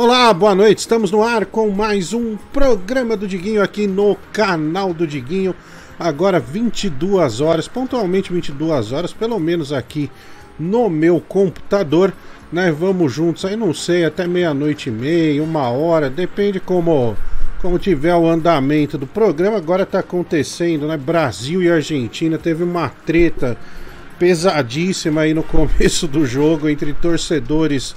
Olá, 0.00 0.32
boa 0.32 0.54
noite. 0.54 0.78
Estamos 0.78 1.10
no 1.10 1.24
ar 1.24 1.44
com 1.44 1.70
mais 1.70 2.12
um 2.12 2.36
programa 2.52 3.16
do 3.16 3.26
Diguinho 3.26 3.60
aqui 3.60 3.88
no 3.88 4.16
canal 4.32 4.94
do 4.94 5.04
Diguinho. 5.04 5.52
Agora 5.98 6.38
22 6.38 7.40
horas, 7.40 7.66
pontualmente 7.66 8.32
22 8.32 8.92
horas, 8.92 9.12
pelo 9.12 9.40
menos 9.40 9.72
aqui 9.72 10.08
no 10.56 10.88
meu 10.88 11.20
computador. 11.20 12.12
Nós 12.52 12.72
vamos 12.78 13.12
juntos 13.12 13.44
aí, 13.44 13.56
não 13.56 13.74
sei, 13.74 14.04
até 14.04 14.24
meia-noite 14.24 14.88
e 14.88 14.92
meia, 14.92 15.42
uma 15.42 15.68
hora, 15.68 16.08
depende 16.08 16.60
como 16.60 17.16
como 17.60 17.76
tiver 17.76 18.14
o 18.14 18.28
andamento 18.28 18.96
do 18.96 19.04
programa. 19.04 19.56
Agora 19.56 19.84
tá 19.84 19.98
acontecendo, 19.98 20.86
né? 20.86 20.96
Brasil 20.96 21.60
e 21.60 21.68
Argentina 21.68 22.38
teve 22.38 22.62
uma 22.62 22.88
treta 23.04 23.58
pesadíssima 24.16 25.22
aí 25.22 25.34
no 25.34 25.42
começo 25.42 26.06
do 26.06 26.24
jogo 26.24 26.68
entre 26.68 26.92
torcedores 26.92 27.96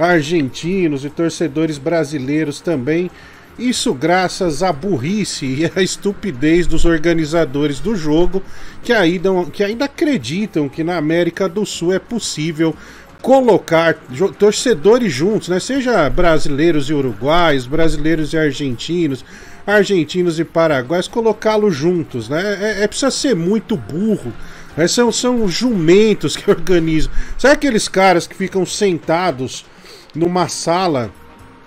argentinos 0.00 1.04
e 1.04 1.10
torcedores 1.10 1.78
brasileiros 1.78 2.60
também. 2.60 3.10
Isso 3.58 3.92
graças 3.92 4.62
à 4.62 4.72
burrice 4.72 5.44
e 5.44 5.72
à 5.76 5.82
estupidez 5.82 6.66
dos 6.66 6.86
organizadores 6.86 7.78
do 7.78 7.94
jogo, 7.94 8.42
que 8.82 8.92
ainda, 8.92 9.30
que 9.52 9.62
ainda 9.62 9.84
acreditam 9.84 10.68
que 10.68 10.82
na 10.82 10.96
América 10.96 11.48
do 11.48 11.66
Sul 11.66 11.92
é 11.92 11.98
possível 11.98 12.74
colocar 13.20 13.94
torcedores 14.38 15.12
juntos, 15.12 15.48
né? 15.50 15.60
Seja 15.60 16.08
brasileiros 16.08 16.88
e 16.88 16.94
uruguaios, 16.94 17.66
brasileiros 17.66 18.32
e 18.32 18.38
argentinos, 18.38 19.22
argentinos 19.66 20.38
e 20.38 20.44
paraguaios, 20.44 21.06
colocá-los 21.06 21.76
juntos, 21.76 22.30
né? 22.30 22.58
É, 22.60 22.84
é, 22.84 22.86
precisa 22.86 23.10
ser 23.10 23.36
muito 23.36 23.76
burro. 23.76 24.32
Né? 24.74 24.88
São, 24.88 25.12
são 25.12 25.46
jumentos 25.48 26.34
que 26.34 26.48
organizam. 26.50 27.12
Sabe 27.36 27.54
aqueles 27.54 27.88
caras 27.88 28.26
que 28.26 28.34
ficam 28.34 28.64
sentados 28.64 29.66
numa 30.14 30.48
sala 30.48 31.10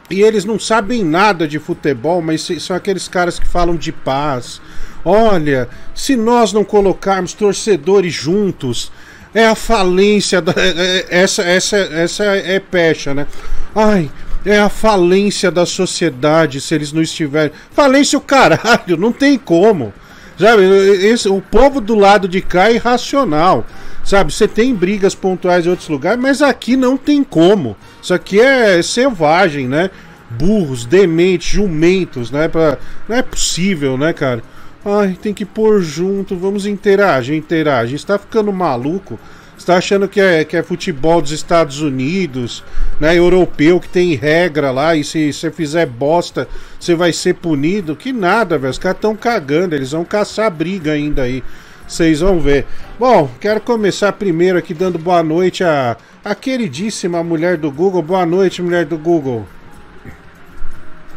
e 0.09 0.21
eles 0.21 0.45
não 0.45 0.59
sabem 0.59 1.03
nada 1.03 1.47
de 1.47 1.59
futebol, 1.59 2.21
mas 2.21 2.47
são 2.59 2.75
aqueles 2.75 3.07
caras 3.07 3.39
que 3.39 3.47
falam 3.47 3.75
de 3.75 3.91
paz. 3.91 4.61
Olha, 5.03 5.67
se 5.95 6.15
nós 6.15 6.53
não 6.53 6.63
colocarmos 6.63 7.33
torcedores 7.33 8.13
juntos, 8.13 8.91
é 9.33 9.45
a 9.45 9.55
falência 9.55 10.41
da. 10.41 10.53
É, 10.55 10.69
é, 10.69 11.05
essa, 11.09 11.41
essa, 11.41 11.77
essa 11.77 12.23
é 12.23 12.59
pecha, 12.59 13.13
né? 13.13 13.25
Ai, 13.73 14.11
é 14.45 14.59
a 14.59 14.69
falência 14.69 15.49
da 15.49 15.65
sociedade 15.65 16.61
se 16.61 16.75
eles 16.75 16.91
não 16.91 17.01
estiverem. 17.01 17.51
Falência 17.71 18.17
o 18.17 18.21
caralho, 18.21 18.97
não 18.97 19.11
tem 19.11 19.37
como. 19.37 19.93
Sabe, 20.37 20.63
esse, 21.05 21.29
o 21.29 21.41
povo 21.41 21.79
do 21.79 21.95
lado 21.95 22.27
de 22.27 22.41
cá 22.41 22.69
é 22.69 22.75
irracional. 22.75 23.65
Sabe, 24.03 24.33
você 24.33 24.47
tem 24.47 24.75
brigas 24.75 25.15
pontuais 25.15 25.65
em 25.65 25.69
outros 25.69 25.87
lugares, 25.87 26.21
mas 26.21 26.41
aqui 26.41 26.75
não 26.75 26.97
tem 26.97 27.23
como. 27.23 27.75
Isso 28.01 28.13
aqui 28.13 28.39
é 28.39 28.81
selvagem, 28.81 29.67
né? 29.67 29.89
Burros, 30.29 30.85
dementes, 30.85 31.49
jumentos, 31.49 32.29
né? 32.29 32.47
Pra... 32.49 32.77
Não 33.07 33.15
é 33.15 33.21
possível, 33.21 33.97
né, 33.97 34.11
cara? 34.11 34.43
Ai, 34.85 35.17
tem 35.21 35.33
que 35.33 35.45
pôr 35.45 35.81
junto, 35.81 36.35
vamos 36.35 36.65
interagir, 36.65 37.35
interagir. 37.35 37.95
Está 37.95 38.19
ficando 38.19 38.51
maluco? 38.51 39.17
Está 39.57 39.77
achando 39.77 40.09
que 40.09 40.19
é, 40.19 40.43
que 40.43 40.57
é 40.57 40.63
futebol 40.63 41.21
dos 41.21 41.31
Estados 41.31 41.79
Unidos, 41.79 42.61
né? 42.99 43.17
Europeu 43.17 43.79
que 43.79 43.87
tem 43.87 44.13
regra 44.15 44.71
lá 44.71 44.93
e 44.93 45.05
se 45.05 45.31
você 45.31 45.49
fizer 45.49 45.85
bosta, 45.85 46.47
você 46.77 46.93
vai 46.95 47.13
ser 47.13 47.35
punido? 47.35 47.95
Que 47.95 48.11
nada, 48.11 48.57
velho. 48.57 48.71
Os 48.71 48.77
caras 48.77 48.97
estão 48.97 49.15
cagando, 49.15 49.73
eles 49.73 49.91
vão 49.91 50.03
caçar 50.03 50.51
briga 50.51 50.91
ainda 50.91 51.21
aí. 51.21 51.41
Vocês 51.87 52.21
vão 52.21 52.39
ver. 52.39 52.65
Bom, 52.97 53.29
quero 53.39 53.59
começar 53.61 54.11
primeiro 54.13 54.57
aqui 54.57 54.73
dando 54.73 54.97
boa 54.97 55.21
noite 55.21 55.63
a, 55.63 55.97
a 56.23 56.33
queridíssima 56.33 57.23
mulher 57.23 57.57
do 57.57 57.71
Google. 57.71 58.01
Boa 58.01 58.25
noite, 58.25 58.61
mulher 58.61 58.85
do 58.85 58.97
Google. 58.97 59.45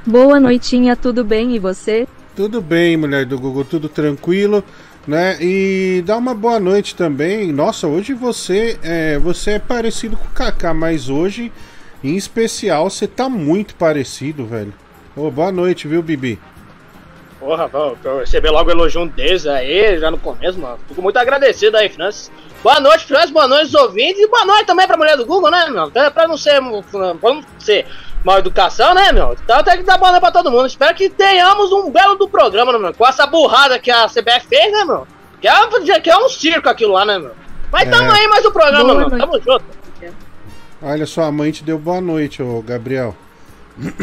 Boa 0.07 0.39
noitinha, 0.39 0.95
tudo 0.95 1.25
bem 1.25 1.57
e 1.57 1.59
você? 1.59 2.07
Tudo 2.37 2.61
bem, 2.61 2.97
mulher 2.97 3.25
do 3.25 3.39
Google, 3.39 3.65
tudo 3.65 3.89
tranquilo, 3.89 4.63
né? 5.07 5.37
E 5.41 6.03
dá 6.07 6.17
uma 6.17 6.35
boa 6.35 6.61
noite 6.61 6.95
também. 6.95 7.51
Nossa, 7.51 7.89
hoje 7.89 8.13
você 8.13 8.79
é, 8.83 9.19
você 9.19 9.53
é 9.53 9.59
parecido 9.59 10.17
com 10.17 10.27
o 10.27 10.31
Kaká, 10.31 10.75
mas 10.75 11.09
hoje, 11.09 11.51
em 12.05 12.15
especial, 12.15 12.91
você 12.91 13.07
tá 13.07 13.29
muito 13.29 13.75
parecido, 13.75 14.47
velho. 14.47 14.73
Oh, 15.17 15.31
boa 15.31 15.51
noite, 15.51 15.89
viu, 15.89 16.03
Bibi? 16.03 16.39
Porra, 17.47 17.71
eu 18.03 18.19
receber 18.19 18.51
logo 18.51 18.69
o 18.69 18.73
elogio 18.73 19.03
um 19.03 19.07
deles 19.07 19.47
aí, 19.47 20.01
já 20.01 20.11
no 20.11 20.19
começo, 20.19 20.59
mano. 20.59 20.81
Fico 20.89 21.01
muito 21.01 21.17
agradecido 21.17 21.77
aí, 21.77 21.89
Francis. 21.89 22.29
Boa 22.61 22.81
noite, 22.81 23.07
Francis, 23.07 23.31
boa 23.31 23.47
noite, 23.47 23.77
ouvintes, 23.77 24.21
e 24.21 24.27
boa 24.27 24.45
noite 24.45 24.67
também 24.67 24.85
pra 24.85 24.97
mulher 24.97 25.17
do 25.17 25.25
Google, 25.25 25.49
né, 25.49 25.69
meu? 25.69 25.89
Pra 25.89 26.27
não 26.27 26.37
ser, 26.37 26.61
pra 26.61 27.35
não 27.35 27.45
ser 27.61 27.87
mal 28.25 28.41
educação, 28.41 28.93
né, 28.95 29.13
meu? 29.13 29.37
Então 29.45 29.63
tem 29.63 29.77
que 29.77 29.85
dar 29.85 29.97
bola 29.97 30.19
pra 30.19 30.33
todo 30.33 30.51
mundo. 30.51 30.67
Espero 30.67 30.93
que 30.97 31.09
tenhamos 31.09 31.71
um 31.71 31.89
belo 31.89 32.17
do 32.17 32.29
programa, 32.29 32.73
né, 32.73 32.79
meu? 32.81 32.93
Com 32.93 33.07
essa 33.07 33.25
burrada 33.29 33.79
que 33.79 33.93
a 33.93 34.09
CBF 34.09 34.49
fez, 34.49 34.73
né, 34.73 34.85
meu? 34.85 35.07
Que 35.41 35.47
é, 35.47 36.01
que 36.01 36.11
é 36.11 36.19
um 36.19 36.29
circo 36.29 36.69
aquilo 36.69 36.95
lá, 36.95 37.05
né, 37.05 37.17
meu? 37.17 37.31
Mas 37.71 37.87
é. 37.87 37.91
tamo 37.93 38.11
aí 38.11 38.27
mais 38.27 38.45
o 38.45 38.51
programa, 38.51 38.83
boa 38.83 38.95
meu. 38.97 39.09
Noite. 39.09 39.21
Tamo 39.21 39.41
junto. 39.41 39.65
Olha, 40.83 41.07
sua 41.07 41.31
mãe 41.31 41.53
te 41.53 41.63
deu 41.63 41.79
boa 41.79 42.01
noite, 42.01 42.43
ô 42.43 42.61
Gabriel. 42.61 43.15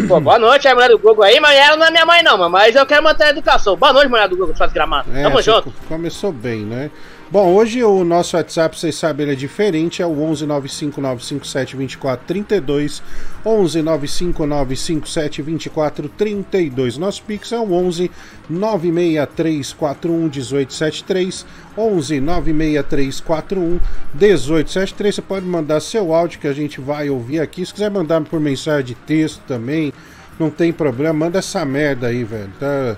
Pô, 0.07 0.19
boa 0.19 0.37
noite, 0.37 0.67
a 0.67 0.75
mulher 0.75 0.89
do 0.89 0.99
Google 0.99 1.23
aí, 1.23 1.39
mas 1.39 1.57
ela 1.57 1.75
não 1.75 1.85
é 1.87 1.91
minha 1.91 2.05
mãe 2.05 2.21
não, 2.21 2.49
mas 2.49 2.75
eu 2.75 2.85
quero 2.85 3.03
manter 3.03 3.23
a 3.23 3.29
educação. 3.31 3.75
Boa 3.75 3.91
noite, 3.91 4.07
mulher 4.07 4.29
do 4.29 4.37
Google, 4.37 4.55
faz 4.55 4.71
gramado. 4.71 5.09
É, 5.15 5.23
Tamo 5.23 5.41
junto. 5.41 5.73
Começou 5.87 6.31
bem, 6.31 6.59
né? 6.59 6.91
Bom, 7.31 7.51
hoje 7.55 7.83
o 7.83 8.03
nosso 8.03 8.37
WhatsApp, 8.37 8.77
vocês 8.77 8.93
sabem, 8.93 9.23
ele 9.23 9.33
é 9.33 9.35
diferente, 9.35 10.03
é 10.03 10.05
o 10.05 10.21
11 10.21 10.45
95957 10.45 11.75
2432, 11.75 13.01
11 13.43 13.81
95957 13.81 15.41
2432. 15.41 16.97
Nosso 16.99 17.23
Pix 17.23 17.51
é 17.51 17.57
o 17.57 17.73
11 17.73 18.11
96341 18.47 20.13
1873, 20.13 21.45
11 21.77 22.19
96341 22.19 23.79
1873. 24.13 25.15
Você 25.15 25.21
pode 25.21 25.45
mandar 25.45 25.79
seu 25.79 26.13
áudio 26.13 26.39
que 26.39 26.47
a 26.47 26.53
gente 26.53 26.79
vai 26.79 27.09
ouvir 27.09 27.39
aqui. 27.39 27.65
Se 27.65 27.73
quiser 27.73 27.91
mandar 27.91 28.21
por 28.21 28.39
mensagem 28.39 28.85
de 28.85 28.95
texto 28.95 29.41
também, 29.47 29.93
não 30.39 30.49
tem 30.49 30.71
problema, 30.71 31.13
manda 31.25 31.39
essa 31.39 31.63
merda 31.65 32.07
aí, 32.07 32.23
velho. 32.23 32.51
Tá? 32.59 32.97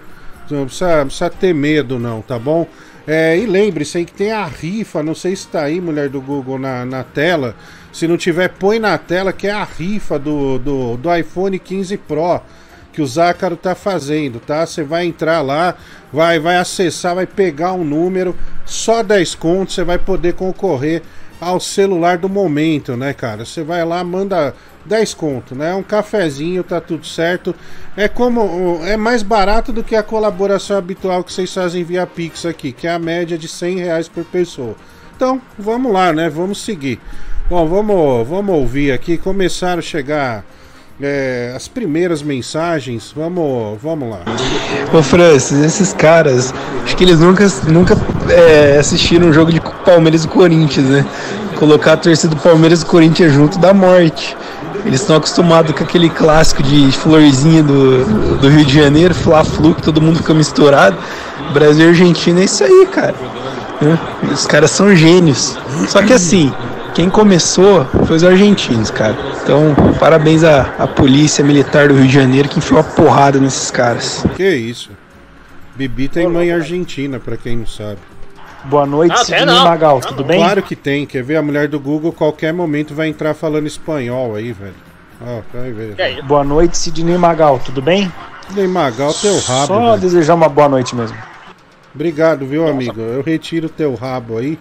Não 0.50 0.66
precisa, 0.66 0.97
não 0.97 1.06
precisa 1.08 1.30
ter 1.30 1.53
medo, 1.53 2.00
não, 2.00 2.22
tá 2.22 2.38
bom? 2.38 2.68
É, 3.08 3.38
e 3.38 3.46
lembre-se 3.46 4.00
aí 4.00 4.06
que 4.06 4.14
tem 4.14 4.31
a 4.31 4.46
rifa, 4.46 5.03
não 5.03 5.14
sei 5.14 5.35
se 5.35 5.46
está 5.46 5.64
aí, 5.64 5.80
mulher 5.80 6.09
do 6.09 6.19
Google, 6.19 6.58
na, 6.58 6.85
na 6.85 7.03
tela. 7.03 7.56
Se 7.94 8.08
não 8.08 8.18
tiver, 8.18 8.50
põe 8.50 8.80
na 8.80 8.97
tela 8.97 9.31
que 9.31 9.47
é 9.47 9.52
a 9.52 9.64
rifa 9.64 10.18
do, 10.18 10.58
do, 10.58 10.97
do 10.97 11.16
iPhone 11.16 11.58
15 11.58 11.97
Pro 11.97 12.41
que 12.96 13.02
o 13.02 13.06
Zácaro 13.06 13.58
tá 13.58 13.76
fazendo, 13.76 14.40
tá? 14.40 14.66
Você 14.66 14.82
vai 14.82 15.06
entrar 15.06 15.42
lá, 15.42 15.76
vai, 16.14 16.40
vai 16.40 16.56
acessar, 16.56 17.14
vai 17.14 17.28
pegar 17.28 17.74
um 17.74 17.84
número, 17.84 18.34
só 18.66 19.04
10 19.04 19.36
contos 19.36 19.76
você 19.76 19.84
vai 19.84 19.98
poder 19.98 20.34
concorrer 20.34 21.02
ao 21.42 21.60
celular 21.60 22.18
do 22.18 22.30
momento, 22.30 22.96
né, 22.96 23.14
cara? 23.14 23.44
Você 23.44 23.64
vai 23.64 23.84
lá, 23.84 24.02
manda 24.02 24.56
10 24.86 25.14
conto, 25.14 25.54
né? 25.54 25.76
Um 25.76 25.84
cafezinho, 25.84 26.64
tá 26.64 26.80
tudo 26.80 27.06
certo. 27.06 27.54
É 27.98 28.08
como 28.08 28.80
é 28.86 28.96
mais 28.96 29.22
barato 29.22 29.74
do 29.74 29.84
que 29.84 29.98
a 29.98 30.02
colaboração 30.02 30.78
habitual 30.78 31.22
que 31.22 31.34
vocês 31.34 31.54
fazem 31.54 31.84
via 31.84 32.08
Pix 32.08 32.46
aqui, 32.46 32.72
que 32.72 32.88
é 32.88 32.92
a 32.92 33.00
média 33.00 33.38
de 33.38 33.50
100 33.50 33.80
reais 33.80 34.08
por 34.08 34.24
pessoa. 34.24 34.76
Então, 35.18 35.42
vamos 35.60 35.92
lá, 35.92 36.14
né? 36.14 36.30
Vamos 36.30 36.64
seguir. 36.64 37.02
Bom, 37.50 37.68
vamos, 37.68 38.26
vamos 38.26 38.56
ouvir 38.56 38.94
aqui. 38.94 39.18
Começaram 39.18 39.80
a 39.80 39.82
chegar 39.82 40.46
é, 41.02 41.54
as 41.56 41.68
primeiras 41.68 42.22
mensagens. 42.22 43.14
Vamos, 43.16 43.80
vamos 43.82 44.10
lá. 44.10 44.22
Ô 44.94 45.02
Francis, 45.02 45.64
esses 45.64 45.94
caras, 45.94 46.54
acho 46.84 46.96
que 46.96 47.04
eles 47.04 47.20
nunca, 47.20 47.48
nunca 47.68 47.98
é, 48.30 48.78
assistiram 48.80 49.28
um 49.28 49.34
jogo 49.34 49.52
de 49.52 49.62
Palmeiras 49.84 50.24
e 50.24 50.28
Corinthians, 50.28 50.88
né? 50.88 51.06
Colocar 51.56 51.94
a 51.94 51.98
torcida 51.98 52.36
do 52.36 52.42
Palmeiras 52.42 52.82
e 52.82 52.86
Corinthians 52.86 53.34
junto 53.34 53.58
da 53.60 53.74
morte. 53.74 54.36
Eles 54.86 55.02
estão 55.02 55.16
acostumados 55.16 55.76
com 55.76 55.84
aquele 55.84 56.10
clássico 56.10 56.62
de 56.62 56.92
florzinha 56.92 57.64
do, 57.64 58.38
do 58.38 58.50
Rio 58.50 58.64
de 58.64 58.74
Janeiro, 58.74 59.16
Fla-Flu, 59.16 59.74
que 59.74 59.82
todo 59.82 60.00
mundo 60.00 60.18
fica 60.18 60.34
misturado. 60.34 60.96
Brasil 61.53 61.88
e 61.88 61.90
Argentina 61.90 62.41
é 62.41 62.44
isso 62.44 62.64
aí, 62.64 62.88
cara. 62.91 63.16
Né? 63.82 63.98
Os 64.32 64.46
caras 64.46 64.70
são 64.72 64.96
gênios. 64.96 65.58
Só 65.88 66.03
que 66.03 66.14
assim, 66.14 66.53
quem 66.96 67.09
começou 67.09 67.84
foi 68.08 68.16
os 68.16 68.24
argentinos, 68.24 68.90
cara. 68.90 69.16
Então, 69.44 69.76
parabéns 70.00 70.46
à, 70.46 70.62
à 70.80 70.88
polícia 70.88 71.44
militar 71.44 71.90
do 71.90 71.94
Rio 71.94 72.08
de 72.08 72.14
Janeiro 72.14 72.47
que 72.47 72.58
enfiou 72.58 72.80
a 72.80 72.84
porrada 72.84 73.38
nesses 73.38 73.70
caras. 73.70 74.26
Que 74.38 74.50
isso? 74.50 74.92
Bibi 75.76 76.08
tem 76.08 76.26
mãe 76.26 76.53
argentina, 76.53 77.20
para 77.20 77.36
quem 77.36 77.58
não 77.58 77.68
sabe. 77.68 77.97
Boa 78.64 78.86
noite, 78.86 79.14
não, 79.14 79.26
Sidney. 79.26 79.46
Magal, 79.46 80.00
tudo 80.00 80.24
bem? 80.24 80.40
Claro 80.40 80.64
que 80.64 80.76
tem, 80.76 81.06
quer 81.06 81.22
ver? 81.22 81.36
A 81.36 81.42
mulher 81.42 81.68
do 81.68 81.80
Google 81.80 82.14
qualquer 82.14 82.53
momento 82.53 82.96
vai 82.96 83.09
entrar 83.09 83.34
falando 83.34 83.68
espanhol 83.68 84.34
aí, 84.34 84.53
velho. 84.53 84.74
Ó, 85.22 85.41
vai 85.53 85.72
ver. 85.74 86.22
Boa 86.24 86.46
noite, 86.46 86.78
Sidney 86.78 87.18
Magal, 87.18 87.59
tudo 87.59 87.82
bem? 87.82 88.12
Sidney 88.48 88.68
Magal, 88.68 89.14
teu 89.14 89.38
rabo. 89.41 89.68
Só 89.68 89.90
velho. 89.90 90.02
desejar 90.02 90.34
uma 90.34 90.48
boa 90.48 90.70
noite 90.70 90.96
mesmo. 90.96 91.18
Obrigado, 91.94 92.46
viu, 92.46 92.62
Nossa. 92.62 92.74
amigo? 92.74 93.02
Eu 93.02 93.22
retiro 93.22 93.68
teu 93.68 93.96
rabo 93.96 94.38
aí. 94.38 94.58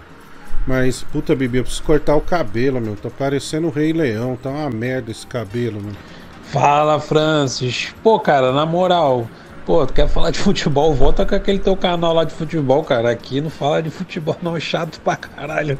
Mas, 0.67 1.03
puta, 1.03 1.35
Bibi, 1.35 1.59
eu 1.59 1.65
preciso 1.65 1.83
cortar 1.83 2.17
o 2.17 2.21
cabelo, 2.21 2.81
meu. 2.81 2.97
Tá 2.97 3.11
parecendo 3.11 3.67
o 3.67 3.71
Rei 3.71 3.93
Leão. 3.93 4.37
Tá 4.37 4.49
uma 4.49 4.71
merda 4.71 5.11
esse 5.11 5.27
cabelo, 5.27 5.81
mano. 5.81 5.97
Fala, 6.45 6.99
Francis. 6.99 7.95
Pô, 8.03 8.19
cara, 8.19 8.53
na 8.53 8.65
moral, 8.65 9.29
pô, 9.67 9.87
tu 9.87 9.93
quer 9.93 10.09
falar 10.09 10.31
de 10.31 10.39
futebol? 10.39 10.95
Volta 10.95 11.27
com 11.27 11.35
aquele 11.35 11.59
teu 11.59 11.77
canal 11.77 12.15
lá 12.15 12.25
de 12.25 12.33
futebol, 12.33 12.83
cara. 12.83 13.11
Aqui 13.11 13.41
não 13.41 13.51
fala 13.51 13.83
de 13.83 13.91
futebol, 13.91 14.37
não. 14.43 14.57
É 14.57 14.61
chato 14.61 15.01
pra 15.01 15.17
caralho. 15.17 15.79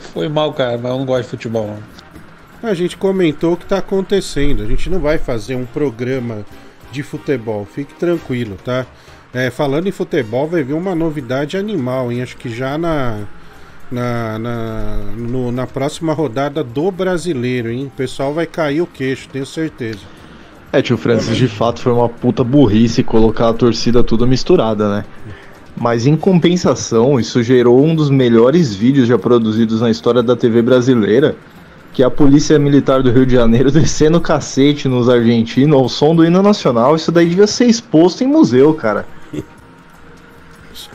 Foi 0.00 0.28
mal, 0.28 0.52
cara, 0.54 0.78
mas 0.78 0.90
eu 0.90 0.98
não 0.98 1.04
gosto 1.04 1.24
de 1.24 1.28
futebol, 1.28 1.66
não. 1.66 2.70
A 2.70 2.74
gente 2.74 2.96
comentou 2.96 3.54
o 3.54 3.56
que 3.56 3.66
tá 3.66 3.78
acontecendo. 3.78 4.62
A 4.62 4.66
gente 4.66 4.88
não 4.88 5.00
vai 5.00 5.18
fazer 5.18 5.56
um 5.56 5.66
programa 5.66 6.46
de 6.90 7.02
futebol. 7.02 7.66
Fique 7.66 7.92
tranquilo, 7.94 8.56
tá? 8.64 8.86
É, 9.34 9.50
falando 9.50 9.88
em 9.88 9.92
futebol, 9.92 10.46
vai 10.46 10.62
vir 10.62 10.74
uma 10.74 10.94
novidade 10.94 11.56
animal, 11.56 12.12
hein? 12.12 12.22
Acho 12.22 12.36
que 12.36 12.54
já 12.54 12.78
na 12.78 13.26
na, 13.90 14.38
na, 14.38 14.96
no, 15.16 15.52
na 15.52 15.66
próxima 15.66 16.12
rodada 16.12 16.64
do 16.64 16.90
brasileiro, 16.90 17.70
hein? 17.70 17.86
O 17.86 17.96
pessoal 17.96 18.32
vai 18.32 18.46
cair 18.46 18.80
o 18.80 18.86
queixo, 18.86 19.28
tenho 19.28 19.46
certeza. 19.46 20.00
É, 20.72 20.80
tio 20.80 20.96
Francis, 20.96 21.36
de 21.36 21.48
fato 21.48 21.80
foi 21.80 21.92
uma 21.92 22.08
puta 22.08 22.42
burrice 22.42 23.02
colocar 23.02 23.50
a 23.50 23.52
torcida 23.52 24.02
tudo 24.02 24.26
misturada, 24.26 24.88
né? 24.88 25.04
Mas 25.76 26.06
em 26.06 26.16
compensação, 26.16 27.20
isso 27.20 27.42
gerou 27.42 27.84
um 27.84 27.94
dos 27.94 28.08
melhores 28.08 28.74
vídeos 28.74 29.06
já 29.06 29.18
produzidos 29.18 29.80
na 29.80 29.90
história 29.90 30.22
da 30.22 30.34
TV 30.34 30.62
brasileira, 30.62 31.36
que 31.92 32.02
é 32.02 32.06
a 32.06 32.10
Polícia 32.10 32.58
Militar 32.58 33.02
do 33.02 33.10
Rio 33.10 33.26
de 33.26 33.34
Janeiro 33.34 33.70
descendo 33.72 34.20
cacete 34.20 34.88
nos 34.88 35.08
argentinos 35.08 35.76
ao 35.76 35.88
som 35.88 36.14
do 36.14 36.24
hino 36.24 36.42
nacional. 36.42 36.96
Isso 36.96 37.12
daí 37.12 37.28
devia 37.28 37.46
ser 37.46 37.66
exposto 37.66 38.24
em 38.24 38.26
museu, 38.26 38.72
cara. 38.72 39.06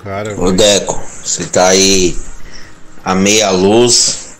Cara, 0.04 0.39
Ô 0.39 0.51
Deco, 0.51 1.00
você 1.24 1.45
tá 1.45 1.68
aí 1.68 2.16
a 3.07 3.15
meia 3.15 3.50
luz, 3.51 4.36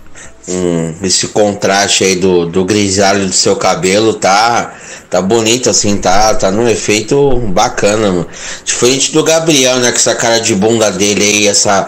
um, 0.46 0.94
esse 1.02 1.30
contraste 1.30 2.04
aí 2.04 2.18
do, 2.18 2.46
do 2.46 2.66
grisalho 2.66 3.26
do 3.26 3.32
seu 3.32 3.56
cabelo 3.56 4.14
tá 4.14 4.76
tá 5.10 5.22
bonito 5.22 5.70
assim, 5.70 5.96
tá 5.96 6.36
tá 6.36 6.52
num 6.52 6.68
efeito 6.68 7.40
bacana, 7.48 8.12
mano. 8.12 8.28
Diferente 8.66 9.14
do 9.14 9.24
Gabriel, 9.24 9.78
né, 9.78 9.90
com 9.90 9.96
essa 9.96 10.14
cara 10.16 10.40
de 10.40 10.54
bunda 10.54 10.92
dele 10.92 11.24
aí, 11.24 11.48
essa 11.48 11.88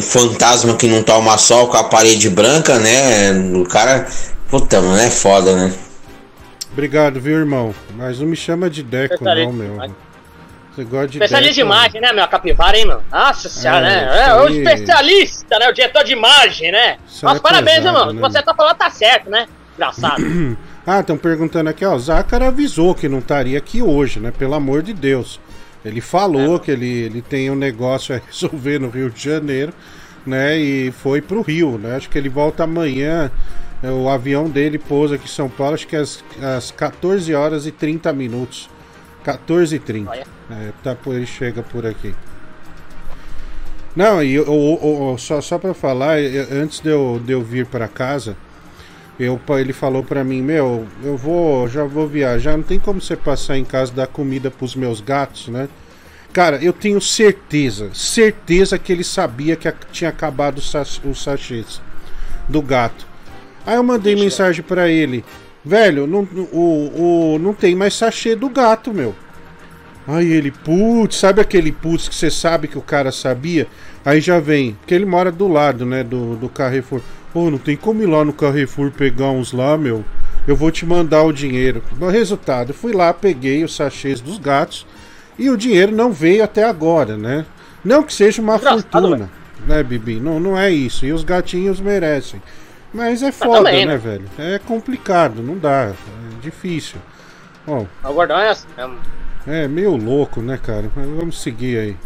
fantasma 0.00 0.74
que 0.74 0.86
não 0.86 1.02
toma 1.02 1.36
sol 1.36 1.68
com 1.68 1.76
a 1.76 1.84
parede 1.84 2.30
branca, 2.30 2.78
né? 2.78 3.32
O 3.54 3.66
cara, 3.66 4.06
puta, 4.48 4.80
mano, 4.80 4.96
é 4.96 5.10
foda, 5.10 5.54
né? 5.54 5.74
Obrigado, 6.72 7.20
viu, 7.20 7.36
irmão? 7.36 7.74
Mas 7.94 8.20
não 8.20 8.26
me 8.26 8.36
chama 8.36 8.70
de 8.70 8.82
Deco, 8.82 9.22
não, 9.22 9.52
meu. 9.52 9.78
Você 10.76 10.84
gosta 10.84 11.08
de 11.08 11.16
Especialista 11.16 11.54
de 11.54 11.60
imagem, 11.62 12.00
né, 12.02 12.12
meu? 12.12 12.28
Capivara, 12.28 12.76
hein, 12.76 12.86
meu? 12.86 13.02
Nossa 13.10 13.48
senhora, 13.48 13.88
é, 13.88 14.06
né? 14.06 14.28
É, 14.28 14.34
o 14.34 14.48
especialista, 14.48 15.58
né? 15.58 15.70
O 15.70 15.72
diretor 15.72 16.04
de 16.04 16.12
imagem, 16.12 16.70
né? 16.70 16.98
Isso 17.08 17.24
Mas 17.24 17.38
é 17.38 17.40
parabéns, 17.40 17.76
pesado, 17.78 17.98
irmão. 17.98 18.12
Né? 18.12 18.20
Você 18.20 18.42
tá 18.42 18.54
falando, 18.54 18.76
tá 18.76 18.90
certo, 18.90 19.30
né? 19.30 19.48
Engraçado. 19.74 20.22
ah, 20.86 21.00
estão 21.00 21.16
perguntando 21.16 21.70
aqui, 21.70 21.82
ó. 21.82 21.94
O 21.94 21.98
Zácara 21.98 22.48
avisou 22.48 22.94
que 22.94 23.08
não 23.08 23.20
estaria 23.20 23.56
aqui 23.56 23.80
hoje, 23.80 24.20
né? 24.20 24.30
Pelo 24.30 24.52
amor 24.52 24.82
de 24.82 24.92
Deus. 24.92 25.40
Ele 25.82 26.02
falou 26.02 26.56
é. 26.56 26.58
que 26.58 26.70
ele, 26.70 27.04
ele 27.04 27.22
tem 27.22 27.50
um 27.50 27.56
negócio 27.56 28.14
a 28.14 28.20
resolver 28.30 28.78
no 28.78 28.90
Rio 28.90 29.08
de 29.08 29.24
Janeiro, 29.24 29.72
né? 30.26 30.58
E 30.58 30.92
foi 30.92 31.22
pro 31.22 31.40
Rio, 31.40 31.78
né? 31.78 31.96
Acho 31.96 32.10
que 32.10 32.18
ele 32.18 32.28
volta 32.28 32.64
amanhã. 32.64 33.30
O 33.82 34.10
avião 34.10 34.48
dele 34.50 34.78
pousa 34.78 35.14
aqui 35.14 35.24
em 35.24 35.28
São 35.28 35.48
Paulo, 35.48 35.74
acho 35.74 35.86
que 35.86 35.96
às, 35.96 36.22
às 36.42 36.70
14 36.70 37.34
horas 37.34 37.66
e 37.66 37.72
30 37.72 38.12
minutos. 38.12 38.68
14h30. 39.24 40.26
É, 40.50 40.72
tá, 40.82 40.94
por, 40.94 41.14
ele 41.14 41.26
chega 41.26 41.62
por 41.62 41.86
aqui. 41.86 42.14
Não, 43.94 44.22
e 44.22 44.34
eu, 44.34 44.44
eu, 44.44 45.10
eu, 45.10 45.18
só, 45.18 45.40
só 45.40 45.58
pra 45.58 45.72
falar, 45.72 46.18
antes 46.50 46.80
de 46.80 46.90
eu, 46.90 47.20
de 47.24 47.32
eu 47.32 47.42
vir 47.42 47.66
para 47.66 47.88
casa, 47.88 48.36
eu, 49.18 49.40
ele 49.58 49.72
falou 49.72 50.04
para 50.04 50.22
mim, 50.22 50.42
meu, 50.42 50.86
eu 51.02 51.16
vou, 51.16 51.66
já 51.66 51.84
vou 51.84 52.06
viajar, 52.06 52.56
não 52.56 52.62
tem 52.62 52.78
como 52.78 53.00
você 53.00 53.16
passar 53.16 53.56
em 53.56 53.64
casa 53.64 53.92
dar 53.92 54.06
comida 54.06 54.50
pros 54.50 54.76
meus 54.76 55.00
gatos, 55.00 55.48
né? 55.48 55.68
Cara, 56.32 56.62
eu 56.62 56.72
tenho 56.72 57.00
certeza, 57.00 57.90
certeza 57.94 58.78
que 58.78 58.92
ele 58.92 59.04
sabia 59.04 59.56
que 59.56 59.72
tinha 59.90 60.10
acabado 60.10 60.58
os 60.58 61.22
sachês 61.22 61.80
do 62.46 62.60
gato. 62.60 63.06
Aí 63.64 63.76
eu 63.76 63.82
mandei 63.82 64.14
mensagem 64.14 64.62
para 64.62 64.88
ele, 64.88 65.24
Velho, 65.66 66.06
não, 66.06 66.20
o, 66.52 67.34
o, 67.34 67.38
não 67.40 67.52
tem 67.52 67.74
mais 67.74 67.92
sachê 67.92 68.36
do 68.36 68.48
gato, 68.48 68.94
meu. 68.94 69.16
Aí 70.06 70.32
ele, 70.32 70.52
putz, 70.52 71.16
sabe 71.16 71.40
aquele 71.40 71.72
putz 71.72 72.08
que 72.08 72.14
você 72.14 72.30
sabe 72.30 72.68
que 72.68 72.78
o 72.78 72.82
cara 72.82 73.10
sabia? 73.10 73.66
Aí 74.04 74.20
já 74.20 74.38
vem, 74.38 74.74
porque 74.74 74.94
ele 74.94 75.04
mora 75.04 75.32
do 75.32 75.48
lado, 75.48 75.84
né, 75.84 76.04
do, 76.04 76.36
do 76.36 76.48
Carrefour. 76.48 77.00
Pô, 77.32 77.50
não 77.50 77.58
tem 77.58 77.76
como 77.76 78.02
ir 78.02 78.06
lá 78.06 78.24
no 78.24 78.32
Carrefour 78.32 78.90
pegar 78.92 79.30
uns 79.30 79.52
lá, 79.52 79.76
meu. 79.76 80.04
Eu 80.46 80.54
vou 80.54 80.70
te 80.70 80.86
mandar 80.86 81.24
o 81.24 81.32
dinheiro. 81.32 81.82
O 82.00 82.08
resultado, 82.08 82.72
fui 82.72 82.92
lá, 82.92 83.12
peguei 83.12 83.64
os 83.64 83.74
sachês 83.74 84.20
dos 84.20 84.38
gatos 84.38 84.86
e 85.36 85.50
o 85.50 85.56
dinheiro 85.56 85.90
não 85.90 86.12
veio 86.12 86.44
até 86.44 86.64
agora, 86.64 87.16
né? 87.16 87.44
Não 87.84 88.02
que 88.02 88.14
seja 88.14 88.40
uma 88.40 88.56
Engraçado, 88.56 88.82
fortuna, 88.90 89.30
né, 89.66 89.82
Bibi? 89.82 90.20
Não, 90.20 90.38
não 90.38 90.58
é 90.58 90.70
isso. 90.70 91.04
E 91.04 91.12
os 91.12 91.24
gatinhos 91.24 91.80
merecem. 91.80 92.40
Mas 92.94 93.22
é 93.22 93.32
foda, 93.32 93.64
também, 93.64 93.84
né, 93.84 93.92
né, 93.92 93.98
velho? 93.98 94.24
É 94.38 94.58
complicado, 94.60 95.42
não 95.42 95.58
dá. 95.58 95.90
É 95.90 96.40
difícil. 96.40 96.98
Bom. 97.66 97.86
O 98.04 98.12
gordão 98.12 98.38
é 98.38 98.50
assim 98.50 98.68
mesmo. 98.76 98.96
É 99.46 99.68
meio 99.68 99.96
louco, 99.96 100.40
né, 100.40 100.58
cara? 100.60 100.90
Mas 100.94 101.06
vamos 101.06 101.40
seguir 101.40 101.78
aí. 101.78 101.96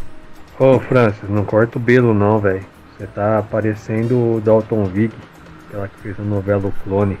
Ô, 0.59 0.79
Francis, 0.79 1.27
não 1.27 1.43
corta 1.43 1.77
o 1.77 1.81
belo 1.81 2.13
não, 2.13 2.39
velho. 2.39 2.63
Você 2.97 3.07
tá 3.07 3.43
parecendo 3.49 4.35
o 4.35 4.41
Dalton 4.41 4.85
Vig, 4.85 5.11
aquela 5.67 5.87
que 5.87 5.99
fez 6.03 6.19
a 6.19 6.23
novela 6.23 6.67
O 6.67 6.73
Clone. 6.83 7.17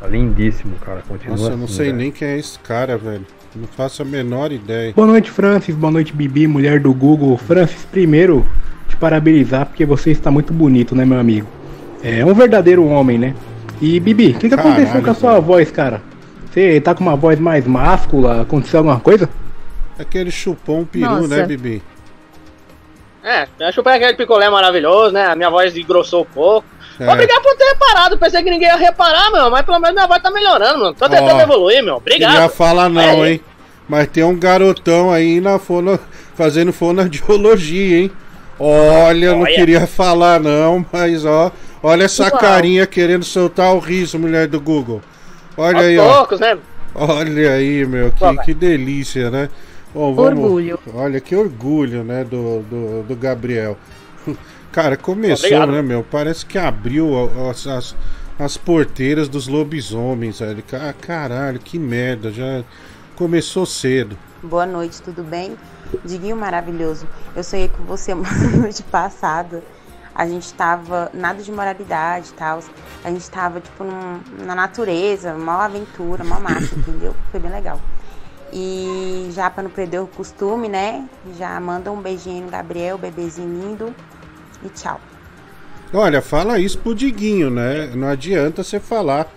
Tá 0.00 0.08
lindíssimo, 0.08 0.74
cara. 0.84 1.00
Continua 1.06 1.36
Nossa, 1.36 1.50
eu 1.52 1.56
não 1.56 1.64
assim, 1.66 1.74
sei 1.74 1.86
véio. 1.86 1.96
nem 1.96 2.10
quem 2.10 2.28
é 2.28 2.38
esse 2.38 2.58
cara, 2.58 2.98
velho. 2.98 3.24
Não 3.54 3.68
faço 3.68 4.02
a 4.02 4.04
menor 4.04 4.50
ideia. 4.50 4.92
Boa 4.94 5.06
noite, 5.06 5.30
Francis. 5.30 5.76
Boa 5.76 5.92
noite, 5.92 6.12
Bibi, 6.12 6.48
mulher 6.48 6.80
do 6.80 6.92
Google. 6.92 7.38
Francis, 7.38 7.84
primeiro, 7.84 8.44
te 8.88 8.96
parabenizar 8.96 9.66
porque 9.66 9.86
você 9.86 10.10
está 10.10 10.30
muito 10.30 10.52
bonito, 10.52 10.94
né, 10.94 11.04
meu 11.04 11.18
amigo? 11.18 11.46
É 12.02 12.24
um 12.24 12.34
verdadeiro 12.34 12.84
homem, 12.84 13.16
né? 13.16 13.34
E 13.80 14.00
Bibi, 14.00 14.32
o 14.32 14.38
que, 14.38 14.48
que 14.48 14.54
aconteceu 14.54 15.00
com 15.00 15.10
a 15.10 15.14
sua 15.14 15.30
cara. 15.30 15.40
voz, 15.40 15.70
cara? 15.70 16.02
Você 16.56 16.80
tá 16.80 16.94
com 16.94 17.02
uma 17.02 17.14
voz 17.14 17.38
mais 17.38 17.66
máscula? 17.66 18.40
Aconteceu 18.40 18.78
alguma 18.78 18.98
coisa? 18.98 19.28
Aquele 19.98 20.30
chupão 20.30 20.86
peru, 20.90 21.04
né, 21.04 21.20
Nossa. 21.20 21.36
né, 21.36 21.46
Bibi? 21.46 21.82
É, 23.22 23.46
eu 23.60 23.70
chupei 23.74 23.92
aquele 23.92 24.14
picolé 24.14 24.48
maravilhoso, 24.48 25.12
né? 25.12 25.26
A 25.26 25.36
minha 25.36 25.50
voz 25.50 25.76
engrossou 25.76 26.22
um 26.22 26.34
pouco. 26.34 26.66
É. 26.98 27.12
Obrigado 27.12 27.42
por 27.42 27.54
ter 27.56 27.64
reparado. 27.64 28.16
Pensei 28.16 28.42
que 28.42 28.48
ninguém 28.48 28.68
ia 28.68 28.76
reparar, 28.76 29.30
meu. 29.30 29.50
Mas 29.50 29.66
pelo 29.66 29.78
menos 29.78 29.94
minha 29.94 30.06
voz 30.06 30.22
tá 30.22 30.30
melhorando, 30.30 30.78
mano. 30.78 30.94
Tô 30.94 31.06
tentando 31.06 31.34
Ó, 31.36 31.40
evoluir, 31.42 31.82
meu. 31.82 31.96
Obrigado. 31.96 32.32
Não 32.32 32.42
ia 32.44 32.48
falar 32.48 32.88
não, 32.88 33.22
é. 33.22 33.32
hein? 33.32 33.40
Mas 33.86 34.06
tem 34.06 34.24
um 34.24 34.38
garotão 34.38 35.12
aí 35.12 35.42
na 35.42 35.58
fono, 35.58 36.00
fazendo 36.34 36.72
fonoaudiologia, 36.72 37.98
hein? 37.98 38.12
Olha, 38.58 39.32
Olha, 39.32 39.36
não 39.36 39.44
queria 39.44 39.86
falar 39.86 40.40
não, 40.40 40.86
mas 40.90 41.26
ó, 41.26 41.52
Olha 41.82 42.04
essa 42.04 42.24
Uau. 42.30 42.38
carinha 42.38 42.86
querendo 42.86 43.24
soltar 43.24 43.74
o 43.74 43.78
riso, 43.78 44.18
mulher 44.18 44.48
do 44.48 44.60
Google. 44.60 45.02
Olha 45.56 45.78
Aos 45.78 45.86
aí, 45.86 45.96
poucos, 45.96 46.40
ó. 46.40 46.44
né? 46.44 46.58
Olha 46.94 47.52
aí, 47.52 47.86
meu, 47.86 48.10
que, 48.12 48.36
que 48.44 48.54
delícia, 48.54 49.30
né? 49.30 49.48
Bom, 49.92 50.14
vamos, 50.14 50.44
orgulho. 50.44 50.78
Olha 50.94 51.20
que 51.20 51.34
orgulho, 51.34 52.04
né, 52.04 52.24
do, 52.24 52.60
do, 52.62 53.02
do 53.02 53.16
Gabriel. 53.16 53.76
Cara, 54.72 54.96
começou, 54.96 55.46
Obrigado. 55.46 55.72
né, 55.72 55.82
meu? 55.82 56.04
Parece 56.04 56.44
que 56.44 56.58
abriu 56.58 57.30
as, 57.50 57.66
as, 57.66 57.96
as 58.38 58.56
porteiras 58.56 59.28
dos 59.28 59.48
lobisomens, 59.48 60.40
velho. 60.40 60.62
Ah, 60.74 60.92
caralho, 60.92 61.58
que 61.58 61.78
merda. 61.78 62.30
Já 62.30 62.62
começou 63.14 63.64
cedo. 63.64 64.18
Boa 64.42 64.66
noite, 64.66 65.00
tudo 65.00 65.22
bem? 65.22 65.56
Diguinho 66.04 66.36
maravilhoso. 66.36 67.06
Eu 67.34 67.42
sonhei 67.42 67.68
com 67.68 67.84
você 67.84 68.14
noite 68.54 68.82
passada 68.82 69.62
a 70.16 70.26
gente 70.26 70.52
tava 70.54 71.10
nada 71.12 71.42
de 71.42 71.52
moralidade 71.52 72.30
e 72.30 72.32
tal. 72.32 72.60
A 73.04 73.10
gente 73.10 73.30
tava, 73.30 73.60
tipo, 73.60 73.84
num, 73.84 74.20
na 74.46 74.54
natureza, 74.54 75.34
uma 75.34 75.66
aventura, 75.66 76.24
uma 76.24 76.40
massa, 76.40 76.72
entendeu? 76.74 77.14
Foi 77.30 77.38
bem 77.38 77.50
legal. 77.50 77.78
E 78.50 79.28
já 79.32 79.50
para 79.50 79.64
não 79.64 79.70
perder 79.70 80.00
o 80.00 80.06
costume, 80.06 80.68
né? 80.68 81.06
Já 81.38 81.60
manda 81.60 81.92
um 81.92 82.00
beijinho 82.00 82.46
no 82.46 82.50
Gabriel, 82.50 82.96
bebezinho 82.96 83.48
lindo. 83.48 83.94
E 84.64 84.70
tchau. 84.70 84.98
Olha, 85.92 86.22
fala 86.22 86.58
isso 86.58 86.78
pro 86.78 86.94
Diguinho, 86.94 87.50
né? 87.50 87.90
Não 87.94 88.08
adianta 88.08 88.64
você 88.64 88.80
falar 88.80 89.30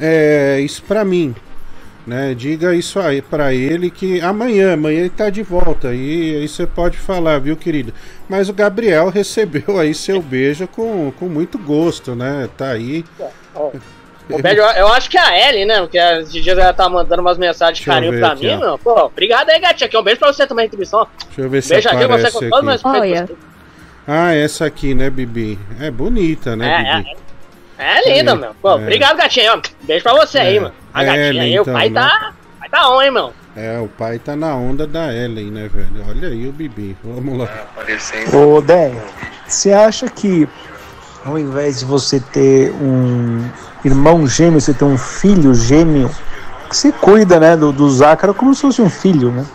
é, 0.00 0.58
isso 0.60 0.82
pra 0.84 1.04
mim. 1.04 1.34
Né? 2.06 2.34
Diga 2.34 2.74
isso 2.74 2.98
aí 3.00 3.22
para 3.22 3.54
ele 3.54 3.90
que 3.90 4.20
amanhã, 4.20 4.74
amanhã 4.74 5.00
ele 5.00 5.10
tá 5.10 5.30
de 5.30 5.42
volta 5.42 5.94
e 5.94 6.36
aí 6.36 6.48
você 6.48 6.66
pode 6.66 6.98
falar, 6.98 7.38
viu, 7.40 7.56
querido? 7.56 7.94
Mas 8.28 8.48
o 8.48 8.52
Gabriel 8.52 9.08
recebeu 9.10 9.78
aí 9.78 9.94
seu 9.94 10.20
beijo 10.22 10.66
com, 10.66 11.12
com 11.18 11.26
muito 11.26 11.58
gosto, 11.58 12.14
né? 12.14 12.48
Tá 12.56 12.70
aí. 12.70 13.04
O 14.30 14.40
beijo, 14.40 14.62
eu 14.62 14.88
acho 14.88 15.10
que 15.10 15.18
é 15.18 15.20
a 15.20 15.48
Ellie, 15.50 15.66
né? 15.66 15.80
Porque 15.80 15.98
esses 15.98 16.32
dias 16.32 16.56
ela 16.56 16.72
tá 16.72 16.88
mandando 16.88 17.20
umas 17.20 17.36
mensagens 17.36 17.78
de 17.78 17.84
carinho 17.84 18.18
pra 18.18 18.32
aqui, 18.32 18.46
mim, 18.46 18.56
meu. 18.56 18.78
Pô, 18.78 19.04
obrigado 19.04 19.50
aí, 19.50 19.60
gatinha. 19.60 19.86
Aqui 19.86 19.96
um 19.98 20.02
beijo 20.02 20.18
pra 20.18 20.32
você 20.32 20.46
também, 20.46 20.64
retribuição. 20.64 21.06
Deixa 21.26 21.40
eu 21.42 21.50
ver 21.50 21.62
se 21.62 21.68
beijo 21.68 21.88
aqui, 21.88 22.06
você 22.06 22.30
com 22.30 22.48
todos 22.48 22.64
meus 22.64 22.82
Ah, 24.06 24.34
essa 24.34 24.64
aqui, 24.64 24.94
né, 24.94 25.10
Bibi? 25.10 25.58
É 25.78 25.90
bonita, 25.90 26.56
né, 26.56 26.66
é, 26.66 26.96
Bibi? 26.96 27.10
É, 27.10 27.12
é. 27.12 27.24
É 27.76 28.08
linda, 28.08 28.32
É, 28.32 28.34
meu. 28.34 28.54
Pô, 28.62 28.70
é. 28.70 28.74
obrigado, 28.76 29.16
gatinha. 29.16 29.60
Beijo 29.82 30.02
pra 30.02 30.14
você 30.14 30.38
aí, 30.38 30.56
É. 30.56 30.60
mano. 30.60 30.74
A 30.94 31.02
É, 31.02 31.06
gatinha 31.06 31.42
aí, 31.42 31.58
o 31.58 31.62
então, 31.62 31.74
pai 31.74 31.90
né? 31.90 32.00
tá. 32.00 32.32
Tá 32.74 32.90
on, 32.90 33.00
hein. 33.00 33.12
É, 33.54 33.78
o 33.78 33.86
pai 33.86 34.18
tá 34.18 34.34
na 34.34 34.52
onda 34.56 34.84
da 34.84 35.14
Ellen, 35.14 35.48
né, 35.52 35.70
velho? 35.72 36.04
Olha 36.08 36.26
aí 36.26 36.48
o 36.48 36.52
Bibi. 36.52 36.96
Vamos 37.04 37.38
lá. 37.38 37.68
Ô, 38.32 38.60
Dé, 38.60 38.92
você 39.46 39.70
acha 39.70 40.08
que 40.08 40.48
ao 41.24 41.38
invés 41.38 41.78
de 41.78 41.84
você 41.84 42.18
ter 42.18 42.72
um 42.72 43.48
irmão 43.84 44.26
gêmeo, 44.26 44.60
você 44.60 44.74
ter 44.74 44.84
um 44.84 44.98
filho 44.98 45.54
gêmeo, 45.54 46.10
que 46.68 46.76
você 46.76 46.90
cuida, 46.90 47.38
né, 47.38 47.56
do, 47.56 47.70
do 47.70 47.88
Zácaro 47.88 48.34
como 48.34 48.52
se 48.52 48.62
fosse 48.62 48.82
um 48.82 48.90
filho, 48.90 49.30
né? 49.30 49.46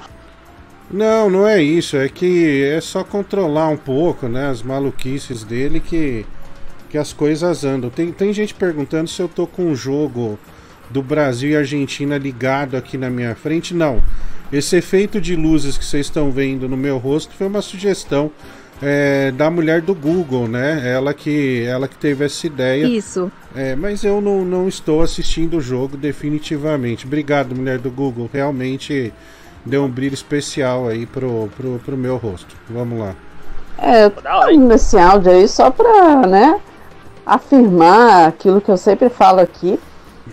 Não, 0.89 1.29
não 1.29 1.45
é 1.45 1.61
isso. 1.61 1.97
É 1.97 2.07
que 2.07 2.63
é 2.63 2.79
só 2.79 3.03
controlar 3.03 3.67
um 3.67 3.75
pouco, 3.75 4.29
né? 4.29 4.49
As 4.49 4.63
maluquices 4.63 5.43
dele 5.43 5.81
que, 5.81 6.25
que 6.89 6.97
as 6.97 7.11
coisas 7.11 7.65
andam. 7.65 7.89
Tem, 7.89 8.13
tem 8.13 8.31
gente 8.31 8.53
perguntando 8.53 9.09
se 9.09 9.21
eu 9.21 9.27
tô 9.27 9.45
com 9.45 9.63
um 9.63 9.75
jogo 9.75 10.39
do 10.89 11.01
Brasil 11.01 11.51
e 11.51 11.55
Argentina 11.55 12.17
ligado 12.17 12.75
aqui 12.75 12.97
na 12.97 13.09
minha 13.09 13.35
frente. 13.35 13.73
Não. 13.73 14.01
Esse 14.51 14.77
efeito 14.77 15.21
de 15.21 15.35
luzes 15.35 15.77
que 15.77 15.85
vocês 15.85 16.07
estão 16.07 16.31
vendo 16.31 16.67
no 16.67 16.75
meu 16.75 16.97
rosto 16.97 17.33
foi 17.35 17.47
uma 17.47 17.61
sugestão 17.61 18.31
é, 18.81 19.31
da 19.31 19.49
mulher 19.49 19.81
do 19.81 19.93
Google, 19.93 20.47
né? 20.47 20.81
Ela 20.91 21.13
que, 21.13 21.63
ela 21.67 21.87
que 21.87 21.95
teve 21.95 22.25
essa 22.25 22.47
ideia. 22.47 22.85
Isso. 22.85 23.31
É, 23.55 23.75
mas 23.75 24.03
eu 24.03 24.21
não, 24.21 24.43
não 24.45 24.67
estou 24.67 25.01
assistindo 25.01 25.57
o 25.57 25.61
jogo 25.61 25.97
definitivamente. 25.97 27.05
Obrigado, 27.05 27.55
mulher 27.55 27.77
do 27.77 27.91
Google. 27.91 28.29
Realmente 28.31 29.13
deu 29.65 29.83
um 29.83 29.89
brilho 29.89 30.13
especial 30.13 30.87
aí 30.87 31.05
pro, 31.05 31.49
pro, 31.55 31.79
pro 31.85 31.97
meu 31.97 32.17
rosto. 32.17 32.55
Vamos 32.69 32.99
lá. 32.99 33.15
É, 33.77 34.05
eu 34.05 34.11
tô 34.11 34.21
dando 34.21 34.73
esse 34.73 34.97
áudio 34.97 35.31
aí 35.31 35.47
só 35.47 35.71
pra, 35.71 36.27
né, 36.27 36.59
afirmar 37.25 38.27
aquilo 38.27 38.59
que 38.59 38.69
eu 38.69 38.77
sempre 38.77 39.09
falo 39.09 39.39
aqui, 39.39 39.79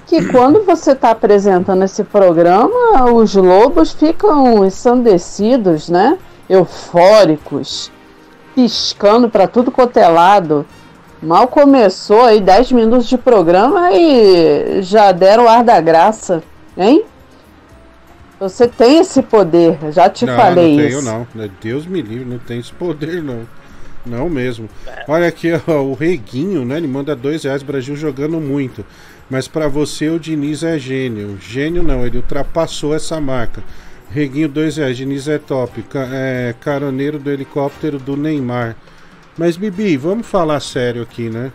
que 0.06 0.24
quando 0.26 0.64
você 0.64 0.94
tá 0.94 1.10
apresentando 1.10 1.84
esse 1.84 2.04
programa, 2.04 3.12
os 3.12 3.34
lobos 3.34 3.92
ficam 3.92 4.64
ensandecidos, 4.64 5.88
né, 5.88 6.18
eufóricos, 6.48 7.90
piscando 8.54 9.28
pra 9.28 9.46
tudo 9.46 9.70
quanto 9.70 9.96
é 9.98 10.08
lado. 10.08 10.66
Mal 11.22 11.48
começou 11.48 12.24
aí 12.24 12.40
10 12.40 12.72
minutos 12.72 13.08
de 13.08 13.16
programa 13.16 13.90
e 13.92 14.82
já 14.82 15.12
deram 15.12 15.44
o 15.44 15.48
ar 15.48 15.64
da 15.64 15.80
graça, 15.80 16.42
hein? 16.76 17.04
Você 18.38 18.68
tem 18.68 18.98
esse 18.98 19.22
poder, 19.22 19.78
já 19.92 20.10
te 20.10 20.26
não, 20.26 20.36
falei 20.36 20.76
não 20.76 20.84
tenho 20.84 20.98
isso. 20.98 21.02
não. 21.02 21.26
Deus 21.60 21.86
me 21.86 22.02
livre, 22.02 22.26
não 22.26 22.38
tem 22.38 22.60
esse 22.60 22.72
poder 22.72 23.22
não. 23.22 23.46
Não 24.04 24.28
mesmo. 24.30 24.68
Olha 25.08 25.26
aqui, 25.26 25.50
ó, 25.66 25.80
o 25.80 25.94
Reguinho, 25.94 26.64
né? 26.64 26.76
Ele 26.76 26.86
manda 26.86 27.16
dois 27.16 27.42
reais, 27.42 27.62
Brasil 27.62 27.96
jogando 27.96 28.38
muito. 28.38 28.84
Mas 29.28 29.48
pra 29.48 29.68
você 29.68 30.08
o 30.08 30.18
Diniz 30.18 30.62
é 30.62 30.78
gênio. 30.78 31.38
Gênio 31.40 31.82
não, 31.82 32.06
ele 32.06 32.18
ultrapassou 32.18 32.94
essa 32.94 33.20
marca. 33.20 33.62
Reguinho, 34.10 34.48
dois 34.48 34.76
reais, 34.76 34.96
Diniz 34.96 35.26
é 35.26 35.38
top. 35.38 35.84
É, 36.12 36.54
caroneiro 36.60 37.18
do 37.18 37.30
helicóptero 37.30 37.98
do 37.98 38.16
Neymar. 38.16 38.76
Mas 39.36 39.56
Bibi, 39.56 39.96
vamos 39.96 40.26
falar 40.26 40.60
sério 40.60 41.02
aqui, 41.02 41.28
né? 41.28 41.52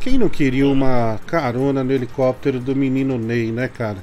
Quem 0.00 0.18
não 0.18 0.28
queria 0.28 0.68
uma 0.68 1.18
carona 1.26 1.82
no 1.82 1.92
helicóptero 1.92 2.60
do 2.60 2.76
menino 2.76 3.16
Ney, 3.16 3.50
né, 3.50 3.68
cara? 3.68 3.98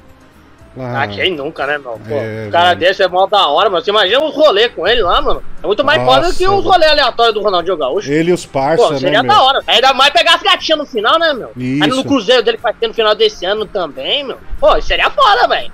Lá- 0.76 1.02
Ah, 1.02 1.06
quem 1.08 1.34
nunca, 1.36 1.66
né, 1.66 1.76
meu? 1.76 1.92
Pô, 2.08 2.14
É, 2.14 2.46
um 2.48 2.50
cara 2.50 2.68
velho. 2.68 2.80
desse 2.80 3.02
é 3.02 3.08
mó 3.08 3.26
da 3.26 3.46
hora, 3.48 3.68
mano. 3.68 3.84
Você 3.84 3.90
imagina 3.90 4.24
os 4.24 4.34
rolê 4.34 4.68
com 4.70 4.88
ele 4.88 5.02
lá, 5.02 5.20
mano. 5.20 5.42
É 5.62 5.66
muito 5.66 5.84
mais 5.84 6.00
Nossa, 6.02 6.22
foda 6.22 6.34
que 6.34 6.48
os 6.48 6.64
rolê 6.64 6.86
aleatórios 6.86 7.34
do 7.34 7.42
Ronaldinho 7.42 7.76
Gaúcho. 7.76 8.10
Ele 8.10 8.30
e 8.30 8.32
os 8.32 8.46
parça, 8.46 8.82
Pô, 8.84 8.90
né, 8.92 8.98
seria 8.98 9.22
meu? 9.22 9.30
da 9.34 9.42
hora. 9.42 9.60
Ainda 9.66 9.92
mais 9.92 10.10
pegar 10.12 10.36
as 10.36 10.42
gatinhas 10.42 10.78
no 10.78 10.86
final, 10.86 11.18
né, 11.18 11.34
meu? 11.34 11.50
Aí 11.54 11.62
Isso. 11.80 11.96
no 11.96 12.04
cruzeiro 12.04 12.42
dele 12.42 12.56
que 12.56 12.62
vai 12.62 12.72
ter 12.72 12.88
no 12.88 12.94
final 12.94 13.14
desse 13.14 13.44
ano 13.44 13.66
também, 13.66 14.24
meu. 14.24 14.38
Pô, 14.58 14.74
isso 14.76 14.88
seria 14.88 15.10
foda, 15.10 15.46
velho. 15.46 15.70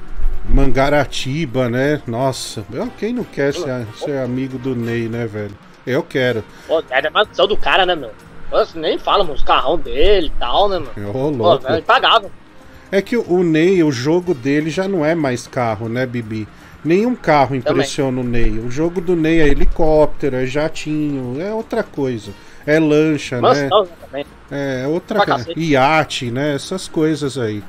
Mangaratiba, 0.48 1.68
né? 1.68 2.02
Nossa, 2.06 2.64
quem 2.98 3.12
não 3.12 3.24
quer 3.24 3.52
ser, 3.54 3.86
ser 3.96 4.18
amigo 4.18 4.58
do 4.58 4.74
Ney, 4.74 5.08
né, 5.08 5.26
velho? 5.26 5.56
Eu 5.86 6.02
quero. 6.02 6.44
Pô, 6.66 6.82
é 6.90 7.06
a 7.06 7.10
mansão 7.10 7.46
do 7.46 7.56
cara, 7.56 7.86
né, 7.86 7.94
meu? 7.94 8.10
Pô, 8.50 8.58
você 8.58 8.78
nem 8.78 8.98
fala, 8.98 9.22
mano, 9.24 9.34
os 9.36 9.42
carrão 9.42 9.78
dele 9.78 10.26
e 10.28 10.38
tal, 10.38 10.68
né, 10.68 10.78
meu? 10.80 11.08
Ô, 11.10 11.12
Pô, 11.12 11.28
louco. 11.30 11.64
velho, 11.64 11.78
impagável. 11.78 12.30
É 12.90 13.02
que 13.02 13.16
o, 13.16 13.42
Ney, 13.42 13.82
o 13.82 13.92
jogo 13.92 14.32
dele 14.34 14.70
já 14.70 14.88
não 14.88 15.04
é 15.04 15.14
mais 15.14 15.46
carro, 15.46 15.88
né, 15.88 16.06
Bibi? 16.06 16.48
Nenhum 16.84 17.14
carro 17.14 17.54
impressiona 17.54 18.20
o 18.20 18.24
Ney. 18.24 18.58
O 18.60 18.70
jogo 18.70 19.00
do 19.00 19.14
Ney 19.14 19.40
é 19.40 19.48
helicóptero, 19.48 20.36
é 20.36 20.46
jatinho, 20.46 21.40
é 21.40 21.52
outra 21.52 21.82
coisa. 21.82 22.32
É 22.66 22.78
lancha, 22.78 23.36
né? 23.36 23.42
Mansão 23.42 23.82
né, 23.84 23.90
também. 24.00 24.26
É 24.50 24.86
outra 24.86 25.24
coisa. 25.24 25.52
Iate, 25.56 26.30
né? 26.30 26.54
Essas 26.54 26.86
coisas 26.86 27.36
aí. 27.36 27.62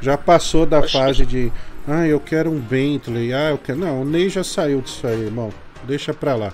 Já 0.00 0.16
passou 0.16 0.64
da 0.64 0.82
fase 0.82 1.26
de. 1.26 1.52
Ah, 1.86 2.06
eu 2.06 2.20
quero 2.20 2.50
um 2.50 2.58
Bentley. 2.58 3.32
Ah, 3.32 3.50
eu 3.50 3.58
quero. 3.58 3.78
Não, 3.78 4.02
o 4.02 4.04
Ney 4.04 4.28
já 4.28 4.42
saiu 4.42 4.80
disso 4.80 5.06
aí, 5.06 5.20
irmão. 5.20 5.50
Deixa 5.86 6.14
pra 6.14 6.34
lá. 6.34 6.52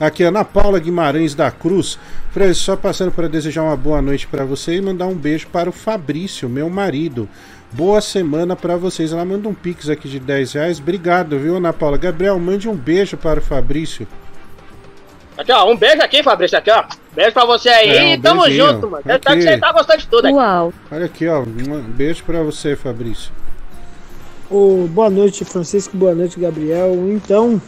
Aqui, 0.00 0.22
Ana 0.22 0.44
Paula 0.46 0.78
Guimarães 0.78 1.34
da 1.34 1.50
Cruz. 1.50 1.98
Fred, 2.30 2.54
só 2.54 2.74
passando 2.74 3.12
para 3.12 3.28
desejar 3.28 3.62
uma 3.62 3.76
boa 3.76 4.00
noite 4.00 4.26
para 4.26 4.46
você 4.46 4.76
e 4.76 4.80
mandar 4.80 5.06
um 5.06 5.14
beijo 5.14 5.46
para 5.48 5.68
o 5.68 5.72
Fabrício, 5.72 6.48
meu 6.48 6.70
marido. 6.70 7.28
Boa 7.70 8.00
semana 8.00 8.56
para 8.56 8.76
vocês. 8.76 9.12
Ela 9.12 9.26
manda 9.26 9.46
um 9.46 9.52
pix 9.52 9.90
aqui 9.90 10.08
de 10.08 10.18
10 10.18 10.54
reais. 10.54 10.78
Obrigado, 10.80 11.38
viu, 11.38 11.56
Ana 11.56 11.70
Paula? 11.72 11.98
Gabriel, 11.98 12.38
mande 12.38 12.66
um 12.66 12.74
beijo 12.74 13.18
para 13.18 13.40
o 13.40 13.42
Fabrício. 13.42 14.08
Aqui, 15.36 15.52
ó, 15.52 15.70
um 15.70 15.76
beijo 15.76 16.00
aqui, 16.02 16.22
Fabrício, 16.22 16.56
aqui, 16.56 16.70
ó. 16.70 16.82
Beijo 17.14 17.32
pra 17.32 17.44
você 17.44 17.68
aí 17.68 17.90
É, 17.90 18.02
um 18.02 18.14
e 18.14 18.18
tamo 18.20 18.42
beijinho. 18.44 18.66
junto, 18.72 18.90
mano. 18.90 19.04
Aqui. 19.06 19.36
que 19.36 19.42
você 19.42 19.58
tá 19.58 19.72
gostando 19.72 19.98
de 20.00 20.06
tudo 20.08 20.24
aqui. 20.26 20.34
Uau. 20.34 20.72
Olha 20.90 21.04
aqui, 21.04 21.28
ó. 21.28 21.40
Um 21.40 21.82
beijo 21.82 22.24
para 22.24 22.42
você, 22.42 22.74
Fabrício. 22.74 23.30
Ô, 24.50 24.86
boa 24.90 25.10
noite, 25.10 25.44
Francisco. 25.44 25.94
Boa 25.96 26.14
noite, 26.14 26.40
Gabriel. 26.40 26.94
Então, 27.10 27.60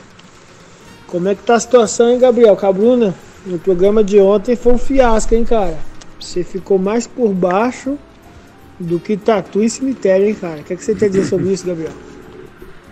como 1.12 1.28
é 1.28 1.34
que 1.34 1.42
tá 1.42 1.56
a 1.56 1.60
situação, 1.60 2.10
hein, 2.10 2.18
Gabriel? 2.18 2.56
Com 2.56 2.66
a 2.66 2.72
Bruna? 2.72 3.14
No 3.44 3.58
programa 3.58 4.02
de 4.02 4.18
ontem 4.18 4.56
foi 4.56 4.72
um 4.72 4.78
fiasco, 4.78 5.34
hein, 5.34 5.44
cara? 5.44 5.76
Você 6.18 6.42
ficou 6.42 6.78
mais 6.78 7.06
por 7.06 7.28
baixo 7.34 7.98
do 8.80 8.98
que 8.98 9.14
tatu 9.14 9.62
e 9.62 9.68
cemitério, 9.68 10.26
hein, 10.26 10.34
cara? 10.34 10.60
O 10.60 10.64
que, 10.64 10.72
é 10.72 10.76
que 10.76 10.82
você 10.82 10.94
tem 10.94 11.08
a 11.08 11.10
dizer 11.10 11.26
sobre 11.26 11.52
isso, 11.52 11.66
Gabriel? 11.66 11.92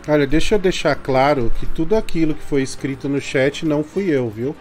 Olha, 0.06 0.26
deixa 0.26 0.56
eu 0.56 0.58
deixar 0.58 0.94
claro 0.96 1.50
que 1.58 1.64
tudo 1.64 1.96
aquilo 1.96 2.34
que 2.34 2.42
foi 2.42 2.60
escrito 2.60 3.08
no 3.08 3.22
chat 3.22 3.64
não 3.64 3.82
fui 3.82 4.10
eu, 4.10 4.28
viu? 4.28 4.54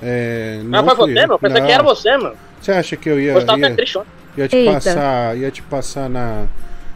É, 0.00 0.60
Não, 0.62 0.82
não 0.82 0.84
foi 0.84 0.94
fui 0.94 1.14
você, 1.14 1.24
eu. 1.24 1.28
mano. 1.28 1.38
Pensei 1.40 1.60
Não. 1.60 1.66
que 1.66 1.72
era 1.72 1.82
você, 1.82 2.16
mano. 2.16 2.36
Você 2.60 2.70
acha 2.70 2.96
que 2.96 3.08
eu 3.08 3.20
ia, 3.20 3.32
Você 3.32 3.46
ia, 3.46 3.52
até 3.66 3.70
triste 3.74 3.98
ia 4.36 4.46
te 4.48 4.56
Eita. 4.56 4.72
passar, 4.74 5.36
ia 5.36 5.50
te 5.50 5.62
passar 5.62 6.08
na 6.08 6.46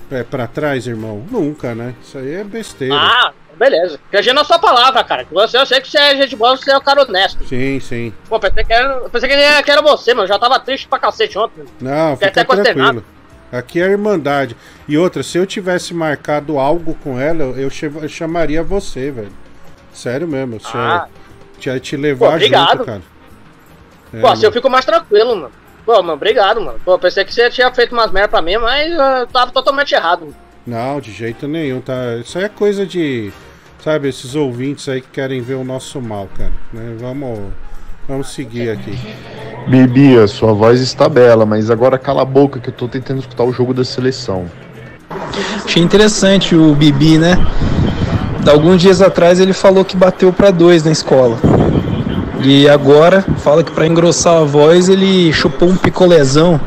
é, 0.08 0.22
para 0.22 0.46
trás, 0.46 0.86
irmão? 0.86 1.24
Nunca, 1.28 1.74
né? 1.74 1.94
Isso 2.00 2.16
aí 2.16 2.34
é 2.34 2.44
besteira. 2.44 2.94
Ah, 2.94 3.32
beleza. 3.60 4.00
Acredito 4.08 4.34
na 4.34 4.42
sua 4.42 4.58
palavra, 4.58 5.04
cara. 5.04 5.24
Que 5.24 5.32
Você, 5.34 5.58
eu 5.58 5.66
sei 5.66 5.80
que 5.80 5.88
você 5.90 5.98
é 5.98 6.16
gente 6.16 6.34
boa, 6.34 6.56
você 6.56 6.72
é 6.72 6.76
o 6.76 6.80
cara 6.80 7.02
honesto. 7.02 7.44
Sim, 7.46 7.78
sim. 7.78 8.12
Pô, 8.28 8.40
pensei 8.40 8.64
que 8.64 8.72
era, 8.72 9.00
pensei 9.10 9.28
que 9.28 9.34
era, 9.36 9.62
que 9.62 9.70
era 9.70 9.82
você, 9.82 10.14
mano. 10.14 10.24
Eu 10.24 10.28
já 10.28 10.38
tava 10.38 10.58
triste 10.58 10.88
pra 10.88 10.98
cacete 10.98 11.38
ontem. 11.38 11.64
Não, 11.80 12.16
fica 12.16 12.40
até 12.40 12.44
tranquilo. 12.44 13.04
Aqui 13.52 13.80
é 13.80 13.84
a 13.84 13.88
Irmandade. 13.88 14.56
E 14.88 14.96
outra, 14.96 15.22
se 15.22 15.36
eu 15.36 15.44
tivesse 15.44 15.92
marcado 15.92 16.58
algo 16.58 16.94
com 17.04 17.20
ela, 17.20 17.42
eu, 17.42 17.68
eu 18.00 18.08
chamaria 18.08 18.62
você, 18.62 19.10
velho. 19.10 19.32
Sério 19.92 20.26
mesmo. 20.26 20.54
Eu 20.56 20.60
Ah. 20.80 21.06
te, 21.58 21.78
te 21.80 21.96
levar 21.96 22.28
Pô, 22.28 22.34
obrigado. 22.34 22.70
junto, 22.78 22.84
cara. 22.86 23.02
É, 24.14 24.20
Pô, 24.20 24.26
assim 24.28 24.36
mano. 24.42 24.46
eu 24.46 24.52
fico 24.52 24.70
mais 24.70 24.84
tranquilo, 24.84 25.36
mano. 25.36 25.52
Pô, 25.84 25.94
mano, 25.94 26.12
obrigado, 26.12 26.60
mano. 26.60 26.80
Pô, 26.84 26.98
pensei 26.98 27.24
que 27.24 27.34
você 27.34 27.50
tinha 27.50 27.72
feito 27.74 27.92
umas 27.92 28.10
merda 28.12 28.28
pra 28.28 28.40
mim, 28.42 28.56
mas 28.56 28.90
eu 28.92 29.26
tava 29.26 29.50
totalmente 29.50 29.92
errado. 29.94 30.34
Não, 30.66 31.00
de 31.00 31.10
jeito 31.10 31.48
nenhum, 31.48 31.80
tá? 31.80 32.16
Isso 32.20 32.38
aí 32.38 32.44
é 32.44 32.48
coisa 32.48 32.86
de, 32.86 33.32
sabe, 33.82 34.08
esses 34.08 34.34
ouvintes 34.34 34.88
aí 34.88 35.00
que 35.00 35.08
querem 35.08 35.40
ver 35.40 35.54
o 35.54 35.64
nosso 35.64 36.00
mal, 36.00 36.28
cara. 36.36 36.52
Né? 36.72 36.94
Vamos, 36.98 37.38
vamos 38.08 38.32
seguir 38.32 38.70
aqui. 38.70 38.98
Bibi, 39.68 40.18
a 40.18 40.26
sua 40.26 40.52
voz 40.52 40.80
está 40.80 41.08
bela, 41.08 41.46
mas 41.46 41.70
agora 41.70 41.98
cala 41.98 42.22
a 42.22 42.24
boca 42.24 42.60
que 42.60 42.68
eu 42.68 42.74
tô 42.74 42.88
tentando 42.88 43.20
escutar 43.20 43.44
o 43.44 43.52
jogo 43.52 43.72
da 43.72 43.84
seleção. 43.84 44.46
Achei 45.64 45.82
interessante 45.82 46.54
o 46.54 46.74
Bibi, 46.74 47.18
né? 47.18 47.36
Alguns 48.46 48.80
dias 48.80 49.02
atrás 49.02 49.38
ele 49.38 49.52
falou 49.52 49.84
que 49.84 49.96
bateu 49.96 50.32
pra 50.32 50.50
dois 50.50 50.84
na 50.84 50.90
escola. 50.90 51.38
E 52.42 52.68
agora 52.68 53.22
fala 53.38 53.62
que 53.62 53.70
pra 53.70 53.86
engrossar 53.86 54.38
a 54.38 54.44
voz 54.44 54.88
ele 54.88 55.32
chupou 55.32 55.68
um 55.68 55.76
picolezão. 55.76 56.60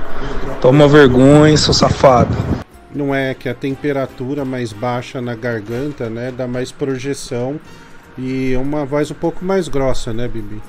Toma 0.62 0.88
vergonha, 0.88 1.58
seu 1.58 1.74
safado. 1.74 2.62
Não 2.94 3.14
é 3.14 3.34
que 3.34 3.50
a 3.50 3.54
temperatura 3.54 4.46
mais 4.46 4.72
baixa 4.72 5.20
na 5.20 5.36
garganta, 5.36 6.10
né, 6.10 6.32
dá 6.32 6.48
mais 6.48 6.72
projeção 6.72 7.60
e 8.18 8.56
uma 8.56 8.86
voz 8.86 9.10
um 9.10 9.16
pouco 9.16 9.44
mais 9.44 9.68
grossa, 9.68 10.14
né, 10.14 10.28
Bibi? 10.28 10.62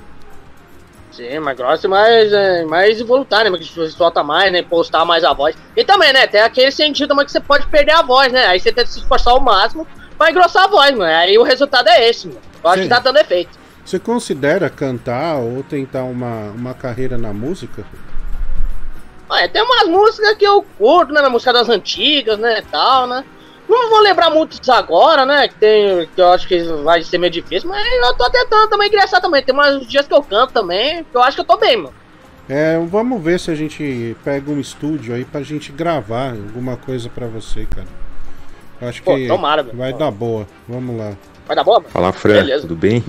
Sim, 1.12 1.38
mais 1.38 1.57
grossa 1.57 1.87
e 1.87 1.90
mais, 1.90 2.33
é, 2.33 2.64
mais 2.64 3.00
involuntária, 3.00 3.49
né? 3.49 3.57
Que 3.57 3.64
você 3.64 3.90
solta 3.90 4.25
mais, 4.25 4.50
né? 4.50 4.62
Postar 4.62 5.04
mais 5.04 5.23
a 5.23 5.33
voz. 5.33 5.54
E 5.76 5.85
também, 5.85 6.12
né? 6.12 6.26
Tem 6.26 6.40
aquele 6.40 6.73
sentido 6.73 7.11
também 7.11 7.25
que 7.25 7.31
você 7.31 7.38
pode 7.38 7.69
perder 7.69 7.93
a 7.93 8.02
voz, 8.02 8.33
né? 8.33 8.47
Aí 8.47 8.59
você 8.59 8.73
tenta 8.73 8.90
se 8.90 8.99
esforçar 8.99 9.33
ao 9.33 9.38
máximo 9.38 9.87
pra 10.19 10.31
engrossar 10.31 10.64
a 10.64 10.69
voz, 10.69 10.90
mano. 10.90 11.04
Aí 11.04 11.38
o 11.38 11.45
resultado 11.45 11.88
é 11.88 12.09
esse, 12.09 12.26
mano. 12.26 12.40
Eu 12.64 12.69
acho 12.69 12.83
Sim. 12.83 12.88
que 12.88 12.95
tá 12.95 12.99
dando 12.99 13.19
efeito. 13.19 13.57
Você 13.85 13.99
considera 13.99 14.69
cantar 14.69 15.37
ou 15.37 15.62
tentar 15.62 16.02
uma, 16.02 16.50
uma 16.50 16.75
carreira 16.75 17.16
na 17.16 17.33
música? 17.33 17.85
Olha, 19.28 19.49
tem 19.49 19.62
umas 19.62 19.88
músicas 19.88 20.37
que 20.37 20.45
eu 20.45 20.64
curto, 20.78 21.12
né? 21.12 21.26
Música 21.28 21.52
das 21.52 21.69
antigas, 21.69 22.38
né? 22.38 22.62
tal, 22.71 23.07
né? 23.07 23.25
Não 23.69 23.88
vou 23.88 24.00
lembrar 24.00 24.31
muitos 24.31 24.69
agora, 24.69 25.25
né? 25.25 25.49
Que, 25.49 25.54
tem, 25.54 26.07
que 26.14 26.21
eu 26.21 26.28
acho 26.28 26.47
que 26.47 26.62
vai 26.85 27.02
ser 27.02 27.16
meio 27.16 27.33
difícil, 27.33 27.69
mas 27.69 27.83
eu 28.07 28.14
tô 28.14 28.28
tentando 28.31 28.69
também 28.69 28.88
ingressar 28.88 29.21
também. 29.21 29.43
Tem 29.43 29.54
mais 29.54 29.87
dias 29.87 30.07
que 30.07 30.12
eu 30.12 30.23
canto 30.23 30.52
também, 30.52 31.02
que 31.04 31.16
eu 31.16 31.23
acho 31.23 31.37
que 31.37 31.40
eu 31.40 31.47
tô 31.47 31.57
bem, 31.57 31.76
mano. 31.78 31.95
É, 32.47 32.78
vamos 32.78 33.23
ver 33.23 33.40
se 33.40 33.50
a 33.50 33.54
gente 33.54 34.14
pega 34.23 34.50
um 34.50 34.61
estúdio 34.61 35.14
aí 35.14 35.25
pra 35.25 35.43
gente 35.43 35.73
gravar 35.73 36.33
alguma 36.33 36.76
coisa 36.76 37.09
pra 37.09 37.26
você, 37.26 37.66
cara. 37.75 37.88
Eu 38.83 38.88
acho 38.88 39.02
Pô, 39.02 39.16
que 39.16 39.26
tomara, 39.26 39.62
vai 39.62 39.95
dar 39.95 40.11
boa. 40.11 40.47
Vamos 40.69 40.99
lá. 40.99 41.14
Vai 41.47 41.57
dar 41.57 41.64
boa, 41.64 41.78
mano? 41.78 41.90
Fala, 41.90 42.12
Fran, 42.12 42.35
Beleza. 42.35 42.62
tudo 42.62 42.76
bem? 42.76 43.02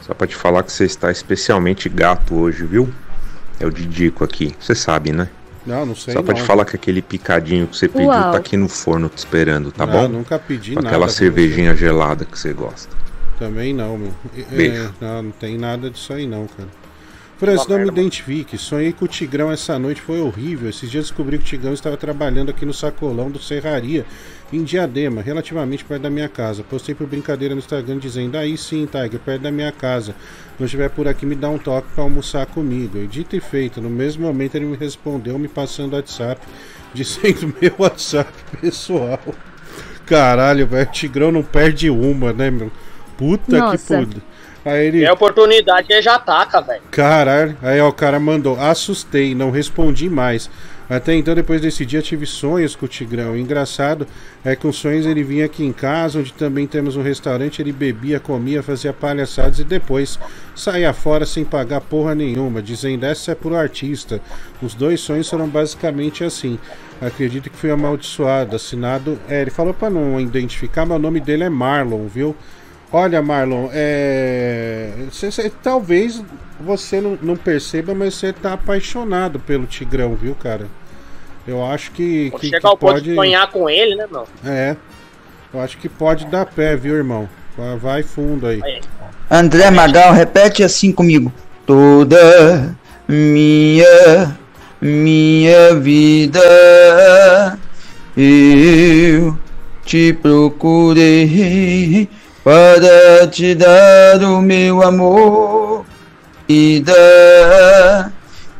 Só 0.00 0.14
pra 0.14 0.26
te 0.26 0.34
falar 0.34 0.62
que 0.62 0.72
você 0.72 0.86
está 0.86 1.10
especialmente 1.10 1.90
gato 1.90 2.34
hoje, 2.34 2.64
viu? 2.64 2.90
É 3.58 3.66
o 3.66 3.70
Didico 3.70 4.24
aqui, 4.24 4.54
você 4.58 4.74
sabe, 4.74 5.12
né? 5.12 5.28
Não, 5.66 5.84
não 5.86 5.94
sei 5.94 6.14
Só 6.14 6.22
pra 6.22 6.32
não. 6.34 6.40
te 6.40 6.46
falar 6.46 6.64
que 6.64 6.74
aquele 6.74 7.02
picadinho 7.02 7.66
que 7.66 7.76
você 7.76 7.86
pediu 7.88 8.08
Uau. 8.08 8.32
tá 8.32 8.38
aqui 8.38 8.56
no 8.56 8.68
forno 8.68 9.08
te 9.08 9.18
esperando, 9.18 9.70
tá 9.70 9.84
Não, 9.86 9.92
bom? 9.92 10.08
nunca 10.08 10.38
pedi 10.38 10.70
Com 10.74 10.76
nada 10.80 10.88
aquela 10.88 11.08
cervejinha 11.08 11.74
gelada 11.76 12.24
que 12.24 12.38
você 12.38 12.52
gosta. 12.52 12.94
Também 13.38 13.72
não, 13.74 13.96
meu. 13.98 14.12
É, 14.36 14.42
Beijo. 14.54 14.94
não, 15.00 15.22
não 15.24 15.30
tem 15.30 15.56
nada 15.58 15.90
disso 15.90 16.12
aí 16.12 16.26
não, 16.26 16.46
cara. 16.46 16.68
Francis, 17.40 17.66
não 17.66 17.78
me 17.78 17.88
identifique. 17.88 18.58
Sonhei 18.58 18.92
com 18.92 19.06
o 19.06 19.08
Tigrão 19.08 19.50
essa 19.50 19.78
noite, 19.78 20.02
foi 20.02 20.20
horrível. 20.20 20.68
Esses 20.68 20.90
dias 20.90 21.06
descobri 21.06 21.38
que 21.38 21.44
o 21.44 21.46
Tigrão 21.46 21.72
estava 21.72 21.96
trabalhando 21.96 22.50
aqui 22.50 22.66
no 22.66 22.74
sacolão 22.74 23.30
do 23.30 23.38
Serraria, 23.38 24.04
em 24.52 24.62
Diadema, 24.62 25.22
relativamente 25.22 25.82
perto 25.82 26.02
da 26.02 26.10
minha 26.10 26.28
casa. 26.28 26.62
Postei 26.62 26.94
por 26.94 27.06
brincadeira 27.06 27.54
no 27.54 27.60
Instagram 27.60 27.96
dizendo: 27.96 28.36
Aí 28.36 28.58
sim, 28.58 28.84
Tiger, 28.84 29.18
perto 29.18 29.40
da 29.40 29.50
minha 29.50 29.72
casa. 29.72 30.14
Quando 30.58 30.66
estiver 30.66 30.90
por 30.90 31.08
aqui, 31.08 31.24
me 31.24 31.34
dá 31.34 31.48
um 31.48 31.56
toque 31.56 31.88
para 31.94 32.04
almoçar 32.04 32.44
comigo. 32.44 32.98
E 32.98 33.06
dito 33.06 33.34
e 33.34 33.40
feito, 33.40 33.80
no 33.80 33.88
mesmo 33.88 34.26
momento 34.26 34.56
ele 34.56 34.66
me 34.66 34.76
respondeu, 34.76 35.38
me 35.38 35.48
passando 35.48 35.94
o 35.94 35.96
WhatsApp, 35.96 36.46
dizendo 36.92 37.54
meu 37.58 37.72
WhatsApp 37.78 38.30
pessoal. 38.60 39.18
Caralho, 40.04 40.66
velho, 40.66 40.86
o 40.86 40.92
Tigrão 40.92 41.32
não 41.32 41.42
perde 41.42 41.88
uma, 41.88 42.34
né, 42.34 42.50
meu? 42.50 42.70
Puta 43.16 43.56
Nossa. 43.58 43.78
que 43.78 44.06
puta. 44.06 44.29
Aí 44.64 44.86
ele. 44.86 45.04
É 45.04 45.12
oportunidade 45.12 45.86
que 45.86 45.92
ele 45.92 46.02
já 46.02 46.16
ataca, 46.16 46.60
velho. 46.60 46.82
Caralho, 46.90 47.56
aí 47.62 47.80
ó, 47.80 47.88
o 47.88 47.92
cara 47.92 48.20
mandou, 48.20 48.60
assustei, 48.60 49.34
não 49.34 49.50
respondi 49.50 50.08
mais. 50.08 50.50
Até 50.90 51.14
então, 51.14 51.36
depois 51.36 51.60
desse 51.60 51.86
dia, 51.86 52.02
tive 52.02 52.26
sonhos 52.26 52.74
com 52.74 52.84
o 52.84 52.88
Tigrão. 52.88 53.30
O 53.30 53.36
engraçado 53.36 54.08
é 54.44 54.56
que 54.56 54.66
os 54.66 54.74
sonhos 54.74 55.06
ele 55.06 55.22
vinha 55.22 55.44
aqui 55.44 55.64
em 55.64 55.72
casa, 55.72 56.18
onde 56.18 56.32
também 56.32 56.66
temos 56.66 56.96
um 56.96 57.02
restaurante, 57.02 57.62
ele 57.62 57.70
bebia, 57.70 58.18
comia, 58.18 58.60
fazia 58.60 58.92
palhaçadas 58.92 59.60
e 59.60 59.64
depois 59.64 60.18
saía 60.52 60.92
fora 60.92 61.24
sem 61.24 61.44
pagar 61.44 61.80
porra 61.80 62.12
nenhuma, 62.12 62.60
dizendo 62.60 63.06
essa 63.06 63.30
é 63.30 63.34
pro 63.36 63.54
artista. 63.54 64.20
Os 64.60 64.74
dois 64.74 65.00
sonhos 65.00 65.30
foram 65.30 65.48
basicamente 65.48 66.24
assim. 66.24 66.58
Acredito 67.00 67.48
que 67.48 67.56
fui 67.56 67.70
amaldiçoado, 67.70 68.56
assinado. 68.56 69.16
É, 69.28 69.42
ele 69.42 69.50
falou 69.50 69.72
pra 69.72 69.88
não 69.88 70.20
identificar, 70.20 70.84
mas 70.84 70.98
o 70.98 71.00
nome 71.00 71.20
dele 71.20 71.44
é 71.44 71.48
Marlon, 71.48 72.08
viu? 72.08 72.34
Olha, 72.92 73.22
Marlon, 73.22 73.68
é. 73.72 74.90
cê- 75.12 75.30
cê- 75.30 75.52
talvez 75.62 76.22
você 76.58 77.00
não, 77.00 77.16
não 77.22 77.36
perceba, 77.36 77.94
mas 77.94 78.14
você 78.14 78.32
tá 78.32 78.54
apaixonado 78.54 79.38
pelo 79.38 79.64
Tigrão, 79.66 80.14
viu, 80.16 80.34
cara? 80.34 80.66
Eu 81.46 81.64
acho 81.64 81.92
que. 81.92 82.30
Que, 82.32 82.46
chegar 82.46 82.60
que 82.60 82.66
ao 82.66 82.76
ponto 82.76 82.94
pode. 82.94 83.04
de 83.10 83.14
sonhar 83.14 83.48
com 83.50 83.70
ele, 83.70 83.94
né, 83.94 84.06
meu? 84.10 84.26
É. 84.44 84.76
Eu 85.54 85.60
acho 85.60 85.78
que 85.78 85.88
pode 85.88 86.26
dar 86.26 86.46
pé, 86.46 86.76
viu, 86.76 86.94
irmão? 86.96 87.28
Vai- 87.56 87.76
Vai 87.76 88.02
fundo 88.02 88.46
aí. 88.46 88.60
André 89.30 89.70
Magal, 89.70 90.12
repete 90.12 90.62
assim 90.64 90.90
comigo. 90.92 91.32
Toda 91.66 92.74
minha, 93.08 94.36
minha 94.80 95.74
vida 95.76 96.40
eu 98.16 99.38
te 99.84 100.12
procurei 100.14 102.08
para 102.42 103.26
te 103.28 103.54
dar 103.54 104.22
o 104.22 104.40
meu 104.40 104.82
amor. 104.82 105.84
Vida 106.48 108.12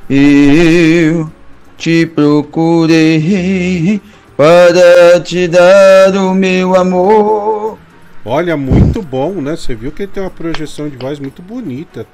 eu 0.09 1.31
te 1.77 2.07
procurei 2.07 4.01
para 4.37 5.21
te 5.21 5.49
dar 5.49 6.15
o 6.17 6.35
meu 6.35 6.75
amor. 6.77 7.79
Olha, 8.25 8.57
muito 8.57 9.03
bom, 9.03 9.33
né? 9.35 9.57
Você 9.57 9.75
viu 9.75 9.91
que 9.91 10.03
ele 10.03 10.13
tem 10.13 10.23
uma 10.23 10.31
projeção 10.31 10.89
de 10.89 10.97
voz 10.97 11.19
muito 11.19 11.41
bonita. 11.43 12.07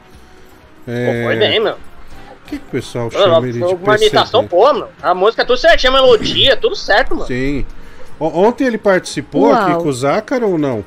É... 0.87 1.23
Pô, 1.23 1.29
foi 1.29 1.37
bem, 1.37 1.61
meu. 1.61 1.73
O 1.75 2.49
que, 2.49 2.59
que 2.59 2.65
o 2.67 2.71
pessoal 2.71 3.11
Foi 3.11 3.21
chama 3.21 3.49
ele 3.49 3.59
de 3.59 3.65
uma 3.65 3.97
imitação 3.97 4.45
boa, 4.47 4.73
meu. 4.73 4.89
A 5.03 5.13
música 5.15 5.43
é 5.43 5.45
tudo 5.45 5.59
certinho, 5.59 5.93
a 5.93 5.97
melodia, 5.97 6.57
tudo 6.57 6.77
certo, 6.77 7.15
mano. 7.15 7.27
Sim. 7.27 7.67
O- 8.21 8.27
Ontem 8.47 8.67
ele 8.67 8.79
participou 8.79 9.49
Uau. 9.49 9.53
aqui 9.55 9.83
com 9.83 9.89
o 9.89 9.93
Zácaro 9.93 10.51
ou 10.51 10.57
não? 10.59 10.85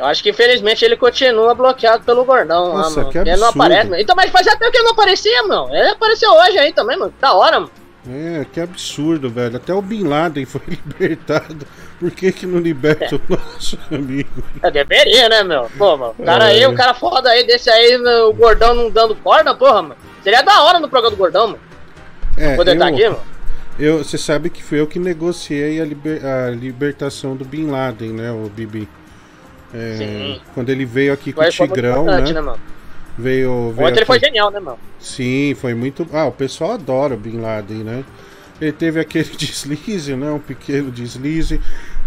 Eu 0.00 0.06
acho 0.06 0.22
que 0.22 0.30
infelizmente 0.30 0.82
ele 0.84 0.96
continua 0.96 1.54
bloqueado 1.54 2.02
pelo 2.04 2.24
gordão 2.24 2.68
lá, 2.68 2.74
Nossa, 2.78 3.00
mano. 3.00 3.12
que 3.12 3.18
Ele 3.18 3.36
não 3.36 3.48
aparece, 3.48 3.90
mano. 3.90 4.00
Então, 4.00 4.16
mas 4.16 4.30
fazia 4.30 4.56
tempo 4.56 4.70
que 4.72 4.78
ele 4.78 4.84
não 4.84 4.92
aparecia, 4.92 5.42
mano. 5.42 5.68
Ele 5.74 5.88
apareceu 5.90 6.30
hoje 6.32 6.58
aí 6.58 6.72
também, 6.72 6.96
mano. 6.98 7.12
Da 7.20 7.34
hora, 7.34 7.60
mano. 7.60 7.72
É, 8.08 8.46
que 8.50 8.58
absurdo, 8.58 9.28
velho. 9.28 9.58
Até 9.58 9.74
o 9.74 9.82
Bin 9.82 10.04
Laden 10.04 10.46
foi 10.46 10.62
libertado. 10.66 11.66
Por 11.98 12.10
que 12.12 12.32
que 12.32 12.46
não 12.46 12.58
liberta 12.58 13.14
o 13.14 13.20
nosso 13.28 13.78
amigo? 13.92 14.42
É, 14.62 14.70
deveria, 14.70 15.28
né, 15.28 15.44
meu? 15.44 15.70
Pô, 15.76 15.98
mano. 15.98 16.14
O 16.18 16.24
cara 16.24 16.46
aí, 16.46 16.62
É. 16.62 16.68
o 16.68 16.74
cara 16.74 16.94
foda 16.94 17.28
aí, 17.28 17.46
desse 17.46 17.68
aí, 17.68 17.96
o 18.26 18.32
gordão 18.32 18.72
não 18.72 18.88
dando 18.90 19.14
corda, 19.16 19.54
porra, 19.54 19.82
mano. 19.82 19.96
Seria 20.24 20.40
da 20.40 20.62
hora 20.62 20.80
no 20.80 20.88
programa 20.88 21.14
do 21.14 21.18
gordão, 21.18 21.48
mano. 21.48 21.58
É, 22.38 22.56
Poder 22.56 22.74
eu, 22.74 22.78
tá 22.78 22.86
aqui, 22.88 23.04
mano. 23.04 23.20
eu, 23.78 23.98
você 23.98 24.16
sabe 24.16 24.48
que 24.48 24.62
foi 24.62 24.80
eu 24.80 24.86
que 24.86 24.98
negociei 24.98 25.78
a, 25.78 25.84
liber- 25.84 26.24
a 26.24 26.48
libertação 26.50 27.36
do 27.36 27.44
Bin 27.44 27.70
Laden, 27.70 28.12
né, 28.14 28.30
o 28.32 28.48
Bibi? 28.48 28.88
É. 29.74 30.38
Quando 30.54 30.68
ele 30.70 30.84
veio 30.84 31.12
aqui 31.12 31.32
com 31.32 31.40
o 31.40 31.48
Tigrão, 31.48 32.02
importante, 32.02 32.28
né? 32.28 32.34
né, 32.34 32.40
mano? 32.40 32.58
Veio, 33.16 33.72
veio 33.72 33.88
Ontem 33.88 33.98
ele 33.98 34.06
foi 34.06 34.18
genial, 34.18 34.50
né, 34.50 34.60
mano? 34.60 34.78
Sim, 34.98 35.54
foi 35.60 35.74
muito. 35.74 36.06
Ah, 36.12 36.26
o 36.26 36.32
pessoal 36.32 36.72
adora 36.72 37.14
o 37.14 37.18
Bin 37.18 37.40
Laden, 37.40 37.84
né? 37.84 38.04
Ele 38.60 38.72
teve 38.72 39.00
aquele 39.00 39.28
deslize, 39.36 40.14
né? 40.14 40.30
Um 40.30 40.38
pequeno 40.38 40.90
deslize, 40.90 41.60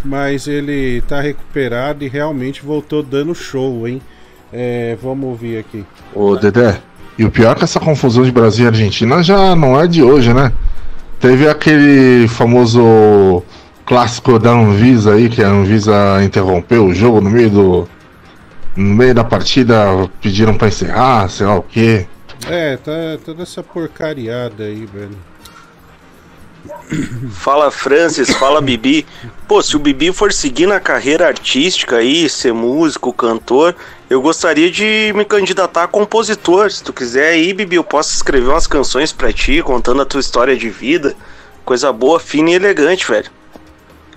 mas 0.04 0.47
ele 0.47 1.02
tá 1.02 1.21
recuperado 1.21 2.04
e 2.04 2.08
realmente 2.08 2.63
voltou 2.63 3.02
dando 3.02 3.34
show, 3.34 3.88
hein? 3.88 4.02
É, 4.52 4.97
vamos 5.02 5.26
ouvir 5.30 5.58
aqui. 5.58 5.86
Ô, 6.13 6.36
Dedé, 6.36 6.80
e 7.17 7.26
o 7.26 7.32
pior 7.32 7.54
é 7.54 7.56
que 7.56 7.63
essa 7.63 7.80
confusão 7.80 8.23
de 8.23 8.32
Brasil 8.32 8.65
e 8.65 8.67
Argentina 8.67 9.21
já 9.23 9.56
não 9.56 9.80
é 9.80 9.88
de 9.88 10.04
hoje, 10.04 10.34
né? 10.34 10.52
Teve 11.19 11.47
aquele 11.47 12.28
famoso 12.28 13.43
clássico 13.86 14.39
da 14.39 14.52
Anvisa 14.52 15.13
aí, 15.13 15.30
que 15.30 15.43
a 15.43 15.48
Anvisa 15.48 16.24
interrompeu 16.24 16.86
o 16.86 16.93
jogo 16.93 17.22
no 17.22 17.30
meio 17.30 17.50
do. 17.50 17.89
No 18.76 18.96
meio 18.96 19.13
da 19.13 19.24
partida, 19.24 19.86
pediram 20.19 20.58
pra 20.58 20.67
encerrar, 20.67 21.30
sei 21.30 21.46
lá 21.46 21.56
o 21.56 21.62
quê. 21.62 22.08
É, 22.48 22.76
tá 22.78 22.91
toda 23.24 23.43
essa 23.43 23.62
porcariada 23.62 24.63
aí, 24.63 24.86
velho. 24.86 25.17
Fala 27.32 27.69
Francis, 27.69 28.30
fala 28.32 28.62
Bibi. 28.62 29.06
Pô, 29.48 29.62
se 29.62 29.76
o 29.76 29.80
Bibi 29.80 30.12
for 30.12 30.32
seguir 30.32 30.65
na 30.65 30.80
carreira 30.80 31.28
artística 31.28 31.98
aí, 31.98 32.30
ser 32.30 32.54
músico, 32.54 33.13
cantor, 33.13 33.76
eu 34.10 34.22
gostaria 34.22 34.72
de 34.72 35.12
me 35.15 35.26
candidatar 35.26 35.84
a 35.84 35.88
compositor. 35.88 36.72
Se 36.72 36.84
tu 36.84 36.93
quiser 36.93 37.34
aí, 37.34 37.54
Bibi, 37.54 37.76
eu 37.76 37.84
posso 37.84 38.13
escrever 38.13 38.50
umas 38.50 38.67
canções 38.67 39.12
pra 39.12 39.32
ti, 39.32 39.62
contando 39.62 40.02
a 40.02 40.06
tua 40.06 40.19
história 40.19 40.56
de 40.56 40.69
vida. 40.69 41.15
Coisa 41.65 41.91
boa, 41.91 42.19
fina 42.19 42.50
e 42.52 42.54
elegante, 42.54 43.08
velho. 43.08 43.30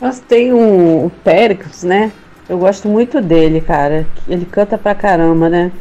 Mas 0.01 0.21
tem 0.21 0.53
um, 0.53 1.07
o 1.07 1.11
Péricles, 1.25 1.83
né? 1.83 2.13
Eu 2.49 2.59
gosto 2.59 2.89
muito 2.89 3.21
dele, 3.21 3.61
cara. 3.61 4.07
Ele 4.29 4.45
canta 4.45 4.77
pra 4.79 4.95
caramba, 4.95 5.49
né? 5.49 5.73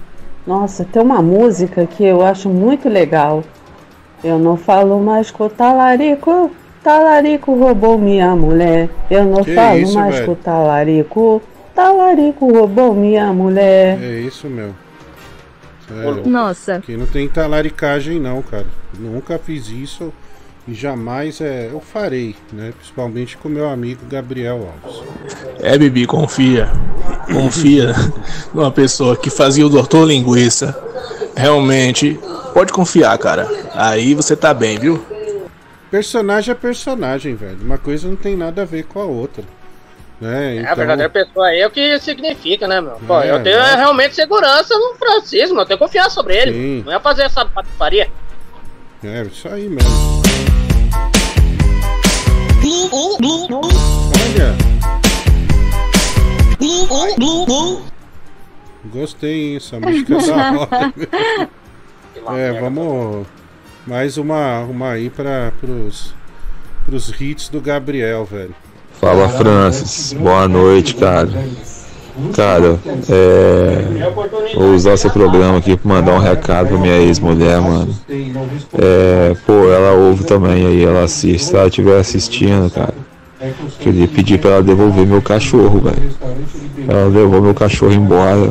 Nossa, 0.47 0.85
tem 0.85 1.01
uma 1.01 1.21
música 1.21 1.85
que 1.85 2.03
eu 2.03 2.23
acho 2.23 2.49
muito 2.49 2.87
legal. 2.87 3.43
Eu 4.23 4.39
não 4.39 4.57
falo 4.57 4.99
mais 5.01 5.29
com 5.31 5.45
o 5.45 5.49
talarico. 5.49 6.51
Talarico 6.83 7.53
roubou 7.55 7.97
minha 7.97 8.35
mulher. 8.35 8.89
Eu 9.09 9.25
não 9.25 9.43
Que 9.43 9.53
falo 9.53 9.77
isso, 9.79 9.95
mais 9.95 10.15
velho? 10.15 10.25
com 10.27 10.31
o 10.31 10.35
talarico. 10.35 11.41
Talarico 11.73 12.51
roubou 12.51 12.93
minha 12.93 13.31
mulher. 13.33 13.99
É 14.01 14.19
isso, 14.19 14.47
meu. 14.47 14.71
Sério. 15.87 16.23
Nossa. 16.25 16.75
Aqui 16.75 16.95
não 16.95 17.05
tem 17.05 17.27
talaricagem, 17.27 18.19
não, 18.19 18.41
cara. 18.41 18.65
Nunca 18.97 19.37
fiz 19.37 19.67
isso 19.69 20.13
e 20.67 20.73
jamais 20.73 21.39
é, 21.41 21.69
eu 21.71 21.79
farei, 21.79 22.35
né? 22.51 22.73
Principalmente 22.77 23.37
com 23.37 23.47
meu 23.47 23.69
amigo 23.69 24.05
Gabriel 24.09 24.67
Alves. 24.83 25.03
É, 25.59 25.77
Bibi, 25.77 26.07
confia. 26.07 26.69
Confia 27.31 27.93
numa 28.53 28.71
pessoa 28.71 29.15
que 29.15 29.29
fazia 29.29 29.65
o 29.65 29.69
doutor 29.69 30.07
linguiça. 30.07 30.75
Realmente, 31.35 32.19
pode 32.53 32.73
confiar, 32.73 33.17
cara. 33.17 33.47
Aí 33.73 34.15
você 34.15 34.35
tá 34.35 34.53
bem, 34.53 34.79
viu? 34.79 35.05
Personagem 35.91 36.51
é 36.51 36.55
personagem, 36.55 37.35
velho. 37.35 37.59
Uma 37.61 37.77
coisa 37.77 38.07
não 38.07 38.15
tem 38.15 38.35
nada 38.35 38.63
a 38.63 38.65
ver 38.65 38.83
com 38.83 38.99
a 38.99 39.05
outra. 39.05 39.43
Né? 40.19 40.57
É, 40.57 40.65
a 40.67 40.73
verdadeira 40.73 41.09
pessoa 41.09 41.47
aí 41.47 41.59
é 41.59 41.67
o 41.67 41.69
que 41.69 41.99
significa, 41.99 42.67
né, 42.67 42.79
meu? 42.81 42.97
Pô, 43.05 43.21
É, 43.21 43.31
eu 43.31 43.43
tenho 43.43 43.59
né? 43.59 43.75
realmente 43.75 44.15
segurança 44.15 44.73
no 44.77 44.95
Francisco, 44.95 45.49
mano. 45.49 45.61
Eu 45.61 45.65
tenho 45.67 45.79
confiança 45.79 46.11
sobre 46.11 46.35
ele. 46.35 46.53
Sim. 46.53 46.83
Não 46.85 46.93
ia 46.93 46.99
fazer 46.99 47.23
essa 47.23 47.45
patifaria. 47.45 48.09
É, 49.03 49.23
isso 49.23 49.47
aí 49.47 49.69
mesmo. 49.69 50.25
Olha. 52.91 54.55
Gostei, 58.85 59.51
hein? 59.51 59.55
Essa 59.57 59.79
música 59.79 60.15
é 60.15 60.27
da 60.27 60.59
hora. 60.59 60.93
É, 62.39 62.59
vamos. 62.59 63.25
Mais 63.87 64.17
uma, 64.17 64.61
uma 64.61 64.91
aí 64.91 65.09
para 65.09 65.51
pros, 65.59 66.13
pros 66.85 67.09
hits 67.19 67.49
do 67.49 67.61
Gabriel, 67.61 68.25
velho. 68.25 68.55
Fala 68.99 69.29
Francis, 69.29 70.13
boa 70.13 70.47
noite, 70.47 70.95
cara. 70.95 71.29
Cara, 72.33 72.79
é. 73.09 74.55
Vou 74.55 74.73
usar 74.73 74.97
seu 74.97 75.09
programa 75.09 75.57
aqui 75.57 75.75
pra 75.75 75.93
mandar 75.95 76.13
um 76.13 76.19
recado 76.19 76.69
pra 76.69 76.77
minha 76.77 76.97
ex-mulher, 76.97 77.59
mano. 77.59 77.93
É. 78.73 79.35
Pô, 79.45 79.69
ela 79.71 79.91
ouve 79.91 80.23
também 80.23 80.65
aí, 80.65 80.83
ela 80.83 81.03
assiste. 81.03 81.45
Se 81.45 81.55
ela 81.55 81.67
estiver 81.67 81.99
assistindo, 81.99 82.71
cara. 82.71 82.93
Queria 83.79 84.07
pedir 84.07 84.39
pra 84.39 84.51
ela 84.51 84.63
devolver 84.63 85.05
meu 85.05 85.21
cachorro, 85.21 85.79
velho. 85.81 86.15
Ela 86.87 87.07
levou 87.07 87.41
meu 87.41 87.53
cachorro 87.53 87.93
embora. 87.93 88.49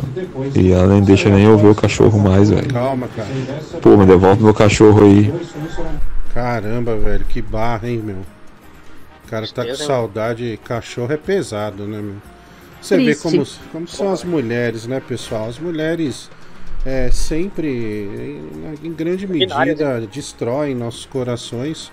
E 0.53 0.71
ela 0.71 0.87
nem 0.87 1.01
deixa 1.01 1.29
nem 1.29 1.45
eu 1.45 1.57
ver 1.57 1.69
o 1.69 1.75
cachorro 1.75 2.19
mais, 2.19 2.49
velho. 2.49 2.67
Calma, 2.71 3.07
cara. 3.15 3.27
Pô, 3.81 3.97
me 3.97 4.05
devolve 4.05 4.43
meu 4.43 4.53
cachorro 4.53 5.03
aí. 5.03 5.33
Caramba, 6.33 6.95
velho, 6.97 7.25
que 7.25 7.41
barra, 7.41 7.89
hein, 7.89 8.01
meu. 8.03 8.17
O 9.25 9.29
cara 9.29 9.47
tá 9.47 9.65
com 9.65 9.75
saudade. 9.75 10.59
Cachorro 10.63 11.11
é 11.11 11.17
pesado, 11.17 11.83
né, 11.83 11.97
meu? 11.97 12.34
Você 12.85 12.97
vê 12.97 13.15
Triste. 13.15 13.23
como, 13.23 13.45
como 13.71 13.87
são 13.87 14.11
as 14.11 14.23
mulheres, 14.23 14.85
né, 14.85 14.99
pessoal? 14.99 15.49
As 15.49 15.57
mulheres 15.57 16.29
é, 16.85 17.09
sempre, 17.09 17.67
em, 17.67 18.75
em 18.83 18.93
grande 18.93 19.25
medida, 19.25 20.01
destroem 20.01 20.75
nossos 20.75 21.03
corações 21.03 21.91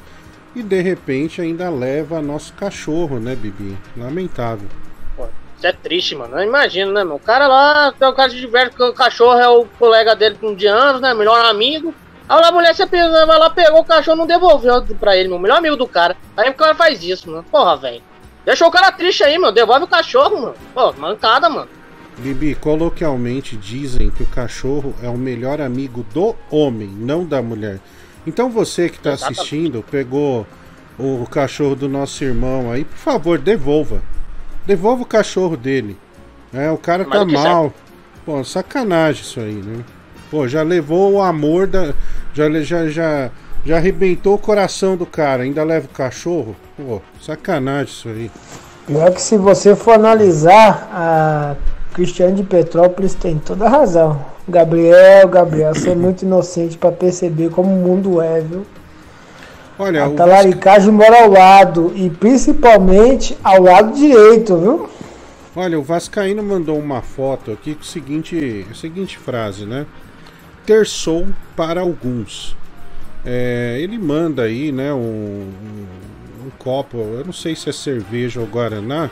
e 0.54 0.62
de 0.62 0.82
repente 0.82 1.40
ainda 1.40 1.70
leva 1.70 2.20
nosso 2.20 2.52
cachorro, 2.52 3.18
né, 3.18 3.34
Bibi? 3.34 3.74
Lamentável. 3.96 4.68
Pô, 5.16 5.28
Isso 5.56 5.66
é 5.66 5.72
triste, 5.72 6.14
mano. 6.14 6.38
Eu 6.38 6.46
imagino, 6.46 6.92
né, 6.92 7.02
meu? 7.02 7.14
O 7.14 7.20
cara 7.20 7.48
lá, 7.48 7.90
tem 7.98 8.06
o 8.06 8.12
cara 8.12 8.28
de 8.28 8.38
diverte 8.38 8.76
que 8.76 8.82
o 8.82 8.92
cachorro 8.92 9.40
é 9.40 9.48
o 9.48 9.64
colega 9.78 10.14
dele 10.14 10.36
com 10.38 10.54
de 10.54 10.66
anos, 10.66 11.00
né? 11.00 11.14
Melhor 11.14 11.42
amigo. 11.46 11.94
Aí 12.28 12.44
a 12.44 12.52
mulher 12.52 12.74
você 12.74 12.84
vai 12.84 13.38
lá, 13.38 13.48
pegou 13.48 13.80
o 13.80 13.84
cachorro 13.84 14.18
não 14.18 14.26
devolveu 14.26 14.84
pra 15.00 15.16
ele, 15.16 15.30
meu. 15.30 15.38
Melhor 15.38 15.56
amigo 15.56 15.76
do 15.76 15.88
cara. 15.88 16.18
Aí 16.36 16.50
o 16.50 16.54
cara 16.54 16.74
faz 16.74 17.02
isso, 17.02 17.30
mano. 17.30 17.46
Porra, 17.50 17.78
velho. 17.78 18.02
Deixou 18.44 18.68
o 18.68 18.70
cara 18.70 18.90
triste 18.92 19.22
aí, 19.22 19.38
meu. 19.38 19.52
Devolve 19.52 19.84
o 19.84 19.88
cachorro, 19.88 20.40
mano. 20.40 20.54
Pô, 20.74 20.92
mancada, 20.94 21.48
mano. 21.48 21.68
Bibi, 22.18 22.54
coloquialmente 22.54 23.56
dizem 23.56 24.10
que 24.10 24.22
o 24.22 24.26
cachorro 24.26 24.94
é 25.02 25.08
o 25.08 25.16
melhor 25.16 25.60
amigo 25.60 26.04
do 26.12 26.36
homem, 26.50 26.88
não 26.88 27.24
da 27.24 27.40
mulher. 27.40 27.80
Então 28.26 28.50
você 28.50 28.88
que 28.88 28.96
está 28.96 29.12
assistindo, 29.14 29.84
pegou 29.90 30.46
o 30.98 31.26
cachorro 31.26 31.74
do 31.74 31.88
nosso 31.88 32.22
irmão 32.22 32.70
aí, 32.70 32.84
por 32.84 32.98
favor, 32.98 33.38
devolva. 33.38 34.02
Devolva 34.66 35.02
o 35.02 35.06
cachorro 35.06 35.56
dele. 35.56 35.96
É, 36.52 36.70
o 36.70 36.76
cara 36.76 37.04
Mais 37.06 37.20
tá 37.20 37.26
mal. 37.26 37.72
Pô, 38.24 38.44
sacanagem 38.44 39.22
isso 39.22 39.40
aí, 39.40 39.54
né? 39.54 39.82
Pô, 40.30 40.46
já 40.46 40.62
levou 40.62 41.14
o 41.14 41.22
amor 41.22 41.66
da. 41.66 41.94
Já, 42.32 42.48
já, 42.62 42.88
já, 42.88 43.30
já 43.64 43.76
arrebentou 43.76 44.34
o 44.34 44.38
coração 44.38 44.96
do 44.96 45.06
cara, 45.06 45.42
ainda 45.42 45.62
leva 45.62 45.86
o 45.86 45.94
cachorro? 45.94 46.56
Pô, 46.76 47.00
sacanagem 47.20 47.92
isso 47.92 48.08
aí. 48.08 48.30
Pior 48.86 49.12
que 49.12 49.22
se 49.22 49.36
você 49.36 49.76
for 49.76 49.92
analisar, 49.92 50.88
a 50.92 51.56
Cristiane 51.94 52.36
de 52.36 52.42
Petrópolis 52.42 53.14
tem 53.14 53.38
toda 53.38 53.66
a 53.66 53.68
razão. 53.68 54.24
Gabriel, 54.48 55.28
Gabriel, 55.28 55.74
você 55.74 55.90
é 55.90 55.94
muito 55.94 56.22
inocente 56.22 56.76
pra 56.76 56.90
perceber 56.90 57.50
como 57.50 57.72
o 57.72 57.78
mundo 57.78 58.20
é, 58.20 58.40
viu? 58.40 58.66
Olha, 59.78 60.04
A 60.04 60.08
o 60.08 60.14
talaricagem 60.14 60.92
mora 60.92 61.22
ao 61.22 61.30
lado 61.30 61.92
e 61.94 62.10
principalmente 62.10 63.36
ao 63.42 63.62
lado 63.62 63.94
direito, 63.94 64.56
viu? 64.56 64.88
Olha, 65.54 65.78
o 65.78 65.82
Vascaíno 65.82 66.42
mandou 66.42 66.78
uma 66.78 67.02
foto 67.02 67.52
aqui 67.52 67.74
com 67.74 67.82
o 67.82 67.84
seguinte, 67.84 68.66
a 68.70 68.74
seguinte 68.74 69.18
frase, 69.18 69.64
né? 69.64 69.86
Terçou 70.66 71.26
para 71.54 71.80
alguns. 71.80 72.56
É, 73.24 73.78
ele 73.80 73.98
manda 73.98 74.42
aí, 74.42 74.72
né, 74.72 74.92
um, 74.92 74.98
um- 74.98 76.46
um 76.46 76.50
copo, 76.58 76.98
eu 76.98 77.24
não 77.24 77.32
sei 77.32 77.54
se 77.54 77.68
é 77.68 77.72
cerveja 77.72 78.40
ou 78.40 78.46
guaraná, 78.46 79.08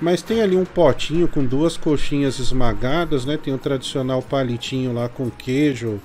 mas 0.00 0.20
tem 0.22 0.42
ali 0.42 0.54
um 0.56 0.64
potinho 0.66 1.26
com 1.26 1.44
duas 1.44 1.76
coxinhas 1.76 2.38
esmagadas, 2.38 3.24
né? 3.24 3.36
Tem 3.42 3.52
o 3.54 3.58
tradicional 3.58 4.22
palitinho 4.22 4.92
lá 4.92 5.08
com 5.08 5.28
queijo, 5.30 5.98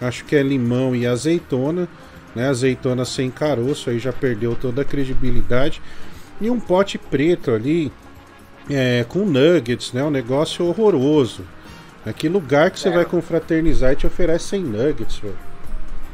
acho 0.00 0.24
que 0.24 0.34
é 0.34 0.42
limão 0.42 0.96
e 0.96 1.06
azeitona, 1.06 1.86
né? 2.34 2.48
Azeitona 2.48 3.04
sem 3.04 3.30
caroço, 3.30 3.90
aí 3.90 3.98
já 3.98 4.12
perdeu 4.12 4.56
toda 4.56 4.82
a 4.82 4.84
credibilidade. 4.84 5.80
E 6.40 6.48
um 6.50 6.58
pote 6.58 6.96
preto 6.98 7.50
ali, 7.52 7.92
é, 8.70 9.04
com 9.08 9.20
nuggets, 9.20 9.92
né? 9.92 10.02
Um 10.02 10.10
negócio 10.10 10.64
horroroso. 10.64 11.44
É 12.06 12.12
que 12.12 12.28
lugar 12.28 12.70
que 12.70 12.80
você 12.80 12.88
vai 12.90 13.04
confraternizar 13.04 13.92
e 13.92 13.96
te 13.96 14.06
oferece 14.06 14.46
sem 14.48 14.62
nuggets, 14.62 15.18
velho. 15.18 15.36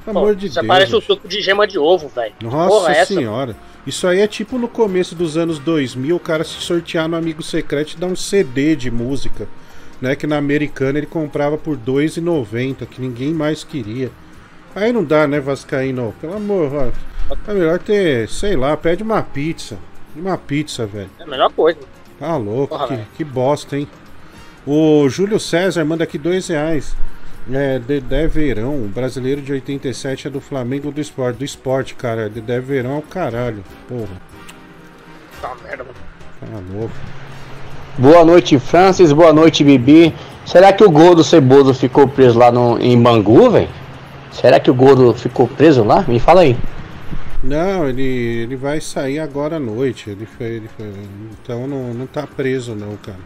Pelo 0.05 0.19
amor 0.19 0.35
de 0.37 0.49
Você 0.49 0.55
Deus. 0.61 0.67
parece 0.67 0.93
gente. 0.93 1.07
suco 1.07 1.27
de 1.29 1.41
gema 1.41 1.67
de 1.67 1.79
ovo, 1.79 2.09
velho. 2.09 2.35
Nossa 2.43 2.69
Porra, 2.69 2.93
é 2.95 2.99
essa? 2.99 3.15
senhora. 3.15 3.57
Isso 3.87 4.07
aí 4.07 4.21
é 4.21 4.27
tipo 4.27 4.59
no 4.59 4.69
começo 4.69 5.15
dos 5.15 5.37
anos 5.37 5.59
2000, 5.59 6.17
o 6.17 6.21
cara 6.21 6.45
se 6.45 6.61
sortear 6.61 7.09
no 7.09 7.17
Amigo 7.17 7.43
Secreto 7.43 7.93
e 7.93 7.97
dar 7.97 8.07
um 8.07 8.17
CD 8.17 8.77
de 8.77 8.91
música. 8.91 9.47
Né, 10.01 10.15
que 10.17 10.27
na 10.27 10.37
americana 10.37 10.99
ele 10.99 11.07
comprava 11.07 11.57
por 11.57 11.77
R$ 11.77 11.83
2,90, 11.87 12.85
que 12.87 13.01
ninguém 13.01 13.33
mais 13.33 13.65
queria. 13.65 14.11
Aí 14.75 14.93
não 14.93 15.03
dá, 15.05 15.27
né, 15.27 15.41
Vascaíno? 15.41 16.15
Pelo 16.21 16.35
amor, 16.35 16.71
ó, 16.75 17.35
é 17.51 17.55
melhor 17.55 17.79
ter, 17.79 18.29
sei 18.29 18.57
lá, 18.57 18.77
pede 18.77 19.03
uma 19.03 19.23
pizza. 19.23 19.79
Uma 20.15 20.37
pizza, 20.37 20.85
velho. 20.85 21.09
É 21.19 21.23
a 21.23 21.27
melhor 21.27 21.51
coisa. 21.53 21.79
Tá 22.19 22.37
louco, 22.37 22.77
Porra, 22.77 22.97
que, 22.97 23.05
que 23.19 23.25
bosta, 23.25 23.79
hein? 23.79 23.89
O 24.67 25.09
Júlio 25.09 25.39
César 25.41 25.85
manda 25.85 26.05
aqui 26.05 26.19
dois 26.19 26.49
reais. 26.49 26.95
É, 27.53 27.79
Dedé 27.79 28.27
Verão, 28.27 28.75
o 28.85 28.89
brasileiro 28.89 29.43
de 29.43 29.53
87 29.53 30.29
é 30.29 30.31
do 30.31 30.41
Flamengo 30.41 30.91
do 30.91 31.01
esporte. 31.01 31.37
Do 31.39 31.45
esporte, 31.45 31.95
cara. 31.95 32.29
Dedé 32.29 32.59
Verão 32.61 32.97
é 32.97 32.99
o 32.99 33.03
caralho. 33.03 33.63
Porra, 33.89 34.09
Tá 35.43 35.55
merda, 35.63 35.85
mano. 35.85 35.95
tá 36.41 36.73
louco. 36.75 36.95
Boa 37.99 38.25
noite, 38.25 38.59
Francis. 38.59 39.13
Boa 39.13 39.33
noite, 39.33 39.63
Bibi. 39.63 40.15
Será 40.47 40.73
que 40.73 40.83
o 40.83 40.91
gol 40.91 41.15
do 41.15 41.23
Ceboso 41.23 41.75
ficou 41.75 42.09
preso 42.09 42.39
lá 42.39 42.51
no, 42.51 42.79
em 42.81 43.01
Bangu, 43.01 43.51
velho? 43.51 43.69
Será 44.33 44.59
que 44.59 44.71
o 44.71 44.75
Gordo 44.75 45.15
ficou 45.15 45.47
preso 45.47 45.85
lá? 45.85 46.03
Me 46.09 46.19
fala 46.19 46.41
aí. 46.41 46.57
Não, 47.43 47.89
ele, 47.89 48.03
ele 48.03 48.57
vai 48.57 48.81
sair 48.81 49.19
agora 49.21 49.57
à 49.57 49.61
noite. 49.61 50.11
Ele 50.11 50.27
foi, 50.27 50.47
ele 50.47 50.69
foi- 50.77 50.93
então 51.43 51.69
não, 51.69 51.95
não 51.95 52.07
tá 52.07 52.27
preso, 52.27 52.75
não, 52.75 52.97
cara. 52.97 53.19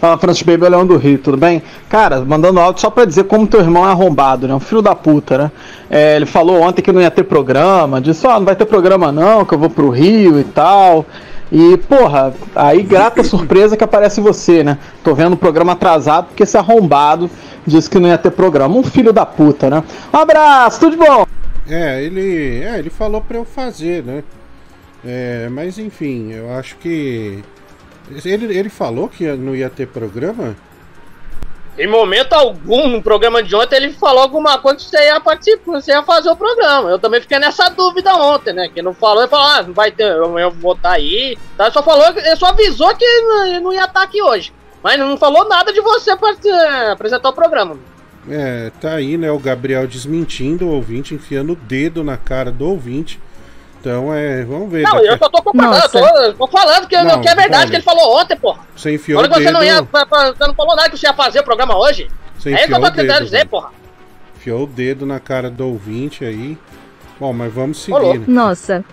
Fala, 0.00 0.16
Francis 0.16 0.42
Baby, 0.42 0.68
Leão 0.68 0.86
do 0.86 0.96
Rio, 0.96 1.18
tudo 1.18 1.36
bem? 1.36 1.60
Cara, 1.88 2.20
mandando 2.20 2.60
áudio 2.60 2.80
só 2.80 2.88
pra 2.88 3.04
dizer 3.04 3.24
como 3.24 3.48
teu 3.48 3.60
irmão 3.60 3.86
é 3.86 3.90
arrombado, 3.90 4.46
né? 4.46 4.54
Um 4.54 4.60
filho 4.60 4.80
da 4.80 4.94
puta, 4.94 5.36
né? 5.36 5.50
É, 5.90 6.14
ele 6.14 6.26
falou 6.26 6.60
ontem 6.60 6.82
que 6.82 6.92
não 6.92 7.00
ia 7.00 7.10
ter 7.10 7.24
programa, 7.24 8.00
disse, 8.00 8.24
ó, 8.26 8.38
não 8.38 8.46
vai 8.46 8.54
ter 8.54 8.64
programa 8.64 9.10
não, 9.10 9.44
que 9.44 9.54
eu 9.54 9.58
vou 9.58 9.68
pro 9.68 9.90
Rio 9.90 10.38
e 10.38 10.44
tal. 10.44 11.04
E, 11.50 11.76
porra, 11.78 12.32
aí 12.54 12.82
grata 12.82 13.24
surpresa 13.24 13.76
que 13.76 13.82
aparece 13.82 14.20
você, 14.20 14.62
né? 14.62 14.78
Tô 15.02 15.14
vendo 15.14 15.32
o 15.32 15.36
programa 15.36 15.72
atrasado 15.72 16.26
porque 16.26 16.44
esse 16.44 16.56
arrombado 16.56 17.28
disse 17.66 17.90
que 17.90 17.98
não 17.98 18.08
ia 18.08 18.18
ter 18.18 18.30
programa. 18.30 18.76
Um 18.76 18.84
filho 18.84 19.12
da 19.12 19.26
puta, 19.26 19.68
né? 19.68 19.82
Um 20.12 20.16
abraço, 20.16 20.78
tudo 20.78 20.92
de 20.92 20.96
bom! 20.98 21.26
É, 21.68 22.02
ele, 22.02 22.62
é, 22.62 22.78
ele 22.78 22.90
falou 22.90 23.20
pra 23.20 23.36
eu 23.36 23.44
fazer, 23.44 24.04
né? 24.04 24.22
É, 25.04 25.48
mas 25.50 25.78
enfim, 25.78 26.32
eu 26.32 26.52
acho 26.54 26.76
que. 26.76 27.42
Ele, 28.24 28.56
ele 28.56 28.68
falou 28.68 29.08
que 29.08 29.24
não 29.32 29.54
ia 29.54 29.68
ter 29.70 29.86
programa? 29.86 30.56
Em 31.78 31.86
momento 31.86 32.32
algum, 32.32 32.88
no 32.88 33.00
programa 33.00 33.40
de 33.40 33.54
ontem, 33.54 33.76
ele 33.76 33.92
falou 33.92 34.22
alguma 34.22 34.58
coisa 34.58 34.78
que 34.78 34.84
você 34.84 34.96
ia 35.04 35.20
participar, 35.20 35.80
você 35.80 35.92
ia 35.92 36.02
fazer 36.02 36.28
o 36.28 36.34
programa. 36.34 36.90
Eu 36.90 36.98
também 36.98 37.20
fiquei 37.20 37.38
nessa 37.38 37.68
dúvida 37.68 38.12
ontem, 38.14 38.52
né? 38.52 38.68
Que 38.68 38.82
não 38.82 38.92
falou, 38.92 39.22
ele 39.22 39.30
falou, 39.30 39.46
ah, 39.46 39.62
não 39.62 39.72
vai 39.72 39.92
ter, 39.92 40.10
eu, 40.10 40.36
eu 40.38 40.50
vou 40.50 40.72
estar 40.72 40.90
aí. 40.90 41.38
Tá? 41.56 41.66
Ele 41.66 41.72
só 41.72 41.82
falou, 41.82 42.04
ele 42.08 42.36
só 42.36 42.46
avisou 42.46 42.92
que 42.96 43.06
não, 43.20 43.60
não 43.60 43.72
ia 43.72 43.84
estar 43.84 44.02
aqui 44.02 44.20
hoje. 44.20 44.52
Mas 44.82 44.98
não 44.98 45.16
falou 45.16 45.48
nada 45.48 45.72
de 45.72 45.80
você 45.80 46.16
part- 46.16 46.44
apresentar 46.90 47.28
o 47.28 47.32
programa. 47.32 47.76
É, 48.28 48.72
tá 48.80 48.94
aí, 48.94 49.16
né? 49.16 49.30
O 49.30 49.38
Gabriel 49.38 49.86
desmentindo 49.86 50.66
o 50.66 50.74
ouvinte, 50.74 51.14
enfiando 51.14 51.52
o 51.52 51.56
dedo 51.56 52.02
na 52.02 52.16
cara 52.16 52.50
do 52.50 52.68
ouvinte. 52.68 53.20
Então, 53.80 54.12
é, 54.12 54.44
vamos 54.44 54.70
ver. 54.70 54.82
Não, 54.82 54.92
daqui- 54.96 55.06
eu 55.06 55.18
só 55.18 55.28
tô 55.28 55.42
concordando, 55.42 55.84
eu 55.84 55.88
tô, 56.34 56.46
tô 56.46 56.46
falando 56.48 56.88
que, 56.88 56.96
Não, 57.00 57.20
que 57.20 57.28
é 57.28 57.34
verdade 57.34 57.70
que 57.70 57.76
ele 57.76 57.82
falou 57.84 58.18
ontem, 58.20 58.36
porra. 58.36 58.60
Você 58.76 58.94
enfiou 58.94 59.20
Olha 59.20 59.28
o 59.30 59.32
que 59.32 59.42
você 59.42 59.50
não, 59.50 59.62
ia, 59.62 59.74
dedo, 59.76 59.88
você 59.92 60.46
não 60.46 60.54
falou 60.54 60.74
nada 60.76 60.90
que 60.90 60.98
você 60.98 61.06
ia 61.06 61.14
fazer 61.14 61.40
o 61.40 61.44
programa 61.44 61.76
hoje. 61.78 62.08
Você 62.38 62.50
é 62.50 62.54
isso 62.54 62.66
que 62.66 62.74
eu 62.74 62.80
tô 62.80 62.86
o 62.86 62.90
dedo, 62.90 63.06
tentando 63.06 63.24
dizer, 63.24 63.46
porra. 63.46 63.70
enfiou 64.36 64.64
o 64.64 64.66
dedo 64.66 65.06
na 65.06 65.20
cara 65.20 65.48
do 65.48 65.66
ouvinte 65.66 66.24
aí. 66.24 66.58
Bom, 67.20 67.32
mas 67.32 67.52
vamos 67.52 67.78
seguir. 67.78 68.18
né? 68.18 68.24
Nossa. 68.26 68.84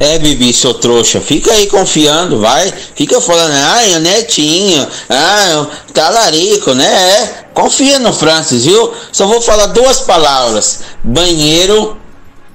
É, 0.00 0.18
Bibi, 0.18 0.52
seu 0.52 0.72
trouxa, 0.74 1.20
fica 1.20 1.50
aí 1.52 1.66
confiando, 1.66 2.40
vai. 2.40 2.70
Fica 2.70 3.20
falando, 3.20 3.52
ai, 3.52 3.94
o 3.94 4.00
netinho, 4.00 4.86
ai, 5.08 5.56
o 5.56 5.66
talarico, 5.92 6.74
né? 6.74 6.84
É, 6.86 7.26
confia 7.52 7.98
no 7.98 8.12
Francis, 8.12 8.64
viu? 8.64 8.92
Só 9.12 9.26
vou 9.26 9.40
falar 9.42 9.66
duas 9.66 10.00
palavras: 10.00 10.84
banheiro 11.02 11.96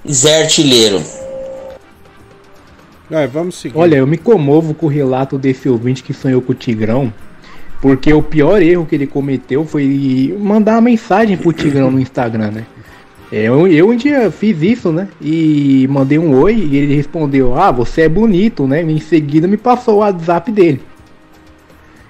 Zé 0.10 0.44
Artilheiro. 0.44 1.02
É, 3.10 3.26
vamos 3.28 3.56
seguir. 3.56 3.78
Olha, 3.78 3.98
eu 3.98 4.08
me 4.08 4.18
comovo 4.18 4.74
com 4.74 4.88
o 4.88 4.90
relato 4.90 5.38
desse 5.38 5.70
ouvinte 5.70 6.04
que 6.04 6.14
sonhou 6.14 6.42
com 6.42 6.52
o 6.52 6.56
Tigrão, 6.56 7.14
porque 7.82 8.14
o 8.14 8.22
pior 8.22 8.62
erro 8.62 8.86
que 8.86 8.96
ele 8.96 9.08
cometeu 9.08 9.66
foi 9.66 10.36
mandar 10.40 10.74
uma 10.74 10.82
mensagem 10.82 11.38
pro 11.38 11.54
Tigrão 11.54 11.92
no 11.92 12.00
Instagram, 12.00 12.52
né? 12.52 12.66
É, 13.32 13.44
Eu, 13.44 13.66
eu 13.68 13.90
um 13.90 13.96
dia 13.96 14.30
fiz 14.30 14.62
isso, 14.62 14.92
né? 14.92 15.08
E 15.22 15.88
mandei 15.90 16.20
um 16.20 16.36
oi 16.38 16.56
e 16.56 16.78
ele 16.78 16.96
respondeu: 16.96 17.58
Ah, 17.58 17.72
você 17.72 18.02
é 18.02 18.10
bonito, 18.10 18.68
né? 18.68 18.84
E 18.84 18.92
em 18.92 19.00
seguida 19.00 19.48
me 19.48 19.58
passou 19.58 19.96
o 19.96 19.98
WhatsApp 20.00 20.52
dele. 20.52 20.82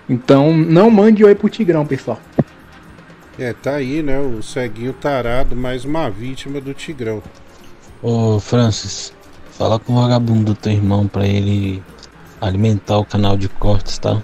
Então 0.10 0.56
não 0.56 0.90
mande 0.90 1.24
oi 1.24 1.36
pro 1.36 1.50
Tigrão, 1.50 1.86
pessoal. 1.86 2.20
É, 3.38 3.54
tá 3.54 3.76
aí, 3.76 4.02
né? 4.02 4.20
O 4.20 4.42
ceguinho 4.42 4.94
tarado, 4.94 5.56
mais 5.56 5.86
uma 5.86 6.10
vítima 6.10 6.60
do 6.60 6.74
Tigrão. 6.74 7.22
Ô 8.04 8.40
Francis, 8.40 9.16
fala 9.52 9.80
com 9.80 9.94
o 9.94 10.02
vagabundo 10.02 10.54
do 10.54 10.56
teu 10.56 10.74
irmão 10.74 11.08
pra 11.08 11.26
ele 11.26 11.84
alimentar 12.42 12.98
o 13.00 13.06
canal 13.06 13.38
de 13.38 13.50
cortes, 13.50 13.98
tá? 13.98 14.24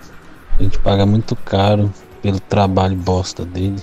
A 0.60 0.63
gente 0.63 0.78
paga 0.80 1.06
muito 1.06 1.36
caro 1.36 1.94
pelo 2.22 2.39
trabalho 2.42 2.96
bosta 2.96 3.46
dele. 3.46 3.82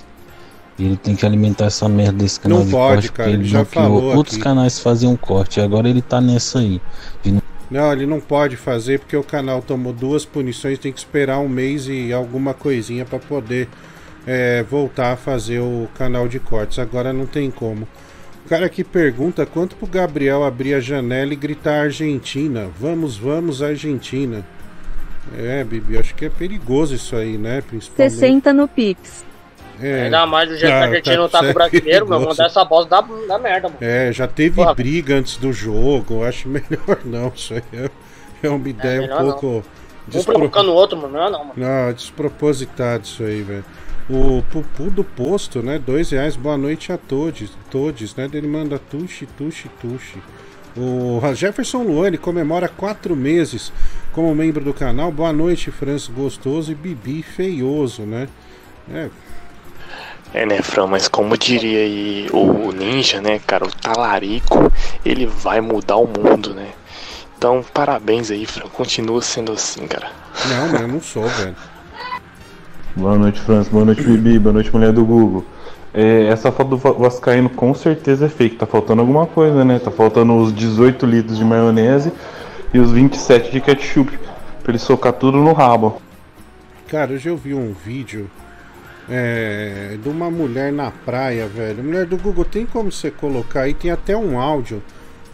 E 0.77 0.85
ele 0.85 0.97
tem 0.97 1.15
que 1.15 1.25
alimentar 1.25 1.65
essa 1.65 1.89
merda 1.89 2.19
desse 2.19 2.39
canal 2.39 2.59
Não 2.59 2.65
de 2.65 2.71
pode, 2.71 3.11
corte, 3.11 3.11
cara, 3.11 3.31
ele 3.31 3.43
ele 3.43 3.45
já 3.45 3.65
falou 3.65 4.03
outros 4.13 4.37
aqui. 4.37 4.39
canais 4.39 4.79
faziam 4.79 5.17
corte. 5.17 5.59
E 5.59 5.63
agora 5.63 5.89
ele 5.89 6.01
tá 6.01 6.21
nessa 6.21 6.59
aí. 6.59 6.81
não 7.25 7.41
Não, 7.69 7.91
ele 7.91 8.05
não 8.05 8.21
pode 8.21 8.55
fazer 8.57 8.99
porque 8.99 9.17
o 9.17 9.23
canal 9.23 9.61
tomou 9.61 9.91
duas 9.93 10.25
punições, 10.25 10.79
tem 10.79 10.93
que 10.93 10.99
esperar 10.99 11.39
um 11.39 11.49
mês 11.49 11.87
e 11.87 12.13
alguma 12.13 12.53
coisinha 12.53 13.05
pra 13.05 13.19
poder 13.19 13.69
é, 14.25 14.63
voltar 14.63 15.13
a 15.13 15.17
fazer 15.17 15.59
o 15.59 15.89
canal 15.95 16.27
de 16.27 16.39
cortes. 16.39 16.79
Agora 16.79 17.11
não 17.11 17.25
tem 17.25 17.51
como. 17.51 17.87
O 18.47 18.49
cara 18.49 18.65
aqui 18.65 18.81
pergunta 18.81 19.45
quanto 19.45 19.75
pro 19.75 19.85
Gabriel 19.85 20.41
abrir 20.45 20.73
a 20.73 20.79
janela 20.79 21.33
e 21.33 21.35
gritar 21.35 21.81
Argentina. 21.81 22.69
Vamos, 22.79 23.17
vamos, 23.17 23.61
Argentina. 23.61 24.41
É, 25.37 25.65
Bibi, 25.65 25.97
acho 25.97 26.15
que 26.15 26.23
é 26.23 26.29
perigoso 26.29 26.95
isso 26.95 27.13
aí, 27.17 27.37
né? 27.37 27.59
Principalmente. 27.59 28.13
60 28.13 28.53
no 28.53 28.65
Pix. 28.65 29.25
É, 29.81 30.03
Ainda 30.03 30.25
mais 30.25 30.47
do 30.47 30.55
jeito 30.55 30.71
Ah, 30.73 30.77
que 30.77 30.83
a 30.85 30.87
Argentina 30.87 31.17
tá- 31.27 31.39
tá 31.39 31.43
com 31.43 31.51
o 31.51 31.53
brasileiro, 31.53 32.07
meu, 32.07 32.19
mandar 32.21 32.45
essa 32.47 32.63
bosta 32.63 32.89
dá, 32.89 33.01
dá 33.27 33.37
merda, 33.37 33.67
mano. 33.67 33.79
É, 33.81 34.13
já 34.13 34.25
teve 34.29 34.55
Porra. 34.55 34.73
briga 34.73 35.15
antes 35.15 35.35
do 35.35 35.51
jogo. 35.51 36.23
Acho 36.23 36.47
melhor 36.47 36.99
não. 37.03 37.33
Isso 37.35 37.53
aí 37.53 37.61
é, 37.73 37.89
é 38.43 38.49
uma 38.49 38.69
ideia 38.69 38.99
um 38.99 39.03
melhor 39.03 39.23
não. 39.25 39.31
pouco. 39.33 39.47
Um 39.57 40.09
despro- 40.09 40.35
provocando 40.35 40.69
o 40.69 40.73
outro, 40.73 40.97
mano. 40.97 41.13
Não, 41.15 41.29
não, 41.29 41.39
mano. 41.39 41.53
Não, 41.57 41.91
despropositado 41.91 43.03
isso 43.03 43.23
aí, 43.23 43.41
velho. 43.41 43.65
O 44.09 44.41
Pupu 44.51 44.89
do 44.89 45.03
Posto, 45.03 45.61
né? 45.61 45.77
Dois 45.77 46.11
reais, 46.11 46.35
boa 46.37 46.57
noite 46.57 46.93
a 46.93 46.97
todos. 46.97 47.51
Todos, 47.69 48.15
né? 48.15 48.29
Ele 48.31 48.47
manda 48.47 48.79
tuxi, 48.79 49.25
tuxi, 49.37 49.69
tuxi. 49.81 50.17
O 50.77 51.19
Jefferson 51.33 51.81
Luane 51.83 52.17
comemora 52.17 52.69
quatro 52.69 53.15
meses 53.15 53.73
como 54.13 54.33
membro 54.33 54.63
do 54.63 54.73
canal. 54.73 55.11
Boa 55.11 55.33
noite, 55.33 55.71
Francis 55.71 56.07
Gostoso 56.07 56.71
e 56.71 56.75
Bibi 56.75 57.23
Feioso, 57.23 58.03
né? 58.03 58.29
É, 58.93 59.09
É, 60.33 60.45
né, 60.45 60.61
Fran, 60.61 60.87
mas 60.87 61.07
como 61.07 61.37
diria 61.37 61.79
aí 61.79 62.29
o 62.31 62.71
Ninja, 62.71 63.19
né, 63.19 63.39
cara, 63.39 63.65
o 63.65 63.71
talarico, 63.71 64.71
ele 65.03 65.25
vai 65.25 65.59
mudar 65.61 65.97
o 65.97 66.07
mundo, 66.07 66.53
né? 66.53 66.69
Então, 67.37 67.65
parabéns 67.73 68.29
aí, 68.29 68.45
Fran, 68.45 68.67
continua 68.69 69.21
sendo 69.21 69.51
assim, 69.51 69.87
cara. 69.87 70.11
não, 70.49 70.69
mas 70.69 70.81
eu 70.81 70.87
não 70.87 71.01
sou, 71.01 71.27
velho. 71.27 71.55
Boa 72.97 73.17
noite, 73.17 73.39
França. 73.39 73.69
Boa 73.69 73.85
noite, 73.85 74.01
Bibi. 74.03 74.39
Boa 74.39 74.53
noite, 74.53 74.73
mulher 74.73 74.91
do 74.91 75.05
Google. 75.05 75.45
É, 75.93 76.25
essa 76.27 76.51
foto 76.51 76.69
do 76.71 76.77
Va- 76.77 76.91
Vascaíno 76.91 77.49
com 77.49 77.73
certeza 77.73 78.25
é 78.25 78.29
fake. 78.29 78.55
Tá 78.55 78.65
faltando 78.65 79.01
alguma 79.01 79.25
coisa, 79.25 79.63
né? 79.63 79.79
Tá 79.79 79.91
faltando 79.91 80.35
os 80.35 80.53
18 80.53 81.05
litros 81.05 81.37
de 81.37 81.45
maionese 81.45 82.11
e 82.73 82.79
os 82.79 82.91
27 82.91 83.51
de 83.51 83.61
ketchup. 83.61 84.17
Pra 84.63 84.71
ele 84.71 84.79
socar 84.79 85.13
tudo 85.13 85.37
no 85.37 85.53
rabo. 85.53 86.01
Cara, 86.87 87.13
hoje 87.13 87.29
eu 87.29 87.37
vi 87.37 87.53
um 87.53 87.73
vídeo 87.73 88.29
é, 89.09 89.97
de 90.01 90.09
uma 90.09 90.29
mulher 90.31 90.71
na 90.71 90.91
praia, 90.91 91.47
velho. 91.47 91.83
Mulher 91.83 92.05
do 92.05 92.17
Google, 92.17 92.45
tem 92.45 92.65
como 92.65 92.91
você 92.91 93.11
colocar 93.11 93.61
aí? 93.61 93.73
Tem 93.73 93.91
até 93.91 94.15
um 94.17 94.39
áudio. 94.39 94.81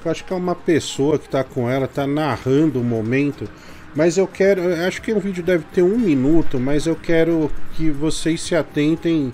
Eu 0.03 0.11
acho 0.11 0.25
que 0.25 0.33
é 0.33 0.35
uma 0.35 0.53
pessoa 0.55 1.17
que 1.17 1.29
tá 1.29 1.43
com 1.43 1.69
ela, 1.69 1.87
tá 1.87 2.05
narrando 2.05 2.79
o 2.79 2.83
momento. 2.83 3.47
Mas 3.95 4.17
eu 4.17 4.27
quero. 4.27 4.61
eu 4.61 4.87
acho 4.87 5.01
que 5.01 5.11
o 5.11 5.19
vídeo 5.19 5.43
deve 5.43 5.63
ter 5.73 5.83
um 5.83 5.97
minuto, 5.97 6.59
mas 6.59 6.85
eu 6.85 6.95
quero 6.95 7.51
que 7.73 7.89
vocês 7.91 8.41
se 8.41 8.55
atentem 8.55 9.33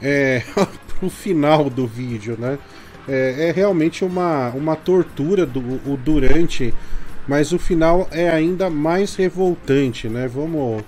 é, 0.00 0.42
pro 0.98 1.10
final 1.10 1.68
do 1.68 1.86
vídeo, 1.86 2.36
né? 2.38 2.58
É, 3.08 3.48
é 3.48 3.52
realmente 3.52 4.04
uma, 4.04 4.50
uma 4.50 4.74
tortura 4.74 5.46
do, 5.46 5.60
o 5.60 5.96
durante, 5.96 6.74
mas 7.26 7.52
o 7.52 7.58
final 7.58 8.08
é 8.10 8.28
ainda 8.28 8.68
mais 8.68 9.14
revoltante, 9.14 10.08
né? 10.08 10.28
Vamos, 10.28 10.82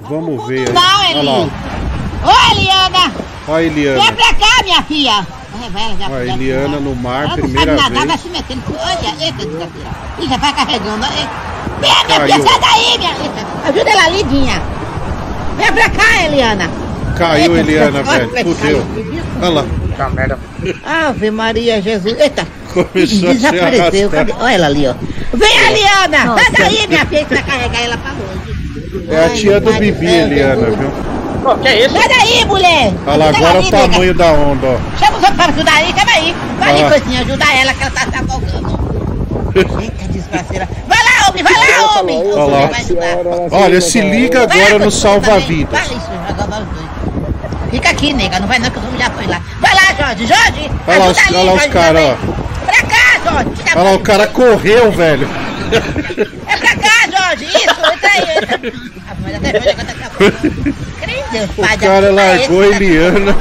vamos 0.00 0.46
ver. 0.46 0.70
Não, 0.72 1.10
Olha 1.10 1.22
lá, 1.22 2.03
Oi, 2.24 2.58
Eliana. 2.58 3.12
ó 3.48 3.54
a 3.54 3.62
Eliana. 3.62 4.00
Vem 4.00 4.12
pra 4.14 4.34
cá, 4.34 4.62
minha 4.64 4.82
filha. 4.82 5.26
Vai, 5.56 5.70
vai, 5.70 5.96
já, 5.98 6.06
Ó, 6.06 6.24
já- 6.24 6.34
Eliana 6.34 6.80
no 6.80 6.94
mar, 6.96 7.24
Ela 7.24 7.34
primeira 7.34 7.72
não 7.72 7.78
sabe 7.82 7.94
nadar, 7.94 8.06
vai 8.06 8.16
vez. 8.16 8.20
se 8.22 8.28
metendo. 8.28 8.62
Olha, 8.76 9.24
eita, 9.24 9.46
desgraceira. 9.46 9.90
Ih, 10.18 10.28
já 10.28 10.36
vai 10.36 10.52
carregando. 10.52 11.06
Vem, 11.06 11.90
minha 11.90 12.04
Caiu. 12.06 12.34
filha, 12.34 12.48
sai 12.48 12.60
daí, 12.60 12.98
minha 12.98 13.14
filha. 13.14 13.46
Ajuda 13.64 13.90
ela 13.90 14.04
ali, 14.04 14.22
Dinha. 14.24 14.62
Vem 15.56 15.72
pra 15.72 15.88
cá, 15.90 16.24
Eliana. 16.24 16.70
Caiu, 17.16 17.56
Eita, 17.56 17.70
Eliana, 17.70 18.02
olha 18.08 18.26
velho. 18.26 18.54
Fudeu. 18.54 18.86
Olha 19.40 19.48
lá. 19.50 19.64
Tá 19.96 20.10
merda. 20.10 20.38
Ave 20.84 21.30
Maria 21.30 21.80
Jesus. 21.80 22.18
Eita. 22.18 22.44
Começou 22.72 23.32
Desapareceu. 23.34 24.10
Olha 24.40 24.52
ela 24.54 24.66
ali, 24.66 24.88
ó. 24.88 24.94
Vem, 25.32 25.56
Eliana. 25.68 26.34
Sai 26.36 26.50
daí, 26.58 26.86
minha 26.88 27.06
filha, 27.06 27.24
que 27.24 27.34
vai 27.34 27.42
carregar 27.44 27.80
ela 27.80 27.96
pra 27.98 28.10
longe. 28.10 29.08
É 29.08 29.24
a 29.24 29.28
tia 29.30 29.60
do 29.60 29.72
Bibi, 29.74 30.06
Eliana, 30.06 30.70
viu? 30.70 30.90
Pô, 31.44 31.54
que 31.56 31.68
é 31.68 31.84
isso? 31.86 31.94
Sai 31.94 32.08
daí, 32.08 32.44
mulher. 32.46 32.92
Olha 33.06 33.28
agora 33.28 33.36
ela 33.44 33.54
o 33.54 33.58
ali, 33.58 33.70
nega. 33.70 33.88
tamanho 33.88 34.14
da 34.14 34.32
onda, 34.32 34.66
ó. 34.66 34.98
Chama 34.98 35.18
os 35.18 35.22
outros 35.24 35.36
pra 35.36 35.44
ajudar 35.46 35.74
aí, 35.74 35.94
chama 35.98 36.12
aí. 36.12 36.36
Vai 36.58 36.68
Ah. 36.68 36.72
ali, 36.72 36.84
coisinha, 37.00 37.20
ajuda 37.20 37.44
ela 37.52 37.74
que 37.74 37.82
ela 37.82 37.90
tá 37.90 38.00
se 38.00 38.16
afogando. 38.16 38.84
Eita, 39.54 40.08
desgraceira. 40.08 40.68
Vai 40.88 40.98
lá, 40.98 41.28
homem, 41.28 41.42
vai 41.44 41.52
lá, 41.52 42.00
homem. 42.00 42.18
Olha 42.32 42.44
lá. 42.44 42.66
Vai 42.66 42.80
ajudar. 42.80 43.18
Olha, 43.52 43.80
se 43.80 44.00
liga 44.00 44.42
agora 44.42 44.78
no 44.78 44.90
salva-vidas. 44.90 45.70
Vai, 45.70 45.82
isso, 45.96 46.06
joga 46.28 46.46
vai 46.46 46.62
os 46.62 46.68
dois. 46.68 46.84
Fica 47.70 47.90
aqui, 47.90 48.12
nega, 48.12 48.40
não 48.40 48.48
vai 48.48 48.58
não 48.58 48.70
que 48.70 48.78
os 48.78 48.84
homens 48.84 49.00
já 49.02 49.10
foi 49.10 49.26
lá. 49.26 49.40
Vai 49.60 49.74
lá, 49.74 49.82
Jorge, 49.98 50.26
Jorge. 50.26 50.70
Olha 50.86 50.98
lá 50.98 51.06
os, 51.08 51.18
ajuda 51.18 51.28
ali, 51.28 51.36
olha 51.36 51.50
lá 51.50 51.54
os 51.54 51.66
caras, 51.66 52.02
ó. 52.02 52.16
Pra 52.64 52.82
cá, 52.82 53.30
Jorge. 53.30 53.50
Olha 53.76 53.82
lá, 53.84 53.92
o 53.92 53.98
cara 54.00 54.26
correu, 54.28 54.90
velho. 54.92 55.28
É 56.46 56.56
pra 56.56 56.76
cá, 56.76 57.10
Jorge. 57.10 57.44
Isso, 57.44 57.92
entra 57.92 58.10
aí, 58.10 58.36
entra. 58.36 58.60
Ah, 59.08 59.16
mas 59.22 59.34
até 59.34 59.48
agora 59.58 59.84
tá 59.84 59.92
acabando. 59.92 60.74
Pai. 61.56 61.76
O 61.76 61.78
cara 61.80 62.10
largou 62.12 62.60
a 62.62 62.66
Eliana. 62.66 63.36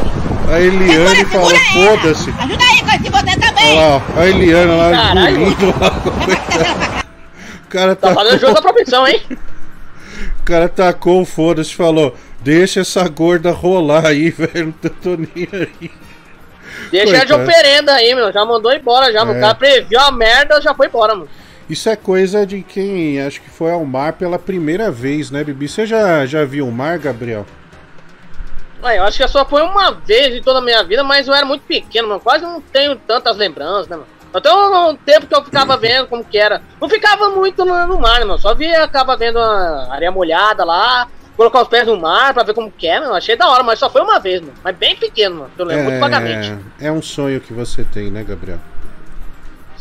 A 0.52 0.60
Eliana 0.60 1.16
e 1.22 1.26
falou, 1.26 1.50
foda-se. 1.74 2.30
Ajuda 2.32 2.64
aí, 2.64 2.82
coisinha, 2.82 3.12
você 3.12 3.40
também. 3.40 3.78
Olha 3.78 3.88
lá, 3.88 4.02
ó, 4.16 4.20
a 4.20 4.28
Eliana 4.28 4.76
lá 4.76 5.12
engolindo 5.12 5.66
lá. 5.80 7.04
O 7.64 7.68
cara 7.70 7.96
Tá 7.96 8.14
fazendo 8.14 8.40
jogo 8.40 8.54
da 8.54 8.62
propensão, 8.62 9.08
hein? 9.08 9.22
o 10.40 10.44
cara 10.44 10.68
tacou 10.70 11.22
o 11.22 11.26
foda-se 11.26 11.72
e 11.72 11.76
falou: 11.76 12.16
Deixa 12.42 12.82
essa 12.82 13.08
gorda 13.08 13.52
rolar 13.52 14.06
aí, 14.06 14.30
velho. 14.32 14.74
Não 14.84 14.90
tô 14.92 15.16
nem 15.16 15.48
aí. 15.52 15.92
Deixa 16.92 17.16
ela 17.16 17.26
de 17.26 17.34
Coitado. 17.34 17.44
operenda 17.44 17.94
aí, 17.94 18.14
meu. 18.14 18.32
Já 18.32 18.46
mandou 18.46 18.72
embora, 18.74 19.12
já. 19.12 19.20
É. 19.22 19.24
O 19.24 19.40
cara 19.40 19.56
previu 19.56 20.00
a 20.00 20.12
merda, 20.12 20.62
já 20.62 20.74
foi 20.76 20.88
embora, 20.88 21.16
mano. 21.16 21.30
Isso 21.69 21.89
é 21.89 21.95
coisa 21.95 22.45
de 22.45 22.62
quem 22.62 23.21
acho 23.21 23.41
que 23.41 23.49
foi 23.49 23.71
ao 23.71 23.86
mar 23.86 24.13
pela 24.13 24.38
primeira 24.38 24.91
vez, 24.91 25.32
né, 25.32 25.43
Bibi? 25.43 25.67
Você 25.67 25.86
já, 25.86 26.26
já 26.26 26.43
viu 26.43 26.67
o 26.67 26.71
mar, 26.71 26.99
Gabriel? 26.99 27.45
Ué, 28.84 28.97
eu 28.97 29.04
acho 29.04 29.17
que 29.17 29.28
só 29.30 29.45
foi 29.45 29.62
uma 29.62 29.91
vez 29.91 30.36
em 30.36 30.41
toda 30.41 30.60
a 30.60 30.62
minha 30.62 30.84
vida, 30.84 31.04
mas 31.04 31.26
eu 31.28 31.34
era 31.34 31.45
muito 31.45 31.62
pequeno, 31.62 32.10
mano. 32.10 32.19
Quase 32.19 32.43
não 32.43 32.60
tenho 32.60 32.97
tantas 32.97 33.38
lembranças, 33.38 33.88
né, 33.88 33.95
mano? 33.95 34.08
Até 34.34 34.52
um, 34.52 34.95
tempo 34.95 35.28
que 35.28 35.36
eu 35.36 35.43
ficava 35.43 35.78
vendo 35.78 36.08
como 36.08 36.23
que 36.23 36.38
era. 36.38 36.62
Não 36.82 36.89
ficava 36.89 37.30
muito 37.30 37.63
no, 37.63 37.88
no 37.88 37.99
mar, 37.99 38.19
né, 38.19 38.26
mano. 38.26 38.39
Só 38.39 38.54
via, 38.54 38.84
acaba 38.84 39.15
vendo 39.15 39.39
a 39.39 39.93
areia 39.93 40.12
molhada 40.12 40.65
lá, 40.65 41.08
colocar 41.38 41.62
os 41.62 41.67
pés 41.69 41.88
no 41.88 41.97
mar 41.97 42.34
pra 42.34 42.43
ver 42.43 42.54
como 42.54 42.69
que 42.69 42.88
é, 42.88 42.99
mano. 42.99 43.13
Achei 43.13 43.38
da 43.38 43.47
hora, 43.47 43.63
mas 43.63 43.80
só 43.80 43.89
foi 43.89 44.02
uma 44.02 44.19
vez, 44.19 44.41
mano. 44.41 44.54
Mas 44.62 44.76
bem 44.76 44.97
pequeno, 44.97 45.36
mano. 45.36 45.52
Eu 45.58 45.65
lembro 45.65 45.84
muito 45.86 45.99
vagamente. 46.02 46.58
é 46.82 46.91
um 46.91 47.02
sonho 47.02 47.39
que 47.39 47.54
você 47.54 47.86
tem, 47.86 48.12
né, 48.12 48.23
Gabriel? 48.23 48.60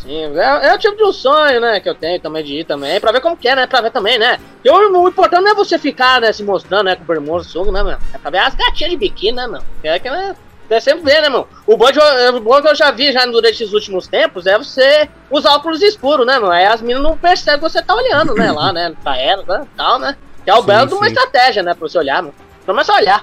Sim, 0.03 0.37
é, 0.37 0.69
é 0.69 0.75
o 0.75 0.79
tipo 0.79 0.97
de 0.97 1.05
um 1.05 1.13
sonho, 1.13 1.61
né, 1.61 1.79
que 1.79 1.89
eu 1.89 1.95
tenho 1.95 2.19
também 2.19 2.43
de 2.43 2.61
ir 2.61 2.65
também, 2.65 3.01
pra 3.01 3.13
ver 3.13 3.21
como 3.21 3.37
que 3.37 3.47
é, 3.47 3.55
né, 3.55 3.69
pra 3.69 3.81
ver 3.81 3.93
também, 3.93 4.19
né. 4.19 4.39
E 4.65 4.69
o, 4.69 5.01
o 5.01 5.09
importante 5.09 5.43
não 5.43 5.53
é 5.53 5.55
você 5.55 5.79
ficar, 5.79 6.21
né, 6.21 6.33
se 6.33 6.43
mostrando, 6.43 6.87
né, 6.87 6.97
com 6.97 7.05
bermuda, 7.05 7.45
suco, 7.45 7.71
né, 7.71 7.85
mano. 7.85 7.99
É 8.13 8.19
pra 8.19 8.31
ver 8.31 8.39
as 8.39 8.55
gatinhas 8.55 8.91
de 8.91 8.97
biquíni, 8.97 9.37
né, 9.37 9.47
mano. 9.47 9.65
É 9.85 9.99
que, 10.01 10.11
né, 10.11 10.35
é 10.69 10.81
sempre 10.81 11.05
ver, 11.05 11.23
né, 11.23 11.29
mano. 11.29 11.47
O 11.67 11.77
bom, 11.77 11.91
de, 11.93 12.01
o 12.01 12.41
bom 12.41 12.61
que 12.61 12.69
eu 12.69 12.75
já 12.75 12.91
vi 12.91 13.13
já 13.13 13.25
durante 13.27 13.63
esses 13.63 13.73
últimos 13.73 14.09
tempos 14.09 14.45
é 14.47 14.59
você 14.59 15.09
usar 15.31 15.55
óculos 15.55 15.81
escuros, 15.83 16.27
né, 16.27 16.37
mano. 16.39 16.51
Aí 16.51 16.67
as 16.67 16.81
meninas 16.81 17.03
não 17.05 17.17
percebem 17.17 17.61
que 17.61 17.71
você 17.71 17.81
tá 17.81 17.95
olhando, 17.95 18.35
né, 18.35 18.51
lá, 18.51 18.73
né, 18.73 18.93
pra 19.05 19.17
elas, 19.17 19.47
né, 19.47 19.65
tal, 19.77 20.01
né. 20.01 20.17
Que 20.43 20.51
é 20.51 20.55
o 20.55 20.61
Sim, 20.63 20.67
belo 20.67 20.89
de 20.89 20.95
uma 20.95 21.07
estratégia, 21.07 21.63
né, 21.63 21.75
pra 21.75 21.89
você 21.89 21.97
olhar, 21.97 22.23
mano. 22.23 22.35
Pelo 22.65 22.75
menos 22.75 22.87
só 22.87 22.97
olhar. 22.97 23.23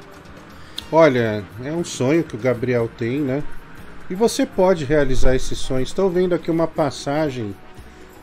Olha, 0.91 1.43
é 1.63 1.71
um 1.71 1.83
sonho 1.83 2.23
que 2.23 2.35
o 2.35 2.39
Gabriel 2.39 2.89
tem, 2.97 3.19
né? 3.19 3.43
E 4.09 4.15
você 4.15 4.45
pode 4.45 4.85
realizar 4.85 5.35
esse 5.35 5.55
sonho. 5.55 5.83
Estou 5.83 6.09
vendo 6.09 6.33
aqui 6.33 6.49
uma 6.49 6.67
passagem 6.67 7.55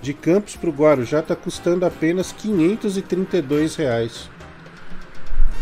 de 0.03 0.12
Campos 0.12 0.57
pro 0.57 0.70
Guarujá 0.70 1.22
tá 1.22 1.37
custando 1.37 1.87
apenas 1.87 2.33
532 2.33 3.77
reais. 3.77 4.29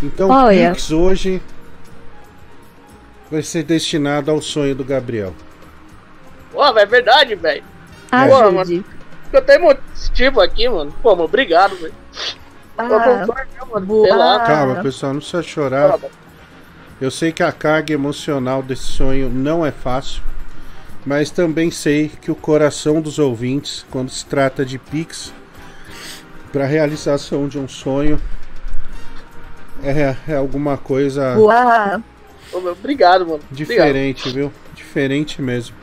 Então, 0.02 0.30
Olha. 0.30 0.70
Pix 0.70 0.90
hoje 0.90 1.42
vai 3.30 3.42
ser 3.42 3.62
destinado 3.64 4.30
ao 4.30 4.40
sonho 4.40 4.74
do 4.74 4.84
Gabriel. 4.84 5.34
Pô, 6.52 6.64
é 6.64 6.86
verdade, 6.86 7.34
velho. 7.34 7.64
Ah, 8.10 8.26
Pô, 8.26 8.50
mano. 8.50 8.84
Eu 9.32 9.42
tenho 9.42 9.62
motivo 9.62 10.40
aqui, 10.40 10.68
mano. 10.68 10.94
Pô, 11.02 11.10
mano, 11.10 11.24
obrigado, 11.24 11.76
velho. 11.76 11.94
Ah, 12.78 12.84
concordo, 12.84 13.66
mano. 13.70 14.08
Calma, 14.46 14.82
pessoal, 14.82 15.12
não 15.12 15.20
precisa 15.20 15.42
chorar. 15.42 15.98
Eu 17.00 17.10
sei 17.10 17.32
que 17.32 17.42
a 17.42 17.52
carga 17.52 17.92
emocional 17.92 18.62
desse 18.62 18.84
sonho 18.84 19.28
não 19.28 19.64
é 19.64 19.70
fácil, 19.70 20.22
mas 21.04 21.30
também 21.30 21.70
sei 21.70 22.08
que 22.08 22.30
o 22.30 22.34
coração 22.34 23.00
dos 23.00 23.18
ouvintes, 23.18 23.84
quando 23.90 24.10
se 24.10 24.24
trata 24.24 24.64
de 24.64 24.78
Pix, 24.78 25.32
para 26.52 26.64
realização 26.66 27.48
de 27.48 27.58
um 27.58 27.66
sonho, 27.66 28.20
é, 29.82 30.16
é 30.28 30.36
alguma 30.36 30.78
coisa 30.78 31.36
Uau. 31.36 32.02
Obrigado, 32.52 33.26
mano. 33.26 33.40
diferente, 33.50 34.30
viu? 34.30 34.52
Diferente 34.74 35.42
mesmo. 35.42 35.76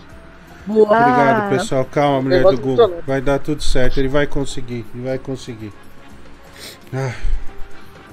Uau. 0.67 0.83
Obrigado, 0.83 1.49
pessoal. 1.49 1.85
Calma, 1.85 2.21
mulher 2.21 2.43
do 2.43 2.57
Google. 2.57 3.03
Vai 3.05 3.19
dar 3.19 3.39
tudo 3.39 3.61
certo. 3.61 3.99
Ele 3.99 4.07
vai 4.07 4.25
conseguir. 4.25 4.85
Ele 4.93 5.03
vai 5.03 5.17
conseguir. 5.17 5.73
Ah, 6.93 7.13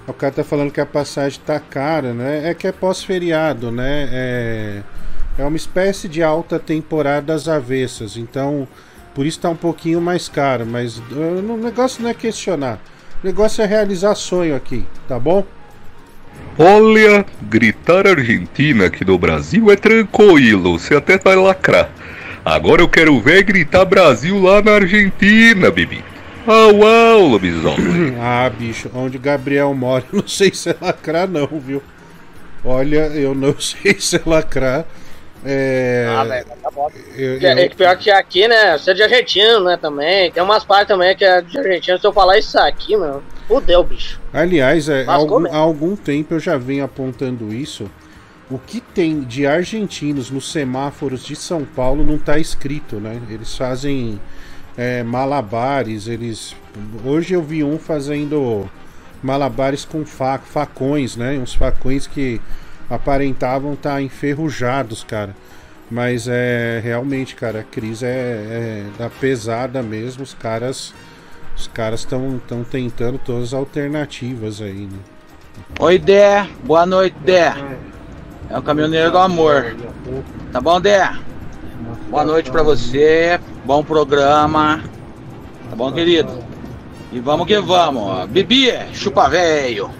o 0.09 0.15
cara 0.15 0.33
tá 0.33 0.45
falando 0.45 0.71
que 0.71 0.81
a 0.81 0.87
passagem 0.87 1.41
tá 1.45 1.61
cara, 1.61 2.15
né? 2.15 2.51
É 2.51 2.55
que 2.55 2.67
é 2.67 2.73
pós-feriado, 2.73 3.71
né? 3.71 4.09
É, 4.11 4.83
é 5.39 5.45
uma 5.45 5.57
espécie 5.57 6.09
de 6.09 6.23
alta 6.23 6.59
temporada 6.59 7.35
às 7.35 7.47
avessas. 7.47 8.17
Então, 8.17 8.67
por 9.15 9.27
isso 9.27 9.41
tá 9.41 9.51
um 9.51 9.57
pouquinho 9.57 10.01
mais 10.01 10.29
caro. 10.29 10.65
Mas 10.67 10.99
uh, 10.99 11.53
o 11.53 11.57
negócio 11.57 12.03
não 12.03 12.11
é 12.11 12.15
questionar. 12.15 12.81
O 13.23 13.27
negócio 13.27 13.63
é 13.63 13.67
realizar 13.67 14.15
sonho 14.15 14.57
aqui, 14.57 14.85
tá 15.07 15.19
bom? 15.19 15.45
Olha, 16.59 17.25
gritar 17.43 18.07
Argentina 18.07 18.87
aqui 18.87 19.05
no 19.05 19.19
Brasil 19.19 19.71
é 19.71 19.77
tranquilo, 19.77 20.79
você 20.79 20.97
até 20.97 21.19
vai 21.19 21.37
lacrar. 21.37 21.91
Agora 22.45 22.81
eu 22.83 22.89
quero 22.89 23.21
ver 23.21 23.43
gritar 23.43 23.85
Brasil 23.85 24.41
lá 24.41 24.63
na 24.63 24.73
Argentina, 24.73 25.71
Bibi. 25.71 26.03
Au, 26.49 26.83
au, 26.83 27.27
lobisomem. 27.29 28.17
Ah, 28.21 28.49
bicho, 28.51 28.91
onde 28.95 29.17
o 29.17 29.21
Gabriel 29.21 29.73
mora, 29.75 30.05
eu 30.13 30.21
não 30.21 30.29
sei 30.29 30.53
se 30.53 30.71
é 30.71 30.77
lacrar, 30.81 31.29
não, 31.29 31.47
viu? 31.47 31.83
Olha, 32.65 33.07
eu 33.09 33.35
não 33.35 33.55
sei 33.61 34.01
se 34.01 34.17
é 34.17 34.23
lacrar. 34.25 34.85
É. 35.45 36.07
Ah, 36.11 36.25
velho, 36.25 36.47
tá 36.61 36.71
bom. 36.71 36.91
eu- 37.17 37.39
é 37.41 37.65
eu- 37.65 37.69
que 37.71 37.77
pior 37.77 37.97
que 37.97 38.11
aqui, 38.11 38.49
né? 38.49 38.77
Você 38.77 38.91
é 38.91 38.95
de 38.95 39.03
argentino, 39.03 39.63
né? 39.63 39.77
Também. 39.77 40.33
Tem 40.33 40.43
umas 40.43 40.65
partes 40.65 40.89
também 40.89 41.15
que 41.17 41.25
é 41.25 41.41
de 41.41 41.59
argentino. 41.59 41.99
Se 41.99 42.07
eu 42.07 42.13
falar 42.13 42.39
isso 42.39 42.59
aqui, 42.59 42.97
meu, 42.97 43.23
fudeu, 43.47 43.85
bicho. 43.85 44.19
Aliás, 44.33 44.89
é, 44.89 45.05
algum, 45.07 45.47
há 45.47 45.57
algum 45.57 45.95
tempo 45.95 46.35
eu 46.35 46.41
já 46.41 46.57
venho 46.57 46.85
apontando 46.85 47.55
isso. 47.55 47.89
O 48.51 48.59
que 48.59 48.81
tem 48.81 49.21
de 49.21 49.47
argentinos 49.47 50.29
nos 50.31 50.51
semáforos 50.51 51.23
de 51.25 51.37
São 51.37 51.65
Paulo 51.65 52.05
não 52.05 52.17
está 52.17 52.39
escrito, 52.39 52.97
né? 52.97 53.21
Eles 53.31 53.55
fazem 53.57 54.19
é, 54.79 55.03
malabares, 55.03 56.07
eles. 56.07 56.55
Hoje 57.05 57.35
eu 57.35 57.43
vi 57.43 57.65
um 57.65 57.81
fazendo 57.81 58.71
malabares 59.21 59.85
com 59.85 60.07
fa 60.07 60.39
facões, 60.39 61.17
né? 61.17 61.37
Uns 61.37 61.53
facões 61.53 62.07
que 62.07 62.41
aparentavam 62.89 63.73
estar 63.73 64.01
enferrujados, 64.01 65.03
cara. 65.03 65.35
Mas 65.91 66.29
é 66.29 66.81
realmente, 66.85 67.35
cara, 67.35 67.61
a 67.61 67.65
crise 67.65 68.07
é, 68.07 68.09
é 68.09 68.85
da 68.97 69.11
pesada 69.11 69.83
mesmo. 69.83 70.23
Os 70.23 70.33
caras, 70.33 70.95
os 71.57 71.67
caras 71.67 72.01
estão 72.01 72.37
estão 72.37 72.63
tentando 72.63 73.19
todas 73.19 73.49
as 73.49 73.55
alternativas 73.55 74.63
aí, 74.63 74.87
né? 74.87 74.99
Oi, 75.81 75.99
Dé. 75.99 76.49
Boa 76.63 76.87
noite, 76.87 77.17
Dé. 77.25 77.53
É 78.49 78.57
o 78.57 78.63
caminhoneiro 78.63 79.11
do 79.11 79.19
amor. 79.19 79.75
Tá 80.53 80.61
bom, 80.61 80.81
Dé? 80.81 81.11
Boa 82.11 82.25
noite 82.25 82.51
pra 82.51 82.63
você. 82.63 83.39
Bom 83.65 83.83
programa. 83.85 84.83
Tá 85.69 85.77
bom, 85.77 85.93
querido? 85.93 86.33
E 87.13 87.21
vamos 87.21 87.47
que 87.47 87.59
vamos. 87.59 88.03
ó. 88.03 88.27
Bibi, 88.27 88.73
chupa 88.93 89.29
velho. 89.29 89.91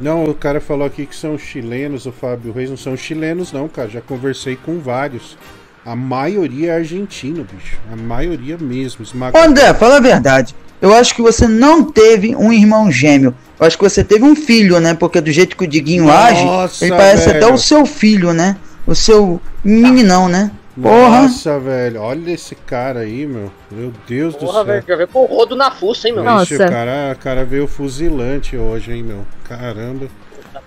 Não, 0.00 0.24
o 0.24 0.34
cara 0.34 0.60
falou 0.60 0.86
aqui 0.86 1.06
que 1.06 1.16
são 1.16 1.36
chilenos, 1.36 2.06
o 2.06 2.12
Fábio 2.12 2.52
Reis 2.52 2.70
não 2.70 2.76
são 2.76 2.96
chilenos, 2.96 3.52
não, 3.52 3.68
cara. 3.68 3.88
Já 3.88 4.00
conversei 4.00 4.56
com 4.56 4.78
vários. 4.78 5.36
A 5.84 5.96
maioria 5.96 6.72
é 6.72 6.76
argentino, 6.76 7.46
bicho. 7.52 7.78
A 7.92 7.96
maioria 7.96 8.56
mesmo. 8.58 9.04
Ô, 9.32 9.38
André, 9.38 9.72
fala 9.74 9.96
a 9.96 10.00
verdade. 10.00 10.54
Eu 10.80 10.94
acho 10.94 11.14
que 11.14 11.22
você 11.22 11.48
não 11.48 11.82
teve 11.82 12.36
um 12.36 12.52
irmão 12.52 12.90
gêmeo. 12.92 13.34
Eu 13.58 13.66
acho 13.66 13.76
que 13.76 13.82
você 13.82 14.04
teve 14.04 14.24
um 14.24 14.36
filho, 14.36 14.78
né? 14.78 14.94
Porque 14.94 15.20
do 15.20 15.32
jeito 15.32 15.56
que 15.56 15.64
o 15.64 15.66
Diguinho 15.66 16.04
Nossa, 16.04 16.24
age, 16.28 16.84
ele 16.84 16.90
parece 16.92 17.26
velho. 17.26 17.44
até 17.44 17.52
o 17.52 17.58
seu 17.58 17.84
filho, 17.84 18.32
né? 18.32 18.56
O 18.88 18.94
seu 18.94 19.38
meninão, 19.62 20.30
né? 20.30 20.50
Porra. 20.80 21.22
Nossa, 21.22 21.60
velho. 21.60 22.00
Olha 22.00 22.30
esse 22.30 22.54
cara 22.54 23.00
aí, 23.00 23.26
meu. 23.26 23.52
Meu 23.70 23.92
Deus 24.06 24.32
do 24.32 24.40
Porra, 24.46 24.52
céu. 24.54 24.64
velho, 24.64 24.84
já 24.88 24.96
veio 24.96 25.08
com 25.08 25.24
o 25.24 25.26
rodo 25.26 25.54
na 25.54 25.70
fuça, 25.70 26.08
hein, 26.08 26.14
meu? 26.14 26.24
Ixi, 26.42 26.54
o 26.54 26.58
cara, 26.58 27.12
o 27.14 27.22
cara 27.22 27.44
veio 27.44 27.66
fuzilante 27.66 28.56
hoje, 28.56 28.92
hein, 28.92 29.02
meu. 29.02 29.26
Caramba. 29.44 30.06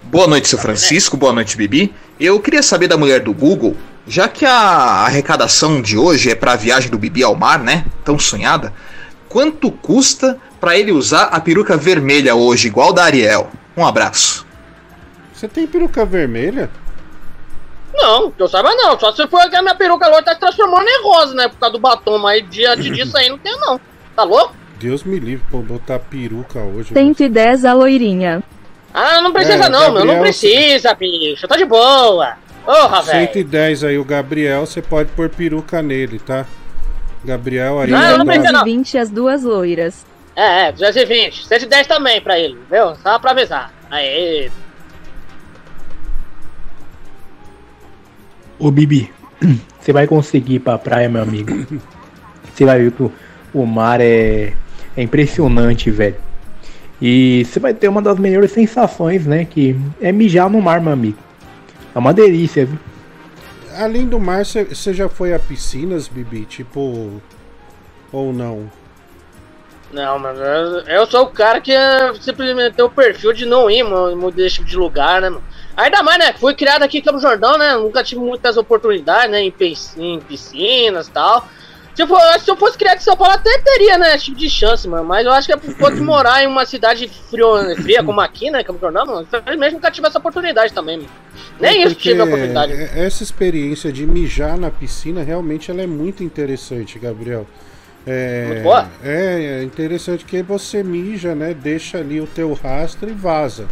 Boa 0.04 0.28
noite, 0.28 0.48
seu 0.48 0.60
Francisco. 0.60 1.18
Boa 1.18 1.34
noite, 1.34 1.58
Bibi. 1.58 1.92
Eu 2.20 2.40
queria 2.40 2.62
saber 2.62 2.88
da 2.88 2.96
mulher 2.96 3.22
do 3.22 3.34
Google, 3.34 3.76
já 4.06 4.28
que 4.28 4.46
a 4.46 4.52
arrecadação 4.54 5.82
de 5.82 5.98
hoje 5.98 6.30
é 6.30 6.36
para 6.36 6.54
a 6.54 6.58
viagem 6.58 6.92
do 6.92 7.00
Bibi 7.00 7.24
ao 7.24 7.34
mar, 7.36 7.58
né? 7.58 7.86
Tão 8.06 8.20
sonhada. 8.20 8.72
Quanto 9.28 9.72
custa 9.72 10.38
para 10.60 10.78
ele 10.78 10.92
usar 10.92 11.24
a 11.24 11.40
peruca 11.40 11.76
vermelha 11.76 12.36
hoje, 12.36 12.68
igual 12.68 12.94
da 12.94 13.04
Ariel? 13.04 13.50
Um 13.76 13.84
abraço. 13.84 14.46
Você 15.34 15.48
tem 15.48 15.66
peruca 15.66 16.06
vermelha? 16.06 16.70
Não, 17.94 18.32
que 18.32 18.42
eu 18.42 18.48
saiba 18.48 18.74
não. 18.74 19.00
Só 19.00 19.12
se 19.12 19.28
for 19.28 19.50
que 19.50 19.56
a 19.56 19.62
minha 19.62 19.76
peruca 19.76 20.08
loira 20.08 20.24
tá 20.24 20.34
se 20.34 20.40
transformando 20.40 20.88
em 20.88 21.04
rosa, 21.04 21.34
né? 21.34 21.48
Por 21.48 21.58
causa 21.58 21.74
do 21.74 21.80
batom, 21.80 22.18
mas 22.18 22.44
diante 22.50 22.90
disso 22.90 23.18
aí 23.18 23.30
não 23.30 23.38
tem 23.38 23.56
não. 23.60 23.80
Tá 24.16 24.24
louco? 24.24 24.56
Deus 24.80 25.04
me 25.04 25.20
livre, 25.20 25.46
pô, 25.52 25.60
botar 25.60 26.00
peruca 26.00 26.60
hoje. 26.60 26.94
110 26.94 27.66
a 27.66 27.74
loirinha. 27.74 28.42
Ah, 28.94 29.22
não 29.22 29.32
precisa 29.32 29.66
É, 29.66 29.70
não, 29.70 29.92
meu. 29.92 30.06
Não 30.06 30.16
Gabriel- 30.16 30.22
precisa, 30.22 30.94
bicho. 30.96 31.48
Tá 31.48 31.56
de 31.56 31.66
boa. 31.66 32.36
Porra, 32.66 33.02
velho. 33.02 33.20
110 33.28 33.84
aí, 33.84 33.98
o 33.98 34.04
Gabriel, 34.04 34.66
você 34.66 34.82
pode 34.82 35.10
pôr 35.12 35.30
peruca 35.30 35.82
nele, 35.82 36.20
tá? 36.20 36.46
Gabriel 37.24 37.80
aí. 37.80 37.90
Não, 37.92 38.18
não 38.20 38.26
precisa 38.26 38.52
não. 38.52 38.64
220 38.64 38.98
as 38.98 39.10
duas 39.10 39.44
loiras. 39.44 40.06
É, 40.36 40.68
é, 40.68 40.72
220. 40.72 41.46
110 41.46 41.88
também 41.88 42.20
pra 42.22 42.40
ele, 42.40 42.58
viu? 42.70 42.96
Só 42.96 43.20
pra 43.20 43.32
avisar. 43.32 43.72
Aê. 43.90 44.50
Ô 48.62 48.69
Bibi, 48.69 49.12
você 49.82 49.91
vai 49.91 50.06
conseguir 50.06 50.56
ir 50.56 50.60
pra 50.60 50.78
praia, 50.78 51.10
meu 51.10 51.24
amigo. 51.24 51.52
Você 52.54 52.65
vai 52.65 52.80
ver 52.80 52.91
que 52.91 53.02
o, 53.02 53.12
o 53.54 53.65
mar 53.65 54.02
é, 54.02 54.54
é 54.95 55.02
impressionante, 55.02 55.89
velho. 55.89 56.17
E 57.02 57.45
você 57.45 57.62
vai 57.62 57.74
ter 57.74 57.88
uma 57.88 58.02
das 58.02 58.19
melhores 58.19 58.52
sensações, 58.52 59.26
né? 59.26 59.45
Que 59.45 59.76
é 60.02 60.12
mijar 60.12 60.50
no 60.50 60.62
mar, 60.62 60.82
meu 60.82 60.91
amigo. 60.91 61.17
É 61.95 61.97
uma 61.97 62.13
delícia, 62.13 62.65
viu? 62.65 62.78
Além 63.78 64.06
do 64.06 64.19
mar, 64.19 64.45
você 64.45 64.93
já 64.93 65.08
foi 65.08 65.34
a 65.34 65.39
piscinas, 65.39 66.10
Bibi? 66.10 66.45
Tipo. 66.45 67.21
Ou 68.12 68.34
não? 68.34 68.69
Não, 69.93 70.19
mas 70.19 70.38
eu, 70.38 70.82
eu 70.82 71.06
sou 71.08 71.24
o 71.24 71.32
cara 71.32 71.62
que 71.62 71.71
é, 71.71 72.13
simplesmente 72.15 72.76
tem 72.76 72.86
o 72.86 72.89
perfil 72.89 73.32
de 73.32 73.45
não 73.45 73.71
ir, 73.71 73.84
mano, 73.84 74.30
desse 74.30 74.56
tipo 74.56 74.67
de 74.67 74.76
lugar, 74.76 75.21
né, 75.21 75.30
mano? 75.30 75.43
Ainda 75.82 76.04
mais, 76.04 76.20
né? 76.20 76.34
Fui 76.34 76.54
criado 76.54 76.84
aqui 76.84 77.00
em 77.00 77.02
Campo 77.02 77.20
Jordão, 77.20 77.58
né? 77.58 77.76
Nunca 77.76 78.04
tive 78.04 78.22
muitas 78.22 78.56
oportunidades, 78.56 79.32
né? 79.32 79.41
Em, 79.41 79.54
em 79.98 80.20
piscinas 80.20 81.08
e 81.08 81.12
tal. 81.12 81.47
Tipo, 81.95 82.14
eu 82.14 82.34
que 82.34 82.45
se 82.45 82.51
eu 82.51 82.56
fosse 82.56 82.78
criado 82.78 82.97
em 82.97 83.01
São 83.01 83.18
Paulo, 83.18 83.34
até 83.34 83.49
teria, 83.60 83.97
né? 83.97 84.16
Esse 84.16 84.26
tipo 84.26 84.38
de 84.38 84.49
chance, 84.49 84.88
mano. 84.88 85.03
Mas 85.03 85.26
eu 85.26 85.32
acho 85.32 85.47
que 85.47 85.53
é 85.53 85.58
por 85.58 85.76
conta 85.76 85.95
de 85.95 86.01
morar 86.01 86.43
em 86.43 86.47
uma 86.47 86.66
cidade 86.66 87.08
frio, 87.30 87.76
fria 87.82 88.03
como 88.03 88.22
aqui, 88.22 88.49
né? 88.49 88.64
Campo 88.64 88.80
Jordão, 88.80 89.06
mano. 89.06 89.28
Infelizmente 89.34 89.74
nunca 89.74 89.91
tive 89.91 90.08
essa 90.08 90.20
oportunidade 90.20 90.72
também, 90.72 90.97
mano. 90.97 91.10
Nem 91.60 91.84
É 91.84 91.88
isso 91.88 91.95
tive 91.95 92.22
a 92.22 92.26
oportunidade. 92.26 92.74
Essa 92.74 93.24
experiência 93.24 93.91
de 93.91 94.06
mijar 94.06 94.58
na 94.58 94.70
piscina 94.70 95.24
realmente 95.24 95.70
ela 95.70 95.82
é 95.82 95.88
muito 95.88 96.24
interessante, 96.24 96.97
Gabriel. 96.99 97.45
É, 98.06 98.45
Muito 98.47 98.64
boa? 98.64 98.89
é, 99.03 99.60
é 99.60 99.64
interessante 99.64 100.26
que 100.26 100.41
você 100.41 100.82
mija, 100.82 101.36
né? 101.36 101.53
Deixa 101.53 101.99
ali 101.99 102.20
o 102.20 102.26
teu 102.26 102.53
rastro 102.53 103.10
e 103.10 103.14
vaza. 103.14 103.68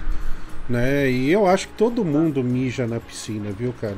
Né? 0.70 1.10
E 1.10 1.32
eu 1.32 1.48
acho 1.48 1.68
que 1.68 1.74
todo 1.74 2.06
mundo 2.06 2.44
mija 2.44 2.86
na 2.86 3.00
piscina, 3.00 3.50
viu, 3.52 3.74
cara? 3.82 3.98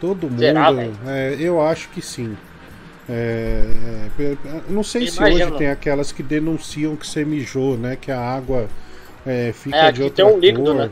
Todo 0.00 0.28
mundo. 0.28 0.38
Será, 0.38 0.70
velho? 0.70 0.92
é, 1.06 1.36
eu 1.40 1.60
acho 1.60 1.88
que 1.88 2.02
sim. 2.02 2.36
É, 3.08 3.64
é, 3.72 4.08
pe- 4.16 4.38
não 4.68 4.82
sei 4.82 5.06
se 5.08 5.22
hoje 5.22 5.50
tem 5.52 5.68
aquelas 5.70 6.12
que 6.12 6.22
denunciam 6.22 6.94
que 6.94 7.06
você 7.06 7.24
mijou, 7.24 7.76
né? 7.78 7.96
Que 7.96 8.12
a 8.12 8.20
água 8.20 8.68
é, 9.26 9.50
fica 9.52 9.76
É, 9.76 9.90
de 9.92 10.02
outra 10.02 10.24
tem 10.26 10.34
um 10.34 10.38
líquido, 10.38 10.64
cor. 10.64 10.74
né? 10.74 10.90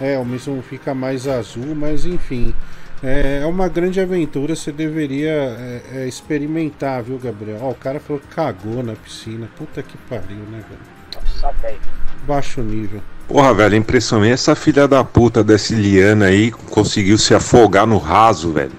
É, 0.00 0.18
o 0.18 0.24
mesmo 0.26 0.60
fica 0.62 0.94
mais 0.94 1.26
azul, 1.26 1.74
mas 1.74 2.04
enfim. 2.04 2.54
É, 3.02 3.40
é 3.42 3.46
uma 3.46 3.68
grande 3.68 4.00
aventura, 4.00 4.54
você 4.54 4.72
deveria 4.72 5.30
é, 5.30 5.82
é, 5.94 6.06
experimentar, 6.08 7.02
viu, 7.02 7.18
Gabriel? 7.18 7.58
Ó, 7.62 7.70
o 7.70 7.74
cara 7.74 7.98
falou 7.98 8.20
que 8.20 8.28
cagou 8.28 8.82
na 8.82 8.94
piscina. 8.94 9.48
Puta 9.56 9.82
que 9.82 9.96
pariu, 10.08 10.36
né, 10.50 10.62
velho? 10.68 10.80
Nossa, 11.14 11.50
velho. 11.62 11.78
Baixo 12.26 12.60
nível. 12.62 13.00
Porra, 13.28 13.54
velho, 13.54 13.76
impressionante. 13.76 14.32
Essa 14.32 14.54
filha 14.54 14.86
da 14.86 15.02
puta 15.02 15.42
dessa 15.42 15.74
Liana 15.74 16.26
aí 16.26 16.50
conseguiu 16.50 17.16
se 17.18 17.34
afogar 17.34 17.86
no 17.86 17.98
raso, 17.98 18.52
velho. 18.52 18.72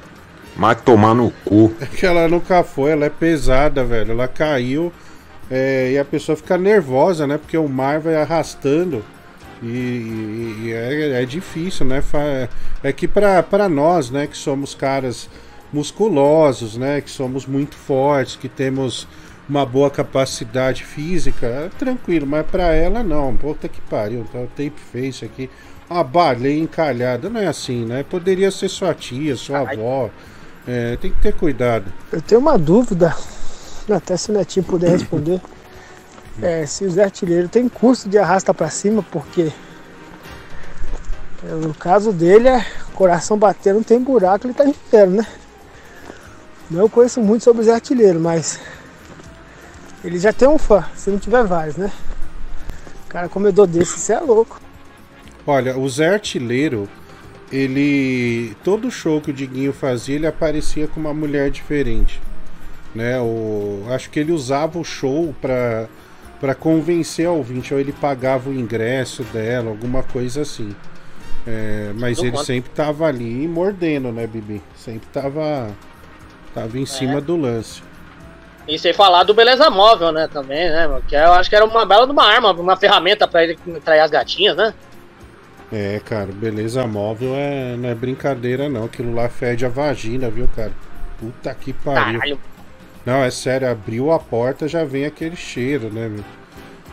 Mas 0.55 0.79
tomar 0.81 1.13
no 1.13 1.31
cu. 1.43 1.73
É 1.81 1.85
que 1.85 2.05
ela 2.05 2.27
nunca 2.27 2.63
foi, 2.63 2.91
ela 2.91 3.05
é 3.05 3.09
pesada, 3.09 3.83
velho. 3.83 4.11
Ela 4.11 4.27
caiu 4.27 4.93
é, 5.51 5.91
e 5.93 5.97
a 5.99 6.05
pessoa 6.05 6.35
fica 6.35 6.57
nervosa, 6.57 7.27
né? 7.27 7.37
Porque 7.37 7.57
o 7.57 7.67
mar 7.67 7.99
vai 7.99 8.15
arrastando. 8.15 9.03
E, 9.61 9.67
e- 9.67 10.55
e 10.65 10.71
é, 10.73 11.21
é 11.23 11.25
difícil, 11.25 11.85
né? 11.85 12.01
É 12.83 12.93
que 12.93 13.07
pra 13.07 13.67
nós, 13.67 14.09
né, 14.11 14.27
que 14.27 14.37
somos 14.37 14.75
caras 14.75 15.27
musculosos, 15.73 16.77
né? 16.77 17.01
Que 17.01 17.09
somos 17.09 17.45
muito 17.45 17.75
fortes, 17.75 18.35
que 18.37 18.47
temos 18.47 19.07
uma 19.47 19.65
boa 19.65 19.89
capacidade 19.89 20.83
física, 20.83 21.45
é 21.45 21.69
tranquilo, 21.77 22.25
mas 22.25 22.45
pra 22.45 22.73
ela 22.73 23.03
não. 23.03 23.35
Puta 23.35 23.67
que 23.67 23.81
pariu, 23.81 24.25
tá 24.31 24.39
o 24.39 24.47
tape 24.47 24.73
face 24.91 25.23
aqui. 25.25 25.49
Uma 25.89 26.03
baleia 26.03 26.59
encalhada, 26.59 27.29
não 27.29 27.39
é 27.39 27.47
assim, 27.47 27.85
né? 27.85 28.03
Poderia 28.03 28.49
ser 28.49 28.69
sua 28.69 28.93
tia, 28.93 29.35
sua 29.35 29.59
avó. 29.59 30.09
É, 30.67 30.97
tem 30.97 31.11
que 31.11 31.21
ter 31.21 31.33
cuidado. 31.33 31.93
Eu 32.11 32.21
tenho 32.21 32.41
uma 32.41 32.57
dúvida, 32.57 33.15
até 33.89 34.17
se 34.17 34.31
o 34.31 34.33
Netinho 34.33 34.65
puder 34.65 34.89
responder. 34.89 35.39
É, 36.41 36.65
se 36.65 36.83
o 36.83 36.91
Zé 36.91 37.03
Artilheiro 37.03 37.47
tem 37.47 37.69
curso 37.69 38.09
de 38.09 38.17
arrasta 38.17 38.53
pra 38.53 38.69
cima, 38.69 39.03
porque 39.03 39.51
é, 41.43 41.51
no 41.53 41.73
caso 41.73 42.11
dele 42.11 42.49
é 42.49 42.65
coração 42.93 43.37
batendo, 43.37 43.75
não 43.75 43.83
tem 43.83 43.99
buraco, 43.99 44.47
ele 44.47 44.53
tá 44.53 44.65
inteiro, 44.65 45.11
né? 45.11 45.25
Não 46.69 46.89
conheço 46.89 47.21
muito 47.21 47.43
sobre 47.43 47.61
o 47.61 47.65
Zé 47.65 47.73
Artilheiro, 47.73 48.19
mas 48.19 48.59
ele 50.05 50.19
já 50.19 50.31
tem 50.31 50.47
um 50.47 50.57
fã, 50.57 50.85
se 50.95 51.09
não 51.09 51.17
tiver 51.17 51.43
vários, 51.43 51.77
né? 51.77 51.91
Cara, 53.09 53.27
comedor 53.27 53.65
desse, 53.65 53.99
você 53.99 54.13
é 54.13 54.19
louco. 54.19 54.61
Olha, 55.47 55.77
o 55.77 55.89
Zé 55.89 56.13
Artilheiro, 56.13 56.87
ele. 57.51 58.55
Todo 58.63 58.91
show 58.91 59.19
que 59.19 59.31
o 59.31 59.33
Diguinho 59.33 59.73
fazia, 59.73 60.15
ele 60.15 60.27
aparecia 60.27 60.87
com 60.87 60.99
uma 60.99 61.13
mulher 61.13 61.49
diferente. 61.49 62.21
Né? 62.93 63.19
O, 63.19 63.83
acho 63.89 64.09
que 64.11 64.19
ele 64.19 64.31
usava 64.31 64.77
o 64.77 64.83
show 64.83 65.35
pra, 65.41 65.87
pra 66.39 66.53
convencer 66.53 67.25
a 67.25 67.31
ouvinte, 67.31 67.73
ou 67.73 67.79
ele 67.79 67.91
pagava 67.91 68.49
o 68.49 68.53
ingresso 68.53 69.23
dela, 69.23 69.69
alguma 69.69 70.03
coisa 70.03 70.41
assim. 70.41 70.75
É, 71.47 71.91
mas 71.95 72.19
ele 72.19 72.31
quanto. 72.31 72.45
sempre 72.45 72.71
tava 72.71 73.07
ali 73.07 73.47
mordendo, 73.47 74.11
né, 74.11 74.27
Bibi? 74.27 74.61
Sempre 74.77 75.07
tava. 75.11 75.69
Tava 76.53 76.79
em 76.79 76.85
cima 76.85 77.19
do 77.19 77.35
lance. 77.35 77.81
E 78.67 78.79
sem 78.79 78.93
falar 78.93 79.23
do 79.23 79.33
Beleza 79.33 79.69
Móvel, 79.69 80.11
né, 80.11 80.27
também, 80.27 80.69
né? 80.69 80.89
Que 81.07 81.15
eu 81.15 81.33
acho 81.33 81.49
que 81.49 81.55
era 81.55 81.65
uma 81.65 81.85
bela 81.85 82.05
de 82.05 82.11
uma 82.11 82.25
arma, 82.25 82.51
uma 82.51 82.75
ferramenta 82.75 83.27
pra 83.27 83.43
ele 83.43 83.57
trair 83.83 83.99
as 83.99 84.09
gatinhas, 84.09 84.55
né? 84.57 84.73
É, 85.71 85.99
cara, 86.05 86.27
beleza 86.31 86.85
móvel 86.85 87.33
é, 87.35 87.75
não 87.75 87.89
é 87.89 87.95
brincadeira 87.95 88.69
não. 88.69 88.85
Aquilo 88.85 89.13
lá 89.13 89.27
fede 89.27 89.65
a 89.65 89.69
vagina, 89.69 90.29
viu, 90.29 90.47
cara? 90.55 90.71
Puta 91.19 91.53
que 91.53 91.73
pariu. 91.73 92.19
Caralho. 92.19 92.39
Não, 93.05 93.23
é 93.23 93.29
sério, 93.29 93.69
abriu 93.69 94.11
a 94.11 94.19
porta 94.19 94.67
já 94.67 94.83
vem 94.83 95.05
aquele 95.05 95.35
cheiro, 95.35 95.91
né, 95.91 96.07
meu? 96.07 96.23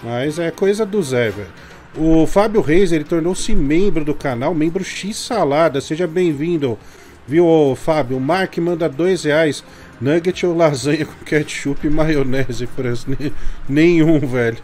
Mas 0.02 0.38
é 0.38 0.50
coisa 0.50 0.84
do 0.84 1.02
Zé, 1.02 1.30
velho. 1.30 1.48
O 1.96 2.26
Fábio 2.26 2.60
Reis, 2.60 2.92
ele 2.92 3.04
tornou-se 3.04 3.54
membro 3.54 4.04
do 4.04 4.14
canal, 4.14 4.54
membro 4.54 4.82
X 4.82 5.16
Salada. 5.16 5.80
Seja 5.80 6.06
bem-vindo, 6.06 6.78
viu, 7.26 7.76
Fábio? 7.76 8.16
O 8.16 8.20
Mark 8.20 8.56
manda 8.58 8.88
dois 8.88 9.24
reais. 9.24 9.62
Nugget 10.02 10.44
ou 10.46 10.56
lasanha 10.56 11.04
com 11.06 11.24
ketchup 11.24 11.86
e 11.86 11.90
maionese? 11.90 12.68
Ne- 13.06 13.32
Nenhum, 13.68 14.18
velho. 14.20 14.58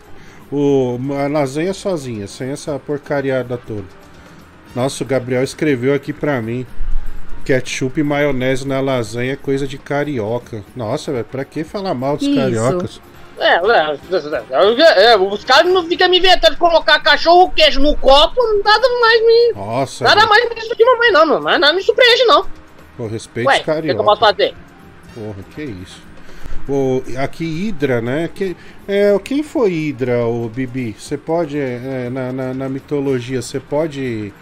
O, 0.50 0.98
a 1.22 1.28
lasanha 1.28 1.72
sozinha, 1.74 2.26
sem 2.26 2.50
essa 2.50 2.78
porcariada 2.78 3.56
toda. 3.58 3.84
Nossa, 4.74 5.04
o 5.04 5.06
Gabriel 5.06 5.42
escreveu 5.44 5.94
aqui 5.94 6.12
pra 6.12 6.40
mim. 6.42 6.66
Ketchup 7.44 8.00
e 8.00 8.02
maionese 8.02 8.66
na 8.66 8.80
lasanha 8.80 9.32
é 9.32 9.36
coisa 9.36 9.66
de 9.66 9.78
carioca. 9.78 10.62
Nossa, 10.76 11.12
velho, 11.12 11.24
pra 11.24 11.44
que 11.44 11.64
falar 11.64 11.94
mal 11.94 12.16
dos 12.16 12.26
Que 12.26 12.34
cariocas? 12.34 13.00
É, 13.38 13.54
é, 13.54 15.12
é, 15.12 15.16
os 15.16 15.44
caras 15.44 15.72
não 15.72 15.84
ficam 15.86 16.08
me 16.08 16.18
inventando 16.18 16.52
de 16.54 16.58
colocar 16.58 16.98
cachorro 17.00 17.50
queijo 17.50 17.80
no 17.80 17.96
copo, 17.96 18.40
nada 18.64 18.88
mais 19.00 19.20
me. 19.24 19.52
Nossa, 19.54 20.04
Nada 20.04 20.16
velho. 20.16 20.28
mais 20.28 20.48
me 20.50 20.58
isso 20.58 20.72
aqui, 20.72 20.84
mamãe, 20.84 21.12
não, 21.12 21.40
mas 21.40 21.60
nada 21.60 21.72
me 21.72 21.80
surpreende, 21.82 22.24
não. 22.24 22.44
Pô, 22.96 23.06
respeito 23.06 23.46
Ué, 23.46 23.54
os 23.54 23.60
o 23.60 23.64
que, 23.64 23.70
que 23.70 23.72
carioca. 23.76 24.00
eu 24.00 24.04
posso 24.04 24.20
fazer? 24.20 24.54
Porra, 25.18 25.44
que 25.54 25.62
isso. 25.62 26.00
O, 26.68 27.02
aqui 27.16 27.44
Hidra, 27.44 28.00
né? 28.00 28.28
Que, 28.32 28.56
é, 28.86 29.18
quem 29.24 29.42
foi 29.42 29.72
Hidra, 29.72 30.24
o 30.26 30.48
Bibi? 30.48 30.94
Você 30.98 31.16
pode, 31.16 31.58
é, 31.58 32.08
na, 32.10 32.32
na, 32.32 32.54
na 32.54 32.68
mitologia, 32.68 33.40
você 33.42 33.58
pode 33.58 34.32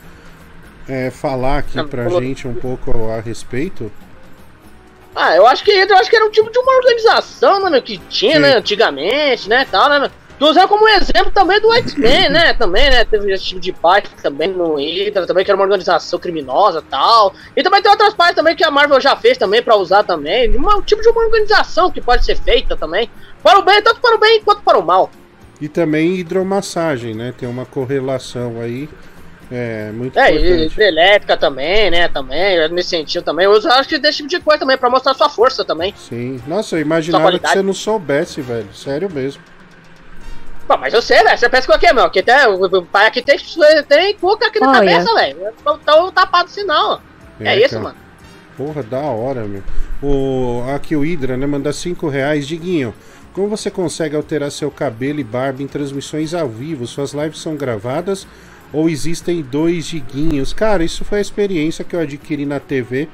é, 0.88 1.10
falar 1.10 1.58
aqui 1.58 1.82
pra 1.84 2.04
falou- 2.04 2.22
gente 2.22 2.46
um 2.46 2.54
pouco 2.54 3.10
a 3.10 3.20
respeito? 3.20 3.90
Ah, 5.14 5.34
eu 5.34 5.46
acho 5.46 5.64
que 5.64 5.70
eu 5.70 5.96
acho 5.96 6.10
que 6.10 6.16
era 6.16 6.26
um 6.26 6.30
tipo 6.30 6.50
de 6.50 6.58
uma 6.58 6.76
organização, 6.76 7.64
né, 7.64 7.70
meu, 7.70 7.82
que 7.82 7.96
tinha, 7.96 8.38
né, 8.38 8.56
antigamente, 8.56 9.48
né, 9.48 9.66
tal, 9.70 9.88
né, 9.88 9.98
meu. 9.98 10.10
Tô 10.38 10.50
usando 10.50 10.68
como 10.68 10.86
exemplo 10.86 11.30
também 11.32 11.58
do 11.60 11.72
X-Men, 11.72 12.28
né, 12.28 12.52
também, 12.52 12.90
né, 12.90 13.04
teve 13.06 13.32
esse 13.32 13.44
tipo 13.44 13.60
de 13.60 13.72
parte 13.72 14.10
também 14.22 14.48
no 14.48 14.74
Hydra, 14.74 15.26
também 15.26 15.44
que 15.44 15.50
era 15.50 15.56
uma 15.56 15.64
organização 15.64 16.18
criminosa 16.18 16.82
tal. 16.90 17.34
E 17.56 17.62
também 17.62 17.80
tem 17.80 17.90
outras 17.90 18.12
partes 18.12 18.36
também 18.36 18.54
que 18.54 18.62
a 18.62 18.70
Marvel 18.70 19.00
já 19.00 19.16
fez 19.16 19.38
também 19.38 19.62
pra 19.62 19.76
usar 19.76 20.02
também, 20.02 20.50
um 20.54 20.82
tipo 20.82 21.00
de 21.00 21.08
uma 21.08 21.24
organização 21.24 21.90
que 21.90 22.02
pode 22.02 22.24
ser 22.24 22.36
feita 22.36 22.76
também, 22.76 23.10
para 23.42 23.58
o 23.58 23.62
bem, 23.62 23.80
tanto 23.80 24.00
para 24.00 24.14
o 24.14 24.18
bem 24.18 24.42
quanto 24.42 24.60
para 24.62 24.78
o 24.78 24.84
mal. 24.84 25.10
E 25.58 25.68
também 25.68 26.16
hidromassagem, 26.16 27.14
né? 27.14 27.32
Tem 27.36 27.48
uma 27.48 27.64
correlação 27.64 28.60
aí. 28.60 28.90
É, 29.50 29.90
muito 29.92 30.18
É, 30.18 30.32
importante. 30.32 30.72
hidrelétrica 30.74 31.36
também, 31.36 31.90
né, 31.90 32.08
também, 32.08 32.68
nesse 32.68 32.90
sentido 32.90 33.24
também. 33.24 33.46
Eu 33.46 33.52
acho 33.54 33.88
que 33.88 33.96
desse 33.96 34.18
tipo 34.18 34.28
de 34.28 34.40
coisa 34.40 34.58
também, 34.60 34.76
pra 34.76 34.90
mostrar 34.90 35.14
sua 35.14 35.30
força 35.30 35.64
também. 35.64 35.94
Sim. 35.96 36.42
Nossa, 36.46 36.76
eu 36.76 36.80
imaginava 36.80 37.38
que 37.38 37.48
você 37.48 37.62
não 37.62 37.72
soubesse, 37.72 38.42
velho. 38.42 38.68
Sério 38.74 39.08
mesmo. 39.10 39.40
Pô, 40.66 40.76
mas 40.76 40.92
eu 40.92 41.00
sei, 41.00 41.22
velho. 41.22 41.38
Você 41.38 41.48
pensa 41.48 41.66
que 41.66 41.76
o 41.76 41.78
quê, 41.78 41.92
meu? 41.92 42.10
Que 42.10 42.20
até, 42.20 42.48
o, 42.48 42.82
pai 42.82 43.06
aqui 43.06 43.22
tem, 43.22 43.38
tem 43.88 44.16
cuca 44.16 44.46
aqui 44.48 44.58
na 44.58 44.68
Olha. 44.68 44.78
cabeça, 44.78 45.14
velho. 45.14 45.38
Não 45.64 45.78
tô 45.78 46.10
tapado 46.10 46.46
assim, 46.46 46.64
não. 46.64 47.00
É, 47.40 47.56
isso, 47.56 47.70
cara. 47.70 47.82
mano. 47.82 47.96
Porra, 48.56 48.82
da 48.82 49.00
hora, 49.00 49.44
meu. 49.44 49.62
O, 50.02 50.64
aqui 50.74 50.96
o 50.96 51.02
Hydra, 51.02 51.36
né? 51.36 51.46
Manda 51.46 51.72
5 51.72 52.08
reais. 52.08 52.46
Diguinho, 52.48 52.94
como 53.32 53.48
você 53.48 53.70
consegue 53.70 54.16
alterar 54.16 54.50
seu 54.50 54.70
cabelo 54.70 55.20
e 55.20 55.24
barba 55.24 55.62
em 55.62 55.66
transmissões 55.66 56.34
ao 56.34 56.48
vivo? 56.48 56.86
Suas 56.86 57.12
lives 57.12 57.38
são 57.38 57.54
gravadas 57.54 58.26
ou 58.72 58.88
existem 58.88 59.42
dois 59.42 59.86
diguinhos? 59.86 60.52
Cara, 60.52 60.82
isso 60.82 61.04
foi 61.04 61.18
a 61.18 61.20
experiência 61.20 61.84
que 61.84 61.94
eu 61.94 62.00
adquiri 62.00 62.44
na 62.44 62.58
TV. 62.58 63.08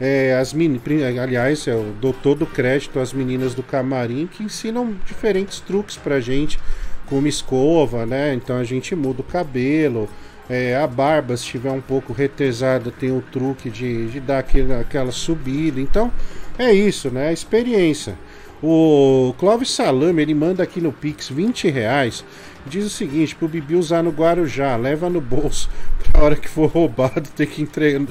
É, 0.00 0.34
as 0.34 0.52
pri- 0.82 1.02
aliás, 1.18 1.66
eu 1.66 1.94
dou 2.00 2.12
todo 2.12 2.42
o 2.42 2.46
crédito 2.46 2.98
às 3.00 3.12
meninas 3.12 3.54
do 3.54 3.62
camarim 3.62 4.26
que 4.26 4.42
ensinam 4.42 4.94
diferentes 5.06 5.60
truques 5.60 5.96
pra 5.96 6.20
gente, 6.20 6.58
como 7.06 7.26
escova, 7.26 8.04
né? 8.04 8.34
Então 8.34 8.56
a 8.58 8.64
gente 8.64 8.94
muda 8.94 9.20
o 9.20 9.24
cabelo. 9.24 10.08
É, 10.48 10.76
a 10.76 10.86
barba, 10.86 11.36
se 11.36 11.44
estiver 11.44 11.72
um 11.72 11.80
pouco 11.80 12.12
retesada, 12.12 12.90
tem 12.92 13.10
o 13.10 13.20
truque 13.32 13.68
de, 13.70 14.06
de 14.08 14.20
dar 14.20 14.38
aquele, 14.40 14.72
aquela 14.74 15.10
subida. 15.10 15.80
Então 15.80 16.12
é 16.58 16.72
isso, 16.72 17.10
né? 17.10 17.28
A 17.28 17.32
experiência. 17.32 18.16
O 18.62 19.34
Clóvis 19.38 19.70
Salame, 19.70 20.22
ele 20.22 20.34
manda 20.34 20.62
aqui 20.62 20.80
no 20.80 20.92
Pix 20.92 21.28
20 21.28 21.68
reais. 21.68 22.24
Diz 22.66 22.84
o 22.84 22.90
seguinte, 22.90 23.34
pro 23.36 23.46
Bibi 23.46 23.76
usar 23.76 24.02
no 24.02 24.10
Guarujá, 24.10 24.76
leva 24.76 25.08
no 25.08 25.20
bolso. 25.20 25.68
Pra 26.10 26.22
hora 26.22 26.36
que 26.36 26.48
for 26.48 26.66
roubado, 26.68 27.28
ter 27.36 27.46
que 27.46 27.62
entregar, 27.62 28.06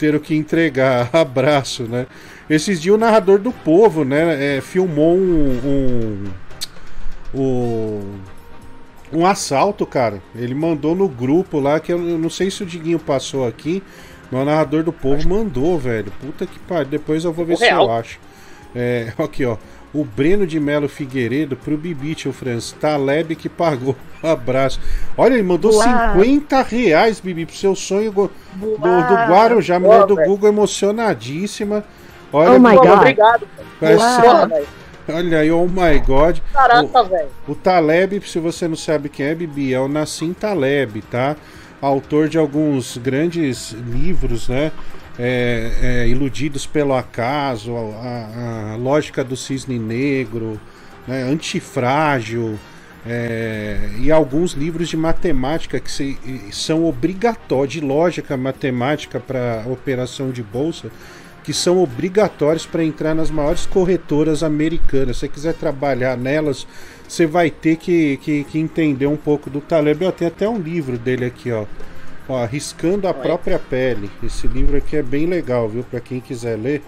ter 0.00 0.14
o 0.14 0.20
que 0.20 0.34
entregar. 0.34 1.10
Abraço, 1.14 1.82
né? 1.84 2.06
Esses 2.48 2.80
dias 2.80 2.96
o 2.96 2.98
narrador 2.98 3.38
do 3.38 3.52
povo, 3.52 4.04
né, 4.04 4.56
é, 4.56 4.60
filmou 4.60 5.14
um, 5.14 6.24
um, 7.34 7.40
um, 7.40 8.00
um 9.12 9.26
assalto, 9.26 9.86
cara. 9.86 10.20
Ele 10.34 10.54
mandou 10.54 10.96
no 10.96 11.06
grupo 11.08 11.60
lá, 11.60 11.78
que 11.78 11.92
eu 11.92 11.98
não 11.98 12.30
sei 12.30 12.50
se 12.50 12.62
o 12.62 12.66
Diguinho 12.66 12.98
passou 12.98 13.46
aqui, 13.46 13.82
mas 14.32 14.42
o 14.42 14.44
narrador 14.44 14.82
do 14.82 14.92
povo 14.92 15.28
mandou, 15.28 15.78
velho. 15.78 16.10
Puta 16.20 16.46
que 16.46 16.58
pariu. 16.60 16.86
Depois 16.86 17.24
eu 17.24 17.32
vou 17.32 17.44
ver 17.44 17.56
se 17.56 17.64
Real. 17.64 17.84
eu 17.84 17.92
acho. 17.92 18.18
É, 18.74 19.12
aqui, 19.22 19.44
ó. 19.44 19.56
O 19.92 20.04
Breno 20.04 20.46
de 20.46 20.60
Melo 20.60 20.88
Figueiredo 20.88 21.56
pro 21.56 21.76
Bibi, 21.76 22.14
tio 22.14 22.32
Franz. 22.32 22.70
Taleb 22.80 23.34
que 23.34 23.48
pagou. 23.48 23.96
Abraço. 24.22 24.78
Olha, 25.16 25.34
ele 25.34 25.42
mandou 25.42 25.72
Boa. 25.72 26.12
50 26.14 26.62
reais, 26.62 27.18
Bibi, 27.20 27.44
pro 27.46 27.56
seu 27.56 27.74
sonho 27.74 28.12
go- 28.12 28.30
do, 28.54 28.76
do. 28.76 28.78
Guarujá. 28.78 29.76
A 29.76 29.80
mulher 29.80 30.06
do. 30.06 30.14
Google 30.14 30.48
emocionadíssima. 30.48 31.82
Olha, 32.32 32.52
Oh 32.52 32.58
my 32.60 32.76
God. 32.76 32.86
obrigado. 32.98 33.46
Olha 35.08 35.38
aí, 35.40 35.50
oh 35.50 35.66
my 35.66 35.98
God. 36.06 36.38
Caraca, 36.52 37.02
velho. 37.02 37.28
O 37.48 37.54
Taleb, 37.54 38.20
se 38.24 38.38
você 38.38 38.68
não 38.68 38.76
sabe 38.76 39.08
quem 39.08 39.26
é, 39.26 39.34
Bibi, 39.34 39.74
é 39.74 39.80
o 39.80 39.88
Nassim 39.88 40.32
Taleb, 40.32 41.02
tá? 41.10 41.34
Autor 41.82 42.28
de 42.28 42.38
alguns 42.38 42.96
grandes 42.96 43.72
livros, 43.72 44.48
né? 44.48 44.70
É, 45.18 45.72
é, 45.82 46.08
Iludidos 46.08 46.66
pelo 46.66 46.94
Acaso, 46.94 47.74
a, 47.74 48.72
a 48.72 48.76
Lógica 48.76 49.22
do 49.22 49.36
Cisne 49.36 49.78
Negro, 49.78 50.60
né, 51.06 51.22
Antifrágil, 51.22 52.58
é, 53.06 53.90
e 53.98 54.10
alguns 54.10 54.52
livros 54.52 54.88
de 54.88 54.96
matemática 54.96 55.80
que 55.80 55.90
se, 55.90 56.18
são 56.52 56.84
obrigatórios, 56.84 57.72
de 57.72 57.80
lógica 57.80 58.36
matemática 58.36 59.18
para 59.18 59.64
operação 59.66 60.30
de 60.30 60.42
bolsa, 60.42 60.90
que 61.42 61.54
são 61.54 61.82
obrigatórios 61.82 62.66
para 62.66 62.84
entrar 62.84 63.14
nas 63.14 63.30
maiores 63.30 63.64
corretoras 63.64 64.42
americanas. 64.42 65.16
Se 65.16 65.20
você 65.20 65.28
quiser 65.28 65.54
trabalhar 65.54 66.16
nelas, 66.16 66.66
você 67.08 67.26
vai 67.26 67.50
ter 67.50 67.76
que, 67.76 68.18
que, 68.18 68.44
que 68.44 68.58
entender 68.58 69.06
um 69.06 69.16
pouco 69.16 69.48
do 69.48 69.60
Taleb. 69.60 70.04
Eu 70.04 70.12
tenho 70.12 70.30
até 70.30 70.48
um 70.48 70.58
livro 70.58 70.98
dele 70.98 71.24
aqui, 71.24 71.50
ó. 71.50 71.64
Ó 72.30 72.42
Arriscando 72.42 73.06
a 73.08 73.14
própria 73.14 73.58
pele. 73.58 74.10
Esse 74.22 74.46
livro 74.46 74.76
aqui 74.76 74.96
é 74.96 75.02
bem 75.02 75.26
legal, 75.26 75.68
viu? 75.68 75.82
Para 75.84 76.00
quem 76.00 76.20
quiser 76.20 76.56
ler. 76.56 76.82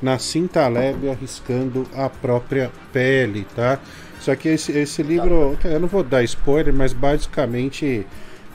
Nassim 0.00 0.46
Taleb 0.46 1.08
Arriscando 1.08 1.86
a 1.94 2.08
própria 2.08 2.70
pele, 2.92 3.46
tá? 3.54 3.80
Só 4.20 4.34
que 4.36 4.48
esse, 4.48 4.72
esse 4.72 5.02
livro, 5.02 5.56
eu 5.64 5.80
não 5.80 5.88
vou 5.88 6.02
dar 6.02 6.22
spoiler, 6.22 6.72
mas 6.72 6.92
basicamente 6.92 8.06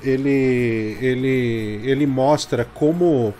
ele, 0.01 0.97
ele, 1.01 1.81
ele 1.83 2.05
mostra 2.05 2.65
como 2.73 3.33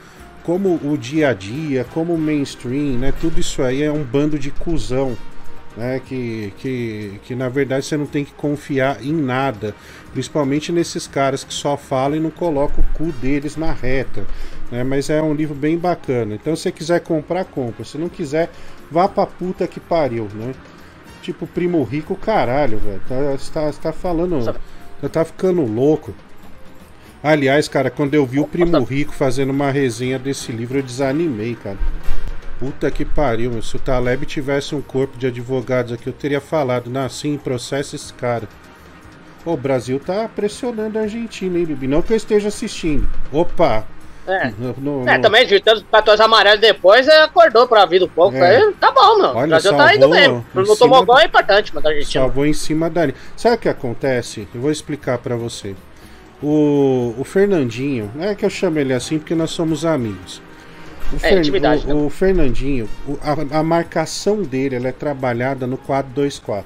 como 0.43 0.77
o 0.83 0.97
dia 0.97 1.29
a 1.29 1.33
dia, 1.33 1.85
como 1.93 2.13
o 2.13 2.17
mainstream, 2.17 2.97
né? 2.97 3.13
Tudo 3.21 3.39
isso 3.39 3.61
aí 3.63 3.81
é 3.81 3.89
um 3.89 4.03
bando 4.03 4.37
de 4.37 4.51
cuzão 4.51 5.17
né? 5.75 6.01
Que, 6.05 6.53
que, 6.57 7.19
que 7.23 7.35
na 7.35 7.49
verdade 7.49 7.85
você 7.85 7.97
não 7.97 8.05
tem 8.05 8.23
que 8.23 8.33
confiar 8.33 9.03
em 9.03 9.13
nada, 9.13 9.75
principalmente 10.11 10.71
nesses 10.71 11.07
caras 11.07 11.43
que 11.43 11.53
só 11.53 11.75
falam 11.77 12.17
e 12.17 12.19
não 12.19 12.31
colocam 12.31 12.83
o 12.83 12.97
cu 12.97 13.11
deles 13.13 13.55
na 13.55 13.71
reta. 13.71 14.25
Né? 14.71 14.83
Mas 14.83 15.09
é 15.09 15.21
um 15.21 15.33
livro 15.33 15.55
bem 15.55 15.77
bacana. 15.77 16.35
Então, 16.35 16.55
se 16.55 16.63
você 16.63 16.71
quiser 16.71 16.99
comprar, 17.01 17.45
compra. 17.45 17.83
Se 17.83 17.97
não 17.97 18.09
quiser, 18.09 18.49
vá 18.89 19.07
pra 19.07 19.25
puta 19.25 19.67
que 19.67 19.79
pariu, 19.79 20.27
né? 20.33 20.53
Tipo, 21.21 21.47
primo 21.47 21.83
rico, 21.83 22.15
caralho, 22.15 22.79
velho. 22.79 23.01
Tá, 23.07 23.15
você, 23.37 23.51
tá, 23.51 23.71
você 23.71 23.81
tá 23.81 23.93
falando. 23.93 24.39
Você 24.99 25.09
tá 25.09 25.23
ficando 25.23 25.61
louco. 25.61 26.13
Aliás, 27.23 27.69
cara, 27.69 27.89
quando 27.89 28.13
eu 28.15 28.25
vi 28.25 28.41
o 28.41 28.47
Primo 28.47 28.83
Rico 28.83 29.13
fazendo 29.13 29.51
uma 29.51 29.71
resenha 29.71 30.19
desse 30.19 30.51
livro, 30.51 30.79
eu 30.79 30.83
desanimei, 30.83 31.55
cara. 31.55 31.77
Puta 32.63 32.89
que 32.89 33.03
pariu, 33.03 33.51
meu. 33.51 33.61
Se 33.61 33.75
o 33.75 33.79
Taleb 33.79 34.25
tivesse 34.25 34.73
um 34.73 34.81
corpo 34.81 35.17
de 35.17 35.27
advogados 35.27 35.91
aqui, 35.91 36.07
eu 36.07 36.13
teria 36.13 36.39
falado, 36.39 36.89
nasci 36.89 37.37
processa 37.43 37.97
esse 37.97 38.13
cara. 38.13 38.47
o 39.43 39.57
Brasil 39.57 39.99
tá 39.99 40.29
pressionando 40.33 40.97
a 40.97 41.01
Argentina, 41.01 41.59
hein, 41.59 41.65
Bibi? 41.65 41.87
Não 41.87 42.01
que 42.01 42.13
eu 42.13 42.15
esteja 42.15 42.47
assistindo. 42.47 43.05
Opa! 43.33 43.85
É, 44.25 44.53
no, 44.57 44.73
no, 44.77 45.09
é 45.09 45.19
também 45.19 45.45
de 45.45 45.59
tantos 45.59 45.83
cartões 45.91 46.21
amarelos 46.21 46.61
depois, 46.61 47.05
acordou 47.09 47.67
pra 47.67 47.85
vida 47.85 48.05
um 48.05 48.07
pouco. 48.07 48.37
É. 48.37 48.55
Aí, 48.55 48.73
tá 48.79 48.91
bom, 48.91 49.17
meu. 49.17 49.31
Olha, 49.31 49.43
o 49.43 49.47
Brasil 49.49 49.75
tá 49.75 49.93
indo 49.93 50.07
mesmo. 50.07 50.45
Não 50.53 50.75
tomou 50.77 51.05
gol 51.05 51.19
é 51.19 51.25
importante, 51.25 51.69
mas 51.75 51.85
a 51.85 51.89
Argentina. 51.89 52.23
Salvou 52.23 52.45
em 52.45 52.53
cima 52.53 52.89
da 52.89 53.07
linha. 53.07 53.17
Sabe 53.35 53.57
o 53.57 53.59
que 53.59 53.67
acontece? 53.67 54.47
Eu 54.55 54.61
vou 54.61 54.71
explicar 54.71 55.17
para 55.17 55.35
você. 55.35 55.75
O, 56.41 57.13
o 57.17 57.25
Fernandinho, 57.25 58.09
é 58.21 58.33
que 58.33 58.45
eu 58.45 58.49
chamo 58.49 58.79
ele 58.79 58.93
assim 58.93 59.19
porque 59.19 59.35
nós 59.35 59.51
somos 59.51 59.83
amigos. 59.83 60.41
O, 61.13 61.25
é, 61.25 61.43
Fer... 61.43 61.53
o, 61.53 61.59
né? 61.59 61.93
o 61.93 62.09
Fernandinho, 62.09 62.89
a, 63.21 63.59
a, 63.59 63.63
marcação 63.63 64.41
dele 64.41 64.75
ela 64.75 64.87
é 64.87 64.91
trabalhada 64.91 65.67
no 65.67 65.77
4-2-4. 65.77 66.63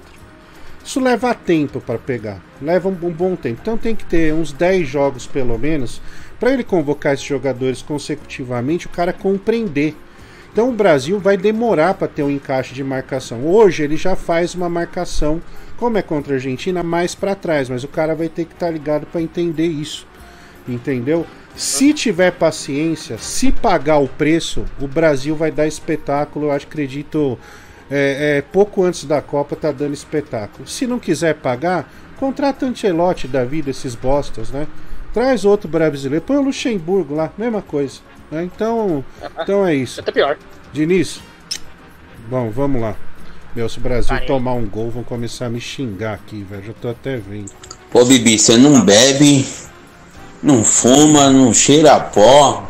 Isso 0.84 1.02
leva 1.02 1.36
tempo 1.36 1.82
para 1.82 1.98
pegar, 1.98 2.41
leva 2.62 2.88
um, 2.88 2.93
um, 2.93 3.12
bom 3.12 3.36
tempo. 3.36 3.60
Então 3.62 3.78
tem 3.78 3.93
que 3.93 4.06
ter 4.06 4.34
uns 4.34 4.54
10 4.54 4.88
jogos 4.88 5.28
pelo 5.28 5.58
menos 5.60 6.02
para 6.39 6.54
ele 6.54 6.64
convocar 6.64 7.14
esses 7.14 7.26
jogadores 7.26 7.82
consecutivamente, 7.82 8.88
o 8.88 8.89
cara 8.89 9.12
compreender. 9.12 9.95
Então 10.54 10.70
o 10.70 10.74
Brasil 10.74 11.20
vai 11.20 11.36
demorar 11.36 11.95
para 11.95 12.08
ter 12.08 12.24
um 12.24 12.32
encaixe 12.32 12.74
de 12.74 12.84
marcação. 12.84 13.45
Hoje 13.45 13.84
ele 13.84 13.98
já 13.98 14.16
faz 14.16 14.56
uma 14.56 14.70
marcação, 14.70 15.41
como 15.76 15.98
é 15.98 16.02
contra 16.02 16.34
a 16.34 16.38
Argentina, 16.38 16.82
mais 16.82 17.14
para 17.14 17.36
trás, 17.36 17.70
mas 17.70 17.84
o 17.84 17.88
cara 17.88 18.16
vai 18.16 18.30
ter 18.30 18.45
que 18.45 18.54
estar 18.54 18.68
tá 18.68 18.72
ligado 18.72 19.06
para 19.08 19.22
entender 19.22 19.68
isso. 19.68 20.08
Entendeu? 20.68 21.28
Se 21.58 21.91
tiver 21.91 22.32
paciência, 22.34 23.18
se 23.18 23.51
pagar 23.51 23.97
o 23.97 24.08
preço, 24.08 24.64
o 24.80 24.88
Brasil 24.88 25.36
vai 25.36 25.49
dar 25.49 25.66
espetáculo. 25.66 26.45
Eu 26.45 26.51
acredito, 26.51 27.38
é, 27.89 28.38
é, 28.38 28.41
pouco 28.43 28.84
antes 28.84 29.05
da 29.05 29.24
Copa 29.24 29.55
tá 29.55 29.72
dando 29.72 29.95
espetáculo. 29.95 30.68
Se 30.68 30.86
não 30.86 30.99
quiser 30.99 31.34
pagar, 31.34 31.91
contrata 32.18 32.68
Ancelotti 32.68 33.28
da 33.28 33.43
vida, 33.43 33.72
esses 33.72 33.95
bostas, 33.95 34.51
né? 34.51 34.68
Traz 35.12 35.45
outro 35.45 35.68
brasileiro, 35.68 36.24
põe 36.24 36.38
o 36.38 36.43
Luxemburgo 36.43 37.16
lá, 37.16 37.34
mesma 37.36 37.64
coisa. 37.64 38.01
Né? 38.30 38.43
Então, 38.43 39.03
então 39.41 39.66
é 39.66 39.74
isso. 39.74 39.99
Até 39.99 40.12
pior. 40.12 40.38
Diniz, 40.72 41.20
bom, 42.30 42.51
vamos 42.51 42.80
lá. 42.80 42.95
Meu, 43.55 43.68
se 43.68 43.80
o 43.80 43.82
Brasil 43.82 44.16
tomar 44.28 44.53
um 44.53 44.68
gol, 44.68 44.91
vão 44.91 45.03
começar 45.03 45.47
a 45.47 45.49
me 45.49 45.60
xingar 45.60 46.14
aqui, 46.14 46.45
velho. 46.47 46.66
Já 46.66 46.74
tô 46.74 46.89
até 46.89 47.18
vendo. 47.18 47.51
Pô, 47.89 48.05
Bibi, 48.05 48.38
você 48.38 48.58
não 48.58 48.86
bebe 48.86 49.43
não 50.42 50.64
fuma, 50.64 51.30
não 51.30 51.54
cheira 51.54 52.00
pó, 52.00 52.64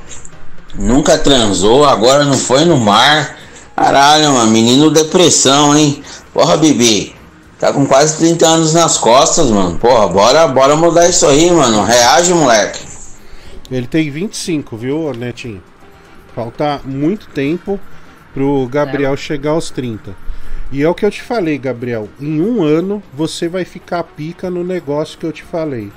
nunca 0.76 1.18
transou, 1.18 1.86
agora 1.86 2.24
não 2.24 2.38
foi 2.38 2.66
no 2.66 2.78
mar. 2.78 3.38
Caralho, 3.76 4.34
mano, 4.34 4.52
menino 4.52 4.90
depressão, 4.90 5.78
hein? 5.78 6.02
Porra, 6.34 6.58
Bibi, 6.58 7.16
tá 7.60 7.72
com 7.72 7.86
quase 7.86 8.18
30 8.18 8.48
anos 8.48 8.74
nas 8.74 8.98
costas, 8.98 9.50
mano. 9.50 9.78
Porra, 9.78 10.08
bora, 10.08 10.48
bora 10.48 10.76
mudar 10.76 11.08
isso 11.08 11.28
aí, 11.28 11.52
mano. 11.52 11.84
Reage, 11.84 12.34
moleque. 12.34 12.80
Ele 13.70 13.86
tem 13.86 14.10
25, 14.10 14.78
viu, 14.78 15.14
Netinho? 15.14 15.62
Falta 16.34 16.80
muito 16.86 17.28
tempo 17.28 17.80
pro 18.34 18.68
Gabriel 18.68 19.14
é. 19.14 19.18
chegar 19.18 19.52
aos 19.52 19.70
30. 19.70 20.16
E 20.72 20.84
é 20.84 20.90
o 20.90 20.94
que 20.94 21.06
eu 21.06 21.12
te 21.12 21.22
falei, 21.22 21.58
Gabriel. 21.58 22.10
Em 22.20 22.42
um 22.42 22.64
ano 22.64 23.02
você 23.14 23.48
vai 23.48 23.66
ficar 23.66 24.04
pica 24.04 24.50
no 24.50 24.64
negócio 24.64 25.18
que 25.18 25.26
eu 25.26 25.32
te 25.32 25.44
falei. 25.44 25.92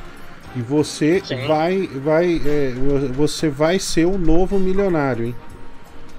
E 0.56 0.60
você 0.60 1.22
Sim. 1.24 1.46
vai, 1.46 1.86
vai, 1.86 2.40
é, 2.44 2.72
você 3.14 3.48
vai 3.48 3.78
ser 3.78 4.06
o 4.06 4.18
novo 4.18 4.58
milionário, 4.58 5.26
hein? 5.26 5.34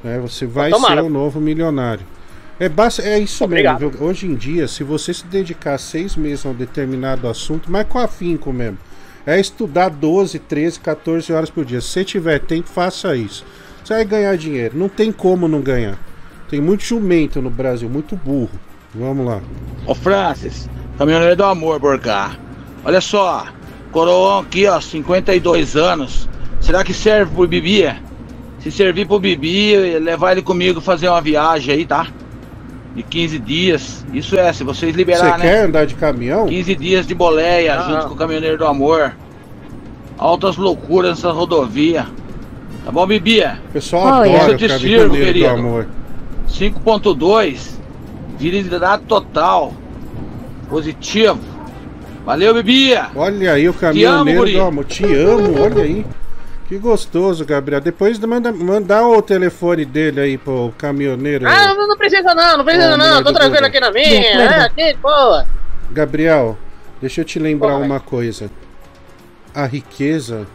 É, 0.03 0.19
você 0.19 0.45
vai 0.45 0.71
ser 0.71 1.01
o 1.01 1.09
novo 1.09 1.39
milionário. 1.39 2.05
É, 2.59 2.69
é 3.03 3.19
isso 3.19 3.43
Obrigado. 3.43 3.81
mesmo. 3.81 3.97
Viu? 3.97 4.07
Hoje 4.07 4.27
em 4.27 4.35
dia, 4.35 4.67
se 4.67 4.83
você 4.83 5.13
se 5.13 5.25
dedicar 5.25 5.77
seis 5.77 6.15
meses 6.15 6.45
a 6.45 6.49
um 6.49 6.53
determinado 6.53 7.27
assunto, 7.27 7.71
mas 7.71 7.87
com 7.87 7.99
afinco 7.99 8.53
mesmo, 8.53 8.77
é 9.25 9.39
estudar 9.39 9.89
12, 9.89 10.39
13, 10.39 10.79
14 10.79 11.33
horas 11.33 11.49
por 11.49 11.65
dia. 11.65 11.81
Se 11.81 11.87
você 11.87 12.05
tiver 12.05 12.39
tempo, 12.39 12.69
faça 12.69 13.15
isso. 13.15 13.45
Você 13.83 13.93
vai 13.95 14.05
ganhar 14.05 14.35
dinheiro. 14.37 14.77
Não 14.77 14.87
tem 14.87 15.11
como 15.11 15.47
não 15.47 15.61
ganhar. 15.61 15.97
Tem 16.49 16.61
muito 16.61 16.83
jumento 16.83 17.41
no 17.41 17.49
Brasil, 17.49 17.89
muito 17.89 18.15
burro. 18.15 18.59
Vamos 18.93 19.25
lá. 19.25 19.41
Ô 19.85 19.95
Francis, 19.95 20.69
caminhoneiro 20.97 21.35
do 21.35 21.43
amor, 21.43 21.79
Borgar. 21.79 22.39
Olha 22.83 22.99
só, 22.99 23.47
Coroão 23.91 24.39
aqui, 24.39 24.65
ó, 24.67 24.79
52 24.79 25.75
anos. 25.75 26.27
Será 26.59 26.83
que 26.83 26.93
serve 26.93 27.33
pro 27.35 27.47
Bibi? 27.47 27.93
Se 28.59 28.71
servir 28.71 29.07
pro 29.07 29.19
Bibi, 29.19 29.75
levar 29.99 30.33
ele 30.33 30.41
comigo 30.41 30.79
fazer 30.79 31.09
uma 31.09 31.21
viagem 31.21 31.73
aí, 31.73 31.85
tá? 31.85 32.07
De 32.95 33.03
15 33.03 33.39
dias. 33.39 34.05
Isso 34.13 34.37
é, 34.37 34.53
se 34.53 34.63
vocês 34.63 34.95
liberarem, 34.95 35.31
né? 35.31 35.37
Você 35.37 35.43
quer 35.43 35.65
andar 35.65 35.85
de 35.85 35.95
caminhão? 35.95 36.47
15 36.47 36.75
dias 36.75 37.07
de 37.07 37.15
boleia 37.15 37.79
ah, 37.79 37.89
junto 37.89 38.07
com 38.07 38.13
o 38.13 38.17
caminhoneiro 38.17 38.57
do 38.57 38.65
amor. 38.65 39.15
Altas 40.17 40.57
loucuras 40.57 41.17
nessa 41.17 41.31
rodovia. 41.31 42.05
Tá 42.85 42.91
bom, 42.91 43.05
Bibi? 43.07 43.43
Pessoal, 43.73 44.21
Oi, 44.21 44.35
adora 44.35 44.51
eu 44.51 44.57
te 44.57 44.79
sirvo, 44.79 45.15
querido. 45.15 45.87
5.2, 46.47 47.79
virilidade 48.37 49.03
total. 49.03 49.73
Positivo. 50.69 51.50
Valeu, 52.25 52.53
Bebia! 52.53 53.09
Olha 53.15 53.53
aí 53.53 53.67
o 53.67 53.73
caminhoneiro 53.73 54.51
do 54.51 54.61
amor. 54.61 54.85
Te 54.85 55.03
amo, 55.03 55.59
olha 55.59 55.83
aí. 55.83 56.05
Que 56.67 56.77
gostoso, 56.77 57.43
Gabriel. 57.45 57.81
Depois 57.81 58.17
manda, 58.19 58.51
mandar 58.51 59.05
o 59.05 59.21
telefone 59.21 59.83
dele 59.83 60.21
aí 60.21 60.37
pro 60.37 60.73
caminhoneiro. 60.77 61.45
Ah, 61.47 61.73
não, 61.73 61.87
não 61.87 61.97
precisa 61.97 62.33
não, 62.33 62.57
não 62.57 62.63
precisa 62.63 62.95
não. 62.95 63.23
Tô 63.23 63.33
tranquilo 63.33 63.65
aqui 63.65 63.79
na 63.79 63.91
minha. 63.91 64.05
É, 64.05 64.61
aqui, 64.61 64.93
boa. 65.01 65.45
Gabriel, 65.89 66.57
deixa 67.01 67.21
eu 67.21 67.25
te 67.25 67.39
lembrar 67.39 67.75
uma 67.75 67.99
coisa. 67.99 68.49
A 69.53 69.65
riqueza 69.65 70.47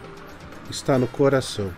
está 0.71 0.97
no 0.97 1.05
coração. 1.05 1.69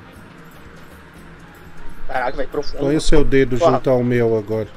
Caraca, 2.07 2.37
vai 2.37 2.47
profundo. 2.47 2.79
Põe 2.79 2.95
o 2.95 3.01
seu 3.01 3.25
dedo 3.25 3.57
Porra. 3.57 3.73
junto 3.73 3.89
ao 3.89 4.03
meu 4.03 4.37
agora. 4.37 4.67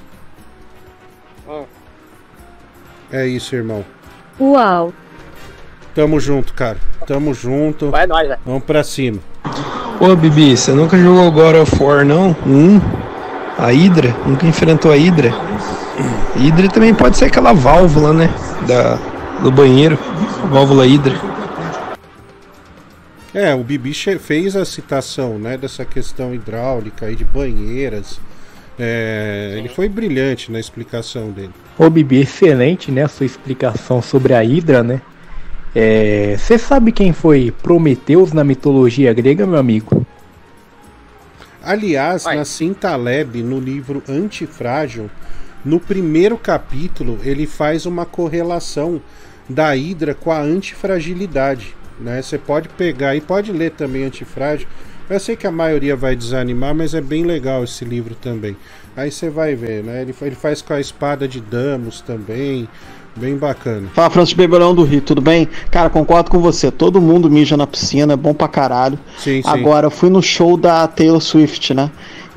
Hum. 1.48 1.64
É 3.12 3.26
isso, 3.26 3.54
irmão. 3.54 3.84
Uau. 4.40 4.92
Tamo 5.94 6.18
junto, 6.18 6.54
cara. 6.54 6.78
Tamo 7.06 7.34
junto. 7.34 7.90
Vai 7.90 8.06
nós, 8.06 8.26
velho. 8.26 8.40
Vamos 8.46 8.64
pra 8.64 8.82
cima. 8.82 9.18
Ô, 10.00 10.16
Bibi, 10.16 10.56
você 10.56 10.72
nunca 10.72 10.96
jogou 10.98 11.30
God 11.30 11.56
of 11.56 11.82
War, 11.82 12.04
não? 12.04 12.34
Hum? 12.46 12.80
A 13.58 13.70
Hydra? 13.70 14.16
Nunca 14.26 14.46
enfrentou 14.46 14.90
a 14.90 14.96
Hydra? 14.96 15.30
Hydra 16.34 16.68
também 16.68 16.94
pode 16.94 17.16
ser 17.16 17.26
aquela 17.26 17.52
válvula, 17.52 18.12
né? 18.12 18.30
Da, 18.66 18.98
do 19.42 19.52
banheiro. 19.52 19.98
Válvula 20.50 20.86
Hydra. 20.86 21.14
É, 23.34 23.54
o 23.54 23.64
Bibi 23.64 23.94
fez 23.94 24.56
a 24.56 24.64
citação, 24.64 25.38
né, 25.38 25.56
dessa 25.56 25.86
questão 25.86 26.34
hidráulica 26.34 27.06
aí 27.06 27.16
de 27.16 27.24
banheiras. 27.24 28.20
É, 28.78 29.54
ele 29.56 29.68
foi 29.68 29.88
brilhante 29.88 30.52
na 30.52 30.60
explicação 30.60 31.30
dele. 31.30 31.52
Ô 31.78 31.88
Bibi, 31.88 32.20
excelente, 32.20 32.90
né, 32.90 33.04
a 33.04 33.08
sua 33.08 33.24
explicação 33.24 34.02
sobre 34.02 34.34
a 34.34 34.44
Hidra, 34.44 34.82
né? 34.82 35.00
É, 35.74 36.36
Você 36.38 36.58
sabe 36.58 36.92
quem 36.92 37.12
foi 37.12 37.52
Prometeus 37.62 38.32
na 38.32 38.44
mitologia 38.44 39.12
grega, 39.12 39.46
meu 39.46 39.58
amigo? 39.58 40.06
Aliás, 41.62 42.24
na 42.24 42.44
Cintaleb, 42.44 43.42
no 43.42 43.60
livro 43.60 44.02
Antifrágil, 44.08 45.08
no 45.64 45.78
primeiro 45.78 46.36
capítulo, 46.36 47.20
ele 47.22 47.46
faz 47.46 47.86
uma 47.86 48.04
correlação 48.04 49.00
da 49.48 49.74
Hidra 49.76 50.14
com 50.14 50.32
a 50.32 50.40
antifragilidade. 50.40 51.74
Né? 52.00 52.20
Você 52.20 52.36
pode 52.36 52.68
pegar 52.70 53.14
e 53.14 53.20
pode 53.20 53.52
ler 53.52 53.70
também 53.70 54.04
Antifrágil. 54.04 54.66
Eu 55.08 55.20
sei 55.20 55.36
que 55.36 55.46
a 55.46 55.52
maioria 55.52 55.94
vai 55.94 56.16
desanimar, 56.16 56.74
mas 56.74 56.94
é 56.94 57.00
bem 57.00 57.24
legal 57.24 57.62
esse 57.62 57.84
livro 57.84 58.14
também. 58.14 58.56
Aí 58.96 59.10
você 59.10 59.28
vai 59.30 59.54
ver, 59.54 59.82
né? 59.84 60.02
Ele, 60.02 60.14
ele 60.22 60.34
faz 60.34 60.62
com 60.62 60.72
a 60.72 60.80
espada 60.80 61.28
de 61.28 61.40
Damos 61.40 62.00
também. 62.00 62.68
Bem 63.14 63.36
bacana. 63.36 63.88
Fala, 63.92 64.08
Francis 64.08 64.34
Bebelão 64.34 64.74
do 64.74 64.84
Rio, 64.84 65.02
tudo 65.02 65.20
bem? 65.20 65.48
Cara, 65.70 65.90
concordo 65.90 66.30
com 66.30 66.38
você. 66.38 66.70
Todo 66.70 67.00
mundo 67.00 67.30
mija 67.30 67.56
na 67.56 67.66
piscina, 67.66 68.14
é 68.14 68.16
bom 68.16 68.32
pra 68.32 68.48
caralho. 68.48 68.98
Sim, 69.18 69.42
sim. 69.42 69.48
Agora, 69.48 69.86
eu 69.86 69.90
fui 69.90 70.08
no 70.08 70.22
show 70.22 70.56
da 70.56 70.86
Taylor 70.86 71.20
Swift, 71.20 71.74
né? 71.74 71.90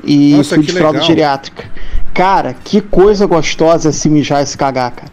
E 0.04 0.34
Nossa, 0.34 0.56
fui 0.56 0.64
de 0.64 0.72
fralda 0.72 1.00
geriátrica. 1.00 1.64
Cara, 2.12 2.54
que 2.54 2.80
coisa 2.80 3.26
gostosa 3.26 3.90
se 3.90 4.08
mijar 4.10 4.42
e 4.42 4.46
se 4.46 4.56
cagar, 4.56 4.90
cara. 4.90 5.12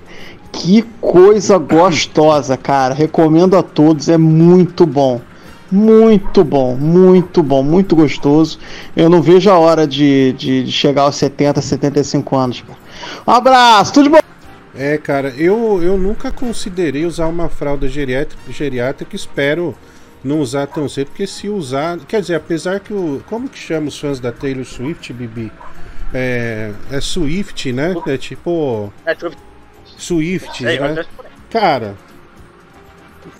Que 0.51 0.83
coisa 1.01 1.57
gostosa, 1.57 2.57
cara. 2.57 2.93
Recomendo 2.93 3.57
a 3.57 3.63
todos, 3.63 4.09
é 4.09 4.17
muito 4.17 4.85
bom. 4.85 5.21
Muito 5.71 6.43
bom, 6.43 6.75
muito 6.75 7.41
bom, 7.41 7.63
muito 7.63 7.95
gostoso. 7.95 8.59
Eu 8.95 9.09
não 9.09 9.21
vejo 9.21 9.49
a 9.49 9.57
hora 9.57 9.87
de, 9.87 10.33
de, 10.33 10.65
de 10.65 10.71
chegar 10.71 11.03
aos 11.03 11.15
70, 11.15 11.59
75 11.61 12.35
anos, 12.35 12.61
cara. 12.61 12.77
Um 13.25 13.31
abraço, 13.31 13.93
tudo 13.93 14.03
de 14.03 14.09
bom. 14.09 14.32
É, 14.75 14.97
cara, 14.97 15.29
eu, 15.37 15.81
eu 15.83 15.97
nunca 15.97 16.31
considerei 16.31 17.05
usar 17.05 17.27
uma 17.27 17.47
fralda 17.47 17.87
geriátrica, 17.87 18.51
geriátrica 18.51 19.15
espero 19.15 19.75
não 20.23 20.39
usar 20.39 20.65
tão 20.67 20.87
cedo, 20.89 21.07
porque 21.07 21.27
se 21.27 21.47
usar. 21.49 21.99
Quer 22.07 22.21
dizer, 22.21 22.35
apesar 22.35 22.79
que 22.79 22.93
o. 22.93 23.21
Como 23.27 23.47
que 23.49 23.57
chama 23.59 23.89
os 23.89 23.99
fãs 23.99 24.19
da 24.19 24.31
Taylor 24.31 24.65
Swift, 24.65 25.11
Bibi? 25.13 25.51
É. 26.13 26.71
É 26.89 27.01
Swift, 27.01 27.71
né? 27.71 27.93
É 28.07 28.17
tipo. 28.17 28.91
É, 29.05 29.15
Swift, 29.97 30.63
Sei, 30.63 30.79
né? 30.79 30.93
mas- 30.95 31.07
Cara. 31.49 31.95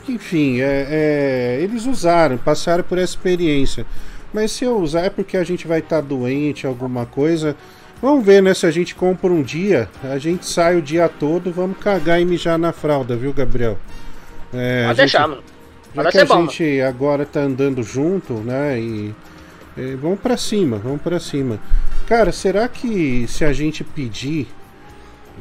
Enfim, 0.08 0.60
é, 0.60 0.88
é, 0.90 1.60
eles 1.62 1.86
usaram, 1.86 2.38
passaram 2.38 2.84
por 2.84 2.98
essa 2.98 3.14
experiência. 3.14 3.86
Mas 4.34 4.52
se 4.52 4.66
eu 4.66 4.78
usar 4.78 5.02
é 5.02 5.10
porque 5.10 5.38
a 5.38 5.44
gente 5.44 5.68
vai 5.68 5.80
estar 5.80 6.02
doente, 6.02 6.68
alguma 6.68 7.06
coisa. 7.06 7.56
Vamos 8.04 8.26
ver, 8.26 8.44
né? 8.44 8.54
Se 8.54 8.66
a 8.66 8.72
gente 8.72 8.94
compra 8.94 9.32
um 9.32 9.42
dia, 9.42 9.88
a 10.04 10.18
gente 10.18 10.46
sai 10.46 10.76
o 10.76 10.82
dia 10.82 11.08
todo, 11.08 11.54
vamos 11.54 11.78
cagar 11.78 12.20
e 12.20 12.26
mijar 12.26 12.58
na 12.60 12.74
fralda, 12.74 13.16
viu, 13.16 13.32
Gabriel? 13.32 13.80
É, 14.54 14.84
a 14.84 14.88
Pode 14.88 14.98
gente- 14.98 14.98
deixar, 14.98 15.28
mano. 15.30 15.42
Já 15.96 16.12
que 16.12 16.18
a 16.18 16.26
bom, 16.26 16.36
mano. 16.36 16.50
gente 16.52 16.82
agora 16.82 17.26
tá 17.26 17.40
andando 17.40 17.82
junto, 17.82 18.34
né? 18.34 18.78
E, 18.78 19.16
e 19.78 19.96
vamos 19.96 20.20
pra 20.20 20.36
cima, 20.36 20.78
vamos 20.80 21.02
pra 21.02 21.18
cima. 21.18 21.58
Cara, 22.06 22.34
será 22.34 22.68
que 22.68 23.26
se 23.30 23.46
a 23.46 23.54
gente 23.54 23.86
pedir. 23.86 24.48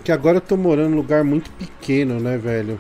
Que 0.05 0.13
agora 0.13 0.37
eu 0.37 0.41
tô 0.41 0.57
morando 0.57 0.91
num 0.91 0.97
lugar 0.97 1.25
muito 1.25 1.51
pequeno, 1.51 2.21
né, 2.21 2.39
velho? 2.39 2.79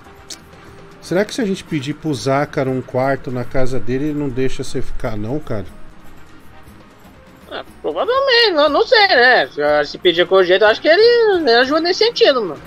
Será 1.00 1.24
que 1.24 1.34
se 1.34 1.40
a 1.40 1.44
gente 1.44 1.64
pedir 1.64 1.94
pro 1.94 2.14
Zácaro 2.14 2.70
um 2.70 2.80
quarto 2.80 3.32
na 3.32 3.42
casa 3.44 3.80
dele, 3.80 4.06
ele 4.10 4.18
não 4.18 4.28
deixa 4.28 4.62
você 4.62 4.80
ficar, 4.80 5.16
não, 5.16 5.40
cara? 5.40 5.66
Ah, 7.54 7.64
provavelmente, 7.82 8.52
não, 8.54 8.68
não 8.70 8.86
sei, 8.86 9.06
né? 9.08 9.46
Se- 9.84 9.98
pedir 9.98 10.26
com 10.26 10.36
o 10.36 10.42
jeito, 10.42 10.62
eu 10.64 10.68
acho 10.68 10.80
que 10.80 10.88
ele, 10.88 11.50
ajuda 11.50 11.80
nesse 11.82 12.02
sentido, 12.04 12.40
mano. 12.40 12.60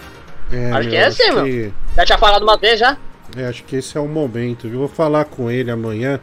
É, 0.51 0.71
acho 0.73 0.89
que 0.89 0.95
é 0.95 1.05
assim, 1.05 1.43
que- 1.43 1.73
Já 1.97 2.05
tinha 2.05 2.17
falado 2.19 2.43
uma 2.43 2.55
vez 2.55 2.79
já? 2.79 2.95
É, 3.35 3.47
acho 3.47 3.63
que 3.63 3.77
esse 3.77 3.97
é 3.97 3.99
o 3.99 4.07
momento. 4.07 4.67
Eu 4.67 4.77
vou 4.77 4.87
falar 4.87 5.25
com 5.25 5.49
ele 5.49 5.71
amanhã. 5.71 6.19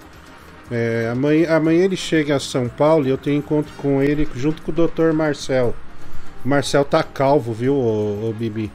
É, 0.70 1.08
amanhã, 1.10 1.56
amanhã 1.56 1.84
ele 1.84 1.96
chega 1.96 2.36
a 2.36 2.40
São 2.40 2.68
Paulo 2.68 3.04
e 3.06 3.10
eu 3.10 3.18
tenho 3.18 3.36
encontro 3.36 3.72
com 3.76 4.00
ele 4.00 4.28
junto 4.34 4.62
com 4.62 4.70
o 4.70 4.74
Dr. 4.86 5.12
Marcel. 5.12 5.74
O 6.44 6.48
Marcel 6.48 6.84
tá 6.84 7.02
calvo, 7.02 7.52
viu, 7.52 7.74
ô, 7.74 8.28
ô 8.28 8.32
Bibi? 8.32 8.70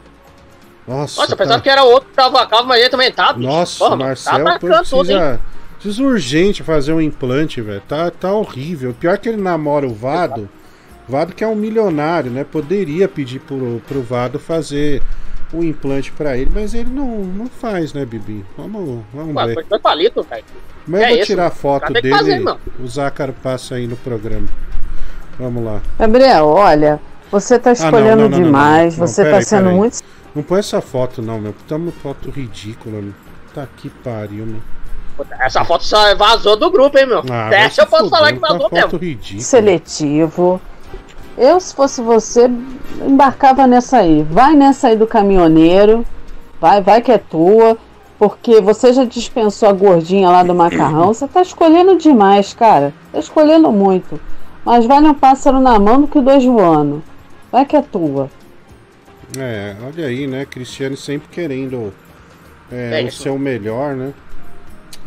Nossa, 0.86 1.20
Nossa, 1.22 1.36
tá- 1.36 1.44
pensava 1.44 1.62
que 1.62 1.70
era 1.70 1.84
outro 1.84 2.10
que 2.10 2.16
tava 2.16 2.46
calvo, 2.46 2.68
mas 2.68 2.80
ele 2.82 2.90
também 2.90 3.12
tá, 3.12 3.34
bicho. 3.34 3.48
Nossa, 3.48 3.78
Porra, 3.80 3.96
o 3.96 3.98
mano, 3.98 4.10
Marcel 4.10 4.34
tá 4.44 4.50
atacando 4.52 4.90
tudo, 4.90 5.40
precisa 5.80 6.04
urgente 6.04 6.64
fazer 6.64 6.94
um 6.94 7.02
implante, 7.02 7.62
velho. 7.62 7.82
Tá, 7.88 8.10
tá 8.12 8.32
horrível. 8.34 8.94
Pior 9.00 9.18
que 9.18 9.30
ele 9.30 9.42
namora 9.42 9.86
o 9.88 9.94
Vado. 9.94 10.50
Vado 11.08 11.34
que 11.34 11.44
é 11.44 11.48
um 11.48 11.56
milionário, 11.56 12.30
né? 12.30 12.44
Poderia 12.44 13.08
pedir 13.08 13.40
pro, 13.40 13.82
pro 13.88 14.02
Vado 14.02 14.38
fazer 14.40 15.02
o 15.54 15.64
implante 15.64 16.12
pra 16.12 16.38
ele, 16.38 16.52
mas 16.54 16.74
ele 16.74 16.90
não, 16.90 17.24
não 17.24 17.48
faz, 17.48 17.94
né, 17.94 18.06
Bibi? 18.06 18.44
Vamos, 18.58 19.02
vamos 19.14 19.34
Ué, 19.36 19.46
ver. 19.48 19.54
foi 19.54 19.64
velho. 20.24 20.44
Mas 20.86 21.00
eu 21.02 21.06
é 21.06 21.10
vou 21.10 21.18
isso, 21.18 21.26
tirar 21.28 21.50
foto 21.52 21.94
dele. 21.94 22.10
fazer, 22.10 22.44
o 22.80 22.88
Zácaro 22.88 23.34
passa 23.42 23.76
aí 23.76 23.88
no 23.88 23.96
programa. 23.98 24.48
Vamos 25.40 25.64
lá. 25.64 25.82
Gabriel, 25.98 26.48
olha, 26.48 27.00
você 27.32 27.58
tá 27.60 27.72
Ah, 27.72 27.74
não, 27.74 27.86
escolhendo 27.86 28.22
não, 28.24 28.30
não, 28.30 28.38
não, 28.40 28.46
demais, 28.46 28.98
não, 28.98 29.02
não, 29.02 29.08
você 29.08 29.24
peraí, 29.24 29.40
tá 29.40 29.42
sendo 29.46 29.64
peraí. 29.64 29.78
muito. 29.78 30.00
Não 30.36 30.44
põe 30.44 30.60
essa 30.60 30.82
foto, 30.82 31.22
não, 31.22 31.40
meu. 31.40 31.54
Tá 31.68 31.78
uma 31.78 31.92
foto 31.92 32.30
ridícula, 32.30 33.02
meu. 33.02 33.14
Tá 33.54 33.66
que 33.78 33.90
pariu, 33.90 34.46
meu. 34.46 34.62
Essa 35.40 35.64
foto 35.64 35.84
só 35.84 36.16
vazou 36.16 36.56
do 36.56 36.70
grupo, 36.70 36.98
hein, 36.98 37.06
meu? 37.08 37.24
Ah, 37.30 37.50
Essa 37.54 37.82
eu 37.84 37.88
posso 37.88 38.10
falar 38.10 38.34
que 38.34 38.40
tá 38.40 38.48
vazou 38.50 38.70
foto 38.70 38.74
mesmo. 38.74 39.00
ridícula. 39.00 39.42
seletivo. 39.42 40.62
Eu, 41.38 41.60
se 41.60 41.74
fosse 41.76 42.02
você, 42.02 42.50
embarcava 43.02 43.68
nessa 43.68 43.98
aí. 43.98 44.24
Vai 44.24 44.56
nessa 44.56 44.88
aí 44.88 44.96
do 44.96 45.06
caminhoneiro. 45.08 46.06
Vai, 46.60 46.82
vai 46.82 47.02
que 47.02 47.12
é 47.12 47.18
tua. 47.18 47.78
Porque 48.18 48.60
você 48.60 48.92
já 48.94 49.06
dispensou 49.06 49.70
a 49.70 49.74
gordinha 49.74 50.30
lá 50.30 50.42
do 50.42 50.56
macarrão. 50.56 51.14
Você 51.14 51.28
tá 51.28 51.42
escolhendo 51.42 51.98
demais, 51.98 52.54
cara. 52.54 52.92
Tá 53.12 53.20
escolhendo 53.20 53.72
muito. 53.72 54.20
Mas 54.66 54.86
vale 54.86 55.08
um 55.08 55.14
pássaro 55.14 55.60
na 55.60 55.80
mão 55.80 56.02
do 56.02 56.08
que 56.08 56.20
dois 56.20 56.44
voando. 56.44 57.04
Vai 57.52 57.66
que 57.66 57.76
é 57.76 57.82
tua. 57.82 58.30
É, 59.38 59.76
olha 59.86 60.08
aí, 60.08 60.26
né? 60.26 60.46
Cristiano 60.46 60.98
sempre 60.98 61.28
querendo 61.30 61.94
é, 62.72 63.02
É 63.02 63.06
o 63.06 63.12
seu 63.12 63.38
melhor, 63.38 63.96
né? 63.96 64.14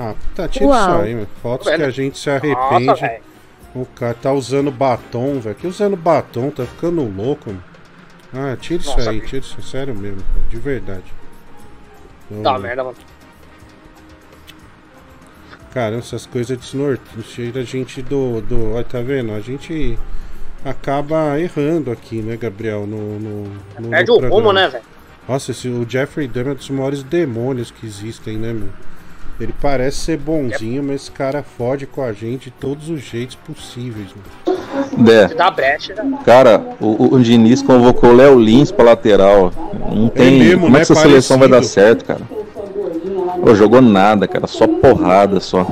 Ah, 0.02 0.14
tá, 0.34 0.48
tira 0.48 0.64
Uau. 0.64 0.78
isso 0.94 1.02
aí, 1.02 1.14
meu. 1.14 1.26
Fotos 1.42 1.66
Tá 1.66 1.76
que 1.76 1.82
a 1.82 1.90
gente 1.90 2.18
se 2.18 2.30
Nossa, 2.30 2.46
arrepende. 2.46 3.00
velho. 3.02 3.22
o 3.74 3.84
cara 3.84 4.14
tá 4.14 4.32
usando 4.32 4.70
batom, 4.70 5.38
velho. 5.40 5.54
Que 5.54 5.66
usando 5.66 5.94
batom, 5.94 6.50
tá 6.50 6.64
ficando 6.64 7.02
louco, 7.02 7.50
mano. 7.50 7.62
Ah, 8.32 8.56
tira 8.58 8.80
isso 8.80 8.96
Nossa, 8.96 9.10
aí, 9.10 9.18
velho. 9.18 9.28
tira 9.28 9.44
isso, 9.44 9.60
sério 9.62 9.94
mesmo, 9.94 10.22
cara, 10.22 10.46
de 10.48 10.56
verdade. 10.56 11.04
Tá 12.42 12.58
merda, 12.58 12.82
mano. 12.82 12.96
Cara, 15.74 15.96
essas 15.96 16.24
coisas 16.26 16.56
desnorteiam, 16.56 17.22
tira 17.22 17.60
a 17.60 17.64
gente 17.64 18.00
do, 18.00 18.40
do. 18.40 18.72
Olha, 18.72 18.84
tá 18.84 19.00
vendo? 19.02 19.32
A 19.32 19.40
gente 19.40 19.98
acaba 20.64 21.38
errando 21.38 21.90
aqui, 21.92 22.22
né, 22.22 22.36
Gabriel? 22.36 22.86
No, 22.86 23.18
no, 23.18 23.44
no, 23.78 23.88
Perde 23.90 24.10
no 24.10 24.16
o 24.16 24.28
rumo, 24.30 24.52
né, 24.52 24.66
velho? 24.68 24.84
Nossa, 25.28 25.50
esse, 25.50 25.68
o 25.68 25.86
Jeffrey 25.88 26.26
Dahmer 26.26 26.52
é 26.52 26.52
um 26.54 26.56
dos 26.56 26.70
maiores 26.70 27.02
demônios 27.02 27.70
que 27.70 27.86
existem, 27.86 28.36
né, 28.38 28.52
meu? 28.52 28.68
Ele 29.40 29.54
parece 29.60 29.96
ser 29.96 30.18
bonzinho, 30.18 30.82
mas 30.82 31.02
esse 31.02 31.10
cara 31.10 31.42
fode 31.42 31.86
com 31.86 32.02
a 32.02 32.12
gente 32.12 32.44
de 32.44 32.50
todos 32.50 32.90
os 32.90 33.00
jeitos 33.00 33.36
possíveis. 33.36 34.08
Né? 34.98 35.28
Dá 35.34 35.50
brecha, 35.50 35.94
né? 35.94 36.18
cara, 36.24 36.62
o, 36.78 37.14
o 37.14 37.20
Diniz 37.20 37.62
convocou 37.62 38.10
o 38.10 38.16
Léo 38.16 38.38
Lins 38.38 38.70
pra 38.70 38.84
lateral. 38.84 39.50
Não 39.90 40.08
tem. 40.08 40.38
mesmo, 40.38 40.62
como 40.62 40.72
né? 40.74 40.82
é 40.82 40.84
que 40.84 40.92
essa 40.92 41.02
seleção 41.02 41.38
vai 41.38 41.48
dar 41.48 41.56
Parecido. 41.56 41.74
certo, 41.74 42.04
cara? 42.04 42.20
Pô, 43.42 43.54
jogou 43.54 43.80
nada, 43.80 44.28
cara. 44.28 44.46
Só 44.46 44.66
porrada 44.66 45.40
só. 45.40 45.66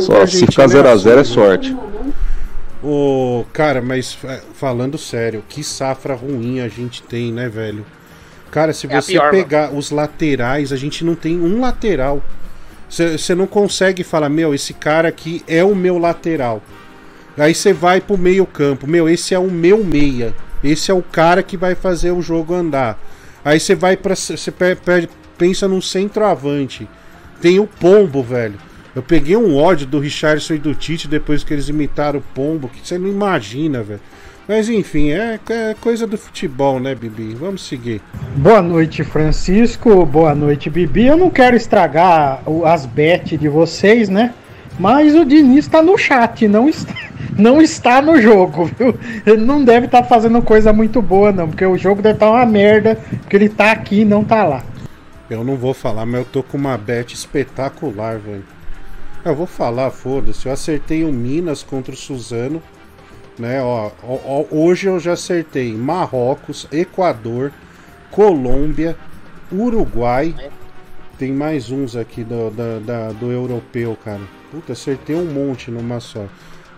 Só 0.00 0.24
se 0.24 0.46
ficar 0.46 0.64
é 0.64 0.66
0x0 0.66 0.84
é 0.84 0.92
assim, 0.92 1.08
né? 1.08 1.24
sorte. 1.24 1.76
Ô, 2.82 3.44
cara, 3.52 3.82
mas 3.82 4.16
é, 4.24 4.40
falando 4.52 4.96
sério, 4.96 5.42
que 5.48 5.64
safra 5.64 6.14
ruim 6.14 6.60
a 6.60 6.68
gente 6.68 7.02
tem, 7.02 7.32
né, 7.32 7.48
velho? 7.48 7.84
Cara, 8.50 8.72
se 8.72 8.86
É 8.86 9.00
você 9.00 9.12
pior, 9.12 9.32
pegar 9.32 9.72
os 9.74 9.90
laterais, 9.90 10.72
a 10.72 10.76
gente 10.76 11.04
não 11.04 11.16
tem 11.16 11.40
um 11.40 11.60
lateral. 11.60 12.22
Você 12.94 13.34
não 13.34 13.46
consegue 13.46 14.04
falar, 14.04 14.28
meu, 14.28 14.54
esse 14.54 14.72
cara 14.72 15.08
aqui 15.08 15.42
é 15.48 15.64
o 15.64 15.74
meu 15.74 15.98
lateral. 15.98 16.62
Aí 17.36 17.52
você 17.52 17.72
vai 17.72 18.00
pro 18.00 18.16
meio 18.16 18.46
campo, 18.46 18.86
meu, 18.86 19.08
esse 19.08 19.34
é 19.34 19.38
o 19.38 19.50
meu 19.50 19.82
meia. 19.82 20.32
Esse 20.62 20.92
é 20.92 20.94
o 20.94 21.02
cara 21.02 21.42
que 21.42 21.56
vai 21.56 21.74
fazer 21.74 22.12
o 22.12 22.22
jogo 22.22 22.54
andar. 22.54 22.98
Aí 23.44 23.58
você 23.58 23.74
vai 23.74 23.96
para 23.96 24.14
você 24.14 24.52
pensa 25.36 25.66
num 25.66 25.80
centroavante. 25.80 26.88
Tem 27.40 27.58
o 27.58 27.66
Pombo, 27.66 28.22
velho. 28.22 28.54
Eu 28.94 29.02
peguei 29.02 29.36
um 29.36 29.56
ódio 29.56 29.86
do 29.86 29.98
Richardson 29.98 30.54
e 30.54 30.58
do 30.58 30.72
Tite 30.72 31.08
depois 31.08 31.42
que 31.42 31.52
eles 31.52 31.68
imitaram 31.68 32.20
o 32.20 32.34
Pombo, 32.34 32.68
que 32.68 32.86
você 32.86 32.96
não 32.96 33.08
imagina, 33.08 33.82
velho. 33.82 34.00
Mas 34.46 34.68
enfim, 34.68 35.10
é, 35.10 35.38
é 35.48 35.74
coisa 35.80 36.06
do 36.06 36.18
futebol, 36.18 36.78
né, 36.78 36.94
Bibi? 36.94 37.34
Vamos 37.34 37.66
seguir. 37.66 38.02
Boa 38.36 38.60
noite, 38.60 39.02
Francisco. 39.02 40.04
Boa 40.04 40.34
noite, 40.34 40.68
Bibi. 40.68 41.06
Eu 41.06 41.16
não 41.16 41.30
quero 41.30 41.56
estragar 41.56 42.42
o- 42.46 42.64
as 42.66 42.84
bet 42.84 43.36
de 43.38 43.48
vocês, 43.48 44.08
né? 44.08 44.34
Mas 44.78 45.14
o 45.14 45.24
Diniz 45.24 45.66
tá 45.66 45.80
no 45.82 45.96
chat, 45.96 46.46
não 46.46 46.68
está, 46.68 46.92
não 47.38 47.62
está 47.62 48.02
no 48.02 48.20
jogo, 48.20 48.66
viu? 48.78 48.94
Ele 49.24 49.42
não 49.42 49.64
deve 49.64 49.86
estar 49.86 50.02
fazendo 50.02 50.42
coisa 50.42 50.72
muito 50.72 51.00
boa, 51.00 51.32
não, 51.32 51.48
porque 51.48 51.64
o 51.64 51.78
jogo 51.78 52.02
deve 52.02 52.16
estar 52.16 52.30
uma 52.30 52.44
merda, 52.44 52.96
porque 53.22 53.36
ele 53.36 53.48
tá 53.48 53.72
aqui 53.72 54.00
e 54.00 54.04
não 54.04 54.22
tá 54.24 54.44
lá. 54.44 54.62
Eu 55.30 55.42
não 55.42 55.56
vou 55.56 55.72
falar, 55.72 56.04
mas 56.04 56.20
eu 56.20 56.26
tô 56.26 56.42
com 56.42 56.58
uma 56.58 56.76
bet 56.76 57.14
espetacular, 57.14 58.18
velho. 58.18 58.44
Eu 59.24 59.34
vou 59.34 59.46
falar, 59.46 59.90
foda-se. 59.90 60.44
Eu 60.44 60.52
acertei 60.52 61.02
o 61.02 61.10
Minas 61.10 61.62
contra 61.62 61.94
o 61.94 61.96
Suzano. 61.96 62.62
Né, 63.38 63.60
ó, 63.62 63.90
ó, 64.02 64.18
ó, 64.24 64.44
hoje 64.50 64.86
eu 64.86 65.00
já 65.00 65.12
acertei 65.14 65.72
Marrocos, 65.74 66.68
Equador, 66.70 67.52
Colômbia, 68.10 68.96
Uruguai. 69.50 70.34
Tem 71.18 71.32
mais 71.32 71.70
uns 71.70 71.96
aqui 71.96 72.22
do, 72.24 72.50
da, 72.50 72.78
da- 72.78 73.12
do 73.12 73.30
europeu, 73.32 73.96
cara. 74.04 74.20
Puta, 74.50 74.72
acertei 74.72 75.16
um 75.16 75.24
monte 75.24 75.70
numa 75.70 75.98
só. 76.00 76.24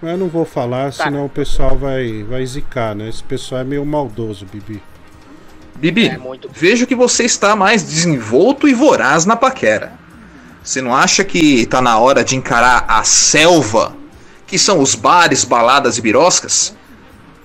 Mas 0.00 0.12
eu 0.12 0.18
não 0.18 0.28
vou 0.28 0.44
falar, 0.44 0.92
senão 0.92 1.24
o 1.26 1.28
pessoal 1.28 1.76
vai, 1.76 2.22
vai 2.22 2.44
zicar, 2.46 2.94
né? 2.94 3.08
Esse 3.08 3.22
pessoal 3.22 3.62
é 3.62 3.64
meio 3.64 3.84
maldoso, 3.84 4.46
Bibi. 4.50 4.82
Bibi, 5.74 6.08
vejo 6.54 6.86
que 6.86 6.94
você 6.94 7.24
está 7.24 7.54
mais 7.54 7.82
desenvolto 7.82 8.66
e 8.68 8.72
voraz 8.74 9.26
na 9.26 9.36
paquera. 9.36 9.92
Você 10.62 10.80
não 10.82 10.94
acha 10.94 11.22
que 11.24 11.66
tá 11.66 11.80
na 11.82 11.98
hora 11.98 12.24
de 12.24 12.34
encarar 12.36 12.84
a 12.88 13.04
selva, 13.04 13.94
que 14.46 14.58
são 14.58 14.80
os 14.80 14.94
bares, 14.94 15.44
baladas 15.44 15.98
e 15.98 16.00
biroscas? 16.00 16.74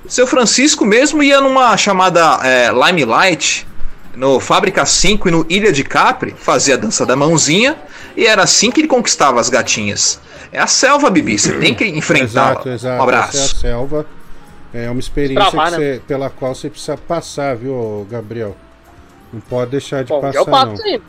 Seu 0.08 0.26
Francisco 0.28 0.86
mesmo 0.86 1.22
ia 1.24 1.40
numa 1.42 1.76
chamada 1.78 2.40
é, 2.44 2.70
Limelight, 2.72 3.68
no 4.16 4.40
Fábrica 4.40 4.86
5 4.86 5.28
e 5.28 5.32
no 5.32 5.46
Ilha 5.50 5.72
de 5.72 5.84
Capri, 5.84 6.36
fazia 6.38 6.76
a 6.76 6.78
dança 6.78 7.06
da 7.06 7.16
mãozinha, 7.16 7.78
e 8.16 8.26
era 8.26 8.44
assim 8.44 8.72
que 8.72 8.82
ele 8.82 8.88
conquistava 8.88 9.40
as 9.40 9.50
gatinhas. 9.50 10.20
É 10.52 10.60
a 10.60 10.68
selva, 10.68 11.10
Bibi, 11.10 11.40
você 11.40 11.54
tem 11.60 11.74
que 11.74 11.86
enfrentá-la. 11.86 12.52
Exato, 12.52 12.70
exato. 12.70 13.00
Um 13.00 13.04
abraço. 13.04 13.38
Essa 13.38 13.46
é 13.46 13.46
a 13.46 13.62
selva. 13.72 14.06
É 14.74 14.90
uma 14.90 15.00
experiência 15.00 15.50
que 15.50 15.58
né? 15.58 15.70
você- 15.70 16.02
pela 16.08 16.30
qual 16.30 16.54
você 16.56 16.70
precisa 16.70 16.98
passar, 16.98 17.56
viu, 17.56 18.06
Gabriel? 18.10 18.56
Não 19.32 19.40
pode 19.40 19.72
deixar 19.72 20.04
de 20.04 20.10
Bom, 20.10 20.20
passar, 20.20 20.40
eu 20.40 20.46
passo 20.46 20.66
não. 20.68 20.78
sim. 20.78 21.02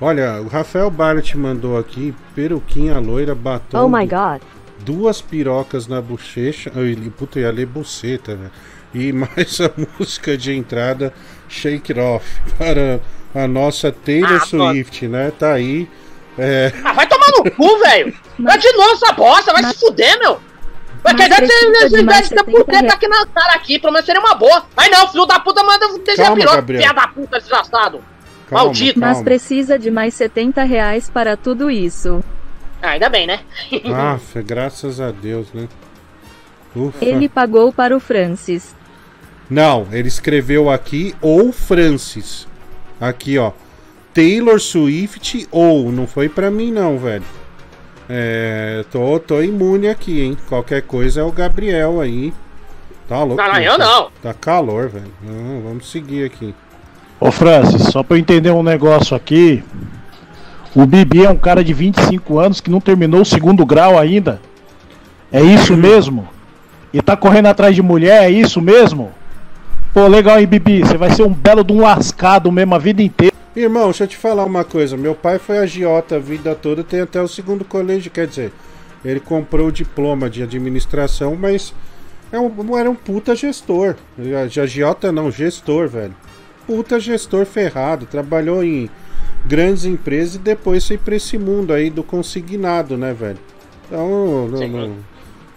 Olha, 0.00 0.40
o 0.40 0.48
Rafael 0.48 0.90
Barrett 0.90 1.36
mandou 1.36 1.78
aqui, 1.78 2.14
peruquinha 2.34 2.98
loira, 2.98 3.34
batom. 3.34 3.84
Oh 3.84 3.88
my 3.88 4.06
god. 4.06 4.40
Duas 4.84 5.20
pirocas 5.20 5.86
na 5.86 6.00
bochecha. 6.00 6.72
Ai, 6.74 6.90
Ele, 6.92 7.10
puta, 7.10 7.38
ia 7.40 7.50
ler 7.50 7.66
buceta, 7.66 8.34
velho. 8.34 8.50
E 8.94 9.12
mais 9.14 9.60
a 9.60 9.70
música 9.98 10.36
de 10.36 10.52
entrada, 10.52 11.12
Shake 11.48 11.92
It 11.92 12.00
Off, 12.00 12.26
para 12.58 13.00
a 13.34 13.46
nossa 13.46 13.92
Taylor 13.92 14.40
Ah, 14.42 14.46
Swift, 14.46 15.06
né? 15.06 15.32
Tá 15.38 15.52
aí. 15.52 15.88
É, 16.38 16.72
Ah, 16.84 16.92
vai 16.92 17.06
tomar 17.06 17.26
no 17.36 17.50
cu, 17.50 17.78
velho! 17.78 18.14
Vai 18.38 18.58
de 18.58 18.72
novo 18.72 18.92
essa 18.92 19.12
bosta, 19.12 19.52
vai 19.52 19.64
se 19.64 19.78
fuder, 19.78 20.18
meu! 20.20 20.40
Vai 21.02 21.14
mas 21.14 21.28
querer 21.28 21.70
necessidade 21.70 22.22
de 22.22 22.28
70 22.28 22.44
puder 22.44 22.86
tá 22.86 22.94
aqui 22.94 23.08
na 23.08 23.26
cara 23.26 23.54
aqui, 23.54 23.78
pelo 23.78 23.92
menos 23.92 24.06
seria 24.06 24.20
uma 24.20 24.34
boa. 24.34 24.66
Mas 24.76 24.90
não, 24.90 25.08
filho 25.08 25.26
da 25.26 25.40
puta, 25.40 25.62
manda 25.62 25.86
desenhar 25.98 26.28
Calma, 26.28 26.36
piroca, 26.36 26.62
filha 26.66 26.92
da 26.92 27.08
puta, 27.08 27.38
desgraçado. 27.38 28.00
Calma, 28.48 28.64
Maldito. 28.66 29.00
Mas 29.00 29.22
precisa 29.22 29.78
de 29.78 29.90
mais 29.90 30.14
70 30.14 30.62
reais 30.64 31.08
para 31.08 31.36
tudo 31.36 31.70
isso. 31.70 32.22
Ah, 32.82 32.90
ainda 32.90 33.08
bem, 33.08 33.26
né? 33.26 33.40
Aff, 34.14 34.42
graças 34.42 35.00
a 35.00 35.10
Deus, 35.10 35.52
né? 35.52 35.68
Ufa. 36.74 37.04
Ele 37.04 37.28
pagou 37.28 37.72
para 37.72 37.96
o 37.96 38.00
Francis. 38.00 38.74
Não, 39.48 39.88
ele 39.90 40.08
escreveu 40.08 40.70
aqui 40.70 41.14
ou 41.20 41.52
Francis. 41.52 42.46
Aqui, 43.00 43.36
ó. 43.38 43.52
Taylor 44.14 44.60
Swift 44.60 45.48
ou. 45.50 45.90
Não 45.90 46.06
foi 46.06 46.28
pra 46.28 46.50
mim, 46.50 46.70
não, 46.70 46.98
velho. 46.98 47.24
É. 48.08 48.84
Tô, 48.90 49.18
tô 49.18 49.42
imune 49.42 49.88
aqui, 49.88 50.20
hein? 50.20 50.36
Qualquer 50.48 50.82
coisa 50.82 51.20
é 51.20 51.24
o 51.24 51.32
Gabriel 51.32 52.00
aí. 52.00 52.32
Tá 53.08 53.24
louco? 53.24 53.42
Não, 53.42 53.52
não, 53.52 53.60
eu 53.60 53.76
não. 53.78 54.10
Tá 54.22 54.32
calor, 54.32 54.88
velho. 54.88 55.12
Não, 55.22 55.60
vamos 55.62 55.90
seguir 55.90 56.24
aqui. 56.24 56.54
Ô 57.18 57.32
Francis, 57.32 57.82
só 57.90 58.02
pra 58.02 58.16
eu 58.16 58.20
entender 58.20 58.50
um 58.50 58.62
negócio 58.62 59.16
aqui. 59.16 59.62
O 60.74 60.86
Bibi 60.86 61.24
é 61.24 61.30
um 61.30 61.36
cara 61.36 61.64
de 61.64 61.72
25 61.72 62.38
anos 62.38 62.60
que 62.60 62.70
não 62.70 62.80
terminou 62.80 63.22
o 63.22 63.24
segundo 63.24 63.66
grau 63.66 63.98
ainda. 63.98 64.40
É 65.32 65.42
isso 65.42 65.76
mesmo? 65.76 66.28
E 66.92 67.02
tá 67.02 67.16
correndo 67.16 67.46
atrás 67.46 67.74
de 67.74 67.82
mulher, 67.82 68.22
é 68.22 68.30
isso 68.30 68.60
mesmo? 68.60 69.10
Pô, 69.92 70.06
legal, 70.06 70.38
hein, 70.38 70.46
Bibi? 70.46 70.80
Você 70.80 70.96
vai 70.96 71.10
ser 71.10 71.24
um 71.24 71.32
belo 71.32 71.64
de 71.64 71.72
um 71.72 71.80
lascado 71.80 72.52
mesmo 72.52 72.74
a 72.76 72.78
vida 72.78 73.02
inteira. 73.02 73.34
Irmão, 73.56 73.86
deixa 73.86 74.04
eu 74.04 74.08
te 74.08 74.16
falar 74.16 74.44
uma 74.44 74.62
coisa. 74.62 74.96
Meu 74.96 75.12
pai 75.12 75.40
foi 75.40 75.58
agiota 75.58 76.16
a 76.16 76.18
vida 76.20 76.54
toda, 76.54 76.84
tem 76.84 77.00
até 77.00 77.20
o 77.20 77.26
segundo 77.26 77.64
colégio, 77.64 78.08
quer 78.08 78.28
dizer, 78.28 78.52
ele 79.04 79.18
comprou 79.18 79.66
o 79.66 79.72
diploma 79.72 80.30
de 80.30 80.40
administração, 80.40 81.34
mas 81.34 81.74
é 82.30 82.38
um, 82.38 82.78
era 82.78 82.88
um 82.88 82.94
puta 82.94 83.34
gestor. 83.34 83.96
Agiota 84.62 85.10
não, 85.10 85.32
gestor, 85.32 85.88
velho. 85.88 86.14
Puta 86.64 87.00
gestor 87.00 87.44
ferrado, 87.44 88.06
trabalhou 88.06 88.62
em 88.62 88.88
grandes 89.46 89.84
empresas 89.84 90.34
e 90.36 90.38
depois 90.38 90.86
foi 90.86 90.98
pra 90.98 91.16
esse 91.16 91.36
mundo 91.38 91.72
aí 91.72 91.90
do 91.90 92.02
consignado, 92.02 92.96
né, 92.96 93.12
velho? 93.12 93.38
Então, 93.86 94.48
não, 94.48 94.68
não, 94.68 94.96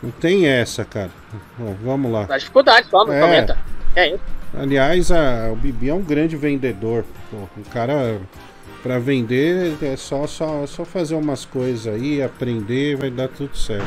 não 0.02 0.12
tem 0.12 0.48
essa, 0.48 0.84
cara. 0.86 1.12
Bom, 1.58 1.76
vamos 1.84 2.12
lá. 2.12 2.24
Dá 2.24 2.38
dificuldade 2.38 2.88
só, 2.90 3.06
não 3.06 3.14
É. 3.14 3.22
comenta. 3.22 3.58
É 3.96 4.10
isso. 4.10 4.20
Aliás, 4.58 5.12
a- 5.12 5.50
o 5.52 5.56
Bibi 5.56 5.90
é 5.90 5.94
um 5.94 6.02
grande 6.02 6.36
vendedor. 6.36 7.04
Pô, 7.32 7.38
o 7.58 7.64
cara, 7.72 8.20
pra 8.84 9.00
vender, 9.00 9.74
é 9.82 9.96
só, 9.96 10.26
só, 10.28 10.66
só 10.68 10.84
fazer 10.86 11.16
umas 11.16 11.46
coisas 11.46 11.88
aí, 11.94 12.22
aprender, 12.22 12.96
vai 12.98 13.10
dar 13.10 13.28
tudo 13.28 13.56
certo. 13.58 13.86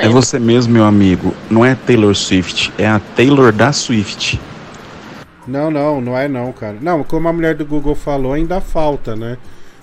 É 0.00 0.08
você 0.08 0.38
mesmo, 0.38 0.72
meu 0.72 0.84
amigo. 0.84 1.34
Não 1.50 1.64
é 1.64 1.74
Taylor 1.74 2.14
Swift, 2.14 2.72
é 2.78 2.86
a 2.86 3.00
Taylor 3.16 3.50
da 3.52 3.72
Swift. 3.72 4.38
Não, 5.48 5.70
não, 5.70 6.00
não 6.00 6.16
é 6.16 6.28
não, 6.28 6.52
cara. 6.52 6.76
Não, 6.80 7.02
como 7.02 7.26
a 7.28 7.32
mulher 7.32 7.54
do 7.54 7.64
Google 7.64 7.94
falou, 7.94 8.32
ainda 8.34 8.60
falta, 8.60 9.16
né? 9.16 9.38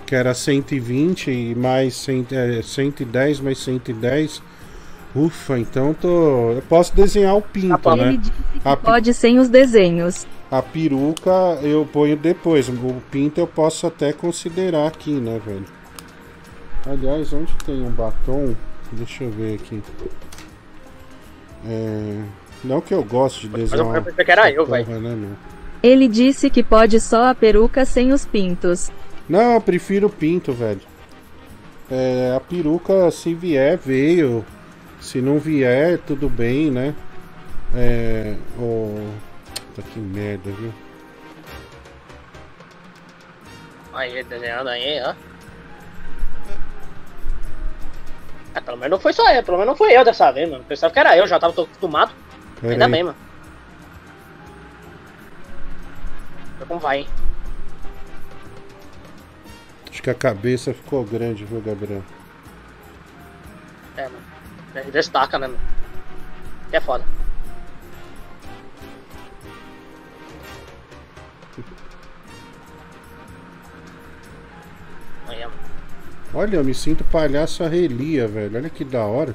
Que 0.06 0.14
era 0.16 0.34
120 0.34 1.32
e 1.32 1.56
mais 1.56 1.96
100, 1.96 2.28
é, 2.32 2.62
110 2.62 3.40
mais 3.40 3.58
110. 3.58 4.42
Ufa, 5.16 5.58
então 5.58 5.94
tô. 5.94 6.52
Eu 6.52 6.62
posso 6.70 6.96
desenhar 6.96 7.36
o 7.36 7.42
pinto, 7.42 7.90
Ele 7.90 8.06
né? 8.06 8.18
disse 8.18 8.32
que 8.32 8.60
A, 8.68 8.78
pi- 8.78 8.84
pode 8.86 9.14
sem 9.14 9.40
os 9.40 9.48
desenhos. 9.50 10.28
a 10.52 10.62
peruca 10.62 11.32
eu 11.64 11.88
ponho 11.92 12.16
depois. 12.18 12.70
O 12.70 13.02
pinto 13.10 13.40
eu 13.40 13.48
posso 13.48 13.88
até 13.88 14.14
considerar 14.14 14.88
aqui, 14.88 15.14
né, 15.14 15.40
velho? 15.44 15.66
Aliás, 16.86 17.34
onde 17.34 17.52
tem 17.66 17.82
um 17.82 17.90
batom? 17.90 18.54
Deixa 18.92 19.24
eu 19.24 19.32
ver 19.32 19.56
aqui. 19.56 19.82
É... 21.66 22.22
Não 22.64 22.82
que 22.82 22.94
eu 22.94 23.04
gosto 23.04 23.42
de 23.42 23.50
Mas 23.50 23.72
desenhar. 23.72 23.96
eu 23.96 24.02
pensei 24.04 24.26
que 24.26 24.32
era 24.32 24.52
eu, 24.52 24.66
velho. 24.66 25.00
né, 25.00 25.16
meu? 25.16 25.32
Ele 25.86 26.08
disse 26.08 26.50
que 26.50 26.64
pode 26.64 27.00
só 27.00 27.30
a 27.30 27.36
peruca 27.36 27.86
sem 27.86 28.12
os 28.12 28.26
pintos. 28.26 28.92
Não, 29.30 29.54
eu 29.54 29.62
prefiro 29.62 30.08
o 30.08 30.10
pinto, 30.10 30.52
velho. 30.52 30.82
É, 31.92 32.34
a 32.36 32.40
peruca, 32.40 33.12
se 33.12 33.36
vier, 33.36 33.78
veio. 33.78 34.44
Se 35.00 35.22
não 35.22 35.38
vier, 35.38 36.00
tudo 36.00 36.28
bem, 36.28 36.72
né? 36.72 36.96
É. 37.76 38.36
Oh... 38.60 38.96
Puta 39.76 39.84
que 39.84 40.00
merda, 40.00 40.50
viu? 40.50 40.74
Aí, 43.94 44.24
desenhando 44.24 44.70
aí, 44.70 45.00
ó. 45.06 45.14
É, 48.56 48.62
pelo 48.62 48.78
menos 48.78 48.90
não 48.90 49.00
foi 49.00 49.14
só 49.14 49.32
eu, 49.32 49.44
pelo 49.44 49.60
menos 49.60 49.74
não 49.74 49.78
foi 49.78 49.96
eu 49.96 50.04
dessa 50.04 50.32
vez, 50.32 50.50
mano. 50.50 50.64
Pensava 50.68 50.92
que 50.92 51.00
era 51.00 51.16
eu, 51.16 51.28
já 51.28 51.40
tava 51.40 51.54
tô 51.54 51.62
acostumado. 51.62 52.12
Ainda 52.64 52.88
bem, 52.88 53.04
mano. 53.04 53.25
Como 56.68 56.80
vai, 56.80 57.00
hein? 57.00 57.08
Acho 59.90 60.02
que 60.02 60.10
a 60.10 60.16
cabeça 60.16 60.74
ficou 60.74 61.04
grande, 61.06 61.46
viu, 61.46 61.62
Gabriel? 61.62 62.04
É, 63.98 64.04
mano. 64.04 64.24
É, 64.76 64.82
Destaca, 64.92 65.40
né, 65.40 65.48
mano? 65.48 65.60
É 66.72 66.80
foda. 66.82 67.04
Olha, 76.34 76.58
eu 76.58 76.64
me 76.64 76.74
sinto 76.74 77.04
palhaço 77.06 77.64
a 77.64 77.68
relia, 77.68 78.28
velho. 78.28 78.58
Olha 78.58 78.70
que 78.70 78.84
da 78.84 79.06
hora. 79.06 79.34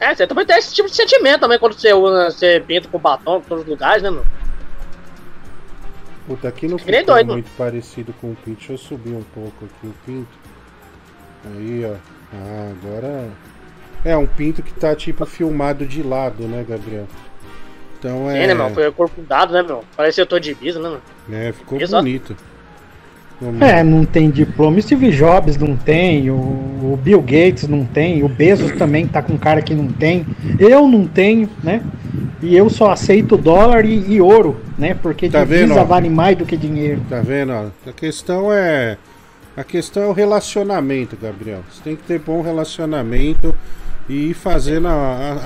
É, 0.00 0.14
você 0.14 0.26
também 0.26 0.46
tem 0.46 0.56
esse 0.56 0.74
tipo 0.74 0.88
de 0.88 0.96
sentimento 0.96 1.40
também 1.40 1.58
quando 1.58 1.74
você, 1.74 1.92
usa- 1.92 2.30
você 2.30 2.58
pinta 2.66 2.88
com 2.88 2.98
batom 2.98 3.38
em 3.38 3.42
todos 3.42 3.62
os 3.64 3.68
lugares, 3.70 4.02
né, 4.02 4.10
mano? 4.10 4.26
Puta, 6.26 6.48
aqui 6.48 6.68
não 6.68 6.76
Que 6.76 6.90
nem 6.90 7.00
ficou 7.00 7.14
doido. 7.14 7.32
muito 7.32 7.50
parecido 7.56 8.12
com 8.20 8.28
o 8.28 8.36
pinto. 8.36 8.58
Deixa 8.58 8.72
eu 8.74 8.78
subir 8.78 9.10
um 9.14 9.22
pouco 9.34 9.64
aqui 9.64 9.86
o 9.86 9.94
pinto. 10.06 10.38
Aí, 11.44 11.84
ó. 11.84 11.96
Ah, 12.34 12.72
agora. 12.72 13.28
É 14.04 14.16
um 14.16 14.26
pinto 14.26 14.62
que 14.62 14.72
tá 14.72 14.94
tipo 14.96 15.24
filmado 15.26 15.86
de 15.86 16.02
lado, 16.02 16.44
né, 16.48 16.64
Gabriel? 16.68 17.06
Então 17.98 18.28
é. 18.30 18.40
Sim, 18.40 18.46
né, 18.48 18.54
meu? 18.54 18.70
Foi 18.70 18.90
corpo 18.92 19.22
dado, 19.22 19.52
né, 19.52 19.62
meu? 19.62 19.84
Parece 19.96 20.16
que 20.16 20.20
eu 20.22 20.26
tô 20.26 20.38
de 20.38 20.54
bisa, 20.54 20.80
né, 20.80 20.88
meu? 20.88 21.38
É, 21.38 21.52
ficou 21.52 21.78
bonito. 21.78 22.36
É, 23.60 23.82
não 23.82 24.04
tem 24.04 24.30
diploma. 24.30 24.76
O 24.78 24.82
Steve 24.82 25.10
Jobs 25.10 25.56
não 25.56 25.76
tem, 25.76 26.30
o, 26.30 26.34
o 26.34 26.98
Bill 27.02 27.20
Gates 27.20 27.66
não 27.68 27.84
tem, 27.84 28.22
o 28.22 28.28
Bezos 28.28 28.72
também 28.72 29.06
tá 29.06 29.20
com 29.22 29.36
cara 29.38 29.60
que 29.62 29.74
não 29.74 29.88
tem. 29.88 30.26
Eu 30.58 30.86
não 30.88 31.06
tenho, 31.06 31.48
né? 31.62 31.82
E 32.42 32.56
eu 32.56 32.68
só 32.68 32.90
aceito 32.90 33.36
dólar 33.36 33.84
e, 33.84 34.14
e 34.14 34.20
ouro, 34.20 34.60
né? 34.76 34.94
Porque 34.94 35.28
Tá 35.28 35.44
divisa 35.44 35.66
vendo, 35.66 35.78
ó? 35.78 35.84
vale 35.84 36.10
mais 36.10 36.36
do 36.36 36.44
que 36.44 36.56
dinheiro. 36.56 37.00
Tá 37.08 37.20
vendo? 37.20 37.52
ó? 37.52 37.66
A 37.88 37.92
questão 37.92 38.52
é. 38.52 38.96
A 39.56 39.62
questão 39.64 40.02
é 40.04 40.06
o 40.06 40.12
relacionamento, 40.12 41.16
Gabriel. 41.20 41.60
Você 41.70 41.82
tem 41.84 41.94
que 41.96 42.02
ter 42.04 42.18
bom 42.18 42.40
relacionamento 42.42 43.54
e 44.08 44.30
ir 44.30 44.34
fazendo 44.34 44.88
a, 44.88 44.92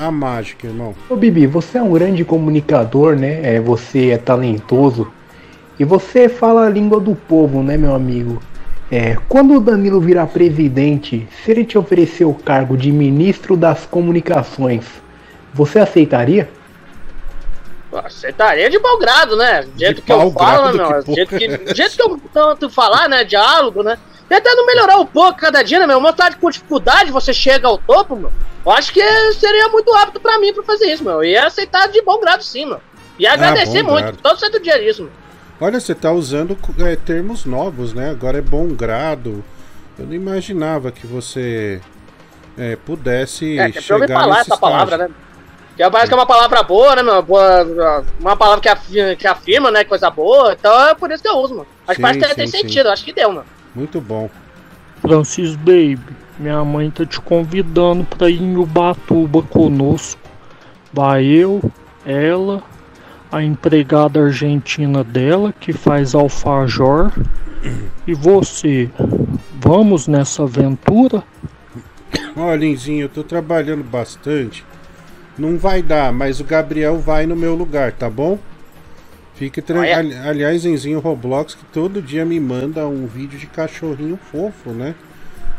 a- 0.00 0.06
a 0.06 0.10
mágica, 0.10 0.66
irmão. 0.66 0.94
Ô 1.10 1.16
Bibi, 1.16 1.46
você 1.46 1.78
é 1.78 1.82
um 1.82 1.92
grande 1.92 2.24
comunicador, 2.24 3.16
né? 3.16 3.40
É, 3.56 3.60
você 3.60 4.10
é 4.10 4.16
talentoso. 4.18 5.08
E 5.78 5.84
você 5.84 6.28
fala 6.28 6.66
a 6.66 6.70
língua 6.70 6.98
do 7.00 7.14
povo, 7.14 7.62
né, 7.62 7.76
meu 7.76 7.94
amigo? 7.94 8.42
É, 8.90 9.16
quando 9.28 9.54
o 9.54 9.60
Danilo 9.60 10.00
virar 10.00 10.26
presidente, 10.28 11.28
se 11.44 11.50
ele 11.50 11.64
te 11.64 11.76
oferecer 11.76 12.24
o 12.24 12.34
cargo 12.34 12.76
de 12.76 12.92
ministro 12.92 13.56
das 13.56 13.84
comunicações, 13.84 14.84
você 15.52 15.78
aceitaria? 15.80 16.48
Aceitaria 17.92 18.68
de 18.68 18.78
bom 18.78 18.98
grado, 18.98 19.36
né? 19.36 19.62
Do 19.62 19.78
jeito 19.78 20.02
que 20.02 20.12
eu 20.12 20.30
falo, 20.32 20.66
né, 20.66 20.72
meu? 20.72 21.02
Do 21.04 21.14
jeito 21.14 21.36
que, 21.36 21.48
do 21.48 21.74
jeito 21.74 21.96
que 21.96 22.02
eu 22.02 22.20
tanto 22.32 22.68
falar, 22.68 23.08
né? 23.08 23.24
Diálogo, 23.24 23.82
né? 23.82 23.98
Tentando 24.28 24.66
melhorar 24.66 24.98
um 24.98 25.06
pouco 25.06 25.38
cada 25.38 25.62
dia, 25.62 25.78
né, 25.78 25.86
meu? 25.86 25.98
Uma 25.98 26.12
tarde 26.12 26.36
com 26.36 26.50
dificuldade, 26.50 27.10
você 27.10 27.32
chega 27.32 27.66
ao 27.66 27.78
topo, 27.78 28.16
meu. 28.16 28.30
Eu 28.64 28.72
acho 28.72 28.92
que 28.92 29.00
seria 29.34 29.68
muito 29.68 29.92
apto 29.94 30.20
pra 30.20 30.38
mim 30.38 30.52
pra 30.52 30.62
fazer 30.64 30.86
isso, 30.92 31.04
meu. 31.04 31.24
E 31.24 31.30
ia 31.30 31.46
aceitar 31.46 31.88
de 31.88 32.02
bom 32.02 32.20
grado, 32.20 32.42
sim, 32.42 32.66
meu. 32.66 32.80
E 33.18 33.26
agradecer 33.26 33.78
Ah, 33.78 33.84
muito, 33.84 34.02
grado. 34.02 34.18
todo 34.22 34.38
santo 34.38 34.60
dia 34.60 34.82
isso, 34.82 35.04
meu. 35.04 35.12
Olha, 35.60 35.80
você 35.80 35.94
tá 35.94 36.12
usando 36.12 36.56
é, 36.78 36.96
termos 36.96 37.44
novos, 37.44 37.94
né? 37.94 38.10
Agora 38.10 38.38
é 38.38 38.42
bom 38.42 38.68
grado. 38.68 39.42
Eu 39.98 40.06
não 40.06 40.14
imaginava 40.14 40.92
que 40.92 41.06
você 41.06 41.80
é, 42.58 42.76
pudesse 42.76 43.58
É, 43.58 43.68
é 43.70 43.72
chegar 43.80 44.06
falar 44.08 44.38
nesse 44.38 44.52
essa 44.52 44.56
palavra, 44.60 44.94
estágio. 44.96 45.14
né? 45.14 45.20
Que 45.76 45.90
parece 45.90 46.08
que 46.08 46.14
é 46.14 46.16
uma 46.16 46.26
palavra 46.26 46.62
boa, 46.62 46.96
né, 46.96 47.02
meu? 47.02 47.22
Boa, 47.22 48.02
uma 48.18 48.34
palavra 48.36 48.60
que 48.62 48.68
afirma, 48.68 49.14
que 49.14 49.26
afirma, 49.26 49.70
né? 49.70 49.84
Coisa 49.84 50.08
boa. 50.10 50.52
Então 50.52 50.88
é 50.88 50.94
por 50.94 51.10
isso 51.10 51.22
que 51.22 51.28
eu 51.28 51.36
uso, 51.36 51.54
mano. 51.54 51.66
Acho 51.86 51.96
que 51.96 51.96
Sim, 51.96 52.02
parece 52.02 52.18
que 52.20 52.28
sim, 52.28 52.34
tem 52.34 52.46
sim. 52.46 52.58
sentido, 52.58 52.88
acho 52.88 53.04
que 53.04 53.12
deu, 53.12 53.30
mano. 53.30 53.46
Muito 53.74 54.00
bom. 54.00 54.30
Francis 55.02 55.54
Baby, 55.56 56.00
minha 56.38 56.64
mãe 56.64 56.90
tá 56.90 57.04
te 57.04 57.20
convidando 57.20 58.04
pra 58.04 58.28
ir 58.30 58.42
em 58.42 58.56
Ubatuba 58.56 59.42
conosco. 59.42 60.20
Vai 60.92 61.24
eu, 61.26 61.60
ela, 62.06 62.62
a 63.30 63.42
empregada 63.42 64.20
argentina 64.20 65.02
dela 65.02 65.52
que 65.52 65.72
faz 65.72 66.14
alfajor 66.14 67.12
e 68.06 68.14
você. 68.14 68.90
Vamos 69.60 70.06
nessa 70.06 70.44
aventura? 70.44 71.22
Ó, 72.36 72.54
Linzinho, 72.54 73.02
eu 73.02 73.08
tô 73.08 73.24
trabalhando 73.24 73.82
bastante. 73.82 74.64
Não 75.38 75.58
vai 75.58 75.82
dar, 75.82 76.12
mas 76.12 76.40
o 76.40 76.44
Gabriel 76.44 76.98
vai 76.98 77.26
no 77.26 77.36
meu 77.36 77.54
lugar, 77.54 77.92
tá 77.92 78.08
bom? 78.08 78.38
Fique 79.34 79.60
tranquilo. 79.60 79.94
Olha. 79.94 80.28
Aliás, 80.30 80.62
Zenzinho 80.62 80.98
Roblox, 80.98 81.54
que 81.54 81.64
todo 81.66 82.00
dia 82.00 82.24
me 82.24 82.40
manda 82.40 82.86
um 82.86 83.06
vídeo 83.06 83.38
de 83.38 83.46
cachorrinho 83.46 84.18
fofo, 84.30 84.70
né? 84.70 84.94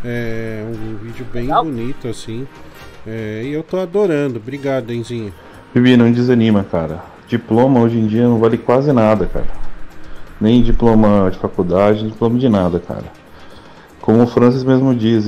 É 0.04 0.64
um 0.66 0.98
vídeo 0.98 1.26
bem 1.32 1.48
bonito, 1.48 2.08
assim. 2.08 2.48
É, 3.06 3.44
e 3.46 3.52
eu 3.52 3.62
tô 3.62 3.80
adorando. 3.80 4.38
Obrigado, 4.38 4.92
Enzinho. 4.92 5.34
Bibi, 5.74 5.96
não 5.96 6.12
desanima, 6.12 6.64
cara. 6.64 7.17
Diploma 7.28 7.82
hoje 7.82 7.98
em 7.98 8.08
dia 8.08 8.24
não 8.24 8.40
vale 8.40 8.58
quase 8.58 8.92
nada, 8.94 9.26
cara. 9.26 9.48
Nem 10.40 10.62
diploma 10.62 11.30
de 11.32 11.38
faculdade, 11.38 12.08
diploma 12.08 12.38
de 12.38 12.48
nada, 12.48 12.80
cara. 12.80 13.06
Como 14.02 14.24
o 14.24 14.28
Francis 14.28 14.64
mesmo 14.64 14.96
diz, 14.96 15.28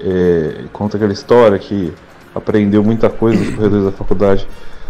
é, 0.00 0.64
conta 0.72 0.96
aquela 0.96 1.12
história 1.12 1.58
que 1.58 1.92
aprendeu 2.34 2.82
muita 2.82 3.08
coisa 3.08 3.38
nos 3.38 3.54
corredores 3.54 3.84
da 3.84 3.92
faculdade. 3.92 4.48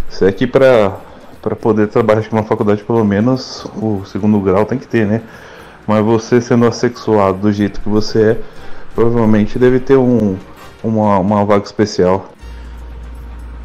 Isso 0.09 0.25
é 0.25 0.33
que 0.33 0.47
pra, 0.47 0.97
pra 1.41 1.57
poder 1.57 1.89
trabalhar 1.89 2.25
numa 2.31 2.45
faculdade, 2.45 2.83
pelo 2.83 3.05
menos 3.05 3.67
o 3.77 4.05
segundo 4.07 4.41
grau 4.41 4.65
tem 4.65 4.79
que 4.79 4.87
ter, 4.87 5.07
né? 5.07 5.23
Mas 5.87 6.05
você 6.05 6.41
sendo 6.41 6.67
assexuado 6.67 7.39
do 7.39 7.53
jeito 7.53 7.81
que 7.81 7.89
você 7.89 8.23
é, 8.23 8.39
provavelmente 8.95 9.59
deve 9.59 9.81
ter 9.81 9.97
um, 9.97 10.37
uma, 10.83 11.19
uma 11.19 11.45
vaga 11.45 11.65
especial. 11.65 12.31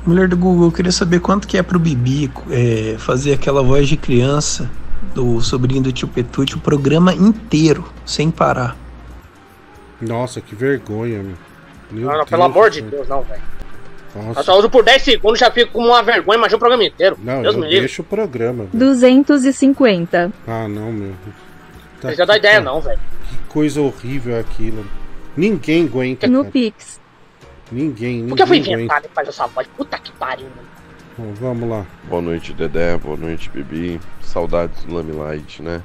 Mulher 0.07 0.27
do 0.29 0.37
Google, 0.37 0.67
eu 0.67 0.71
queria 0.71 0.91
saber 0.91 1.19
quanto 1.19 1.45
que 1.47 1.57
é 1.57 1.61
pro 1.61 1.77
Bibi 1.77 2.31
é, 2.49 2.95
fazer 2.97 3.33
aquela 3.33 3.61
voz 3.61 3.89
de 3.89 3.97
criança 3.97 4.71
do 5.13 5.41
sobrinho 5.41 5.83
do 5.83 5.91
tio 5.91 6.07
Petute 6.07 6.55
o 6.55 6.59
programa 6.59 7.13
inteiro, 7.13 7.83
sem 8.05 8.31
parar. 8.31 8.77
Nossa, 9.99 10.39
que 10.39 10.55
vergonha, 10.55 11.21
meu. 11.21 11.35
Meu 11.91 12.05
Não, 12.05 12.09
não, 12.09 12.17
Deus 12.19 12.29
pelo 12.29 12.43
amor 12.43 12.69
do 12.69 12.73
de 12.73 12.79
céu. 12.81 12.89
Deus, 12.89 13.07
não, 13.09 13.21
velho. 13.23 13.41
Eu 14.35 14.43
só 14.43 14.57
uso 14.57 14.69
por 14.69 14.83
10 14.83 15.01
segundos, 15.03 15.39
já 15.39 15.51
fico 15.51 15.73
com 15.73 15.79
uma 15.85 16.01
vergonha, 16.01 16.37
imagina 16.37 16.55
o 16.55 16.59
programa 16.59 16.83
inteiro. 16.85 17.17
Não, 17.21 17.41
Deus 17.41 17.53
eu 17.55 17.59
me 17.61 17.67
livre. 17.67 17.81
deixo 17.81 18.01
o 18.01 18.05
programa. 18.05 18.63
velho. 18.63 18.69
250. 18.73 20.31
Ah, 20.47 20.67
não, 20.67 20.91
meu. 20.91 21.11
Tá 22.01 22.09
Você 22.09 22.15
já 22.15 22.25
dá 22.25 22.33
que- 22.33 22.39
ideia, 22.39 22.61
não, 22.61 22.79
velho. 22.81 22.99
Que 23.29 23.37
coisa 23.49 23.81
horrível 23.81 24.39
aquilo. 24.39 24.85
Ninguém 25.35 25.85
aguenta. 25.85 26.27
No 26.27 26.39
cara. 26.39 26.51
Pix. 26.51 26.99
Ninguém, 27.71 28.21
ninguém 28.23 28.27
Por 28.29 28.35
que 28.37 28.43
eu 28.43 28.47
fui 28.47 28.57
aguenta. 28.57 28.71
inventar 28.73 29.03
e 29.05 29.09
fazer 29.09 29.29
essa 29.29 29.47
voz? 29.47 29.67
Puta 29.75 29.97
que 29.99 30.11
pariu, 30.13 30.47
mano. 30.55 30.67
Bom, 31.17 31.33
vamos 31.33 31.69
lá. 31.69 31.85
Boa 32.03 32.21
noite, 32.21 32.53
Dedé. 32.53 32.97
Boa 32.97 33.17
noite, 33.17 33.49
Bibi. 33.49 33.99
Saudades 34.21 34.83
do 34.83 34.93
Lamelight, 34.93 35.61
né? 35.61 35.81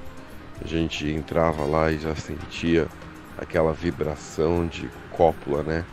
A 0.65 0.69
gente 0.69 1.09
entrava 1.11 1.65
lá 1.65 1.91
e 1.91 1.99
já 1.99 2.15
sentia 2.15 2.87
aquela 3.39 3.73
vibração 3.73 4.67
de 4.67 4.89
cópula, 5.11 5.63
né? 5.63 5.85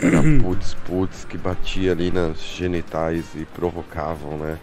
Era 0.00 0.22
putz 0.40 0.74
putz 0.86 1.24
que 1.24 1.36
batia 1.36 1.92
ali 1.92 2.10
nas 2.10 2.38
genitais 2.40 3.24
e 3.34 3.44
provocavam, 3.46 4.36
né? 4.36 4.58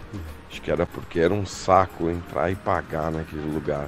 Acho 0.49 0.61
que 0.61 0.71
era 0.71 0.85
porque 0.85 1.19
era 1.19 1.33
um 1.33 1.45
saco 1.45 2.09
entrar 2.09 2.49
e 2.51 2.55
pagar 2.55 3.11
naquele 3.11 3.51
lugar. 3.51 3.87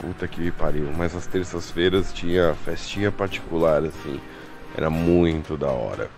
Puta 0.00 0.26
que 0.28 0.40
me 0.40 0.50
pariu. 0.50 0.88
Mas 0.96 1.14
às 1.16 1.26
terças-feiras 1.26 2.12
tinha 2.12 2.54
festinha 2.64 3.10
particular, 3.10 3.82
assim. 3.84 4.20
Era 4.76 4.88
muito 4.90 5.56
da 5.56 5.68
hora. 5.68 6.08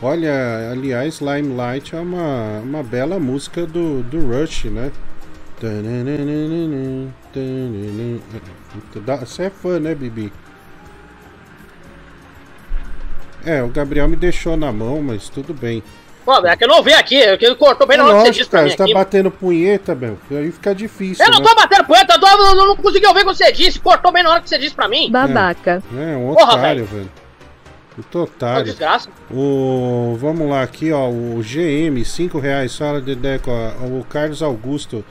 Olha, 0.00 0.70
aliás, 0.72 1.20
Limelight 1.20 1.94
é 1.94 2.00
uma, 2.00 2.58
uma 2.60 2.82
bela 2.82 3.18
música 3.20 3.66
do, 3.66 4.02
do 4.02 4.20
Rush, 4.26 4.64
né? 4.64 4.90
Você 9.20 9.44
é 9.44 9.50
fã, 9.50 9.78
né, 9.78 9.94
Bibi? 9.94 10.32
É, 13.44 13.62
o 13.62 13.68
Gabriel 13.68 14.08
me 14.08 14.16
deixou 14.16 14.56
na 14.56 14.72
mão, 14.72 15.00
mas 15.02 15.28
tudo 15.28 15.52
bem. 15.54 15.82
Pô, 16.24 16.36
é 16.46 16.56
que 16.56 16.62
eu 16.64 16.68
não 16.68 16.76
ouvi 16.76 16.92
aqui, 16.92 17.20
é 17.20 17.36
que 17.36 17.44
ele 17.44 17.56
cortou 17.56 17.86
bem 17.86 17.96
É 17.96 17.98
na 17.98 18.04
hora 18.06 18.18
que 18.18 18.26
você 18.26 18.30
disse 18.30 18.48
pra 18.50 18.58
cara, 18.60 18.64
mim 18.66 18.70
você 18.70 18.76
tá 18.76 18.84
aqui. 18.84 18.94
batendo 18.94 19.30
punheta, 19.30 19.94
meu. 19.94 20.16
Aí 20.30 20.52
fica 20.52 20.72
difícil. 20.74 21.24
Eu 21.24 21.32
não 21.32 21.40
né? 21.40 21.46
tô 21.48 21.54
batendo 21.54 21.84
poeta, 21.84 22.14
eu, 22.14 22.20
tô- 22.20 22.28
eu 22.28 22.54
não 22.54 22.76
consegui 22.76 23.06
ouvir 23.06 23.20
o 23.22 23.26
que 23.26 23.34
você 23.34 23.50
disse, 23.50 23.80
cortou 23.80 24.12
bem 24.12 24.22
na 24.22 24.30
hora 24.30 24.40
que 24.40 24.48
você 24.48 24.58
disse 24.58 24.74
pra 24.74 24.86
mim. 24.88 25.10
Babaca. 25.10 25.82
É, 25.96 26.16
um 26.16 26.32
Porra, 26.34 26.54
otário, 26.54 26.84
velho. 26.86 27.10
Puta 27.94 28.18
otário. 28.20 28.64
desgraça. 28.64 29.08
O, 29.30 30.16
vamos 30.18 30.48
lá 30.48 30.62
aqui, 30.62 30.92
ó. 30.92 31.08
O 31.10 31.42
GM, 31.42 32.02
5 32.04 32.38
reais. 32.38 32.76
Fala, 32.76 33.00
Dedeco. 33.00 33.50
ó, 33.50 33.86
O 33.86 34.04
Carlos 34.08 34.42
Augusto 34.42 35.04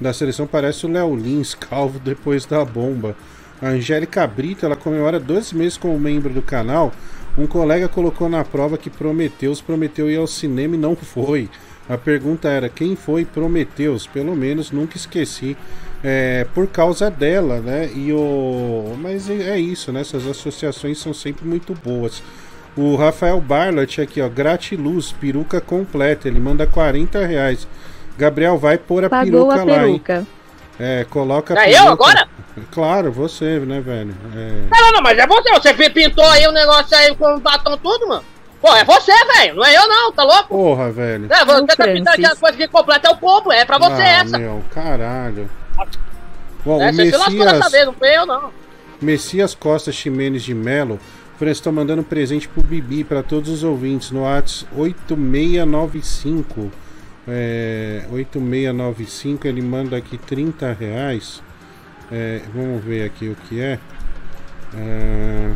da 0.00 0.12
seleção 0.12 0.46
parece 0.46 0.84
o 0.84 0.90
Léo 0.90 1.16
Lins, 1.16 1.54
calvo 1.58 1.98
depois 1.98 2.44
da 2.44 2.64
bomba. 2.64 3.16
A 3.60 3.68
Angélica 3.68 4.26
Brito, 4.26 4.66
ela 4.66 4.76
comemora 4.76 5.18
12 5.18 5.56
meses 5.56 5.78
como 5.78 5.98
membro 5.98 6.32
do 6.32 6.42
canal. 6.42 6.92
Um 7.38 7.46
colega 7.46 7.88
colocou 7.88 8.28
na 8.28 8.44
prova 8.44 8.76
que 8.78 8.90
Prometeus 8.90 9.60
prometeu 9.60 10.10
ir 10.10 10.16
ao 10.16 10.26
cinema 10.26 10.74
e 10.74 10.78
não 10.78 10.94
foi. 10.94 11.48
A 11.88 11.96
pergunta 11.96 12.48
era: 12.48 12.68
quem 12.68 12.96
foi 12.96 13.24
Prometeus? 13.24 14.06
Pelo 14.06 14.34
menos 14.34 14.70
nunca 14.70 14.96
esqueci. 14.96 15.56
É, 16.04 16.46
por 16.54 16.66
causa 16.66 17.10
dela, 17.10 17.60
né? 17.60 17.90
E 17.94 18.12
o. 18.12 18.96
Mas 19.00 19.30
é 19.30 19.50
é 19.50 19.58
isso, 19.58 19.92
né? 19.92 20.00
Essas 20.00 20.26
associações 20.26 20.98
são 20.98 21.14
sempre 21.14 21.46
muito 21.46 21.74
boas. 21.74 22.22
O 22.76 22.94
Rafael 22.94 23.40
Barlett 23.40 24.00
aqui, 24.00 24.20
ó. 24.20 24.28
Gratiluz, 24.28 25.12
peruca 25.12 25.60
completa. 25.60 26.28
Ele 26.28 26.38
manda 26.38 26.66
40 26.66 27.24
reais. 27.26 27.66
Gabriel, 28.18 28.58
vai 28.58 28.76
pôr 28.78 29.04
a 29.04 29.10
Pagou 29.10 29.48
peruca 29.48 29.60
a 29.60 29.64
lá, 29.64 29.88
hein? 29.88 29.98
peruca. 29.98 30.26
É, 30.78 31.06
coloca 31.08 31.58
a 31.58 31.66
É 31.66 31.78
eu 31.78 31.88
agora? 31.88 32.28
Claro, 32.70 33.10
você, 33.10 33.58
né, 33.60 33.80
velho? 33.80 34.14
É. 34.34 34.62
Não, 34.70 34.92
não, 34.92 35.02
mas 35.02 35.18
é 35.18 35.26
você, 35.26 35.50
você 35.52 35.90
pintou 35.90 36.24
aí 36.24 36.46
o 36.46 36.52
negócio 36.52 36.96
aí 36.96 37.14
com 37.14 37.36
o 37.36 37.40
batom 37.40 37.76
tudo, 37.78 38.08
mano. 38.08 38.24
Pô, 38.60 38.74
é 38.74 38.84
você, 38.84 39.12
velho, 39.12 39.56
não 39.56 39.64
é 39.64 39.76
eu 39.76 39.88
não, 39.88 40.12
tá 40.12 40.22
louco? 40.22 40.48
Porra, 40.48 40.90
velho. 40.90 41.26
É, 41.30 41.44
você 41.44 41.66
tá 41.76 41.84
pintando 41.84 42.10
aqui 42.10 42.26
as 42.26 42.38
coisas 42.38 42.56
que 42.56 42.68
completa 42.68 43.08
é 43.08 43.10
o 43.10 43.16
povo, 43.16 43.52
é 43.52 43.64
pra 43.64 43.78
você 43.78 44.02
ah, 44.02 44.08
essa. 44.08 44.38
meu, 44.38 44.64
caralho. 44.72 45.48
Bom, 46.64 46.80
É, 46.82 46.90
o 46.90 46.94
você 46.94 47.10
se 47.10 47.16
lascou 47.16 47.38
dessa 47.38 47.54
Messias, 47.54 47.72
vez, 47.72 47.86
não 47.86 47.92
foi 47.92 48.16
eu 48.16 48.26
não. 48.26 48.50
Messias 49.00 49.54
Costa 49.54 49.92
Ximenes 49.92 50.42
de 50.42 50.54
Melo, 50.54 50.98
tá 51.62 51.70
mandando 51.70 52.02
presente 52.02 52.48
pro 52.48 52.62
Bibi, 52.62 53.04
pra 53.04 53.22
todos 53.22 53.50
os 53.50 53.62
ouvintes, 53.62 54.10
no 54.10 54.22
WhatsApp 54.22 54.66
8695. 54.76 56.70
É, 57.28 58.06
8695, 58.10 59.46
ele 59.46 59.60
manda 59.60 59.96
aqui 59.96 60.16
30 60.16 60.72
reais. 60.72 61.42
É, 62.10 62.40
vamos 62.54 62.82
ver 62.82 63.04
aqui 63.04 63.28
o 63.28 63.34
que 63.34 63.60
é. 63.60 63.78
Ah, 64.74 65.54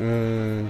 ah, 0.00 0.64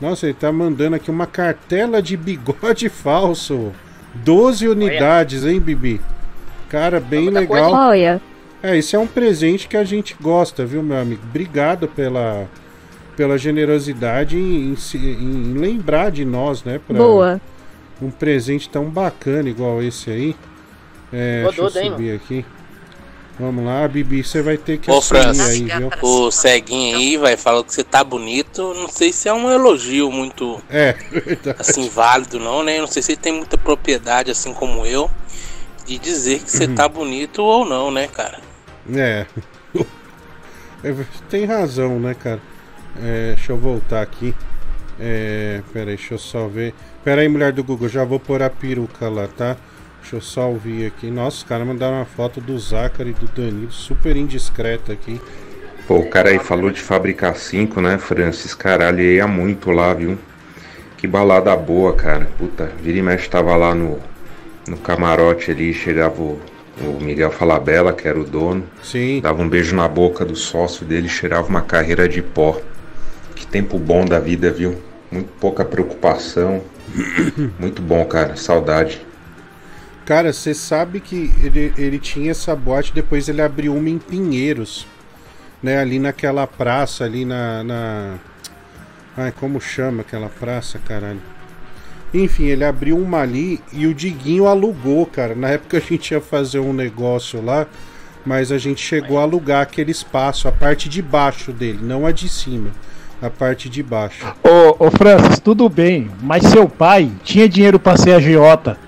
nossa, 0.00 0.26
ele 0.26 0.34
tá 0.34 0.52
mandando 0.52 0.96
aqui 0.96 1.10
uma 1.10 1.26
cartela 1.26 2.00
de 2.02 2.16
bigode 2.16 2.88
falso. 2.90 3.72
12 4.14 4.66
unidades, 4.68 5.44
hein, 5.44 5.60
Bibi? 5.60 6.00
Cara, 6.68 6.98
bem 7.00 7.28
legal. 7.28 7.72
Olha, 7.72 8.20
É, 8.62 8.76
esse 8.76 8.96
é 8.96 8.98
um 8.98 9.06
presente 9.06 9.68
que 9.68 9.76
a 9.76 9.84
gente 9.84 10.16
gosta, 10.20 10.64
viu, 10.64 10.82
meu 10.82 10.96
amigo? 10.98 11.20
Obrigado 11.28 11.86
pela, 11.86 12.46
pela 13.16 13.36
generosidade 13.36 14.36
em, 14.38 14.72
em 14.72 14.76
se- 14.76 14.96
em 14.96 15.52
lembrar 15.54 16.10
de 16.10 16.24
nós, 16.24 16.64
né? 16.64 16.80
pra 16.86 16.96
Boa. 16.96 17.40
Um 18.00 18.10
presente 18.10 18.68
tão 18.68 18.86
bacana 18.86 19.48
igual 19.48 19.82
esse 19.82 20.10
aí. 20.10 20.36
É, 21.12 21.42
Ô, 21.44 21.48
deixa 21.48 21.60
eu 21.60 21.66
Duda, 21.68 21.82
hein, 21.84 21.90
subir 21.92 22.14
aqui. 22.14 22.44
Vamos 23.38 23.64
lá, 23.64 23.86
Bibi, 23.86 24.24
você 24.24 24.40
vai 24.40 24.56
ter 24.56 24.78
que 24.78 24.90
Ô, 24.90 25.00
França, 25.02 25.44
aí, 25.48 25.64
viu? 25.64 25.90
o 26.00 26.30
ceguinho 26.30 26.96
aí, 26.96 27.16
vai, 27.18 27.36
falou 27.36 27.62
que 27.62 27.72
você 27.74 27.84
tá 27.84 28.02
bonito. 28.02 28.72
Não 28.74 28.88
sei 28.88 29.12
se 29.12 29.28
é 29.28 29.32
um 29.32 29.50
elogio 29.50 30.10
muito, 30.10 30.58
É, 30.70 30.92
verdade. 31.12 31.56
assim, 31.60 31.86
válido 31.88 32.40
não, 32.40 32.62
né? 32.62 32.78
Não 32.80 32.86
sei 32.86 33.02
se 33.02 33.12
ele 33.12 33.20
tem 33.20 33.34
muita 33.34 33.58
propriedade, 33.58 34.30
assim 34.30 34.54
como 34.54 34.86
eu, 34.86 35.10
de 35.84 35.98
dizer 35.98 36.40
que 36.40 36.50
você 36.50 36.64
Uhum. 36.64 36.74
tá 36.74 36.88
bonito 36.88 37.42
ou 37.42 37.66
não, 37.66 37.90
né, 37.90 38.08
cara? 38.08 38.40
É. 38.94 39.26
É, 40.84 40.94
Tem 41.28 41.44
razão, 41.46 41.98
né, 41.98 42.14
cara? 42.14 42.40
É, 43.02 43.32
deixa 43.34 43.50
eu 43.50 43.56
voltar 43.56 44.02
aqui. 44.02 44.34
É, 45.00 45.60
pera 45.72 45.90
aí, 45.90 45.96
deixa 45.96 46.14
eu 46.14 46.18
só 46.18 46.46
ver. 46.46 46.74
Pera 47.02 47.22
aí, 47.22 47.28
mulher 47.28 47.50
do 47.52 47.64
Google, 47.64 47.88
já 47.88 48.04
vou 48.04 48.20
pôr 48.20 48.42
a 48.42 48.48
peruca 48.50 49.08
lá, 49.08 49.26
tá? 49.26 49.56
Deixa 50.06 50.16
eu 50.18 50.20
só 50.20 50.48
ouvir 50.48 50.86
aqui. 50.86 51.10
Nossa, 51.10 51.38
os 51.38 51.42
caras 51.42 51.66
mandaram 51.66 51.96
uma 51.96 52.04
foto 52.04 52.40
do 52.40 52.56
Zachary 52.56 53.10
e 53.10 53.12
do 53.12 53.26
Danilo, 53.26 53.72
super 53.72 54.16
indiscreta 54.16 54.92
aqui. 54.92 55.20
Pô, 55.88 55.96
o 55.96 56.08
cara 56.08 56.28
aí 56.28 56.38
falou 56.38 56.70
de 56.70 56.80
fabricar 56.80 57.34
cinco, 57.34 57.80
né, 57.80 57.98
Francis? 57.98 58.54
Caralho, 58.54 59.00
ia 59.00 59.26
muito 59.26 59.72
lá, 59.72 59.92
viu? 59.92 60.16
Que 60.96 61.08
balada 61.08 61.56
boa, 61.56 61.92
cara. 61.92 62.28
Puta, 62.38 62.70
vira 62.80 62.98
e 62.98 63.02
mexe 63.02 63.28
tava 63.28 63.56
lá 63.56 63.74
no, 63.74 63.98
no 64.68 64.76
camarote 64.76 65.50
ali, 65.50 65.74
chegava 65.74 66.22
o, 66.22 66.40
o 66.82 67.02
Miguel 67.02 67.32
Falabella, 67.32 67.92
que 67.92 68.06
era 68.06 68.20
o 68.20 68.22
dono. 68.22 68.62
Sim. 68.84 69.20
Dava 69.20 69.42
um 69.42 69.48
beijo 69.48 69.74
na 69.74 69.88
boca 69.88 70.24
do 70.24 70.36
sócio 70.36 70.86
dele, 70.86 71.08
cheirava 71.08 71.48
uma 71.48 71.62
carreira 71.62 72.08
de 72.08 72.22
pó. 72.22 72.60
Que 73.34 73.44
tempo 73.44 73.76
bom 73.76 74.04
da 74.04 74.20
vida, 74.20 74.52
viu? 74.52 74.76
Muito 75.10 75.32
pouca 75.40 75.64
preocupação. 75.64 76.62
Muito 77.58 77.82
bom, 77.82 78.04
cara. 78.04 78.36
Saudade. 78.36 79.05
Cara, 80.06 80.32
você 80.32 80.54
sabe 80.54 81.00
que 81.00 81.34
ele, 81.42 81.74
ele 81.76 81.98
tinha 81.98 82.30
essa 82.30 82.54
boate, 82.54 82.94
depois 82.94 83.28
ele 83.28 83.42
abriu 83.42 83.74
uma 83.74 83.90
em 83.90 83.98
Pinheiros. 83.98 84.86
Né, 85.60 85.78
ali 85.78 85.98
naquela 85.98 86.46
praça, 86.46 87.04
ali 87.04 87.24
na. 87.24 87.64
na... 87.64 88.14
Ai, 89.16 89.32
como 89.32 89.60
chama 89.60 90.02
aquela 90.02 90.28
praça, 90.28 90.78
caralho? 90.78 91.20
Enfim, 92.14 92.44
ele 92.44 92.64
abriu 92.64 92.96
uma 92.96 93.18
ali 93.18 93.60
e 93.72 93.86
o 93.86 93.92
Diguinho 93.92 94.46
alugou, 94.46 95.06
cara. 95.06 95.34
Na 95.34 95.48
época 95.48 95.78
a 95.78 95.80
gente 95.80 96.12
ia 96.12 96.20
fazer 96.20 96.60
um 96.60 96.72
negócio 96.72 97.44
lá, 97.44 97.66
mas 98.24 98.52
a 98.52 98.58
gente 98.58 98.80
chegou 98.80 99.18
a 99.18 99.22
alugar 99.22 99.62
aquele 99.62 99.90
espaço, 99.90 100.46
a 100.46 100.52
parte 100.52 100.88
de 100.88 101.02
baixo 101.02 101.52
dele, 101.52 101.80
não 101.82 102.06
a 102.06 102.12
de 102.12 102.28
cima. 102.28 102.70
A 103.20 103.30
parte 103.30 103.68
de 103.68 103.82
baixo. 103.82 104.24
Ô, 104.44 104.86
ô 104.86 104.90
Francis, 104.90 105.40
tudo 105.40 105.68
bem, 105.68 106.10
mas 106.22 106.44
seu 106.44 106.68
pai 106.68 107.10
tinha 107.24 107.48
dinheiro 107.48 107.80
pra 107.80 107.96
ser 107.96 108.12
agiota. 108.12 108.85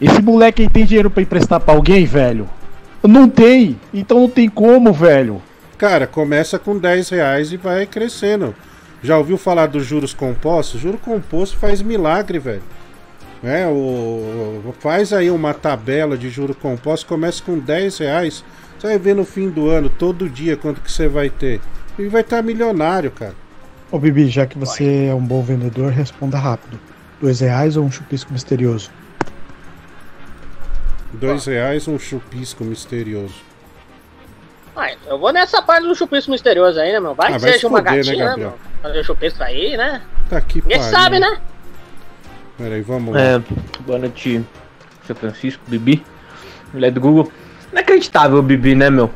Esse 0.00 0.20
moleque 0.20 0.62
aí 0.62 0.68
tem 0.68 0.84
dinheiro 0.84 1.10
pra 1.10 1.22
emprestar 1.22 1.60
pra 1.60 1.74
alguém, 1.74 2.04
velho? 2.04 2.48
Não 3.02 3.28
tem, 3.28 3.78
então 3.94 4.20
não 4.20 4.28
tem 4.28 4.48
como, 4.48 4.92
velho. 4.92 5.40
Cara, 5.78 6.06
começa 6.06 6.58
com 6.58 6.76
10 6.76 7.08
reais 7.10 7.52
e 7.52 7.56
vai 7.56 7.86
crescendo. 7.86 8.54
Já 9.02 9.16
ouviu 9.16 9.38
falar 9.38 9.66
dos 9.66 9.86
juros 9.86 10.12
compostos? 10.12 10.80
Juro 10.80 10.98
composto 10.98 11.56
faz 11.56 11.80
milagre, 11.80 12.38
velho. 12.38 12.62
É, 13.44 13.66
o, 13.66 14.74
faz 14.80 15.12
aí 15.12 15.30
uma 15.30 15.54
tabela 15.54 16.16
de 16.16 16.28
juro 16.30 16.54
composto, 16.54 17.06
começa 17.06 17.42
com 17.42 17.58
10 17.58 17.98
reais. 17.98 18.44
Você 18.78 18.88
vai 18.88 18.98
ver 18.98 19.14
no 19.14 19.24
fim 19.24 19.48
do 19.48 19.68
ano, 19.68 19.88
todo 19.88 20.28
dia, 20.28 20.56
quanto 20.56 20.80
que 20.80 20.90
você 20.90 21.08
vai 21.08 21.30
ter. 21.30 21.60
E 21.98 22.06
vai 22.08 22.22
estar 22.22 22.42
milionário, 22.42 23.10
cara. 23.10 23.34
Ô 23.90 23.98
Bibi, 23.98 24.28
já 24.28 24.46
que 24.46 24.58
você 24.58 25.06
é 25.06 25.14
um 25.14 25.24
bom 25.24 25.42
vendedor, 25.42 25.92
responda 25.92 26.38
rápido. 26.38 26.78
Dois 27.20 27.40
reais 27.40 27.76
ou 27.76 27.84
um 27.84 27.90
chupisco 27.90 28.32
misterioso? 28.32 28.90
Dois 31.12 31.46
reais, 31.46 31.88
um 31.88 31.98
chupisco 31.98 32.64
misterioso. 32.64 33.34
Ah, 34.74 34.92
eu 35.06 35.18
vou 35.18 35.32
nessa 35.32 35.62
parte 35.62 35.86
do 35.86 35.94
chupisco 35.94 36.30
misterioso 36.30 36.78
aí, 36.78 36.92
né, 36.92 37.00
meu? 37.00 37.14
Vai 37.14 37.28
Ah, 37.28 37.32
que 37.36 37.38
vai 37.38 37.50
seja 37.52 37.60
se 37.60 37.66
uma 37.66 37.78
foder, 37.78 37.92
né, 37.92 37.98
gatinha, 37.98 38.16
né, 38.16 38.24
Gabriel? 38.30 38.50
meu? 38.50 38.58
Fazer 38.82 38.98
o 39.00 39.04
chupisco 39.04 39.42
aí, 39.42 39.76
né? 39.76 40.02
Tá 40.28 40.36
aqui, 40.36 40.60
Ninguém 40.60 40.82
sabe, 40.82 41.18
né? 41.18 41.38
Peraí, 42.58 42.82
vamos 42.82 43.14
lá. 43.14 43.20
É, 43.20 43.42
boa 43.80 43.98
noite, 43.98 44.44
seu 45.06 45.16
Francisco, 45.16 45.62
Bibi, 45.66 46.04
mulher 46.74 46.90
do 46.90 47.00
Google. 47.00 47.32
Inacreditável 47.72 48.38
o 48.38 48.42
Bibi, 48.42 48.74
né, 48.74 48.90
meu? 48.90 49.10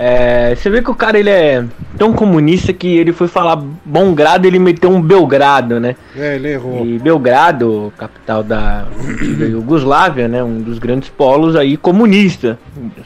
É, 0.00 0.54
você 0.54 0.70
vê 0.70 0.80
que 0.80 0.92
o 0.92 0.94
cara 0.94 1.18
ele 1.18 1.28
é 1.28 1.64
tão 1.98 2.12
comunista 2.12 2.72
que 2.72 2.86
ele 2.86 3.12
foi 3.12 3.26
falar 3.26 3.56
bom 3.84 4.14
grado 4.14 4.46
ele 4.46 4.60
meteu 4.60 4.90
um 4.90 5.02
Belgrado, 5.02 5.80
né? 5.80 5.96
É, 6.16 6.36
ele 6.36 6.52
errou. 6.52 6.86
E 6.86 7.00
Belgrado, 7.00 7.92
capital 7.98 8.44
da 8.44 8.86
antiga 9.04 9.44
Iugoslávia, 9.44 10.28
né? 10.28 10.40
Um 10.40 10.60
dos 10.60 10.78
grandes 10.78 11.08
polos 11.08 11.56
aí 11.56 11.76
comunista, 11.76 12.56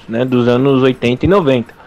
né? 0.07 0.23
Dos 0.27 0.47
anos 0.47 0.83
80 0.83 1.25
e 1.25 1.29
90. 1.29 1.83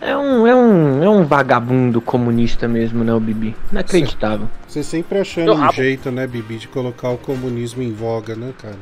É 0.00 0.16
um, 0.16 0.46
é 0.46 0.54
um, 0.54 1.04
é 1.04 1.08
um 1.08 1.24
vagabundo 1.24 2.00
comunista 2.00 2.66
mesmo, 2.66 3.04
né, 3.04 3.14
o 3.14 3.20
Bibi? 3.20 3.54
Inacreditável. 3.70 4.48
Você 4.66 4.82
sempre 4.82 5.18
achando 5.20 5.54
um 5.54 5.72
jeito, 5.72 6.10
né, 6.10 6.26
Bibi, 6.26 6.56
de 6.56 6.66
colocar 6.66 7.10
o 7.10 7.18
comunismo 7.18 7.84
em 7.84 7.92
voga, 7.92 8.34
né, 8.34 8.52
cara? 8.60 8.74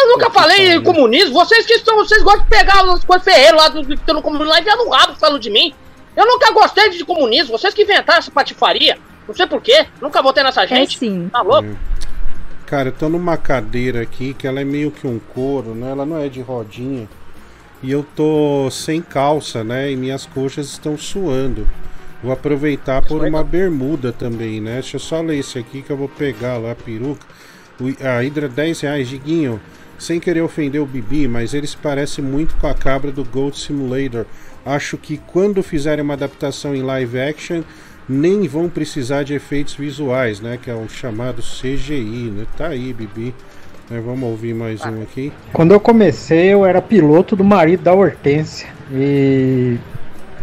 Eu 0.00 0.08
nunca 0.08 0.30
falei 0.30 0.72
em 0.72 0.82
comunismo. 0.82 1.32
Vocês 1.32 1.66
que 1.66 1.74
estão, 1.74 1.96
vocês 1.96 2.22
gostam 2.22 2.44
de 2.44 2.48
pegar 2.48 2.80
as 2.82 3.04
coisas 3.04 3.24
ferreiras 3.24 3.60
lá 3.60 3.68
do 3.68 3.84
que 3.84 3.94
estão 3.94 4.14
no 4.14 4.22
comunismo 4.22 4.50
lá 4.50 4.58
e 4.58 4.60
enfiar 4.60 4.76
no 4.76 4.88
rabo 4.88 5.14
falando 5.14 5.40
de 5.40 5.50
mim. 5.50 5.74
Eu 6.16 6.26
nunca 6.26 6.52
gostei 6.52 6.90
de 6.90 7.04
comunismo. 7.04 7.58
Vocês 7.58 7.74
que 7.74 7.82
inventaram 7.82 8.18
essa 8.18 8.30
patifaria. 8.30 8.98
Não 9.26 9.34
sei 9.34 9.46
porquê. 9.46 9.86
Nunca 10.00 10.22
votei 10.22 10.42
nessa 10.42 10.66
gente. 10.66 10.98
sim. 10.98 11.28
Tá 11.28 11.42
louco? 11.42 11.68
Cara, 12.66 12.88
eu 12.88 12.92
tô 12.92 13.08
numa 13.08 13.36
cadeira 13.36 14.02
aqui 14.02 14.34
que 14.34 14.46
ela 14.46 14.60
é 14.60 14.64
meio 14.64 14.90
que 14.90 15.06
um 15.06 15.18
couro, 15.18 15.74
né? 15.74 15.90
Ela 15.90 16.04
não 16.04 16.18
é 16.18 16.28
de 16.28 16.40
rodinha. 16.40 17.08
E 17.82 17.90
eu 17.90 18.04
tô 18.14 18.68
sem 18.70 19.00
calça, 19.00 19.62
né? 19.64 19.90
E 19.90 19.96
minhas 19.96 20.26
coxas 20.26 20.66
estão 20.66 20.98
suando. 20.98 21.66
Vou 22.22 22.32
aproveitar 22.32 23.00
por 23.02 23.24
uma 23.24 23.44
bermuda 23.44 24.12
também, 24.12 24.60
né? 24.60 24.74
Deixa 24.74 24.96
eu 24.96 25.00
só 25.00 25.20
ler 25.20 25.38
esse 25.38 25.58
aqui 25.58 25.82
que 25.82 25.90
eu 25.90 25.96
vou 25.96 26.08
pegar 26.08 26.58
lá 26.58 26.72
a 26.72 26.74
peruca. 26.74 27.24
A 28.02 28.20
Hydra 28.20 28.48
10 28.48 28.80
reais, 28.80 29.08
Diguinho. 29.08 29.60
Sem 29.98 30.20
querer 30.20 30.42
ofender 30.42 30.80
o 30.80 30.86
Bibi, 30.86 31.26
mas 31.26 31.54
ele 31.54 31.66
se 31.66 31.76
parece 31.76 32.22
muito 32.22 32.56
com 32.56 32.66
a 32.66 32.74
cabra 32.74 33.10
do 33.10 33.24
Gold 33.24 33.58
Simulator. 33.58 34.24
Acho 34.64 34.96
que 34.96 35.18
quando 35.18 35.62
fizerem 35.62 36.04
uma 36.04 36.14
adaptação 36.14 36.74
em 36.74 36.82
live 36.82 37.20
action, 37.20 37.62
nem 38.08 38.46
vão 38.46 38.68
precisar 38.68 39.24
de 39.24 39.34
efeitos 39.34 39.74
visuais, 39.74 40.40
né? 40.40 40.58
Que 40.62 40.70
é 40.70 40.74
o 40.74 40.88
chamado 40.88 41.42
CGI, 41.42 42.32
né? 42.34 42.46
Tá 42.56 42.68
aí, 42.68 42.92
Bibi. 42.92 43.34
Né, 43.90 44.02
vamos 44.04 44.28
ouvir 44.28 44.54
mais 44.54 44.82
um 44.84 45.02
aqui. 45.02 45.32
Quando 45.52 45.72
eu 45.72 45.80
comecei, 45.80 46.52
eu 46.52 46.64
era 46.64 46.80
piloto 46.82 47.34
do 47.34 47.42
marido 47.42 47.82
da 47.82 47.94
Hortência. 47.94 48.68
E 48.92 49.78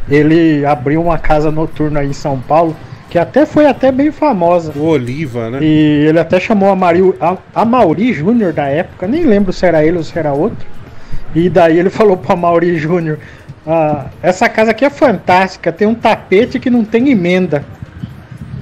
ele 0.10 0.66
abriu 0.66 1.02
uma 1.02 1.20
casa 1.20 1.52
noturna 1.52 2.00
aí 2.00 2.10
em 2.10 2.14
São 2.14 2.40
Paulo, 2.40 2.76
que 3.16 3.20
até 3.20 3.46
foi 3.46 3.66
até 3.66 3.94
bem 3.94 4.12
famosa. 4.12 4.74
O 4.76 4.88
Oliva, 4.88 5.50
né? 5.50 5.60
E 5.62 6.06
ele 6.10 6.20
até 6.20 6.38
chamou 6.38 6.70
a, 6.70 6.76
Mari, 6.76 7.14
a, 7.22 7.38
a 7.56 7.64
Mauri 7.64 8.12
Júnior 8.12 8.52
da 8.52 8.66
época, 8.66 9.08
nem 9.08 9.24
lembro 9.24 9.54
se 9.54 9.66
era 9.66 9.86
ele 9.86 9.98
ou 9.98 10.04
se 10.04 10.20
era 10.20 10.34
outro. 10.34 10.68
E 11.34 11.50
daí 11.50 11.80
ele 11.80 11.88
falou 11.90 12.18
pra 12.18 12.36
Mauri 12.36 12.78
Júnior: 12.78 13.18
ah, 13.66 14.08
essa 14.22 14.50
casa 14.50 14.72
aqui 14.72 14.84
é 14.84 14.90
fantástica, 14.90 15.72
tem 15.72 15.88
um 15.88 15.96
tapete 15.96 16.60
que 16.60 16.70
não 16.70 16.84
tem 16.84 17.10
emenda. 17.10 17.64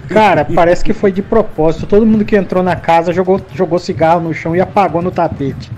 Cara, 0.08 0.46
parece 0.54 0.86
que 0.86 0.94
foi 0.94 1.12
de 1.12 1.24
propósito. 1.24 1.88
Todo 1.88 2.06
mundo 2.06 2.24
que 2.24 2.36
entrou 2.36 2.62
na 2.62 2.76
casa 2.76 3.12
jogou, 3.12 3.42
jogou 3.56 3.80
cigarro 3.80 4.22
no 4.22 4.36
chão 4.36 4.56
e 4.56 4.62
apagou 4.62 5.02
no 5.02 5.10
tapete. 5.10 5.72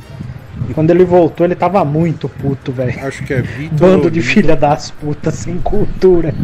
Quando 0.73 0.91
ele 0.91 1.05
voltou, 1.05 1.45
ele 1.45 1.55
tava 1.55 1.85
muito 1.85 2.27
puto, 2.27 2.73
velho. 2.73 3.07
Acho 3.07 3.23
que 3.23 3.33
é 3.33 3.41
Vitor. 3.41 3.77
Bando 3.79 4.11
de 4.11 4.21
filha 4.21 4.53
das 4.53 4.91
putas 4.91 5.35
sem 5.35 5.59
cultura. 5.59 6.35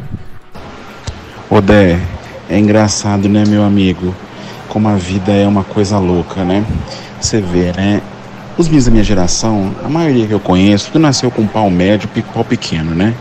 Ô 1.49 1.59
Dé, 1.59 1.99
é 2.51 2.59
engraçado, 2.59 3.29
né, 3.29 3.45
meu 3.47 3.63
amigo? 3.63 4.13
Como 4.67 4.89
a 4.89 4.95
vida 4.95 5.31
é 5.31 5.47
uma 5.47 5.63
coisa 5.63 5.97
louca, 5.97 6.43
né? 6.43 6.65
Você 7.19 7.39
vê, 7.39 7.71
né? 7.71 8.01
Os 8.57 8.67
meninos 8.67 8.85
da 8.85 8.91
minha 8.91 9.03
geração, 9.05 9.73
a 9.81 9.87
maioria 9.87 10.27
que 10.27 10.33
eu 10.33 10.39
conheço, 10.39 10.87
tudo 10.87 11.01
nasceu 11.01 11.31
com 11.31 11.47
pau 11.47 11.69
médio 11.69 12.09
e 12.13 12.21
pau 12.21 12.43
pequeno, 12.43 12.93
né? 12.93 13.15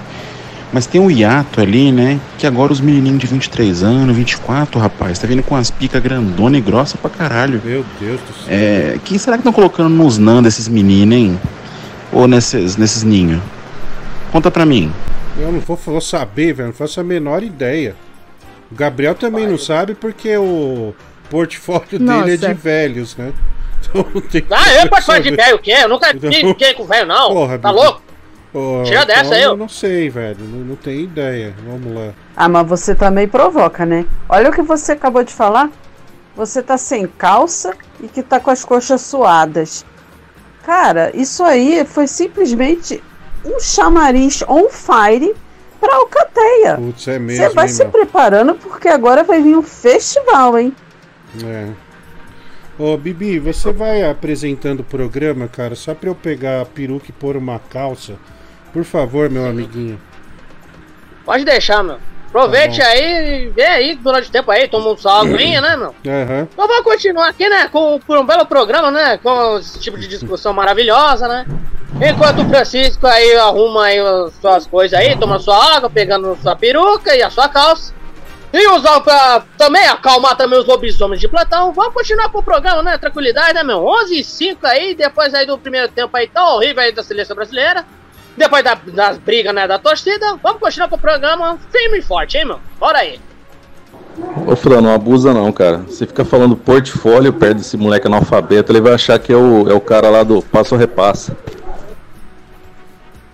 Mas 0.72 0.86
tem 0.86 1.00
um 1.00 1.08
hiato 1.08 1.60
ali, 1.60 1.92
né? 1.92 2.18
Que 2.38 2.46
agora 2.46 2.72
os 2.72 2.80
menininhos 2.80 3.20
de 3.20 3.28
23 3.28 3.84
anos, 3.84 4.16
24, 4.16 4.80
rapaz, 4.80 5.20
tá 5.20 5.28
vindo 5.28 5.44
com 5.44 5.54
as 5.54 5.70
picas 5.70 6.02
grandona 6.02 6.58
e 6.58 6.60
grossa 6.60 6.98
pra 6.98 7.08
caralho. 7.08 7.62
Meu 7.64 7.84
Deus 8.00 8.20
do 8.20 8.34
céu. 8.34 8.48
É, 8.48 8.98
quem 9.04 9.16
será 9.16 9.36
que 9.36 9.42
estão 9.42 9.52
colocando 9.52 9.90
nos 9.90 10.18
nan 10.18 10.42
desses 10.42 10.66
meninos, 10.66 11.16
hein? 11.16 11.40
Ou 12.12 12.26
nesses, 12.26 12.76
nesses 12.76 13.04
ninhos? 13.04 13.40
Conta 14.32 14.50
pra 14.50 14.66
mim. 14.66 14.90
Eu 15.38 15.52
não 15.52 15.60
vou, 15.60 15.76
vou 15.76 16.00
saber, 16.00 16.52
velho. 16.52 16.68
Não 16.68 16.74
faço 16.74 16.98
a 16.98 17.04
menor 17.04 17.44
ideia. 17.44 17.94
O 18.70 18.74
Gabriel 18.74 19.14
também 19.14 19.46
não 19.46 19.58
sabe 19.58 19.94
porque 19.94 20.36
o 20.36 20.94
portfólio 21.28 21.98
dele 21.98 22.10
é 22.10 22.36
Nossa. 22.36 22.48
de 22.48 22.54
velhos, 22.54 23.16
né? 23.16 23.32
Então 23.82 24.04
Ah, 24.50 24.74
eu 24.82 24.88
posso 24.88 25.06
falar 25.06 25.20
de 25.20 25.30
velho 25.34 25.56
o 25.56 25.58
quê? 25.58 25.74
Eu 25.82 25.88
nunca 25.88 26.10
Então- 26.14 26.30
fiquei 26.30 26.74
com 26.74 26.84
velho, 26.84 27.06
não. 27.06 27.32
Porra, 27.32 27.58
tá 27.58 27.70
louco? 27.70 28.02
Pô, 28.52 28.82
Tira 28.84 29.06
dessa 29.06 29.20
então 29.26 29.32
aí, 29.38 29.42
Eu 29.44 29.52
ó. 29.52 29.56
não 29.56 29.68
sei, 29.68 30.10
velho. 30.10 30.36
Não, 30.40 30.58
não 30.64 30.76
tenho 30.76 31.00
ideia. 31.00 31.54
Vamos 31.66 31.94
lá. 31.94 32.12
Ah, 32.36 32.48
mas 32.48 32.66
você 32.68 32.94
também 32.94 33.26
provoca, 33.26 33.86
né? 33.86 34.04
Olha 34.28 34.50
o 34.50 34.52
que 34.52 34.60
você 34.62 34.92
acabou 34.92 35.24
de 35.24 35.32
falar. 35.32 35.70
Você 36.36 36.62
tá 36.62 36.76
sem 36.76 37.06
calça 37.06 37.74
e 38.02 38.08
que 38.08 38.22
tá 38.22 38.38
com 38.38 38.50
as 38.50 38.64
coxas 38.64 39.00
suadas. 39.00 39.84
Cara, 40.64 41.10
isso 41.14 41.42
aí 41.42 41.84
foi 41.86 42.06
simplesmente 42.06 43.02
um 43.44 43.58
chamariz 43.60 44.42
on 44.46 44.68
fire 44.68 45.34
pra 45.80 45.96
Alcateia. 45.96 46.76
Putz, 46.76 47.08
é 47.08 47.18
mesmo, 47.18 47.44
Você 47.46 47.54
vai 47.54 47.66
hein, 47.66 47.72
se 47.72 47.82
meu? 47.82 47.92
preparando 47.92 48.54
porque 48.54 48.88
agora 48.88 49.24
vai 49.24 49.42
vir 49.42 49.56
um 49.56 49.62
festival, 49.62 50.58
hein? 50.58 50.74
É. 51.44 51.68
Ô, 52.78 52.96
Bibi, 52.96 53.38
você 53.38 53.72
vai 53.72 54.08
apresentando 54.08 54.80
o 54.80 54.84
programa, 54.84 55.48
cara, 55.48 55.74
só 55.74 55.94
pra 55.94 56.08
eu 56.08 56.14
pegar 56.14 56.62
a 56.62 56.66
peruca 56.66 57.06
e 57.08 57.12
pôr 57.12 57.36
uma 57.36 57.58
calça? 57.58 58.14
Por 58.72 58.84
favor, 58.84 59.28
meu 59.28 59.44
amiguinho. 59.46 60.00
Pode 61.24 61.44
deixar, 61.44 61.82
meu. 61.82 61.98
Aproveite 62.30 62.78
Tá 62.78 62.86
aí 62.86 63.44
e 63.44 63.48
vê 63.48 63.64
aí 63.64 63.94
durante 63.96 64.28
o 64.28 64.32
tempo 64.32 64.50
aí, 64.50 64.68
toma 64.68 64.90
um 64.90 64.96
só 64.96 65.20
aguinha, 65.20 65.60
né, 65.60 65.76
meu? 65.76 65.94
Aham. 66.06 66.48
Então 66.52 66.66
vamos 66.68 66.84
continuar 66.84 67.28
aqui, 67.28 67.48
né, 67.48 67.68
com, 67.68 67.98
por 67.98 68.16
um 68.16 68.24
belo 68.24 68.46
programa, 68.46 68.90
né, 68.90 69.18
com 69.18 69.58
esse 69.58 69.78
tipo 69.80 69.98
de 69.98 70.06
discussão 70.06 70.52
maravilhosa, 70.52 71.26
né? 71.26 71.44
Enquanto 72.00 72.42
o 72.42 72.48
Francisco 72.48 73.04
aí 73.06 73.36
arruma 73.36 73.86
aí 73.86 73.98
as 73.98 74.32
suas 74.40 74.66
coisas 74.66 74.98
aí, 74.98 75.16
toma 75.18 75.40
sua 75.40 75.76
água, 75.76 75.90
pegando 75.90 76.38
sua 76.40 76.54
peruca 76.54 77.14
e 77.14 77.22
a 77.22 77.28
sua 77.30 77.48
calça. 77.48 77.92
E 78.52 78.68
usar 78.68 79.00
pra 79.00 79.44
também 79.56 79.86
acalmar 79.86 80.36
também 80.36 80.58
os 80.58 80.66
lobisomens 80.66 81.20
de 81.20 81.28
plantão. 81.28 81.72
Vamos 81.72 81.94
continuar 81.94 82.28
com 82.30 82.38
o 82.38 82.42
programa, 82.42 82.82
né? 82.82 82.98
Tranquilidade, 82.98 83.54
né, 83.54 83.62
meu? 83.62 83.84
11 83.84 84.18
e 84.18 84.24
5 84.24 84.66
aí, 84.66 84.94
depois 84.94 85.34
aí 85.34 85.46
do 85.46 85.56
primeiro 85.58 85.88
tempo 85.88 86.16
aí 86.16 86.26
tão 86.26 86.56
horrível 86.56 86.82
aí 86.82 86.90
da 86.90 87.02
seleção 87.02 87.36
brasileira. 87.36 87.84
Depois 88.40 88.64
da- 88.64 88.78
das 88.86 89.18
brigas, 89.18 89.54
né, 89.54 89.68
da 89.68 89.78
torcida. 89.78 90.38
Vamos 90.42 90.60
continuar 90.60 90.88
com 90.88 90.96
o 90.96 90.98
programa 90.98 91.58
firme 91.70 91.98
e 91.98 92.02
forte, 92.02 92.38
hein, 92.38 92.46
meu? 92.46 92.58
Bora 92.78 92.96
aí. 93.00 93.20
Ô 94.46 94.56
Fran, 94.56 94.80
não 94.80 94.94
abusa 94.94 95.34
não, 95.34 95.52
cara. 95.52 95.82
Você 95.86 96.06
fica 96.06 96.24
falando 96.24 96.56
portfólio 96.56 97.34
perto 97.34 97.58
desse 97.58 97.76
moleque 97.76 98.06
analfabeto, 98.06 98.72
ele 98.72 98.80
vai 98.80 98.94
achar 98.94 99.18
que 99.18 99.30
é 99.30 99.36
o, 99.36 99.68
é 99.70 99.74
o 99.74 99.80
cara 99.80 100.08
lá 100.08 100.22
do 100.22 100.40
passo 100.40 100.74
ou 100.74 100.78
repassa. 100.80 101.36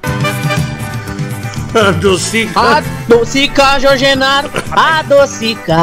Adocica. 1.72 2.60
Adocica, 2.60 3.78
João 3.78 3.96
Genaro. 3.96 4.50
Adocica. 4.72 5.76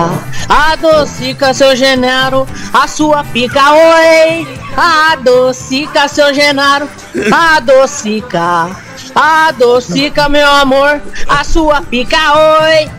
Adocica, 0.50 1.54
seu 1.54 1.76
Genaro. 1.78 2.46
A 2.74 2.88
sua 2.88 3.24
pica, 3.24 3.62
oi. 3.72 4.48
Adocica, 4.76 6.08
seu 6.10 6.34
Genaro. 6.34 6.90
Adocica. 7.32 8.76
Adocica, 9.16 10.28
meu 10.28 10.48
amor. 10.48 11.02
A 11.28 11.44
sua 11.44 11.82
pica, 11.82 12.18
oi. 12.62 12.90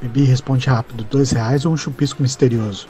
Bibi, 0.00 0.24
responde 0.24 0.68
rápido. 0.68 1.04
Dois 1.04 1.30
reais 1.30 1.64
ou 1.64 1.72
um 1.72 1.76
chupisco 1.76 2.22
misterioso? 2.22 2.86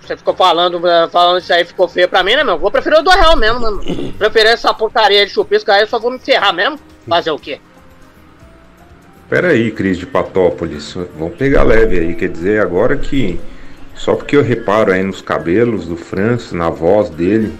Você 0.00 0.16
ficou 0.16 0.34
falando, 0.34 0.84
eh, 0.86 1.08
falando 1.08 1.38
isso 1.38 1.52
aí, 1.52 1.64
ficou 1.64 1.86
feio 1.86 2.08
pra 2.08 2.24
mim, 2.24 2.34
né, 2.34 2.42
meu? 2.42 2.58
Vou 2.58 2.70
preferir 2.70 2.98
o 2.98 3.02
do 3.02 3.10
real 3.10 3.36
mesmo, 3.36 3.60
né, 3.60 3.70
meu? 3.70 4.12
Preferir 4.14 4.50
essa 4.50 4.74
porcaria 4.74 5.24
de 5.24 5.32
chupisco 5.32 5.70
aí, 5.70 5.82
eu 5.82 5.86
só 5.86 5.98
vou 5.98 6.10
me 6.10 6.18
ferrar 6.18 6.52
mesmo. 6.52 6.78
Fazer 7.08 7.30
o 7.30 7.38
quê? 7.38 7.60
Pera 9.28 9.48
aí, 9.48 9.72
Cris 9.72 9.98
de 9.98 10.06
Patópolis, 10.06 10.94
vamos 11.18 11.36
pegar 11.36 11.64
leve 11.64 11.98
aí, 11.98 12.14
quer 12.14 12.28
dizer, 12.28 12.60
agora 12.60 12.96
que 12.96 13.40
só 13.94 14.14
porque 14.14 14.36
eu 14.36 14.42
reparo 14.42 14.92
aí 14.92 15.02
nos 15.02 15.20
cabelos 15.20 15.86
do 15.86 15.96
Francis, 15.96 16.52
na 16.52 16.70
voz 16.70 17.10
dele, 17.10 17.52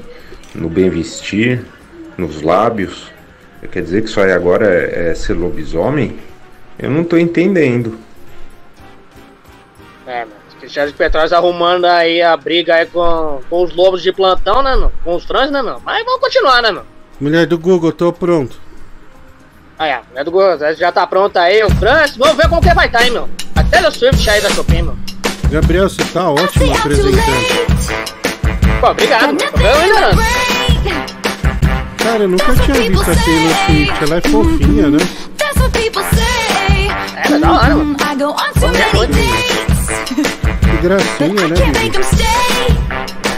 no 0.54 0.68
bem 0.68 0.88
vestir, 0.88 1.64
nos 2.16 2.40
lábios, 2.40 3.10
quer 3.72 3.82
dizer 3.82 4.02
que 4.02 4.08
isso 4.08 4.20
aí 4.20 4.30
agora 4.30 4.66
é, 4.66 5.08
é 5.08 5.14
ser 5.14 5.34
lobisomem? 5.34 6.16
Eu 6.78 6.88
não 6.90 7.02
tô 7.02 7.18
entendendo. 7.18 7.98
É, 10.06 10.24
meu. 10.24 10.36
Cristiano 10.60 10.90
de 10.90 10.96
Petrópolis 10.96 11.32
arrumando 11.32 11.84
aí 11.84 12.22
a 12.22 12.36
briga 12.36 12.74
aí 12.74 12.86
com, 12.86 13.40
com 13.48 13.62
os 13.62 13.74
lobos 13.74 14.02
de 14.02 14.12
plantão, 14.12 14.62
né, 14.62 14.74
meu? 14.74 14.92
Com 15.04 15.14
os 15.14 15.24
trans, 15.24 15.50
né, 15.50 15.62
meu? 15.62 15.80
Mas 15.84 16.04
vamos 16.04 16.20
continuar, 16.20 16.62
né, 16.62 16.72
meu? 16.72 16.82
Mulher 17.20 17.46
do 17.46 17.58
Google, 17.58 17.92
tô 17.92 18.12
pronto. 18.12 18.65
Aí, 19.78 19.92
ó, 19.92 19.98
é 20.18 20.24
do 20.24 20.30
Gozo, 20.30 20.64
já 20.78 20.90
tá 20.90 21.06
pronto 21.06 21.36
aí, 21.36 21.62
o 21.62 21.70
Francis. 21.76 22.16
Vamos 22.16 22.36
ver 22.36 22.48
como 22.48 22.62
que 22.62 22.72
vai 22.72 22.86
estar, 22.86 23.04
hein, 23.04 23.10
meu? 23.10 23.28
Até 23.54 23.86
o 23.86 23.90
Swift 23.92 24.28
aí 24.30 24.40
da 24.40 24.48
Chopin, 24.50 24.82
meu. 24.82 24.96
Gabriel, 25.50 25.88
você 25.88 26.02
tá 26.04 26.30
ótimo 26.30 26.74
apresentando. 26.74 27.20
Pô, 28.80 28.90
obrigado, 28.90 29.36
vendo 29.56 29.78
ainda 29.80 30.00
não. 30.00 30.16
Cara, 31.98 32.22
eu 32.22 32.28
nunca 32.28 32.54
tinha 32.56 32.74
visto 32.90 33.10
a 33.10 33.14
Taylor 33.14 33.54
Swift, 33.66 34.04
ela 34.04 34.16
é 34.16 34.20
fofinha, 34.22 34.88
né? 34.90 34.98
É, 37.16 37.28
tá 37.28 37.38
da 37.38 37.52
hora, 37.52 37.74
mano. 37.76 37.96
Ver 38.72 38.94
muito. 38.94 39.12
Que 40.60 40.76
gracinha, 40.82 41.48
né? 41.48 41.56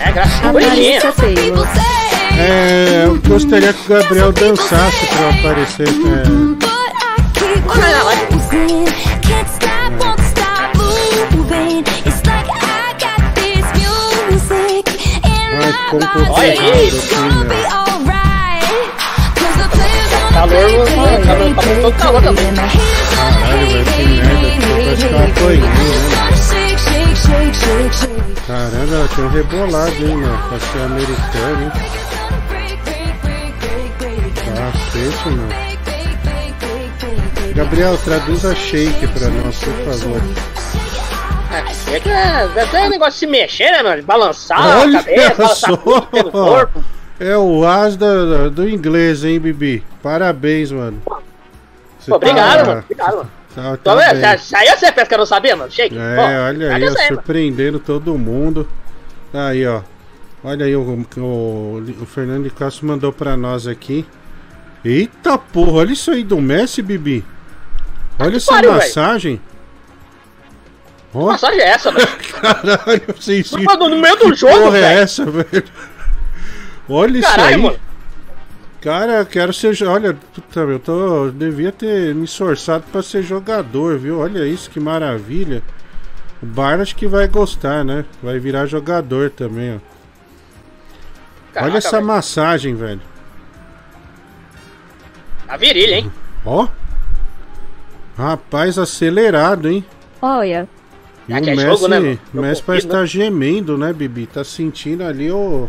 É, 0.04 0.12
gracinha, 0.12 0.52
bonitinha. 0.52 1.00
É, 2.40 3.02
eu 3.04 3.18
gostaria 3.28 3.72
que 3.72 3.92
o 3.92 3.96
Gabriel 3.96 4.32
dançasse 4.32 5.06
pra 5.06 5.22
eu 5.22 5.30
aparecer. 5.30 5.88
É, 5.88 5.92
ai, 15.56 15.72
ficou 15.72 16.00
um 16.00 16.06
pouco 16.06 16.32
Olha 16.32 16.48
né? 16.48 16.68
Calor, 20.32 20.60
calor, 20.94 21.20
calor, 21.26 21.54
tá 21.56 21.62
todo 21.82 21.92
calor 21.98 22.22
também. 22.22 22.54
Caralho, 22.54 23.66
velho, 23.66 23.84
que 23.84 24.04
merda. 24.06 24.68
Parece 24.78 25.06
que 25.08 25.14
ela 25.14 25.28
foi 25.34 25.56
né? 25.56 25.68
Caramba, 28.46 28.94
ela 28.94 29.08
tem 29.08 29.24
um 29.24 29.28
rebolado, 29.28 29.90
hein, 29.98 30.16
meu? 30.16 30.38
Pra 30.48 30.60
ser 30.60 30.82
americano, 30.82 31.62
hein? 31.64 31.72
Cacete, 34.98 35.28
meu. 35.30 35.48
Gabriel, 37.54 37.96
traduza 37.98 38.54
shake 38.54 39.06
pra 39.08 39.28
nós, 39.28 39.58
por 39.58 39.72
favor. 39.84 40.20
É, 41.50 41.58
é 41.94 42.78
é, 42.82 42.86
um 42.86 42.90
negócio 42.90 43.12
de 43.12 43.18
se 43.18 43.26
mexer, 43.26 43.82
né? 43.82 43.96
De 43.96 44.02
balançar 44.02 44.60
a 44.60 44.80
Olha 44.80 44.98
cabeça, 45.02 45.34
balançar 45.36 45.78
corpo. 46.30 46.84
É 47.20 47.36
o 47.36 47.64
as 47.66 47.96
da- 47.96 48.48
do 48.48 48.68
inglês, 48.68 49.24
hein, 49.24 49.38
Bibi? 49.40 49.84
Parabéns, 50.02 50.70
mano. 50.72 51.00
Pô, 51.04 51.20
obrigado, 52.16 52.58
tá- 52.60 52.66
mano. 52.66 52.80
Obrigado, 52.84 53.16
mano. 53.16 53.30
Tá, 53.54 53.76
tá. 53.76 54.34
Isso 54.36 54.56
aí 54.56 54.68
você 54.68 54.92
pensa 54.92 55.06
que 55.06 55.14
eu 55.14 55.18
não 55.18 55.26
sabia, 55.26 55.56
mano? 55.56 55.70
Shake. 55.70 55.96
É, 55.98 56.16
Pô, 56.16 56.22
olha 56.22 56.66
aí, 56.66 56.80
cadê 56.80 56.88
ó, 56.88 56.92
mano? 56.94 57.08
surpreendendo 57.08 57.78
todo 57.80 58.16
mundo. 58.18 58.68
Aí, 59.32 59.66
ó. 59.66 59.80
Olha 60.44 60.66
aí, 60.66 60.76
o, 60.76 61.06
o, 61.16 61.82
o 62.02 62.06
Fernando 62.06 62.44
de 62.44 62.50
Castro 62.50 62.86
mandou 62.86 63.12
pra 63.12 63.36
nós 63.36 63.66
aqui. 63.66 64.04
Eita 64.84 65.36
porra, 65.38 65.72
olha 65.72 65.92
isso 65.92 66.10
aí 66.10 66.22
do 66.24 66.40
Messi, 66.40 66.82
Bibi. 66.82 67.24
Olha 68.18 68.36
essa 68.36 68.52
pariu, 68.52 68.72
massagem. 68.72 69.40
Que 71.12 71.18
massagem 71.18 71.60
é 71.60 71.68
essa, 71.68 71.90
velho? 71.90 72.08
Caralho, 72.40 73.02
vocês 73.16 73.50
Mas 73.52 73.78
no 73.78 73.96
meio 73.96 74.16
do 74.16 74.30
Que 74.30 74.36
jogo, 74.36 74.54
porra 74.54 74.78
é 74.78 74.80
velho. 74.80 75.00
essa, 75.00 75.24
velho? 75.24 75.64
Olha 76.88 77.18
isso 77.18 77.28
Caralho, 77.28 77.56
aí. 77.56 77.62
mano. 77.62 77.78
Cara, 78.80 79.24
quero 79.24 79.52
ser. 79.52 79.76
Olha, 79.86 80.14
puta, 80.14 80.60
eu 80.60 80.78
tô. 80.78 81.24
eu 81.26 81.32
devia 81.32 81.72
ter 81.72 82.14
me 82.14 82.24
esforçado 82.24 82.84
pra 82.92 83.02
ser 83.02 83.22
jogador, 83.22 83.98
viu? 83.98 84.20
Olha 84.20 84.46
isso, 84.46 84.70
que 84.70 84.78
maravilha. 84.78 85.62
O 86.40 86.46
Barnes 86.46 86.92
que 86.92 87.06
vai 87.06 87.26
gostar, 87.26 87.84
né? 87.84 88.04
Vai 88.22 88.38
virar 88.38 88.66
jogador 88.66 89.30
também, 89.30 89.76
ó. 89.76 89.78
Caraca, 91.52 91.70
Olha 91.72 91.78
essa 91.78 91.96
velho. 91.96 92.06
massagem, 92.06 92.74
velho. 92.76 93.00
A 95.48 95.56
virilha, 95.56 95.96
hein? 95.96 96.12
Ó. 96.44 96.68
Rapaz, 98.16 98.78
acelerado, 98.78 99.68
hein? 99.68 99.84
Olha, 100.20 100.68
E 101.28 101.32
o 101.32 101.42
que 101.42 101.50
é 101.50 101.54
Messi, 101.54 101.66
jogo, 101.68 101.88
né, 101.88 102.00
mano? 102.00 102.20
o 102.34 102.36
Messi 102.38 102.62
parece 102.62 102.86
estar 102.86 103.06
gemendo, 103.06 103.78
né, 103.78 103.92
Bibi? 103.92 104.26
Tá 104.26 104.44
sentindo 104.44 105.04
ali 105.04 105.30
o. 105.30 105.68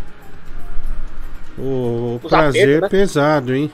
O, 1.57 2.15
o 2.15 2.27
prazer 2.27 2.77
apertos, 2.77 2.81
né? 2.81 2.89
pesado, 2.89 3.53
hein? 3.53 3.71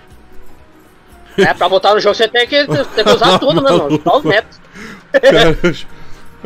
É, 1.37 1.53
pra 1.53 1.69
botar 1.69 1.93
no 1.93 1.99
jogo 1.99 2.15
você 2.15 2.27
tem 2.27 2.47
que, 2.47 2.65
tem 2.95 3.03
que 3.03 3.09
usar 3.09 3.39
tudo, 3.39 3.61
né, 3.61 3.71
mano? 3.71 4.01
Só 4.03 4.17
os. 4.17 4.23
Cara, 4.23 5.57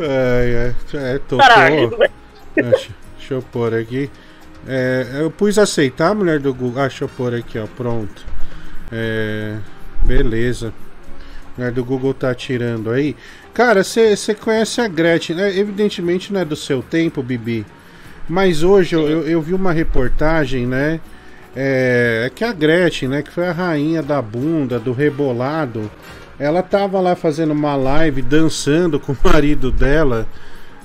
É, 0.02 0.72
é, 0.94 1.14
é 1.14 1.18
tocou. 1.18 1.38
Caralho, 1.38 1.90
velho. 1.90 2.12
Deixa, 2.54 2.88
deixa 3.18 3.34
eu 3.34 3.42
pôr 3.42 3.74
aqui. 3.74 4.10
É, 4.66 5.06
eu 5.20 5.30
pus 5.30 5.58
aceitar, 5.58 6.14
mulher 6.14 6.38
do 6.38 6.54
Google. 6.54 6.82
Ah, 6.82 6.88
deixa 6.88 7.04
eu 7.04 7.08
pôr 7.08 7.34
aqui, 7.34 7.58
ó. 7.58 7.66
Pronto. 7.66 8.24
É, 8.92 9.56
beleza. 10.04 10.72
Mulher 11.56 11.72
do 11.72 11.84
Google 11.84 12.14
tá 12.14 12.34
tirando 12.34 12.90
aí. 12.90 13.16
Cara, 13.52 13.82
você 13.84 14.34
conhece 14.34 14.80
a 14.80 14.88
Gretchen, 14.88 15.36
né? 15.36 15.56
Evidentemente 15.56 16.32
não 16.32 16.40
é 16.40 16.44
do 16.44 16.56
seu 16.56 16.82
tempo, 16.82 17.22
Bibi. 17.22 17.66
Mas 18.28 18.62
hoje 18.62 18.94
eu, 18.94 19.08
eu, 19.08 19.22
eu 19.26 19.42
vi 19.42 19.52
uma 19.52 19.72
reportagem, 19.72 20.66
né? 20.66 21.00
É, 21.54 22.22
é 22.26 22.30
que 22.30 22.44
a 22.44 22.52
Gretchen, 22.52 23.08
né? 23.08 23.22
Que 23.22 23.32
foi 23.32 23.46
a 23.46 23.52
rainha 23.52 24.02
da 24.02 24.22
bunda, 24.22 24.78
do 24.78 24.92
rebolado. 24.92 25.90
Ela 26.38 26.62
tava 26.62 27.00
lá 27.00 27.14
fazendo 27.14 27.52
uma 27.52 27.76
live, 27.76 28.22
dançando 28.22 28.98
com 28.98 29.12
o 29.12 29.16
marido 29.22 29.70
dela. 29.70 30.26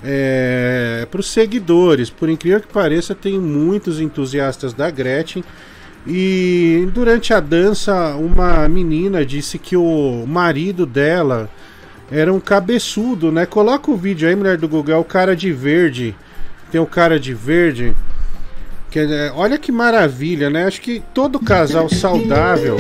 É, 0.04 1.08
para 1.10 1.20
os 1.20 1.30
seguidores, 1.30 2.10
por 2.10 2.30
incrível 2.30 2.60
que 2.60 2.68
pareça, 2.68 3.16
tem 3.16 3.40
muitos 3.40 4.00
entusiastas 4.00 4.74
da 4.74 4.90
Gretchen. 4.90 5.44
E 6.08 6.88
durante 6.94 7.34
a 7.34 7.40
dança, 7.40 8.16
uma 8.16 8.70
menina 8.70 9.26
disse 9.26 9.58
que 9.58 9.76
o 9.76 10.26
marido 10.28 10.86
dela 10.86 11.50
era 12.12 12.32
um 12.32 12.40
cabeçudo, 12.40 13.32
né? 13.32 13.46
Coloca 13.46 13.90
o 13.90 13.98
vídeo 13.98 14.28
aí, 14.28 14.36
mulher 14.36 14.58
do 14.58 14.68
Google, 14.68 14.94
é 14.94 14.98
o 14.98 15.04
cara 15.04 15.36
de 15.36 15.52
verde. 15.52 16.16
Tem 16.72 16.80
o 16.80 16.86
cara 16.86 17.20
de 17.20 17.34
verde. 17.34 17.96
Que, 18.92 19.00
é, 19.00 19.32
olha 19.36 19.58
que 19.58 19.72
maravilha, 19.72 20.50
né? 20.50 20.66
Acho 20.66 20.80
que 20.80 21.02
todo 21.14 21.40
casal 21.40 21.90
saudável 21.90 22.78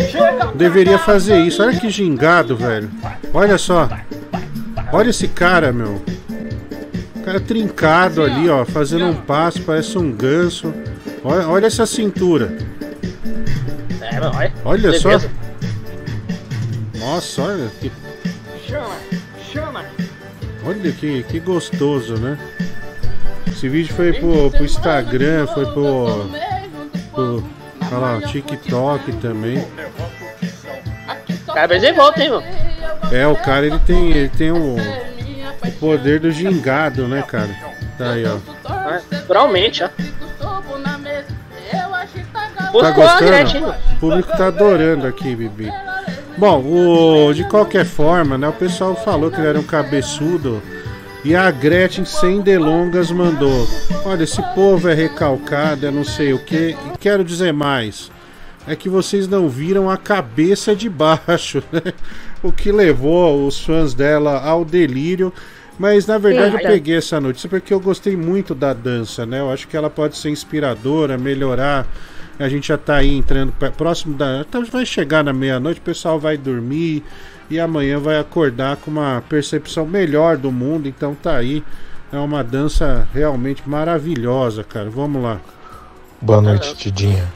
deveria 0.53 0.99
fazer 0.99 1.39
isso. 1.39 1.63
Olha 1.63 1.79
que 1.79 1.89
gingado, 1.89 2.55
velho. 2.55 2.89
Olha 3.33 3.57
só. 3.57 3.89
Olha 4.93 5.09
esse 5.09 5.27
cara, 5.27 5.73
meu. 5.73 6.01
O 7.15 7.21
cara 7.25 7.39
trincado 7.39 8.21
ali, 8.21 8.47
ó, 8.47 8.63
fazendo 8.63 9.05
um 9.05 9.15
passo, 9.15 9.61
parece 9.63 9.97
um 9.97 10.11
ganso. 10.11 10.71
Olha, 11.23 11.47
olha 11.47 11.65
essa 11.65 11.87
cintura. 11.87 12.55
É, 14.25 14.37
olha. 14.37 14.53
Olha 14.65 14.99
só. 14.99 15.09
Nossa, 16.97 17.41
olha 17.43 17.69
que, 17.79 17.91
Chama, 18.67 18.95
chama. 19.51 19.85
olha 20.65 20.91
que, 20.91 21.23
que 21.23 21.39
gostoso, 21.39 22.15
né? 22.15 22.37
Esse 23.47 23.69
vídeo 23.69 23.93
foi 23.93 24.13
pro, 24.13 24.49
pro 24.51 24.65
Instagram, 24.65 25.47
foi 25.47 25.65
pro, 25.67 26.29
pro 27.13 27.43
olha 27.91 27.97
lá, 27.97 28.21
TikTok 28.21 29.11
também. 29.13 29.65
Cara, 31.45 31.67
mas 31.69 31.83
ele 31.83 31.93
volta, 31.93 32.21
hein, 32.23 32.29
mano. 32.31 32.43
É, 33.11 33.27
o 33.27 33.35
cara 33.35 33.65
ele 33.65 33.79
tem, 33.79 34.11
ele 34.11 34.29
tem 34.29 34.51
o, 34.51 34.75
o 34.75 35.71
poder 35.79 36.19
do 36.19 36.31
gingado, 36.31 37.07
né, 37.07 37.21
cara? 37.21 37.49
Tá 37.97 38.11
aí, 38.11 38.25
ó. 38.25 38.37
Naturalmente, 39.11 39.83
ó. 39.83 39.89
Tá 42.81 42.91
gostando? 42.91 43.69
O 43.69 43.99
público 43.99 44.37
tá 44.37 44.47
adorando 44.47 45.07
aqui, 45.07 45.35
Bibi. 45.35 45.71
Bom, 46.37 46.61
o, 46.61 47.33
de 47.33 47.47
qualquer 47.47 47.85
forma, 47.85 48.37
né, 48.37 48.47
o 48.47 48.53
pessoal 48.53 48.95
falou 48.95 49.31
que 49.31 49.37
ele 49.37 49.47
era 49.47 49.59
um 49.59 49.63
cabeçudo. 49.63 50.61
E 51.23 51.35
a 51.35 51.49
Gretchen, 51.49 52.05
sem 52.05 52.41
delongas, 52.41 53.09
mandou: 53.09 53.67
Olha, 54.05 54.23
esse 54.23 54.41
povo 54.53 54.89
é 54.89 54.93
recalcado, 54.93 55.87
é 55.87 55.91
não 55.91 56.03
sei 56.03 56.33
o 56.33 56.39
que. 56.39 56.75
E 56.93 56.97
quero 56.99 57.23
dizer 57.23 57.51
mais: 57.51 58.11
é 58.67 58.75
que 58.75 58.89
vocês 58.89 59.27
não 59.27 59.47
viram 59.47 59.89
a 59.89 59.97
cabeça 59.97 60.75
de 60.75 60.89
baixo, 60.89 61.63
né? 61.71 61.81
O 62.43 62.51
que 62.51 62.71
levou 62.71 63.47
os 63.47 63.63
fãs 63.63 63.93
dela 63.93 64.39
ao 64.39 64.63
delírio. 64.63 65.33
Mas 65.77 66.07
na 66.07 66.17
verdade 66.17 66.55
eu 66.55 66.61
peguei 66.61 66.97
essa 66.97 67.19
notícia 67.19 67.49
porque 67.49 67.73
eu 67.73 67.79
gostei 67.79 68.15
muito 68.15 68.55
da 68.55 68.71
dança, 68.71 69.25
né? 69.25 69.39
Eu 69.39 69.51
acho 69.51 69.67
que 69.67 69.75
ela 69.75 69.89
pode 69.89 70.17
ser 70.17 70.29
inspiradora, 70.29 71.17
melhorar. 71.17 71.85
A 72.37 72.49
gente 72.49 72.67
já 72.67 72.77
tá 72.77 72.95
aí 72.95 73.15
entrando 73.15 73.53
próximo 73.77 74.15
da. 74.15 74.41
Então 74.47 74.65
vai 74.65 74.85
chegar 74.85 75.23
na 75.23 75.31
meia-noite, 75.31 75.79
o 75.79 75.83
pessoal 75.83 76.19
vai 76.19 76.37
dormir 76.37 77.03
e 77.49 77.59
amanhã 77.59 77.99
vai 77.99 78.17
acordar 78.19 78.77
com 78.77 78.91
uma 78.91 79.23
percepção 79.29 79.85
melhor 79.85 80.37
do 80.37 80.51
mundo. 80.51 80.87
Então 80.87 81.15
tá 81.15 81.37
aí. 81.37 81.63
É 82.11 82.17
uma 82.17 82.43
dança 82.43 83.07
realmente 83.13 83.67
maravilhosa, 83.67 84.63
cara. 84.63 84.89
Vamos 84.89 85.21
lá. 85.21 85.39
Boa 86.21 86.41
noite, 86.41 86.75
Tidinha. 86.75 87.27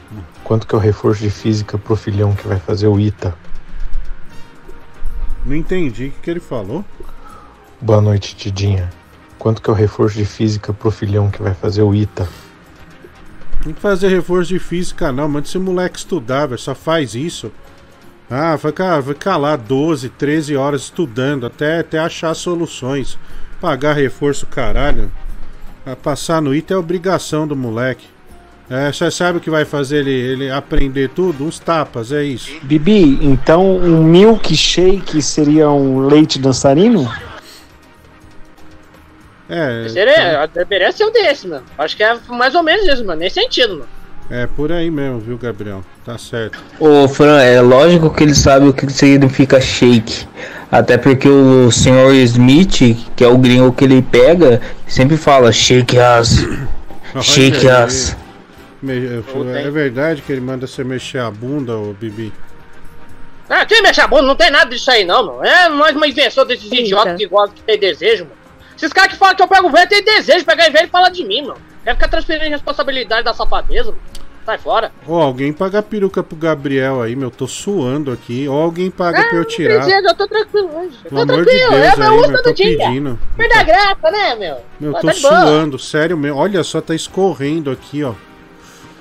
Quanto 0.42 0.66
que 0.66 0.74
é 0.74 0.78
o 0.78 0.80
reforço 0.80 1.22
de 1.22 1.30
física 1.30 1.76
pro 1.76 1.96
filhão 1.96 2.34
que 2.34 2.46
vai 2.46 2.58
fazer 2.58 2.86
o 2.86 2.98
ITA? 2.98 3.34
Não 5.44 5.54
entendi 5.54 6.06
o 6.06 6.10
que, 6.10 6.20
que 6.20 6.30
ele 6.30 6.40
falou. 6.40 6.84
Boa 7.80 8.00
noite, 8.00 8.36
Tidinha. 8.36 8.90
Quanto 9.38 9.62
que 9.62 9.70
é 9.70 9.72
o 9.72 9.76
reforço 9.76 10.16
de 10.16 10.24
física 10.24 10.72
pro 10.72 10.90
filhão 10.90 11.30
que 11.30 11.42
vai 11.42 11.54
fazer 11.54 11.82
o 11.82 11.94
ITA? 11.94 12.28
Não 13.64 13.72
que 13.74 13.80
fazer 13.80 14.08
reforço 14.08 14.48
de 14.48 14.58
física, 14.58 15.12
não. 15.12 15.28
Manda 15.28 15.46
esse 15.46 15.58
moleque 15.58 15.98
estudar, 15.98 16.46
velho. 16.46 16.58
Só 16.60 16.74
faz 16.74 17.14
isso. 17.14 17.52
Ah, 18.30 18.56
vai, 18.56 18.72
ca- 18.72 19.00
vai 19.00 19.14
calar 19.14 19.58
12, 19.58 20.08
13 20.10 20.56
horas 20.56 20.82
estudando 20.82 21.44
até, 21.46 21.80
até 21.80 21.98
achar 21.98 22.32
soluções. 22.34 23.18
Pagar 23.60 23.92
reforço, 23.94 24.46
caralho. 24.46 25.10
Ah, 25.84 25.96
Passar 25.96 26.40
no 26.40 26.54
ITA 26.54 26.74
é 26.74 26.76
obrigação 26.76 27.46
do 27.46 27.54
moleque. 27.56 28.06
É, 28.70 28.92
você 28.92 29.10
sabe 29.10 29.38
o 29.38 29.40
que 29.40 29.50
vai 29.50 29.64
fazer 29.64 30.06
ele, 30.06 30.10
ele 30.12 30.50
aprender 30.50 31.10
tudo? 31.10 31.44
Uns 31.44 31.58
tapas, 31.58 32.12
é 32.12 32.22
isso. 32.22 32.52
Bibi, 32.62 33.18
então 33.20 33.76
um 33.76 34.04
milkshake 34.04 35.20
seria 35.20 35.68
um 35.68 36.06
leite 36.06 36.38
dançarino? 36.38 37.10
É, 39.50 39.88
Seria, 39.88 40.46
deveria 40.46 40.92
ser 40.92 41.04
um 41.04 41.12
desse, 41.12 41.48
mano. 41.48 41.64
Acho 41.76 41.96
que 41.96 42.04
é 42.04 42.16
mais 42.28 42.54
ou 42.54 42.62
menos 42.62 42.86
isso, 42.86 43.04
mano. 43.04 43.20
Nesse 43.20 43.40
sentido, 43.40 43.74
mano. 43.78 43.88
é 44.30 44.46
por 44.46 44.70
aí 44.70 44.88
mesmo, 44.90 45.18
viu, 45.18 45.36
Gabriel? 45.36 45.84
Tá 46.04 46.16
certo. 46.16 46.56
Ô 46.78 47.08
Fran, 47.08 47.40
é 47.42 47.60
lógico 47.60 48.14
que 48.14 48.22
ele 48.22 48.34
sabe 48.34 48.68
o 48.68 48.72
que 48.72 48.88
significa 48.92 49.60
shake. 49.60 50.26
Até 50.70 50.96
porque 50.96 51.28
o 51.28 51.68
senhor 51.72 52.14
Smith, 52.14 52.96
que 53.16 53.24
é 53.24 53.26
o 53.26 53.36
gringo 53.36 53.72
que 53.72 53.82
ele 53.84 54.00
pega, 54.02 54.60
sempre 54.86 55.16
fala 55.16 55.50
shake 55.50 55.98
ass. 55.98 56.46
Shake 57.20 57.66
Olha 57.66 57.78
aí. 57.78 57.82
ass. 57.84 58.16
É 58.86 59.70
verdade 59.70 60.22
que 60.22 60.30
ele 60.30 60.40
manda 60.40 60.64
você 60.64 60.84
mexer 60.84 61.18
a 61.18 61.28
bunda, 61.28 61.76
ô 61.76 61.92
Bibi? 61.92 62.32
Ah, 63.48 63.66
quem 63.66 63.82
mexe 63.82 64.00
a 64.00 64.06
bunda 64.06 64.22
não 64.22 64.36
tem 64.36 64.48
nada 64.48 64.70
disso 64.70 64.88
aí, 64.92 65.04
não, 65.04 65.26
mano. 65.26 65.44
É 65.44 65.68
mais 65.68 65.96
uma 65.96 66.06
invenção 66.06 66.46
desses 66.46 66.70
idiotas 66.70 67.16
que 67.16 67.26
gostam 67.26 67.56
de 67.56 67.62
ter 67.62 67.78
desejo, 67.78 68.24
mano. 68.26 68.39
Esses 68.80 68.94
caras 68.94 69.12
que 69.12 69.18
falam 69.18 69.34
que 69.34 69.42
eu 69.42 69.48
pego 69.48 69.68
velho 69.68 69.88
tem 69.90 70.02
desejo 70.02 70.38
de 70.38 70.44
pegar 70.46 70.70
velho 70.70 70.86
e 70.86 70.90
falar 70.90 71.10
de 71.10 71.22
mim, 71.22 71.42
mano. 71.42 71.58
Quer 71.84 71.94
ficar 71.94 72.08
transferindo 72.08 72.48
responsabilidade 72.48 73.24
da 73.24 73.34
safadeza, 73.34 73.90
mano. 73.90 74.02
Sai 74.46 74.56
fora. 74.56 74.90
Ó, 75.06 75.20
alguém 75.20 75.52
paga 75.52 75.80
a 75.80 75.82
peruca 75.82 76.22
pro 76.22 76.34
Gabriel 76.34 77.02
aí, 77.02 77.14
meu. 77.14 77.30
Tô 77.30 77.46
suando 77.46 78.10
aqui. 78.10 78.48
Ou 78.48 78.58
alguém 78.58 78.90
paga 78.90 79.22
pra 79.22 79.36
eu 79.36 79.44
tirar. 79.44 79.84
Precisa, 79.84 80.08
eu 80.08 80.14
tô 80.14 80.26
tranquilo 80.26 80.70
hoje. 80.74 80.98
Eu 81.04 81.10
Pelo 81.10 81.26
tô 81.26 81.32
amor 81.34 81.44
de 81.44 81.50
tranquilo, 81.50 81.70
Deus 81.82 81.92
é 81.92 81.96
meu 81.96 82.10
aí, 82.10 82.18
uso 82.18 82.28
meu. 82.32 82.42
Tô 82.42 82.52
dia. 82.52 82.78
pedindo. 82.78 83.18
Perda 83.36 83.62
graça, 83.62 84.10
né, 84.10 84.34
meu? 84.36 84.56
Meu, 84.80 84.94
tô 84.94 85.06
tá 85.08 85.12
boa. 85.12 85.14
suando, 85.14 85.78
sério 85.78 86.16
mesmo. 86.16 86.38
Olha 86.38 86.64
só, 86.64 86.80
tá 86.80 86.94
escorrendo 86.94 87.70
aqui, 87.70 88.02
ó. 88.02 88.14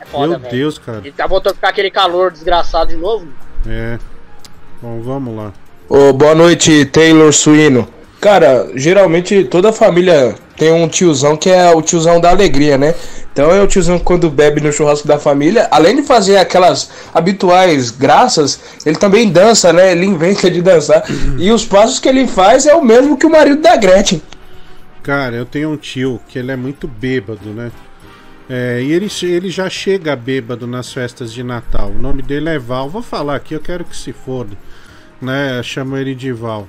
É 0.02 0.06
foda, 0.06 0.28
Meu 0.28 0.40
velho. 0.40 0.52
Deus, 0.52 0.78
cara. 0.78 1.02
E 1.06 1.12
tá 1.12 1.26
voltando 1.26 1.54
a 1.54 1.56
ficar 1.56 1.70
aquele 1.70 1.90
calor 1.90 2.32
desgraçado 2.32 2.90
de 2.90 2.98
novo. 2.98 3.26
É. 3.66 3.98
Bom, 4.82 5.02
vamos 5.02 5.36
lá. 5.38 5.54
Ô, 5.88 6.12
boa 6.12 6.36
noite, 6.36 6.86
Taylor 6.86 7.32
Suíno. 7.32 7.88
Cara, 8.22 8.70
geralmente 8.76 9.46
toda 9.46 9.72
família 9.72 10.36
tem 10.58 10.74
um 10.74 10.90
tiozão 10.90 11.38
que 11.38 11.50
é 11.50 11.74
o 11.74 11.82
tiozão 11.82 12.20
da 12.20 12.30
alegria, 12.30 12.78
né? 12.78 12.94
Então 13.32 13.50
é 13.50 13.62
o 13.62 13.68
tiozão 13.68 13.98
que 13.98 14.04
quando 14.04 14.30
bebe 14.30 14.60
no 14.60 14.74
churrasco 14.74 15.08
da 15.08 15.18
família, 15.18 15.70
além 15.72 15.96
de 15.96 16.04
fazer 16.04 16.36
aquelas 16.36 16.92
habituais 17.14 17.92
graças, 17.92 18.60
ele 18.86 18.98
também 18.98 19.32
dança, 19.32 19.72
né? 19.72 19.94
Ele 19.94 20.06
inventa 20.06 20.52
de 20.52 20.62
dançar. 20.62 21.04
E 21.38 21.50
os 21.50 21.64
passos 21.64 22.00
que 22.00 22.10
ele 22.10 22.28
faz 22.28 22.66
é 22.66 22.76
o 22.76 22.84
mesmo 22.84 23.18
que 23.18 23.26
o 23.26 23.30
marido 23.30 23.62
da 23.62 23.78
Gretchen. 23.78 24.22
Cara, 25.02 25.38
eu 25.38 25.46
tenho 25.46 25.72
um 25.72 25.78
tio 25.78 26.20
que 26.28 26.38
ele 26.38 26.52
é 26.52 26.58
muito 26.58 26.90
bêbado, 26.90 27.50
né? 27.52 27.72
É, 28.50 28.82
e 28.82 28.92
ele, 28.92 29.08
ele 29.24 29.50
já 29.50 29.70
chega 29.70 30.14
bêbado 30.16 30.68
nas 30.68 30.92
festas 30.92 31.32
de 31.32 31.42
Natal. 31.42 31.90
O 31.92 32.02
nome 32.02 32.22
dele 32.22 32.50
é 32.50 32.60
Val. 32.60 32.90
Vou 32.90 33.02
falar 33.02 33.36
aqui, 33.36 33.54
eu 33.54 33.62
quero 33.62 33.86
que 33.86 33.96
se 33.96 34.12
foda. 34.12 34.58
Né? 35.22 35.62
Chamo 35.64 35.96
ele 35.96 36.14
de 36.14 36.34
Val. 36.34 36.68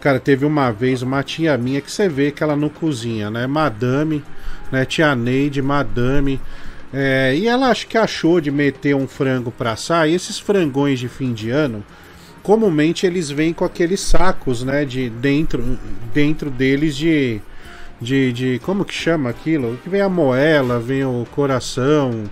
Cara, 0.00 0.20
teve 0.20 0.44
uma 0.44 0.70
vez 0.70 1.02
uma 1.02 1.22
tia 1.22 1.56
minha 1.56 1.80
que 1.80 1.90
você 1.90 2.08
vê 2.08 2.30
que 2.30 2.42
ela 2.42 2.54
não 2.54 2.68
cozinha, 2.68 3.30
né? 3.30 3.46
Madame, 3.46 4.22
né? 4.70 4.84
Tia 4.84 5.14
Neide, 5.14 5.62
Madame. 5.62 6.40
É, 6.92 7.34
e 7.36 7.48
ela 7.48 7.68
acho 7.68 7.86
que 7.86 7.98
achou 7.98 8.40
de 8.40 8.50
meter 8.50 8.94
um 8.94 9.08
frango 9.08 9.50
pra 9.50 9.72
assar. 9.72 10.08
E 10.08 10.14
esses 10.14 10.38
frangões 10.38 11.00
de 11.00 11.08
fim 11.08 11.32
de 11.32 11.50
ano, 11.50 11.84
comumente 12.42 13.06
eles 13.06 13.30
vêm 13.30 13.52
com 13.52 13.64
aqueles 13.64 14.00
sacos, 14.00 14.62
né? 14.62 14.84
De 14.84 15.10
dentro, 15.10 15.78
dentro 16.14 16.50
deles 16.50 16.94
de, 16.94 17.40
de, 18.00 18.32
de 18.32 18.58
como 18.64 18.84
que 18.84 18.94
chama 18.94 19.30
aquilo? 19.30 19.78
Que 19.82 19.88
vem 19.88 20.02
a 20.02 20.08
moela, 20.08 20.78
vem 20.78 21.04
o 21.04 21.26
coração. 21.32 22.24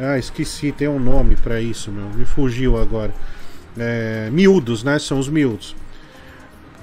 Ah, 0.00 0.18
esqueci, 0.18 0.72
tem 0.72 0.88
um 0.88 0.98
nome 0.98 1.36
pra 1.36 1.60
isso, 1.60 1.92
meu. 1.92 2.08
Me 2.10 2.24
fugiu 2.24 2.80
agora. 2.80 3.14
É, 3.78 4.28
miúdos, 4.32 4.82
né? 4.82 4.98
São 4.98 5.18
os 5.18 5.28
miúdos. 5.28 5.76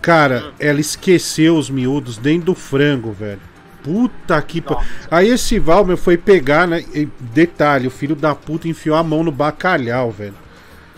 Cara, 0.02 0.54
ela 0.60 0.80
esqueceu 0.80 1.58
os 1.58 1.70
miúdos 1.70 2.18
dentro 2.18 2.48
do 2.48 2.56
frango, 2.56 3.12
velho. 3.12 3.42
Puta 3.84 4.42
que 4.42 4.62
pariu. 4.62 4.84
Aí 5.10 5.30
esse 5.30 5.58
Val, 5.60 5.86
meu, 5.86 5.98
foi 5.98 6.18
pegar, 6.18 6.68
né? 6.68 6.84
e 6.94 7.08
detalhe, 7.20 7.88
o 7.88 7.92
filho 7.92 8.16
da 8.16 8.36
puta 8.36 8.68
enfiou 8.68 8.96
a 8.96 9.04
mão 9.04 9.24
no 9.24 9.32
bacalhau, 9.32 10.12
velho. 10.12 10.34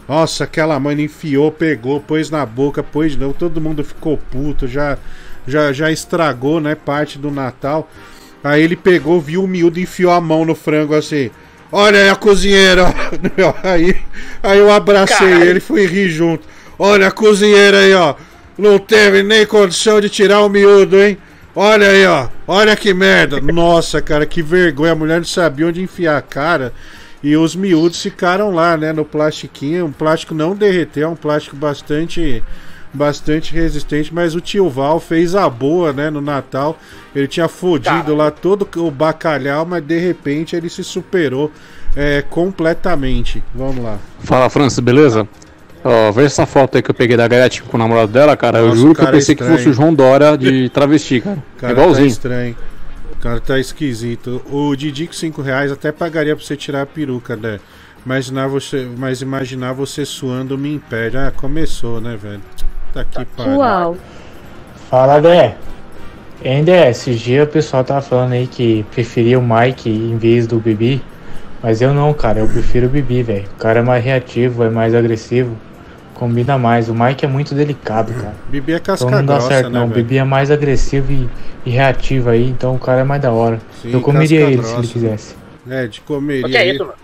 Nossa, 0.08 0.44
aquela 0.44 0.80
mãe 0.80 1.00
enfiou, 1.00 1.52
pegou, 1.52 2.00
pôs 2.00 2.30
na 2.30 2.46
boca, 2.46 2.84
pôs 2.84 3.16
não, 3.16 3.32
todo 3.32 3.62
mundo 3.62 3.84
ficou 3.84 4.18
puto, 4.18 4.68
já 4.68 4.98
já 5.48 5.72
já 5.72 5.92
estragou, 5.92 6.60
né, 6.60 6.76
parte 6.76 7.18
do 7.18 7.32
Natal. 7.32 7.90
Aí 8.44 8.62
ele 8.62 8.76
pegou, 8.76 9.22
viu 9.22 9.44
o 9.44 9.48
miúdo 9.48 9.80
e 9.80 9.84
enfiou 9.84 10.12
a 10.12 10.20
mão 10.20 10.44
no 10.44 10.56
frango 10.56 10.96
assim. 10.96 11.30
Olha 11.72 12.00
aí 12.00 12.10
a 12.10 12.16
cozinheira. 12.16 12.86
ó." 12.86 13.54
aí, 13.64 13.96
aí 14.44 14.60
eu 14.60 14.72
abracei 14.72 15.18
Caralho. 15.18 15.44
ele 15.44 15.58
e 15.60 15.62
fui 15.62 15.86
rir 15.86 16.10
junto. 16.10 16.48
Olha 16.78 17.08
a 17.08 17.12
cozinheira 17.12 17.80
aí, 17.80 17.94
ó. 17.94 18.16
Não 18.58 18.78
teve 18.78 19.24
nem 19.24 19.46
condição 19.46 20.00
de 20.02 20.10
tirar 20.10 20.42
o 20.42 20.50
miúdo, 20.50 21.02
hein? 21.02 21.18
Olha 21.56 21.88
aí, 21.90 22.06
ó. 22.06 22.28
Olha 22.48 22.76
que 22.76 22.94
merda. 22.94 23.42
Nossa, 23.42 24.02
cara, 24.02 24.26
que 24.26 24.42
vergonha. 24.42 24.94
A 24.94 24.96
mulher 24.96 25.18
não 25.18 25.26
sabia 25.26 25.68
onde 25.68 25.82
enfiar 25.82 26.18
a 26.18 26.22
cara. 26.22 26.74
E 27.24 27.36
os 27.36 27.56
miúdos 27.56 28.02
ficaram 28.02 28.52
lá, 28.52 28.76
né, 28.78 28.94
no 28.94 29.06
plastiquinho. 29.06 29.86
Um 29.86 29.92
plástico 29.92 30.34
não 30.34 30.56
derreteu, 30.56 31.08
é 31.08 31.12
um 31.12 31.16
plástico 31.16 31.56
bastante 31.56 32.44
bastante 32.94 33.54
resistente, 33.54 34.14
mas 34.14 34.36
o 34.36 34.42
tio 34.42 34.70
Val 34.70 35.00
fez 35.00 35.34
a 35.34 35.50
boa, 35.50 35.94
né, 35.94 36.10
no 36.10 36.20
Natal. 36.20 36.78
Ele 37.16 37.28
tinha 37.28 37.48
fodido 37.48 38.14
lá 38.14 38.30
todo 38.30 38.68
o 38.78 38.92
bacalhau, 38.92 39.66
mas 39.66 39.84
de 39.84 39.98
repente 39.98 40.56
ele 40.56 40.70
se 40.70 40.84
superou 40.84 41.52
é, 41.96 42.22
completamente. 42.22 43.42
Vamos 43.56 43.84
lá. 43.84 43.98
Fala, 44.20 44.50
Francis, 44.50 44.80
beleza? 44.80 45.28
Ó, 45.84 46.12
vê 46.12 46.26
essa 46.26 46.46
foto 46.46 46.76
aí 46.76 46.82
que 46.84 46.92
eu 46.92 46.96
peguei 46.96 47.18
da 47.18 47.28
Gretchen 47.28 47.64
com 47.66 47.76
o 47.76 47.80
namorado 47.80 48.12
dela, 48.12 48.38
cara. 48.38 48.60
eu 48.60 48.68
Nossa, 48.68 48.78
juro 48.80 48.92
o 48.92 48.96
que 48.96 49.02
eu 49.02 49.08
é 49.08 49.12
pensei 49.12 49.36
que 49.36 49.42
estranho. 49.42 49.58
fosse 49.58 49.70
o 49.70 49.74
João 49.74 49.94
Dória 49.94 50.38
de 50.38 50.70
travesti, 50.70 51.22
cara. 51.22 51.44
Cara 51.58 51.74
é 51.74 51.76
igualzinho. 51.76 52.08
tá 52.08 52.12
estranho. 52.12 52.56
O 53.14 53.16
cara 53.22 53.40
tá 53.40 53.60
esquisito. 53.60 54.42
O 54.52 54.76
Didi 54.76 55.08
com 55.08 55.14
5 55.14 55.42
reais 55.42 55.72
até 55.72 55.92
pagaria 55.92 56.36
pra 56.36 56.44
você 56.46 56.56
tirar 56.56 56.82
a 56.84 56.86
peruca, 56.86 57.36
né? 57.36 57.60
Imaginar 58.06 58.48
você, 58.48 58.88
mas 58.98 59.22
imaginar 59.22 59.74
você 59.74 60.06
suando 60.06 60.58
me 60.58 60.74
impede. 60.74 61.18
Ah, 61.18 61.32
começou, 61.36 62.02
né, 62.02 62.18
velho? 62.22 62.42
Tá 62.94 63.02
aqui, 63.02 63.26
pariu. 63.38 63.58
Uau. 63.58 63.98
Fala, 64.90 65.20
Dé. 65.20 65.56
Ainda 66.44 66.90
esses 66.90 67.20
dias 67.20 67.48
o 67.48 67.52
pessoal 67.52 67.84
tava 67.84 68.02
falando 68.02 68.34
aí 68.34 68.48
que 68.48 68.84
preferia 68.92 69.38
o 69.38 69.44
Mike 69.44 69.88
em 69.90 70.18
vez 70.18 70.48
do 70.48 70.60
Bibi. 70.60 71.02
Mas 71.62 71.80
eu 71.82 71.94
não, 71.94 72.12
cara. 72.14 72.40
Eu 72.40 72.48
prefiro 72.48 72.88
o 72.88 72.90
Bibi, 72.90 73.22
velho. 73.22 73.46
O 73.56 73.60
cara 73.60 73.80
é 73.80 73.84
mais 73.84 74.04
reativo, 74.04 74.64
é 74.64 74.70
mais 74.70 74.96
agressivo. 74.96 75.56
Combina 76.22 76.56
mais. 76.56 76.88
O 76.88 76.94
Mike 76.94 77.26
é 77.26 77.28
muito 77.28 77.56
delicado, 77.56 78.14
cara. 78.14 78.36
Bibi 78.48 78.74
é 78.74 78.80
casca 78.80 79.08
Então 79.08 79.18
não 79.18 79.26
dá 79.26 79.34
grossa, 79.34 79.48
certo, 79.48 79.70
né, 79.72 79.80
não. 79.80 79.88
O 79.88 79.90
velho? 79.90 80.04
Bibi 80.04 80.18
é 80.20 80.24
mais 80.24 80.52
agressivo 80.52 81.12
e, 81.12 81.28
e 81.66 81.72
reativo 81.72 82.30
aí. 82.30 82.48
Então 82.48 82.76
o 82.76 82.80
cara 82.80 83.02
é 83.02 83.04
mais 83.04 83.20
da 83.20 83.32
hora. 83.32 83.60
Sim, 83.82 83.92
eu 83.92 84.02
comeria 84.02 84.42
ele 84.42 84.62
se 84.62 84.76
ele 84.76 84.88
quisesse. 84.88 85.36
É, 85.68 85.88
de 85.88 86.00
comeria. 86.02 86.46
O 86.46 86.50
que 86.50 86.56
é 86.56 86.68
ele- 86.68 86.76
isso, 86.76 86.86
mano? 86.86 86.98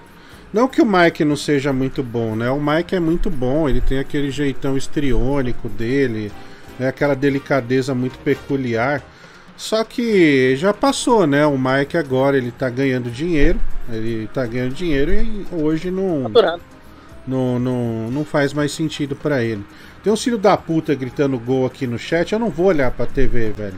Não 0.53 0.67
que 0.67 0.83
o 0.83 0.85
Mike 0.85 1.25
não 1.25 1.35
seja 1.35 1.73
muito 1.73 2.03
bom, 2.03 2.35
né? 2.35 2.51
O 2.51 2.61
Mike 2.61 2.95
é 2.95 2.99
muito 2.99 3.27
bom, 3.27 3.67
ele 3.67 3.81
tem 3.81 3.97
aquele 3.97 4.29
jeitão 4.29 4.77
estriônico 4.77 5.67
dele, 5.67 6.31
né? 6.77 6.87
aquela 6.87 7.15
delicadeza 7.15 7.95
muito 7.95 8.19
peculiar. 8.19 9.01
Só 9.57 9.83
que 9.83 10.55
já 10.57 10.71
passou, 10.75 11.25
né? 11.25 11.43
O 11.47 11.57
Mike 11.57 11.97
agora 11.97 12.37
ele 12.37 12.51
tá 12.51 12.69
ganhando 12.69 13.09
dinheiro, 13.09 13.59
ele 13.91 14.29
tá 14.31 14.45
ganhando 14.45 14.75
dinheiro 14.75 15.11
e 15.11 15.47
hoje 15.51 15.89
não 15.89 16.21
Faturando. 16.21 16.76
Não, 17.27 17.59
não, 17.59 18.09
não 18.11 18.25
faz 18.25 18.53
mais 18.53 18.71
sentido 18.71 19.15
pra 19.15 19.43
ele. 19.43 19.63
Tem 20.03 20.11
um 20.11 20.17
filho 20.17 20.37
da 20.37 20.55
puta 20.55 20.95
gritando 20.95 21.37
gol 21.37 21.65
aqui 21.65 21.85
no 21.85 21.99
chat, 21.99 22.31
eu 22.31 22.39
não 22.39 22.49
vou 22.49 22.67
olhar 22.67 22.89
pra 22.91 23.05
TV, 23.05 23.51
velho. 23.51 23.75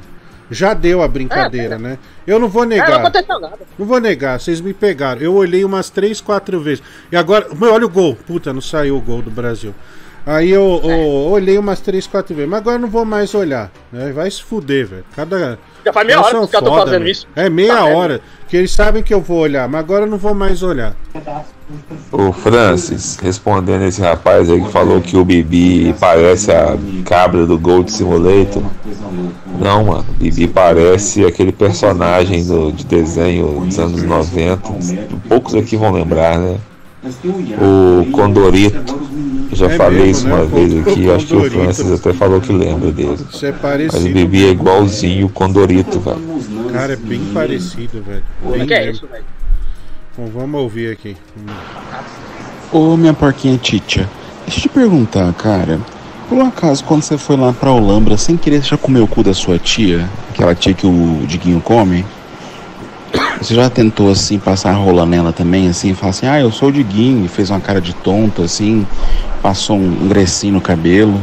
Já 0.52 0.74
deu 0.74 1.02
a 1.04 1.08
brincadeira, 1.08 1.78
né? 1.78 1.98
Eu 2.26 2.40
não 2.40 2.50
vou 2.50 2.64
É, 2.64 2.66
não 2.66 2.70
negar. 2.76 3.00
aconteceu 3.02 3.40
nada. 3.40 3.60
Não 3.78 3.86
vou 3.86 4.00
negar, 4.00 4.40
vocês 4.40 4.60
me 4.60 4.74
pegaram. 4.74 5.22
Eu 5.22 5.34
olhei 5.36 5.64
umas 5.64 5.90
3, 5.92 6.22
4 6.22 6.60
vezes. 6.60 6.84
E 7.12 7.16
agora, 7.16 7.48
meu, 7.54 7.72
olha 7.72 7.86
o 7.86 7.90
gol. 7.90 8.16
Puta, 8.16 8.52
não 8.52 8.62
saiu 8.62 8.98
o 8.98 9.02
gol 9.02 9.22
do 9.22 9.30
Brasil. 9.30 9.76
Aí 10.26 10.50
eu, 10.50 10.82
eu 10.84 10.98
olhei 11.32 11.58
umas 11.58 11.80
3, 11.82 12.08
4 12.08 12.34
vezes. 12.36 12.50
Mas 12.50 12.62
agora 12.62 12.78
eu 12.78 12.82
não 12.82 12.90
vou 12.90 13.06
mais 13.06 13.34
olhar. 13.36 13.72
Né? 13.92 14.12
Vai 14.12 14.30
se 14.32 14.42
fuder, 14.44 14.88
velho. 14.88 15.06
Cada. 15.16 15.60
Já 15.86 15.94
faz 15.94 16.06
meia 16.08 16.18
Eles 16.18 16.26
hora 16.28 16.48
que 16.48 16.56
eu 16.56 16.62
tô 16.62 16.70
foda, 16.70 16.86
fazendo 16.86 17.04
meu. 17.04 17.12
isso. 17.12 17.28
É 17.36 17.50
meia 17.50 17.76
Tá 17.76 17.86
vendo? 17.86 17.96
hora. 17.98 18.22
Que 18.48 18.58
eles 18.58 18.72
sabem 18.72 19.04
que 19.04 19.14
eu 19.14 19.22
vou 19.22 19.38
olhar. 19.40 19.68
Mas 19.70 19.80
agora 19.80 20.06
eu 20.06 20.10
não 20.10 20.18
vou 20.18 20.34
mais 20.34 20.62
olhar. 20.64 20.96
Ô 22.12 22.32
Francis, 22.34 23.18
respondendo 23.22 23.84
esse 23.84 24.02
rapaz 24.02 24.50
aí 24.50 24.60
que 24.60 24.72
falou 24.72 25.00
que 25.02 25.16
o 25.16 25.24
Bibi 25.24 25.94
parece 26.00 26.52
a 26.52 26.76
cabra 27.06 27.46
do 27.46 27.60
Gold 27.60 27.92
Simulator. 27.92 28.64
Não, 29.60 29.84
mano, 29.86 30.06
o 30.10 30.14
Bibi 30.24 30.48
parece 30.48 31.24
aquele 31.26 31.52
personagem 31.52 32.44
do, 32.46 32.72
de 32.72 32.86
desenho 32.86 33.60
dos 33.66 33.78
anos 33.78 34.02
90. 34.02 34.62
Poucos 35.28 35.54
aqui 35.54 35.78
vão 35.78 35.92
lembrar, 35.92 36.40
né? 36.40 36.58
O 37.62 38.12
Condorito. 38.12 39.00
Eu 39.52 39.56
já 39.56 39.66
É 39.68 39.78
falei 39.78 40.00
mesmo, 40.00 40.12
isso 40.12 40.28
né? 40.28 40.34
uma 40.34 40.44
O 40.44 40.48
vez 40.48 40.88
aqui, 40.88 41.08
o 41.08 41.16
acho 41.16 41.26
que 41.26 41.36
o. 41.36 41.52
Francis 41.52 41.92
até 41.92 42.14
falou 42.14 42.40
que 42.40 42.54
lembra 42.54 42.92
dele. 42.92 43.18
Isso 43.32 43.46
é 43.46 43.52
Mas 43.52 43.60
o 43.60 43.62
parecido. 43.62 44.14
Bibi 44.14 44.46
é 44.46 44.50
igualzinho 44.52 45.26
o 45.26 45.30
Condorito, 45.30 46.00
velho. 46.00 46.20
Cara, 46.72 46.94
é 46.94 46.96
bem 46.96 47.22
parecido, 47.34 48.04
velho. 48.04 48.24
O 48.44 48.52
Bem 48.52 48.66
que 48.68 48.74
é 48.74 48.92
isso, 48.92 49.08
velho? 49.12 49.24
Bom, 50.18 50.28
vamos 50.34 50.62
ouvir 50.62 50.92
aqui. 50.92 51.16
Ô, 52.72 52.96
minha 52.96 53.14
porquinha 53.14 53.58
Titia, 53.58 54.08
deixa 54.46 54.60
eu 54.60 54.64
te 54.64 54.70
perguntar, 54.70 55.34
cara. 55.34 55.80
Por 56.28 56.38
um 56.38 56.46
acaso, 56.46 56.84
quando 56.84 57.02
você 57.02 57.18
foi 57.18 57.36
lá 57.36 57.52
pra 57.52 57.72
Olambra, 57.72 58.16
sem 58.16 58.38
querer, 58.38 58.62
você 58.62 58.70
já 58.70 58.78
comeu 58.78 59.06
o 59.06 59.08
cu 59.08 59.24
da 59.24 59.34
sua 59.34 59.58
tia? 59.58 60.08
Aquela 60.30 60.54
tia 60.54 60.76
que 60.76 60.86
o 60.86 61.24
Diguinho 61.26 61.60
come? 61.60 62.06
Você 63.42 63.56
já 63.56 63.70
tentou, 63.70 64.12
assim, 64.12 64.38
passar 64.38 64.72
a 64.72 64.74
rola 64.74 65.06
nela 65.06 65.32
também, 65.32 65.70
assim, 65.70 65.94
falar 65.94 66.10
assim, 66.10 66.28
ah, 66.28 66.40
eu 66.40 66.52
sou 66.52 66.70
o 66.70 66.72
Diguinho, 66.72 67.26
e 67.26 67.28
fez 67.28 67.50
uma 67.50 67.62
cara 67.62 67.80
de 67.80 67.94
tonto, 67.96 68.42
assim, 68.42 68.86
passou 69.42 69.78
um, 69.78 70.08
grecinho 70.10 70.56
no 70.56 70.62
cabelo? 70.62 71.20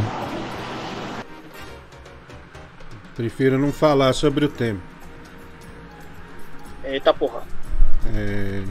Prefiro 3.15 3.59
não 3.59 3.71
falar 3.71 4.13
sobre 4.13 4.45
o 4.45 4.49
tema. 4.49 4.79
Eita 6.83 7.13
porra. 7.13 7.41
É... 8.15 8.63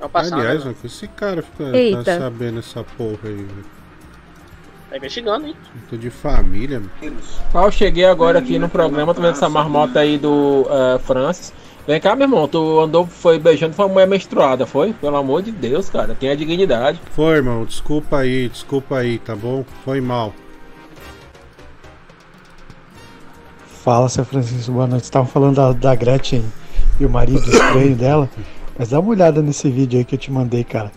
Não 0.00 0.08
passar, 0.08 0.38
Aliás, 0.38 0.64
né? 0.64 0.74
esse 0.84 1.08
cara 1.08 1.42
fica 1.42 1.64
tá 2.04 2.18
sabendo 2.18 2.58
essa 2.58 2.84
porra 2.84 3.18
aí, 3.24 3.36
velho. 3.36 3.64
Tá 4.90 4.98
investigando, 4.98 5.46
hein? 5.46 5.56
Tô 5.90 5.96
de 5.96 6.10
família, 6.10 6.78
mano. 6.78 7.16
Ah, 7.52 7.62
Eu 7.62 7.70
cheguei 7.72 8.04
agora 8.04 8.38
aqui 8.38 8.58
no 8.58 8.68
programa, 8.68 9.14
tô 9.14 9.20
vendo 9.20 9.32
essa 9.32 9.48
marmota 9.48 10.00
aí 10.00 10.18
do 10.18 10.66
eh, 10.70 10.98
Francis. 11.00 11.52
Vem 11.86 12.00
cá, 12.00 12.16
meu 12.16 12.24
irmão, 12.24 12.48
tu 12.48 12.80
andou, 12.80 13.06
foi 13.06 13.38
beijando 13.38 13.74
uma 13.76 13.86
mulher 13.86 14.06
menstruada, 14.06 14.64
foi? 14.64 14.94
Pelo 14.94 15.16
amor 15.16 15.42
de 15.42 15.52
Deus, 15.52 15.90
cara, 15.90 16.14
tenha 16.14 16.34
dignidade. 16.34 16.98
Foi, 17.10 17.36
irmão, 17.36 17.66
desculpa 17.66 18.18
aí, 18.18 18.48
desculpa 18.48 18.96
aí, 18.98 19.18
tá 19.18 19.36
bom? 19.36 19.64
Foi 19.84 20.00
mal. 20.00 20.32
Fala, 23.84 24.08
seu 24.08 24.24
Francisco, 24.24 24.72
boa 24.72 24.86
noite. 24.86 25.04
Estavam 25.04 25.28
falando 25.28 25.56
da, 25.56 25.72
da 25.72 25.94
Gretchen 25.94 26.42
e 26.98 27.04
o 27.04 27.10
marido 27.10 27.42
estranho 27.50 27.94
dela. 27.94 28.30
Mas 28.78 28.88
dá 28.88 28.98
uma 28.98 29.10
olhada 29.10 29.42
nesse 29.42 29.68
vídeo 29.70 29.98
aí 29.98 30.06
que 30.06 30.14
eu 30.14 30.18
te 30.18 30.32
mandei, 30.32 30.64
cara. 30.64 30.90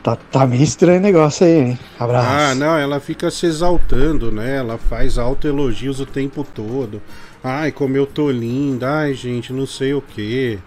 Tá, 0.00 0.14
tá 0.14 0.46
meio 0.46 0.62
estranho 0.62 1.00
o 1.00 1.02
negócio 1.02 1.44
aí, 1.44 1.58
hein? 1.58 1.78
Abraço. 1.98 2.28
Ah, 2.30 2.54
não, 2.54 2.78
ela 2.78 3.00
fica 3.00 3.32
se 3.32 3.46
exaltando, 3.46 4.30
né? 4.30 4.58
Ela 4.58 4.78
faz 4.78 5.18
autoelogios 5.18 5.98
o 5.98 6.06
tempo 6.06 6.44
todo. 6.44 7.02
Ai, 7.42 7.70
como 7.70 7.96
eu 7.96 8.06
tô 8.06 8.30
linda, 8.30 8.90
ai, 8.90 9.14
gente, 9.14 9.52
não 9.52 9.66
sei 9.66 9.94
o 9.94 10.02
quê. 10.02 10.58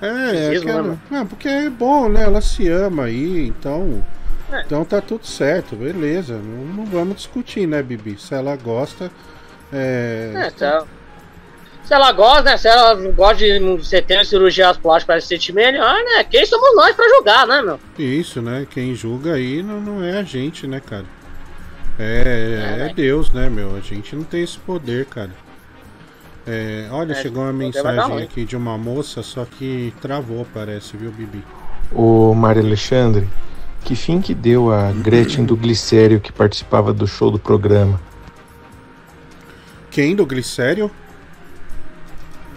É, 0.00 0.06
é 0.06 0.50
Mesmo, 0.50 0.70
aquela... 0.70 0.82
né, 0.82 0.98
Ah, 1.12 1.24
porque 1.24 1.48
é 1.48 1.70
bom, 1.70 2.08
né? 2.08 2.22
Ela 2.22 2.40
se 2.40 2.68
ama 2.68 3.04
aí, 3.04 3.46
então. 3.46 4.04
É. 4.50 4.60
Então 4.60 4.84
tá 4.84 5.00
tudo 5.00 5.26
certo, 5.26 5.76
beleza. 5.76 6.34
Não, 6.34 6.64
não 6.74 6.84
vamos 6.84 7.16
discutir, 7.16 7.66
né, 7.66 7.82
Bibi? 7.82 8.16
Se 8.18 8.34
ela 8.34 8.56
gosta. 8.56 9.10
É. 9.72 10.32
É, 10.34 10.50
se 10.50 10.64
ela, 10.64 10.86
se 11.84 11.94
ela 11.94 12.12
gosta, 12.12 12.42
né? 12.42 12.56
Se 12.56 12.68
ela 12.68 12.94
gosta 13.12 13.36
de 13.36 13.58
você 13.58 14.02
ter 14.02 14.24
cirurgias 14.26 14.76
plásticas 14.76 15.04
para 15.04 15.20
se 15.20 15.28
sentir 15.28 15.52
melhor, 15.52 15.94
né? 16.04 16.24
Quem 16.24 16.44
somos 16.44 16.74
nós 16.74 16.94
pra 16.94 17.08
julgar, 17.08 17.46
né, 17.46 17.62
meu? 17.62 17.80
Isso, 17.98 18.42
né? 18.42 18.66
Quem 18.68 18.94
julga 18.94 19.34
aí 19.34 19.62
não, 19.62 19.80
não 19.80 20.04
é 20.04 20.18
a 20.18 20.22
gente, 20.22 20.66
né, 20.66 20.80
cara? 20.80 21.06
É, 21.98 22.88
é, 22.90 22.94
Deus, 22.94 23.30
né, 23.32 23.48
meu? 23.48 23.76
A 23.76 23.80
gente 23.80 24.16
não 24.16 24.24
tem 24.24 24.42
esse 24.42 24.58
poder, 24.58 25.06
cara. 25.06 25.30
É, 26.46 26.88
olha, 26.90 27.12
É, 27.12 27.14
chegou 27.14 27.42
uma 27.44 27.52
mensagem 27.52 28.20
aqui 28.20 28.44
de 28.44 28.56
uma 28.56 28.76
moça, 28.78 29.22
só 29.22 29.44
que 29.44 29.94
travou, 30.00 30.44
parece, 30.52 30.96
viu, 30.96 31.12
Bibi? 31.12 31.46
Ô 31.90 32.34
Mário 32.34 32.62
Alexandre, 32.62 33.28
que 33.84 33.94
fim 33.94 34.20
que 34.20 34.34
deu 34.34 34.72
a 34.72 34.92
Gretchen 34.92 35.44
do 35.44 35.56
Glicério 35.56 36.20
que 36.20 36.32
participava 36.32 36.92
do 36.92 37.06
show 37.06 37.30
do 37.30 37.38
programa? 37.38 38.02
Quem 39.90 40.16
do 40.16 40.26
Glicério? 40.26 40.90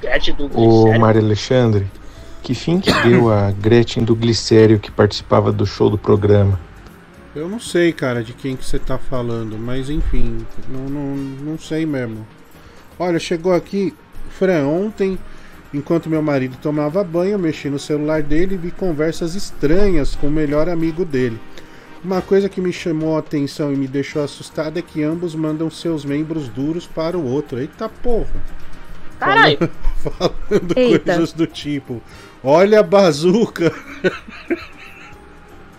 Gretchen 0.02 0.36
do 0.36 0.46
Ô 0.50 0.50
Glicério. 0.50 0.96
Mário 0.96 1.22
Alexandre, 1.22 1.92
que 2.42 2.56
fim 2.56 2.80
que 2.80 2.94
deu 2.94 3.30
a 3.32 3.52
Gretchen 3.52 4.04
do 4.04 4.16
Glicério 4.16 4.80
que 4.80 4.92
participava 4.92 5.52
do 5.52 5.66
show 5.66 5.90
do 5.90 5.98
programa? 5.98 6.60
Eu 7.36 7.50
não 7.50 7.60
sei, 7.60 7.92
cara, 7.92 8.24
de 8.24 8.34
quem 8.34 8.56
que 8.56 8.66
você 8.66 8.80
tá 8.80 8.98
falando, 8.98 9.58
mas 9.60 9.90
enfim, 9.90 10.48
não, 10.70 10.90
não, 10.90 11.16
não 11.16 11.60
sei 11.60 11.86
mesmo. 11.86 12.26
Olha, 12.98 13.20
chegou 13.20 13.54
aqui, 13.54 13.94
Fran, 14.30 14.66
ontem, 14.68 15.18
enquanto 15.74 16.10
meu 16.10 16.22
marido 16.22 16.58
tomava 16.62 17.04
banho, 17.04 17.34
eu 17.34 17.40
mexi 17.40 17.70
no 17.70 17.80
celular 17.80 18.24
dele 18.24 18.56
e 18.56 18.58
vi 18.58 18.72
conversas 18.72 19.36
estranhas 19.36 20.16
com 20.16 20.28
o 20.28 20.32
melhor 20.32 20.70
amigo 20.70 21.04
dele. 21.04 21.40
Uma 22.04 22.22
coisa 22.22 22.48
que 22.48 22.62
me 22.62 22.72
chamou 22.72 23.16
a 23.16 23.20
atenção 23.20 23.74
e 23.74 23.76
me 23.76 23.88
deixou 23.88 24.24
assustado 24.24 24.78
é 24.78 24.82
que 24.82 25.02
ambos 25.04 25.34
mandam 25.34 25.70
seus 25.72 26.06
membros 26.06 26.48
duros 26.48 26.86
para 26.86 27.18
o 27.18 27.26
outro. 27.26 27.60
Eita 27.60 27.90
porra! 27.90 28.30
Caralho! 29.20 29.58
Falando, 29.58 30.36
falando 30.48 30.78
Eita. 30.78 31.14
coisas 31.14 31.34
do 31.34 31.48
tipo: 31.48 32.02
Olha 32.44 32.82
a 32.82 32.84
bazuca! 32.84 33.74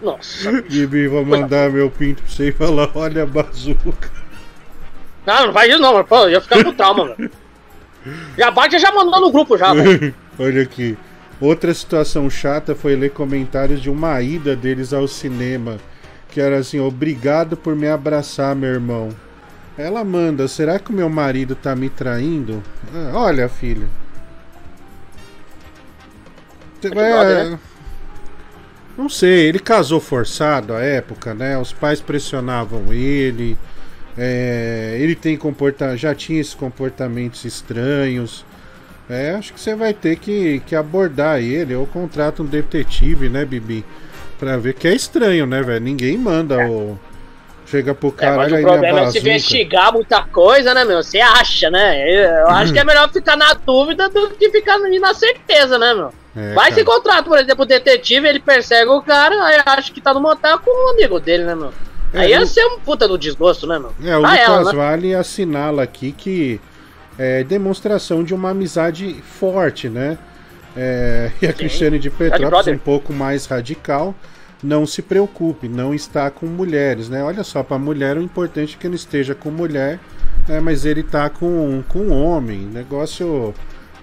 Nossa. 0.03 0.51
Bibi, 0.69 1.07
vou 1.07 1.25
mandar 1.25 1.71
meu 1.71 1.91
pinto 1.91 2.23
pra 2.23 2.33
você 2.33 2.49
e 2.49 2.53
falar: 2.53 2.91
Olha 2.95 3.23
a 3.23 3.27
bazuca. 3.27 4.11
Não, 5.27 5.47
não 5.47 5.53
faz 5.53 5.71
isso 5.71 5.81
não, 5.81 5.93
mano. 5.93 6.05
Pô, 6.05 6.19
eu 6.25 6.31
ia 6.31 6.41
ficar 6.41 6.63
com 6.63 6.73
trauma, 6.73 7.05
mano. 7.17 7.31
Já 8.39 8.51
bate 8.51 8.79
já 8.79 8.93
mandou 8.93 9.21
no 9.21 9.33
grupo 9.33 9.59
já, 9.59 9.75
velho. 9.75 10.15
Olha 10.39 10.63
aqui. 10.63 10.97
Outra 11.41 11.75
situação 11.75 12.31
chata 12.31 12.75
foi 12.75 12.95
ler 12.97 13.11
comentários 13.11 13.83
de 13.83 13.91
uma 13.91 14.21
ida 14.23 14.55
deles 14.55 14.93
ao 14.93 15.09
cinema. 15.09 15.79
Que 16.31 16.41
era 16.41 16.59
assim: 16.59 16.79
Obrigado 16.79 17.57
por 17.57 17.75
me 17.75 17.89
abraçar, 17.89 18.55
meu 18.55 18.71
irmão. 18.71 19.09
Ela 19.77 20.05
manda: 20.05 20.47
Será 20.47 20.79
que 20.79 20.91
o 20.91 20.95
meu 20.95 21.09
marido 21.11 21.55
tá 21.57 21.75
me 21.75 21.91
traindo? 21.91 22.63
Ah, 22.95 23.11
olha, 23.15 23.49
filho. 23.49 23.89
Vai- 26.83 26.91
brother, 27.13 27.51
né? 27.51 27.59
Não 28.97 29.09
sei, 29.11 29.49
ele 29.49 29.59
casou 29.59 30.01
forçado 30.01 30.73
à 30.73 30.81
época, 30.81 31.35
né? 31.35 31.59
Os 31.59 31.73
pais 31.73 32.01
pressionavam 32.01 32.93
ele. 32.93 33.59
É, 34.19 34.97
ele 34.99 35.15
tem 35.15 35.37
comporta 35.37 35.97
já 35.97 36.15
tinha 36.15 36.41
esses 36.41 36.55
comportamentos 36.55 37.45
estranhos. 37.45 38.45
É, 39.09 39.33
acho 39.33 39.53
que 39.53 39.61
você 39.61 39.75
vai 39.75 39.95
ter 39.95 40.17
que, 40.17 40.61
que 40.67 40.75
abordar 40.75 41.41
ele 41.41 41.75
ou 41.75 41.87
contrata 41.87 42.43
um 42.43 42.47
detetive, 42.47 43.29
né, 43.29 43.45
Bibi? 43.45 43.85
Pra 44.39 44.57
ver 44.57 44.75
que 44.75 44.89
é 44.89 44.95
estranho, 44.95 45.47
né, 45.47 45.63
velho? 45.63 45.81
Ninguém 45.81 46.19
manda 46.19 46.59
o. 46.69 46.99
Chega 47.67 47.95
pro 47.95 48.09
É, 48.09 48.13
cara 48.13 48.37
mas 48.37 48.53
aí 48.53 48.65
o 48.65 48.69
problema 48.69 49.01
é 49.01 49.11
se 49.11 49.19
investigar 49.19 49.93
muita 49.93 50.23
coisa, 50.23 50.73
né, 50.73 50.85
meu? 50.85 51.03
Você 51.03 51.19
acha, 51.21 51.69
né? 51.69 52.43
Eu 52.43 52.49
acho 52.49 52.73
que 52.73 52.79
é 52.79 52.85
melhor 52.85 53.11
ficar 53.13 53.37
na 53.37 53.55
dúvida 53.55 54.09
do 54.09 54.31
que 54.31 54.51
ficar 54.51 54.79
na 54.79 55.15
certeza, 55.15 55.77
né, 55.77 55.93
meu? 55.93 56.13
É, 56.37 56.53
Vai 56.53 56.71
se 56.73 56.85
contrata, 56.85 57.25
por 57.25 57.39
exemplo, 57.39 57.65
o 57.65 57.67
detetive, 57.67 58.29
ele 58.29 58.39
persegue 58.39 58.89
o 58.91 59.03
cara, 59.03 59.35
aí 59.47 59.61
acha 59.65 59.93
que 59.93 60.01
tá 60.01 60.15
no 60.15 60.21
motel 60.21 60.59
com 60.61 60.71
um 60.71 60.91
amigo 60.91 61.19
dele, 61.19 61.45
né, 61.45 61.55
meu? 61.55 61.73
É, 62.17 62.25
aí 62.25 62.31
ia 62.31 62.43
o- 62.43 62.47
ser 62.47 62.65
um 62.67 62.79
puta 62.81 63.07
do 63.07 63.17
desgosto, 63.19 63.67
né, 63.67 63.79
meu? 63.79 63.93
É, 64.03 64.17
o 64.17 64.21
Pra 64.21 64.31
Lucas 64.31 64.39
ela, 64.49 64.65
né? 64.65 64.73
Vale 64.79 65.15
assinala 65.15 65.83
aqui 65.83 66.13
que 66.13 66.61
é 67.19 67.43
demonstração 67.45 68.23
de 68.23 68.35
uma 68.35 68.51
amizade 68.51 69.15
forte, 69.39 69.89
né? 69.89 70.19
É, 70.77 71.31
e 71.41 71.47
a 71.47 71.53
Cristiane 71.53 71.99
de 71.99 72.11
Petrópolis, 72.11 72.67
um 72.69 72.79
pouco 72.79 73.13
mais 73.13 73.47
radical, 73.47 74.15
não 74.63 74.87
se 74.87 75.03
preocupe, 75.03 75.69
não 75.69 75.95
está 75.95 76.31
com 76.31 76.47
mulheres, 76.47 77.09
né? 77.09 77.23
Olha 77.23 77.45
só, 77.45 77.63
para 77.63 77.79
mulher 77.79 78.17
o 78.17 78.23
importante 78.23 78.77
é 78.77 78.81
que 78.81 78.87
ele 78.87 78.97
esteja 78.97 79.35
com 79.35 79.51
mulher, 79.51 79.99
né? 80.49 80.61
mas 80.61 80.85
ele 80.85 81.03
tá 81.03 81.29
com, 81.31 81.83
com 81.89 82.11
homem. 82.11 82.59
Negócio 82.59 83.55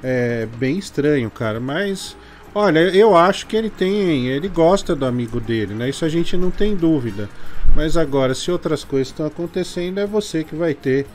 é, 0.04 0.48
bem 0.58 0.78
estranho, 0.78 1.30
cara. 1.30 1.60
Mas, 1.60 2.16
olha, 2.54 2.80
eu 2.80 3.16
acho 3.16 3.48
que 3.48 3.56
ele 3.56 3.70
tem. 3.70 4.28
Ele 4.28 4.48
gosta 4.48 4.96
do 4.96 5.06
amigo 5.06 5.40
dele, 5.40 5.74
né? 5.74 5.90
Isso 5.90 6.06
a 6.06 6.10
gente 6.10 6.36
não 6.38 6.52
tem 6.52 6.76
dúvida. 6.76 7.30
Mas 7.76 7.98
agora, 7.98 8.36
se 8.36 8.52
outras 8.52 8.84
coisas 8.84 9.08
estão 9.08 9.26
acontecendo, 9.26 10.00
é 10.00 10.06
você 10.06 10.44
que 10.44 10.56
vai 10.56 10.74
ter 10.74 11.08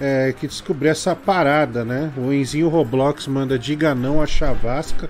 é, 0.00 0.34
que 0.38 0.46
descobrir 0.46 0.88
essa 0.88 1.14
parada, 1.14 1.84
né? 1.84 2.12
O 2.16 2.32
Enzinho 2.32 2.68
Roblox 2.68 3.26
manda 3.26 3.58
diga 3.58 3.94
não 3.94 4.20
a 4.20 4.26
chavasca. 4.26 5.08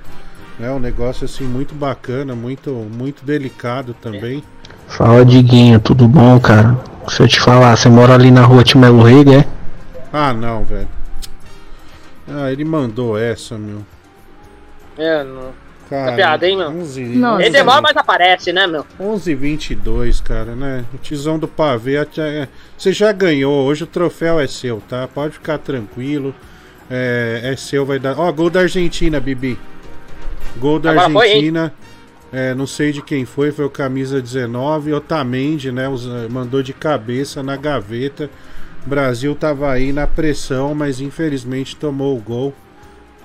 É 0.59 0.71
um 0.71 0.79
negócio 0.79 1.25
assim 1.27 1.45
muito 1.45 1.75
bacana, 1.75 2.35
muito, 2.35 2.71
muito 2.71 3.25
delicado 3.25 3.95
também. 3.95 4.43
Fala, 4.89 5.25
Diguinho, 5.25 5.79
tudo 5.79 6.09
bom, 6.09 6.41
cara? 6.41 6.79
Se 7.09 7.23
eu 7.23 7.29
te 7.29 7.39
falar, 7.39 7.77
você 7.77 7.89
mora 7.89 8.15
ali 8.15 8.31
na 8.31 8.43
rua 8.43 8.65
Timelo 8.65 9.03
Rei, 9.03 9.23
é? 9.35 9.45
Ah, 10.13 10.33
não, 10.33 10.65
velho. 10.65 10.89
Ah, 12.29 12.51
ele 12.51 12.65
mandou 12.65 13.19
essa, 13.19 13.59
meu. 13.59 13.85
É, 14.97 15.23
não. 15.23 15.66
Cara, 15.89 16.11
Tá 16.11 16.17
piada, 16.17 16.49
hein, 16.49 16.57
meu? 16.57 16.69
11, 16.71 17.01
Ele 17.03 17.51
demora, 17.51 17.81
mas 17.81 17.97
aparece, 17.97 18.53
né, 18.53 18.67
meu? 18.67 18.85
11 18.99 19.33
h 19.33 19.41
22 19.41 20.21
cara, 20.21 20.57
né? 20.57 20.85
O 20.93 20.99
tizão 20.99 21.39
do 21.39 21.47
pavê. 21.47 21.97
até- 21.99 22.49
Você 22.77 22.93
já 22.93 23.13
ganhou, 23.13 23.65
hoje 23.65 23.85
o 23.85 23.87
troféu 23.87 24.41
é 24.41 24.47
seu, 24.49 24.83
tá? 24.89 25.07
Pode 25.07 25.35
ficar 25.35 25.59
tranquilo. 25.59 26.35
É, 26.91 27.41
é 27.53 27.57
seu, 27.57 27.85
vai 27.87 27.99
dar. 27.99 28.19
Ó, 28.19 28.31
gol 28.33 28.51
da 28.51 28.61
Argentina, 28.61 29.21
Bibi. 29.21 29.59
Gol 30.57 30.79
da 30.81 30.91
Agora 30.91 31.11
foi? 31.11 31.29
Argentina. 31.29 31.73
É, 32.33 32.53
não 32.55 32.67
sei 32.67 32.91
de 32.93 33.01
quem 33.03 33.25
foi, 33.25 33.53
foi 33.53 33.65
o 33.65 33.71
camisa 33.71 34.21
19. 34.21 34.93
Otamendi, 34.93 35.71
né? 35.71 35.89
os- 35.89 36.07
mandou 36.31 36.63
de 36.63 36.73
cabeça 36.73 37.43
na 37.43 37.57
gaveta. 37.57 38.29
O 38.85 38.89
Brasil 38.89 39.35
tava 39.35 39.71
aí 39.71 39.93
na 39.93 40.07
pressão, 40.07 40.75
mas 40.75 41.01
infelizmente 41.01 41.77
tomou 41.77 42.17
o 42.17 42.21
gol. 42.21 42.53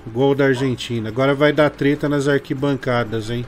Gol 0.06 0.34
da 0.34 0.46
Argentina. 0.46 1.08
Agora 1.08 1.34
vai 1.34 1.52
dar 1.52 1.70
treta 1.70 2.08
nas 2.08 2.26
arquibancadas, 2.28 3.30
hein? 3.30 3.44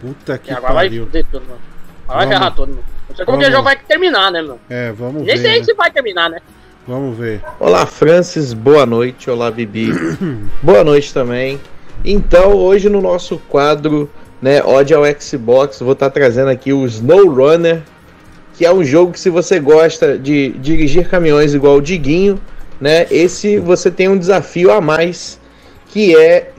Puta 0.00 0.38
que 0.38 0.50
E 0.50 0.54
agora 0.54 0.74
vai 0.74 0.86
pariu. 0.86 1.04
fuder 1.06 1.24
tudo, 1.30 1.44
mano. 1.46 1.60
Agora 2.08 2.18
vai 2.18 2.26
Vamos. 2.26 2.38
ferrar 2.38 2.54
tudo, 2.54 2.68
mano. 2.70 2.84
Não 3.08 3.16
sei 3.16 3.24
como 3.26 3.38
que 3.38 3.44
o 3.46 3.50
jogo 3.50 3.62
vai 3.64 3.76
terminar, 3.76 4.32
né, 4.32 4.42
meu? 4.42 4.58
É, 4.70 4.90
vamos 4.92 5.22
Nem 5.22 5.36
ver. 5.36 5.42
sei 5.42 5.58
né? 5.58 5.64
se 5.64 5.74
vai 5.74 5.90
terminar, 5.90 6.30
né? 6.30 6.38
Vamos 6.86 7.16
ver. 7.16 7.40
Olá, 7.60 7.84
Francis, 7.86 8.52
boa 8.52 8.86
noite. 8.86 9.30
Olá, 9.30 9.50
Bibi. 9.50 9.90
boa 10.62 10.82
noite 10.82 11.12
também. 11.12 11.60
Então, 12.04 12.54
hoje 12.54 12.88
no 12.88 13.00
nosso 13.00 13.38
quadro, 13.48 14.10
né, 14.40 14.62
Ode 14.64 14.92
ao 14.92 15.02
Xbox, 15.20 15.78
vou 15.80 15.92
estar 15.92 16.10
trazendo 16.10 16.48
aqui 16.50 16.72
o 16.72 16.84
Snow 16.86 17.28
Runner, 17.32 17.80
que 18.54 18.66
é 18.66 18.72
um 18.72 18.82
jogo 18.82 19.12
que 19.12 19.20
se 19.20 19.30
você 19.30 19.60
gosta 19.60 20.18
de 20.18 20.48
dirigir 20.58 21.08
caminhões 21.08 21.54
igual 21.54 21.76
o 21.76 21.80
Diguinho, 21.80 22.40
né, 22.80 23.06
esse 23.10 23.58
você 23.60 23.88
tem 23.90 24.08
um 24.08 24.18
desafio 24.18 24.72
a 24.72 24.80
mais, 24.80 25.38
que 25.92 26.16
é, 26.16 26.50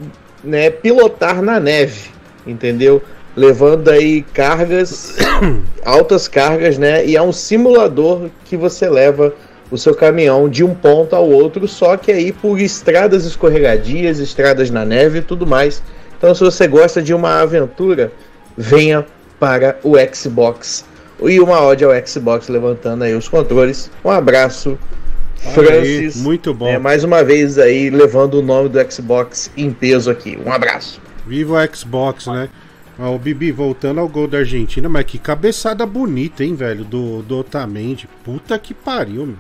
né, 0.43 0.69
pilotar 0.69 1.41
na 1.41 1.59
neve, 1.59 2.11
entendeu? 2.45 3.01
Levando 3.35 3.89
aí 3.89 4.21
cargas, 4.21 5.17
altas 5.83 6.27
cargas, 6.27 6.77
né? 6.77 7.03
E 7.03 7.15
é 7.15 7.21
um 7.21 7.33
simulador 7.33 8.29
que 8.45 8.55
você 8.55 8.87
leva 8.87 9.33
o 9.71 9.77
seu 9.77 9.95
caminhão 9.95 10.47
de 10.47 10.63
um 10.63 10.75
ponto 10.75 11.15
ao 11.15 11.27
outro, 11.27 11.67
só 11.67 11.97
que 11.97 12.11
aí 12.11 12.31
por 12.31 12.59
estradas 12.59 13.25
escorregadias, 13.25 14.19
estradas 14.19 14.69
na 14.69 14.85
neve 14.85 15.19
e 15.19 15.21
tudo 15.23 15.47
mais. 15.47 15.81
Então, 16.15 16.35
se 16.35 16.41
você 16.43 16.67
gosta 16.67 17.01
de 17.01 17.11
uma 17.11 17.41
aventura, 17.41 18.11
venha 18.55 19.03
para 19.39 19.77
o 19.83 19.95
Xbox. 20.13 20.85
E 21.21 21.39
uma 21.39 21.59
ode 21.61 21.83
ao 21.83 21.91
Xbox 22.05 22.47
levantando 22.49 23.03
aí 23.03 23.15
os 23.15 23.27
controles. 23.27 23.89
Um 24.05 24.11
abraço, 24.11 24.77
Olha 25.57 25.73
aí, 25.73 25.97
Francis. 25.99 26.21
muito 26.21 26.53
bom. 26.53 26.67
É, 26.67 26.77
mais 26.77 27.03
uma 27.03 27.23
vez 27.23 27.57
aí 27.57 27.89
levando 27.89 28.35
o 28.35 28.41
nome 28.41 28.69
do 28.69 28.91
Xbox 28.91 29.51
em 29.57 29.71
peso 29.71 30.09
aqui. 30.09 30.37
Um 30.45 30.51
abraço. 30.51 31.01
Viva 31.27 31.63
o 31.63 31.75
Xbox, 31.75 32.27
né? 32.27 32.49
Ó, 32.99 33.15
o 33.15 33.19
Bibi, 33.19 33.51
voltando 33.51 33.99
ao 33.99 34.07
gol 34.07 34.27
da 34.27 34.39
Argentina, 34.39 34.87
mas 34.87 35.05
que 35.05 35.17
cabeçada 35.17 35.85
bonita, 35.85 36.43
hein, 36.43 36.53
velho? 36.55 36.83
Do, 36.83 37.21
do 37.23 37.39
Otamendi. 37.39 38.07
Puta 38.23 38.57
que 38.59 38.73
pariu, 38.73 39.25
meu. 39.25 39.35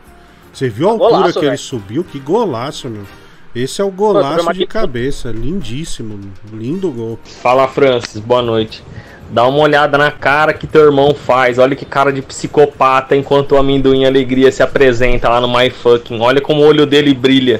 Você 0.51 0.69
viu 0.69 0.87
a 0.87 0.91
altura 0.91 1.11
Golaço, 1.11 1.33
que 1.33 1.39
ele 1.39 1.45
velho. 1.47 1.57
subiu? 1.59 2.03
Que 2.03 2.19
golaço, 2.19 2.89
meu. 2.89 3.03
Esse 3.55 3.81
é 3.81 3.83
o 3.83 3.91
golaço 3.91 4.51
de- 4.53 4.65
cabeça. 4.65 5.29
Lindíssimo, 5.31 6.17
meu. 6.17 6.59
lindo 6.59 6.89
gol. 6.91 7.19
Fala, 7.23 7.67
Francis, 7.67 8.19
boa 8.19 8.41
noite. 8.41 8.83
Dá 9.33 9.47
uma 9.47 9.57
olhada 9.57 9.97
na 9.97 10.11
cara 10.11 10.53
que 10.53 10.67
teu 10.67 10.85
irmão 10.85 11.11
faz. 11.15 11.57
Olha 11.57 11.75
que 11.75 11.85
cara 11.85 12.13
de 12.13 12.21
psicopata 12.21 13.15
enquanto 13.15 13.53
o 13.53 13.57
amendoim 13.57 14.05
alegria 14.05 14.51
se 14.51 14.61
apresenta 14.61 15.27
lá 15.27 15.41
no 15.41 15.47
My 15.47 15.71
Fucking. 15.71 16.19
Olha 16.19 16.39
como 16.39 16.61
o 16.61 16.67
olho 16.67 16.85
dele 16.85 17.15
brilha. 17.15 17.59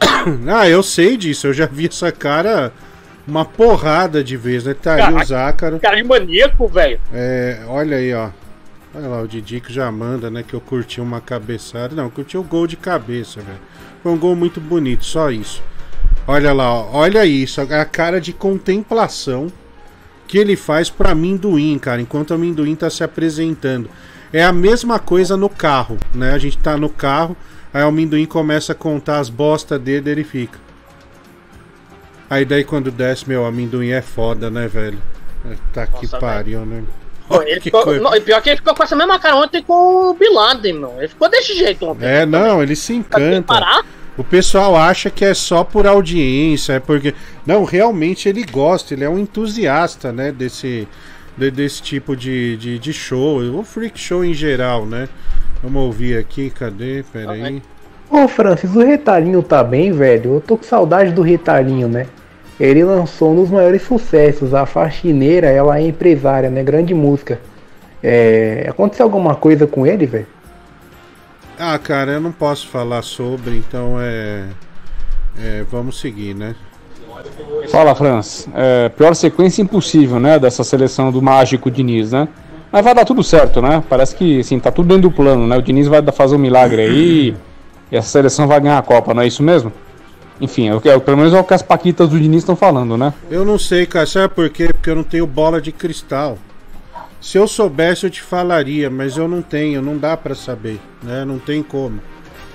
Ah, 0.48 0.66
eu 0.66 0.82
sei 0.82 1.18
disso. 1.18 1.48
Eu 1.48 1.52
já 1.52 1.66
vi 1.66 1.86
essa 1.88 2.10
cara 2.10 2.72
uma 3.28 3.44
porrada 3.44 4.24
de 4.24 4.38
vezes, 4.38 4.64
né? 4.64 4.72
Tá 4.72 4.94
aí 4.94 5.14
o 5.14 5.22
Zácaro. 5.22 5.78
Cara 5.78 5.96
de 5.96 6.04
maníaco, 6.04 6.66
velho. 6.66 6.98
É, 7.12 7.60
olha 7.68 7.98
aí, 7.98 8.14
ó. 8.14 8.30
Olha 8.94 9.08
lá, 9.08 9.20
o 9.20 9.28
Didi 9.28 9.60
que 9.60 9.70
já 9.70 9.92
manda, 9.92 10.30
né? 10.30 10.42
Que 10.42 10.54
eu 10.54 10.60
curti 10.62 11.02
uma 11.02 11.20
cabeçada. 11.20 11.94
Não, 11.94 12.08
curti 12.08 12.38
o 12.38 12.42
gol 12.42 12.66
de 12.66 12.76
cabeça, 12.78 13.42
velho. 13.42 13.58
Foi 14.02 14.10
um 14.10 14.18
gol 14.18 14.34
muito 14.34 14.58
bonito, 14.58 15.04
só 15.04 15.30
isso. 15.30 15.62
Olha 16.26 16.54
lá, 16.54 16.72
ó, 16.72 16.88
olha 16.92 17.26
isso. 17.26 17.60
A 17.60 17.84
cara 17.84 18.18
de 18.18 18.32
contemplação 18.32 19.52
que 20.34 20.38
ele 20.38 20.56
faz 20.56 20.90
pra 20.90 21.12
amendoim, 21.12 21.78
cara, 21.78 22.00
enquanto 22.02 22.32
o 22.32 22.34
amendoim 22.34 22.74
tá 22.74 22.90
se 22.90 23.04
apresentando. 23.04 23.88
É 24.32 24.42
a 24.42 24.52
mesma 24.52 24.98
coisa 24.98 25.36
no 25.36 25.48
carro, 25.48 25.96
né? 26.12 26.32
A 26.32 26.38
gente 26.38 26.58
tá 26.58 26.76
no 26.76 26.88
carro, 26.88 27.36
aí 27.72 27.84
o 27.84 27.86
amendoim 27.86 28.26
começa 28.26 28.72
a 28.72 28.74
contar 28.74 29.20
as 29.20 29.28
bostas 29.28 29.80
dele, 29.80 30.10
ele 30.10 30.24
fica. 30.24 30.58
Aí 32.28 32.44
daí 32.44 32.64
quando 32.64 32.90
desce, 32.90 33.28
meu, 33.28 33.46
amendoim 33.46 33.90
é 33.90 34.02
foda, 34.02 34.50
né, 34.50 34.66
velho? 34.66 35.00
Tá 35.72 35.86
que 35.86 36.02
Nossa, 36.02 36.18
pariu, 36.18 36.66
né? 36.66 36.82
Pô, 37.28 37.40
ele 37.40 37.60
que 37.60 37.70
ficou, 37.70 37.84
coisa. 37.84 38.02
não, 38.02 38.16
e 38.16 38.20
pior 38.20 38.42
que 38.42 38.50
ele 38.50 38.56
ficou 38.56 38.74
com 38.74 38.82
essa 38.82 38.96
mesma 38.96 39.20
cara 39.20 39.36
ontem 39.36 39.62
com 39.62 40.10
o 40.10 40.14
Bin 40.14 40.34
Laden, 40.34 40.72
meu. 40.72 40.94
Ele 40.98 41.06
ficou 41.06 41.30
desse 41.30 41.54
jeito 41.54 41.86
ontem. 41.86 42.06
É, 42.06 42.26
não, 42.26 42.60
ele 42.60 42.74
se 42.74 42.92
encanta. 42.92 43.40
parar? 43.42 43.84
O 44.16 44.22
pessoal 44.22 44.76
acha 44.76 45.10
que 45.10 45.24
é 45.24 45.34
só 45.34 45.64
por 45.64 45.86
audiência, 45.86 46.74
é 46.74 46.80
porque. 46.80 47.14
Não, 47.44 47.64
realmente 47.64 48.28
ele 48.28 48.44
gosta, 48.44 48.94
ele 48.94 49.04
é 49.04 49.08
um 49.08 49.18
entusiasta, 49.18 50.12
né, 50.12 50.30
desse, 50.30 50.86
de- 51.36 51.50
desse 51.50 51.82
tipo 51.82 52.14
de, 52.16 52.56
de, 52.56 52.78
de 52.78 52.92
show, 52.92 53.40
o 53.40 53.64
freak 53.64 53.98
show 53.98 54.24
em 54.24 54.32
geral, 54.32 54.86
né? 54.86 55.08
Vamos 55.62 55.82
ouvir 55.82 56.16
aqui, 56.16 56.50
cadê? 56.50 57.04
Peraí. 57.12 57.60
Ô 58.10 58.28
Francis, 58.28 58.74
o 58.76 58.80
Retalhinho 58.84 59.42
tá 59.42 59.64
bem, 59.64 59.90
velho? 59.90 60.34
Eu 60.34 60.40
tô 60.40 60.56
com 60.56 60.62
saudade 60.62 61.10
do 61.10 61.22
Retalhinho, 61.22 61.88
né? 61.88 62.06
Ele 62.60 62.84
lançou 62.84 63.32
um 63.32 63.36
dos 63.36 63.50
maiores 63.50 63.82
sucessos, 63.82 64.54
a 64.54 64.64
faxineira, 64.64 65.48
ela 65.48 65.78
é 65.78 65.82
empresária, 65.88 66.48
né? 66.48 66.62
Grande 66.62 66.94
música. 66.94 67.40
É... 68.00 68.66
Aconteceu 68.68 69.04
alguma 69.04 69.34
coisa 69.34 69.66
com 69.66 69.84
ele, 69.84 70.06
velho? 70.06 70.26
Ah, 71.58 71.78
cara, 71.78 72.12
eu 72.12 72.20
não 72.20 72.32
posso 72.32 72.68
falar 72.68 73.02
sobre, 73.02 73.56
então 73.56 73.96
é. 74.00 74.44
é 75.38 75.64
vamos 75.70 76.00
seguir, 76.00 76.34
né? 76.34 76.54
Fala, 77.68 77.94
Franz. 77.94 78.48
É, 78.54 78.88
pior 78.88 79.14
sequência 79.14 79.62
impossível, 79.62 80.18
né? 80.18 80.38
Dessa 80.38 80.64
seleção 80.64 81.10
do 81.10 81.22
mágico 81.22 81.70
Diniz, 81.70 82.12
né? 82.12 82.28
Mas 82.72 82.84
vai 82.84 82.94
dar 82.94 83.04
tudo 83.04 83.22
certo, 83.22 83.62
né? 83.62 83.82
Parece 83.88 84.16
que, 84.16 84.40
assim, 84.40 84.58
tá 84.58 84.70
tudo 84.70 84.88
dentro 84.88 85.08
do 85.08 85.10
plano, 85.12 85.46
né? 85.46 85.56
O 85.56 85.62
Diniz 85.62 85.86
vai 85.86 86.02
fazer 86.12 86.34
um 86.34 86.38
milagre 86.38 86.82
aí 86.82 87.36
e 87.90 87.96
essa 87.96 88.08
seleção 88.08 88.48
vai 88.48 88.60
ganhar 88.60 88.78
a 88.78 88.82
Copa, 88.82 89.14
não 89.14 89.22
é 89.22 89.26
isso 89.26 89.42
mesmo? 89.42 89.72
Enfim, 90.40 90.68
é 90.68 90.88
é, 90.88 90.98
pelo 90.98 91.16
menos 91.16 91.32
é 91.32 91.38
o 91.38 91.44
que 91.44 91.54
as 91.54 91.62
paquitas 91.62 92.08
do 92.08 92.18
Diniz 92.18 92.38
estão 92.38 92.56
falando, 92.56 92.96
né? 92.96 93.14
Eu 93.30 93.44
não 93.44 93.58
sei, 93.58 93.86
cara, 93.86 94.06
sabe 94.06 94.34
por 94.34 94.50
quê? 94.50 94.66
Porque 94.72 94.90
eu 94.90 94.96
não 94.96 95.04
tenho 95.04 95.26
bola 95.26 95.60
de 95.60 95.70
cristal. 95.70 96.36
Se 97.24 97.38
eu 97.38 97.48
soubesse, 97.48 98.04
eu 98.04 98.10
te 98.10 98.20
falaria, 98.20 98.90
mas 98.90 99.16
eu 99.16 99.26
não 99.26 99.40
tenho, 99.40 99.80
não 99.80 99.96
dá 99.96 100.14
pra 100.14 100.34
saber, 100.34 100.78
né? 101.02 101.24
Não 101.24 101.38
tem 101.38 101.62
como. 101.62 101.98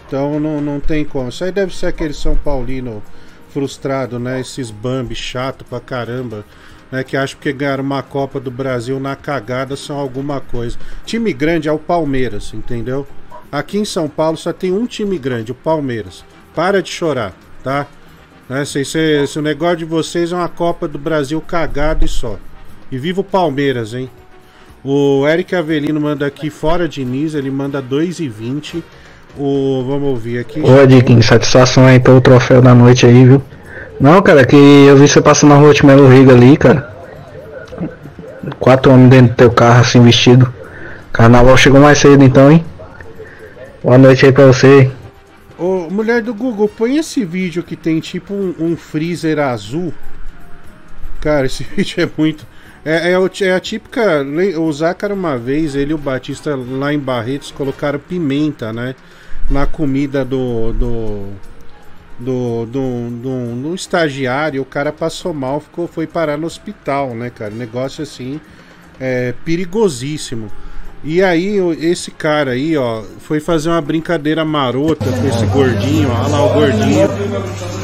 Então 0.05 0.39
não, 0.39 0.61
não 0.61 0.79
tem 0.79 1.03
como. 1.03 1.29
Isso 1.29 1.43
aí 1.43 1.51
deve 1.51 1.75
ser 1.75 1.87
aquele 1.87 2.13
São 2.13 2.35
Paulino 2.35 3.01
frustrado, 3.49 4.19
né? 4.19 4.39
Esses 4.39 4.69
Bambi 4.69 5.15
chato 5.15 5.65
pra 5.65 5.79
caramba, 5.79 6.45
né? 6.91 7.03
Que 7.03 7.17
acham 7.17 7.39
que 7.39 7.51
ganharam 7.51 7.83
uma 7.83 8.03
Copa 8.03 8.39
do 8.39 8.51
Brasil 8.51 8.99
na 8.99 9.15
cagada 9.15 9.75
são 9.75 9.97
alguma 9.97 10.39
coisa. 10.39 10.77
Time 11.03 11.33
grande 11.33 11.67
é 11.67 11.71
o 11.71 11.79
Palmeiras, 11.79 12.53
entendeu? 12.53 13.07
Aqui 13.51 13.79
em 13.79 13.85
São 13.85 14.07
Paulo 14.07 14.37
só 14.37 14.53
tem 14.53 14.71
um 14.71 14.85
time 14.85 15.17
grande, 15.17 15.51
o 15.51 15.55
Palmeiras. 15.55 16.23
Para 16.53 16.83
de 16.83 16.91
chorar, 16.91 17.33
tá? 17.63 17.87
Né? 18.47 18.63
Se, 18.65 18.83
o 19.35 19.41
negócio 19.41 19.77
de 19.77 19.85
vocês 19.85 20.31
é 20.31 20.35
uma 20.35 20.47
Copa 20.47 20.87
do 20.87 20.99
Brasil 20.99 21.41
cagada 21.41 22.05
e 22.05 22.07
só. 22.07 22.37
E 22.91 22.99
viva 22.99 23.21
o 23.21 23.23
Palmeiras, 23.23 23.95
hein? 23.95 24.11
O 24.83 25.27
Eric 25.27 25.55
Avelino 25.55 25.99
manda 25.99 26.25
aqui 26.25 26.49
fora 26.49 26.87
Diniz, 26.87 27.33
ele 27.33 27.51
manda 27.51 27.81
2,20. 27.81 28.81
O, 29.37 29.83
vamos 29.85 30.09
ouvir 30.09 30.39
aqui. 30.39 30.61
Ô, 30.61 30.85
Diquinho, 30.85 31.21
satisfação 31.21 31.85
aí 31.85 31.99
pelo 31.99 32.21
troféu 32.21 32.61
da 32.61 32.73
noite 32.73 33.05
aí, 33.05 33.25
viu? 33.25 33.41
Não, 33.99 34.21
cara, 34.21 34.45
que 34.45 34.55
eu 34.55 34.95
vi 34.95 35.07
você 35.07 35.21
passando 35.21 35.49
na 35.49 35.57
rua 35.57 35.73
de 35.73 35.85
Melo 35.85 36.07
Riga 36.07 36.33
ali, 36.33 36.55
cara. 36.55 36.89
Quatro 38.59 38.91
homens 38.91 39.09
dentro 39.09 39.27
do 39.33 39.35
teu 39.35 39.51
carro, 39.51 39.81
assim, 39.81 40.01
vestido. 40.01 40.51
Carnaval 41.11 41.57
chegou 41.57 41.81
mais 41.81 41.97
cedo 41.97 42.23
então, 42.23 42.49
hein? 42.51 42.63
Boa 43.83 43.97
noite 43.97 44.25
aí 44.25 44.31
pra 44.31 44.45
você. 44.47 44.89
Ô, 45.57 45.89
mulher 45.89 46.21
do 46.21 46.33
Google, 46.33 46.69
põe 46.69 46.97
esse 46.97 47.25
vídeo 47.25 47.61
que 47.61 47.75
tem 47.75 47.99
tipo 47.99 48.33
um, 48.33 48.55
um 48.57 48.77
freezer 48.77 49.39
azul. 49.39 49.93
Cara, 51.19 51.45
esse 51.45 51.63
vídeo 51.75 52.01
é 52.01 52.09
muito. 52.17 52.45
É, 52.89 53.11
é, 53.11 53.45
é 53.45 53.53
a 53.53 53.59
típica. 53.59 54.25
O 54.57 54.73
Zácaro, 54.73 55.13
uma 55.13 55.37
vez, 55.37 55.75
ele 55.75 55.91
e 55.91 55.93
o 55.93 55.97
Batista 55.97 56.55
lá 56.55 56.91
em 56.91 56.97
Barretos 56.97 57.51
colocaram 57.51 57.99
pimenta, 57.99 58.73
né? 58.73 58.95
Na 59.47 59.67
comida 59.67 60.25
do. 60.25 60.73
do. 60.73 61.27
do. 62.17 62.65
do, 62.65 63.09
do, 63.11 63.61
do 63.61 63.75
estagiário. 63.75 64.59
O 64.63 64.65
cara 64.65 64.91
passou 64.91 65.35
mal, 65.35 65.59
ficou, 65.59 65.87
foi 65.87 66.07
parar 66.07 66.35
no 66.35 66.47
hospital, 66.47 67.13
né, 67.13 67.29
cara? 67.29 67.53
Negócio 67.53 68.01
assim. 68.01 68.41
É 68.99 69.35
perigosíssimo. 69.45 70.51
E 71.03 71.23
aí, 71.23 71.57
esse 71.79 72.11
cara 72.11 72.51
aí, 72.51 72.75
ó, 72.75 73.01
foi 73.19 73.39
fazer 73.39 73.69
uma 73.69 73.81
brincadeira 73.81 74.43
marota 74.43 75.05
com 75.05 75.27
esse 75.27 75.45
gordinho, 75.45 76.09
ó, 76.11 76.23
olha 76.23 76.27
lá 76.27 76.45
o 76.45 76.53
gordinho. 76.53 77.09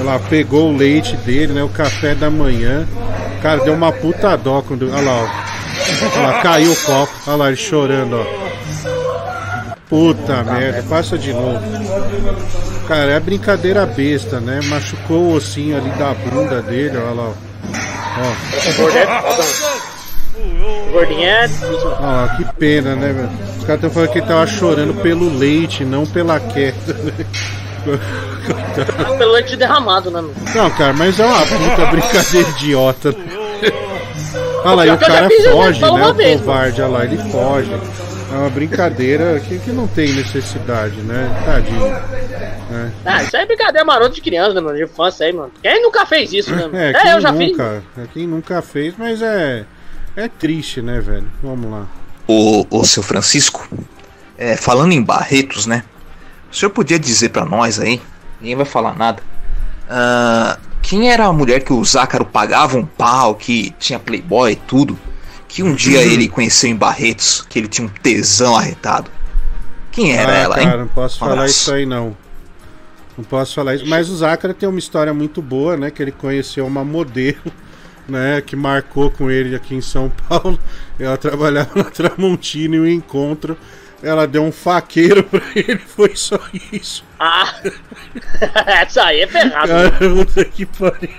Lá, 0.03 0.19
pegou 0.19 0.71
o 0.71 0.75
leite 0.75 1.15
dele, 1.17 1.53
né? 1.53 1.63
O 1.63 1.69
café 1.69 2.13
da 2.13 2.29
manhã. 2.29 2.85
Cara, 3.41 3.63
deu 3.63 3.73
uma 3.73 3.91
puta 3.91 4.35
dó 4.35 4.61
quando. 4.61 4.91
Olha 4.91 5.01
lá, 5.01 5.23
ó. 5.23 5.27
Olha 6.17 6.27
lá, 6.27 6.41
caiu 6.41 6.71
o 6.71 6.75
copo. 6.75 7.13
Olha 7.27 7.35
lá, 7.37 7.47
ele 7.47 7.57
chorando, 7.57 8.17
ó. 8.17 8.25
Puta 9.87 10.43
merda, 10.43 10.83
passa 10.83 11.17
de 11.17 11.31
novo. 11.31 11.59
Cara, 12.87 13.13
é 13.13 13.19
brincadeira 13.19 13.85
besta, 13.85 14.39
né? 14.39 14.59
Machucou 14.65 15.19
o 15.19 15.35
ossinho 15.35 15.77
ali 15.77 15.89
da 15.91 16.13
bunda 16.13 16.61
dele, 16.61 16.97
olha 16.97 17.11
lá, 17.11 17.29
ó. 17.29 17.33
Ó. 18.17 19.74
O 20.87 20.91
gordinho 20.91 21.29
foda, 21.29 21.47
mano. 21.47 21.47
O 21.47 21.47
gordinho 21.47 21.47
difícil. 21.47 21.91
Ah, 21.99 22.35
que 22.37 22.45
pena, 22.59 22.95
né, 22.95 23.13
velho? 23.13 23.29
Os 23.57 23.63
caras 23.63 23.75
estão 23.75 23.89
falando 23.89 24.09
que 24.11 24.17
ele 24.19 24.27
tava 24.27 24.47
chorando 24.47 24.93
pelo 25.01 25.37
leite, 25.37 25.83
não 25.85 26.05
pela 26.05 26.39
queda, 26.39 26.93
né? 26.93 27.25
Pelo 29.17 29.31
leite 29.33 29.55
derramado, 29.55 30.09
né? 30.11 30.23
Não, 30.55 30.69
cara, 30.71 30.93
mas 30.93 31.19
é 31.19 31.25
uma 31.25 31.41
puta 31.45 31.85
brincadeira 31.87 32.49
idiota. 32.49 33.15
Olha 34.63 34.75
lá, 34.75 34.87
e 34.87 34.91
o 34.91 34.97
cara 34.97 35.27
fiz 35.29 35.45
foge, 35.45 35.81
né? 35.81 35.87
O 35.87 36.13
vez, 36.13 36.39
covarde, 36.41 36.81
olha 36.81 36.91
lá, 36.91 37.05
ele 37.05 37.17
foge. 37.31 37.71
É 38.33 38.37
uma 38.37 38.49
brincadeira 38.49 39.39
que, 39.39 39.59
que 39.59 39.71
não 39.71 39.87
tem 39.87 40.11
necessidade, 40.13 40.95
né? 41.01 41.29
Tadinho. 41.45 41.87
né? 41.87 42.91
Ah, 43.05 43.21
isso 43.23 43.37
aí 43.37 43.43
é 43.43 43.45
brincadeira 43.45 43.85
marota 43.85 44.15
de 44.15 44.21
criança, 44.21 44.53
né, 44.55 44.61
mano? 44.61 44.75
De 44.75 44.83
infância 44.83 45.27
aí, 45.27 45.31
mano. 45.31 45.51
Quem 45.61 45.81
nunca 45.81 46.05
fez 46.07 46.33
isso, 46.33 46.49
né, 46.53 46.63
mano? 46.63 46.75
É, 46.75 46.91
É, 46.91 47.13
eu 47.13 47.21
já 47.21 47.31
fiz. 47.31 47.51
nunca, 47.51 47.83
é 47.99 48.01
quem 48.13 48.27
nunca 48.27 48.61
fez, 48.63 48.95
mas 48.97 49.21
é 49.21 49.63
é 50.15 50.27
triste, 50.27 50.81
né, 50.81 50.99
velho? 50.99 51.27
Vamos 51.41 51.69
lá. 51.69 51.87
Ô, 52.27 52.65
ô 52.69 52.83
seu 52.83 53.03
Francisco, 53.03 53.67
é, 54.37 54.55
falando 54.57 54.91
em 54.91 55.01
Barretos, 55.01 55.65
né? 55.65 55.83
O 56.51 56.55
senhor 56.55 56.71
podia 56.71 56.97
dizer 56.97 57.29
pra 57.29 57.45
nós 57.45 57.79
aí, 57.79 58.01
ninguém 58.39 58.55
vai 58.55 58.65
falar 58.65 58.95
nada. 58.97 59.21
ah, 59.89 60.57
quem 60.81 61.09
era 61.09 61.25
a 61.25 61.33
mulher 61.33 61.63
que 61.63 61.73
o 61.73 61.83
Zácaro 61.83 62.25
pagava 62.25 62.77
um 62.77 62.85
pau, 62.85 63.35
que 63.35 63.71
tinha 63.79 63.97
playboy 63.99 64.51
e 64.51 64.55
tudo, 64.55 64.97
que 65.47 65.63
um 65.63 65.73
dia 65.73 66.01
ele 66.01 66.29
conheceu 66.29 66.69
em 66.69 66.75
Barretos, 66.75 67.41
que 67.49 67.57
ele 67.57 67.67
tinha 67.67 67.87
um 67.87 67.89
tesão 67.89 68.55
arretado? 68.55 69.09
Quem 69.91 70.13
era 70.15 70.31
ah, 70.31 70.37
ela, 70.37 70.55
cara, 70.55 70.71
hein? 70.71 70.77
não 70.79 70.87
posso 70.87 71.15
Um 71.23 71.27
falar 71.27 71.45
isso 71.47 71.73
aí 71.73 71.85
não. 71.85 72.15
Não 73.17 73.23
posso 73.23 73.55
falar 73.55 73.75
isso. 73.75 73.87
Mas 73.87 74.09
o 74.09 74.15
Zácara 74.17 74.53
tem 74.53 74.67
uma 74.67 74.77
história 74.77 75.13
muito 75.13 75.41
boa, 75.41 75.77
né? 75.77 75.89
Que 75.89 76.03
ele 76.03 76.11
conheceu 76.11 76.67
uma 76.67 76.83
modelo, 76.83 77.51
né? 78.07 78.41
Que 78.41 78.55
marcou 78.55 79.09
com 79.11 79.29
ele 79.29 79.55
aqui 79.55 79.75
em 79.75 79.81
São 79.81 80.11
Paulo. 80.29 80.59
Ela 80.99 81.17
trabalhava 81.17 81.71
na 81.75 81.85
Tramontina 81.85 82.75
e 82.75 82.79
o 82.79 82.87
encontro. 82.87 83.57
Ela 84.03 84.27
deu 84.27 84.43
um 84.43 84.51
faqueiro 84.51 85.23
pra 85.25 85.41
ele, 85.55 85.77
foi 85.79 86.15
só 86.15 86.39
isso. 86.71 87.03
Ah! 87.19 87.53
Essa 88.67 89.05
aí 89.05 89.21
é 89.21 89.27
ferrada. 89.27 89.67
Cara, 89.67 90.09
mano. 90.09 90.25
puta 90.25 90.45
que 90.45 90.65
pariu. 90.65 91.09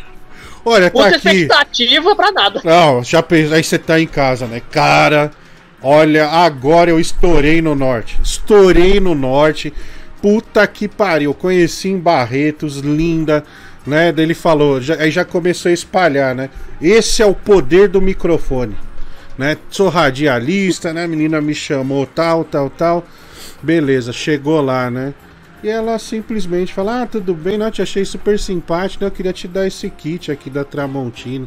Olha, 0.65 0.91
tá 0.91 1.05
Puta 1.05 1.17
aqui. 1.17 1.29
expectativa 1.29 2.17
pra 2.17 2.33
nada. 2.33 2.61
Não, 2.65 3.03
já 3.03 3.23
pensou, 3.23 3.55
aí 3.55 3.63
você 3.63 3.79
tá 3.79 4.01
em 4.01 4.07
casa, 4.07 4.47
né? 4.47 4.61
Cara, 4.71 5.31
olha, 5.81 6.27
agora 6.29 6.91
eu 6.91 6.99
estourei 6.99 7.63
no 7.63 7.75
norte. 7.77 8.19
Estourei 8.23 8.99
no 8.99 9.15
norte. 9.15 9.73
Puta 10.21 10.67
que 10.67 10.89
pariu. 10.89 11.33
Conheci 11.33 11.89
em 11.89 11.99
Barretos, 11.99 12.79
linda, 12.79 13.45
né? 13.87 14.13
Ele 14.17 14.35
falou, 14.35 14.81
já- 14.81 14.97
aí 14.97 15.11
já 15.11 15.25
começou 15.25 15.71
a 15.71 15.73
espalhar, 15.73 16.35
né? 16.35 16.51
Esse 16.81 17.23
é 17.23 17.27
o 17.27 17.35
poder 17.35 17.89
do 17.89 18.01
microfone, 18.01 18.77
né? 19.39 19.57
Sou 19.71 19.89
radialista, 19.89 20.93
né? 20.93 21.05
A 21.05 21.09
menina 21.09 21.41
me 21.41 21.55
chamou, 21.55 22.07
tal, 22.07 22.45
tal, 22.45 22.71
tal. 22.71 23.05
Beleza, 23.63 24.13
chegou 24.13 24.61
lá, 24.61 24.91
né? 24.91 25.15
E 25.63 25.69
ela 25.69 25.99
simplesmente 25.99 26.73
fala: 26.73 27.03
Ah, 27.03 27.07
tudo 27.07 27.35
bem, 27.35 27.57
não, 27.59 27.71
te 27.71 27.83
achei 27.83 28.05
super 28.05 28.39
simpático, 28.39 29.03
né? 29.05 29.09
Eu 29.09 29.13
queria 29.13 29.33
te 29.33 29.49
dar 29.49 29.67
esse 29.67 29.89
kit 29.91 30.31
aqui 30.31 30.51
da 30.51 30.65
Tramontina. 30.65 31.47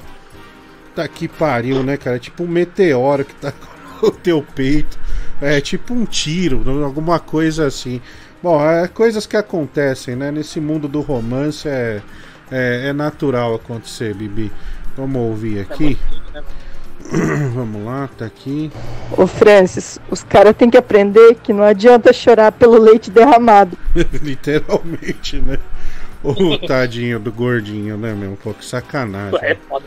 Tá 0.95 1.07
que 1.07 1.27
pariu, 1.27 1.83
né, 1.83 1.97
cara? 1.97 2.15
É 2.15 2.19
tipo 2.19 2.43
um 2.43 2.47
meteoro 2.47 3.23
que 3.23 3.35
tá 3.35 3.51
com 3.99 4.07
o 4.07 4.11
teu 4.11 4.41
peito. 4.55 4.97
É 5.41 5.61
tipo 5.61 5.93
um 5.93 6.05
tiro, 6.05 6.63
alguma 6.83 7.19
coisa 7.19 7.67
assim. 7.67 8.01
Bom, 8.41 8.61
é 8.65 8.87
coisas 8.87 9.25
que 9.25 9.37
acontecem, 9.37 10.15
né? 10.15 10.31
Nesse 10.31 10.59
mundo 10.59 10.87
do 10.87 11.01
romance 11.01 11.67
é, 11.67 12.01
é, 12.51 12.87
é 12.87 12.93
natural 12.93 13.55
acontecer, 13.55 14.13
Bibi. 14.13 14.51
Vamos 14.95 15.21
ouvir 15.21 15.59
aqui. 15.59 15.97
Vamos 17.53 17.85
lá, 17.85 18.09
tá 18.17 18.25
aqui. 18.25 18.71
Ô 19.17 19.25
Francis, 19.25 19.99
os 20.11 20.23
caras 20.23 20.55
têm 20.55 20.69
que 20.69 20.77
aprender 20.77 21.35
que 21.35 21.53
não 21.53 21.63
adianta 21.63 22.13
chorar 22.13 22.51
pelo 22.51 22.77
leite 22.77 23.09
derramado. 23.09 23.77
Literalmente, 24.21 25.37
né? 25.37 25.57
O 26.23 26.57
tadinho 26.67 27.19
do 27.19 27.31
gordinho, 27.31 27.97
né, 27.97 28.13
meu? 28.13 28.31
Um 28.31 28.35
pouco 28.35 28.63
sacanagem. 28.63 29.39
É 29.41 29.55
foda. 29.55 29.85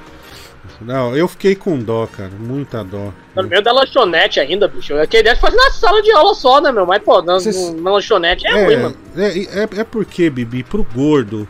Não, 0.81 1.17
eu 1.17 1.29
fiquei 1.29 1.55
com 1.55 1.79
dó, 1.79 2.07
cara. 2.07 2.31
Muita 2.39 2.83
dó. 2.83 3.13
No 3.37 3.45
meio 3.45 3.63
da 3.63 3.73
lanchonete 3.73 4.41
ainda, 4.41 4.67
bicho. 4.67 4.93
Eu 4.93 5.07
queria 5.07 5.37
fazer 5.37 5.57
na 5.57 5.71
sala 5.71 6.03
de 6.03 6.11
aula 6.13 6.35
só, 6.35 6.61
né, 6.61 6.73
meu? 6.73 6.87
Mas, 6.87 7.03
pô, 7.03 7.23
na, 7.23 7.39
na 7.81 7.91
lanchonete 7.91 8.47
é, 8.47 8.65
ruim, 8.65 8.77
mano. 8.77 8.97
É, 9.17 9.61
é, 9.61 9.81
é 9.81 9.85
porque, 9.85 10.29
Bibi, 10.29 10.65
pro 10.65 10.83
gordo, 10.83 11.47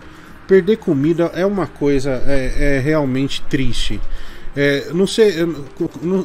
perder 0.52 0.76
comida 0.76 1.30
é 1.34 1.46
uma 1.46 1.66
coisa 1.66 2.22
é, 2.26 2.76
é 2.76 2.78
realmente 2.78 3.40
triste. 3.48 3.98
É, 4.54 4.88
não 4.92 5.06
sei, 5.06 5.32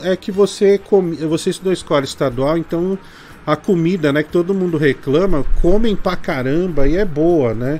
é 0.03 0.17
que 0.17 0.33
você 0.33 0.77
come, 0.77 1.15
você 1.15 1.49
estudou 1.49 1.71
escola 1.71 2.03
estadual, 2.03 2.57
então 2.57 2.99
a 3.45 3.55
comida, 3.55 4.11
né, 4.11 4.23
que 4.23 4.29
todo 4.29 4.53
mundo 4.53 4.77
reclama, 4.77 5.45
comem 5.61 5.95
pra 5.95 6.17
caramba 6.17 6.85
e 6.85 6.97
é 6.97 7.05
boa, 7.05 7.53
né? 7.53 7.79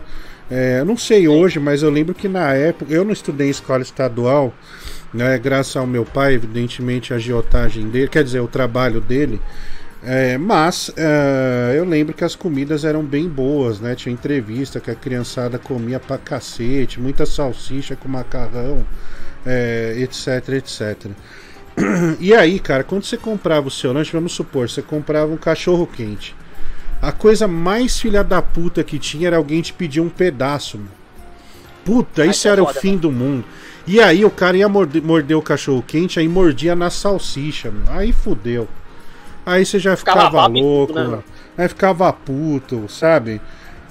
É, 0.49 0.79
eu 0.79 0.85
não 0.85 0.95
sei 0.95 1.27
hoje, 1.27 1.59
mas 1.59 1.83
eu 1.83 1.89
lembro 1.89 2.15
que 2.15 2.29
na 2.29 2.53
época 2.53 2.93
eu 2.93 3.03
não 3.03 3.11
estudei 3.11 3.47
em 3.47 3.51
escola 3.51 3.81
estadual, 3.81 4.53
né, 5.13 5.37
graças 5.37 5.75
ao 5.75 5.85
meu 5.85 6.05
pai, 6.05 6.35
evidentemente 6.35 7.11
a 7.11 7.17
agiotagem 7.17 7.89
dele, 7.89 8.07
quer 8.07 8.23
dizer, 8.23 8.39
o 8.39 8.47
trabalho 8.47 9.01
dele. 9.01 9.41
É, 10.03 10.37
mas 10.37 10.91
é, 10.95 11.73
eu 11.75 11.83
lembro 11.83 12.13
que 12.13 12.23
as 12.23 12.35
comidas 12.35 12.85
eram 12.85 13.03
bem 13.03 13.27
boas, 13.27 13.79
né? 13.79 13.95
Tinha 13.95 14.13
entrevista 14.13 14.79
que 14.79 14.91
a 14.91 14.95
criançada 14.95 15.57
comia 15.57 15.99
pra 15.99 16.17
cacete, 16.17 16.99
muita 16.99 17.25
salsicha 17.25 17.95
com 17.95 18.07
macarrão, 18.07 18.85
é, 19.45 19.95
etc, 19.97 20.49
etc. 20.49 21.11
E 22.19 22.33
aí, 22.33 22.59
cara, 22.59 22.83
quando 22.83 23.03
você 23.03 23.17
comprava 23.17 23.67
o 23.67 23.71
seu 23.71 23.93
lanche, 23.93 24.11
vamos 24.11 24.31
supor, 24.31 24.67
você 24.67 24.81
comprava 24.81 25.31
um 25.31 25.37
cachorro 25.37 25.85
quente. 25.85 26.35
A 26.99 27.11
coisa 27.11 27.47
mais 27.47 27.99
filha 27.99 28.23
da 28.23 28.41
puta 28.41 28.83
que 28.83 28.97
tinha 28.97 29.27
era 29.27 29.37
alguém 29.37 29.61
te 29.61 29.73
pedir 29.73 30.01
um 30.01 30.09
pedaço. 30.09 30.79
Puta, 31.85 32.25
isso 32.25 32.47
era 32.47 32.63
o 32.63 32.73
fim 32.73 32.97
do 32.97 33.11
mundo. 33.11 33.45
E 33.85 34.01
aí 34.01 34.25
o 34.25 34.31
cara 34.31 34.57
ia 34.57 34.67
morder, 34.67 35.01
morder 35.03 35.37
o 35.37 35.41
cachorro 35.41 35.83
quente, 35.85 36.19
aí 36.19 36.27
mordia 36.27 36.75
na 36.75 36.89
salsicha, 36.89 37.71
mano. 37.71 37.85
aí 37.91 38.11
fudeu. 38.11 38.67
Aí 39.47 39.65
você 39.65 39.79
já 39.79 39.95
ficava, 39.95 40.25
ficava 40.25 40.47
louco, 40.47 40.93
né, 40.93 41.19
aí 41.57 41.69
ficava 41.69 42.11
puto, 42.11 42.83
sabe? 42.89 43.39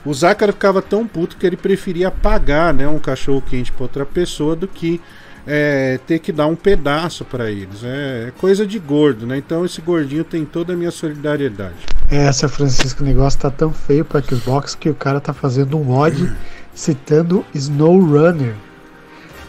O 0.04 0.12
Zácaro 0.12 0.52
ficava 0.52 0.82
tão 0.82 1.06
puto 1.06 1.38
que 1.38 1.46
ele 1.46 1.56
preferia 1.56 2.10
pagar 2.10 2.74
né, 2.74 2.86
um 2.86 2.98
cachorro 2.98 3.40
quente 3.40 3.72
pra 3.72 3.84
outra 3.84 4.04
pessoa 4.04 4.54
do 4.54 4.68
que 4.68 5.00
é, 5.46 5.98
ter 6.06 6.18
que 6.18 6.30
dar 6.30 6.46
um 6.46 6.54
pedaço 6.54 7.24
para 7.24 7.50
eles. 7.50 7.82
É, 7.82 8.26
é, 8.28 8.32
coisa 8.38 8.66
de 8.66 8.78
gordo, 8.78 9.26
né? 9.26 9.38
Então 9.38 9.64
esse 9.64 9.80
gordinho 9.80 10.24
tem 10.24 10.44
toda 10.44 10.74
a 10.74 10.76
minha 10.76 10.90
solidariedade. 10.90 11.86
É, 12.10 12.26
Essa, 12.26 12.50
Francisco, 12.50 13.02
o 13.02 13.06
negócio 13.06 13.40
tá 13.40 13.50
tão 13.50 13.72
feio 13.72 14.04
pra 14.04 14.20
Xbox 14.20 14.74
que 14.74 14.90
o 14.90 14.94
cara 14.94 15.22
tá 15.22 15.32
fazendo 15.32 15.78
um 15.78 15.84
mod 15.84 16.36
citando 16.74 17.42
Snow 17.54 17.98
Runner. 17.98 18.54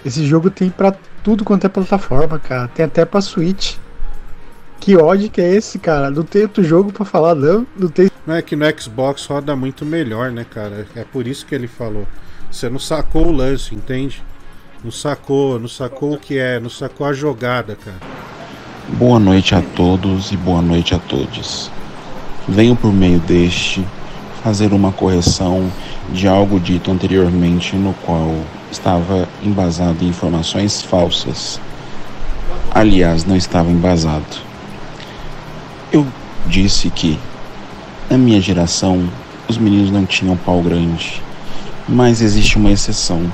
Esse 0.06 0.26
jogo 0.26 0.50
tem 0.50 0.70
para 0.70 0.96
tudo 1.22 1.44
quanto 1.44 1.66
é 1.66 1.70
plataforma, 1.70 2.40
cara. 2.40 2.70
Tem 2.70 2.86
até 2.86 3.04
pra 3.04 3.20
Switch. 3.20 3.76
Que 4.80 4.96
ódio 4.96 5.30
que 5.30 5.42
é 5.42 5.54
esse, 5.54 5.80
cara? 5.80 6.10
Não 6.10 6.24
tem 6.24 6.44
outro 6.44 6.64
jogo 6.64 6.92
para 6.92 7.06
falar, 7.06 7.36
não. 7.36 7.66
Não 7.78 7.90
tem. 7.90 8.10
Não 8.26 8.36
é 8.36 8.42
que 8.42 8.56
no 8.56 8.66
Xbox 8.80 9.26
roda 9.26 9.56
muito 9.56 9.86
melhor, 9.86 10.32
né, 10.32 10.46
cara? 10.50 10.88
É 10.96 11.04
por 11.04 11.28
isso 11.28 11.46
que 11.46 11.56
ele 11.56 11.68
falou. 11.68 12.08
Você 12.52 12.70
não 12.70 12.80
sacou 12.80 13.28
o 13.28 13.32
lance, 13.32 13.76
entende? 13.76 14.24
Não 14.84 14.92
sacou, 14.92 15.60
não 15.60 15.68
sacou 15.68 16.14
o 16.14 16.18
que 16.18 16.38
é, 16.38 16.60
não 16.60 16.70
sacou 16.70 17.06
a 17.06 17.14
jogada, 17.14 17.76
cara. 17.76 17.98
Boa 18.90 19.20
noite 19.20 19.54
a 19.54 19.62
todos 19.62 20.32
e 20.32 20.38
boa 20.38 20.62
noite 20.62 20.96
a 20.96 21.00
todos. 21.00 21.70
Venho 22.48 22.76
por 22.76 22.94
meio 22.94 23.20
deste 23.20 23.86
fazer 24.42 24.72
uma 24.72 24.94
correção 24.94 25.70
de 26.14 26.28
algo 26.28 26.58
dito 26.60 26.90
anteriormente 26.90 27.76
no 27.76 27.94
qual 28.06 28.34
estava 28.72 29.28
embasado 29.44 30.06
em 30.06 30.08
informações 30.08 30.82
falsas. 30.82 31.60
Aliás, 32.72 33.26
não 33.26 33.36
estava 33.36 33.70
embasado. 33.70 34.47
Eu 35.92 36.06
disse 36.48 36.90
que 36.90 37.18
na 38.10 38.18
minha 38.18 38.42
geração 38.42 39.10
os 39.48 39.58
meninos 39.58 39.92
não 39.92 40.06
tinham 40.06 40.36
pau 40.38 40.62
grande, 40.62 41.22
mas 41.88 42.22
existe 42.22 42.58
uma 42.58 42.72
exceção 42.72 43.32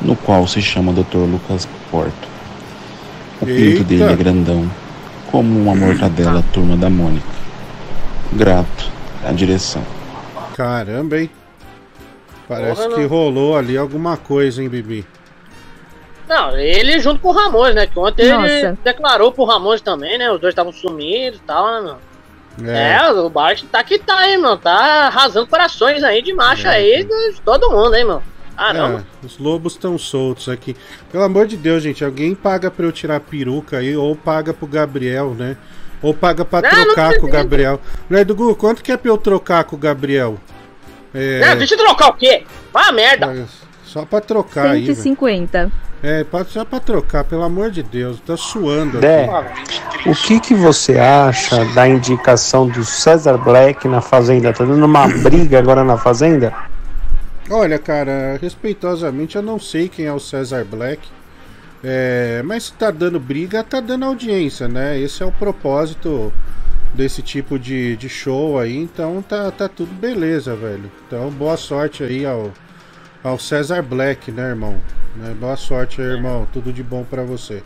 no 0.00 0.14
qual 0.16 0.46
se 0.46 0.60
chama 0.60 0.92
Dr. 0.92 1.18
Lucas 1.18 1.68
Porto. 1.90 2.28
O 3.40 3.48
Eita. 3.48 3.60
pinto 3.60 3.84
dele 3.84 4.04
é 4.04 4.16
grandão, 4.16 4.70
como 5.30 5.58
uma 5.58 5.74
mortadela 5.74 6.44
turma 6.52 6.76
da 6.76 6.90
Mônica. 6.90 7.26
Grato 8.32 8.90
à 9.24 9.32
direção. 9.32 9.82
Caramba, 10.54 11.18
hein? 11.18 11.30
Parece 12.46 12.82
Porra, 12.82 12.96
que 12.96 13.04
rolou 13.04 13.56
ali 13.56 13.78
alguma 13.78 14.16
coisa, 14.16 14.62
hein, 14.62 14.68
Bibi? 14.68 15.06
Não, 16.30 16.56
ele 16.56 17.00
junto 17.00 17.20
com 17.20 17.30
o 17.30 17.32
Ramos, 17.32 17.74
né? 17.74 17.88
Que 17.88 17.98
ontem 17.98 18.22
ele 18.22 18.36
Nossa. 18.36 18.78
declarou 18.84 19.32
pro 19.32 19.42
Ramos 19.44 19.80
também, 19.80 20.16
né? 20.16 20.30
Os 20.30 20.40
dois 20.40 20.52
estavam 20.52 20.72
sumidos 20.72 21.40
e 21.40 21.42
tal, 21.42 21.66
né, 21.66 21.80
meu? 21.82 22.70
É. 22.72 23.10
o 23.12 23.28
Bart 23.28 23.64
tá 23.64 23.82
que 23.82 23.98
tá 23.98 24.16
aí, 24.16 24.38
meu. 24.38 24.56
Tá 24.56 25.08
arrasando 25.08 25.48
corações 25.48 26.04
aí 26.04 26.22
de 26.22 26.32
macho 26.32 26.68
É. 26.68 26.70
aí 26.70 27.02
de 27.04 27.40
todo 27.44 27.68
mundo, 27.72 27.96
hein, 27.96 28.04
meu. 28.04 28.22
Caramba. 28.56 29.04
É, 29.22 29.26
os 29.26 29.38
lobos 29.38 29.72
estão 29.72 29.98
soltos 29.98 30.48
aqui. 30.48 30.76
Pelo 31.10 31.24
amor 31.24 31.48
de 31.48 31.56
Deus, 31.56 31.82
gente, 31.82 32.04
alguém 32.04 32.32
paga 32.32 32.70
pra 32.70 32.86
eu 32.86 32.92
tirar 32.92 33.16
a 33.16 33.20
peruca 33.20 33.78
aí, 33.78 33.96
ou 33.96 34.14
paga 34.14 34.54
pro 34.54 34.68
Gabriel, 34.68 35.34
né? 35.34 35.56
Ou 36.00 36.14
paga 36.14 36.44
pra 36.44 36.60
Não, 36.62 36.70
não 36.70 36.84
trocar 36.94 37.18
com 37.18 37.26
o. 37.26 37.30
Gabriel. 37.30 37.80
Mulher 38.08 38.24
do 38.24 38.36
Google, 38.36 38.54
quanto 38.54 38.84
que 38.84 38.92
é 38.92 38.96
pra 38.96 39.10
eu 39.10 39.18
trocar 39.18 39.64
com 39.64 39.74
o 39.74 39.78
Gabriel? 39.78 40.38
É, 41.12 41.40
É, 41.42 41.56
deixa 41.56 41.74
eu 41.74 41.78
trocar 41.78 42.08
o 42.10 42.14
quê? 42.14 42.44
Vai 42.72 42.88
a 42.88 42.92
merda. 42.92 43.46
Só 43.90 44.04
pra 44.04 44.20
trocar 44.20 44.70
aí. 44.70 44.82
velho. 44.82 44.94
150. 44.94 45.72
É, 46.02 46.24
só 46.46 46.64
pra 46.64 46.78
trocar, 46.78 47.24
pelo 47.24 47.42
amor 47.42 47.70
de 47.70 47.82
Deus, 47.82 48.20
tá 48.20 48.36
suando 48.36 49.00
Dé, 49.00 49.24
aqui. 49.28 50.08
o 50.08 50.14
que, 50.14 50.40
que 50.40 50.54
você 50.54 50.98
acha 50.98 51.64
da 51.74 51.86
indicação 51.86 52.66
do 52.66 52.84
Cesar 52.84 53.36
Black 53.36 53.86
na 53.86 54.00
Fazenda? 54.00 54.52
Tá 54.52 54.64
dando 54.64 54.86
uma 54.86 55.06
briga 55.08 55.58
agora 55.58 55.84
na 55.84 55.98
Fazenda? 55.98 56.54
Olha, 57.50 57.78
cara, 57.78 58.38
respeitosamente, 58.40 59.36
eu 59.36 59.42
não 59.42 59.58
sei 59.58 59.88
quem 59.88 60.06
é 60.06 60.12
o 60.12 60.20
Cesar 60.20 60.64
Black. 60.64 61.06
É, 61.82 62.42
mas 62.44 62.64
se 62.64 62.72
tá 62.74 62.90
dando 62.90 63.18
briga, 63.18 63.64
tá 63.64 63.80
dando 63.80 64.04
audiência, 64.04 64.68
né? 64.68 64.98
Esse 64.98 65.22
é 65.22 65.26
o 65.26 65.32
propósito 65.32 66.32
desse 66.94 67.22
tipo 67.22 67.58
de, 67.58 67.96
de 67.96 68.08
show 68.08 68.58
aí. 68.58 68.76
Então 68.76 69.20
tá, 69.26 69.50
tá 69.50 69.68
tudo 69.68 69.92
beleza, 69.92 70.54
velho. 70.54 70.90
Então 71.06 71.28
boa 71.30 71.56
sorte 71.56 72.04
aí 72.04 72.24
ao, 72.24 72.52
ao 73.22 73.38
Cesar 73.38 73.82
Black, 73.82 74.30
né, 74.30 74.48
irmão? 74.48 74.76
Né, 75.16 75.34
Boa 75.38 75.56
sorte 75.56 76.00
aí, 76.00 76.08
irmão. 76.08 76.46
Tudo 76.52 76.72
de 76.72 76.82
bom 76.82 77.04
pra 77.04 77.22
você. 77.22 77.62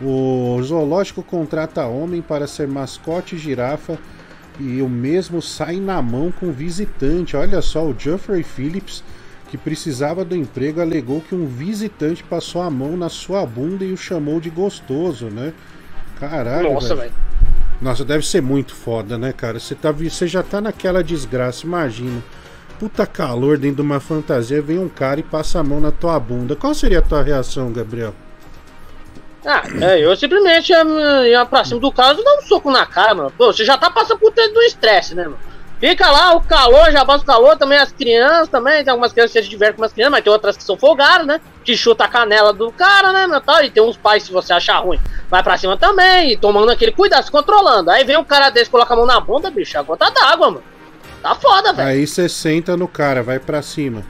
O 0.00 0.60
zoológico 0.62 1.22
contrata 1.22 1.86
homem 1.86 2.22
para 2.22 2.46
ser 2.46 2.68
mascote 2.68 3.36
girafa 3.36 3.98
e 4.58 4.80
o 4.80 4.88
mesmo 4.88 5.40
sai 5.42 5.76
na 5.76 6.00
mão 6.00 6.32
com 6.32 6.52
visitante. 6.52 7.36
Olha 7.36 7.60
só, 7.62 7.84
o 7.84 7.94
Geoffrey 7.98 8.42
Phillips, 8.42 9.02
que 9.50 9.56
precisava 9.56 10.24
do 10.24 10.36
emprego, 10.36 10.80
alegou 10.80 11.20
que 11.20 11.34
um 11.34 11.46
visitante 11.46 12.22
passou 12.22 12.62
a 12.62 12.70
mão 12.70 12.96
na 12.96 13.08
sua 13.08 13.44
bunda 13.44 13.84
e 13.84 13.92
o 13.92 13.96
chamou 13.96 14.40
de 14.40 14.50
gostoso, 14.50 15.26
né? 15.26 15.52
Caralho. 16.18 16.74
Nossa, 16.74 16.94
velho. 16.94 17.12
Nossa, 17.80 18.04
deve 18.04 18.26
ser 18.26 18.42
muito 18.42 18.74
foda, 18.74 19.16
né, 19.16 19.32
cara? 19.32 19.60
Você, 19.60 19.74
tá, 19.74 19.92
você 19.92 20.26
já 20.26 20.42
tá 20.42 20.60
naquela 20.60 21.02
desgraça, 21.02 21.64
imagina. 21.64 22.22
Puta 22.78 23.06
calor 23.06 23.58
dentro 23.58 23.76
de 23.76 23.82
uma 23.82 23.98
fantasia, 23.98 24.62
vem 24.62 24.78
um 24.78 24.88
cara 24.88 25.18
e 25.18 25.22
passa 25.22 25.58
a 25.58 25.64
mão 25.64 25.80
na 25.80 25.90
tua 25.90 26.18
bunda. 26.20 26.54
Qual 26.54 26.72
seria 26.72 27.00
a 27.00 27.02
tua 27.02 27.22
reação, 27.22 27.72
Gabriel? 27.72 28.14
Ah, 29.44 29.62
é, 29.80 30.04
eu 30.04 30.14
simplesmente 30.14 30.70
ia, 30.70 30.84
ia 31.28 31.46
pra 31.46 31.64
cima 31.64 31.80
do 31.80 31.90
cara 31.90 32.18
e 32.18 32.22
dar 32.22 32.38
um 32.38 32.42
soco 32.42 32.70
na 32.70 32.86
cara, 32.86 33.14
mano. 33.14 33.32
Pô, 33.36 33.52
você 33.52 33.64
já 33.64 33.76
tá 33.76 33.90
passando 33.90 34.18
por 34.18 34.32
dentro 34.32 34.54
do 34.54 34.62
estresse, 34.62 35.14
né, 35.14 35.24
mano? 35.24 35.38
Fica 35.80 36.10
lá, 36.10 36.34
o 36.34 36.40
calor, 36.40 36.90
já 36.90 37.04
passa 37.04 37.22
o 37.22 37.26
calor, 37.26 37.56
também 37.56 37.78
as 37.78 37.92
crianças 37.92 38.48
também, 38.48 38.82
tem 38.82 38.90
algumas 38.90 39.12
crianças 39.12 39.32
que 39.32 39.42
se 39.42 39.48
divertem 39.48 39.76
com 39.76 39.84
as 39.84 39.92
crianças, 39.92 40.10
mas 40.10 40.24
tem 40.24 40.32
outras 40.32 40.56
que 40.56 40.64
são 40.64 40.76
folgadas, 40.76 41.24
né? 41.24 41.40
Que 41.64 41.76
chuta 41.76 42.04
a 42.04 42.08
canela 42.08 42.52
do 42.52 42.72
cara, 42.72 43.12
né, 43.12 43.28
meu, 43.28 43.40
tal, 43.40 43.62
e 43.62 43.70
tem 43.70 43.80
uns 43.80 43.96
pais, 43.96 44.24
se 44.24 44.32
você 44.32 44.52
achar 44.52 44.78
ruim, 44.78 44.98
vai 45.30 45.40
pra 45.40 45.56
cima 45.56 45.76
também, 45.76 46.32
e 46.32 46.36
tomando 46.36 46.70
aquele 46.70 46.90
cuidado, 46.90 47.24
se 47.24 47.30
controlando. 47.30 47.90
Aí 47.92 48.02
vem 48.02 48.16
um 48.16 48.24
cara 48.24 48.50
desse, 48.50 48.68
coloca 48.68 48.92
a 48.92 48.96
mão 48.96 49.06
na 49.06 49.20
bunda, 49.20 49.52
bicho, 49.52 49.78
a 49.78 49.82
gota 49.82 50.10
d'água, 50.10 50.50
mano. 50.50 50.64
Tá 51.22 51.34
foda, 51.34 51.72
velho. 51.72 51.88
Aí 51.88 52.06
você 52.06 52.28
senta 52.28 52.76
no 52.76 52.86
cara, 52.88 53.22
vai 53.22 53.38
pra 53.38 53.60
cima. 53.62 54.02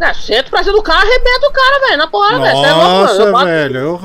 É, 0.00 0.12
senta 0.14 0.50
pra 0.50 0.62
cima 0.62 0.74
do 0.76 0.82
cara, 0.82 1.00
arrebenta 1.00 1.46
o 1.48 1.52
cara, 1.52 1.80
velho, 1.86 1.96
na 1.98 2.06
porra, 2.08 2.38
velho. 2.40 2.56
Cê 2.60 2.66
é 2.66 2.72
louco, 2.72 2.88
mano. 2.90 3.00
Nossa, 3.06 3.22
Eu 3.22 3.32
bato- 3.32 3.44
velho. 3.46 3.76
Eu... 3.78 4.00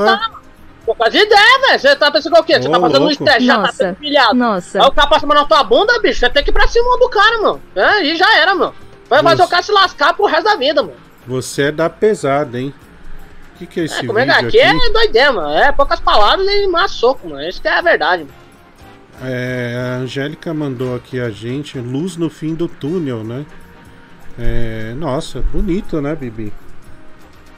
Pô, 0.85 0.95
faz 0.95 1.13
ideia, 1.13 1.59
velho. 1.67 1.79
Você 1.79 1.95
tá 1.95 2.11
pensando 2.11 2.31
que 2.33 2.37
é 2.37 2.41
o 2.41 2.43
quê? 2.45 2.61
Você 2.61 2.69
tá 2.69 2.79
passando 2.79 2.95
um 2.97 2.99
louco. 3.07 3.11
estresse, 3.11 3.45
já 3.45 3.55
tá 3.55 3.59
Nossa. 3.61 3.73
sendo 3.73 3.95
pilhado. 3.95 4.35
Nossa. 4.35 4.81
Aí 4.81 4.87
o 4.87 4.91
cara 4.91 5.07
passa 5.09 5.25
na 5.27 5.45
tua 5.45 5.63
bunda, 5.63 5.99
bicho. 5.99 6.19
Você 6.19 6.29
tem 6.29 6.43
que 6.43 6.49
ir 6.49 6.53
pra 6.53 6.67
cima 6.67 6.97
do 6.97 7.09
cara, 7.09 7.41
mano. 7.41 7.61
É, 7.75 8.03
e 8.03 8.15
já 8.15 8.37
era, 8.37 8.53
mano. 8.55 8.73
Vai 9.09 9.23
fazer 9.23 9.43
o 9.43 9.47
cara 9.47 9.63
se 9.63 9.71
lascar 9.71 10.13
pro 10.13 10.25
resto 10.25 10.43
da 10.45 10.55
vida, 10.55 10.81
mano. 10.83 10.95
Você 11.25 11.63
é 11.63 11.71
da 11.71 11.89
pesada, 11.89 12.57
hein? 12.59 12.73
O 13.55 13.57
que, 13.57 13.65
que 13.65 13.79
é 13.81 13.83
esse 13.85 14.03
É, 14.03 14.05
como 14.07 14.19
é 14.19 14.25
vídeo 14.25 14.47
aqui 14.47 14.61
aqui? 14.61 14.85
é 14.85 14.89
doideira, 14.91 15.31
mano. 15.33 15.53
É 15.55 15.71
poucas 15.71 15.99
palavras 15.99 16.47
e 16.47 16.67
mais 16.67 16.91
soco, 16.91 17.27
mano. 17.27 17.41
Isso 17.41 17.61
que 17.61 17.67
é 17.67 17.73
a 17.73 17.81
verdade, 17.81 18.23
mano. 18.23 18.33
É, 19.21 19.75
a 19.75 19.95
Angélica 19.97 20.53
mandou 20.53 20.95
aqui 20.95 21.19
a 21.19 21.29
gente 21.29 21.79
luz 21.79 22.17
no 22.17 22.29
fim 22.29 22.53
do 22.53 22.67
túnel, 22.67 23.23
né? 23.23 23.45
É, 24.37 24.93
nossa, 24.95 25.41
bonito, 25.41 25.99
né, 26.01 26.15
Bibi? 26.15 26.53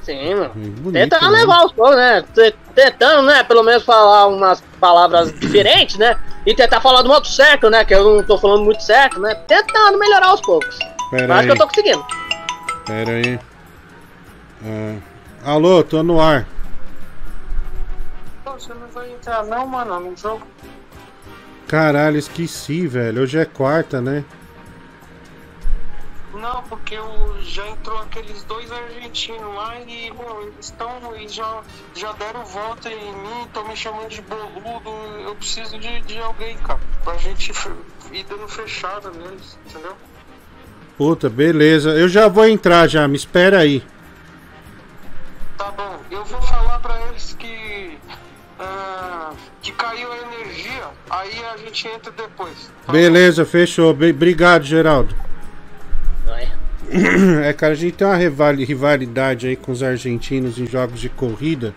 Sim, 0.02 0.36
mano. 0.36 0.53
bonito, 0.53 0.94
Tentando 0.94 1.31
né? 1.31 1.40
levar 1.40 1.65
os 1.65 1.73
povos, 1.73 1.95
né? 1.95 2.23
Tentando, 2.73 3.23
né? 3.23 3.44
Pelo 3.44 3.64
menos 3.64 3.84
falar 3.84 4.27
umas 4.27 4.61
palavras 4.80 5.31
diferentes, 5.40 5.98
né? 5.98 6.18
E 6.45 6.56
tentar 6.56 6.80
falar 6.80 7.02
do 7.02 7.10
modo 7.10 7.27
certo, 7.27 7.69
né? 7.69 7.84
Que 7.84 7.94
eu 7.94 8.15
não 8.15 8.23
tô 8.23 8.38
falando 8.38 8.64
muito 8.64 8.81
certo, 8.81 9.19
né? 9.19 9.36
Tentando 9.36 9.99
melhorar 9.99 10.27
aos 10.27 10.41
poucos. 10.41 10.80
Pera 11.11 11.27
Mas 11.27 11.38
acho 11.40 11.48
que 11.48 11.52
aí. 11.52 11.57
eu 11.57 11.57
tô 11.57 11.68
conseguindo. 11.68 12.06
Pera 12.86 13.11
aí. 13.11 13.40
Ah, 14.64 15.52
alô, 15.52 15.84
tô 15.84 16.02
no 16.02 16.22
ar. 16.22 16.48
Você 18.45 18.73
não 18.73 18.88
vai 18.88 19.11
entrar 19.11 19.44
não, 19.45 19.68
mano, 19.68 19.99
no 19.99 20.18
jogo. 20.18 20.45
Caralho, 21.69 22.17
esqueci, 22.17 22.87
velho. 22.87 23.21
Hoje 23.21 23.37
é 23.37 23.45
quarta, 23.45 24.01
né? 24.01 24.25
Não, 26.33 26.63
porque 26.63 26.95
eu, 26.95 27.37
já 27.43 27.67
entrou 27.67 27.95
aqueles 27.99 28.43
dois 28.45 28.71
argentinos 28.71 29.55
lá 29.55 29.79
e, 29.81 30.09
meu, 30.09 30.41
eles 30.47 30.65
estão 30.65 31.15
e 31.15 31.27
já, 31.27 31.61
já 31.93 32.11
deram 32.13 32.43
volta 32.43 32.89
em 32.89 33.13
mim, 33.13 33.43
estão 33.45 33.67
me 33.67 33.75
chamando 33.75 34.09
de 34.09 34.19
boludo. 34.23 34.89
Eu 35.23 35.35
preciso 35.35 35.77
de, 35.77 36.01
de 36.01 36.17
alguém, 36.17 36.57
cara, 36.57 36.79
pra 37.03 37.15
gente 37.17 37.51
ir 38.13 38.23
dando 38.23 38.47
fechada 38.47 39.11
neles, 39.11 39.59
entendeu? 39.67 39.95
Puta, 40.97 41.29
beleza. 41.29 41.91
Eu 41.91 42.09
já 42.09 42.27
vou 42.27 42.47
entrar 42.47 42.87
já, 42.87 43.07
me 43.07 43.15
espera 43.15 43.59
aí. 43.59 43.83
Tá 45.55 45.69
bom, 45.69 45.99
eu 46.09 46.25
vou 46.25 46.41
falar 46.41 46.79
pra 46.79 46.99
eles 47.09 47.35
que. 47.37 47.95
Ah, 48.60 49.31
que 49.61 49.72
caiu 49.72 50.10
a 50.11 50.18
energia, 50.18 50.84
aí 51.10 51.31
a 51.53 51.57
gente 51.57 51.88
entra 51.88 52.11
depois. 52.11 52.69
Beleza, 52.91 53.45
fechou. 53.45 53.94
Be- 53.94 54.10
Obrigado, 54.11 54.64
Geraldo. 54.64 55.15
É, 57.44 57.53
cara, 57.53 57.73
a 57.73 57.76
gente 57.76 57.94
tem 57.94 58.07
uma 58.07 58.15
rivali- 58.15 58.65
rivalidade 58.65 59.48
aí 59.48 59.56
com 59.56 59.72
os 59.72 59.84
argentinos 59.84 60.57
em 60.57 60.65
jogos 60.65 60.99
de 60.99 61.07
corrida, 61.07 61.72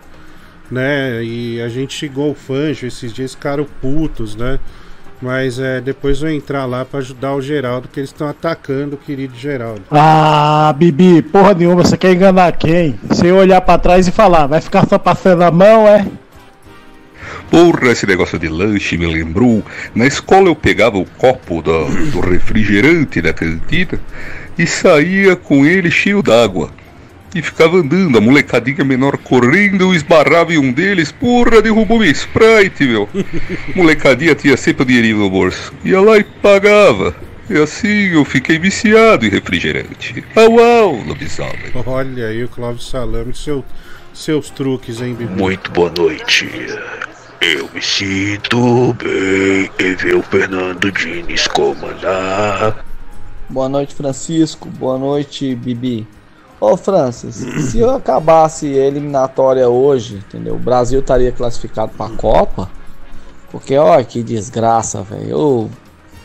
né? 0.71 1.23
E 1.23 1.61
a 1.61 1.69
gente 1.69 1.93
chegou 1.93 2.31
o 2.31 2.33
Fanjo 2.35 2.87
esses 2.87 3.13
dias, 3.13 3.35
ficaram 3.35 3.63
putos, 3.79 4.35
né? 4.35 4.59
Mas 5.21 5.59
é, 5.59 5.79
depois 5.79 6.17
eu 6.21 6.27
vou 6.29 6.35
entrar 6.35 6.65
lá 6.65 6.83
pra 6.83 6.99
ajudar 6.99 7.33
o 7.35 7.41
Geraldo, 7.41 7.87
que 7.87 7.99
eles 7.99 8.09
estão 8.09 8.27
atacando 8.27 8.95
o 8.95 8.97
querido 8.97 9.35
Geraldo. 9.35 9.83
Ah, 9.91 10.73
Bibi, 10.75 11.21
porra 11.21 11.53
nenhuma, 11.53 11.83
você 11.83 11.95
quer 11.95 12.11
enganar 12.13 12.51
quem? 12.53 12.99
Sem 13.11 13.31
olhar 13.31 13.61
pra 13.61 13.77
trás 13.77 14.07
e 14.07 14.11
falar, 14.11 14.47
vai 14.47 14.59
ficar 14.61 14.87
só 14.87 14.97
passando 14.97 15.43
a 15.43 15.51
mão, 15.51 15.87
é? 15.87 16.07
Porra, 17.53 17.91
esse 17.91 18.07
negócio 18.07 18.39
de 18.39 18.47
lanche 18.47 18.97
me 18.97 19.05
lembrou. 19.05 19.63
Na 19.93 20.07
escola 20.07 20.47
eu 20.47 20.55
pegava 20.55 20.97
o 20.97 21.05
copo 21.05 21.61
da- 21.61 21.83
do 22.11 22.19
refrigerante 22.19 23.21
da 23.21 23.31
cantina 23.31 23.99
e 24.57 24.65
saía 24.65 25.35
com 25.35 25.63
ele 25.63 25.91
cheio 25.91 26.23
d'água. 26.23 26.71
E 27.35 27.43
ficava 27.43 27.77
andando, 27.77 28.17
a 28.17 28.21
molecadinha 28.21 28.83
menor 28.83 29.17
correndo, 29.17 29.81
eu 29.83 29.93
esbarrava 29.93 30.51
em 30.51 30.57
um 30.57 30.71
deles, 30.71 31.11
porra, 31.11 31.61
derrubou 31.61 31.99
minha 31.99 32.09
Sprite, 32.11 32.85
meu. 32.85 33.07
Molecadinha 33.75 34.33
tinha 34.33 34.57
sempre 34.57 34.81
o 34.81 34.85
dinheirinho 34.87 35.17
no 35.17 35.29
bolso. 35.29 35.71
Ia 35.85 36.01
lá 36.01 36.17
e 36.17 36.23
pagava. 36.23 37.15
E 37.47 37.55
assim 37.55 38.13
eu 38.13 38.25
fiquei 38.25 38.57
viciado 38.57 39.27
em 39.27 39.29
refrigerante. 39.29 40.23
Au 40.35 40.59
au, 40.59 40.95
lobisomem. 41.03 41.71
Olha 41.85 42.29
aí 42.29 42.43
o 42.43 42.47
Clóvis 42.47 42.85
Salame, 42.89 43.35
seu, 43.35 43.63
seus 44.11 44.49
truques, 44.49 45.01
hein, 45.01 45.13
Bibi? 45.13 45.39
Muito 45.39 45.69
boa 45.71 45.91
noite. 45.95 46.49
Eu 47.45 47.69
me 47.73 47.81
sinto 47.81 48.93
bem 48.93 49.69
em 49.79 49.95
ver 49.95 50.15
o 50.15 50.23
Fernando 50.23 50.89
Diniz 50.91 51.45
comandar. 51.47 52.85
Boa 53.49 53.67
noite, 53.67 53.93
Francisco. 53.93 54.69
Boa 54.69 54.97
noite, 54.97 55.53
Bibi. 55.55 56.07
Ô, 56.59 56.77
Francis, 56.77 57.35
se 57.69 57.79
eu 57.79 57.89
acabasse 57.91 58.67
a 58.67 58.85
eliminatória 58.85 59.67
hoje, 59.67 60.15
entendeu? 60.25 60.55
O 60.55 60.59
Brasil 60.59 61.01
estaria 61.01 61.31
classificado 61.33 61.91
pra 61.97 62.07
Copa? 62.09 62.69
Porque, 63.51 63.75
ó, 63.77 64.01
que 64.03 64.23
desgraça, 64.23 65.01
velho. 65.03 65.29
Eu- 65.29 65.69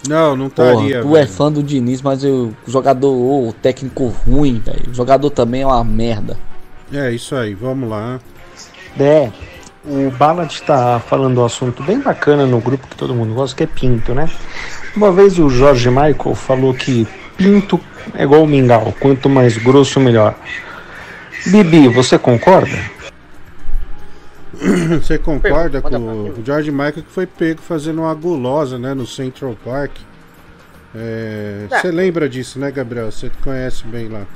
Não, 0.08 0.36
não 0.36 0.46
estaria. 0.46 1.02
tu 1.02 1.16
é 1.16 1.20
velho. 1.22 1.28
fã 1.32 1.50
do 1.50 1.62
Diniz, 1.62 2.00
mas 2.00 2.22
eu- 2.22 2.54
o 2.66 2.70
jogador, 2.70 3.10
ô, 3.12 3.48
o 3.48 3.52
técnico 3.52 4.06
ruim, 4.06 4.60
velho. 4.64 4.90
O 4.90 4.94
jogador 4.94 5.30
também 5.30 5.62
é 5.62 5.66
uma 5.66 5.82
merda. 5.82 6.38
É 6.92 7.10
isso 7.10 7.34
aí, 7.34 7.54
vamos 7.54 7.90
lá. 7.90 8.20
É, 8.98 9.30
o 9.88 10.10
Ballad 10.10 10.54
tá 10.60 11.00
falando 11.00 11.40
um 11.40 11.44
assunto 11.44 11.82
bem 11.82 11.98
bacana 12.00 12.46
no 12.46 12.60
grupo 12.60 12.86
que 12.86 12.96
todo 12.96 13.14
mundo 13.14 13.34
gosta, 13.34 13.56
que 13.56 13.62
é 13.62 13.66
pinto, 13.66 14.14
né? 14.14 14.28
Uma 14.94 15.10
vez 15.10 15.38
o 15.38 15.48
Jorge 15.48 15.88
Michael 15.88 16.34
falou 16.34 16.74
que 16.74 17.08
pinto 17.36 17.80
é 18.14 18.24
igual 18.24 18.46
mingau, 18.46 18.94
quanto 19.00 19.28
mais 19.28 19.56
grosso, 19.56 19.98
melhor. 19.98 20.34
Bibi, 21.46 21.88
você 21.88 22.18
concorda? 22.18 22.76
Você 25.00 25.16
concorda 25.18 25.80
com 25.80 25.96
o 25.96 26.42
George 26.44 26.72
Michael 26.72 26.94
que 26.94 27.12
foi 27.12 27.26
pego 27.26 27.62
fazendo 27.62 28.00
uma 28.00 28.12
gulosa, 28.12 28.76
né, 28.76 28.92
no 28.92 29.06
Central 29.06 29.56
Park? 29.64 29.92
É, 30.92 31.66
É. 31.70 31.78
Você 31.78 31.92
lembra 31.92 32.28
disso, 32.28 32.58
né, 32.58 32.70
Gabriel? 32.72 33.12
Você 33.12 33.30
conhece 33.44 33.84
bem 33.86 34.08
lá. 34.08 34.26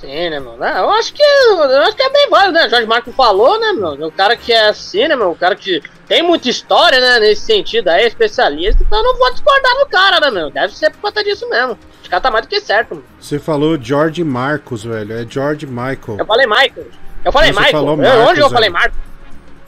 Sim, 0.00 0.30
né, 0.30 0.40
meu? 0.40 0.56
Não, 0.56 0.66
Eu 0.66 0.90
acho 0.92 1.12
que 1.12 1.22
eu 1.22 1.82
acho 1.82 1.94
que 1.94 2.02
é 2.02 2.08
bem 2.08 2.30
válido, 2.30 2.52
né? 2.54 2.68
Jorge 2.70 2.86
Marco 2.86 3.12
falou, 3.12 3.60
né, 3.60 3.72
meu? 3.72 4.08
O 4.08 4.12
cara 4.12 4.34
que 4.34 4.50
é 4.50 4.68
assim, 4.68 5.06
né? 5.06 5.14
O 5.14 5.34
cara 5.34 5.54
que 5.54 5.82
tem 6.08 6.22
muita 6.22 6.48
história, 6.48 6.98
né, 6.98 7.20
nesse 7.20 7.42
sentido 7.42 7.88
aí, 7.88 8.04
é 8.04 8.06
especialista, 8.06 8.82
então 8.82 8.98
eu 8.98 9.04
não 9.04 9.18
vou 9.18 9.30
discordar 9.32 9.74
do 9.78 9.86
cara, 9.86 10.18
né, 10.20 10.30
meu? 10.30 10.50
Deve 10.50 10.74
ser 10.74 10.90
por 10.90 11.00
conta 11.02 11.22
disso 11.22 11.48
mesmo. 11.50 11.78
Esse 12.00 12.08
cara 12.08 12.20
tá 12.22 12.30
mais 12.30 12.46
do 12.46 12.48
que 12.48 12.60
certo, 12.60 12.94
mano. 12.94 13.04
Você 13.20 13.38
falou 13.38 13.78
George 13.80 14.24
Marcos, 14.24 14.82
velho. 14.82 15.12
É 15.12 15.26
George 15.28 15.66
Michael. 15.66 16.16
Eu 16.18 16.26
falei 16.26 16.46
Michael. 16.46 16.86
Eu 17.22 17.32
falei 17.32 17.52
Você 17.52 17.60
Michael. 17.60 17.72
falou 17.72 17.90
Eu- 17.90 17.96
Marcos, 17.98 18.30
onde 18.30 18.40
eu 18.40 18.50
falei 18.50 18.70
velho. 18.70 18.80
Marcos? 18.82 18.98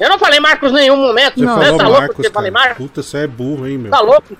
Eu 0.01 0.09
não 0.09 0.19
falei 0.19 0.41
Marcos 0.41 0.71
em 0.73 0.75
nenhum 0.75 0.97
momento. 0.97 1.35
Você 1.39 1.47
Você 1.47 1.47
falou 1.47 1.79
tá 1.79 1.85
louco 1.85 2.01
Marcos, 2.01 2.17
porque 2.17 2.29
eu 2.29 2.33
falei. 2.33 2.51
Marcos? 2.51 2.77
Puta, 2.79 3.03
você 3.03 3.19
é 3.19 3.27
burro, 3.27 3.69
hein, 3.69 3.79
meu? 3.79 3.91
Tá 3.91 4.01
louco? 4.01 4.37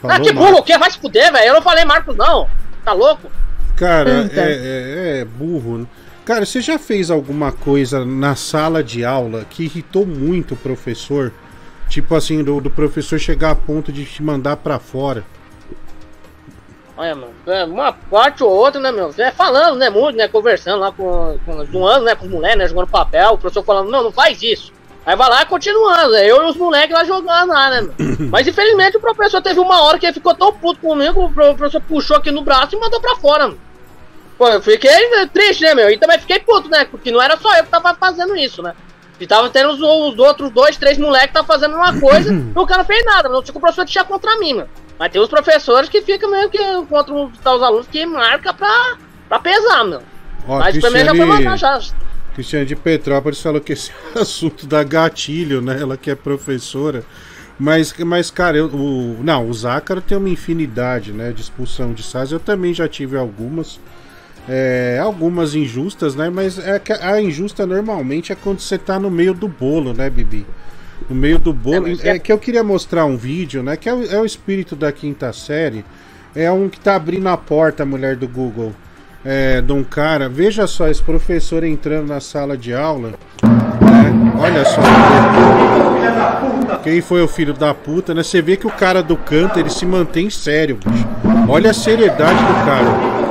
Falou 0.00 0.16
ah, 0.16 0.20
que 0.20 0.32
burro 0.32 0.58
o 0.58 0.62
quê? 0.62 0.78
Vai 0.78 0.90
se 0.90 0.98
fuder, 0.98 1.30
velho. 1.30 1.48
Eu 1.48 1.54
não 1.54 1.62
falei 1.62 1.84
Marcos, 1.84 2.16
não. 2.16 2.48
Tá 2.84 2.92
louco? 2.92 3.30
Cara, 3.78 4.22
Puta. 4.24 4.40
é, 4.40 4.52
é- 4.52 5.18
é 5.20 5.24
burro. 5.24 5.78
né? 5.78 5.86
Cara, 6.24 6.44
você 6.44 6.60
já 6.60 6.78
fez 6.78 7.10
alguma 7.10 7.52
coisa 7.52 8.04
na 8.04 8.34
sala 8.34 8.82
de 8.84 9.04
aula 9.04 9.44
que 9.48 9.64
irritou 9.64 10.04
muito 10.04 10.54
o 10.54 10.56
professor? 10.56 11.32
Tipo 11.88 12.14
assim, 12.14 12.44
do, 12.44 12.60
do 12.60 12.68
professor 12.70 13.18
chegar 13.18 13.52
a 13.52 13.54
ponto 13.54 13.90
de 13.90 14.04
te 14.04 14.22
mandar 14.22 14.56
pra 14.58 14.78
fora. 14.78 15.24
Olha, 16.96 17.14
mano, 17.14 17.32
é, 17.46 17.64
uma 17.64 17.92
parte 17.92 18.42
ou 18.42 18.50
outra, 18.50 18.80
né, 18.80 18.90
meu? 18.90 19.14
É 19.16 19.30
falando, 19.30 19.78
né, 19.78 19.88
muito, 19.88 20.16
né, 20.16 20.26
conversando 20.26 20.80
lá 20.80 20.90
com, 20.90 21.38
com 21.46 21.64
zoando, 21.66 22.04
né, 22.04 22.14
com 22.16 22.26
os 22.26 22.30
moleques, 22.30 22.58
né, 22.58 22.68
jogando 22.68 22.88
papel, 22.88 23.34
o 23.34 23.38
professor 23.38 23.64
falando, 23.64 23.88
não, 23.90 24.02
não 24.02 24.10
faz 24.12 24.42
isso. 24.42 24.72
Aí 25.06 25.14
vai 25.16 25.30
lá 25.30 25.46
continuando, 25.46 26.10
né, 26.10 26.26
eu 26.28 26.42
e 26.42 26.50
os 26.50 26.56
moleques 26.56 26.92
lá 26.92 27.04
jogando 27.04 27.48
lá, 27.50 27.70
né, 27.70 27.80
meu? 27.82 27.94
Mas 28.30 28.48
infelizmente 28.48 28.96
o 28.96 29.00
professor 29.00 29.40
teve 29.40 29.60
uma 29.60 29.80
hora 29.84 29.96
que 29.98 30.06
ele 30.06 30.12
ficou 30.12 30.34
tão 30.34 30.52
puto 30.52 30.80
comigo, 30.80 31.24
o 31.24 31.32
pro- 31.32 31.54
professor 31.54 31.80
puxou 31.80 32.16
aqui 32.16 32.32
no 32.32 32.42
braço 32.42 32.74
e 32.74 32.80
mandou 32.80 33.00
pra 33.00 33.14
fora, 33.16 33.44
mano. 33.46 33.58
Pô, 34.38 34.48
eu 34.48 34.62
fiquei 34.62 35.10
né, 35.10 35.28
triste, 35.32 35.62
né, 35.62 35.74
meu? 35.74 35.90
E 35.90 35.98
também 35.98 36.18
fiquei 36.20 36.38
puto, 36.38 36.70
né, 36.70 36.84
porque 36.84 37.10
não 37.10 37.20
era 37.20 37.36
só 37.36 37.56
eu 37.56 37.64
que 37.64 37.70
tava 37.70 37.92
fazendo 37.96 38.36
isso, 38.36 38.62
né? 38.62 38.72
E 39.20 39.26
tava 39.26 39.50
tendo 39.50 39.70
os, 39.70 39.80
os 39.80 40.18
outros 40.18 40.50
dois, 40.50 40.76
três 40.76 40.96
moleques 40.96 41.28
que 41.28 41.34
tava 41.34 41.46
fazendo 41.46 41.74
uma 41.74 41.98
coisa 41.98 42.32
e 42.32 42.36
o 42.54 42.66
cara 42.66 42.82
não 42.82 42.86
fez 42.86 43.04
nada, 43.04 43.28
não 43.28 43.42
tinha 43.42 43.52
que 43.52 43.58
o 43.58 43.60
professor 43.60 43.84
tinha 43.84 44.04
contra 44.04 44.38
mim, 44.38 44.54
mano. 44.54 44.68
Mas 44.96 45.10
tem 45.10 45.20
os 45.20 45.28
professores 45.28 45.88
que 45.88 46.00
ficam 46.02 46.30
meio 46.30 46.48
que 46.48 46.58
contra 46.88 47.12
os, 47.12 47.32
os 47.32 47.62
alunos 47.62 47.88
que 47.88 48.06
marca 48.06 48.54
pra, 48.54 48.96
pra 49.28 49.40
pesar, 49.40 49.84
meu. 49.84 50.02
Ó, 50.46 50.58
Mas 50.60 50.78
pra 50.78 50.90
mim 50.90 51.04
já 51.04 51.14
foi 51.14 51.24
mandar 51.24 51.56
já. 51.56 51.80
Cristiane 52.34 52.66
de 52.66 52.76
Petrópolis 52.76 53.40
falou 53.40 53.60
que 53.60 53.72
esse 53.72 53.92
assunto 54.14 54.66
dá 54.66 54.84
gatilho, 54.84 55.60
né? 55.60 55.80
Ela 55.80 55.96
que 55.96 56.10
é 56.10 56.14
professora. 56.14 57.04
Mas, 57.58 57.92
mas 57.98 58.30
cara, 58.30 58.56
eu, 58.56 58.66
o, 58.66 59.18
não, 59.22 59.48
o 59.48 59.52
Zácaro 59.52 60.00
tem 60.00 60.16
uma 60.16 60.28
infinidade, 60.28 61.12
né? 61.12 61.32
De 61.32 61.42
expulsão 61.42 61.92
de 61.92 62.04
SAS. 62.04 62.30
Eu 62.30 62.38
também 62.38 62.72
já 62.72 62.86
tive 62.88 63.16
algumas. 63.16 63.80
É, 64.48 64.98
algumas 65.02 65.54
injustas, 65.54 66.14
né? 66.16 66.30
Mas 66.30 66.58
é 66.58 66.78
que 66.78 66.92
a 66.92 67.20
injusta 67.20 67.66
normalmente 67.66 68.32
é 68.32 68.34
quando 68.34 68.60
você 68.60 68.78
tá 68.78 68.98
no 68.98 69.10
meio 69.10 69.34
do 69.34 69.46
bolo, 69.46 69.92
né, 69.92 70.08
Bibi? 70.08 70.46
No 71.08 71.14
meio 71.14 71.38
do 71.38 71.52
bolo. 71.52 71.86
É, 71.86 72.08
é- 72.10 72.18
que 72.18 72.32
eu 72.32 72.38
queria 72.38 72.64
mostrar 72.64 73.04
um 73.04 73.16
vídeo, 73.16 73.62
né? 73.62 73.76
Que 73.76 73.88
é 73.88 73.94
o, 73.94 74.04
é 74.10 74.18
o 74.20 74.24
espírito 74.24 74.74
da 74.74 74.90
quinta 74.90 75.32
série. 75.32 75.84
É 76.34 76.50
um 76.50 76.68
que 76.68 76.80
tá 76.80 76.94
abrindo 76.94 77.28
a 77.28 77.36
porta, 77.36 77.82
a 77.82 77.86
mulher 77.86 78.16
do 78.16 78.26
Google. 78.26 78.72
É, 79.24 79.60
de 79.60 79.72
um 79.72 79.84
cara. 79.84 80.28
Veja 80.28 80.66
só 80.66 80.88
esse 80.88 81.02
professor 81.02 81.62
entrando 81.64 82.08
na 82.08 82.20
sala 82.20 82.56
de 82.56 82.72
aula. 82.72 83.10
né? 83.10 83.16
Olha 84.40 84.64
só. 84.64 84.80
Quem 86.82 87.00
foi 87.02 87.22
o 87.22 87.28
filho 87.28 87.52
da 87.52 87.74
puta, 87.74 88.14
né? 88.14 88.22
Você 88.22 88.40
vê 88.40 88.56
que 88.56 88.66
o 88.66 88.70
cara 88.70 89.02
do 89.02 89.16
canto 89.16 89.58
ele 89.58 89.68
se 89.68 89.84
mantém 89.84 90.30
sério, 90.30 90.78
bicho. 90.86 91.06
Olha 91.48 91.70
a 91.70 91.74
seriedade 91.74 92.38
do 92.38 92.54
cara. 92.64 93.27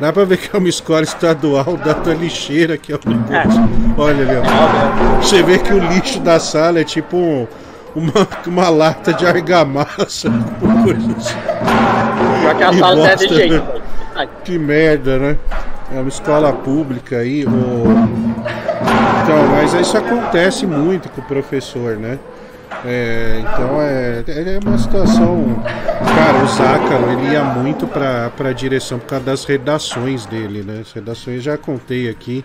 Dá 0.00 0.12
pra 0.12 0.24
ver 0.24 0.38
que 0.38 0.54
é 0.54 0.58
uma 0.58 0.68
escola 0.68 1.02
estadual 1.02 1.76
da 1.76 1.94
tua 1.94 2.14
lixeira 2.14 2.76
que 2.76 2.92
é 2.92 2.96
o 2.96 3.08
negócio. 3.08 3.62
Olha 3.96 4.22
ali, 4.28 4.36
ó. 4.36 5.20
Você 5.22 5.42
vê 5.42 5.58
que 5.58 5.72
o 5.72 5.78
lixo 5.78 6.18
da 6.20 6.40
sala 6.40 6.80
é 6.80 6.84
tipo 6.84 7.16
um- 7.16 7.46
uma, 7.94 8.26
uma 8.46 8.68
lata 8.68 9.12
de 9.14 9.24
argamassa. 9.24 10.28
coisa 10.84 11.16
assim. 11.16 11.36
Que 12.58 12.62
a 12.64 12.72
sala 12.72 12.96
não 12.96 13.06
é 13.06 13.10
bosta, 13.10 13.28
de 13.28 13.34
jeito. 13.34 13.54
né? 14.16 14.28
Que 14.44 14.58
merda, 14.58 15.18
né? 15.18 15.36
é 15.94 16.00
uma 16.00 16.08
escola 16.08 16.52
pública 16.52 17.18
aí. 17.18 17.44
O... 17.44 17.50
Então, 19.22 19.46
mas 19.52 19.74
isso 19.74 19.96
acontece 19.96 20.66
muito 20.66 21.08
com 21.10 21.20
o 21.20 21.24
professor, 21.24 21.96
né? 21.96 22.18
É, 22.86 23.40
então 23.40 23.80
é, 23.80 24.24
é 24.26 24.58
uma 24.62 24.76
situação. 24.76 25.62
Cara, 25.64 26.44
o 26.44 26.46
Zácaro 26.46 27.10
ele 27.12 27.32
ia 27.32 27.42
muito 27.42 27.86
pra, 27.86 28.30
pra 28.30 28.52
direção 28.52 28.98
por 28.98 29.06
causa 29.06 29.24
das 29.24 29.44
redações 29.44 30.26
dele, 30.26 30.62
né? 30.62 30.80
As 30.82 30.92
redações 30.92 31.42
já 31.42 31.56
contei 31.56 32.10
aqui. 32.10 32.44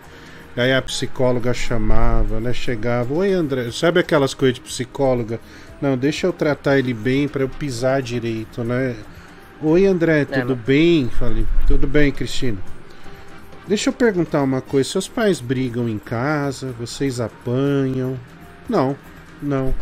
Aí 0.55 0.73
a 0.73 0.81
psicóloga 0.81 1.53
chamava, 1.53 2.39
né? 2.39 2.53
Chegava, 2.53 3.13
oi 3.13 3.33
André, 3.33 3.69
sabe 3.71 3.99
aquelas 3.99 4.33
coisas 4.33 4.55
de 4.55 4.61
psicóloga? 4.61 5.39
Não, 5.81 5.97
deixa 5.97 6.27
eu 6.27 6.33
tratar 6.33 6.79
ele 6.79 6.93
bem 6.93 7.27
para 7.27 7.43
eu 7.43 7.49
pisar 7.49 8.01
direito, 8.01 8.63
né? 8.63 8.95
Oi 9.61 9.85
André, 9.85 10.23
tudo 10.23 10.55
bem? 10.55 11.09
Falei, 11.09 11.45
tudo 11.67 11.85
bem, 11.85 12.11
Cristina. 12.11 12.57
Deixa 13.67 13.89
eu 13.89 13.93
perguntar 13.93 14.41
uma 14.41 14.61
coisa, 14.61 14.89
seus 14.89 15.07
pais 15.07 15.39
brigam 15.39 15.87
em 15.87 15.99
casa? 15.99 16.73
Vocês 16.79 17.19
apanham? 17.19 18.17
Não, 18.67 18.95
não. 19.41 19.73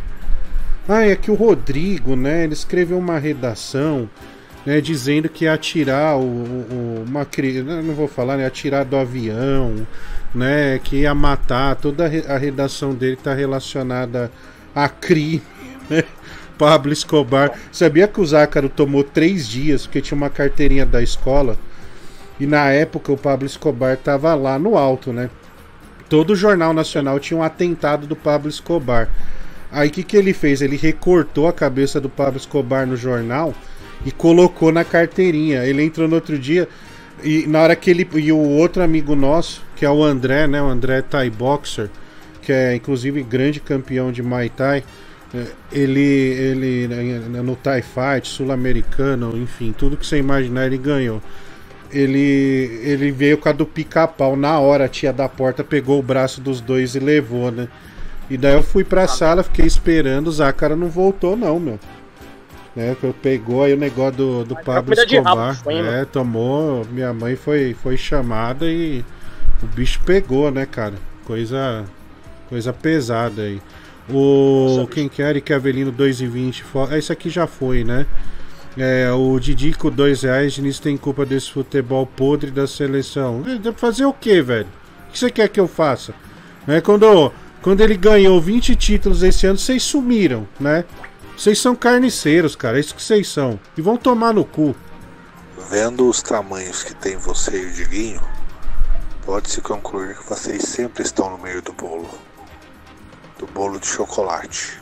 Ah, 0.88 1.06
é 1.06 1.16
que 1.16 1.30
o 1.30 1.34
Rodrigo, 1.36 2.16
né? 2.16 2.44
Ele 2.44 2.54
escreveu 2.54 2.98
uma 2.98 3.20
redação, 3.20 4.10
né? 4.66 4.80
Dizendo 4.82 5.28
que 5.30 5.46
ia 5.46 5.54
atirar 5.54 6.18
o, 6.18 6.22
o 6.24 7.06
uma 7.08 7.26
criança, 7.26 7.82
não 7.82 7.94
vou 7.94 8.08
falar, 8.08 8.38
né? 8.38 8.46
Atirar 8.46 8.86
do 8.86 8.96
avião, 8.96 9.86
né? 10.34 10.80
Que 10.84 10.98
ia 11.02 11.14
matar. 11.14 11.76
Toda 11.76 12.06
a 12.06 12.08
re- 12.08 12.26
a 12.28 12.38
redação 12.38 12.94
dele 12.94 13.14
está 13.14 13.34
relacionada 13.34 14.32
a 14.74 14.88
crime, 14.88 15.42
né? 15.90 16.04
Pablo 16.58 16.92
Escobar. 16.92 17.52
Sabia 17.72 18.08
que 18.08 18.20
o 18.20 18.26
Zácaro 18.26 18.70
tomou 18.70 19.04
três 19.04 19.48
dias 19.48 19.86
porque 19.86 20.02
tinha 20.02 20.18
uma 20.18 20.30
carteirinha 20.30 20.86
da 20.86 21.04
escola 21.04 21.56
e 22.40 22.48
na 22.48 22.72
época 22.72 23.12
o 23.12 23.18
Pablo 23.18 23.46
Escobar 23.46 23.94
estava 23.94 24.34
lá 24.36 24.58
no 24.58 24.78
alto, 24.78 25.12
né? 25.14 25.30
Todo 26.10 26.32
o 26.32 26.36
jornal 26.36 26.74
nacional 26.74 27.20
tinha 27.20 27.38
um 27.38 27.44
atentado 27.44 28.08
do 28.08 28.16
Pablo 28.16 28.50
Escobar. 28.50 29.10
Aí 29.72 29.90
o 29.90 29.92
que, 29.92 30.04
que 30.04 30.16
ele 30.16 30.34
fez? 30.34 30.62
Ele 30.62 30.78
recortou 30.78 31.48
a 31.48 31.54
cabeça 31.54 32.00
do 32.00 32.10
Pablo 32.10 32.38
Escobar 32.38 32.88
no 32.88 32.96
jornal 32.96 33.54
e 34.06 34.12
colocou 34.12 34.72
na 34.72 34.84
carteirinha. 34.84 35.66
Ele 35.66 35.84
entrou 35.84 36.08
no 36.08 36.16
outro 36.16 36.38
dia 36.38 36.68
e 37.24 37.46
na 37.48 37.62
hora 37.62 37.76
que 37.76 37.90
ele. 37.90 38.08
E 38.16 38.32
o 38.32 38.38
outro 38.38 38.84
amigo 38.84 39.16
nosso, 39.16 39.64
que 39.76 39.86
é 39.86 39.90
o 39.90 40.04
André, 40.04 40.48
né? 40.48 40.62
O 40.62 40.68
André 40.68 41.02
Thai 41.02 41.30
Boxer, 41.30 41.90
que 42.42 42.52
é 42.52 42.76
inclusive 42.76 43.22
grande 43.24 43.60
campeão 43.60 44.12
de 44.12 44.24
Muay 44.24 44.50
Thai. 44.50 44.84
é, 45.34 45.46
Ele, 45.72 46.00
ele 46.00 46.88
né, 46.88 47.42
no 47.42 47.56
Thai 47.56 47.82
Fight, 47.82 48.28
sul-americano, 48.28 49.38
enfim, 49.38 49.74
tudo 49.78 49.98
que 49.98 50.06
você 50.06 50.18
imaginar 50.18 50.68
ele 50.68 50.78
ganhou. 50.78 51.22
Ele, 51.92 52.82
ele 52.84 53.12
veio 53.12 53.38
com 53.38 53.48
a 53.48 53.54
do 53.54 53.66
pica-pau 53.66 54.36
na 54.36 54.60
hora, 54.60 54.86
a 54.86 54.90
tia 54.90 55.14
da 55.14 55.30
porta 55.30 55.64
pegou 55.64 56.00
o 56.00 56.04
braço 56.04 56.42
dos 56.42 56.60
dois 56.60 56.96
e 56.96 57.00
levou, 57.00 57.50
né? 57.50 57.70
E 58.30 58.38
daí 58.38 58.54
eu 58.54 58.64
fui 58.64 58.84
pra 58.84 59.08
sala, 59.08 59.42
fiquei 59.44 59.66
esperando, 59.66 60.28
o 60.28 60.32
Zácara 60.32 60.76
não 60.76 60.90
voltou 60.90 61.36
não, 61.38 61.60
meu. 61.60 61.80
Né, 62.76 62.96
que 63.00 63.06
eu 63.06 63.14
pegou 63.14 63.64
aí 63.64 63.74
o 63.74 63.78
negócio 63.78 64.18
do, 64.18 64.44
do 64.46 64.56
Pablo 64.56 64.94
de 64.94 65.02
rabo, 65.18 65.30
Escobar. 65.30 65.56
foi, 65.64 65.82
né? 65.82 66.02
é, 66.02 66.06
tomou. 66.06 66.86
Minha 66.92 67.12
mãe 67.12 67.36
foi, 67.36 67.74
foi 67.82 67.98
chamada 67.98 68.66
e 68.70 69.04
o 69.64 69.66
bicho 69.68 70.00
pegou, 70.06 70.52
né, 70.52 70.66
cara? 70.68 70.94
Coisa, 71.26 71.86
coisa 72.50 72.72
pesada 72.72 73.42
aí. 73.42 73.60
O 74.10 74.88
quem 74.92 75.10
quer 75.10 75.32
Eric 75.32 75.52
Avelino 75.52 75.92
2,20. 75.92 76.62
fo- 76.64 76.88
Ah, 76.90 76.98
Esse 76.98 77.12
aqui 77.12 77.30
já 77.30 77.48
foi, 77.48 77.84
né? 77.84 78.06
É, 78.78 79.12
o 79.12 79.40
Didico 79.40 79.90
2 79.90 80.22
reais. 80.22 80.54
Diniz 80.54 80.80
tem 80.80 80.96
culpa 80.96 81.26
desse 81.26 81.52
futebol 81.52 82.06
podre 82.06 82.52
da 82.52 82.68
seleção. 82.68 83.44
É, 83.66 83.72
Fazer 83.74 84.06
o 84.06 84.14
que, 84.14 84.40
velho? 84.42 84.68
O 85.10 85.12
que 85.12 85.18
você 85.20 85.32
quer 85.32 85.50
que 85.50 85.60
eu 85.60 85.68
faça? 85.68 86.14
Né, 86.68 86.80
quando, 86.80 87.32
quando 87.62 87.82
ele 87.82 87.98
ganhou 87.98 88.40
20 88.40 88.76
títulos 88.76 89.24
esse 89.24 89.46
ano, 89.46 89.58
vocês 89.58 89.84
sumiram, 89.84 90.48
né? 90.60 90.86
Vocês 91.38 91.60
são 91.60 91.76
carniceiros, 91.76 92.56
cara. 92.56 92.78
É 92.78 92.80
isso 92.80 92.96
que 92.96 93.02
vocês 93.02 93.28
são. 93.30 93.60
E 93.78 93.82
vão 93.82 93.98
tomar 93.98 94.34
no 94.34 94.44
cu. 94.44 94.76
Vendo 95.70 96.10
os 96.10 96.22
tamanhos 96.22 96.84
que 96.84 96.96
tem 96.96 97.18
você 97.18 97.62
e 97.62 97.66
o 97.66 97.74
Diguinho, 97.74 98.22
pode-se 99.26 99.62
concluir 99.62 100.18
que 100.18 100.28
vocês 100.28 100.64
sempre 100.64 101.04
estão 101.04 101.30
no 101.30 101.38
meio 101.38 101.62
do 101.62 101.74
bolo. 101.74 102.10
Do 103.38 103.46
bolo 103.48 103.80
de 103.80 103.86
chocolate. 103.86 104.82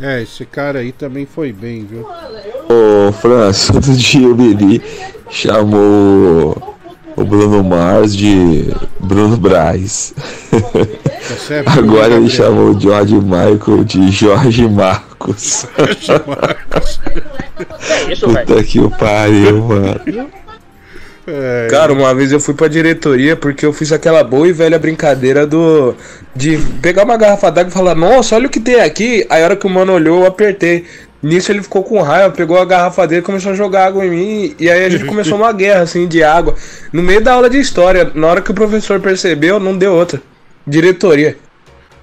É, 0.00 0.22
esse 0.22 0.44
cara 0.44 0.80
aí 0.80 0.90
também 0.90 1.24
foi 1.24 1.52
bem, 1.52 1.86
viu? 1.86 2.08
Ô, 2.68 3.12
França, 3.12 3.72
outro 3.74 3.92
dia 3.92 4.28
o 4.28 4.34
Bibi 4.34 4.82
chamou 5.30 6.74
o 7.16 7.24
Bruno 7.24 7.62
Mars 7.62 8.14
de 8.14 8.72
Bruno 9.00 9.36
Braz. 9.36 10.14
É 11.50 11.62
Agora 11.78 12.14
ele 12.14 12.28
chamou 12.28 12.70
o 12.70 12.80
George 12.80 13.14
Michael 13.14 13.84
de 13.84 14.10
Jorge 14.10 14.68
Marcos. 14.68 15.66
É 17.88 18.12
isso, 18.12 18.26
Puta 18.26 18.44
velho. 18.44 18.64
que 18.64 18.80
o 18.80 18.90
pariu, 18.90 19.62
mano. 19.62 20.00
Cara, 21.70 21.92
uma 21.92 22.14
vez 22.14 22.32
eu 22.32 22.38
fui 22.38 22.52
pra 22.52 22.68
diretoria 22.68 23.34
porque 23.34 23.64
eu 23.64 23.72
fiz 23.72 23.90
aquela 23.92 24.22
boa 24.22 24.46
e 24.46 24.52
velha 24.52 24.78
brincadeira 24.78 25.46
do. 25.46 25.94
De 26.36 26.58
pegar 26.82 27.04
uma 27.04 27.16
garrafa 27.16 27.50
d'água 27.50 27.70
e 27.70 27.72
falar, 27.72 27.94
nossa, 27.94 28.34
olha 28.34 28.46
o 28.46 28.50
que 28.50 28.60
tem 28.60 28.80
aqui. 28.80 29.24
Aí 29.30 29.40
a 29.40 29.44
hora 29.44 29.56
que 29.56 29.66
o 29.66 29.70
mano 29.70 29.92
olhou, 29.92 30.20
eu 30.20 30.26
apertei. 30.26 30.84
Nisso 31.24 31.50
ele 31.50 31.62
ficou 31.62 31.82
com 31.82 32.02
raiva, 32.02 32.30
pegou 32.34 32.58
a 32.58 32.66
garrafa 32.66 33.06
dele 33.06 33.22
e 33.22 33.24
começou 33.24 33.52
a 33.52 33.54
jogar 33.54 33.86
água 33.86 34.04
em 34.04 34.10
mim. 34.10 34.54
E 34.60 34.68
aí 34.70 34.84
a 34.84 34.90
gente 34.90 35.06
começou 35.06 35.38
uma 35.38 35.54
guerra, 35.54 35.80
assim, 35.80 36.06
de 36.06 36.22
água. 36.22 36.54
No 36.92 37.02
meio 37.02 37.24
da 37.24 37.32
aula 37.32 37.48
de 37.48 37.58
história. 37.58 38.12
Na 38.14 38.26
hora 38.26 38.42
que 38.42 38.50
o 38.50 38.54
professor 38.54 39.00
percebeu, 39.00 39.58
não 39.58 39.74
deu 39.74 39.94
outra. 39.94 40.20
Diretoria. 40.66 41.38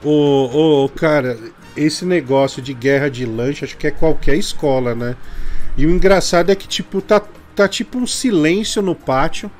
Ô, 0.03 0.85
ô, 0.85 0.89
cara, 0.89 1.37
esse 1.77 2.03
negócio 2.03 2.63
de 2.63 2.73
guerra 2.73 3.11
de 3.11 3.23
lanche, 3.23 3.63
acho 3.63 3.77
que 3.77 3.85
é 3.85 3.91
qualquer 3.91 4.37
escola, 4.37 4.95
né? 4.95 5.15
E 5.77 5.85
o 5.85 5.91
engraçado 5.91 6.51
é 6.51 6.55
que, 6.55 6.67
tipo, 6.67 6.99
tá, 6.99 7.21
tá 7.55 7.67
tipo 7.67 7.99
um 7.99 8.07
silêncio 8.07 8.81
no 8.81 8.95
pátio. 8.95 9.51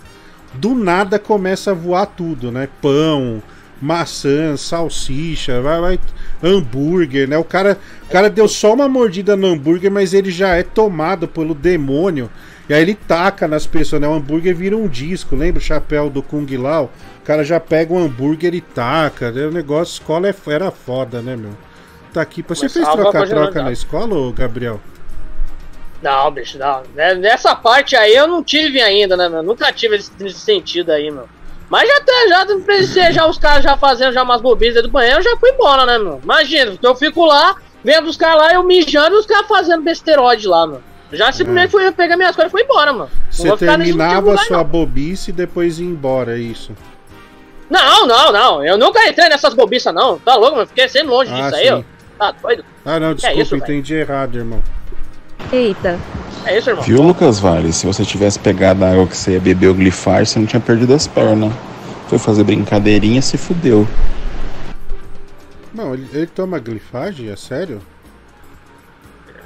Do 0.56 0.74
nada 0.74 1.20
começa 1.20 1.70
a 1.70 1.76
voar 1.76 2.08
tudo, 2.08 2.52
né? 2.52 2.68
Pão, 2.82 3.44
maçã, 3.82 4.56
salsicha, 4.56 5.60
vai, 5.62 5.82
vai, 5.82 6.00
hambúrguer, 6.44 7.28
né? 7.28 7.38
O 7.38 7.44
cara, 7.44 7.78
o 8.08 8.12
cara 8.12 8.30
deu 8.30 8.48
só 8.48 8.74
uma 8.74 8.88
mordida 8.88 9.36
no 9.36 9.48
hambúrguer, 9.48 9.92
mas 9.92 10.14
ele 10.14 10.30
já 10.32 10.56
é 10.56 10.64
tomado 10.64 11.28
pelo 11.28 11.56
demônio. 11.56 12.30
E 12.70 12.74
aí 12.74 12.82
ele 12.82 12.96
taca 12.96 13.48
nas 13.48 13.66
pessoas, 13.66 14.02
né? 14.02 14.08
O 14.08 14.14
hambúrguer 14.14 14.56
vira 14.56 14.78
um 14.78 14.88
disco, 14.88 15.36
lembra 15.36 15.60
o 15.60 15.64
chapéu 15.64 16.10
do 16.10 16.22
Kung 16.22 16.46
Lao? 16.58 16.90
O 17.22 17.26
cara 17.26 17.44
já 17.44 17.60
pega 17.60 17.94
o 17.94 17.98
hambúrguer 18.00 18.54
e 18.54 18.62
taca. 18.62 19.32
né? 19.32 19.46
O 19.46 19.52
negócio, 19.52 19.94
escola 19.94 20.30
é- 20.30 20.36
era 20.48 20.72
foda, 20.72 21.22
né, 21.22 21.36
meu? 21.36 21.52
Tá 22.14 22.22
aqui. 22.22 22.44
Você 22.48 22.66
Mas 22.66 22.74
fez 22.74 22.88
troca-troca 22.88 23.64
na 23.64 23.72
escola, 23.72 24.16
ô 24.16 24.32
Gabriel? 24.32 24.80
Não, 26.02 26.32
bicho, 26.32 26.58
não. 26.58 26.82
Né, 26.96 27.14
Nessa 27.14 27.56
parte 27.56 27.96
aí 27.96 28.16
eu 28.16 28.28
não 28.28 28.44
tive 28.44 28.82
ainda, 28.82 29.16
né, 29.16 29.30
meu? 29.30 29.44
Nunca 29.44 29.72
tive 29.72 29.98
esse, 29.98 30.12
sentido 30.32 30.92
aí, 30.92 31.12
meu. 31.12 31.28
Mas 31.72 31.88
já 31.88 31.98
até, 31.98 32.28
já 32.28 32.46
presenciei 32.66 33.12
já 33.14 33.26
os 33.26 33.38
caras 33.38 33.64
já 33.64 33.78
fazendo 33.78 34.12
já 34.12 34.24
umas 34.24 34.42
bobices 34.42 34.74
dentro 34.74 34.90
do 34.90 34.92
banheiro, 34.92 35.20
eu 35.20 35.24
já 35.24 35.38
fui 35.38 35.52
embora, 35.52 35.86
né, 35.86 35.98
meu? 35.98 36.20
Imagina, 36.22 36.78
eu 36.82 36.96
fico 36.96 37.24
lá, 37.26 37.56
vendo 37.82 38.10
os 38.10 38.18
caras 38.18 38.42
lá, 38.42 38.54
eu 38.54 38.62
mijando 38.62 39.16
e 39.16 39.20
os 39.20 39.26
caras 39.26 39.48
fazendo 39.48 39.82
besteroide 39.82 40.46
lá, 40.50 40.68
meu. 40.68 40.82
Já 41.14 41.32
simplesmente 41.32 41.72
fui 41.72 41.90
pegar 41.94 42.18
minhas 42.18 42.36
coisas 42.36 42.52
e 42.52 42.52
fui 42.52 42.64
embora, 42.64 42.92
mano. 42.92 43.10
Você 43.30 43.56
terminava 43.56 44.18
a 44.18 44.32
lugar, 44.32 44.46
sua 44.46 44.58
não. 44.58 44.64
bobice 44.66 45.30
e 45.30 45.34
depois 45.34 45.80
ia 45.80 45.86
embora, 45.86 46.38
é 46.38 46.40
isso. 46.42 46.76
Não, 47.70 48.06
não, 48.06 48.34
não. 48.34 48.66
Eu 48.66 48.78
nunca 48.78 49.08
entrei 49.08 49.30
nessas 49.30 49.54
bobiças, 49.54 49.94
não. 49.94 50.20
Tá 50.20 50.36
louco, 50.36 50.56
mano? 50.58 50.68
Fiquei 50.68 50.90
sempre 50.90 51.08
longe 51.10 51.32
Ah, 51.34 51.42
disso 51.42 51.56
aí, 51.56 51.68
sim. 51.68 51.72
ó. 51.72 51.84
Tá 52.18 52.32
doido? 52.42 52.66
Ah, 52.86 53.00
não, 53.00 53.16
Que 53.16 53.26
é 53.26 53.30
desculpa, 53.30 53.42
isso, 53.42 53.56
entendi 53.56 53.94
errado, 53.96 54.38
irmão. 54.38 54.62
Eita. 55.52 55.98
É 56.46 56.58
isso, 56.58 56.70
irmão? 56.70 56.84
Viu, 56.84 57.02
Lucas 57.02 57.40
Vale? 57.40 57.72
Se 57.72 57.86
você 57.86 58.04
tivesse 58.04 58.40
pegado 58.40 58.84
a 58.84 58.92
água 58.92 59.08
que 59.08 59.16
você 59.16 59.34
ia 59.34 59.40
beber 59.40 59.68
o 59.68 59.74
glifar, 59.74 60.26
você 60.26 60.40
não 60.40 60.46
tinha 60.46 60.60
perdido 60.60 60.94
as 60.94 61.08
pernas. 61.08 61.54
Foi 62.08 62.18
fazer 62.18 62.44
brincadeirinha, 62.44 63.22
se 63.22 63.38
fudeu. 63.38 63.88
Não, 65.74 65.94
ele, 65.94 66.08
ele 66.12 66.28
toma 66.28 66.60
glifagem? 66.60 67.30
É 67.30 67.36
sério? 67.36 67.80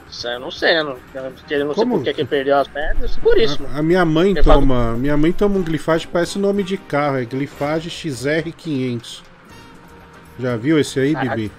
Isso 0.09 0.27
aí 0.27 0.35
eu 0.35 0.39
não 0.39 0.49
sei, 0.51 0.73
né? 0.73 0.83
Não, 0.83 0.97
eu 1.49 1.65
não 1.65 1.73
sei 1.75 1.85
por 1.85 2.03
que 2.03 2.09
ele 2.09 2.25
perdeu 2.25 2.57
as 2.57 2.67
pernas, 2.67 3.17
por 3.17 3.37
isso, 3.37 3.61
mano. 3.61 3.77
A 3.77 3.83
minha 3.83 4.05
mãe 4.05 4.31
Ele 4.31 4.41
fala- 4.43 4.61
toma. 4.61 4.93
Minha 4.93 5.17
mãe 5.17 5.31
toma 5.31 5.57
um 5.57 5.61
glifage, 5.63 6.07
parece 6.07 6.39
nome 6.39 6.63
de 6.63 6.77
carro, 6.77 7.17
é 7.17 7.25
glifage 7.25 7.89
XR500. 7.89 9.21
Já 10.39 10.55
viu 10.55 10.79
esse 10.79 10.99
aí, 10.99 11.13
Caralho. 11.13 11.31
Bibi? 11.35 11.51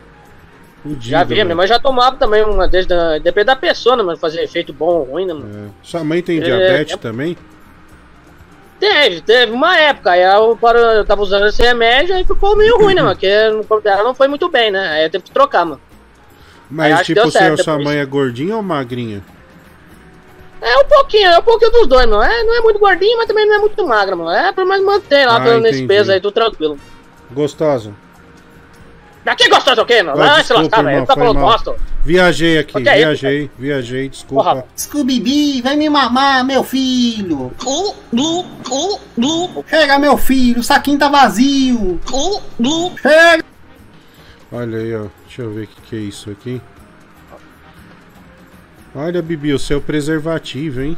Fudido, 0.82 1.05
Já 1.05 1.24
vi, 1.24 1.35
velho. 1.35 1.47
minha 1.47 1.57
mãe 1.57 1.66
já 1.66 1.78
tomava 1.78 2.16
também 2.16 2.44
uma 2.44 2.69
desde 2.69 2.89
da, 2.89 3.19
depende 3.19 3.47
da 3.47 3.57
pessoa, 3.57 3.97
né, 3.97 4.03
mano? 4.03 4.19
Fazer 4.19 4.43
efeito 4.43 4.73
bom 4.73 4.86
ou 4.98 5.05
ruim, 5.05 5.27
né, 5.27 5.32
mano? 5.35 5.74
Sua 5.82 6.05
mãe 6.05 6.23
tem 6.23 6.39
É, 6.39 6.43
diabetes 6.43 6.94
é- 6.94 6.98
também? 6.98 7.36
Teve, 8.78 9.23
teve 9.23 9.53
uma 9.53 9.74
época, 9.78 10.11
aí 10.11 10.23
eu, 10.23 10.59
eu 10.94 11.05
tava 11.07 11.23
usando 11.23 11.47
esse 11.47 11.62
remédio, 11.62 12.15
aí 12.15 12.24
ficou 12.24 12.55
meio 12.55 12.77
ruim, 12.77 12.94
né, 12.94 13.01
mano? 13.03 13.15
Porque 13.15 13.48
no 13.48 13.65
corpo 13.65 13.82
dela 13.82 14.05
não 14.05 14.15
foi 14.15 14.28
muito 14.28 14.51
bem, 14.51 14.70
né? 14.70 14.86
Aí 14.90 15.05
eu 15.05 15.11
teve 15.11 15.24
que 15.24 15.31
trocar, 15.31 15.65
mano. 15.65 15.81
Mas 16.70 17.07
tipo, 17.07 17.31
certo 17.31 17.62
sua 17.65 17.78
mãe 17.78 17.97
é 17.98 18.05
gordinha 18.05 18.55
ou 18.57 18.62
magrinha? 18.62 19.23
É 20.61 20.77
um 20.78 20.85
pouquinho, 20.85 21.28
é 21.28 21.39
um 21.39 21.43
pouquinho 21.43 21.70
dos 21.70 21.86
dois, 21.86 22.07
meu. 22.07 22.23
É, 22.23 22.43
não 22.44 22.55
é 22.55 22.61
muito 22.61 22.78
gordinho, 22.78 23.16
mas 23.16 23.27
também 23.27 23.47
não 23.47 23.55
é 23.55 23.59
muito 23.59 23.86
magro, 23.86 24.16
meu. 24.16 24.28
É 24.31 24.53
pelo 24.53 24.69
menos 24.69 24.85
manter 24.85 25.24
lá 25.27 25.36
Ah, 25.36 25.40
pelo- 25.40 25.61
nesse 25.61 25.77
entendi. 25.82 25.89
peso 25.89 26.12
aí, 26.12 26.20
tudo 26.20 26.32
tranquilo. 26.35 26.78
Gostoso. 27.31 27.94
Daqui 29.27 29.48
gostoso 29.48 29.82
o 29.82 29.85
quê, 29.85 30.05
meu? 30.05 30.23
Ah, 30.23 30.40
se 30.40 30.53
lascar, 30.53 30.85
velho. 30.85 31.05
Tá 31.05 31.15
falando 31.16 31.40
bosta. 31.40 31.74
Viajei 32.05 32.59
aqui, 32.59 32.78
O 32.78 32.81
que 32.81 32.89
é 32.89 32.98
isso, 32.98 33.07
viajei, 33.07 33.51
viajei, 33.59 34.09
desculpa. 34.09 34.44
Porra. 34.44 34.65
Scooby, 34.78 35.61
vem 35.62 35.77
me 35.77 35.90
mamar, 35.90 36.44
meu 36.44 36.62
filho. 36.62 37.53
Chega, 39.69 39.98
meu 39.98 40.16
filho, 40.16 40.61
o 40.61 40.62
saquinho 40.62 40.97
tá 40.97 41.09
vazio. 41.09 42.01
Chega. 43.03 43.44
Olha 44.53 44.78
aí, 44.78 44.94
ó. 44.94 45.07
Deixa 45.27 45.43
eu 45.43 45.53
ver 45.53 45.65
o 45.65 45.66
que, 45.66 45.81
que 45.81 45.97
é 45.97 45.98
isso 45.98 46.31
aqui. 46.31 46.62
Olha, 48.94 49.20
Bibi, 49.20 49.53
o 49.53 49.59
seu 49.59 49.81
preservativo, 49.81 50.82
hein? 50.82 50.97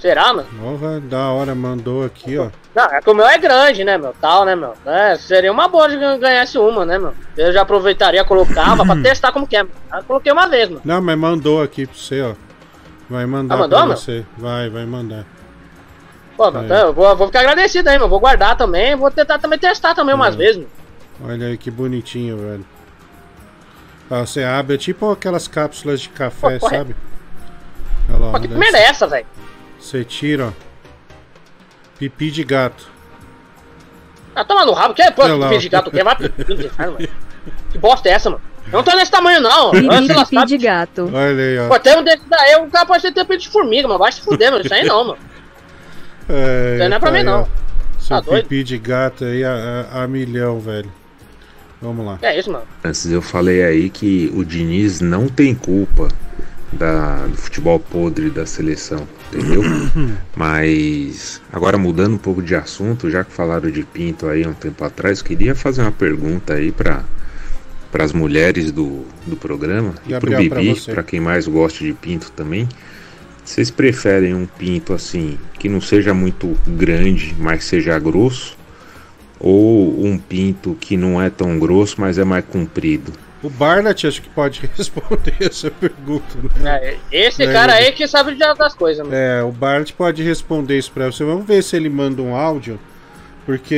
Será, 0.00 0.32
mano? 0.32 0.48
Porra, 0.58 0.98
da 1.00 1.28
hora, 1.30 1.54
mandou 1.54 2.04
aqui, 2.04 2.38
ó. 2.38 2.48
Não, 2.74 2.84
é 2.84 3.00
que 3.02 3.10
o 3.10 3.14
meu 3.14 3.26
é 3.26 3.36
grande, 3.36 3.84
né, 3.84 3.98
meu? 3.98 4.14
Tal, 4.20 4.44
né, 4.46 4.56
meu? 4.56 4.74
É, 4.86 5.16
seria 5.16 5.52
uma 5.52 5.68
boa 5.68 5.88
de 5.88 5.98
gan- 5.98 6.18
ganhasse 6.18 6.56
uma, 6.58 6.86
né, 6.86 6.98
meu? 6.98 7.12
Eu 7.36 7.52
já 7.52 7.62
aproveitaria, 7.62 8.24
colocava 8.24 8.84
pra 8.84 8.96
testar 9.02 9.30
como 9.32 9.46
que 9.46 9.56
é. 9.56 9.60
Eu 9.60 10.02
coloquei 10.06 10.32
uma 10.32 10.48
vez, 10.48 10.68
mano. 10.70 10.80
Não, 10.84 11.02
mas 11.02 11.18
mandou 11.18 11.62
aqui 11.62 11.86
pra 11.86 11.94
você, 11.96 12.22
ó. 12.22 12.32
Vai 13.10 13.26
mandar 13.26 13.54
Ah, 13.56 13.58
mandou, 13.58 13.78
pra 13.78 13.88
meu? 13.88 13.96
você. 13.96 14.24
Vai, 14.38 14.70
vai 14.70 14.86
mandar. 14.86 15.26
Pô, 16.36 16.48
então 16.48 16.62
eu 16.86 16.92
vou, 16.94 17.14
vou 17.16 17.26
ficar 17.26 17.40
agradecido 17.40 17.90
aí, 17.90 17.98
meu. 17.98 18.08
Vou 18.08 18.20
guardar 18.20 18.56
também. 18.56 18.96
Vou 18.96 19.10
tentar 19.10 19.38
também 19.38 19.58
testar 19.58 19.94
também 19.94 20.14
umas 20.14 20.34
É. 20.34 20.38
vezes, 20.38 20.56
meu. 20.56 20.68
Olha 21.28 21.48
aí 21.48 21.58
que 21.58 21.70
bonitinho, 21.70 22.38
velho. 22.38 22.64
Ó, 24.10 24.20
você 24.24 24.42
abre, 24.44 24.76
é 24.76 24.78
tipo 24.78 25.10
aquelas 25.10 25.46
cápsulas 25.46 26.00
de 26.00 26.08
café, 26.08 26.58
Pô, 26.58 26.70
sabe? 26.70 26.96
Olha 28.08 28.18
lá, 28.26 28.32
Pô, 28.32 28.40
que 28.40 28.48
merda 28.48 28.78
é 28.78 28.84
essa, 28.84 29.06
velho? 29.06 29.26
Você 29.80 30.04
tira, 30.04 30.48
ó. 30.48 30.52
Pipi 31.98 32.30
de 32.30 32.44
gato. 32.44 32.88
Ah, 34.34 34.44
toma 34.44 34.64
no 34.64 34.72
rabo. 34.72 34.94
Que 34.94 35.10
pô, 35.12 35.22
Olha 35.24 35.34
lá, 35.36 35.48
que 35.48 35.56
ó. 35.56 35.58
de 35.58 35.68
gato 35.68 35.90
que 35.90 36.02
vai 36.04 36.16
mano. 36.16 37.08
Que 37.72 37.78
bosta 37.78 38.08
é 38.08 38.12
essa, 38.12 38.30
mano? 38.30 38.42
Eu 38.66 38.72
não 38.74 38.82
tô 38.84 38.94
nesse 38.94 39.10
tamanho, 39.10 39.40
não. 39.40 39.70
Pipi 39.72 40.46
de 40.46 40.58
gato. 40.58 41.10
Olha 41.12 41.42
aí, 41.42 41.58
ó. 41.58 41.68
Pô, 41.68 41.78
tem 41.78 41.98
um 41.98 42.04
desse 42.04 42.22
daí, 42.28 42.56
o 42.56 42.70
cara 42.70 42.86
pode 42.86 43.02
ter 43.02 43.12
tempo 43.12 43.36
de 43.36 43.48
formiga, 43.48 43.88
mano. 43.88 43.98
Vai 43.98 44.12
se 44.12 44.20
fuder, 44.20 44.50
mano. 44.52 44.64
Isso 44.64 44.72
aí 44.74 44.84
não, 44.84 45.04
mano. 45.04 45.18
É, 46.28 46.74
Isso 46.74 46.82
aí 46.84 46.88
não 46.88 46.96
é 46.96 47.00
pra 47.00 47.10
tá 47.10 47.18
mim, 47.18 47.24
não. 47.24 47.42
ó. 47.42 47.46
Seu 47.98 48.16
Tá 48.16 48.20
doido? 48.20 48.42
pipi 48.44 48.62
de 48.64 48.78
gato 48.78 49.24
aí 49.24 49.44
a, 49.44 49.86
a- 49.92 50.04
a 50.04 50.08
milhão, 50.08 50.60
velho. 50.60 50.90
Vamos 51.82 52.04
lá. 52.06 52.18
É 52.22 52.38
isso, 52.38 52.50
mano? 52.52 52.64
Antes 52.84 53.10
eu 53.10 53.22
falei 53.22 53.62
aí 53.64 53.88
que 53.90 54.30
o 54.34 54.44
Diniz 54.44 55.00
não 55.00 55.28
tem 55.28 55.54
culpa 55.54 56.08
da, 56.72 57.26
do 57.26 57.36
futebol 57.36 57.80
podre 57.80 58.30
da 58.30 58.46
seleção, 58.46 59.06
entendeu? 59.32 59.62
Mas 60.36 61.40
agora 61.52 61.76
mudando 61.76 62.14
um 62.14 62.18
pouco 62.18 62.42
de 62.42 62.54
assunto, 62.54 63.10
já 63.10 63.24
que 63.24 63.32
falaram 63.32 63.70
de 63.70 63.82
Pinto 63.82 64.26
aí 64.26 64.44
há 64.44 64.48
um 64.48 64.54
tempo 64.54 64.84
atrás, 64.84 65.22
queria 65.22 65.54
fazer 65.54 65.82
uma 65.82 65.92
pergunta 65.92 66.54
aí 66.54 66.70
para 66.72 67.04
para 67.90 68.04
as 68.04 68.12
mulheres 68.12 68.70
do, 68.70 69.04
do 69.26 69.34
programa 69.34 69.96
e 70.06 70.10
pro 70.10 70.30
pra 70.30 70.38
Bibi, 70.38 70.80
para 70.86 71.02
quem 71.02 71.18
mais 71.18 71.48
gosta 71.48 71.84
de 71.84 71.92
Pinto 71.92 72.30
também. 72.30 72.68
Vocês 73.44 73.68
preferem 73.68 74.32
um 74.32 74.46
pinto 74.46 74.92
assim, 74.92 75.36
que 75.58 75.68
não 75.68 75.80
seja 75.80 76.14
muito 76.14 76.56
grande, 76.68 77.34
mas 77.36 77.64
seja 77.64 77.98
grosso? 77.98 78.56
Ou 79.40 80.06
um 80.06 80.16
pinto 80.16 80.76
que 80.78 80.96
não 80.96 81.20
é 81.20 81.28
tão 81.28 81.58
grosso, 81.58 81.96
mas 82.00 82.16
é 82.16 82.22
mais 82.22 82.44
comprido? 82.44 83.12
O 83.42 83.48
Barnett 83.48 84.06
acho 84.06 84.20
que 84.20 84.28
pode 84.28 84.68
responder 84.76 85.34
essa 85.40 85.70
pergunta, 85.70 86.36
né? 86.58 86.78
É, 86.82 86.96
esse 87.10 87.42
É, 87.42 87.52
cara 87.52 87.74
aí 87.74 87.92
que 87.92 88.06
sabe 88.06 88.32
de 88.32 88.38
das 88.38 88.74
coisas, 88.74 89.06
mano. 89.06 89.16
É, 89.16 89.42
o 89.42 89.50
Barnett 89.50 89.92
pode 89.94 90.22
responder 90.22 90.76
isso 90.78 90.92
pra 90.92 91.06
você. 91.06 91.24
Vamos 91.24 91.46
ver 91.46 91.62
se 91.62 91.76
ele 91.76 91.88
manda 91.88 92.20
um 92.20 92.34
áudio. 92.36 92.78
Porque 93.46 93.74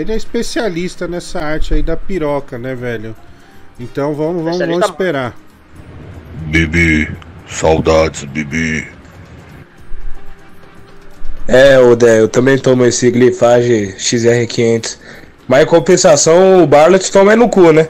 ele 0.00 0.12
é 0.12 0.16
especialista 0.16 1.08
nessa 1.08 1.40
arte 1.40 1.74
aí 1.74 1.82
da 1.82 1.96
piroca, 1.96 2.56
né, 2.56 2.74
velho? 2.74 3.14
Então 3.78 4.14
vamos, 4.14 4.44
vamos, 4.44 4.58
vamos 4.58 4.84
esperar. 4.88 5.34
Bibi, 6.46 7.10
saudades, 7.46 8.24
Bibi. 8.24 8.86
É, 11.48 11.78
Odé, 11.78 12.20
eu 12.20 12.28
também 12.28 12.56
tomo 12.56 12.84
esse 12.84 13.10
glifage 13.10 13.94
XR500. 13.98 14.98
Mas 15.48 15.64
em 15.64 15.66
compensação, 15.66 16.62
o 16.62 16.66
Barlet 16.66 17.10
toma 17.10 17.32
é 17.32 17.36
no 17.36 17.48
cu, 17.48 17.72
né? 17.72 17.88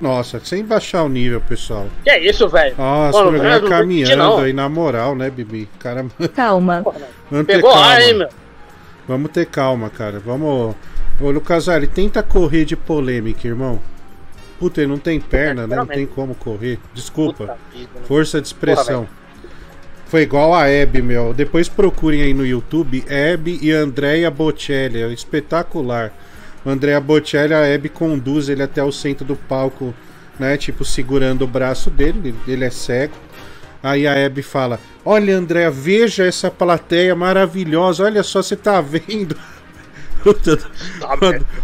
Nossa, 0.00 0.40
sem 0.44 0.64
baixar 0.64 1.04
o 1.04 1.08
nível, 1.08 1.40
pessoal. 1.40 1.86
Que 2.04 2.10
é 2.10 2.20
isso, 2.28 2.48
velho? 2.48 2.74
Nossa, 2.76 3.18
Pô, 3.18 3.24
o 3.24 3.28
programa 3.30 3.68
caminhando 3.68 4.16
não. 4.16 4.38
aí, 4.38 4.52
na 4.52 4.68
moral, 4.68 5.14
né, 5.16 5.30
Bibi? 5.30 5.68
Cara, 5.78 6.04
Calma. 6.36 6.84
vamos 7.30 7.46
Pegou 7.46 7.72
calma. 7.72 7.86
ar, 7.86 8.02
hein, 8.02 8.14
meu? 8.14 8.28
Vamos 9.08 9.30
ter 9.30 9.46
calma, 9.46 9.88
cara. 9.88 10.18
Vamos. 10.18 10.74
Ô, 11.20 11.30
Lucasari, 11.30 11.86
tenta 11.86 12.22
correr 12.22 12.64
de 12.64 12.76
polêmica, 12.76 13.46
irmão. 13.46 13.80
Puta, 14.58 14.80
ele 14.80 14.88
não 14.90 14.98
tem 14.98 15.20
perna, 15.20 15.66
né? 15.66 15.76
Não 15.76 15.86
tem 15.86 16.06
como 16.06 16.34
correr. 16.34 16.78
Desculpa. 16.92 17.56
Força 18.04 18.40
de 18.40 18.46
expressão. 18.48 19.06
Foi 20.06 20.22
igual 20.22 20.54
a 20.54 20.68
Hebe, 20.68 21.02
meu. 21.02 21.32
Depois 21.34 21.68
procurem 21.68 22.22
aí 22.22 22.32
no 22.34 22.44
YouTube 22.46 23.04
Hebe 23.08 23.58
e 23.62 23.70
Andrea 23.72 24.30
Bocelli. 24.30 25.02
É 25.02 25.08
espetacular. 25.08 26.12
O 26.66 26.68
Andrea 26.68 27.00
Bocelli, 27.00 27.54
a 27.54 27.64
Hebe 27.64 27.88
conduz 27.88 28.48
ele 28.48 28.60
até 28.60 28.82
o 28.82 28.90
centro 28.90 29.24
do 29.24 29.36
palco, 29.36 29.94
né? 30.36 30.56
Tipo, 30.56 30.84
segurando 30.84 31.42
o 31.42 31.46
braço 31.46 31.90
dele. 31.90 32.34
Ele 32.48 32.64
é 32.64 32.70
cego. 32.70 33.14
Aí 33.80 34.04
a 34.04 34.14
Hebe 34.14 34.42
fala: 34.42 34.80
Olha, 35.04 35.36
Andrea, 35.36 35.70
veja 35.70 36.24
essa 36.24 36.50
plateia 36.50 37.14
maravilhosa. 37.14 38.02
Olha 38.02 38.24
só, 38.24 38.42
você 38.42 38.56
tá 38.56 38.80
vendo? 38.80 39.36
Puta, 40.24 40.58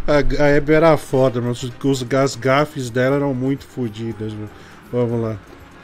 a, 0.07 0.45
a 0.45 0.47
Hebe 0.47 0.73
era 0.73 0.97
foda, 0.97 1.41
mas 1.41 1.65
os, 1.65 2.07
as 2.15 2.37
gafes 2.37 2.89
dela 2.89 3.17
eram 3.17 3.35
muito 3.35 3.67
fodidas. 3.67 4.33
Vamos 4.93 5.21
lá. 5.21 5.37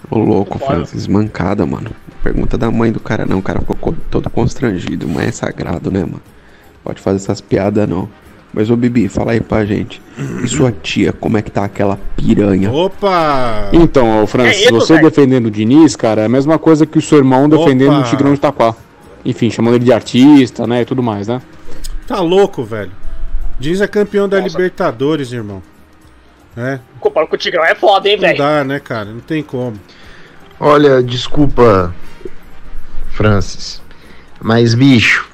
Ô 0.08 0.18
louco, 0.20 0.60
Francis, 0.60 1.08
mancada, 1.08 1.66
mano. 1.66 1.90
Pergunta 2.22 2.56
da 2.56 2.70
mãe 2.70 2.92
do 2.92 3.00
cara 3.00 3.26
não, 3.26 3.38
o 3.38 3.42
cara 3.42 3.58
ficou 3.58 3.74
co- 3.74 3.96
todo 4.08 4.30
constrangido. 4.30 5.08
Mãe 5.08 5.26
é 5.26 5.32
sagrado, 5.32 5.90
né, 5.90 6.00
mano? 6.04 6.22
Pode 6.84 7.00
fazer 7.00 7.16
essas 7.16 7.40
piadas 7.40 7.88
não. 7.88 8.08
Mas 8.52 8.70
ô 8.70 8.76
Bibi, 8.76 9.08
fala 9.08 9.32
aí 9.32 9.40
pra 9.40 9.64
gente. 9.64 10.00
E 10.42 10.48
sua 10.48 10.72
tia, 10.72 11.12
como 11.12 11.36
é 11.36 11.42
que 11.42 11.50
tá 11.50 11.64
aquela 11.64 11.98
piranha? 12.16 12.72
Opa! 12.72 13.68
Então, 13.72 14.22
ô 14.22 14.26
Francis, 14.26 14.56
É 14.56 14.64
isso, 14.64 14.74
você 14.74 14.94
velho? 14.94 15.08
defendendo 15.08 15.46
o 15.46 15.50
Diniz, 15.50 15.94
cara, 15.94 16.22
é 16.22 16.24
a 16.24 16.28
mesma 16.28 16.58
coisa 16.58 16.86
que 16.86 16.98
o 16.98 17.02
seu 17.02 17.18
irmão 17.18 17.48
defendendo 17.48 17.92
Opa! 17.98 18.06
o 18.06 18.10
Tigrão 18.10 18.32
de 18.34 18.40
Taquá. 18.40 18.74
Enfim, 19.24 19.50
chamando 19.50 19.74
ele 19.74 19.84
de 19.84 19.92
artista, 19.92 20.66
né, 20.66 20.80
e 20.82 20.84
tudo 20.84 21.02
mais, 21.02 21.28
né? 21.28 21.42
Tá 22.06 22.20
louco, 22.20 22.64
velho. 22.64 22.90
Diz 23.60 23.80
é 23.80 23.86
campeão 23.86 24.28
da 24.28 24.40
Libertadores, 24.40 25.30
irmão. 25.32 25.62
É, 26.56 26.78
Comparado 26.98 27.28
com 27.28 27.36
o 27.36 27.38
Tigrão 27.38 27.64
é 27.64 27.74
foda, 27.74 28.08
hein, 28.08 28.16
não 28.16 28.22
velho? 28.22 28.38
dá, 28.38 28.64
né, 28.64 28.80
cara? 28.80 29.10
Não 29.12 29.20
tem 29.20 29.42
como. 29.42 29.74
Olha, 30.58 31.02
desculpa, 31.02 31.94
Francis, 33.10 33.80
mas 34.40 34.74
bicho, 34.74 35.28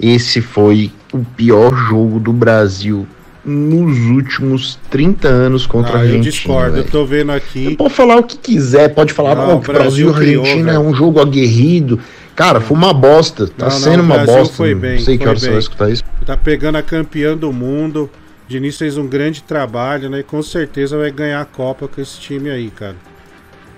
esse 0.00 0.40
foi 0.40 0.90
o 1.12 1.18
pior 1.36 1.74
jogo 1.74 2.18
do 2.18 2.32
Brasil 2.32 3.06
nos 3.44 3.98
últimos 4.10 4.78
30 4.90 5.26
anos 5.28 5.66
contra 5.66 5.92
a 5.92 6.00
Ah, 6.00 6.04
eu 6.04 6.16
Argentina. 6.16 6.30
discordo. 6.30 6.68
Eu 6.76 6.82
velho. 6.82 6.90
tô 6.92 7.04
vendo 7.04 7.32
aqui. 7.32 7.76
Pode 7.76 7.92
falar 7.94 8.16
o 8.16 8.22
que 8.22 8.36
quiser, 8.36 8.94
pode 8.94 9.12
falar 9.12 9.34
Não, 9.34 9.46
"Pô, 9.46 9.54
o 9.56 9.60
que 9.60 9.70
o 9.70 9.74
Brasil 9.74 10.06
e 10.10 10.14
Argentina 10.14 10.44
criou, 10.70 10.74
é 10.74 10.78
um 10.78 10.94
jogo 10.94 11.20
aguerrido. 11.20 11.98
Cara, 12.36 12.60
foi 12.60 12.76
uma 12.76 12.94
bosta. 12.94 13.46
Tá 13.48 13.66
Não, 13.66 13.72
não, 13.72 13.78
sendo 13.78 14.00
o 14.00 14.04
uma 14.04 14.18
bosta. 14.24 14.54
Foi 14.54 14.74
bem, 14.74 14.96
não 14.96 15.04
sei 15.04 15.18
que 15.18 15.26
hora 15.28 15.38
você 15.38 15.50
vai 15.50 15.58
escutar 15.58 15.90
isso. 15.90 16.02
Tá 16.24 16.36
pegando 16.36 16.78
a 16.78 16.82
campeã 16.82 17.36
do 17.36 17.52
mundo. 17.52 18.08
Diniz 18.48 18.78
fez 18.78 18.96
um 18.96 19.06
grande 19.06 19.42
trabalho, 19.42 20.08
né? 20.08 20.20
E 20.20 20.22
com 20.22 20.42
certeza 20.42 20.96
vai 20.96 21.10
ganhar 21.10 21.40
a 21.40 21.44
Copa 21.44 21.88
com 21.88 22.00
esse 22.00 22.18
time 22.20 22.48
aí, 22.48 22.70
cara. 22.70 22.96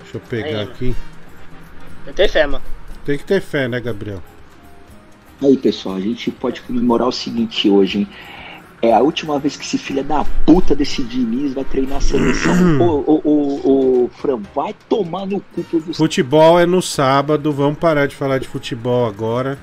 Deixa 0.02 0.16
eu 0.16 0.20
pegar 0.20 0.58
Aí, 0.58 0.62
aqui. 0.64 0.96
Eu 2.06 2.12
tenho 2.12 2.28
fé, 2.28 2.46
mano. 2.46 2.62
Tem 3.04 3.16
que 3.18 3.24
ter 3.24 3.40
fé, 3.40 3.66
né, 3.68 3.80
Gabriel? 3.80 4.22
Aí, 5.42 5.56
pessoal, 5.56 5.96
a 5.96 6.00
gente 6.00 6.30
pode 6.30 6.60
comemorar 6.62 7.08
o 7.08 7.12
seguinte 7.12 7.68
hoje, 7.68 7.98
hein? 8.00 8.08
É 8.80 8.92
a 8.92 9.00
última 9.00 9.38
vez 9.38 9.56
que 9.56 9.64
esse 9.64 9.78
filho 9.78 10.04
da 10.04 10.24
puta 10.44 10.74
desse 10.74 11.02
Diniz 11.02 11.54
vai 11.54 11.64
treinar 11.64 11.98
a 11.98 12.00
seleção. 12.00 12.52
ô, 12.80 13.02
ô, 13.06 13.20
ô, 13.24 13.70
ô, 14.04 14.10
Fran, 14.20 14.38
vai 14.54 14.74
tomar 14.88 15.26
no 15.26 15.40
cu 15.40 15.64
você. 15.72 15.94
Futebol 15.94 16.60
é 16.60 16.66
no 16.66 16.82
sábado, 16.82 17.50
vamos 17.50 17.78
parar 17.78 18.06
de 18.06 18.14
falar 18.14 18.38
de 18.38 18.46
futebol 18.46 19.06
agora. 19.06 19.58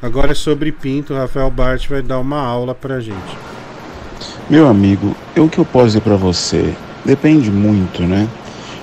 Agora 0.00 0.32
é 0.32 0.34
sobre 0.34 0.72
Pinto, 0.72 1.12
o 1.12 1.16
Rafael 1.16 1.50
Bart 1.50 1.86
vai 1.86 2.00
dar 2.02 2.18
uma 2.18 2.40
aula 2.40 2.74
pra 2.74 2.98
gente. 2.98 3.36
Meu 4.48 4.66
amigo, 4.66 5.14
eu- 5.36 5.44
o 5.44 5.48
que 5.50 5.58
eu 5.58 5.64
posso 5.66 5.86
dizer 5.88 6.00
pra 6.00 6.16
você? 6.16 6.74
Depende 7.04 7.50
muito, 7.50 8.02
né? 8.02 8.26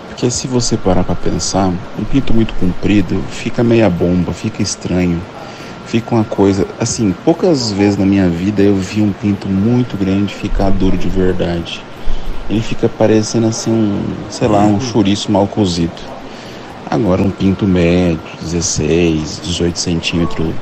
Porque 0.07 0.29
se 0.29 0.47
você 0.47 0.77
parar 0.77 1.03
pra 1.03 1.15
pensar, 1.15 1.67
um 1.97 2.03
pinto 2.03 2.33
muito 2.33 2.53
comprido 2.55 3.21
fica 3.29 3.63
meia 3.63 3.89
bomba, 3.89 4.33
fica 4.33 4.61
estranho. 4.61 5.19
Fica 5.89 6.13
uma 6.13 6.23
coisa, 6.23 6.67
assim, 6.79 7.11
poucas 7.25 7.71
vezes 7.71 7.97
na 7.97 8.05
minha 8.05 8.29
vida 8.29 8.61
eu 8.61 8.75
vi 8.75 9.01
um 9.01 9.11
pinto 9.11 9.47
muito 9.47 9.97
grande 9.97 10.35
ficar 10.35 10.69
duro 10.69 10.95
de 10.95 11.09
verdade. 11.09 11.83
Ele 12.47 12.61
fica 12.61 12.87
parecendo 12.87 13.47
assim 13.47 13.71
um, 13.71 14.03
sei 14.29 14.47
lá, 14.47 14.61
um 14.67 14.79
chouriço 14.79 15.31
mal 15.31 15.47
cozido. 15.47 15.91
Agora 16.85 17.23
um 17.23 17.31
pinto 17.31 17.65
médio, 17.65 18.19
16, 18.39 19.41
18 19.43 19.79
centímetros, 19.79 20.53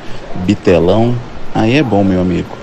bitelão, 0.45 1.13
aí 1.53 1.75
é 1.75 1.83
bom, 1.83 2.05
meu 2.05 2.21
amigo. 2.21 2.57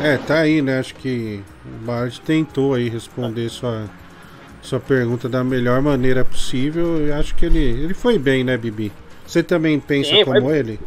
É, 0.00 0.16
tá 0.16 0.38
aí, 0.38 0.62
né? 0.62 0.78
Acho 0.78 0.94
que 0.94 1.40
o 1.66 1.84
Bard 1.84 2.18
tentou 2.22 2.72
aí 2.72 2.88
responder 2.88 3.50
sua, 3.50 3.84
sua 4.62 4.80
pergunta 4.80 5.28
da 5.28 5.44
melhor 5.44 5.82
maneira 5.82 6.24
possível. 6.24 7.06
E 7.06 7.12
acho 7.12 7.34
que 7.34 7.44
ele, 7.44 7.58
ele 7.58 7.92
foi 7.92 8.18
bem, 8.18 8.42
né, 8.42 8.56
Bibi? 8.56 8.90
Você 9.26 9.42
também 9.42 9.78
pensa 9.78 10.16
Sim, 10.16 10.24
como 10.24 10.40
foi- 10.40 10.58
ele? 10.58 10.80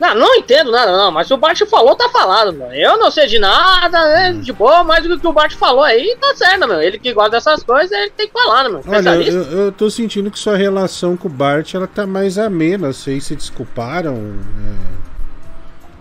Não, 0.00 0.14
não 0.14 0.34
entendo 0.36 0.72
nada, 0.72 0.96
não. 0.96 1.10
Mas 1.12 1.26
se 1.26 1.34
o 1.34 1.36
Bart 1.36 1.60
falou, 1.66 1.94
tá 1.94 2.08
falado, 2.08 2.54
mano. 2.54 2.74
Eu 2.74 2.96
não 2.96 3.10
sei 3.10 3.26
de 3.26 3.38
nada, 3.38 4.02
né? 4.02 4.30
Hum. 4.30 4.40
De 4.40 4.50
boa, 4.50 4.82
mas 4.82 5.04
o 5.04 5.18
que 5.18 5.26
o 5.26 5.32
Bart 5.32 5.54
falou 5.54 5.84
aí 5.84 6.16
tá 6.18 6.34
certo, 6.34 6.66
meu. 6.66 6.80
Ele 6.80 6.98
que 6.98 7.12
gosta 7.12 7.32
dessas 7.32 7.62
coisas, 7.62 7.92
ele 7.92 8.10
tem 8.10 8.26
que 8.26 8.32
falar, 8.32 8.64
né, 8.64 8.68
meu? 8.70 8.82
Olha, 8.88 9.10
eu, 9.10 9.42
eu, 9.42 9.58
eu 9.64 9.72
tô 9.72 9.90
sentindo 9.90 10.30
que 10.30 10.38
sua 10.38 10.56
relação 10.56 11.18
com 11.18 11.28
o 11.28 11.30
Bart 11.30 11.74
ela 11.74 11.86
tá 11.86 12.06
mais 12.06 12.38
amena. 12.38 12.94
Vocês 12.94 13.24
se 13.24 13.36
desculparam. 13.36 14.38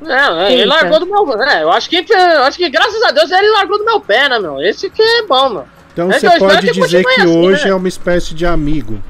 Não, 0.02 0.40
é, 0.40 0.54
ele 0.54 0.62
Eita. 0.62 0.74
largou 0.74 1.00
do 1.02 1.06
meu. 1.06 1.38
né, 1.38 1.62
eu 1.62 1.70
acho 1.70 1.90
que 1.90 1.98
eu 1.98 2.44
acho 2.44 2.58
que 2.58 2.70
graças 2.70 3.04
a 3.04 3.12
Deus 3.12 3.30
ele 3.30 3.52
largou 3.52 3.78
do 3.78 3.84
meu 3.84 4.00
pé, 4.00 4.30
né, 4.30 4.40
meu? 4.40 4.62
Esse 4.62 4.90
que 4.90 5.02
é 5.02 5.24
bom, 5.24 5.50
meu. 5.50 5.66
Então 5.92 6.08
Mas 6.08 6.22
você 6.22 6.40
pode 6.40 6.72
dizer 6.72 7.04
que 7.04 7.22
assim, 7.22 7.38
hoje 7.38 7.66
né? 7.66 7.72
é 7.72 7.76
uma 7.76 7.88
espécie 7.90 8.34
de 8.34 8.46
amigo. 8.46 9.04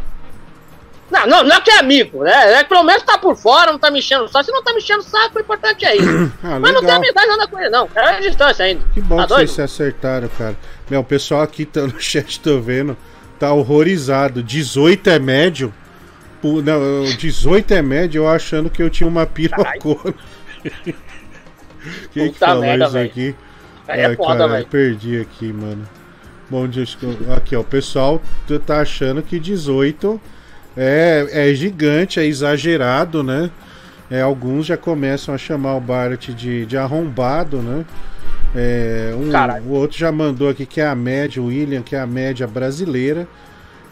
Não, 1.11 1.25
não, 1.25 1.43
não 1.43 1.55
é 1.55 1.61
que 1.61 1.71
é 1.71 1.79
amigo, 1.79 2.23
né? 2.23 2.53
É 2.53 2.63
que 2.63 2.69
pelo 2.69 2.83
menos 2.83 3.01
tá 3.03 3.17
por 3.17 3.35
fora, 3.35 3.71
não 3.71 3.79
tá 3.79 3.89
mexendo 3.89 4.27
só. 4.27 4.43
Se 4.43 4.51
não 4.51 4.63
tá 4.63 4.73
mexendo 4.73 4.99
o 4.99 5.03
saco, 5.03 5.37
o 5.37 5.41
importante 5.41 5.83
é 5.85 5.95
isso. 5.95 6.31
Ah, 6.43 6.59
Mas 6.59 6.73
não 6.73 6.81
tem 6.81 6.91
amizade 6.91 7.27
nada 7.27 7.47
com 7.47 7.59
ele, 7.59 7.69
não. 7.69 7.87
Cara, 7.87 8.11
é 8.13 8.17
a 8.17 8.19
distância 8.19 8.65
ainda. 8.65 8.83
Que 8.93 9.01
bom 9.01 9.17
tá 9.17 9.23
que 9.23 9.29
doido? 9.29 9.47
vocês 9.47 9.51
se 9.55 9.61
acertaram, 9.61 10.27
cara. 10.37 10.55
Meu, 10.89 10.99
o 11.01 11.03
pessoal 11.03 11.41
aqui 11.41 11.65
tá 11.65 11.81
no 11.81 11.97
chat, 12.01 12.39
tô 12.39 12.59
vendo, 12.59 12.95
tá 13.39 13.51
horrorizado. 13.53 14.43
18 14.43 15.09
é 15.09 15.19
médio? 15.19 15.73
Não, 16.43 16.81
eu- 16.81 17.13
18 17.17 17.73
é 17.73 17.81
médio, 17.81 18.19
eu 18.23 18.27
achando 18.29 18.69
que 18.69 18.81
eu 18.81 18.89
tinha 18.89 19.07
uma 19.09 19.25
pirocona. 19.25 20.13
Quem 22.13 22.27
que 22.27 22.33
Puta 22.33 22.45
falou 22.45 22.61
merda, 22.61 22.85
isso 22.85 22.93
velho. 22.93 23.09
aqui? 23.09 23.35
Aí 23.87 24.01
é 24.01 24.15
foda, 24.15 24.27
caralho, 24.39 24.51
velho. 24.51 24.65
perdi 24.67 25.19
aqui, 25.21 25.51
mano. 25.51 25.87
Bom 26.49 26.65
aqui, 27.35 27.55
ó. 27.55 27.59
O 27.61 27.63
pessoal 27.63 28.21
t- 28.47 28.59
tá 28.59 28.81
achando 28.81 29.21
que 29.21 29.39
18 29.39 30.19
é, 30.77 31.27
é 31.31 31.53
gigante, 31.53 32.19
é 32.19 32.25
exagerado, 32.25 33.23
né? 33.23 33.49
É, 34.09 34.21
alguns 34.21 34.65
já 34.65 34.75
começam 34.77 35.33
a 35.35 35.37
chamar 35.37 35.75
o 35.75 35.81
Bart 35.81 36.29
de, 36.29 36.65
de 36.65 36.77
arrombado, 36.77 37.57
né? 37.57 37.85
É, 38.55 39.13
um- 39.15 39.29
Caralho. 39.29 39.63
o 39.65 39.71
outro 39.71 39.97
já 39.97 40.11
mandou 40.11 40.49
aqui 40.49 40.65
que 40.65 40.81
é 40.81 40.87
a 40.87 40.95
média, 40.95 41.41
o 41.41 41.45
William, 41.47 41.81
que 41.83 41.95
é 41.95 41.99
a 41.99 42.07
média 42.07 42.47
brasileira. 42.47 43.27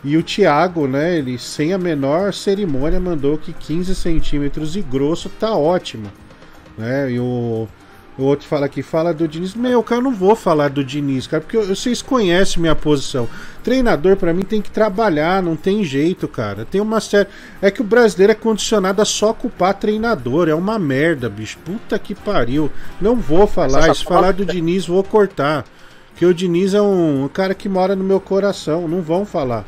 E 0.04 0.16
o 0.18 0.24
Thiago, 0.24 0.88
né? 0.88 1.18
Ele, 1.18 1.38
sem 1.38 1.74
a 1.74 1.78
menor 1.78 2.34
cerimônia, 2.34 3.00
mandou 3.00 3.38
que 3.38 3.52
15 3.54 3.94
centímetros 3.94 4.76
e 4.76 4.82
grosso 4.82 5.30
tá 5.30 5.56
ótimo. 5.56 6.08
Né? 6.78 7.12
E 7.12 7.20
o, 7.20 7.68
o 8.18 8.24
outro 8.24 8.48
fala 8.48 8.66
aqui, 8.66 8.82
fala 8.82 9.14
do 9.14 9.28
Diniz. 9.28 9.54
Meu, 9.54 9.84
cara, 9.84 10.00
eu 10.00 10.04
não 10.04 10.14
vou 10.14 10.36
falar 10.36 10.70
do 10.70 10.84
Diniz, 10.84 11.28
cara, 11.28 11.42
porque 11.42 11.56
eu- 11.56 11.66
vocês 11.68 12.02
conhecem 12.02 12.60
minha 12.62 12.76
posição. 12.76 13.28
Treinador, 13.64 14.16
pra 14.16 14.34
mim, 14.34 14.44
tem 14.44 14.62
que 14.62 14.72
trabalhar, 14.72 15.44
não 15.44 15.56
tem 15.56 15.84
jeito, 15.84 16.28
cara. 16.28 16.66
Tem 16.66 16.82
uma 16.82 17.00
série. 17.00 17.28
É 17.62 17.70
que 17.70 17.82
o 17.82 17.84
brasileiro 17.84 18.32
é 18.32 18.36
condicionado 18.36 19.02
a 19.02 19.06
só 19.06 19.34
culpar 19.34 19.74
treinador. 19.76 20.48
É 20.50 20.56
uma 20.56 20.80
merda, 20.80 21.30
bicho. 21.30 21.58
Puta 21.64 22.00
que 22.00 22.16
pariu. 22.16 22.72
Não 23.00 23.16
vou 23.16 23.46
falar. 23.46 23.94
Se 23.94 24.04
falar 24.04 24.34
do 24.34 24.46
Diniz, 24.46 24.88
vou 24.88 25.04
cortar. 25.04 25.66
Porque 26.12 26.26
o 26.26 26.34
Diniz 26.34 26.74
é 26.74 26.82
um 26.82 27.30
cara 27.32 27.54
que 27.54 27.70
mora 27.70 27.96
no 27.96 28.04
meu 28.04 28.20
coração. 28.20 28.88
Não 28.88 29.02
vão 29.02 29.26
falar. 29.26 29.64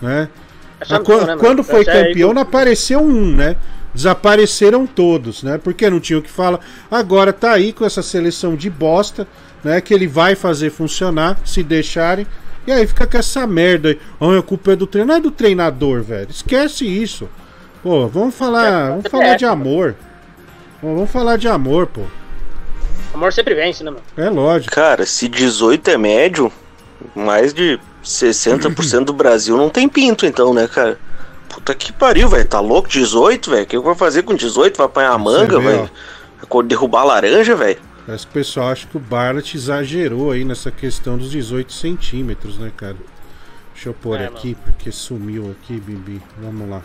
Né? 0.00 0.28
É 0.80 0.94
né, 0.94 1.36
quando 1.38 1.62
foi 1.62 1.80
aí- 1.80 1.84
campeão, 2.08 2.32
não 2.34 2.42
apareceu 2.42 3.00
um, 3.00 3.36
né? 3.36 3.54
Desapareceram 3.94 4.86
todos, 4.86 5.42
né? 5.42 5.58
Porque 5.58 5.88
não 5.90 6.00
tinha 6.00 6.18
o 6.18 6.22
que 6.22 6.30
falar. 6.30 6.60
Agora 6.90 7.32
tá 7.32 7.52
aí 7.52 7.72
com 7.72 7.84
essa 7.84 8.02
seleção 8.02 8.56
de 8.56 8.70
bosta, 8.70 9.26
né? 9.62 9.80
Que 9.80 9.92
ele 9.92 10.06
vai 10.06 10.34
fazer 10.34 10.70
funcionar, 10.70 11.38
se 11.44 11.62
deixarem. 11.62 12.26
E 12.66 12.72
aí 12.72 12.86
fica 12.86 13.06
com 13.06 13.18
essa 13.18 13.46
merda 13.46 13.90
aí. 13.90 13.98
Ah, 14.20 14.38
a 14.38 14.42
culpa 14.42 14.72
é 14.72 14.76
do 14.76 14.86
treinador. 14.86 15.14
Não 15.14 15.18
é 15.18 15.22
do 15.22 15.30
treinador, 15.30 16.02
velho. 16.02 16.30
Esquece 16.30 16.86
isso. 16.86 17.28
Pô, 17.82 18.06
vamos 18.06 18.34
falar, 18.34 18.90
vamos 18.90 19.10
falar 19.10 19.36
de 19.36 19.44
amor. 19.44 19.96
Pô, 20.80 20.94
Vamos 20.94 21.10
falar 21.10 21.36
de 21.36 21.48
amor, 21.48 21.86
pô. 21.86 22.02
Amor 23.12 23.32
sempre 23.32 23.54
vence, 23.54 23.84
né, 23.84 23.90
mano? 23.90 24.02
É 24.16 24.30
lógico. 24.30 24.74
Cara, 24.74 25.04
se 25.04 25.28
18 25.28 25.90
é 25.90 25.98
médio, 25.98 26.50
mais 27.14 27.52
de 27.52 27.78
60% 28.04 29.04
do 29.04 29.12
Brasil 29.12 29.56
não 29.56 29.68
tem 29.68 29.88
pinto, 29.88 30.24
então, 30.24 30.54
né, 30.54 30.66
cara? 30.66 30.98
Puta 31.52 31.74
que 31.74 31.92
pariu, 31.92 32.28
velho. 32.28 32.48
Tá 32.48 32.58
louco? 32.58 32.88
18, 32.88 33.50
velho? 33.50 33.62
O 33.62 33.66
que 33.66 33.76
eu 33.76 33.82
vou 33.82 33.94
fazer 33.94 34.22
com 34.22 34.34
18? 34.34 34.76
Vai 34.76 34.86
apanhar 34.86 35.12
a 35.12 35.18
manga, 35.18 35.60
vê, 35.60 35.66
velho? 35.66 35.90
Derrubar 36.64 37.02
a 37.02 37.04
laranja, 37.04 37.54
velho? 37.54 37.78
Parece 38.04 38.26
que 38.26 38.30
o 38.30 38.34
pessoal 38.34 38.68
acha 38.70 38.86
que 38.86 38.96
o 38.96 39.00
Barlet 39.00 39.56
exagerou 39.56 40.32
aí 40.32 40.44
nessa 40.44 40.70
questão 40.72 41.16
dos 41.16 41.30
18 41.30 41.72
centímetros, 41.72 42.58
né, 42.58 42.72
cara? 42.76 42.96
Deixa 43.74 43.90
eu 43.90 43.94
pôr 43.94 44.20
É, 44.20 44.26
aqui, 44.26 44.56
porque 44.64 44.90
sumiu 44.90 45.50
aqui, 45.52 45.78
Bibi. 45.78 46.20
Vamos 46.38 46.68
lá. 46.68 46.82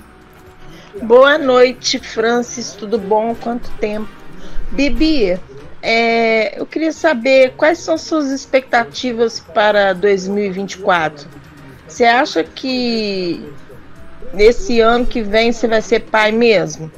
Boa 1.02 1.38
noite, 1.38 1.98
Francis, 2.00 2.74
tudo 2.74 3.00
bom? 3.00 3.36
Quanto 3.36 3.70
tempo? 3.80 4.10
Bibi, 4.72 5.40
é, 5.82 6.60
eu 6.60 6.66
queria 6.66 6.92
saber 6.92 7.54
quais 7.56 7.80
são 7.80 7.98
suas 7.98 8.28
expectativas 8.32 9.40
para 9.40 9.94
2024. 9.94 11.28
Você 11.88 12.04
acha 12.04 12.44
que 12.44 13.44
nesse 14.34 14.80
ano 14.80 15.06
que 15.06 15.22
vem 15.22 15.52
você 15.52 15.68
vai 15.68 15.82
ser 15.82 16.02
pai 16.02 16.32
mesmo? 16.32 16.92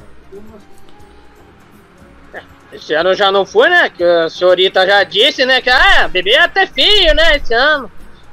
Esse 2.72 2.94
ano 2.94 3.14
já 3.14 3.32
não 3.32 3.44
fui, 3.44 3.68
né? 3.68 3.90
Que 3.90 4.04
a 4.04 4.28
senhorita 4.28 4.86
já 4.86 5.02
disse, 5.02 5.44
né? 5.44 5.60
Que 5.60 5.70
ah, 5.70 6.08
bebê 6.08 6.30
ia 6.32 6.48
ter 6.48 6.68
filho, 6.68 7.14
né? 7.14 7.36
Esse 7.36 7.52
ano. 7.52 7.90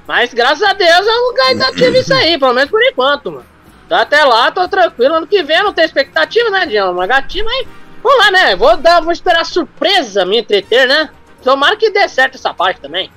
Mas 0.07 0.33
graças 0.33 0.61
a 0.61 0.73
Deus 0.73 1.05
eu 1.05 1.21
nunca 1.27 1.43
ainda 1.43 1.71
tive 1.73 1.99
isso 1.99 2.13
aí, 2.13 2.37
pelo 2.37 2.53
menos 2.53 2.69
por 2.69 2.81
enquanto, 2.81 3.31
mano. 3.31 3.45
Então, 3.85 3.97
até 3.97 4.23
lá, 4.23 4.51
tô 4.51 4.67
tranquilo. 4.67 5.15
Ano 5.15 5.27
que 5.27 5.43
vem 5.43 5.63
não 5.63 5.73
tenho 5.73 5.85
expectativa, 5.85 6.49
né, 6.49 6.65
de 6.65 6.79
uma 6.79 7.07
gatinha, 7.07 7.43
mas 7.43 7.67
vamos 8.03 8.25
lá, 8.25 8.31
né? 8.31 8.55
Vou, 8.55 8.77
dar, 8.77 9.01
vou 9.01 9.11
esperar 9.11 9.41
a 9.41 9.45
surpresa 9.45 10.25
me 10.25 10.39
entreter, 10.39 10.87
né? 10.87 11.09
Tomara 11.43 11.75
que 11.75 11.89
dê 11.89 12.07
certo 12.07 12.35
essa 12.35 12.53
parte 12.53 12.79
também. 12.79 13.09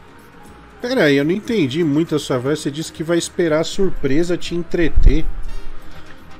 Pera 0.81 1.05
aí, 1.05 1.16
eu 1.16 1.24
não 1.24 1.32
entendi 1.32 1.85
muito 1.85 2.15
a 2.15 2.19
sua 2.19 2.39
voz. 2.39 2.61
Você 2.61 2.70
disse 2.70 2.93
que 2.93 3.02
vai 3.02 3.19
esperar 3.19 3.61
a 3.61 3.65
surpresa 3.65 4.36
te 4.36 4.55
entreter. 4.55 5.27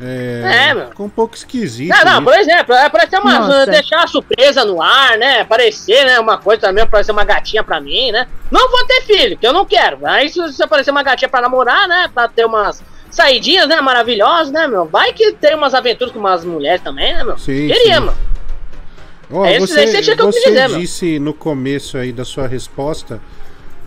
É, 0.03 0.69
É, 0.71 0.75
meu. 0.75 0.89
ficou 0.89 1.07
um 1.07 1.11
pouco 1.11 1.35
esquisito. 1.37 1.91
Não, 1.91 2.05
não, 2.05 2.13
isso. 2.15 2.23
por 2.25 2.35
exemplo, 2.39 2.75
é 2.75 2.89
pra 2.89 3.07
ser 3.09 3.19
uma. 3.19 3.39
Nossa. 3.41 3.67
deixar 3.71 4.03
a 4.03 4.07
surpresa 4.07 4.65
no 4.65 4.81
ar, 4.81 5.19
né? 5.19 5.41
Aparecer, 5.41 6.05
né? 6.07 6.19
Uma 6.19 6.39
coisa 6.39 6.63
também, 6.63 6.83
aparecer 6.85 7.13
uma 7.13 7.25
gatinha 7.25 7.63
pra 7.63 7.81
mim, 7.81 8.11
né? 8.11 8.27
Não 8.51 8.71
vou 8.71 8.85
ter 8.87 9.03
filho, 9.03 9.37
que 9.37 9.47
eu 9.47 9.53
não 9.53 9.65
quero. 9.67 10.07
Aí 10.07 10.29
se, 10.31 10.53
se 10.55 10.63
aparecer 10.63 10.91
uma 10.91 11.03
gatinha 11.03 11.29
pra 11.29 11.43
namorar, 11.43 11.87
né? 11.87 12.09
Pra 12.15 12.29
ter 12.29 12.47
umas 12.47 12.83
saidinhas, 13.11 13.69
né? 13.69 13.81
Maravilhosas, 13.81 14.51
né, 14.53 14.67
meu? 14.67 14.87
Vai 14.87 15.13
que 15.13 15.33
tem 15.33 15.55
umas 15.55 15.75
aventuras 15.75 16.13
com 16.13 16.19
umas 16.19 16.45
mulheres 16.45 16.81
também, 16.83 17.13
né, 17.15 17.23
meu? 17.23 17.37
Sim, 17.37 17.69
Queria, 17.69 17.95
sim. 17.97 18.01
mano. 18.01 18.17
Ó, 19.33 19.45
É 19.45 19.61
você 19.61 19.83
esse 19.83 20.03
tinha 20.03 20.17
que 20.17 20.23
eu 20.23 20.27
você 20.33 20.41
quis 20.41 20.49
dizer, 20.53 20.69
meu. 20.69 20.79
disse 20.81 21.19
no 21.19 21.33
começo 21.35 21.97
aí 21.99 22.11
da 22.13 22.25
sua 22.25 22.47
resposta, 22.49 23.21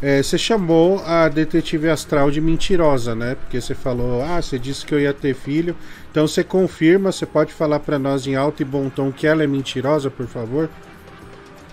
é, 0.02 0.22
você 0.22 0.38
chamou 0.38 1.02
a 1.06 1.27
detetive 1.27 1.90
astral 1.90 2.30
de 2.31 2.40
mentirosa, 2.40 3.14
né? 3.15 3.35
Porque 3.40 3.60
você 3.60 3.73
falou, 3.76 4.22
ah, 4.22 4.41
você 4.41 4.57
disse 4.60 4.85
que 4.85 4.94
eu 4.94 4.99
ia 4.99 5.14
ter 5.14 5.34
filho. 5.34 5.76
Então 6.14 6.27
você 6.27 6.44
confirma, 6.44 7.11
você 7.11 7.26
pode 7.26 7.52
falar 7.52 7.80
pra 7.80 7.98
nós 7.98 8.27
em 8.27 8.35
alto 8.35 8.61
e 8.61 8.65
bom 8.65 8.88
tom 8.88 9.11
que 9.11 9.26
ela 9.26 9.44
é 9.44 9.48
mentirosa, 9.48 10.11
por 10.11 10.27
favor? 10.27 10.69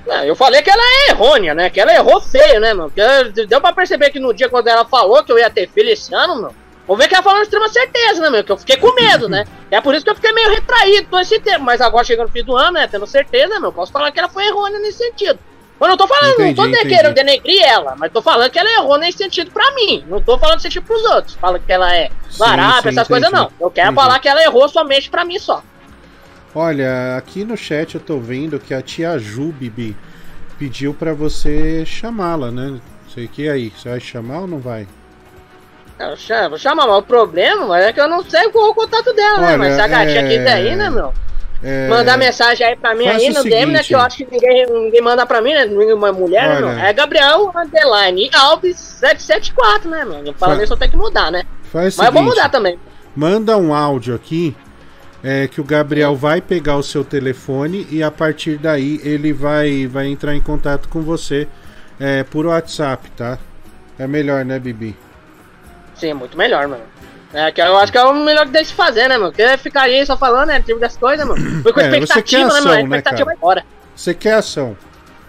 Não, 0.07 0.25
eu 0.25 0.35
falei 0.35 0.63
que 0.63 0.71
ela 0.71 0.83
é 0.83 1.11
errônea, 1.11 1.55
né? 1.55 1.69
Que 1.69 1.79
ela 1.79 1.95
errou 1.95 2.23
feio, 2.23 2.59
né, 2.59 2.73
meu? 2.73 2.91
Que 2.91 3.45
deu 3.45 3.61
pra 3.61 3.75
perceber 3.75 4.09
que 4.09 4.19
no 4.19 4.33
dia 4.33 4.49
quando 4.49 4.69
ela 4.69 4.87
falou 4.87 5.23
que 5.23 5.31
eu 5.31 5.39
ia 5.39 5.51
ter 5.51 5.69
filho 5.69 5.91
esse 5.91 6.15
ano, 6.15 6.41
meu. 6.41 6.55
Vou 6.87 6.97
ver 6.97 7.07
que 7.07 7.15
ela 7.15 7.23
falou 7.23 7.37
com 7.37 7.43
extrema 7.43 7.69
certeza, 7.69 8.23
né, 8.23 8.31
meu? 8.31 8.43
Que 8.43 8.51
eu 8.51 8.57
fiquei 8.57 8.79
com 8.79 8.95
medo, 8.95 9.29
né? 9.29 9.45
É 9.71 9.79
por 9.79 9.95
isso 9.95 10.05
que 10.05 10.11
eu 10.11 10.17
fiquei 10.17 10.33
meio 10.33 10.49
retraído 10.49 11.09
todo 11.11 11.21
esse 11.21 11.39
tempo. 11.39 11.63
Mas 11.63 11.83
agora 11.83 12.03
chegando 12.03 12.29
no 12.29 12.33
fim 12.33 12.43
do 12.43 12.57
ano, 12.57 12.73
né? 12.73 12.89
Tendo 12.91 13.07
certeza, 13.07 13.61
meu, 13.61 13.71
posso 13.71 13.93
falar 13.93 14.11
que 14.11 14.19
ela 14.19 14.29
foi 14.31 14.47
errônea 14.47 14.81
nesse 14.81 14.99
sentido. 14.99 15.39
Eu 15.81 15.89
não 15.89 15.97
tô 15.97 16.07
falando, 16.07 16.35
Entendi, 16.35 16.49
não 16.49 16.55
tô 16.55 16.67
entendi. 16.67 16.95
querendo 16.95 17.15
denegrir 17.15 17.63
ela, 17.63 17.95
mas 17.97 18.13
tô 18.13 18.21
falando 18.21 18.51
que 18.51 18.59
ela 18.59 18.71
errou 18.71 18.99
nesse 18.99 19.17
sentido 19.19 19.51
pra 19.51 19.71
mim. 19.73 20.05
Não 20.09 20.21
tô 20.21 20.37
falando 20.39 20.61
sentido 20.61 20.85
pros 20.85 21.03
outros. 21.07 21.35
Fala 21.37 21.59
que 21.59 21.73
ela 21.73 21.95
é 21.95 22.11
barata, 22.39 22.91
essas 22.91 23.09
coisas 23.09 23.31
não. 23.33 23.51
Eu 23.59 23.71
quero 23.71 23.89
Entendi. 23.91 24.03
falar 24.03 24.19
que 24.19 24.29
ela 24.29 24.43
errou 24.43 24.69
somente 24.69 25.09
pra 25.09 25.25
mim 25.25 25.39
só. 25.39 25.63
Olha, 26.55 27.17
aqui 27.17 27.45
no 27.45 27.57
chat 27.57 27.95
eu 27.95 28.01
tô 28.01 28.19
vendo 28.19 28.59
que 28.61 28.75
a 28.75 28.83
tia 28.83 29.19
Ju, 29.19 29.53
Bibi, 29.53 29.97
pediu 30.59 30.93
pra 30.93 31.15
você 31.15 31.85
chamá-la, 31.87 32.51
né? 32.51 32.67
Não 32.73 32.81
sei 33.15 33.27
que 33.27 33.49
aí, 33.49 33.71
você 33.75 33.89
vai 33.89 34.01
chamar 34.01 34.41
ou 34.41 34.47
não 34.47 34.59
vai? 34.59 34.87
Eu 35.99 36.17
chamo, 36.17 36.59
chama, 36.59 36.87
mas 36.87 36.97
o 36.99 37.03
problema 37.03 37.79
é 37.79 37.93
que 37.93 38.01
eu 38.01 38.09
não 38.09 38.23
sei 38.23 38.49
qual 38.51 38.67
é 38.67 38.71
o 38.71 38.75
contato 38.75 39.13
dela, 39.15 39.39
né? 39.39 39.47
Olha, 39.49 39.59
Mas 39.59 39.75
se 39.75 39.81
a 39.81 39.87
gatinha 39.87 40.21
é- 40.21 40.29
quiser 40.29 40.53
aí, 40.53 40.75
né, 40.77 40.91
meu? 40.91 41.13
É, 41.63 41.89
Mandar 41.89 42.17
mensagem 42.17 42.67
aí 42.67 42.75
pra 42.75 42.95
mim 42.95 43.05
faça 43.05 43.19
aí 43.19 43.29
no 43.29 43.43
DM, 43.45 43.73
né? 43.73 43.83
seguinte. 43.83 43.89
Que 43.89 43.95
eu 43.95 44.01
acho 44.01 44.17
que 44.17 44.29
ninguém, 44.31 44.67
ninguém 44.67 45.01
manda 45.03 45.27
pra 45.27 45.43
mim, 45.43 45.53
né? 45.53 45.67
Nenhuma 45.67 46.11
mulher, 46.11 46.49
né, 46.49 46.57
Olha. 46.57 46.75
meu? 46.75 46.85
É 46.85 46.93
Gabriel 46.93 47.53
Underline 47.55 48.31
Alves 48.35 48.79
774, 48.79 49.91
né, 49.91 50.05
meu? 50.05 50.33
Falando 50.35 50.59
Fa- 50.59 50.65
isso 50.65 50.73
eu 50.73 50.77
tenho 50.79 50.91
que 50.91 50.97
mudar, 50.97 51.31
né? 51.31 51.43
Faz 51.65 51.97
Mas 51.97 52.07
eu 52.07 52.13
vou 52.13 52.23
seguinte, 52.23 52.37
mudar 52.37 52.49
também. 52.49 52.79
Manda 53.15 53.57
um 53.59 53.75
áudio 53.75 54.15
aqui 54.15 54.57
é, 55.23 55.47
que 55.49 55.61
o 55.61 55.65
Gabriel 55.65 56.17
vai 56.17 56.41
pegar 56.41 56.77
o 56.77 56.83
seu 56.83 57.05
telefone 57.05 57.87
e 57.91 58.03
a 58.03 58.11
partir 58.11 58.57
daí 58.57 58.99
ele 59.05 59.33
vai, 59.33 59.87
vai 59.87 60.07
entrar 60.07 60.35
em 60.35 60.41
contato 60.41 60.89
com 60.89 61.03
você 61.03 61.47
é, 61.99 62.23
por 62.25 62.47
WhatsApp, 62.47 63.11
tá? 63.11 63.39
É 63.99 64.07
melhor, 64.07 64.47
né, 64.47 64.59
Bibi? 64.59 64.97
Sim, 65.95 66.09
é 66.11 66.15
muito 66.15 66.39
melhor, 66.39 66.67
mano. 66.67 66.83
É, 67.33 67.51
que 67.53 67.61
eu 67.61 67.77
acho 67.79 67.93
que 67.93 67.99
é 67.99 68.03
o 68.03 68.13
melhor 68.13 68.45
que 68.47 68.53
deixa 68.53 68.71
de 68.71 68.75
fazer, 68.75 69.09
né, 69.09 69.17
mano? 69.17 69.31
Porque 69.33 69.57
ficar 69.59 69.83
aí 69.83 70.05
só 70.05 70.17
falando, 70.17 70.49
né? 70.49 70.61
Tipo 70.61 70.81
das 70.81 70.97
coisas, 70.97 71.27
mano. 71.27 71.41
Foi 71.63 71.73
com 71.73 71.81
É, 71.81 71.85
você 71.85 71.91
quer 71.91 72.03
expectativa, 72.03 72.43
né, 72.43 72.49
ação, 72.59 72.65
mano? 72.65 72.71
A 72.73 72.75
né, 72.77 72.83
expectativa 72.83 73.25
vai 73.25 73.35
embora. 73.37 73.65
Você 73.95 74.15
quer 74.15 74.35
ação. 74.35 74.77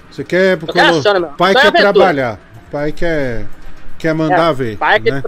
Você 0.09 0.23
quer. 0.23 0.57
Eu 0.61 0.67
quero 0.67 0.97
ação, 0.97 1.13
né, 1.13 1.19
meu? 1.19 1.29
pai 1.29 1.53
Só 1.53 1.59
é 1.59 1.61
quer 1.61 1.67
aventura. 1.67 1.93
trabalhar. 1.93 2.39
Pai 2.71 2.91
quer, 2.91 3.45
quer 3.99 4.13
mandar 4.13 4.49
É, 4.49 4.53
ver. 4.53 4.77
pai 4.77 4.99
que- 4.99 5.11
né? 5.11 5.21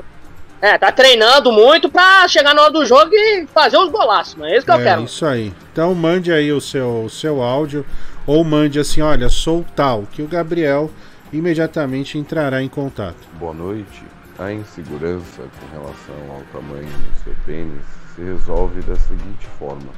É, 0.62 0.78
tá 0.78 0.92
treinando 0.94 1.52
muito 1.52 1.90
pra 1.90 2.26
chegar 2.30 2.54
na 2.56 2.62
hora 2.64 2.72
do 2.72 2.86
jogo 2.86 3.10
e 3.14 3.46
fazer 3.54 3.78
os 3.78 3.92
golaços, 3.92 4.36
mano. 4.36 4.50
É 4.50 4.56
isso 4.58 4.66
que 4.66 4.72
eu 4.72 4.80
É, 4.80 4.84
quero. 4.84 5.04
isso 5.04 5.26
aí. 5.26 5.54
Então 5.74 5.94
mande 5.94 6.32
aí 6.32 6.54
o 6.54 6.62
seu, 6.62 7.04
o 7.04 7.10
seu 7.10 7.42
áudio 7.44 7.86
ou 8.26 8.44
mande 8.46 8.80
assim, 8.80 9.02
olha, 9.02 9.28
sou 9.28 9.66
tal, 9.76 10.04
que 10.10 10.22
o 10.22 10.28
Gabriel 10.28 10.90
imediatamente 11.34 12.18
entrará 12.18 12.62
em 12.64 12.70
contato. 12.70 13.18
Boa 13.34 13.54
noite. 13.54 14.04
A 14.44 14.52
insegurança 14.52 15.44
com 15.58 15.72
relação 15.72 16.36
ao 16.36 16.42
tamanho 16.52 16.86
do 16.86 17.24
seu 17.24 17.34
pênis 17.46 17.82
se 18.14 18.22
resolve 18.22 18.82
da 18.82 18.96
seguinte 18.98 19.48
forma: 19.58 19.90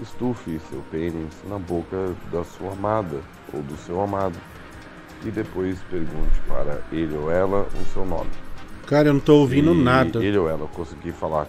estufe 0.00 0.58
seu 0.70 0.82
pênis 0.90 1.34
na 1.46 1.58
boca 1.58 2.14
da 2.32 2.42
sua 2.42 2.72
amada 2.72 3.18
ou 3.52 3.62
do 3.62 3.76
seu 3.76 4.00
amado 4.00 4.38
e 5.26 5.30
depois 5.30 5.78
pergunte 5.90 6.40
para 6.48 6.80
ele 6.90 7.14
ou 7.14 7.30
ela 7.30 7.68
o 7.78 7.92
seu 7.92 8.06
nome. 8.06 8.30
Cara, 8.86 9.08
eu 9.08 9.12
não 9.12 9.20
tô 9.20 9.36
ouvindo 9.36 9.74
Se 9.74 9.82
nada. 9.82 10.24
Ele 10.24 10.38
ou 10.38 10.48
ela 10.48 10.66
conseguir 10.68 11.12
falar 11.12 11.46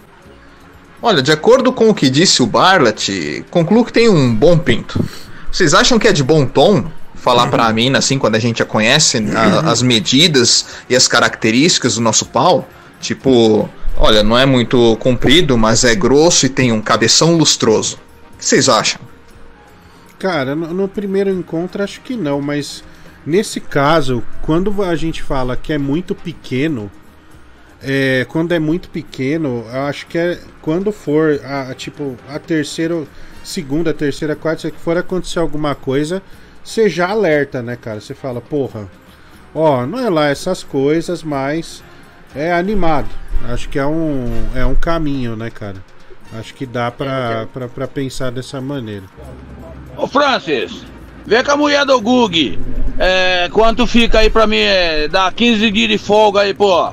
Olha, 1.01 1.21
de 1.21 1.31
acordo 1.31 1.71
com 1.71 1.89
o 1.89 1.95
que 1.95 2.09
disse 2.09 2.43
o 2.43 2.45
Barlat, 2.45 3.07
concluo 3.49 3.85
que 3.85 3.93
tem 3.93 4.09
um 4.09 4.35
bom 4.35 4.57
pinto. 4.57 5.01
Vocês 5.49 5.73
acham 5.73 5.97
que 5.97 6.09
é 6.09 6.11
de 6.11 6.25
bom 6.25 6.45
tom 6.45 6.91
falar 7.21 7.47
pra 7.47 7.71
mina 7.71 7.99
assim 7.99 8.17
quando 8.17 8.35
a 8.35 8.39
gente 8.39 8.59
já 8.59 8.65
conhece 8.65 9.17
a- 9.35 9.71
as 9.71 9.81
medidas 9.81 10.65
e 10.89 10.95
as 10.95 11.07
características 11.07 11.95
do 11.95 12.01
nosso 12.01 12.25
pau? 12.25 12.67
Tipo, 12.99 13.69
olha, 13.97 14.23
não 14.23 14.37
é 14.37 14.45
muito 14.45 14.97
comprido, 14.97 15.57
mas 15.57 15.83
é 15.83 15.95
grosso 15.95 16.45
e 16.45 16.49
tem 16.49 16.71
um 16.71 16.81
cabeção 16.81 17.35
lustroso. 17.37 17.97
O 18.33 18.37
que 18.39 18.45
vocês 18.45 18.67
acham? 18.67 18.99
Cara, 20.19 20.55
no, 20.55 20.73
no 20.73 20.87
primeiro 20.87 21.29
encontro 21.29 21.83
acho 21.83 22.01
que 22.01 22.15
não, 22.15 22.41
mas 22.41 22.83
nesse 23.25 23.59
caso, 23.59 24.23
quando 24.41 24.83
a 24.83 24.95
gente 24.95 25.21
fala 25.23 25.55
que 25.55 25.73
é 25.73 25.77
muito 25.77 26.13
pequeno, 26.13 26.91
é, 27.81 28.25
quando 28.29 28.51
é 28.51 28.59
muito 28.59 28.89
pequeno, 28.89 29.65
eu 29.71 29.81
acho 29.81 30.05
que 30.05 30.17
é 30.17 30.39
quando 30.61 30.91
for 30.91 31.39
a, 31.43 31.73
tipo 31.73 32.15
a 32.29 32.37
terceira, 32.37 33.03
segunda, 33.43 33.91
terceira, 33.93 34.35
quarta, 34.35 34.61
se 34.69 34.73
for 34.83 34.95
acontecer 34.97 35.39
alguma 35.39 35.73
coisa, 35.73 36.21
você 36.63 36.89
já 36.89 37.09
alerta, 37.09 37.61
né, 37.61 37.75
cara? 37.75 37.99
Você 37.99 38.13
fala, 38.13 38.41
porra, 38.41 38.87
ó, 39.53 39.85
não 39.85 39.99
é 39.99 40.09
lá 40.09 40.27
essas 40.27 40.63
coisas, 40.63 41.23
mas 41.23 41.83
é 42.35 42.53
animado. 42.53 43.09
Acho 43.49 43.67
que 43.69 43.79
é 43.79 43.85
um, 43.85 44.25
é 44.55 44.65
um 44.65 44.75
caminho, 44.75 45.35
né, 45.35 45.49
cara? 45.49 45.77
Acho 46.37 46.53
que 46.53 46.65
dá 46.65 46.89
pra, 46.91 47.47
pra, 47.51 47.67
pra 47.67 47.87
pensar 47.87 48.31
dessa 48.31 48.61
maneira. 48.61 49.03
Ô 49.97 50.07
Francis, 50.07 50.85
vê 51.25 51.43
com 51.43 51.51
a 51.51 51.57
mulher 51.57 51.85
do 51.85 51.99
Gug. 51.99 52.57
É, 52.97 53.49
quanto 53.51 53.85
fica 53.85 54.19
aí 54.19 54.29
pra 54.29 54.47
mim? 54.47 54.59
É, 54.59 55.07
dá 55.07 55.31
15 55.31 55.71
dias 55.71 55.89
de 55.89 55.97
folga 55.97 56.41
aí, 56.41 56.53
pô. 56.53 56.91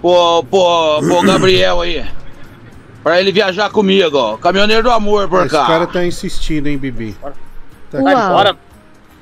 Pô, 0.00 0.44
pô, 0.44 1.00
pô, 1.00 1.22
Gabriel 1.22 1.80
aí. 1.80 2.04
Pra 3.02 3.20
ele 3.20 3.32
viajar 3.32 3.70
comigo, 3.70 4.16
ó. 4.16 4.36
Caminhoneiro 4.36 4.84
do 4.84 4.90
amor 4.90 5.28
por 5.28 5.46
Esse 5.46 5.56
cá. 5.56 5.66
cara 5.66 5.86
tá 5.86 6.04
insistindo, 6.04 6.68
hein, 6.68 6.78
Bibi? 6.78 7.16
Tá 7.90 8.02
Sai 8.02 8.14
fora. 8.14 8.56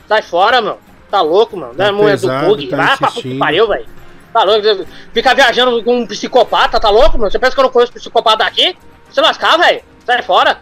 Sai 0.09 0.23
fora, 0.23 0.61
mano. 0.61 0.78
Tá 1.11 1.20
louco, 1.20 1.57
mano. 1.57 1.73
Não 1.77 1.85
é 1.85 1.89
Tá 1.89 1.93
mulher 1.93 2.16
do 2.16 2.20
pesado, 2.23 2.47
bug. 2.47 2.66
tá 2.69 2.77
Vai 2.77 2.97
pra 2.97 3.09
puta 3.09 3.23
que 3.23 3.39
pariu, 3.39 3.69
velho. 3.69 3.87
Tá 4.33 4.43
louco. 4.45 4.87
Ficar 5.12 5.35
viajando 5.35 5.83
com 5.83 6.01
um 6.01 6.07
psicopata, 6.07 6.78
tá 6.81 6.91
louco, 6.91 7.19
mano? 7.19 7.31
Você 7.31 7.39
pensa 7.39 7.55
que 7.55 7.61
eu 7.61 7.65
não 7.65 7.70
conheço 7.70 7.93
psicopata 7.93 8.39
daqui? 8.39 8.77
Se 9.11 9.20
lascar, 9.20 9.57
velho. 9.57 9.81
Sai 10.05 10.23
fora. 10.23 10.59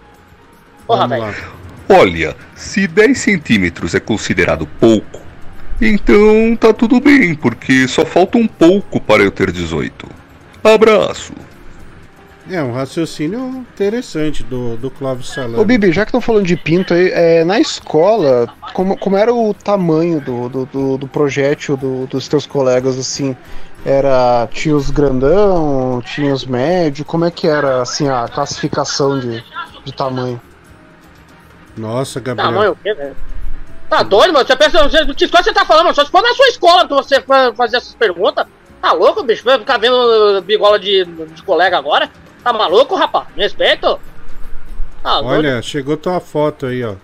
Porra, 0.86 1.08
velho. 1.08 1.34
Olha, 1.88 2.36
se 2.54 2.86
10 2.86 3.18
centímetros 3.18 3.94
é 3.94 4.00
considerado 4.00 4.66
pouco, 4.80 5.20
então 5.80 6.56
tá 6.58 6.72
tudo 6.72 6.98
bem, 7.00 7.34
porque 7.34 7.86
só 7.88 8.06
falta 8.06 8.38
um 8.38 8.46
pouco 8.46 9.00
para 9.00 9.22
eu 9.22 9.30
ter 9.30 9.50
18. 9.50 10.08
Abraço. 10.62 11.32
É 12.50 12.62
um 12.62 12.72
raciocínio 12.72 13.64
interessante 13.72 14.42
do, 14.42 14.76
do 14.76 14.90
Clóvis 14.90 15.28
Salame. 15.28 15.56
Ô 15.58 15.64
Bibi, 15.64 15.90
já 15.92 16.04
que 16.04 16.10
estão 16.10 16.20
falando 16.20 16.44
de 16.44 16.56
pinto 16.56 16.92
aí, 16.92 17.10
é, 17.10 17.42
na 17.44 17.58
escola, 17.58 18.46
como, 18.74 18.98
como 18.98 19.16
era 19.16 19.32
o 19.32 19.54
tamanho 19.54 20.20
do, 20.20 20.48
do, 20.50 20.66
do, 20.66 20.98
do 20.98 21.08
projétil 21.08 21.74
do- 21.76 22.06
dos 22.06 22.28
teus 22.28 22.44
colegas, 22.46 22.98
assim? 22.98 23.34
Era. 23.86 24.46
Tinha 24.50 24.76
os 24.76 24.90
grandão, 24.90 26.02
tinha 26.04 26.34
os 26.34 26.44
médios, 26.44 27.06
como 27.06 27.24
é 27.24 27.30
que 27.30 27.46
era 27.46 27.80
assim 27.80 28.08
a 28.08 28.28
classificação 28.28 29.18
de, 29.18 29.42
de 29.84 29.92
tamanho? 29.94 30.38
Nossa, 31.76 32.20
Gabriel. 32.20 32.50
Tamanho 32.52 32.72
o 32.72 32.76
quê, 32.76 32.92
velho? 32.94 33.16
Tá 33.88 34.02
doido, 34.02 34.32
mano? 34.34 34.46
Você 34.46 34.54
pensa. 34.56 34.82
Você, 34.88 35.14
que 35.14 35.24
escola 35.24 35.42
você 35.44 35.52
tá 35.52 35.64
falando, 35.64 35.84
mano? 35.84 35.94
Só 35.94 36.04
se 36.04 36.10
for 36.10 36.22
na 36.22 36.34
sua 36.34 36.48
escola 36.48 36.86
que 36.86 36.94
você 36.94 37.20
fa- 37.22 37.52
fazer 37.54 37.78
essas 37.78 37.94
perguntas. 37.94 38.46
Tá 38.82 38.92
louco, 38.92 39.22
bicho? 39.22 39.44
Vai 39.44 39.58
ficar 39.58 39.78
vendo 39.78 39.94
uh, 39.94 40.42
bigola 40.42 40.78
de, 40.78 41.04
de 41.04 41.42
colega 41.42 41.78
agora? 41.78 42.10
Tá 42.44 42.52
maluco, 42.52 42.94
rapaz? 42.94 43.26
Me 43.34 43.42
respeito? 43.42 43.98
Tá 45.02 45.20
doido? 45.20 45.26
Olha, 45.38 45.62
chegou 45.62 45.96
tua 45.96 46.20
foto 46.20 46.66
aí, 46.66 46.84
ó. 46.84 46.94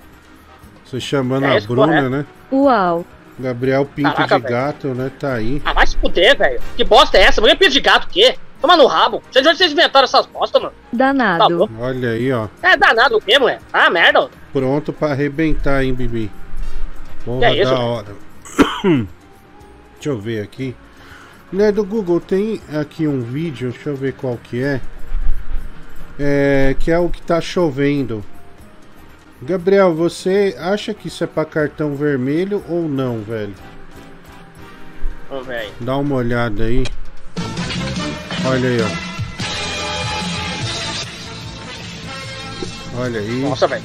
Você 0.84 1.00
chamando 1.00 1.46
É 1.46 1.56
a 1.56 1.60
Bruna, 1.62 1.86
correto. 1.86 2.10
né? 2.10 2.26
Uau. 2.52 3.04
Gabriel 3.38 3.86
Pinto 3.86 4.12
Caraca, 4.12 4.38
de 4.38 4.46
gato, 4.46 4.88
né? 4.88 5.10
Tá 5.18 5.34
aí. 5.34 5.62
Ah, 5.64 5.72
vai 5.72 5.86
se 5.86 5.96
fuder, 5.96 6.36
velho. 6.36 6.60
Que 6.76 6.84
bosta 6.84 7.16
é 7.16 7.22
essa? 7.22 7.40
Mulher 7.40 7.56
pinto 7.56 7.72
de 7.72 7.80
gato 7.80 8.04
o 8.04 8.08
quê? 8.08 8.36
Toma 8.60 8.76
no 8.76 8.86
rabo. 8.86 9.22
De 9.30 9.38
onde 9.38 9.56
vocês 9.56 9.72
inventaram 9.72 10.04
essas 10.04 10.26
bostas, 10.26 10.60
mano. 10.60 10.74
Danado. 10.92 11.70
Olha 11.80 12.10
aí, 12.10 12.30
ó. 12.30 12.48
É 12.62 12.76
danado 12.76 13.16
o 13.16 13.20
quê, 13.20 13.38
mulher? 13.38 13.60
Ah, 13.72 13.88
merda. 13.88 14.28
Pronto 14.52 14.92
pra 14.92 15.12
arrebentar, 15.12 15.82
hein, 15.82 15.94
Bibi? 15.94 16.30
Porra, 17.24 17.46
é 17.46 17.62
isso, 17.62 17.70
da 17.70 17.80
hora. 17.80 18.06
Deixa 19.94 20.08
eu 20.10 20.18
ver 20.18 20.42
aqui. 20.42 20.76
Né, 21.52 21.72
do 21.72 21.84
Google 21.84 22.20
tem 22.20 22.60
aqui 22.72 23.06
um 23.06 23.22
vídeo, 23.22 23.70
deixa 23.72 23.90
eu 23.90 23.96
ver 23.96 24.12
qual 24.12 24.36
que 24.36 24.62
é. 24.62 24.80
É, 26.22 26.76
que 26.78 26.90
é 26.90 26.98
o 26.98 27.08
que 27.08 27.22
tá 27.22 27.40
chovendo. 27.40 28.22
Gabriel, 29.40 29.94
você 29.94 30.54
acha 30.58 30.92
que 30.92 31.08
isso 31.08 31.24
é 31.24 31.26
pra 31.26 31.46
cartão 31.46 31.96
vermelho 31.96 32.62
ou 32.68 32.86
não, 32.86 33.22
velho? 33.22 33.54
Ô, 35.30 35.40
velho. 35.40 35.70
Dá 35.80 35.96
uma 35.96 36.16
olhada 36.16 36.64
aí. 36.64 36.84
Olha 38.44 38.68
aí, 38.68 38.78
ó. 38.82 38.88
Olha 43.00 43.20
aí. 43.20 43.40
Nossa, 43.40 43.66
velho. 43.66 43.82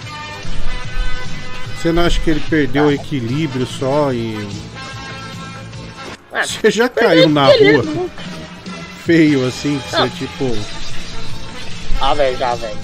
Você 1.78 1.94
não 1.94 2.04
acha 2.04 2.20
que 2.20 2.32
ele 2.32 2.44
perdeu 2.50 2.88
o 2.88 2.92
equilíbrio 2.92 3.66
só 3.66 4.12
e. 4.12 4.36
É, 6.34 6.44
Você 6.44 6.70
já 6.70 6.90
caiu 6.90 7.30
na 7.30 7.46
rua 7.46 8.10
feio 9.06 9.48
assim, 9.48 9.80
que 9.80 9.94
Não. 9.96 10.10
você 10.10 10.18
tipo. 10.18 10.75
Ah, 12.06 12.14
velho, 12.14 12.38
já, 12.38 12.54
velho. 12.54 12.78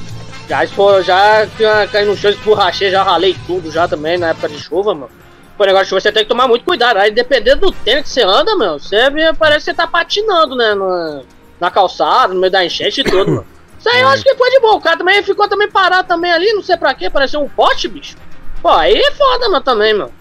Já, 0.50 0.64
expor, 0.64 1.04
já 1.04 1.46
ca- 1.58 1.88
caí 1.88 2.06
no 2.06 2.18
chão, 2.18 2.32
esborrachei, 2.32 2.90
já 2.90 3.04
ralei 3.04 3.36
tudo 3.46 3.70
já 3.72 3.88
também 3.88 4.18
na 4.18 4.30
época 4.30 4.50
de 4.50 4.58
chuva, 4.60 4.96
mano. 4.96 5.12
O 5.60 5.64
negócio 5.64 5.84
de 5.86 5.90
chuva, 5.90 6.02
você 6.02 6.12
tem 6.12 6.24
que 6.24 6.30
tomar 6.30 6.48
muito 6.48 6.66
cuidado. 6.66 6.98
Aí, 6.98 7.12
dependendo 7.12 7.68
do 7.68 7.72
tênis 7.72 8.04
que 8.04 8.10
você 8.10 8.24
anda, 8.24 8.56
meu, 8.58 8.80
você 8.80 8.98
parece 9.38 9.60
que 9.60 9.66
você 9.66 9.74
tá 9.76 9.86
patinando, 9.86 10.56
né? 10.56 10.74
Na, 10.74 11.22
na 11.60 11.70
calçada, 11.70 12.34
no 12.34 12.40
meio 12.40 12.52
da 12.52 12.66
enchente 12.66 13.02
e 13.02 13.04
tudo, 13.04 13.28
mano. 13.32 13.46
Isso 13.78 13.90
aí 13.90 14.02
eu 14.02 14.08
acho 14.10 14.24
que 14.24 14.36
foi 14.36 14.50
de 14.50 14.60
boa. 14.60 14.76
O 14.76 14.82
cara 14.82 14.98
também 14.98 15.22
ficou 15.24 15.48
também 15.48 15.70
parado 15.70 16.08
também 16.08 16.32
ali, 16.32 16.52
não 16.54 16.64
sei 16.64 16.78
pra 16.78 16.94
quê, 16.96 17.10
pareceu 17.10 17.42
um 17.44 17.50
pote, 17.50 17.88
bicho. 17.88 18.16
Pô, 18.62 18.70
aí 18.70 18.96
é 18.96 19.12
foda, 19.12 19.50
mano, 19.50 19.64
também, 19.64 19.94
mano. 19.94 20.12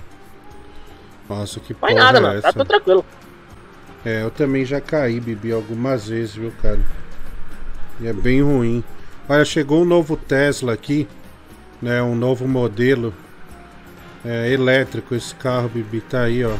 Nossa, 1.28 1.59
que 1.60 1.72
Faz 1.74 1.94
nada, 1.94 2.18
é 2.18 2.20
mano. 2.20 2.40
Tá 2.43 2.48
essa? 2.48 2.59
tudo 2.59 2.68
tranquilo. 2.68 3.05
É, 4.05 4.22
eu 4.22 4.31
também 4.31 4.64
já 4.64 4.81
caí, 4.81 5.20
bebi 5.20 5.52
algumas 5.52 6.09
vezes, 6.09 6.35
viu, 6.35 6.52
cara? 6.62 6.78
E 8.01 8.06
é 8.09 8.12
bem 8.12 8.43
ruim. 8.43 8.82
Olha, 9.28 9.44
chegou 9.44 9.82
um 9.82 9.85
novo 9.85 10.16
Tesla 10.16 10.72
aqui, 10.72 11.06
né? 11.81 12.02
Um 12.02 12.14
novo 12.14 12.47
modelo. 12.48 13.14
É, 14.24 14.51
elétrico 14.51 15.14
esse 15.14 15.35
carro, 15.35 15.68
Bibi, 15.68 16.01
tá 16.02 16.22
aí, 16.22 16.44
ó. 16.44 16.55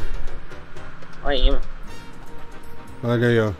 Aí, 1.23 1.45
mano. 1.51 1.61
Olha 3.03 3.27
aí, 3.27 3.39
ó. 3.39 3.51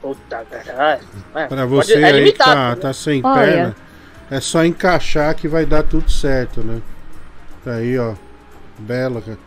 Puta, 0.00 0.44
caralho. 0.50 1.02
Pra 1.32 1.48
pode- 1.48 1.66
você 1.68 2.00
é 2.00 2.04
aí 2.04 2.32
que 2.32 2.38
tá, 2.38 2.70
né? 2.70 2.76
tá 2.76 2.92
sem 2.92 3.20
Olha. 3.24 3.34
perna, 3.40 3.76
é 4.30 4.40
só 4.40 4.64
encaixar 4.64 5.34
que 5.34 5.48
vai 5.48 5.66
dar 5.66 5.82
tudo 5.82 6.10
certo, 6.10 6.62
né? 6.62 6.80
Tá 7.64 7.72
aí, 7.72 7.98
ó. 7.98 8.14
Bela, 8.78 9.20
cara. 9.20 9.38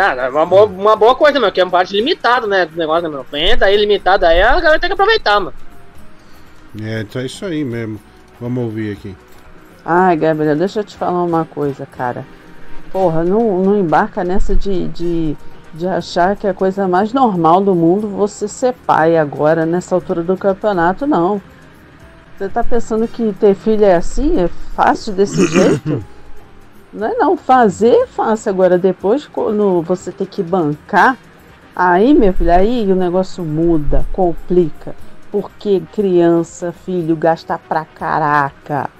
Ah, 0.00 0.14
é 0.14 0.28
uma 0.28 0.46
boa, 0.46 0.64
uma 0.64 0.96
boa 0.96 1.14
coisa, 1.14 1.38
meu, 1.38 1.52
que 1.52 1.60
é 1.60 1.64
uma 1.64 1.70
parte 1.70 1.94
limitada, 1.94 2.46
né, 2.46 2.64
do 2.64 2.76
negócio, 2.76 3.02
né, 3.02 3.08
meu. 3.08 3.26
Venda 3.30 3.66
aí 3.66 3.76
limitada 3.76 4.28
aí, 4.28 4.40
a 4.40 4.58
galera 4.60 4.80
tem 4.80 4.88
que 4.88 4.94
aproveitar, 4.94 5.38
mano. 5.38 5.54
É, 6.82 7.00
então 7.00 7.20
é 7.20 7.26
isso 7.26 7.44
aí 7.44 7.64
mesmo. 7.64 8.00
Vamos 8.40 8.64
ouvir 8.64 8.92
aqui. 8.92 9.14
Ai, 9.84 10.16
Gabriel, 10.16 10.56
deixa 10.56 10.80
eu 10.80 10.84
te 10.84 10.96
falar 10.96 11.22
uma 11.22 11.44
coisa, 11.44 11.84
cara. 11.84 12.24
Porra, 12.92 13.22
não, 13.24 13.62
não 13.62 13.78
embarca 13.78 14.24
nessa 14.24 14.54
de, 14.54 14.88
de, 14.88 15.36
de 15.74 15.86
achar 15.86 16.36
que 16.36 16.46
é 16.46 16.50
a 16.50 16.54
coisa 16.54 16.88
mais 16.88 17.12
normal 17.12 17.60
do 17.60 17.74
mundo 17.74 18.08
você 18.08 18.48
ser 18.48 18.74
pai 18.86 19.16
agora, 19.16 19.66
nessa 19.66 19.94
altura 19.94 20.22
do 20.22 20.36
campeonato, 20.36 21.06
não. 21.06 21.40
Você 22.36 22.48
tá 22.48 22.64
pensando 22.64 23.06
que 23.06 23.34
ter 23.34 23.54
filho 23.54 23.84
é 23.84 23.96
assim? 23.96 24.40
É 24.40 24.48
fácil 24.74 25.12
desse 25.12 25.44
jeito? 25.48 26.04
Não 26.92 27.06
é 27.06 27.14
não. 27.14 27.36
Fazer 27.36 28.06
fácil. 28.06 28.50
Agora, 28.50 28.78
depois, 28.78 29.26
quando 29.26 29.82
você 29.82 30.10
tem 30.10 30.26
que 30.26 30.42
bancar, 30.42 31.16
aí, 31.74 32.14
meu 32.14 32.32
filho, 32.32 32.52
aí 32.52 32.90
o 32.90 32.96
negócio 32.96 33.44
muda, 33.44 34.04
complica. 34.12 34.94
Porque 35.30 35.82
criança, 35.92 36.72
filho, 36.72 37.14
gasta 37.14 37.58
pra 37.58 37.84
caraca. 37.84 38.90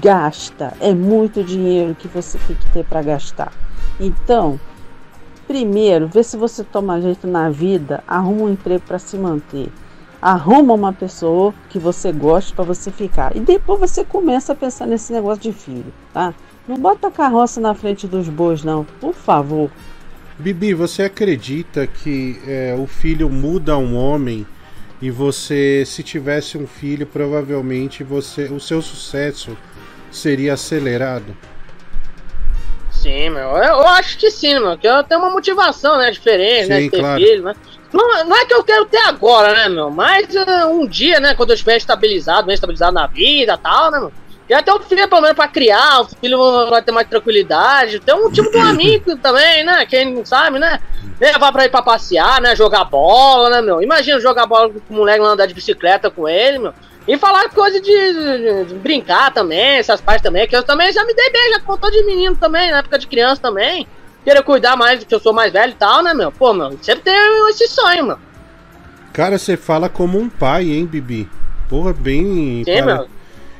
Gasta. 0.00 0.72
É 0.80 0.94
muito 0.94 1.44
dinheiro 1.44 1.94
que 1.94 2.08
você 2.08 2.38
tem 2.46 2.56
que 2.56 2.70
ter 2.70 2.84
para 2.84 3.02
gastar. 3.02 3.52
Então, 4.00 4.58
primeiro, 5.46 6.08
vê 6.08 6.22
se 6.22 6.36
você 6.36 6.64
toma 6.64 7.00
jeito 7.00 7.26
na 7.26 7.50
vida, 7.50 8.02
arruma 8.06 8.44
um 8.44 8.52
emprego 8.52 8.84
para 8.86 8.98
se 8.98 9.18
manter. 9.18 9.70
Arruma 10.20 10.74
uma 10.74 10.92
pessoa 10.92 11.54
que 11.68 11.78
você 11.78 12.10
goste 12.12 12.52
para 12.52 12.64
você 12.64 12.90
ficar. 12.90 13.36
E 13.36 13.40
depois 13.40 13.78
você 13.78 14.04
começa 14.04 14.52
a 14.52 14.56
pensar 14.56 14.86
nesse 14.86 15.12
negócio 15.12 15.42
de 15.42 15.52
filho, 15.52 15.92
tá? 16.12 16.34
Não 16.68 16.76
bota 16.76 17.08
a 17.08 17.10
carroça 17.10 17.60
na 17.60 17.74
frente 17.74 18.06
dos 18.06 18.28
bois, 18.28 18.62
não. 18.62 18.84
Por 19.00 19.14
favor. 19.14 19.70
Bibi, 20.38 20.74
você 20.74 21.04
acredita 21.04 21.86
que 21.86 22.38
é, 22.46 22.76
o 22.78 22.86
filho 22.86 23.30
muda 23.30 23.76
um 23.78 23.96
homem 23.96 24.46
e 25.00 25.10
você, 25.10 25.84
se 25.86 26.02
tivesse 26.02 26.58
um 26.58 26.66
filho, 26.66 27.06
provavelmente 27.06 28.04
você, 28.04 28.44
o 28.44 28.60
seu 28.60 28.82
sucesso 28.82 29.56
seria 30.10 30.52
acelerado? 30.52 31.34
Sim, 32.90 33.30
meu. 33.30 33.50
Eu, 33.50 33.62
eu 33.62 33.86
acho 33.88 34.18
que 34.18 34.30
sim, 34.30 34.58
meu. 34.58 34.76
Que 34.76 34.86
eu 34.86 35.02
tenho 35.04 35.20
uma 35.20 35.30
motivação, 35.30 35.96
né? 35.96 36.10
Diferente, 36.10 36.64
Sim, 36.64 36.68
né? 36.68 36.80
De 36.80 36.90
ter 36.90 36.98
claro. 36.98 37.20
filho, 37.20 37.42
né? 37.44 37.54
Não, 37.92 38.24
não 38.24 38.36
é 38.36 38.44
que 38.44 38.52
eu 38.52 38.62
quero 38.62 38.84
ter 38.86 38.98
agora, 38.98 39.54
né, 39.54 39.68
meu? 39.68 39.90
Mas 39.90 40.26
uh, 40.34 40.68
um 40.68 40.86
dia, 40.86 41.20
né? 41.20 41.34
Quando 41.34 41.50
eu 41.50 41.54
estiver 41.54 41.76
estabilizado, 41.76 42.46
bem 42.46 42.54
estabilizado 42.54 42.92
na 42.92 43.06
vida 43.06 43.54
e 43.54 43.58
tal, 43.58 43.90
né, 43.90 44.00
meu? 44.00 44.12
Já 44.48 44.62
ter 44.62 44.72
um 44.72 44.80
filho, 44.80 45.06
pelo 45.08 45.20
menos, 45.20 45.36
pra 45.36 45.46
criar, 45.48 46.00
o 46.00 46.04
filho 46.08 46.70
vai 46.70 46.80
ter 46.82 46.90
mais 46.92 47.06
tranquilidade. 47.08 48.00
Ter 48.00 48.14
um 48.14 48.30
tipo 48.30 48.50
de 48.50 48.56
um 48.56 48.62
amigo 48.66 49.16
também, 49.22 49.64
né? 49.64 49.84
Quem 49.86 50.14
não 50.14 50.24
sabe, 50.24 50.58
né? 50.58 50.80
Levar 51.20 51.52
pra 51.52 51.66
ir 51.66 51.70
pra 51.70 51.82
passear, 51.82 52.40
né? 52.40 52.56
Jogar 52.56 52.84
bola, 52.84 53.50
né, 53.50 53.60
meu? 53.60 53.82
Imagina 53.82 54.18
jogar 54.20 54.46
bola 54.46 54.70
com 54.70 54.94
o 54.94 54.96
moleque 54.96 55.20
lá 55.20 55.28
andar 55.30 55.46
de 55.46 55.54
bicicleta 55.54 56.10
com 56.10 56.28
ele, 56.28 56.58
meu. 56.58 56.72
E 57.06 57.16
falar 57.18 57.48
coisa 57.50 57.80
de, 57.80 57.90
de- 57.90 58.64
de 58.66 58.74
brincar 58.74 59.32
também, 59.32 59.78
essas 59.78 60.00
partes 60.00 60.22
também, 60.22 60.46
que 60.46 60.54
eu 60.54 60.62
também 60.62 60.92
já 60.92 61.04
me 61.04 61.14
dei 61.14 61.30
bem, 61.30 61.52
já 61.54 61.60
contou 61.60 61.90
de 61.90 62.02
menino 62.04 62.36
também, 62.36 62.70
na 62.70 62.78
época 62.78 62.98
de 62.98 63.06
criança 63.06 63.40
também. 63.40 63.86
Querer 64.24 64.42
cuidar 64.42 64.76
mais, 64.76 65.02
que 65.04 65.14
eu 65.14 65.20
sou 65.20 65.32
mais 65.32 65.50
velho 65.52 65.72
e 65.72 65.74
tal, 65.76 66.02
né, 66.02 66.12
meu? 66.12 66.30
Pô, 66.30 66.52
meu, 66.52 66.78
sempre 66.82 67.02
tem 67.04 67.14
esse 67.48 67.66
sonho, 67.68 68.04
meu. 68.04 68.18
Cara, 69.12 69.38
você 69.38 69.56
fala 69.56 69.88
como 69.88 70.18
um 70.18 70.28
pai, 70.28 70.70
hein, 70.70 70.84
Bibi? 70.86 71.28
Porra, 71.68 71.92
bem. 71.94 72.62
Sim, 72.64 72.72
cara, 72.74 72.84
meu. 72.96 73.08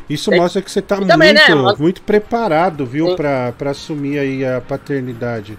Isso 0.08 0.30
Tem- 0.30 0.40
mostra 0.40 0.62
que 0.62 0.70
você 0.70 0.80
tá 0.80 0.96
E 0.96 0.98
muito, 1.00 1.16
né, 1.18 1.54
mas- 1.54 1.78
muito 1.78 2.02
preparado, 2.02 2.86
viu, 2.86 3.14
pra, 3.14 3.52
pra 3.52 3.70
assumir 3.72 4.18
aí 4.18 4.44
a 4.44 4.60
paternidade. 4.60 5.58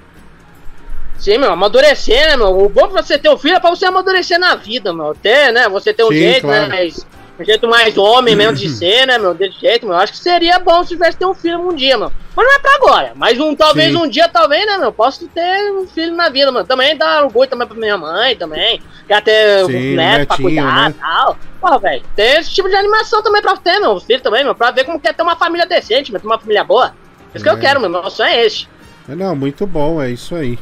Sim, 1.18 1.38
meu, 1.38 1.52
amadurecer, 1.52 2.28
né, 2.30 2.38
meu? 2.38 2.58
O 2.64 2.70
bom 2.70 2.88
pra 2.88 3.02
você 3.04 3.18
ter 3.18 3.30
um 3.30 3.38
filho 3.38 3.56
é 3.56 3.60
pra 3.60 3.70
você 3.70 3.86
amadurecer 3.86 4.40
na 4.40 4.56
vida, 4.56 4.94
meu. 4.94 5.14
Ter, 5.14 5.52
né? 5.52 5.68
Você 5.70 5.94
ter 5.94 6.04
um 6.04 6.08
Sim, 6.08 6.14
jeito, 6.16 6.42
claro. 6.48 6.62
né? 6.64 6.68
Mais, 6.70 7.06
um 7.40 7.46
jeito 7.46 7.68
mais 7.68 7.98
homem 7.98 8.36
mesmo 8.36 8.54
de 8.56 8.68
ser, 8.70 9.06
né, 9.08 9.18
meu? 9.18 9.34
Desse 9.34 9.60
jeito, 9.60 9.86
meu. 9.86 9.96
Acho 9.96 10.14
que 10.14 10.20
seria 10.20 10.60
bom 10.60 10.82
se 10.84 10.90
tivesse 10.90 11.18
ter 11.18 11.26
um 11.26 11.34
filho 11.34 11.60
um 11.60 11.74
dia, 11.74 11.98
meu. 11.98 12.12
Mas 12.36 12.46
não 12.48 12.56
é 12.56 12.60
pra 12.60 12.76
agora. 12.76 13.12
Mas 13.16 13.40
um, 13.40 13.56
talvez 13.56 13.92
Sim. 13.92 13.98
um 13.98 14.08
dia, 14.08 14.28
talvez, 14.30 14.66
né, 14.66 14.78
meu? 14.78 14.92
Posso 14.92 15.28
ter 15.28 15.72
um 15.74 15.86
filho 15.88 16.16
na 16.16 16.30
vida, 16.30 16.52
mano. 16.52 16.66
Também 16.66 16.96
dá 16.98 17.24
orgulho 17.24 17.50
também 17.50 17.68
pra 17.68 17.76
minha 17.78 17.98
mãe, 17.98 18.36
também. 18.36 18.82
Quer 19.08 19.22
ter 19.22 19.66
Sim, 19.66 19.94
um 19.94 19.96
neto 19.96 20.28
pra 20.28 20.38
cuidar 20.38 20.90
né? 20.90 20.96
e 20.98 21.02
tal. 21.02 21.38
Porra, 21.60 21.80
velho. 21.80 22.04
Tem 22.16 22.38
esse 22.40 22.52
tipo 22.52 22.70
de 22.70 22.76
animação 22.76 23.22
também 23.24 23.42
pra 23.42 23.58
ter, 23.58 23.80
meu. 23.80 23.92
Os 23.94 24.04
filhos 24.04 24.22
também, 24.22 24.44
meu. 24.44 24.56
Pra 24.56 24.72
ver 24.72 24.86
como 24.86 25.00
quer 25.00 25.14
ter 25.14 25.24
uma 25.24 25.36
família 25.36 25.66
decente, 25.66 26.12
meu. 26.12 26.22
Ter 26.22 26.28
uma 26.28 26.40
família 26.40 26.64
boa. 26.64 26.94
Isso 27.34 27.44
que 27.44 27.50
É. 27.50 27.54
eu 27.54 27.60
quero, 27.60 27.80
meu. 27.80 27.90
Meu 27.90 28.10
sonho 28.10 28.30
é 28.30 28.46
esse. 28.46 28.68
Não, 29.08 29.36
muito 29.36 29.66
bom, 29.68 30.02
é 30.02 30.10
isso 30.12 30.36
aí. 30.36 30.58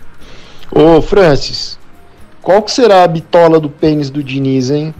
Ô, 0.71 1.01
Francis, 1.01 1.77
qual 2.41 2.61
que 2.61 2.71
será 2.71 3.03
a 3.03 3.07
bitola 3.07 3.59
do 3.59 3.69
pênis 3.69 4.09
do 4.09 4.23
Diniz, 4.23 4.69
hein? 4.71 4.95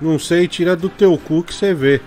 Não 0.00 0.18
sei, 0.18 0.48
tira 0.48 0.74
do 0.74 0.88
teu 0.88 1.16
cu 1.18 1.42
que 1.42 1.54
você 1.54 1.74
vê. 1.74 2.00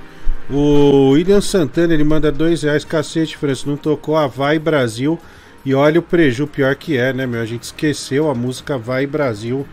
O 0.49 1.11
William 1.11 1.41
Santana, 1.41 1.94
ele 1.94 2.03
manda 2.03 2.32
dois 2.32 2.64
reais, 2.64 2.84
cacete, 2.84 3.38
Francis, 3.38 3.65
não 3.65 3.78
tocou 3.78 4.18
a 4.18 4.28
Vai 4.28 4.60
Brasil. 4.60 5.18
E 5.65 5.74
olha 5.74 5.99
o 5.99 6.03
preju, 6.03 6.45
pior 6.45 6.76
que 6.76 6.98
é, 6.98 7.14
né, 7.14 7.26
meu? 7.26 7.41
A 7.41 7.45
gente 7.45 7.64
esqueceu 7.64 8.30
a 8.30 8.36
música 8.36 8.78
Vai 8.78 9.07
Brasil 9.07 9.65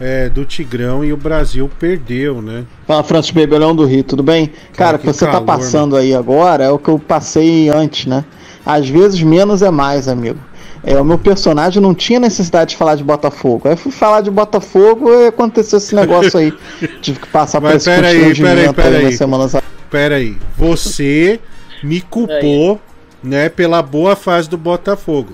é, 0.00 0.28
do 0.28 0.44
Tigrão 0.44 1.04
e 1.04 1.12
o 1.12 1.16
Brasil 1.16 1.70
perdeu, 1.78 2.40
né? 2.42 2.64
Fala, 2.86 3.04
Francis 3.04 3.30
Bebelão 3.30 3.74
do 3.74 3.84
Rio, 3.84 4.02
tudo 4.02 4.22
bem? 4.22 4.52
Cara, 4.74 4.96
o 4.96 5.00
que 5.00 5.06
você 5.06 5.24
calor, 5.24 5.40
tá 5.40 5.44
passando 5.44 5.96
aí 5.96 6.14
agora 6.14 6.64
é 6.64 6.70
o 6.70 6.78
que 6.78 6.88
eu 6.88 6.98
passei 6.98 7.68
antes, 7.68 8.06
né? 8.06 8.24
Às 8.64 8.88
vezes 8.88 9.22
menos 9.22 9.62
é 9.62 9.70
mais, 9.70 10.08
amigo. 10.08 10.38
É, 10.84 11.00
o 11.00 11.04
meu 11.04 11.18
personagem 11.18 11.82
não 11.82 11.94
tinha 11.94 12.20
necessidade 12.20 12.70
de 12.70 12.76
falar 12.76 12.94
de 12.94 13.04
Botafogo. 13.04 13.62
Aí 13.66 13.72
eu 13.74 13.76
fui 13.76 13.92
falar 13.92 14.20
de 14.20 14.30
Botafogo 14.30 15.10
e 15.12 15.26
aconteceu 15.26 15.78
esse 15.78 15.94
negócio 15.94 16.38
aí. 16.38 16.52
Tive 17.02 17.20
que 17.20 17.26
passar 17.28 17.60
por 17.60 17.70
Mas 17.70 17.86
esse 17.86 17.90
peraí, 17.90 18.16
constrangimento 18.16 18.74
peraí, 18.74 18.88
aí 18.88 18.92
peraí. 18.92 19.04
nas 19.04 19.14
semanas 19.16 19.56
Pera 19.90 20.16
aí, 20.16 20.36
você 20.56 21.40
me 21.82 22.02
culpou, 22.02 22.78
né, 23.22 23.48
pela 23.48 23.80
boa 23.80 24.14
fase 24.14 24.48
do 24.48 24.58
Botafogo. 24.58 25.32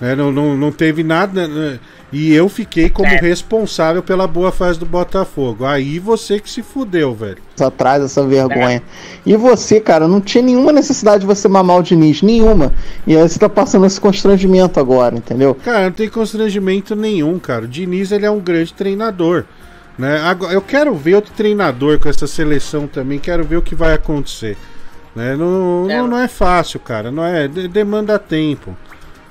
Né, 0.00 0.14
não, 0.14 0.30
não, 0.30 0.56
não 0.56 0.70
teve 0.70 1.02
nada. 1.02 1.48
né, 1.48 1.78
e 2.12 2.32
eu 2.32 2.48
fiquei 2.48 2.88
como 2.88 3.08
responsável 3.08 4.02
pela 4.02 4.26
boa 4.26 4.50
fase 4.50 4.78
do 4.78 4.86
Botafogo. 4.86 5.64
Aí 5.66 5.98
você 5.98 6.40
que 6.40 6.48
se 6.48 6.62
fudeu, 6.62 7.14
velho. 7.14 7.38
atrás, 7.60 8.02
essa 8.02 8.24
vergonha. 8.24 8.82
E 9.26 9.36
você, 9.36 9.78
cara, 9.80 10.08
não 10.08 10.20
tinha 10.20 10.42
nenhuma 10.42 10.72
necessidade 10.72 11.20
de 11.20 11.26
você 11.26 11.48
mamar 11.48 11.78
o 11.78 11.82
Diniz, 11.82 12.22
nenhuma. 12.22 12.72
E 13.06 13.14
aí 13.16 13.28
você 13.28 13.38
tá 13.38 13.48
passando 13.48 13.84
esse 13.84 14.00
constrangimento 14.00 14.80
agora, 14.80 15.16
entendeu? 15.16 15.54
Cara, 15.54 15.84
não 15.86 15.92
tem 15.92 16.08
constrangimento 16.08 16.96
nenhum, 16.96 17.38
cara. 17.38 17.64
O 17.64 17.68
Diniz 17.68 18.10
ele 18.10 18.24
é 18.24 18.30
um 18.30 18.40
grande 18.40 18.72
treinador. 18.72 19.44
Né? 19.98 20.20
Agora, 20.24 20.52
eu 20.54 20.62
quero 20.62 20.94
ver 20.94 21.16
outro 21.16 21.32
treinador 21.36 21.98
com 21.98 22.08
essa 22.08 22.26
seleção 22.26 22.86
também, 22.86 23.18
quero 23.18 23.44
ver 23.44 23.56
o 23.56 23.62
que 23.62 23.74
vai 23.74 23.92
acontecer. 23.92 24.56
Né? 25.14 25.34
Não, 25.36 25.86
não, 25.86 26.06
não 26.06 26.18
é 26.18 26.28
fácil, 26.28 26.78
cara. 26.80 27.10
Não 27.10 27.24
é, 27.24 27.48
de- 27.48 27.66
demanda 27.68 28.18
tempo. 28.18 28.76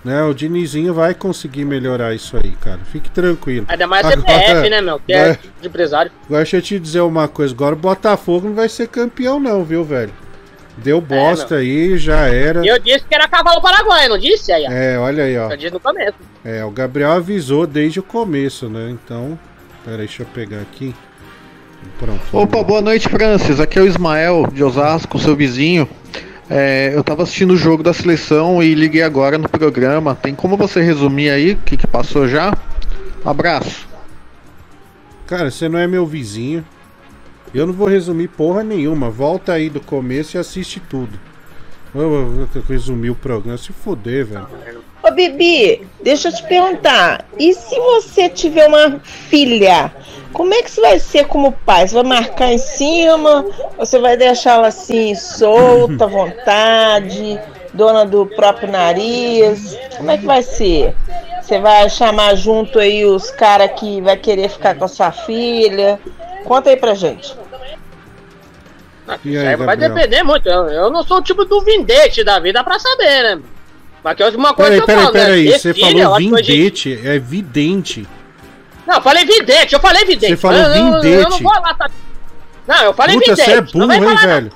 Né? 0.08 0.24
O 0.24 0.34
Dinizinho 0.34 0.94
vai 0.94 1.14
conseguir 1.14 1.66
melhorar 1.66 2.16
isso 2.16 2.38
aí, 2.38 2.52
cara. 2.62 2.80
Fique 2.90 3.10
tranquilo. 3.10 3.66
Ainda 3.68 3.86
mais 3.86 4.06
Agora- 4.06 4.22
CPF, 4.22 4.70
né, 4.70 4.80
meu? 4.82 5.00
Que 5.06 5.12
é 5.12 5.22
agora- 5.22 5.40
de 5.62 5.68
empresário. 5.68 6.12
Agora 6.26 6.44
deixa 6.44 6.56
eu 6.58 6.62
te 6.62 6.80
dizer 6.80 7.02
uma 7.02 7.28
coisa. 7.28 7.54
Agora 7.54 7.76
o 7.76 7.78
Botafogo 7.78 8.48
não 8.48 8.56
vai 8.56 8.70
ser 8.70 8.88
campeão, 8.88 9.38
não, 9.38 9.66
viu, 9.66 9.84
velho? 9.84 10.14
Deu 10.78 11.02
bosta 11.02 11.56
meu. 11.56 11.64
aí, 11.64 11.98
já 11.98 12.22
era. 12.28 12.66
Eu 12.66 12.80
disse 12.80 13.04
que 13.04 13.14
era 13.14 13.28
cavalo 13.28 13.60
paraguaio, 13.62 14.10
não 14.12 14.18
disse? 14.18 14.50
Aí, 14.54 14.64
ó. 14.66 14.72
É, 14.72 14.98
olha 14.98 15.24
aí, 15.26 15.38
ó. 15.38 15.52
Eu 15.52 15.58
disse 15.58 15.74
no 15.74 15.80
começo. 15.80 16.14
É, 16.46 16.64
o 16.64 16.72
Gabriel 16.72 17.12
avisou 17.12 17.68
desde 17.68 18.00
o 18.00 18.04
começo, 18.04 18.70
né? 18.70 18.90
Então, 18.92 19.38
pera 19.84 19.98
aí, 19.98 20.08
deixa 20.08 20.22
eu 20.24 20.28
pegar 20.28 20.60
aqui. 20.62 20.96
Pronto. 22.00 22.22
Opa, 22.32 22.64
boa 22.64 22.82
noite, 22.82 23.10
Francis. 23.10 23.60
Aqui 23.60 23.78
é 23.78 23.82
o 23.82 23.88
Ismael 23.88 24.48
de 24.54 24.64
Osasco, 24.64 25.20
seu 25.20 25.36
vizinho. 25.36 25.90
É, 26.50 26.92
eu 26.94 27.04
tava 27.04 27.24
assistindo 27.24 27.52
o 27.52 27.58
jogo 27.58 27.84
da 27.84 27.94
seleção 27.94 28.64
e 28.64 28.74
liguei 28.74 29.02
agora 29.02 29.38
no 29.38 29.50
programa. 29.50 30.16
Tem 30.16 30.34
como 30.34 30.56
você 30.56 30.82
resumir 30.82 31.30
aí 31.30 31.54
o 31.54 31.58
que, 31.58 31.76
que 31.76 31.88
passou 31.88 32.28
já? 32.28 32.56
Abraço. 33.26 33.88
Cara, 35.26 35.52
você 35.52 35.68
não 35.68 35.78
é 35.78 35.86
meu 35.88 36.06
vizinho. 36.06 36.66
Eu 37.54 37.68
não 37.68 37.74
vou 37.74 37.88
resumir 37.88 38.30
porra 38.30 38.64
nenhuma. 38.64 39.10
Volta 39.10 39.54
aí 39.54 39.70
do 39.70 39.82
começo 39.82 40.38
e 40.38 40.40
assiste 40.40 40.80
tudo. 40.80 41.20
Eu, 41.94 42.48
eu 42.56 42.64
resumir 42.68 43.10
o 43.10 43.16
programa. 43.16 43.58
Se 43.58 43.74
fuder, 43.74 44.26
velho. 44.26 44.48
Ô 45.04 45.12
Bibi, 45.12 45.86
deixa 46.04 46.30
eu 46.30 46.34
te 46.34 46.48
perguntar. 46.48 47.26
E 47.38 47.54
se 47.54 47.76
você 47.76 48.30
tiver 48.30 48.68
uma 48.68 49.00
filha, 49.00 49.94
como 50.38 50.54
é 50.54 50.62
que 50.62 50.70
você 50.70 50.80
vai 50.80 51.00
ser 51.00 51.26
como 51.26 51.52
pai? 51.52 51.88
Você 51.88 51.96
vai 51.96 52.04
marcar 52.04 52.54
em 52.54 52.60
cima? 52.60 53.44
Você 53.80 53.98
vai 53.98 54.16
deixá-la 54.16 54.68
assim, 54.68 55.16
solta, 55.16 56.04
à 56.06 56.08
vontade, 56.08 57.40
dona 57.74 58.06
do 58.06 58.28
próprio 58.28 58.72
nariz? 58.72 59.76
Como 59.98 60.12
é 60.12 60.18
que 60.20 60.26
vai 60.28 60.44
ser? 60.44 60.94
Você 61.42 61.58
vai 61.60 61.90
chamar 61.90 62.36
junto 62.36 62.78
aí 62.78 63.04
os 63.04 63.32
caras 63.32 63.72
que 63.80 64.00
vai 64.02 64.16
querer 64.16 64.48
ficar 64.50 64.76
com 64.76 64.86
a 64.86 64.88
sua 64.88 65.12
filha? 65.12 66.00
Conta 66.46 66.70
aí 66.70 66.78
pra 66.78 66.94
gente. 66.94 67.36
Isso 69.26 69.40
aí, 69.40 69.56
vai 69.56 69.76
Gabriel? 69.76 69.94
depender 69.96 70.22
muito. 70.24 70.48
Eu, 70.48 70.68
eu 70.68 70.90
não 70.92 71.02
sou 71.04 71.18
o 71.18 71.22
tipo 71.24 71.46
do 71.46 71.62
vindete 71.62 72.24
da 72.24 72.40
vida 72.40 72.64
pra 72.64 72.78
saber, 72.78 73.24
né? 73.24 73.42
Mas 74.04 74.16
que 74.16 74.22
é 74.24 74.30
uma 74.30 74.54
coisa 74.54 74.72
Peraí, 74.72 74.78
que 74.78 74.84
eu 74.84 74.86
peraí, 74.86 75.04
falo, 75.04 75.14
né? 75.16 75.20
peraí. 75.26 75.52
Ter 75.52 75.60
Você 75.60 75.74
filho, 75.74 76.04
falou 76.04 76.16
hoje- 76.18 76.52
vindete. 76.52 77.02
É 77.04 77.18
vidente. 77.18 78.08
Não, 78.88 78.96
eu 78.96 79.02
falei 79.02 79.26
vidente, 79.26 79.74
eu 79.74 79.80
falei 79.82 80.06
vidente. 80.06 80.32
Você 80.32 80.38
falou 80.38 80.58
Eu- 80.58 80.66
eu- 80.68 80.76
Eu, 80.96 81.02
vindete. 81.02 81.30
não 81.30 81.40
vou 81.40 81.62
lá, 81.62 81.74
tá? 81.74 81.90
Não, 82.66 82.84
eu 82.84 82.94
falei 82.94 83.16
Puta, 83.18 83.36
26. 83.36 83.48
você 83.48 83.58
é 83.58 83.62
burro, 83.80 83.94
hein, 83.94 84.16
velho? 84.16 84.52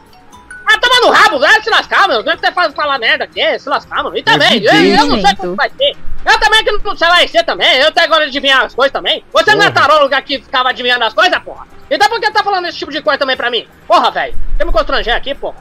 Ah, 0.65 0.79
toma 0.79 1.01
no 1.01 1.09
rabo, 1.11 1.39
velho, 1.39 1.61
se 1.63 1.69
lascar, 1.69 2.07
mano. 2.07 2.23
Não 2.23 2.31
é 2.31 2.35
que 2.37 2.45
você 2.45 2.51
faz 2.53 2.73
falar 2.73 2.97
merda 2.97 3.25
aqui, 3.25 3.59
se 3.59 3.67
lascar, 3.67 4.03
mano. 4.03 4.17
E 4.17 4.23
também, 4.23 4.63
eu, 4.63 4.73
eu 4.73 5.05
não 5.05 5.19
sei 5.21 5.35
como 5.35 5.55
vai 5.55 5.69
ser. 5.69 5.97
Eu 6.23 6.39
também 6.39 6.63
que 6.63 6.71
não 6.71 6.95
sei 6.95 7.07
lá 7.09 7.27
ser 7.27 7.43
também. 7.43 7.77
Eu 7.77 7.87
até 7.89 8.03
agora 8.03 8.25
adivinhar 8.25 8.63
as 8.63 8.73
coisas 8.73 8.91
também. 8.91 9.23
Você 9.33 9.53
não 9.53 9.63
é 9.65 9.71
taróloga 9.71 10.21
que 10.21 10.39
ficava 10.39 10.69
adivinhando 10.69 11.03
as 11.03 11.13
coisas, 11.13 11.37
porra? 11.39 11.67
Então 11.89 12.07
por 12.07 12.21
que 12.21 12.31
tá 12.31 12.41
falando 12.43 12.67
esse 12.67 12.77
tipo 12.77 12.91
de 12.91 13.01
coisa 13.01 13.17
também 13.17 13.35
pra 13.35 13.51
mim? 13.51 13.67
Porra, 13.85 14.11
velho. 14.11 14.33
Quer 14.57 14.65
me 14.65 14.71
constranger 14.71 15.13
aqui, 15.15 15.35
porra? 15.35 15.57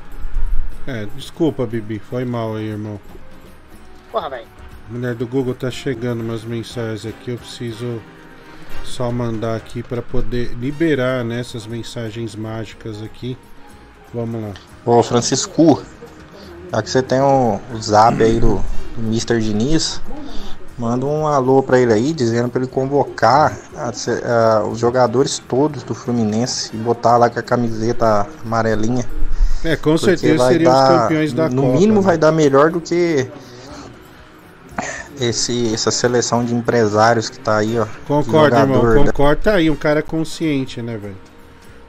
É, 0.86 1.06
desculpa, 1.16 1.66
Bibi. 1.66 1.98
Foi 1.98 2.24
mal 2.24 2.54
aí, 2.56 2.66
irmão. 2.68 3.00
Porra, 4.12 4.28
velho. 4.30 4.46
Mulher 4.88 5.14
do 5.14 5.26
Google 5.26 5.54
tá 5.54 5.70
chegando 5.70 6.20
umas 6.20 6.44
mensagens 6.44 7.06
aqui. 7.06 7.30
Eu 7.32 7.38
preciso 7.38 8.00
só 8.84 9.10
mandar 9.10 9.56
aqui 9.56 9.82
pra 9.82 10.02
poder 10.02 10.54
liberar 10.60 11.24
nessas 11.24 11.66
mensagens 11.66 12.34
mágicas 12.34 13.02
aqui. 13.02 13.36
Vamos 14.12 14.42
lá. 14.42 14.50
Ô 14.84 15.02
Francisco, 15.02 15.82
já 16.72 16.82
que 16.82 16.90
você 16.90 17.02
tem 17.02 17.20
o, 17.20 17.60
o 17.72 17.80
zap 17.82 18.22
aí 18.22 18.40
do, 18.40 18.56
do 18.96 19.02
Mr. 19.06 19.40
Diniz, 19.40 20.00
manda 20.78 21.04
um 21.06 21.26
alô 21.26 21.62
pra 21.62 21.78
ele 21.78 21.92
aí, 21.92 22.12
dizendo 22.12 22.48
pra 22.48 22.60
ele 22.62 22.70
convocar 22.70 23.56
a- 23.76 23.90
a- 23.90 24.64
os 24.64 24.78
jogadores 24.78 25.38
todos 25.38 25.82
do 25.82 25.94
Fluminense 25.94 26.70
e 26.74 26.76
botar 26.78 27.16
lá 27.16 27.28
com 27.30 27.38
a 27.38 27.42
camiseta 27.42 28.26
amarelinha. 28.44 29.04
É, 29.62 29.76
com 29.76 29.96
certeza 29.98 30.48
seriam 30.48 30.72
os 30.72 30.78
dar- 30.78 31.02
campeões 31.02 31.32
da 31.34 31.48
No 31.50 31.62
Copa. 31.62 31.74
mínimo 31.78 32.00
né? 32.00 32.06
vai 32.06 32.16
dar 32.18 32.32
melhor 32.32 32.70
do 32.70 32.80
que 32.80 33.30
esse, 35.20 35.72
essa 35.74 35.90
seleção 35.90 36.44
de 36.44 36.54
empresários 36.54 37.28
que 37.28 37.38
tá 37.38 37.58
aí, 37.58 37.78
ó. 37.78 37.86
Concordo, 38.06 38.56
irmão. 38.56 38.82
né? 38.94 39.04
Concordo. 39.06 39.42
Tá 39.42 39.54
aí, 39.54 39.70
um 39.70 39.76
cara 39.76 40.02
consciente, 40.02 40.80
né, 40.82 40.96
velho? 40.96 41.16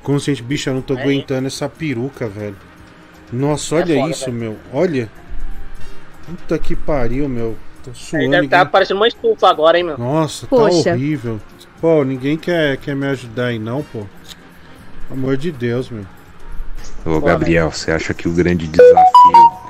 Consciente, 0.04 0.42
bicho, 0.44 0.70
eu 0.70 0.74
não 0.76 0.82
tô 0.82 0.96
É. 0.96 1.02
aguentando 1.02 1.48
essa 1.48 1.70
peruca, 1.70 2.28
velho. 2.28 2.56
Nossa, 3.32 3.76
olha 3.76 3.96
foda, 4.00 4.10
isso, 4.12 4.26
velho. 4.26 4.38
meu. 4.38 4.58
Olha. 4.74 5.10
Puta 6.26 6.58
que 6.60 6.76
pariu, 6.76 7.28
meu. 7.30 7.56
Tô 7.84 7.90
Ele 7.92 7.98
suando. 7.98 8.30
deve 8.30 8.46
estar 8.46 8.58
ninguém- 8.60 8.72
parecendo 8.72 9.00
uma 9.00 9.08
estufa 9.08 9.50
agora, 9.50 9.78
hein, 9.78 9.84
meu. 9.84 9.98
Nossa, 9.98 10.46
Poxa. 10.48 10.84
tá 10.84 10.90
horrível. 10.92 11.40
Pô, 11.80 12.04
ninguém 12.04 12.38
quer, 12.38 12.78
quer 12.78 12.96
me 12.96 13.08
ajudar 13.08 13.46
aí, 13.48 13.58
não, 13.60 13.82
pô. 13.84 14.06
Pelo 15.08 15.20
amor 15.20 15.36
de 15.38 15.52
Deus, 15.52 15.90
meu. 15.90 16.06
Ô 17.06 17.20
Gabriel, 17.20 17.72
você 17.72 17.92
acha 17.92 18.14
que 18.14 18.28
o 18.28 18.32
grande 18.32 18.68
desafio 18.68 19.02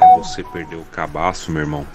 é 0.01 0.17
você 0.17 0.43
perder 0.43 0.75
o 0.75 0.83
cabaço, 0.91 1.51
meu 1.51 1.61
irmão? 1.61 1.85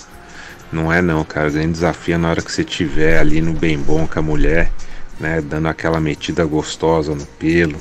Não 0.72 0.93
é 0.93 1.01
não, 1.01 1.24
cara. 1.24 1.48
O 1.48 1.52
grande 1.52 1.72
desafio 1.72 2.18
na 2.18 2.30
hora 2.30 2.43
que 2.43 2.51
você 2.51 2.64
tiver 2.64 3.18
ali 3.18 3.40
no 3.40 3.52
bem 3.52 3.78
bom 3.78 4.06
com 4.06 4.18
a 4.18 4.22
mulher, 4.22 4.70
né? 5.20 5.40
Dando 5.40 5.68
aquela 5.68 6.01
metida 6.01 6.44
gostosa 6.44 7.14
no 7.14 7.24
pelo. 7.24 7.78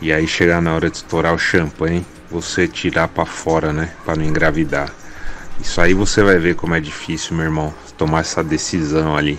E 0.00 0.12
aí 0.12 0.26
chegar 0.26 0.60
na 0.60 0.74
hora 0.74 0.90
de 0.90 0.96
estourar 0.96 1.34
o 1.34 1.38
champanhe, 1.38 2.04
você 2.30 2.66
tirar 2.68 3.08
pra 3.08 3.24
fora, 3.24 3.72
né? 3.72 3.90
Pra 4.04 4.16
não 4.16 4.24
engravidar. 4.24 4.92
Isso 5.60 5.80
aí 5.80 5.94
você 5.94 6.22
vai 6.22 6.38
ver 6.38 6.54
como 6.54 6.74
é 6.74 6.80
difícil, 6.80 7.34
meu 7.36 7.44
irmão. 7.46 7.72
Tomar 7.96 8.20
essa 8.20 8.42
decisão 8.44 9.16
ali. 9.16 9.38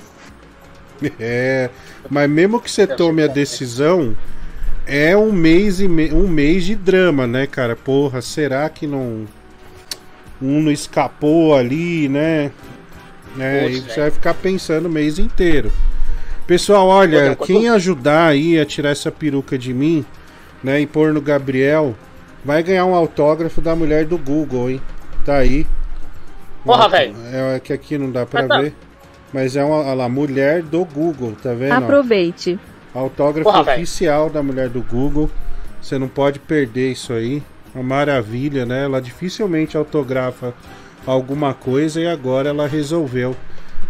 É, 1.19 1.69
mas 2.09 2.27
mesmo 2.27 2.59
que 2.59 2.71
você 2.71 2.87
tome 2.87 3.21
a 3.21 3.27
decisão, 3.27 4.17
é 4.87 5.15
um 5.15 5.31
mês 5.31 5.79
e 5.79 5.87
me- 5.87 6.11
um 6.11 6.27
mês 6.27 6.63
de 6.65 6.73
drama, 6.73 7.27
né, 7.27 7.45
cara? 7.45 7.75
Porra, 7.75 8.19
será 8.19 8.67
que 8.67 8.87
não 8.87 9.27
um 10.41 10.61
não 10.61 10.71
escapou 10.71 11.55
ali, 11.55 12.07
né? 12.07 12.51
É, 13.39 13.63
Putz, 13.63 13.77
e 13.77 13.81
você 13.81 13.99
vai 14.01 14.11
ficar 14.11 14.33
pensando 14.33 14.87
o 14.87 14.89
mês 14.89 15.19
inteiro. 15.19 15.71
Pessoal, 16.45 16.87
olha, 16.87 17.35
quem 17.35 17.69
ajudar 17.69 18.27
aí 18.27 18.59
a 18.59 18.65
tirar 18.65 18.91
essa 18.91 19.11
peruca 19.11 19.57
de 19.57 19.73
mim, 19.73 20.05
né, 20.63 20.79
e 20.79 20.87
pôr 20.87 21.13
no 21.13 21.21
Gabriel, 21.21 21.93
vai 22.43 22.63
ganhar 22.63 22.85
um 22.85 22.95
autógrafo 22.95 23.59
da 23.59 23.75
mulher 23.75 24.05
do 24.05 24.17
Google, 24.17 24.69
hein? 24.69 24.81
Tá 25.25 25.37
aí. 25.37 25.67
Porra, 26.63 26.87
velho. 26.87 27.13
É 27.33 27.59
que 27.59 27.73
aqui 27.73 27.97
não 27.97 28.09
dá 28.09 28.25
pra 28.25 28.41
Mas 28.41 28.49
tá. 28.49 28.61
ver. 28.61 28.73
Mas 29.33 29.55
é 29.57 29.63
uma 29.63 29.77
olha 29.77 29.93
lá, 29.93 30.09
mulher 30.09 30.61
do 30.61 30.85
Google, 30.85 31.35
tá 31.43 31.53
vendo? 31.53 31.73
Aproveite. 31.73 32.57
Autógrafo 32.93 33.51
Porra, 33.51 33.73
oficial 33.73 34.29
da 34.29 34.41
mulher 34.41 34.69
do 34.69 34.81
Google. 34.81 35.29
Você 35.81 35.99
não 35.99 36.07
pode 36.07 36.39
perder 36.39 36.93
isso 36.93 37.11
aí. 37.11 37.43
Uma 37.73 37.83
maravilha, 37.83 38.65
né? 38.65 38.83
Ela 38.85 39.01
dificilmente 39.01 39.77
autografa 39.77 40.53
alguma 41.05 41.53
coisa 41.53 42.01
e 42.01 42.07
agora 42.07 42.49
ela 42.49 42.67
resolveu 42.67 43.35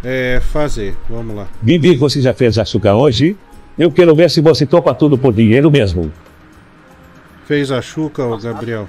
é, 0.03 0.41
fazer. 0.51 0.95
Vamos 1.09 1.35
lá. 1.35 1.47
Bibi, 1.61 1.95
você 1.95 2.21
já 2.21 2.33
fez 2.33 2.57
açúcar 2.57 2.95
hoje? 2.95 3.37
Eu 3.77 3.91
quero 3.91 4.15
ver 4.15 4.29
se 4.29 4.41
você 4.41 4.65
topa 4.65 4.93
tudo 4.93 5.17
por 5.17 5.33
dinheiro 5.33 5.69
mesmo. 5.71 6.11
Fez 7.45 7.71
a 7.71 7.81
chuca, 7.81 8.23
ô 8.23 8.37
Gabriel? 8.37 8.87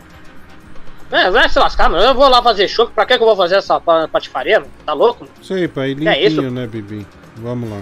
É, 1.10 1.30
vai 1.30 1.48
se 1.48 1.58
lascar, 1.58 1.88
mano. 1.88 2.02
Eu 2.02 2.14
vou 2.14 2.28
lá 2.28 2.42
fazer 2.42 2.68
choque. 2.68 2.92
Pra 2.92 3.06
que 3.06 3.16
que 3.16 3.22
eu 3.22 3.26
vou 3.26 3.36
fazer 3.36 3.56
essa 3.56 3.80
pa- 3.80 4.08
patifaria? 4.08 4.60
mano? 4.60 4.70
Tá 4.84 4.92
louco? 4.92 5.24
mano? 5.24 5.60
Aí, 5.60 5.68
pai. 5.68 5.94
Que 5.94 6.08
é 6.08 6.26
isso? 6.26 6.36
Limpinho, 6.40 6.50
né, 6.50 6.66
Bibi? 6.66 7.06
Vamos 7.36 7.70
lá. 7.70 7.80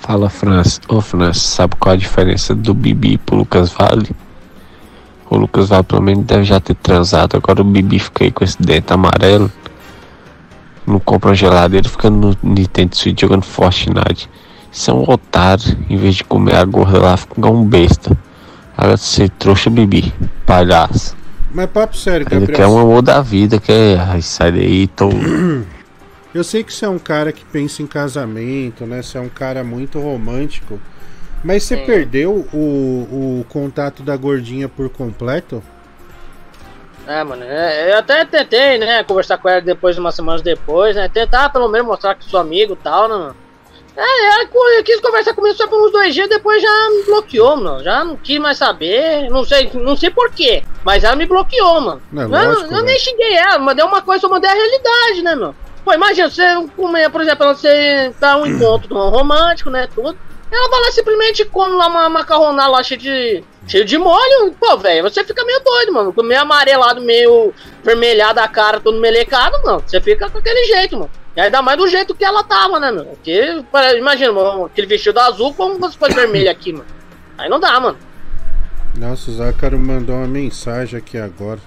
Fala, 0.00 0.28
França. 0.28 0.80
Ô, 0.88 1.00
França, 1.00 1.40
sabe 1.40 1.76
qual 1.76 1.92
a 1.92 1.96
diferença 1.96 2.54
do 2.54 2.74
Bibi 2.74 3.18
pro 3.18 3.36
Lucas 3.36 3.70
Vale? 3.72 4.08
O 5.28 5.36
Lucas 5.36 5.68
Vale 5.68 5.82
pelo 5.82 6.02
menos 6.02 6.24
deve 6.24 6.44
já 6.44 6.60
ter 6.60 6.74
transado. 6.74 7.36
Agora 7.36 7.60
o 7.60 7.64
Bibi 7.64 7.98
fica 7.98 8.24
aí 8.24 8.30
com 8.30 8.44
esse 8.44 8.60
dente 8.60 8.92
amarelo. 8.92 9.50
Não 10.86 11.00
compra 11.00 11.34
geladeira, 11.34 11.88
fica 11.88 12.08
no 12.08 12.36
Nintendo 12.42 12.96
Switch 12.96 13.20
jogando 13.20 13.42
Fortnite. 13.42 14.30
Isso 14.70 14.90
é 14.90 14.94
um 14.94 15.02
otário. 15.02 15.76
Em 15.90 15.96
vez 15.96 16.16
de 16.16 16.24
comer 16.24 16.54
a 16.56 16.64
gorda 16.64 16.98
lá, 17.00 17.16
fica 17.16 17.48
um 17.48 17.64
besta. 17.64 18.16
Agora 18.76 18.96
você 18.96 19.28
trouxa 19.28 19.68
Bibi, 19.70 20.12
palhaço. 20.44 21.16
Mas 21.52 21.70
papo 21.70 21.96
sério, 21.96 22.26
Ele 22.30 22.40
Gabriel. 22.40 22.56
quer 22.56 22.66
um 22.66 22.78
amor 22.78 23.02
da 23.02 23.20
vida, 23.22 23.58
quer. 23.58 23.98
Ai, 23.98 24.20
sai 24.22 24.52
daí, 24.52 24.86
tô. 24.86 25.08
Eu 26.34 26.44
sei 26.44 26.62
que 26.62 26.72
você 26.72 26.84
é 26.84 26.88
um 26.88 26.98
cara 26.98 27.32
que 27.32 27.44
pensa 27.46 27.82
em 27.82 27.86
casamento, 27.86 28.84
né? 28.84 29.00
Você 29.00 29.16
é 29.16 29.20
um 29.20 29.28
cara 29.28 29.64
muito 29.64 29.98
romântico. 29.98 30.78
Mas 31.44 31.62
você 31.62 31.76
perdeu 31.76 32.46
o, 32.52 33.40
o 33.40 33.46
contato 33.48 34.02
da 34.02 34.16
gordinha 34.16 34.68
por 34.68 34.88
completo? 34.88 35.62
É, 37.06 37.22
mano. 37.22 37.44
é, 37.44 37.92
eu 37.92 37.98
até 37.98 38.24
tentei, 38.24 38.78
né? 38.78 39.04
Conversar 39.04 39.38
com 39.38 39.48
ela 39.48 39.60
depois, 39.60 39.96
umas 39.96 40.14
semanas 40.14 40.42
depois, 40.42 40.96
né? 40.96 41.08
Tentar 41.08 41.50
pelo 41.50 41.68
menos 41.68 41.86
mostrar 41.86 42.16
que 42.16 42.24
sou 42.24 42.40
amigo 42.40 42.72
e 42.72 42.76
tal, 42.76 43.08
né, 43.08 43.14
mano? 43.14 43.36
É, 43.96 44.26
ela 44.26 44.82
quis 44.82 45.00
conversar 45.00 45.32
comigo 45.32 45.56
só 45.56 45.66
por 45.66 45.82
uns 45.82 45.90
dois 45.90 46.14
dias, 46.14 46.28
depois 46.28 46.60
já 46.60 46.90
me 46.90 47.04
bloqueou, 47.04 47.56
mano. 47.56 47.82
Já 47.82 48.04
não 48.04 48.16
quis 48.16 48.38
mais 48.38 48.58
saber, 48.58 49.30
não 49.30 49.42
sei, 49.42 49.70
não 49.72 49.96
sei 49.96 50.10
porquê, 50.10 50.62
mas 50.84 51.02
ela 51.02 51.16
me 51.16 51.24
bloqueou, 51.24 51.80
mano. 51.80 52.02
É 52.14 52.22
eu, 52.22 52.28
lógico, 52.28 52.64
eu 52.64 52.68
velho. 52.68 52.82
nem 52.82 52.98
xinguei 52.98 53.34
ela, 53.34 53.58
mandei 53.58 53.84
uma 53.84 54.02
coisa, 54.02 54.20
só 54.20 54.28
mandei 54.28 54.50
a 54.50 54.54
realidade, 54.54 55.22
né, 55.22 55.34
meu? 55.34 55.54
Pô, 55.82 55.94
imagina, 55.94 56.28
você 56.28 56.42
comer, 56.76 57.08
por 57.08 57.22
exemplo, 57.22 57.46
você 57.46 58.12
tá 58.20 58.36
um 58.36 58.46
encontro 58.46 58.94
romântico, 59.08 59.70
né, 59.70 59.88
tudo. 59.94 60.18
Ela 60.50 60.68
vai 60.70 60.80
lá 60.80 60.92
simplesmente 60.92 61.44
come 61.44 61.74
lá 61.74 61.88
uma 61.88 62.08
macarronada 62.08 62.70
lá 62.70 62.82
cheia 62.82 62.98
de, 62.98 63.44
cheio 63.66 63.84
de 63.84 63.98
molho. 63.98 64.52
Pô, 64.60 64.76
velho, 64.76 65.02
você 65.02 65.24
fica 65.24 65.44
meio 65.44 65.60
doido, 65.60 65.92
mano. 65.92 66.14
Meio 66.22 66.40
amarelado, 66.40 67.00
meio 67.00 67.52
vermelhado 67.82 68.38
a 68.40 68.46
cara, 68.48 68.78
todo 68.80 69.00
melecado, 69.00 69.60
mano. 69.64 69.82
Você 69.86 70.00
fica 70.00 70.30
com 70.30 70.38
aquele 70.38 70.64
jeito, 70.66 70.96
mano. 70.96 71.10
E 71.36 71.40
ainda 71.40 71.60
mais 71.60 71.76
do 71.76 71.86
jeito 71.88 72.14
que 72.14 72.24
ela 72.24 72.42
tava, 72.44 72.78
né, 72.80 72.90
meu? 72.92 73.04
Porque, 73.04 73.62
imagina, 73.98 74.32
mano, 74.32 74.64
aquele 74.66 74.86
vestido 74.86 75.18
azul 75.20 75.52
com 75.52 75.84
as 75.84 75.94
coisas 75.96 76.16
vermelhas 76.16 76.48
aqui, 76.54 76.72
mano. 76.72 76.86
Aí 77.36 77.48
não 77.50 77.60
dá, 77.60 77.78
mano. 77.80 77.98
Nossa, 78.96 79.30
o 79.30 79.34
Zácaro 79.34 79.78
mandou 79.78 80.14
uma 80.16 80.26
mensagem 80.28 80.98
aqui 80.98 81.18
agora. 81.18 81.60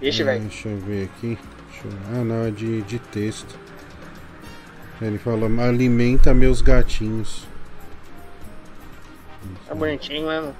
Vixe, 0.00 0.22
Ah, 0.22 0.26
velho. 0.26 0.40
Deixa 0.40 0.68
eu 0.68 0.78
ver 0.78 1.04
aqui. 1.04 1.38
Deixa 1.70 1.86
eu- 1.86 2.00
Ah, 2.14 2.24
não, 2.24 2.46
é 2.46 2.50
de, 2.50 2.80
de 2.82 2.98
texto. 2.98 3.58
Ele 5.00 5.18
falou: 5.18 5.48
alimenta 5.60 6.34
meus 6.34 6.60
gatinhos. 6.60 7.48
É 9.70 9.74
bonitinho, 9.74 10.26
né, 10.26 10.52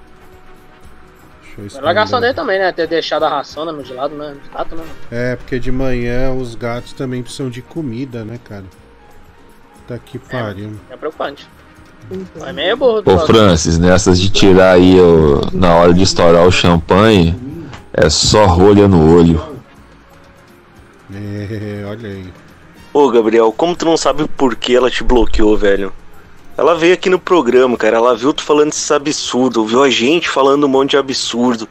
eu 1.57 1.67
A 1.77 1.81
lagação 1.81 2.19
dele 2.21 2.33
também, 2.33 2.57
né? 2.57 2.71
Ter 2.71 2.87
deixado 2.87 3.23
a 3.23 3.29
ração 3.29 3.65
né, 3.65 3.83
de 3.83 3.93
lado, 3.93 4.15
né? 4.15 4.35
De 4.41 4.75
né? 4.75 4.83
É, 5.11 5.35
porque 5.35 5.59
de 5.59 5.71
manhã 5.71 6.31
os 6.31 6.55
gatos 6.55 6.93
também 6.93 7.21
precisam 7.21 7.49
de 7.49 7.61
comida, 7.61 8.23
né, 8.23 8.39
cara? 8.43 8.63
Tá 9.87 9.97
que 9.99 10.17
pariu. 10.17 10.79
É 10.89 10.95
preocupante. 10.95 11.47
É 12.45 12.53
meio 12.53 12.75
burro. 12.77 13.03
Ô 13.05 13.19
Francis, 13.19 13.77
nessas 13.77 14.19
de 14.19 14.29
tirar 14.29 14.73
aí 14.75 14.99
o- 14.99 15.41
na 15.53 15.75
hora 15.75 15.93
de 15.93 16.01
estourar 16.03 16.45
o 16.47 16.51
champanhe, 16.51 17.37
é 17.93 18.09
só 18.09 18.45
rolha 18.45 18.87
no 18.87 19.15
olho. 19.15 19.41
É, 21.13 21.85
olha 21.85 22.09
aí. 22.09 22.33
Ô, 22.93 23.09
Gabriel, 23.09 23.53
como 23.53 23.75
tu 23.75 23.85
não 23.85 23.95
sabe 23.95 24.27
por 24.27 24.55
que 24.55 24.75
ela 24.75 24.91
te 24.91 25.03
bloqueou, 25.03 25.57
velho? 25.57 25.93
Ela 26.57 26.75
veio 26.75 26.93
aqui 26.93 27.09
no 27.09 27.17
programa, 27.17 27.77
cara. 27.77 27.97
Ela 27.97 28.15
viu 28.15 28.33
tu 28.33 28.43
falando 28.43 28.69
esses 28.69 28.91
absurdos, 28.91 29.69
viu 29.69 29.81
a 29.81 29.89
gente 29.89 30.29
falando 30.29 30.65
um 30.65 30.67
monte 30.67 30.91
de 30.91 30.97
absurdo. 30.97 31.69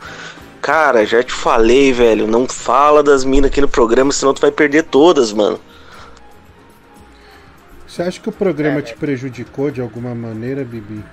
Cara, 0.63 1.05
já 1.05 1.23
te 1.23 1.33
falei, 1.33 1.93
velho. 1.93 2.27
Não 2.27 2.49
fala 2.49 3.03
das 3.03 3.23
minas 3.23 3.51
aqui 3.51 3.61
no 3.61 3.69
programa, 3.69 4.13
senão 4.13 4.33
tu 4.33 4.41
vai 4.41 4.51
perder 4.51 4.85
todas, 4.85 5.31
mano. 5.33 5.61
Você 7.87 8.03
acha 8.03 8.21
que 8.21 8.29
o 8.29 8.33
programa 8.33 8.81
te 8.81 8.95
prejudicou 8.95 9.71
de 9.71 9.83
alguma 9.83 10.15
maneira, 10.15 10.65
Bibi? 10.65 11.05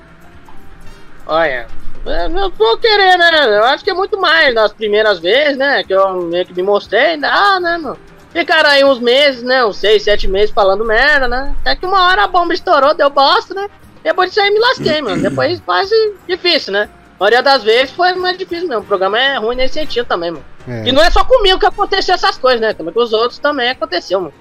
Olha, 1.25 1.67
eu 2.05 2.29
não 2.29 2.49
tô 2.49 2.77
querendo, 2.77 3.19
né? 3.19 3.57
Eu 3.57 3.63
acho 3.65 3.83
que 3.83 3.89
é 3.89 3.93
muito 3.93 4.17
mais 4.17 4.55
das 4.55 4.71
primeiras 4.71 5.19
vezes, 5.19 5.57
né? 5.57 5.83
Que 5.83 5.93
eu 5.93 6.21
meio 6.21 6.45
que 6.45 6.53
me 6.53 6.63
mostrei, 6.63 7.13
ainda, 7.13 7.29
ah, 7.29 7.59
né, 7.59 7.77
mano? 7.77 7.97
Ficaram 8.37 8.69
aí 8.69 8.85
uns 8.85 8.99
meses, 8.99 9.41
né? 9.41 9.65
Uns 9.65 9.77
seis, 9.77 10.03
sete 10.03 10.27
meses 10.27 10.51
falando 10.51 10.85
merda, 10.85 11.27
né? 11.27 11.55
Até 11.61 11.75
que 11.75 11.87
uma 11.87 12.03
hora 12.07 12.23
a 12.23 12.27
bomba 12.27 12.53
estourou, 12.53 12.93
deu 12.93 13.09
bosta, 13.09 13.55
né? 13.55 13.67
Depois 14.03 14.29
disso 14.29 14.41
aí 14.41 14.51
me 14.51 14.59
lasquei, 14.59 15.01
mano. 15.01 15.19
Depois 15.19 15.59
quase 15.61 15.95
difícil, 16.27 16.71
né? 16.71 16.87
A 17.19 17.23
maioria 17.23 17.41
das 17.41 17.63
vezes 17.63 17.89
foi 17.95 18.13
mais 18.13 18.37
difícil 18.37 18.67
mesmo. 18.67 18.83
O 18.83 18.85
programa 18.85 19.19
é 19.19 19.37
ruim 19.39 19.55
nesse 19.55 19.73
sentido 19.73 20.05
também, 20.05 20.29
mano. 20.29 20.45
É. 20.67 20.87
E 20.87 20.91
não 20.91 21.01
é 21.01 21.09
só 21.09 21.23
comigo 21.23 21.59
que 21.59 21.65
aconteceu 21.65 22.13
essas 22.13 22.37
coisas, 22.37 22.61
né? 22.61 22.75
Também 22.75 22.93
com 22.93 23.01
os 23.01 23.11
outros 23.11 23.39
também 23.39 23.71
aconteceu, 23.71 24.19
mano. 24.19 24.33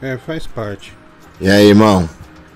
É, 0.00 0.16
faz 0.16 0.46
parte. 0.46 0.96
E 1.38 1.50
aí, 1.50 1.68
irmão? 1.68 2.08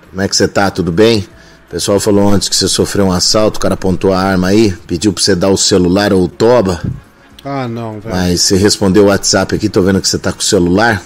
Como 0.08 0.22
é 0.22 0.26
que 0.26 0.34
você 0.34 0.48
tá? 0.48 0.70
Tudo 0.70 0.90
bem? 0.90 1.28
O 1.66 1.70
pessoal 1.72 2.00
falou 2.00 2.26
antes 2.26 2.48
que 2.48 2.56
você 2.56 2.68
sofreu 2.68 3.04
um 3.04 3.12
assalto, 3.12 3.58
o 3.58 3.60
cara 3.60 3.74
apontou 3.74 4.14
a 4.14 4.18
arma 4.18 4.48
aí, 4.48 4.72
pediu 4.86 5.12
pra 5.12 5.22
você 5.22 5.36
dar 5.36 5.50
o 5.50 5.58
celular 5.58 6.14
ou 6.14 6.22
o 6.22 6.28
toba, 6.28 6.80
Ah, 7.48 7.68
não, 7.68 8.00
velho. 8.00 8.12
mas 8.12 8.40
você 8.40 8.56
respondeu 8.56 9.04
o 9.04 9.06
WhatsApp 9.06 9.54
aqui, 9.54 9.68
tô 9.68 9.80
vendo 9.80 10.00
que 10.00 10.08
você 10.08 10.18
tá 10.18 10.32
com 10.32 10.40
o 10.40 10.42
celular. 10.42 11.00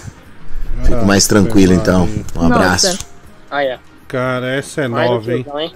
Fico 0.83 0.95
Ah, 0.95 1.05
mais 1.05 1.27
tranquilo 1.27 1.71
então. 1.71 2.05
Um 2.35 2.41
Nossa. 2.41 2.55
abraço. 2.55 3.07
Ah, 3.51 3.63
é. 3.63 3.79
Cara, 4.07 4.47
essa 4.55 4.81
é 4.81 4.87
nova, 4.87 5.31
hein? 5.31 5.41
então, 5.41 5.59
hein? 5.59 5.71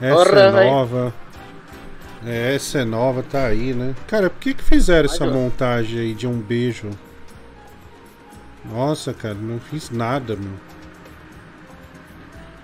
Essa 0.00 0.24
Porra, 0.24 0.40
é 0.40 0.70
nova. 0.70 1.14
É, 2.24 2.54
essa 2.54 2.78
é 2.78 2.84
nova, 2.86 3.22
tá 3.22 3.44
aí, 3.44 3.74
né? 3.74 3.94
Cara, 4.06 4.30
por 4.30 4.38
que 4.38 4.54
que 4.54 4.64
fizeram 4.64 5.04
essa 5.04 5.26
montagem 5.26 6.00
aí 6.00 6.14
de 6.14 6.26
um 6.26 6.38
beijo? 6.38 6.88
Nossa, 8.64 9.12
cara, 9.12 9.34
não 9.34 9.60
fiz 9.60 9.90
nada, 9.90 10.34
meu. 10.34 10.52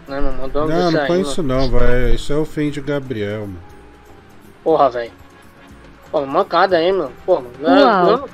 Não, 0.09 0.23
mano, 0.23 0.39
mandou 0.41 0.65
um 0.65 0.69
Não, 0.69 0.91
não 0.91 1.07
põe 1.07 1.21
isso 1.21 1.43
não, 1.43 1.69
vai. 1.69 2.15
Isso 2.15 2.33
é 2.33 2.37
ofende 2.37 2.81
o 2.81 2.83
Gabriel, 2.83 3.43
mano. 3.43 3.59
Porra, 4.65 4.89
velho. 4.89 5.13
Pô, 6.11 6.25
mancada 6.27 6.77
aí, 6.77 6.91
mano. 6.93 7.13
Pô, 7.27 7.37
mano. 7.37 7.51
eu-. 7.61 7.69
Eu, 7.69 8.17
não- 8.19 8.29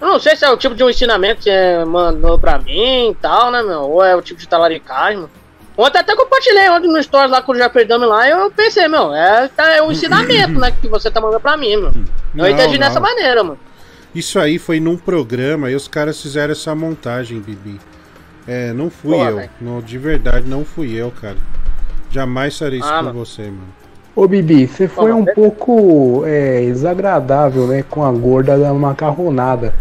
eu 0.00 0.08
não 0.08 0.18
sei 0.20 0.34
se 0.34 0.44
é 0.44 0.50
o 0.50 0.56
tipo 0.56 0.74
de 0.74 0.82
um 0.82 0.88
ensinamento 0.90 1.42
que 1.42 1.50
você 1.50 1.84
mandou 1.84 2.38
pra 2.38 2.58
mim 2.58 3.10
e 3.10 3.14
tal, 3.20 3.50
né, 3.50 3.62
meu? 3.62 3.82
Ou 3.82 4.02
é 4.04 4.16
o 4.16 4.22
tipo 4.22 4.40
de 4.40 4.48
talaricagem, 4.48 5.16
mano. 5.16 5.30
Ontem 5.76 5.98
até 5.98 6.14
compartilhei 6.16 6.68
ontem 6.70 6.88
no 6.88 7.02
Stories 7.02 7.30
lá 7.30 7.40
com 7.40 7.52
o 7.52 7.54
Jeffrey 7.54 7.84
Dami 7.86 8.04
lá 8.04 8.26
e 8.28 8.30
eu 8.32 8.50
pensei, 8.50 8.86
meu, 8.88 9.14
é, 9.14 9.48
tá- 9.48 9.70
é 9.76 9.82
um 9.82 9.92
ensinamento, 9.92 10.58
né, 10.58 10.70
que 10.72 10.88
você 10.88 11.10
tá 11.10 11.20
mandando 11.20 11.40
pra 11.40 11.56
mim, 11.56 11.76
meu. 11.76 11.86
Eu 11.86 11.92
Não, 12.34 12.48
entendi 12.48 12.78
não. 12.78 12.86
dessa 12.86 13.00
maneira, 13.00 13.42
mano. 13.42 13.58
Isso 14.14 14.38
aí 14.38 14.58
foi 14.58 14.80
num 14.80 14.96
programa 14.96 15.70
e 15.70 15.74
os 15.74 15.86
caras 15.88 16.20
fizeram 16.20 16.52
essa 16.52 16.74
montagem, 16.74 17.38
Bibi. 17.40 17.80
É, 18.46 18.72
não 18.72 18.90
fui 18.90 19.12
Porra, 19.16 19.30
eu. 19.30 19.50
Não, 19.60 19.80
de 19.80 19.96
verdade, 19.98 20.46
não 20.48 20.64
fui 20.64 20.94
eu, 20.94 21.10
cara. 21.20 21.36
Jamais 22.10 22.58
farei 22.58 22.80
isso 22.80 22.88
Ah, 22.88 22.98
com 22.98 23.04
mano. 23.04 23.24
você, 23.24 23.42
mano. 23.42 23.79
Ô 24.14 24.26
Bibi, 24.26 24.66
você 24.66 24.88
foi 24.88 25.12
um 25.12 25.22
é- 25.28 25.32
pouco 25.32 26.24
é, 26.26 26.62
desagradável, 26.62 27.66
né, 27.66 27.84
com 27.88 28.04
a 28.04 28.10
gorda 28.10 28.58
da 28.58 28.72
macarronada. 28.74 29.72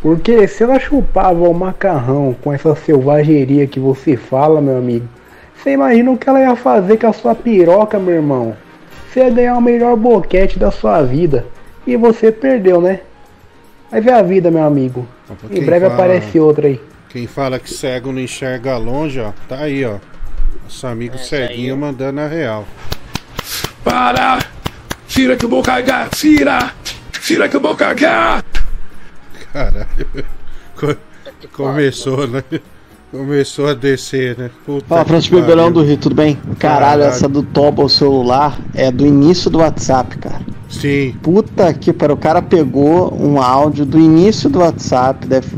Porque 0.00 0.48
se 0.48 0.62
ela 0.62 0.78
chupava 0.80 1.46
o 1.46 1.52
macarrão 1.52 2.34
com 2.42 2.52
essa 2.52 2.74
selvageria 2.74 3.66
que 3.66 3.78
você 3.78 4.16
fala, 4.16 4.60
meu 4.60 4.78
amigo, 4.78 5.06
você 5.54 5.72
imagina 5.72 6.10
o 6.10 6.16
que 6.16 6.28
ela 6.28 6.40
ia 6.40 6.56
fazer 6.56 6.96
com 6.96 7.06
a 7.06 7.12
sua 7.12 7.34
piroca, 7.34 7.98
meu 7.98 8.14
irmão? 8.14 8.56
Você 9.12 9.20
ia 9.20 9.30
ganhar 9.30 9.56
o 9.58 9.60
melhor 9.60 9.94
boquete 9.96 10.58
da 10.58 10.70
sua 10.70 11.02
vida. 11.02 11.44
E 11.86 11.96
você 11.96 12.32
perdeu, 12.32 12.80
né? 12.80 13.00
Mas 13.92 14.06
é 14.06 14.12
a 14.12 14.22
vida, 14.22 14.50
meu 14.50 14.64
amigo. 14.64 15.06
Em 15.44 15.48
Quem 15.56 15.64
breve 15.64 15.86
fala- 15.86 15.94
aparece 15.94 16.40
outra 16.40 16.66
aí. 16.66 16.80
Quem 17.10 17.26
fala 17.26 17.58
que 17.58 17.68
cego 17.74 18.10
não 18.12 18.20
enxerga 18.20 18.78
longe, 18.78 19.20
ó, 19.20 19.32
tá 19.48 19.58
aí, 19.58 19.84
ó. 19.84 19.96
Nosso 20.62 20.86
amigo 20.86 21.18
ceguinho 21.18 21.76
mandando 21.76 22.20
a 22.20 22.26
real. 22.28 22.64
Para! 23.84 24.38
Tira 25.08 25.36
que 25.36 25.44
eu 25.44 25.48
vou 25.48 25.62
cagar! 25.62 26.08
Tira! 26.10 26.72
Tira 27.22 27.48
que 27.48 27.56
eu 27.56 27.60
vou 27.60 27.74
cagar! 27.74 28.44
Caralho. 29.52 29.86
Co- 30.76 30.96
Começou, 31.52 32.26
né? 32.26 32.42
Começou 33.10 33.68
a 33.68 33.74
descer, 33.74 34.38
né? 34.38 34.50
Puta 34.64 34.86
Fala, 34.86 35.04
Francisco 35.04 35.34
pariu. 35.34 35.48
Ribeirão 35.48 35.72
do 35.72 35.82
Rio, 35.82 35.96
tudo 35.96 36.14
bem? 36.14 36.36
Caralho, 36.58 36.58
Caralho. 36.58 37.02
essa 37.04 37.28
do 37.28 37.42
Toba, 37.42 37.82
o 37.82 37.88
celular, 37.88 38.56
é 38.72 38.90
do 38.92 39.04
início 39.04 39.50
do 39.50 39.58
WhatsApp, 39.58 40.16
cara. 40.18 40.40
Sim. 40.68 41.16
Puta 41.20 41.74
que 41.74 41.92
para 41.92 42.12
o 42.12 42.16
cara 42.16 42.40
pegou 42.40 43.12
um 43.20 43.42
áudio 43.42 43.84
do 43.84 43.98
início 43.98 44.48
do 44.48 44.60
WhatsApp, 44.60 45.26
deve, 45.26 45.48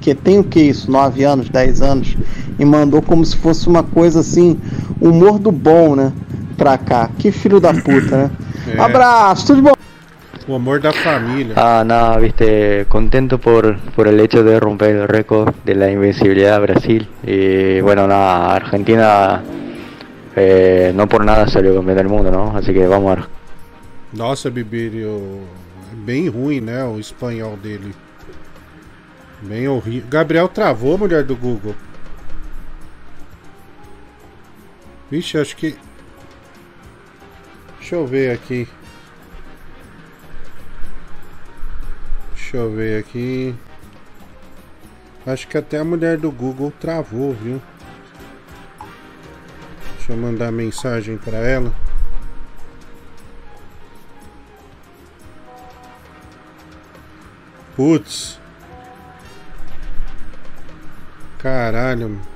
que 0.00 0.14
tem 0.14 0.38
o 0.38 0.44
que 0.44 0.60
isso, 0.60 0.88
9 0.88 1.24
anos, 1.24 1.48
10 1.48 1.82
anos, 1.82 2.16
e 2.56 2.64
mandou 2.64 3.02
como 3.02 3.24
se 3.24 3.36
fosse 3.36 3.66
uma 3.66 3.82
coisa 3.82 4.20
assim, 4.20 4.56
humor 5.00 5.40
do 5.40 5.50
bom, 5.50 5.96
né? 5.96 6.12
Pra 6.56 6.78
cá. 6.78 7.10
Que 7.18 7.32
filho 7.32 7.60
da 7.60 7.72
puta, 7.72 8.16
né? 8.16 8.30
É. 8.76 8.80
Abraço, 8.80 9.46
tudo 9.48 9.62
bom? 9.62 9.72
O 10.48 10.54
amor 10.56 10.80
da 10.80 10.92
família. 10.92 11.54
Ah, 11.56 11.84
nada, 11.84 12.18
viste, 12.18 12.84
contento 12.88 13.38
por, 13.38 13.76
por 13.94 14.08
el 14.08 14.18
hecho 14.20 14.42
de 14.42 14.58
romper 14.58 14.90
el 14.96 15.08
récord 15.08 15.54
de 15.64 15.74
la 15.74 15.90
invencibilidad 15.90 16.60
de 16.60 16.66
Brasil. 16.66 17.08
Y 17.24 17.80
bueno, 17.80 18.06
nada, 18.08 18.54
Argentina 18.56 19.40
eh, 20.34 20.92
no 20.94 21.08
por 21.08 21.24
nada 21.24 21.46
salió 21.46 21.74
campeón 21.76 21.96
del 21.96 22.08
mundo, 22.08 22.30
¿no? 22.32 22.56
Así 22.56 22.72
que 22.72 22.86
vamos 22.86 23.18
a 23.18 23.28
Nossa, 24.12 24.50
Bibi, 24.50 25.04
o- 25.04 25.40
é 25.92 25.94
bem 25.94 26.28
ruim, 26.28 26.60
né? 26.60 26.82
O 26.84 26.98
espanhol 26.98 27.56
dele. 27.56 27.94
Bem 29.42 29.68
horrível. 29.68 30.08
Gabriel 30.10 30.48
travou, 30.48 30.98
mulher 30.98 31.22
do 31.22 31.36
Google. 31.36 31.74
Vixe, 35.10 35.38
acho 35.38 35.56
que. 35.56 35.76
Deixa 37.82 37.96
eu 37.96 38.06
ver 38.06 38.30
aqui. 38.30 38.68
Deixa 42.30 42.56
eu 42.56 42.72
ver 42.72 43.00
aqui. 43.00 43.56
Acho 45.26 45.48
que 45.48 45.58
até 45.58 45.78
a 45.78 45.84
mulher 45.84 46.16
do 46.16 46.30
Google 46.30 46.72
travou, 46.78 47.32
viu? 47.32 47.60
Deixa 49.96 50.12
eu 50.12 50.16
mandar 50.16 50.52
mensagem 50.52 51.18
pra 51.18 51.38
ela. 51.38 51.74
Putz. 57.74 58.38
Caralho. 61.40 62.31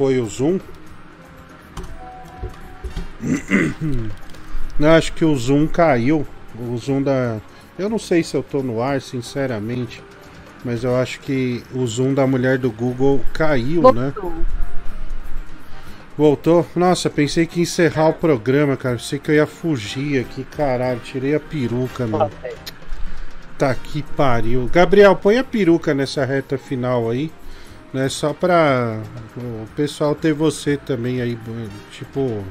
Foi 0.00 0.18
o 0.18 0.24
Zoom? 0.24 0.58
Eu 4.80 4.90
acho 4.92 5.12
que 5.12 5.26
o 5.26 5.36
Zoom 5.36 5.66
caiu. 5.66 6.26
O 6.58 6.74
Zoom 6.78 7.02
da. 7.02 7.38
Eu 7.78 7.90
não 7.90 7.98
sei 7.98 8.22
se 8.22 8.34
eu 8.34 8.42
tô 8.42 8.62
no 8.62 8.80
ar, 8.80 9.02
sinceramente. 9.02 10.02
Mas 10.64 10.84
eu 10.84 10.96
acho 10.96 11.20
que 11.20 11.62
o 11.74 11.86
Zoom 11.86 12.14
da 12.14 12.26
mulher 12.26 12.56
do 12.56 12.70
Google 12.70 13.20
caiu, 13.34 13.92
né? 13.92 14.14
Voltou? 16.16 16.66
Nossa, 16.74 17.10
pensei 17.10 17.44
que 17.44 17.58
ia 17.58 17.64
encerrar 17.64 18.08
o 18.08 18.14
programa, 18.14 18.78
cara. 18.78 18.96
Pensei 18.96 19.18
que 19.18 19.30
eu 19.30 19.34
ia 19.34 19.46
fugir 19.46 20.18
aqui, 20.18 20.44
caralho. 20.44 21.00
Tirei 21.00 21.34
a 21.34 21.40
peruca, 21.40 22.06
meu. 22.06 22.30
Tá 23.58 23.74
que 23.74 24.02
pariu. 24.02 24.66
Gabriel, 24.72 25.14
põe 25.14 25.36
a 25.36 25.44
peruca 25.44 25.92
nessa 25.92 26.24
reta 26.24 26.56
final 26.56 27.10
aí. 27.10 27.30
Né? 27.92 28.08
Só 28.08 28.32
pra 28.32 29.00
o 29.36 29.66
pessoal 29.74 30.14
ter 30.14 30.32
você 30.32 30.76
também 30.76 31.20
aí. 31.20 31.38
Tipo. 31.90 32.44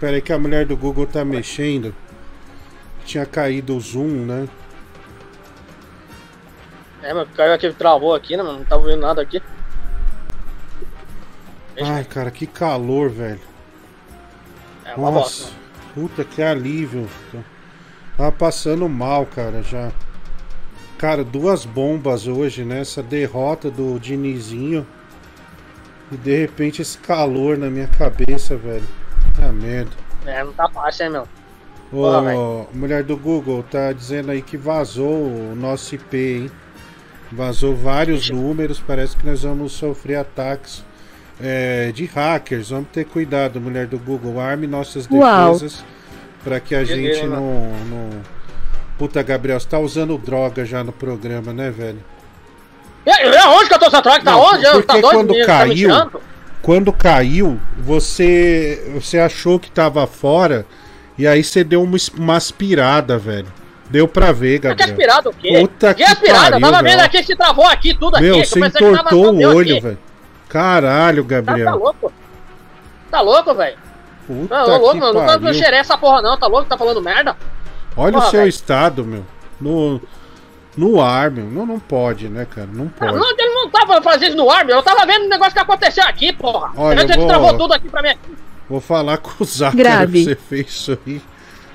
Pera 0.00 0.16
aí 0.16 0.22
que 0.22 0.32
a 0.32 0.38
mulher 0.38 0.66
do 0.66 0.76
Google 0.76 1.06
tá 1.06 1.24
mexendo. 1.24 1.94
Tinha 3.04 3.26
caído 3.26 3.76
o 3.76 3.80
zoom, 3.80 4.26
né? 4.26 4.48
É, 7.02 7.12
mas 7.12 7.28
caiu 7.36 7.52
aqui, 7.52 7.72
travou 7.72 8.14
aqui, 8.14 8.36
né, 8.36 8.42
mano? 8.42 8.58
Não 8.58 8.64
tava 8.64 8.84
vendo 8.84 9.00
nada 9.00 9.20
aqui. 9.22 9.42
Ai, 11.80 12.04
cara, 12.04 12.30
que 12.30 12.46
calor, 12.46 13.10
velho. 13.10 13.40
É 14.84 14.94
uma 14.94 15.10
Nossa, 15.10 15.44
bosta. 15.44 15.56
puta 15.94 16.24
que 16.24 16.42
alívio. 16.42 17.08
Tava 18.16 18.30
passando 18.30 18.88
mal, 18.88 19.26
cara, 19.26 19.62
já. 19.62 19.90
Cara, 21.02 21.24
duas 21.24 21.64
bombas 21.64 22.28
hoje, 22.28 22.64
né? 22.64 22.78
Essa 22.78 23.02
derrota 23.02 23.68
do 23.68 23.98
Dinizinho. 23.98 24.86
E 26.12 26.16
de 26.16 26.42
repente 26.42 26.80
esse 26.80 26.96
calor 26.96 27.58
na 27.58 27.68
minha 27.68 27.88
cabeça, 27.88 28.56
velho. 28.56 28.86
Ah, 29.42 29.50
merda. 29.50 29.90
É, 30.24 30.44
não 30.44 30.52
tá 30.52 30.68
fácil, 30.68 31.06
hein, 31.06 31.10
meu. 31.10 31.28
Ô, 31.92 32.22
velho. 32.22 32.68
mulher 32.72 33.02
do 33.02 33.16
Google, 33.16 33.64
tá 33.68 33.92
dizendo 33.92 34.30
aí 34.30 34.42
que 34.42 34.56
vazou 34.56 35.26
o 35.26 35.56
nosso 35.56 35.92
IP, 35.96 36.16
hein? 36.16 36.50
Vazou 37.32 37.74
vários 37.74 38.30
números, 38.30 38.78
parece 38.78 39.16
que 39.16 39.26
nós 39.26 39.42
vamos 39.42 39.72
sofrer 39.72 40.14
ataques 40.14 40.84
é, 41.42 41.90
de 41.90 42.04
hackers. 42.04 42.70
Vamos 42.70 42.90
ter 42.92 43.06
cuidado, 43.06 43.60
mulher 43.60 43.88
do 43.88 43.98
Google. 43.98 44.38
Arme 44.38 44.68
nossas 44.68 45.08
defesas 45.08 45.84
para 46.44 46.60
que 46.60 46.76
a 46.76 46.84
gente 46.84 47.26
não, 47.26 47.72
não. 47.90 48.10
Puta, 49.02 49.20
Gabriel, 49.20 49.58
você 49.58 49.66
tá 49.68 49.80
usando 49.80 50.16
droga 50.16 50.64
já 50.64 50.84
no 50.84 50.92
programa, 50.92 51.52
né, 51.52 51.72
velho? 51.72 51.98
E, 53.04 53.10
e 53.10 53.36
aonde 53.36 53.66
que 53.68 53.74
eu 53.74 53.78
tô 53.80 53.88
usando 53.88 54.02
droga? 54.04 54.22
Tá 54.22 54.30
Não, 54.30 54.40
onde? 54.40 54.64
Porque 54.64 54.82
Tá 54.86 54.92
doido? 54.92 55.10
quando? 55.10 55.34
Tá 55.40 55.46
caiu, 55.46 55.74
tirando? 55.74 56.20
quando 56.62 56.92
caiu, 56.92 57.60
você 57.78 58.92
você 58.94 59.18
achou 59.18 59.58
que 59.58 59.68
tava 59.72 60.06
fora 60.06 60.64
e 61.18 61.26
aí 61.26 61.42
você 61.42 61.64
deu 61.64 61.82
uma, 61.82 61.96
uma 62.16 62.36
aspirada, 62.36 63.18
velho. 63.18 63.48
Deu 63.90 64.06
pra 64.06 64.30
ver, 64.30 64.60
Que 64.60 64.68
Gabriel. 64.68 64.90
aspirado 64.90 65.30
o 65.30 65.34
quê? 65.34 65.58
Puta 65.62 65.94
que 65.94 66.04
que 66.04 66.08
aspirada? 66.08 66.50
pariu, 66.52 66.60
Tava 66.60 66.82
vendo 66.84 67.00
aqui 67.00 67.18
que 67.18 67.24
se 67.24 67.34
travou 67.34 67.66
aqui, 67.66 67.94
tudo 67.98 68.14
aqui. 68.14 68.24
Meu, 68.24 68.36
que 68.40 68.46
você 68.46 68.60
que 68.60 68.66
entortou 68.68 69.34
o 69.34 69.42
olho, 69.56 69.72
aqui. 69.72 69.80
velho. 69.80 69.98
Caralho, 70.48 71.24
Tá, 71.24 71.28
tá 71.28 71.34
Gabriel. 71.42 71.76
louco? 71.76 72.12
Tá 73.10 73.20
louco, 73.20 73.52
velho? 73.52 73.76
Puta 74.28 74.54
Tá 74.54 74.76
louco, 74.76 74.92
que 74.94 75.00
mano. 75.00 75.14
Não 75.18 75.26
pariu. 75.26 75.40
tá 75.48 75.52
xeré 75.54 75.78
essa 75.78 75.98
porra, 75.98 76.22
não. 76.22 76.38
Tá 76.38 76.46
louco? 76.46 76.68
Tá 76.68 76.78
falando 76.78 77.02
merda? 77.02 77.36
Olha 77.96 78.12
Porra, 78.14 78.26
o 78.26 78.30
seu 78.30 78.40
velho. 78.40 78.48
estado, 78.48 79.04
meu. 79.04 79.24
No, 79.60 80.00
no 80.76 81.00
ar, 81.00 81.30
meu. 81.30 81.44
Não, 81.46 81.66
não 81.66 81.78
pode, 81.78 82.28
né, 82.28 82.46
cara? 82.46 82.68
Não 82.72 82.88
pode. 82.88 83.14
Não, 83.14 83.30
ele 83.30 83.54
não 83.54 83.68
tava 83.70 84.00
fazendo 84.02 84.28
isso 84.28 84.36
no 84.36 84.50
ar, 84.50 84.64
meu. 84.64 84.76
Eu 84.76 84.82
tava 84.82 85.04
vendo 85.06 85.26
o 85.26 85.28
negócio 85.28 85.52
que 85.52 85.58
aconteceu 85.58 86.04
aqui, 86.04 86.32
porra. 86.32 86.72
Olha, 86.76 87.02
eu 87.02 87.16
vou- 87.16 87.26
travou 87.26 87.56
tudo 87.58 87.74
aqui 87.74 87.88
pra 87.88 88.02
mim. 88.02 88.14
Vou 88.68 88.80
falar 88.80 89.18
com 89.18 89.30
o 89.44 89.46
Grave. 89.76 90.12
que 90.20 90.24
você 90.24 90.34
fez 90.34 90.66
isso 90.68 90.98
aí. 91.06 91.22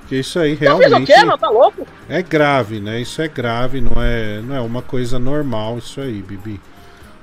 Que 0.07 0.15
isso 0.19 0.39
aí 0.39 0.51
Eu 0.53 0.57
fiz 0.57 0.69
o 0.69 0.77
realmente 0.79 1.13
quê, 1.13 1.25
meu? 1.25 1.37
Tá 1.37 1.49
louco? 1.49 1.85
é 2.07 2.21
grave, 2.21 2.79
né? 2.79 3.01
Isso 3.01 3.21
é 3.21 3.27
grave, 3.27 3.81
não 3.81 4.01
é, 4.01 4.39
não 4.41 4.55
é 4.55 4.61
uma 4.61 4.81
coisa 4.81 5.19
normal 5.19 5.77
isso 5.77 5.99
aí, 5.99 6.21
Bibi. 6.21 6.59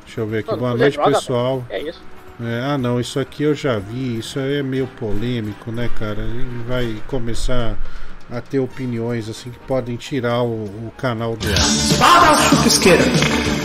Deixa 0.04 0.20
eu 0.20 0.26
ver 0.26 0.40
aqui. 0.40 0.54
Boa 0.54 0.74
noite, 0.76 0.94
droga, 0.94 1.12
pessoal. 1.12 1.64
velho. 1.68 1.86
É 1.86 1.90
isso. 1.90 2.02
É, 2.42 2.60
ah, 2.62 2.76
não, 2.76 3.00
isso 3.00 3.18
aqui 3.18 3.42
eu 3.44 3.54
já 3.54 3.78
vi. 3.78 4.18
Isso 4.18 4.38
aí 4.38 4.58
é 4.58 4.62
meio 4.62 4.86
polêmico, 4.86 5.72
né, 5.72 5.88
cara? 5.98 6.24
Vai 6.68 7.00
começar 7.06 7.74
a 8.30 8.40
ter 8.40 8.58
opiniões 8.58 9.28
assim 9.28 9.50
que 9.50 9.58
podem 9.60 9.96
tirar 9.96 10.42
o, 10.42 10.64
o 10.64 10.92
canal 10.96 11.36
do 11.36 11.46
ar. 11.48 11.54
Espada 11.54 12.28
ao 12.28 12.38
chupisqueira. 12.38 13.04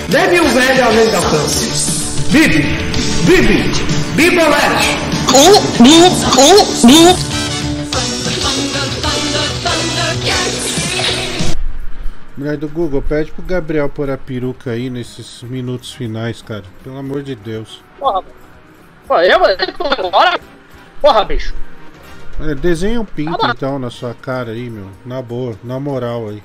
Deve 0.10 0.40
o 0.40 0.48
velho 0.50 0.86
além 0.86 1.10
do 1.10 1.16
alcance. 1.16 2.32
Bibi, 2.32 2.64
Bibi, 3.26 3.64
Bibolete. 4.16 5.10
Mulher 12.36 12.58
do 12.58 12.68
Google, 12.68 13.02
pede 13.02 13.32
pro 13.32 13.44
Gabriel 13.44 13.90
pôr 13.90 14.10
a 14.10 14.18
peruca 14.18 14.72
aí 14.72 14.90
nesses 14.90 15.44
minutos 15.44 15.94
finais, 15.94 16.42
cara. 16.42 16.64
Pelo 16.84 16.98
amor 16.98 17.22
de 17.22 17.36
Deus. 17.36 17.84
Porra. 18.00 18.24
Pô, 19.08 19.20
eu 19.20 19.40
vou 19.40 20.08
agora? 20.08 20.40
Porra, 21.02 21.26
bicho. 21.26 21.54
É, 22.42 22.56
desenha 22.56 23.02
um 23.02 23.06
pinto 23.06 23.38
Tá 23.38 23.52
então 23.56 23.78
na 23.78 23.90
sua 23.90 24.14
cara 24.14 24.52
aí, 24.52 24.70
meu. 24.70 24.88
Na 25.06 25.22
boa, 25.22 25.56
na 25.64 25.80
moral 25.80 26.30
aí. 26.30 26.42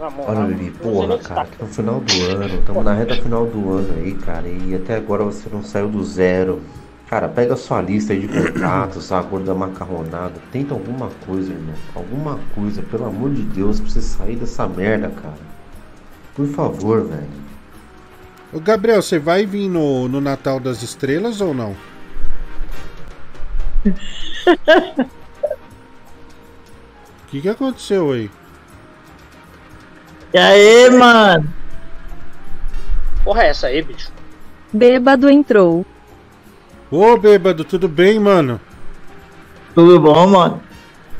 Olha, 0.00 0.44
Bibi, 0.44 0.70
porra, 0.70 1.18
cara, 1.18 1.46
que 1.46 1.62
no 1.62 1.68
final 1.68 2.00
do 2.00 2.12
ano, 2.24 2.54
estamos 2.58 2.84
na 2.84 2.94
reta 2.94 3.16
final 3.16 3.46
do 3.46 3.72
ano 3.72 3.94
aí, 3.98 4.14
cara, 4.14 4.48
e 4.48 4.74
até 4.74 4.96
agora 4.96 5.24
você 5.24 5.48
não 5.50 5.62
saiu 5.62 5.88
do 5.88 6.02
zero. 6.02 6.62
Cara, 7.06 7.28
pega 7.28 7.54
a 7.54 7.56
sua 7.56 7.82
lista 7.82 8.12
aí 8.12 8.20
de 8.20 8.28
contatos, 8.28 9.10
a 9.12 9.22
cor 9.22 9.40
da 9.40 9.54
macarronada, 9.54 10.34
tenta 10.52 10.72
alguma 10.72 11.10
coisa, 11.26 11.52
irmão. 11.52 11.74
Alguma 11.94 12.38
coisa, 12.54 12.82
pelo 12.82 13.06
amor 13.06 13.30
de 13.34 13.42
Deus, 13.42 13.78
pra 13.80 13.90
você 13.90 14.00
sair 14.00 14.36
dessa 14.36 14.66
merda, 14.66 15.10
cara. 15.10 15.50
Por 16.34 16.46
favor, 16.46 17.04
velho. 17.04 17.40
Ô 18.52 18.60
Gabriel, 18.60 19.02
você 19.02 19.18
vai 19.18 19.44
vir 19.44 19.68
no, 19.68 20.08
no 20.08 20.20
Natal 20.20 20.58
das 20.58 20.82
Estrelas 20.82 21.40
ou 21.40 21.52
não? 21.52 21.76
O 23.86 25.06
que, 27.28 27.40
que 27.40 27.48
aconteceu 27.48 28.12
aí? 28.12 28.30
E 30.32 30.38
aí, 30.38 30.90
mano? 30.90 31.52
Porra, 33.24 33.44
é 33.44 33.48
essa 33.48 33.68
aí, 33.68 33.82
bicho? 33.82 34.12
Bêbado 34.72 35.28
entrou. 35.28 35.84
Ô 36.90 37.16
bêbado, 37.16 37.64
tudo 37.64 37.88
bem, 37.88 38.18
mano? 38.18 38.60
Tudo 39.74 40.00
bom, 40.00 40.26
mano? 40.26 40.62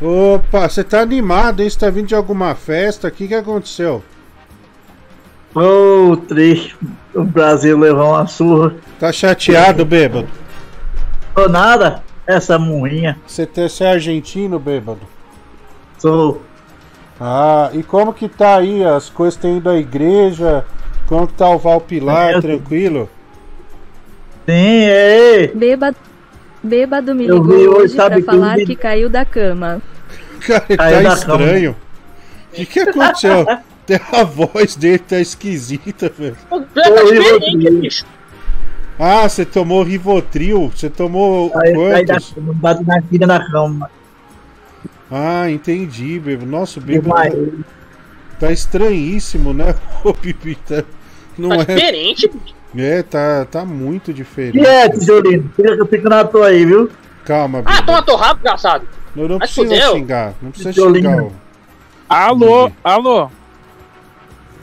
Opa, 0.01 0.69
você 0.69 0.83
tá 0.83 1.01
animado, 1.01 1.61
hein? 1.61 1.71
Você 1.71 1.79
tá 1.79 1.91
vindo 1.91 2.09
de 2.09 2.15
alguma 2.15 2.55
festa? 2.55 3.09
O 3.09 3.11
que, 3.11 3.29
que 3.29 3.35
aconteceu? 3.35 4.03
Ô, 5.55 6.17
triste. 6.17 6.77
O 7.15 7.25
Brasil 7.25 7.79
levou 7.79 8.11
uma 8.11 8.27
surra. 8.27 8.75
Tá 8.99 9.13
chateado, 9.13 9.85
bêbado? 9.85 10.29
Tô 11.35 11.49
nada. 11.49 12.03
Essa 12.27 12.59
murrinha. 12.59 13.19
Você 13.27 13.47
você 13.47 13.85
é 13.85 13.93
argentino, 13.93 14.59
bêbado? 14.59 15.01
Sou. 15.99 16.43
Ah, 17.21 17.71
e 17.75 17.83
como 17.83 18.15
que 18.15 18.29
tá 18.29 18.57
aí? 18.57 18.85
As 18.85 19.11
coisas 19.11 19.39
têm 19.39 19.59
ido 19.59 19.69
à 19.69 19.77
igreja? 19.77 20.65
Como 21.07 21.27
que 21.27 21.35
tá 21.35 21.49
o 21.51 21.59
Valpilar? 21.59 22.37
É, 22.37 22.41
Tranquilo? 22.41 23.09
Sim, 24.49 24.85
é. 24.85 25.49
Bêbado, 25.49 25.97
bêbado 26.63 27.15
me 27.15 27.27
Eu 27.27 27.37
ligou 27.37 27.59
vi 27.59 27.69
hoje, 27.69 27.79
hoje 27.79 27.97
pra 27.97 28.23
falar 28.23 28.57
que 28.57 28.75
caiu 28.75 29.11
da 29.11 29.25
cama. 29.25 29.83
Cara, 30.41 30.61
Caiu 30.77 30.77
tá 30.77 31.09
da 31.09 31.15
estranho. 31.15 31.77
O 32.53 32.55
que, 32.55 32.67
que 32.67 32.81
aconteceu? 32.81 33.47
Até 33.91 34.01
a 34.13 34.25
voz 34.25 34.77
dele 34.77 34.99
tá 34.99 35.19
esquisita, 35.21 36.11
velho. 36.17 36.37
Ah, 39.03 39.27
você 39.27 39.47
tomou 39.47 39.83
Rivotril? 39.83 40.71
Você 40.75 40.91
tomou 40.91 41.51
Aí, 41.57 41.75
aí 41.95 42.05
da 42.05 42.19
bate 42.55 43.19
na 43.19 43.51
cama. 43.51 43.91
Ah, 45.11 45.51
entendi, 45.51 46.21
bêbado. 46.21 46.47
Nossa, 46.51 46.79
o 46.79 46.83
bêbado 46.83 47.31
Demais. 47.31 47.55
tá 48.39 48.53
estranhíssimo, 48.53 49.55
né? 49.55 49.75
O 50.05 50.13
Pipi 50.13 50.55
tá... 50.55 50.85
Não 51.39 51.49
Tá 51.49 51.63
é... 51.63 51.65
diferente, 51.65 52.29
bicho. 52.29 52.55
É, 52.77 53.03
tá, 53.03 53.47
tá 53.51 53.65
muito 53.65 54.13
diferente. 54.13 54.59
E 54.59 54.67
é, 54.67 54.89
tijolino? 54.91 55.51
Fica 55.57 55.75
que 55.75 55.81
eu 55.83 55.87
fico 55.87 56.09
na 56.09 56.23
tua 56.25 56.49
aí, 56.49 56.65
viu? 56.67 56.91
Calma, 57.25 57.61
Ah, 57.61 57.63
bêbado. 57.63 57.87
toma 57.87 58.03
torrado, 58.03 58.35
desgraçado. 58.35 58.87
Eu 59.17 59.29
não 59.29 59.39
Vai 59.39 59.49
precisa 59.49 59.65
fudeu. 59.75 59.93
xingar. 59.93 60.35
Não 60.43 60.51
precisa 60.51 60.73
Tijolino. 60.73 61.11
xingar. 61.11 61.23
o- 61.25 61.33
Alô, 62.09 62.71
alô. 62.85 63.31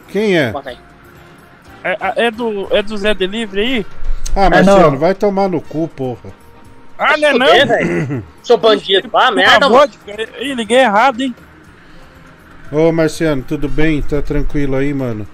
Quem 0.10 0.38
é? 0.38 0.54
É, 1.84 2.28
é 2.28 2.32
do, 2.32 2.68
é 2.76 2.82
do 2.84 2.96
Zé 2.98 3.14
Delivery 3.14 3.62
aí? 3.62 3.86
Ah, 4.36 4.46
É, 4.46 4.50
Marciano, 4.50 4.92
não. 4.92 4.98
vai 4.98 5.16
tomar 5.16 5.48
no 5.50 5.62
cu, 5.62 5.88
porra. 5.88 6.32
Ah, 6.98 7.16
não 7.18 7.28
é 7.30 7.34
não? 7.34 7.68
velho. 7.68 8.24
Sou 8.44 8.58
bandido. 8.58 9.10
Ah, 9.14 9.32
merda, 9.32 9.70
mano. 9.70 9.92
Ih, 10.40 10.54
liguei 10.56 10.80
errado, 10.80 11.22
hein? 11.22 11.36
Ô, 12.72 12.92
Marciano, 12.92 13.44
tudo 13.44 13.68
bem? 13.70 14.02
Tá 14.02 14.22
tranquilo 14.22 14.76
aí, 14.76 14.94
mano? 14.94 15.28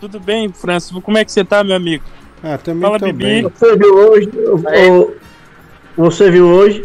Tudo 0.00 0.18
bem, 0.20 0.52
Francis? 0.52 0.90
Como 1.02 1.18
é 1.18 1.24
que 1.24 1.32
você 1.32 1.44
tá, 1.44 1.62
meu 1.64 1.76
amigo? 1.76 2.04
Ah, 2.42 2.58
também 2.58 2.82
Fala, 2.82 2.98
tô 2.98 3.06
Bibi. 3.06 3.24
bem. 3.24 3.42
Você 3.42 3.76
viu 3.76 3.94
hoje? 3.96 4.30
o- 4.34 5.14
você 5.96 6.30
viu 6.30 6.46
hoje? 6.46 6.84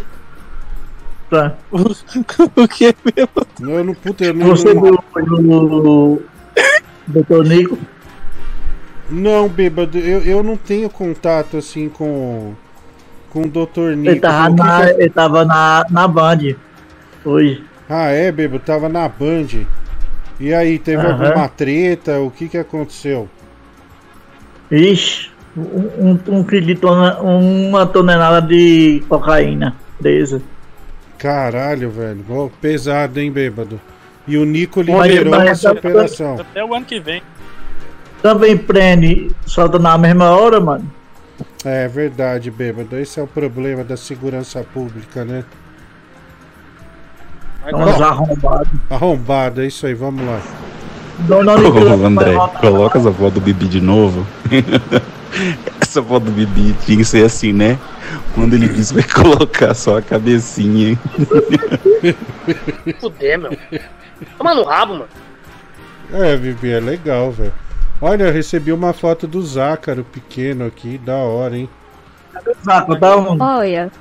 Tá. 1.30 1.54
o 1.72 2.68
que 2.68 2.96
mesmo? 3.16 3.76
Eu 3.78 3.84
não, 3.84 3.94
puta, 3.94 4.26
eu 4.26 4.34
não, 4.34 4.48
Você 4.48 4.74
não, 4.74 4.82
viu 4.82 4.94
hoje 5.16 5.30
o 5.30 6.22
Dr. 7.08 7.44
Nico? 7.48 7.78
Não, 9.10 9.48
bêbado, 9.48 9.98
eu, 9.98 10.22
eu 10.22 10.44
não 10.44 10.56
tenho 10.56 10.90
contato 10.90 11.58
assim 11.58 11.90
com, 11.90 12.54
com 13.30 13.42
o 13.42 13.48
Dr. 13.50 13.96
Nico. 13.96 14.10
Ele 14.12 14.20
tava, 14.20 14.50
na, 14.50 14.78
que 14.86 14.92
é- 14.92 14.96
ele 15.02 15.10
tava 15.10 15.46
na, 15.46 15.86
na 15.90 16.08
Band 16.08 16.56
hoje. 17.26 17.64
Ah, 17.90 18.10
é, 18.10 18.32
bêbado, 18.32 18.64
tava 18.64 18.88
na 18.88 19.08
Band. 19.08 19.66
E 20.40 20.54
aí, 20.54 20.80
teve 20.80 21.02
Aham. 21.06 21.26
alguma 21.28 21.50
treta? 21.50 22.20
O 22.20 22.32
que 22.32 22.48
que 22.48 22.58
aconteceu? 22.58 23.28
Ixi, 24.72 25.32
um, 25.58 26.12
um, 26.28 26.40
um 26.40 26.44
de 26.44 26.76
tona- 26.76 27.20
uma 27.20 27.86
tonelada 27.86 28.46
de 28.48 29.04
cocaína 29.10 29.76
presa. 30.00 30.42
Caralho, 31.18 31.90
velho. 31.90 32.24
Ó, 32.30 32.50
pesado, 32.62 33.20
hein, 33.20 33.32
bêbado. 33.32 33.82
E 34.28 34.38
o 34.38 34.46
Nico 34.46 34.82
liberou 34.82 35.34
essa 35.42 35.72
operação. 35.72 36.40
Até 36.40 36.64
o 36.64 36.74
ano 36.74 36.86
que 36.86 37.00
vem. 37.00 37.22
Também 38.22 38.58
prende, 38.58 39.32
solta 39.46 39.80
na 39.80 39.98
mesma 39.98 40.32
hora, 40.32 40.60
mano. 40.60 40.90
É 41.64 41.88
verdade, 41.88 42.52
bêbado. 42.52 42.98
Esse 42.98 43.20
é 43.20 43.24
o 43.24 43.28
problema 43.28 43.84
da 43.84 43.96
segurança 43.96 44.64
pública, 44.74 45.24
né? 45.24 45.44
São 47.70 47.82
uns 47.82 48.02
arrombados. 48.02 48.70
Arrombado, 48.90 49.62
é 49.62 49.68
isso 49.68 49.86
aí, 49.86 49.94
vamos 49.94 50.26
lá. 50.26 50.42
Dona 51.20 51.56
Ô, 51.56 52.06
André, 52.06 52.34
coloca 52.62 52.98
essa 52.98 53.12
foto 53.12 53.34
do 53.36 53.42
Bibi 53.42 53.68
de 53.68 53.82
novo. 53.82 54.26
essa 55.82 56.02
foto 56.02 56.26
do 56.26 56.32
Bibi 56.32 56.74
tinha 56.86 56.98
que 56.98 57.06
ser 57.06 57.26
assim, 57.26 57.52
né? 57.52 57.78
Quando 58.34 58.54
ele 58.54 58.68
disse 58.70 58.94
vai 58.94 59.04
colocar 59.04 59.74
só 59.74 59.98
a 59.98 60.02
cabecinha. 60.02 60.98
Fuder, 63.00 63.40
meu. 63.40 63.58
Toma 64.38 64.56
no 64.56 64.64
rabo, 64.64 64.94
mano. 64.94 65.08
É, 66.14 66.38
Bibi, 66.38 66.72
é 66.72 66.80
legal, 66.80 67.32
velho. 67.32 67.54
Olha, 68.02 68.26
eu 68.26 68.34
recebi 68.34 68.72
uma 68.72 68.94
foto 68.94 69.28
do 69.28 69.42
Zácaro 69.42 70.06
pequeno 70.06 70.66
aqui, 70.66 70.98
da 70.98 71.18
hora, 71.18 71.58
hein? 71.58 71.70
Zaco, 72.64 72.96
da 72.96 73.18
onde? 73.18 73.42
Olha, 73.42 73.92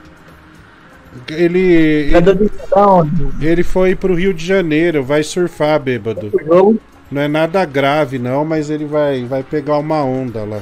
Ele. 1.29 2.13
Ele, 2.15 2.51
Da 2.71 2.87
onde? 2.87 3.47
ele 3.47 3.65
foi 3.65 3.97
pro 3.97 4.15
Rio 4.15 4.33
de 4.33 4.45
Janeiro, 4.45 5.03
vai 5.03 5.23
surfar, 5.23 5.81
bêbado. 5.81 6.31
Não 7.11 7.23
é 7.23 7.27
nada 7.27 7.65
grave, 7.65 8.19
não, 8.19 8.45
mas 8.45 8.71
ele 8.71 8.85
vai, 8.85 9.25
vai 9.25 9.43
pegar 9.43 9.79
uma 9.79 10.05
onda 10.05 10.45
lá. 10.45 10.61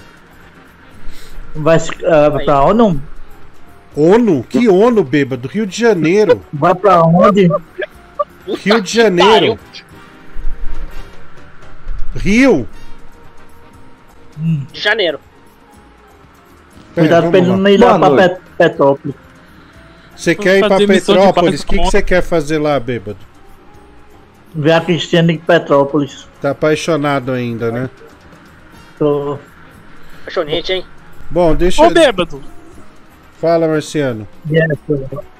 Vai 1.54 1.78
ah, 2.04 2.30
pra 2.44 2.64
onde? 2.64 3.00
ONU? 3.96 4.44
Que 4.48 4.68
ONU, 4.68 5.02
bêbado? 5.02 5.48
Rio 5.48 5.66
de 5.66 5.78
Janeiro. 5.78 6.42
Vai 6.52 6.74
pra 6.74 7.02
onde? 7.02 7.50
Rio 8.62 8.80
de 8.80 8.92
Janeiro. 8.92 9.58
Rio? 12.14 12.68
De 14.36 14.80
janeiro. 14.80 15.18
Cuidado 16.94 17.30
vamos 17.30 17.30
pra 17.30 17.38
ele 17.38 17.56
não 17.62 17.68
ir 17.70 17.76
lá 17.78 17.98
Boa 17.98 18.16
pra. 18.16 18.28
Pet- 18.28 18.40
Petrópolis. 18.56 19.16
Você 20.14 20.34
quer 20.34 20.58
ir 20.58 20.66
pra 20.66 20.76
Petrópolis? 20.78 21.60
O 21.62 21.66
que, 21.66 21.76
você 21.76 22.02
quer 22.02 22.22
fazer 22.22 22.58
lá, 22.58 22.80
bêbado? 22.80 23.18
Ver 24.54 24.72
a 24.72 24.80
Cristiane 24.80 25.34
em 25.34 25.38
Petrópolis. 25.38 26.26
Tá 26.40 26.50
apaixonado 26.50 27.32
ainda, 27.32 27.70
né? 27.70 27.90
Tô. 28.98 29.38
Apaixonante, 30.22 30.72
hein? 30.72 30.84
Bom, 31.30 31.54
deixa 31.54 31.82
Ô, 31.86 31.90
bêbado. 31.90 32.42
Fala, 33.38 33.68
Marciano. 33.68 34.26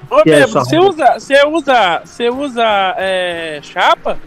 Ô, 0.09 0.21
Que 0.21 0.29
é 0.31 0.45
bêbado, 0.45 0.65
você 0.65 0.77
usa, 0.77 1.13
você 1.19 1.45
usa, 1.47 2.01
você 2.05 2.29
usa 2.29 2.95
é, 2.97 3.59
chapa? 3.63 4.17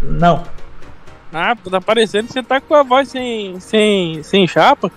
Não. 0.00 0.44
Ah, 1.34 1.56
tá 1.68 1.80
parecendo 1.80 2.28
que 2.28 2.32
você 2.32 2.44
tá 2.44 2.60
com 2.60 2.76
a 2.76 2.84
voz 2.84 3.08
sem, 3.08 3.58
sem, 3.58 4.22
sem 4.22 4.46
chapa. 4.46 4.88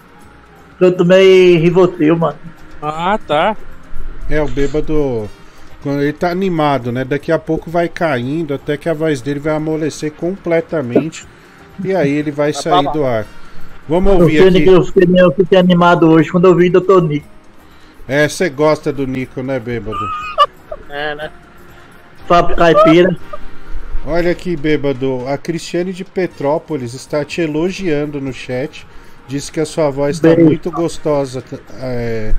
Eu 0.79 0.95
tomei 0.95 1.57
Rivotril, 1.57 2.15
mano. 2.15 2.37
Ah, 2.79 3.19
tá. 3.25 3.57
É, 4.29 4.39
o 4.39 4.47
bêbado. 4.47 5.27
Quando 5.81 6.01
ele 6.01 6.13
tá 6.13 6.29
animado, 6.29 6.91
né? 6.91 7.03
Daqui 7.03 7.31
a 7.31 7.39
pouco 7.39 7.71
vai 7.71 7.87
caindo, 7.89 8.53
até 8.53 8.77
que 8.77 8.87
a 8.87 8.93
voz 8.93 9.19
dele 9.19 9.39
vai 9.39 9.55
amolecer 9.55 10.11
completamente. 10.11 11.25
e 11.83 11.95
aí 11.95 12.11
ele 12.11 12.29
vai 12.29 12.53
sair 12.53 12.91
do 12.91 13.03
ar. 13.03 13.25
Vamos 13.89 14.13
Eu 14.13 14.19
ouvir 14.19 14.43
fiquei, 14.43 14.61
aqui. 14.61 14.71
eu, 14.71 14.83
fiquei, 14.83 15.07
eu 15.17 15.31
fiquei 15.31 15.57
animado 15.57 16.07
hoje 16.07 16.29
quando 16.29 16.45
eu 16.45 16.55
vi 16.55 16.69
o 16.69 16.79
Dr. 16.79 17.01
Nick. 17.01 17.25
É, 18.07 18.27
você 18.27 18.47
gosta 18.47 18.93
do 18.93 19.07
Nico, 19.07 19.41
né, 19.41 19.59
bêbado? 19.59 19.97
É, 20.89 21.15
né? 21.15 21.31
Fábio 22.27 22.55
Caipira. 22.55 23.17
Olha 24.09 24.31
aqui, 24.31 24.55
bêbado. 24.55 25.27
A 25.27 25.37
Cristiane 25.37 25.91
de 25.91 26.05
Petrópolis 26.05 26.93
está 26.93 27.25
te 27.25 27.41
elogiando 27.41 28.21
no 28.21 28.31
chat. 28.31 28.87
Disse 29.27 29.51
que 29.51 29.59
a 29.59 29.65
sua 29.65 29.89
voz 29.89 30.15
está 30.15 30.33
muito 30.37 30.71
gostosa. 30.71 31.43
É, 31.81 32.33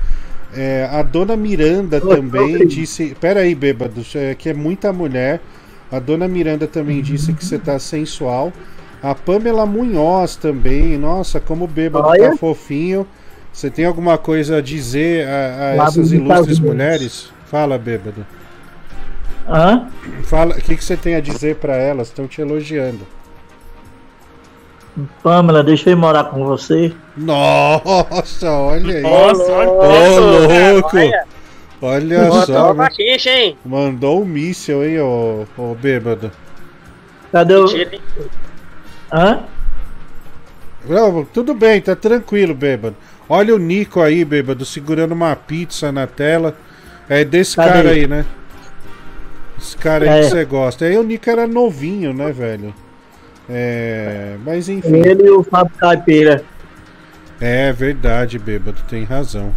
é, 0.51 0.89
a 0.91 1.03
dona 1.03 1.35
Miranda 1.35 2.01
também 2.01 2.65
disse. 2.65 3.15
Pera 3.21 3.41
aí, 3.41 3.53
bêbado. 3.53 4.01
é 4.15 4.33
Que 4.33 4.49
é 4.49 4.53
muita 4.53 4.91
mulher. 4.91 5.41
A 5.91 5.99
dona 5.99 6.27
Miranda 6.27 6.65
também 6.65 7.03
disse 7.03 7.33
que 7.33 7.45
você 7.45 7.57
está 7.57 7.77
sensual. 7.77 8.51
A 8.99 9.13
Pamela 9.13 9.67
Munhoz 9.67 10.35
também. 10.35 10.97
Nossa, 10.97 11.39
como 11.39 11.65
o 11.65 11.67
bêbado 11.67 12.07
Olha. 12.07 12.31
tá 12.31 12.37
fofinho. 12.37 13.05
Você 13.53 13.69
tem 13.69 13.85
alguma 13.85 14.17
coisa 14.17 14.57
a 14.57 14.61
dizer 14.61 15.27
a, 15.27 15.81
a 15.83 15.85
essas 15.85 16.11
ilustres 16.11 16.59
mulheres? 16.59 17.29
Fala, 17.45 17.77
bêbado. 17.77 18.25
Hã? 19.47 19.87
Fala, 20.23 20.55
o 20.55 20.61
que, 20.61 20.75
que 20.75 20.83
você 20.83 20.95
tem 20.95 21.15
a 21.15 21.21
dizer 21.21 21.55
pra 21.55 21.75
elas? 21.75 22.07
Estão 22.07 22.27
te 22.27 22.41
elogiando. 22.41 22.99
Pamela, 25.23 25.63
deixa 25.63 25.89
eu 25.89 25.93
ir 25.93 25.95
morar 25.95 26.25
com 26.25 26.43
você. 26.45 26.93
Nossa, 27.15 28.51
olha 28.51 28.97
aí. 28.97 29.01
Nossa, 29.01 29.51
olha 29.51 29.69
Ô, 29.69 30.73
louco. 30.73 30.97
Olha 31.81 32.25
Botou 32.25 32.45
só. 32.45 32.65
uma 32.65 32.73
baixinha, 32.73 33.17
hein? 33.25 33.57
Mandou 33.65 34.21
um 34.21 34.25
míssil, 34.25 34.83
hein, 34.83 34.99
ô, 34.99 35.45
ô 35.57 35.73
bêbado. 35.75 36.31
Cadê 37.31 37.55
o. 37.55 37.65
Hã? 39.11 39.43
Não, 40.85 41.23
tudo 41.25 41.53
bem, 41.53 41.79
tá 41.79 41.95
tranquilo, 41.95 42.53
bêbado. 42.53 42.95
Olha 43.29 43.55
o 43.55 43.59
Nico 43.59 44.01
aí, 44.01 44.25
bêbado, 44.25 44.65
segurando 44.65 45.13
uma 45.13 45.35
pizza 45.35 45.91
na 45.91 46.07
tela. 46.07 46.55
É 47.07 47.23
desse 47.23 47.55
Cadê? 47.55 47.69
cara 47.69 47.89
aí, 47.91 48.07
né? 48.07 48.25
Esse 49.59 49.75
cara 49.77 50.05
aí 50.05 50.19
É. 50.19 50.23
que 50.23 50.29
você 50.29 50.45
gosta. 50.45 50.85
Aí 50.85 50.97
o 50.97 51.03
Nico 51.03 51.29
era 51.29 51.45
novinho, 51.47 52.13
né, 52.13 52.31
velho? 52.31 52.73
É. 53.49 54.35
Mas 54.45 54.69
enfim. 54.69 54.95
Ele 55.05 55.23
e 55.25 55.29
o 55.31 55.43
Fábio 55.43 55.73
Caipira. 55.77 56.43
É 57.41 57.71
verdade, 57.73 58.37
bêbado, 58.39 58.81
tem 58.89 59.03
razão. 59.03 59.51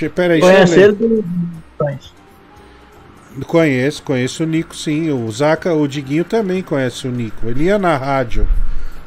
Eu 0.00 0.40
Conheceram 0.40 0.96
ler. 0.98 1.22
do. 1.22 1.24
Conheço, 3.46 4.02
conheço 4.02 4.42
o 4.42 4.46
Nico 4.46 4.74
sim. 4.74 5.10
O 5.10 5.30
Zaca, 5.30 5.72
o 5.74 5.86
Diguinho 5.86 6.24
também 6.24 6.62
conhece 6.62 7.06
o 7.06 7.10
Nico. 7.10 7.46
Ele 7.48 7.64
ia 7.64 7.78
na 7.78 7.96
rádio. 7.96 8.48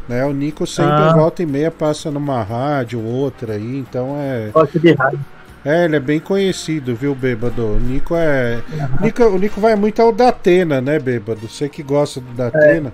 Né? 0.08 0.24
O 0.26 0.32
Nico 0.34 0.66
sempre 0.68 0.94
Ah. 0.94 1.14
volta 1.14 1.44
e 1.44 1.46
meia 1.46 1.70
passa 1.72 2.10
numa 2.12 2.42
rádio, 2.44 3.04
outra 3.04 3.54
aí, 3.54 3.78
então 3.78 4.16
é. 4.18 4.50
Gosta 4.54 4.80
de 4.80 4.94
rádio. 4.94 5.20
É, 5.64 5.86
ele 5.86 5.96
é 5.96 6.00
bem 6.00 6.20
conhecido, 6.20 6.96
viu, 6.96 7.14
bêbado? 7.14 7.76
O 7.76 7.80
Nico 7.80 8.16
é. 8.16 8.62
Nico, 9.00 9.24
o 9.24 9.38
Nico 9.38 9.62
vai 9.62 9.76
muito 9.76 10.02
ao 10.02 10.12
Datena, 10.12 10.82
né, 10.82 10.98
bêbado? 10.98 11.48
Você 11.48 11.70
que 11.70 11.84
gosta 11.84 12.20
do 12.20 12.34
Datena. 12.34 12.92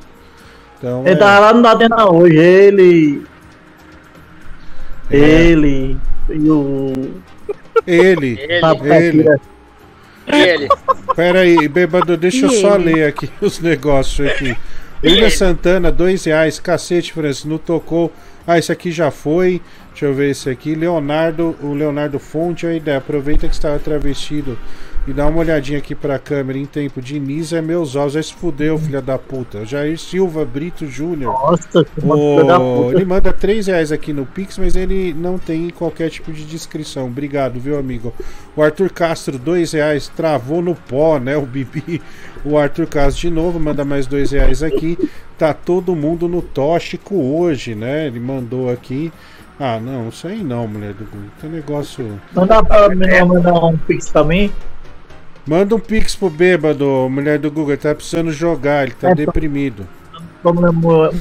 Então, 0.78 1.02
Ele 1.06 1.16
é... 1.16 1.16
tava 1.16 1.40
lá 1.40 1.54
no 1.54 1.62
Datena 1.62 2.12
hoje. 2.12 2.36
Ele. 2.38 3.26
É. 5.10 5.16
Ele. 5.18 5.98
E 6.30 6.50
o. 6.50 6.94
Ele, 7.86 8.38
Ele. 8.42 8.60
Fábio 8.60 8.94
ele. 8.94 9.26
Pera 11.16 11.40
aí, 11.40 11.68
bêbado, 11.70 12.18
deixa 12.18 12.46
eu 12.48 12.52
E 12.52 12.62
só 12.62 12.76
ele? 12.76 12.94
ler 12.96 13.08
aqui 13.08 13.30
os 13.40 13.60
negócios 13.60 14.28
aqui. 14.30 14.58
William? 15.02 15.30
Santana, 15.30 15.90
dois 15.90 16.26
reais. 16.26 16.60
Cacete, 16.60 17.14
Francis, 17.14 17.46
não 17.46 17.58
tocou. 17.58 18.12
Ah, 18.46 18.58
esse 18.58 18.72
aqui 18.72 18.92
já 18.92 19.10
foi. 19.10 19.62
Deixa 19.98 20.06
eu 20.06 20.14
ver 20.14 20.30
esse 20.30 20.48
aqui. 20.48 20.76
Leonardo, 20.76 21.56
o 21.60 21.74
Leonardo 21.74 22.20
Fonte, 22.20 22.68
a 22.68 22.74
ideia. 22.76 23.00
Aproveita 23.00 23.48
que 23.48 23.56
estava 23.56 23.80
travestido 23.80 24.56
e 25.08 25.12
dá 25.12 25.26
uma 25.26 25.40
olhadinha 25.40 25.80
aqui 25.80 25.96
pra 25.96 26.20
câmera 26.20 26.60
em 26.60 26.68
tempo. 26.68 27.02
Diniz 27.02 27.52
é 27.52 27.64
meus 27.64 27.96
olhos. 27.96 28.14
Já 28.14 28.22
se 28.22 28.32
fudeu, 28.36 28.78
filha 28.78 29.02
da 29.02 29.18
puta. 29.18 29.66
Jair 29.66 29.98
Silva 29.98 30.46
Brito 30.46 30.86
Júnior. 30.86 31.34
Nossa, 31.34 31.84
que 31.84 32.06
O- 32.06 32.44
da 32.44 32.60
puta. 32.60 32.96
Ele 32.96 33.06
manda 33.06 33.34
3 33.34 33.66
reais 33.66 33.92
aqui 33.92 34.14
no 34.14 34.24
Pix, 34.24 34.60
mas 34.60 34.76
ele 34.76 35.16
não 35.16 35.40
tem 35.40 35.72
qualquer 35.72 36.12
tipo 36.12 36.32
de 36.32 36.46
descrição. 36.46 37.08
Obrigado, 37.08 37.60
viu, 37.60 37.76
amigo? 37.80 38.14
O 38.56 38.62
Arthur 38.62 38.92
Castro, 38.92 39.40
2 39.40 39.72
reais, 39.72 40.08
travou 40.16 40.62
no 40.62 40.76
pó, 40.76 41.18
né? 41.18 41.36
O 41.36 41.42
Bibi. 41.48 42.00
O 42.46 42.56
Arthur 42.56 42.86
Castro 42.86 43.20
de 43.22 43.32
novo 43.32 43.60
manda 43.60 43.84
mais 43.84 44.06
2 44.06 44.30
reais 44.30 44.62
aqui. 44.62 44.96
Tá 45.40 45.56
todo 45.56 45.96
mundo 45.96 46.28
no 46.28 46.44
tóxico 46.44 47.16
hoje, 47.16 47.74
né? 47.74 48.06
Ele 48.06 48.20
mandou 48.20 48.70
aqui. 48.70 49.12
Ah, 49.60 49.80
não, 49.80 50.10
isso 50.10 50.28
aí 50.28 50.44
não, 50.44 50.68
mulher 50.68 50.94
do 50.94 51.06
Google. 51.06 51.30
Tem 51.42 51.50
negócio. 51.50 52.20
Não 52.34 52.46
dá 52.46 52.64
pra 52.64 52.90
me 52.90 53.24
mandar 53.26 53.54
um 53.54 53.78
pix 53.78 54.10
pra 54.10 54.24
mim? 54.24 54.52
Manda 55.48 55.76
um 55.76 55.80
Pix 55.80 56.14
pro 56.14 56.30
bêbado, 56.30 57.08
mulher 57.10 57.40
do 57.40 57.50
Google. 57.50 57.72
Ele 57.72 57.78
tá 57.82 57.96
precisando 57.96 58.34
jogar, 58.34 58.84
ele 58.84 58.92
tá 58.92 59.12
É, 59.12 59.16
deprimido. 59.16 59.88
Como 60.44 60.68
é 60.68 60.72
Mu-. 60.72 61.14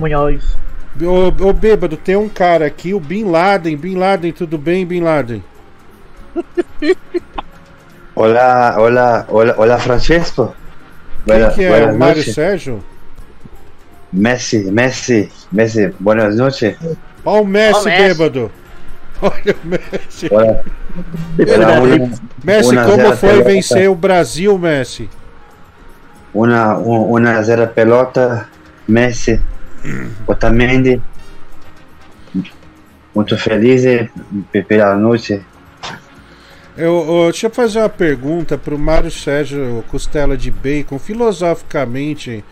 Munhoz. 0.00 0.56
Ô, 1.02 1.48
ô 1.48 1.52
bêbado, 1.52 1.96
tem 1.98 2.16
um 2.16 2.28
cara 2.28 2.64
aqui, 2.64 2.94
o 2.94 3.00
Bin 3.00 3.24
Laden. 3.24 3.76
Bin 3.76 3.96
Laden, 3.96 4.32
tudo 4.32 4.56
bem, 4.56 4.86
Bin 4.86 5.00
Laden? 5.00 5.44
Hola, 8.16 8.76
hola, 8.78 9.26
hola, 9.28 9.54
hola 9.58 9.78
Francesco. 9.78 10.54
Quem 11.26 11.50
que 11.50 11.64
é? 11.64 11.86
O 11.86 11.98
Mário. 11.98 12.22
Sérgio? 12.22 12.82
Messi, 14.12 14.70
Messi, 14.70 15.32
Messi, 15.50 15.92
buenas 15.98 16.36
noches. 16.36 16.76
Olha 17.24 17.42
o 17.42 17.46
Messi, 17.46 17.80
o 17.80 17.84
bêbado. 17.84 18.52
Olha 19.22 19.56
o 19.64 19.66
Messi. 19.66 20.28
Messi, 22.44 22.76
como 22.76 23.16
foi 23.16 23.28
pelota, 23.30 23.44
vencer 23.48 23.90
o 23.90 23.94
Brasil, 23.94 24.58
Messi? 24.58 25.08
Una, 26.34 26.76
un- 26.78 27.10
una 27.12 27.42
zero 27.42 27.66
pelota, 27.68 28.48
Messi, 28.88 29.40
Otamendi. 30.26 31.00
Muito 33.14 33.36
feliz 33.38 33.84
pela 34.66 34.94
noite. 34.96 35.40
Eu, 36.76 37.06
eu- 37.06 37.30
deixa 37.30 37.46
eu 37.46 37.50
fazer 37.50 37.78
uma 37.78 37.88
pergunta 37.88 38.58
pro 38.58 38.76
Mário 38.76 39.10
Sérgio 39.10 39.84
Costela 39.88 40.36
de 40.36 40.50
Bacon. 40.50 40.98
Filosoficamente, 40.98 42.44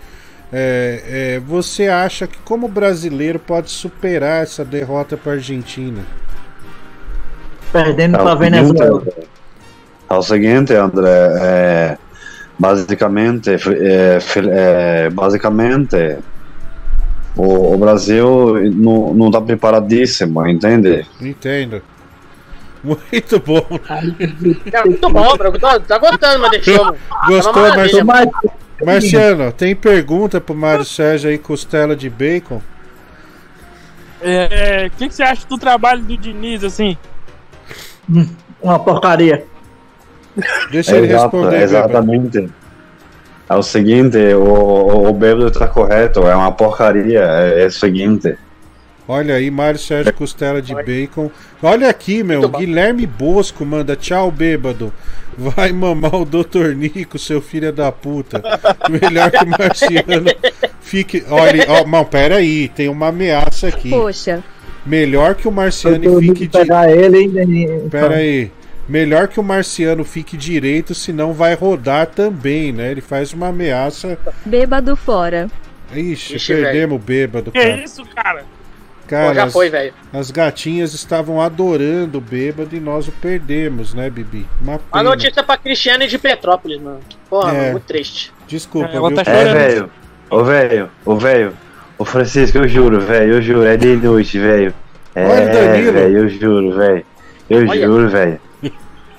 é, 0.53 1.37
é, 1.37 1.41
você 1.41 1.89
acha 1.89 2.27
que 2.27 2.39
como 2.45 2.69
brasileiro 2.69 3.39
pode 3.39 3.71
superar 3.71 4.43
essa 4.43 4.65
derrota 4.65 5.17
para 5.17 5.33
Argentina? 5.33 6.05
Perdendo 7.73 8.17
É 8.17 8.19
pra 8.19 8.35
o 8.35 8.39
seguinte, 8.39 8.73
Venezuela. 8.75 9.03
é 10.11 10.15
o 10.15 10.23
seguinte, 10.23 10.75
André, 10.75 11.11
é, 11.41 11.99
basicamente, 12.59 13.51
é, 13.51 14.19
é, 15.07 15.11
basicamente 15.11 16.19
o, 17.35 17.75
o 17.75 17.79
Brasil 17.79 18.71
não, 18.75 19.15
não 19.15 19.31
tá 19.31 19.41
preparadíssimo, 19.41 20.47
entende? 20.47 21.07
Entendo. 21.21 21.83
Muito 22.83 23.39
bom. 23.41 23.65
É 24.73 24.85
muito 24.85 25.09
bom. 25.09 25.37
Tá, 25.61 25.81
tá 25.81 25.99
gostando, 25.99 26.41
mas 26.41 26.51
deixou. 26.51 26.97
Gostou, 27.27 27.63
maravilha, 27.63 28.05
Marciano? 28.85 29.53
tem 29.53 29.75
pergunta 29.75 30.41
pro 30.41 30.55
Mário 30.55 30.85
Sérgio 30.85 31.31
aí, 31.31 31.39
costela 31.39 31.95
de 31.95 32.09
bacon? 32.11 32.61
É, 34.21 34.87
O 34.87 34.97
que, 34.97 35.09
que 35.09 35.15
você 35.15 35.23
acha 35.23 35.47
do 35.47 35.59
trabalho 35.59 36.03
do 36.03 36.17
Diniz, 36.17 36.63
assim? 36.63 36.97
Uma 38.63 38.79
porcaria. 38.79 39.45
Deixa 40.71 40.97
ele 40.97 41.09
Exato, 41.09 41.37
responder, 41.37 41.63
Exatamente. 41.63 42.49
É 43.49 43.55
o 43.55 43.63
seguinte, 43.63 44.17
o, 44.35 44.43
o, 44.43 45.09
o 45.09 45.13
bêbado 45.13 45.51
tá 45.51 45.67
correto, 45.67 46.21
é 46.21 46.35
uma 46.35 46.53
porcaria, 46.53 47.21
é, 47.21 47.65
é 47.65 47.67
o 47.67 47.71
seguinte. 47.71 48.39
Olha 49.07 49.35
aí, 49.35 49.51
Mário 49.51 49.79
Sérgio 49.79 50.13
Costela 50.15 50.63
de 50.63 50.75
Bacon. 50.75 51.31
Olha 51.63 51.89
aqui, 51.89 52.23
meu. 52.23 52.49
Guilherme 52.49 53.07
Bosco 53.07 53.65
manda 53.65 53.97
tchau, 53.97 54.31
bêbado. 54.31 54.93
Vai 55.37 55.73
mamar 55.73 56.15
o 56.15 56.25
Dr. 56.25 56.75
Nico, 56.77 57.19
seu 57.19 57.41
filho 57.41 57.73
da 57.73 57.91
puta. 57.91 58.41
Melhor 58.89 59.31
que 59.31 59.45
o 59.45 59.49
Marciano 59.49 60.25
fique. 60.81 61.25
Olha, 61.29 61.67
ó, 61.69 61.87
não, 61.87 62.05
pera 62.05 62.37
aí, 62.37 62.69
tem 62.69 62.89
uma 62.89 63.09
ameaça 63.09 63.69
aqui. 63.69 63.91
Poxa. 63.91 64.43
Melhor 64.87 65.35
que 65.35 65.49
o 65.49 65.53
Marciano 65.53 66.21
fique 66.21 66.49
pegar 66.49 66.91
ele, 66.91 67.23
hein, 67.23 67.31
Denis? 67.31 67.71
Pera 67.91 68.17
aí. 68.17 68.51
Melhor 68.89 69.29
que 69.29 69.39
o 69.39 69.43
Marciano 69.43 70.05
fique 70.05 70.37
direito, 70.37 70.95
senão 70.95 71.33
vai 71.33 71.55
rodar 71.55 72.07
também, 72.09 72.73
né? 72.73 72.91
Ele 72.91 73.01
faz 73.01 73.33
uma 73.33 73.49
ameaça. 73.49 74.19
Bêbado 74.45 74.95
fora. 74.97 75.49
Ixi, 75.95 76.37
Ixi, 76.37 76.55
perdemos 76.55 76.97
o 76.97 76.99
bêbado, 76.99 77.53
Que 77.53 77.61
cara. 77.61 77.85
isso, 77.85 78.05
cara? 78.15 78.45
Cara, 79.07 79.29
Pô, 79.29 79.35
já 79.35 79.45
as- 79.45 79.53
foi, 79.53 79.69
velho. 79.69 79.93
As 80.13 80.31
gatinhas 80.31 80.95
estavam 80.95 81.41
adorando 81.41 82.19
o 82.19 82.21
bêbado 82.21 82.75
e 82.75 82.81
nós 82.81 83.09
o 83.09 83.13
perdemos, 83.13 83.93
né, 83.95 84.09
Bibi? 84.09 84.47
Uma 84.61 84.81
Uma 84.93 85.03
notícia 85.03 85.43
pra 85.43 85.57
Cristiane 85.57 86.07
de 86.07 86.17
Petrópolis, 86.19 86.81
mano. 86.81 87.01
Porra, 87.29 87.53
É. 87.53 87.57
mano, 87.57 87.71
muito 87.73 87.85
triste. 87.85 88.33
Desculpa, 88.47 88.89
Ela 88.93 89.09
viu? 89.09 89.23
tá 89.23 89.31
É, 89.31 89.45
velho. 89.53 89.91
Ô, 90.31 90.45
velho. 90.45 90.91
Ô, 91.05 91.17
velho. 91.17 91.53
Ô, 91.99 92.05
Francisco, 92.05 92.59
eu 92.59 92.69
juro, 92.69 93.01
velho. 93.01 93.35
Eu 93.35 93.43
juro. 93.43 93.65
É 93.65 93.77
de 93.77 93.97
noite, 93.97 94.39
velho. 94.39 94.73
É, 95.15 95.25
velho. 95.93 96.19
Eu 96.19 96.29
juro, 96.29 96.75
velho. 96.75 97.05
Eu 97.51 97.69
Olha. 97.69 97.87
juro, 97.87 98.09
velho. 98.09 98.41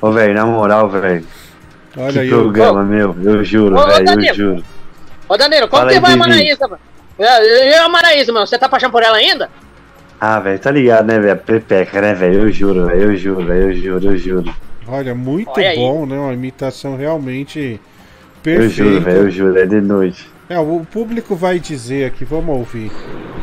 Ô, 0.01 0.11
velho, 0.11 0.33
na 0.33 0.45
moral, 0.45 0.89
velho. 0.89 1.23
Olha 1.95 2.11
Que 2.11 2.19
aí, 2.19 2.33
o- 2.33 2.41
programa, 2.41 2.83
meu. 2.83 3.15
Eu 3.23 3.43
juro, 3.43 3.75
Ô, 3.75 3.83
ô, 3.83 3.87
velho. 3.87 4.09
Eu 4.27 4.33
juro. 4.33 4.63
Ô, 5.29 5.37
Danilo, 5.37 5.67
como 5.67 5.81
Fala 5.81 5.93
que 5.93 5.99
vai 5.99 6.13
a. 6.13 6.17
Manaísa, 6.17 6.67
mano? 6.67 6.81
É, 7.19 7.69
E 7.69 7.75
a 7.75 7.87
Manaísa, 7.87 8.33
mano? 8.33 8.47
Você 8.47 8.57
tá 8.57 8.67
paixão 8.67 8.89
por 8.89 9.03
ela 9.03 9.17
ainda? 9.17 9.49
Ah, 10.25 10.39
velho, 10.39 10.57
tá 10.57 10.71
ligado, 10.71 11.05
né, 11.05 11.19
velho? 11.19 11.37
Pepeca, 11.37 11.99
né, 11.99 12.13
velho? 12.13 12.43
Eu 12.43 12.49
juro, 12.49 12.85
velho. 12.85 13.01
Eu 13.11 13.17
juro, 13.17 13.45
velho. 13.45 13.63
Eu 13.63 13.75
juro, 13.75 14.05
eu 14.05 14.17
juro. 14.17 14.55
Olha, 14.87 15.13
muito 15.13 15.51
Olha 15.51 15.75
bom, 15.75 16.05
né? 16.05 16.17
Uma 16.17 16.33
imitação 16.33 16.95
realmente 16.95 17.77
Eu 18.45 18.69
juro, 18.69 19.01
velho. 19.01 19.17
Eu 19.17 19.23
perfeita. 19.23 19.31
juro. 19.31 19.59
É 19.59 19.65
de 19.65 19.81
noite. 19.81 20.31
É, 20.47 20.57
o 20.57 20.79
público 20.89 21.35
vai 21.35 21.59
dizer 21.59 22.05
aqui, 22.05 22.23
vamos 22.23 22.55
ouvir. 22.55 22.89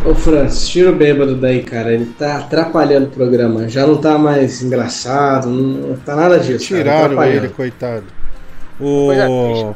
Ô 0.06 0.14
Francis, 0.14 0.70
tira 0.70 0.88
o 0.88 0.94
bêbado 0.94 1.36
daí, 1.36 1.62
cara. 1.62 1.92
Ele 1.92 2.06
tá 2.18 2.38
atrapalhando 2.38 3.08
o 3.08 3.10
programa. 3.10 3.68
Já 3.68 3.86
não 3.86 3.98
tá 3.98 4.16
mais 4.16 4.62
engraçado, 4.62 5.50
não 5.50 5.96
tá 5.96 6.16
nada 6.16 6.38
disso. 6.38 6.64
Tiraram 6.64 7.04
Atrapalhando. 7.04 7.44
ele, 7.44 7.48
coitado. 7.48 8.06
O 8.80 9.74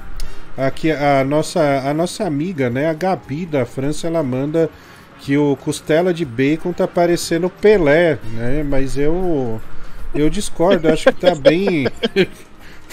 aqui 0.57 0.91
a 0.91 1.23
nossa 1.23 1.61
a 1.85 1.93
nossa 1.93 2.25
amiga, 2.25 2.71
né, 2.71 2.89
a 2.89 2.95
Gabi 2.95 3.45
da 3.45 3.67
França, 3.67 4.07
ela 4.07 4.23
manda 4.23 4.71
que 5.19 5.37
o 5.37 5.57
costela 5.57 6.13
de 6.15 6.25
bacon 6.25 6.73
tá 6.73 6.87
parecendo 6.89 7.49
Pelé, 7.51 8.19
né? 8.25 8.63
Mas 8.63 8.97
eu 8.99 9.61
eu 10.15 10.31
discordo, 10.31 10.89
acho 10.89 11.11
que 11.11 11.17
tá 11.17 11.35
bem 11.35 11.87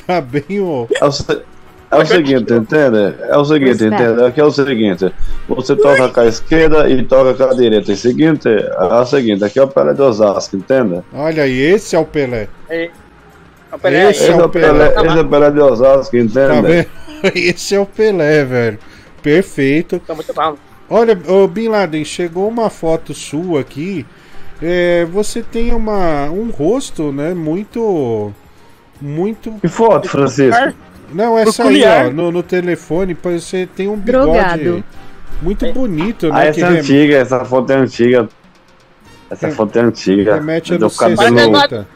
tá 0.06 0.22
bem 0.22 0.60
o 0.62 0.90
É 1.02 1.06
o, 1.06 1.12
se- 1.12 1.46
é 1.92 1.98
o 1.98 2.06
seguinte, 2.06 2.54
entende? 2.54 3.16
É 3.30 3.38
o 3.38 3.44
seguinte, 3.46 3.84
entende? 3.86 4.24
Aqui 4.24 4.40
é 4.40 4.44
o 4.46 4.52
seguinte. 4.52 5.14
Você 5.48 5.76
toca 5.76 6.10
com 6.10 6.20
a 6.22 6.26
esquerda 6.28 6.90
e 6.90 7.06
toca 7.06 7.34
com 7.36 7.44
a 7.52 7.54
direita. 7.56 7.92
É 7.92 7.96
o 7.96 7.98
seguinte, 7.98 8.48
é 8.50 8.78
o 9.02 9.06
seguinte, 9.06 9.44
aqui 9.44 9.60
é 9.60 9.64
o 9.64 9.68
Pelé 9.68 9.94
de 9.94 10.02
Osasco, 10.02 10.56
entende? 10.56 11.04
Olha 11.12 11.44
aí, 11.44 11.60
esse 11.60 11.96
é 11.96 12.00
o 12.00 12.06
Pelé. 12.06 12.50
É. 12.70 12.92
O 13.72 13.80
Pelé 13.80 14.10
Esse 14.10 14.32
é 14.32 14.32
é 14.32 14.44
o 14.46 14.50
Pelé, 14.50 14.90
Pelé. 14.90 14.94
esse 15.06 15.18
é 15.18 15.22
o 15.22 15.30
Pelé 15.30 15.52
de 15.52 15.60
Osasco, 15.60 16.18
Tá 16.46 16.58
entende? 16.58 16.62
vendo? 16.62 16.88
Esse 17.36 17.76
é 17.76 17.80
o 17.80 17.86
Pelé, 17.86 18.44
velho. 18.46 18.80
Perfeito. 19.22 20.00
Tá 20.00 20.16
muito 20.16 20.34
bom. 20.34 20.58
Olha, 20.94 21.18
ô 21.28 21.48
Bin 21.48 21.70
Laden, 21.70 22.04
chegou 22.04 22.50
uma 22.50 22.70
foto 22.70 23.14
sua 23.14 23.62
aqui. 23.62 24.06
É, 24.62 25.06
você 25.06 25.42
tem 25.42 25.74
uma, 25.74 26.26
um 26.30 26.50
rosto, 26.50 27.12
né? 27.14 27.34
Muito. 27.34 28.34
Muito. 29.00 29.52
Que 29.62 29.70
foto, 29.70 30.10
Francisco? 30.10 30.74
Não, 31.14 31.38
essa 31.38 31.64
aí, 31.64 31.82
ó, 31.84 32.12
no, 32.12 32.30
no 32.32 32.44
telefone, 32.44 33.16
você 33.22 33.66
tem 33.74 33.88
um 33.88 33.96
bigode 33.98 34.26
Drogado. 34.26 34.84
muito 35.42 35.72
bonito, 35.74 36.28
Ah, 36.28 36.40
né? 36.40 36.48
essa 36.50 36.60
é 36.66 36.70
rem- 36.70 36.80
antiga, 36.80 37.16
essa 37.18 37.46
foto 37.46 37.72
é 37.72 37.76
antiga. 37.78 38.30
Essa 39.30 39.50
foto 39.52 39.80
é 39.80 39.82
antiga. 39.82 40.36
remete 40.36 40.78
Do 40.78 40.90
cabelo, 40.92 41.18
60. 41.58 41.88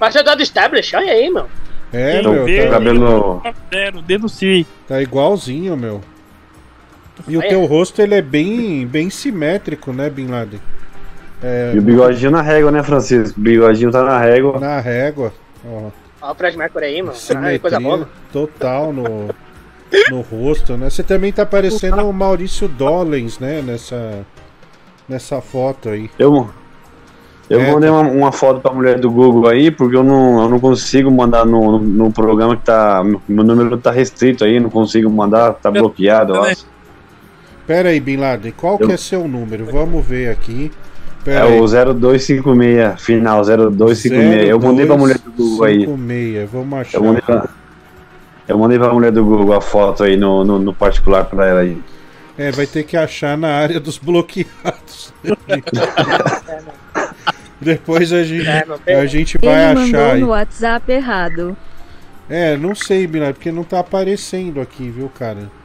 Mas 0.00 0.12
você 0.14 0.24
tá 0.24 0.34
do 0.34 0.42
Establish, 0.42 0.94
olha 0.96 1.12
aí, 1.12 1.30
meu. 1.30 1.46
É, 1.92 2.22
meu, 2.22 2.44
tá, 2.64 2.70
cabelo. 2.70 3.42
Zero, 3.72 4.02
denuncie. 4.02 4.66
tá 4.88 5.00
igualzinho, 5.00 5.76
meu. 5.76 6.00
E 7.28 7.36
o 7.36 7.40
teu 7.40 7.64
rosto, 7.66 8.00
ele 8.02 8.14
é 8.14 8.22
bem, 8.22 8.86
bem 8.86 9.10
simétrico, 9.10 9.92
né, 9.92 10.08
Bin 10.10 10.26
Laden? 10.28 10.60
É, 11.42 11.72
E 11.74 11.78
o 11.78 11.82
bigodinho 11.82 12.30
na 12.30 12.42
régua, 12.42 12.70
né, 12.70 12.82
Francisco? 12.82 13.38
O 13.38 13.42
bigodinho 13.42 13.90
tá 13.90 14.02
na 14.04 14.18
régua. 14.18 14.58
na 14.60 14.80
régua. 14.80 15.32
Ó. 15.64 15.90
Olha 16.20 16.32
o 16.32 16.34
Fred 16.36 16.56
Mercury 16.56 16.84
aí, 16.84 17.02
mano. 17.02 17.14
Ah, 17.30 17.58
coisa 17.58 17.80
boa. 17.80 17.96
Simetria 17.96 18.08
total 18.32 18.92
no, 18.92 19.28
no 20.10 20.20
rosto, 20.20 20.76
né? 20.76 20.88
Você 20.88 21.02
também 21.02 21.32
tá 21.32 21.44
parecendo 21.44 22.06
o 22.08 22.12
Maurício 22.12 22.68
Dollens, 22.68 23.38
né? 23.40 23.60
Nessa, 23.60 24.20
nessa 25.08 25.40
foto 25.40 25.88
aí. 25.88 26.08
Eu, 26.16 26.48
eu 27.50 27.60
É, 27.60 27.72
mandei 27.72 27.90
tá. 27.90 27.96
uma, 27.96 28.08
uma 28.08 28.32
foto 28.32 28.60
pra 28.60 28.72
mulher 28.72 29.00
do 29.00 29.10
Google 29.10 29.48
aí, 29.48 29.70
porque 29.72 29.96
eu 29.96 30.04
não, 30.04 30.42
eu 30.42 30.48
não 30.48 30.60
consigo 30.60 31.10
mandar 31.10 31.44
no, 31.44 31.72
no, 31.72 31.78
no 31.80 32.12
programa 32.12 32.56
que 32.56 32.62
tá. 32.64 33.02
Meu 33.28 33.44
número 33.44 33.76
tá 33.78 33.90
restrito 33.90 34.44
aí, 34.44 34.60
não 34.60 34.70
consigo 34.70 35.10
mandar, 35.10 35.54
tá 35.54 35.72
bloqueado, 35.72 36.36
eu 36.36 36.44
acho. 36.44 36.71
Pera 37.72 37.88
aí, 37.88 38.00
Bin 38.00 38.18
Laden, 38.18 38.52
qual 38.52 38.76
que 38.76 38.92
é 38.92 38.98
seu 38.98 39.26
número? 39.26 39.64
Vamos 39.64 40.04
ver 40.04 40.28
aqui. 40.28 40.70
É 41.22 41.24
Pera 41.24 41.44
aí. 41.46 41.58
o 41.58 41.66
0256, 41.66 43.00
final 43.00 43.40
0256. 43.42 44.48
Eu 44.50 44.60
mandei 44.60 44.84
pra 44.84 44.98
mulher 44.98 45.16
do 45.16 45.30
Google 45.32 45.64
aí. 45.64 45.80
56, 45.80 46.50
vamos 46.50 46.78
achar. 46.78 46.98
Eu 46.98 47.04
mandei 47.04 47.22
pra, 47.22 47.48
eu 48.46 48.58
mandei 48.58 48.78
pra 48.78 48.92
mulher 48.92 49.10
do 49.10 49.24
Google 49.24 49.54
a 49.54 49.60
foto 49.62 50.04
aí 50.04 50.18
no, 50.18 50.44
no, 50.44 50.58
no 50.58 50.74
particular 50.74 51.24
pra 51.24 51.46
ela 51.46 51.60
aí. 51.60 51.80
É, 52.36 52.50
vai 52.50 52.66
ter 52.66 52.82
que 52.82 52.94
achar 52.94 53.38
na 53.38 53.48
área 53.48 53.80
dos 53.80 53.96
bloqueados. 53.96 55.14
Depois 57.58 58.12
a 58.12 58.22
gente, 58.22 58.46
É, 58.86 59.00
a 59.00 59.06
gente 59.06 59.38
Ele 59.40 59.46
vai 59.46 59.74
mandou 59.74 59.98
achar 59.98 60.12
aí. 60.12 60.20
no 60.20 60.28
WhatsApp 60.28 60.92
errado. 60.92 61.56
É, 62.28 62.54
não 62.54 62.74
sei, 62.74 63.06
Bilal, 63.06 63.32
porque 63.32 63.50
não 63.50 63.64
tá 63.64 63.80
aparecendo 63.80 64.60
aqui, 64.60 64.90
viu, 64.90 65.10
cara? 65.18 65.61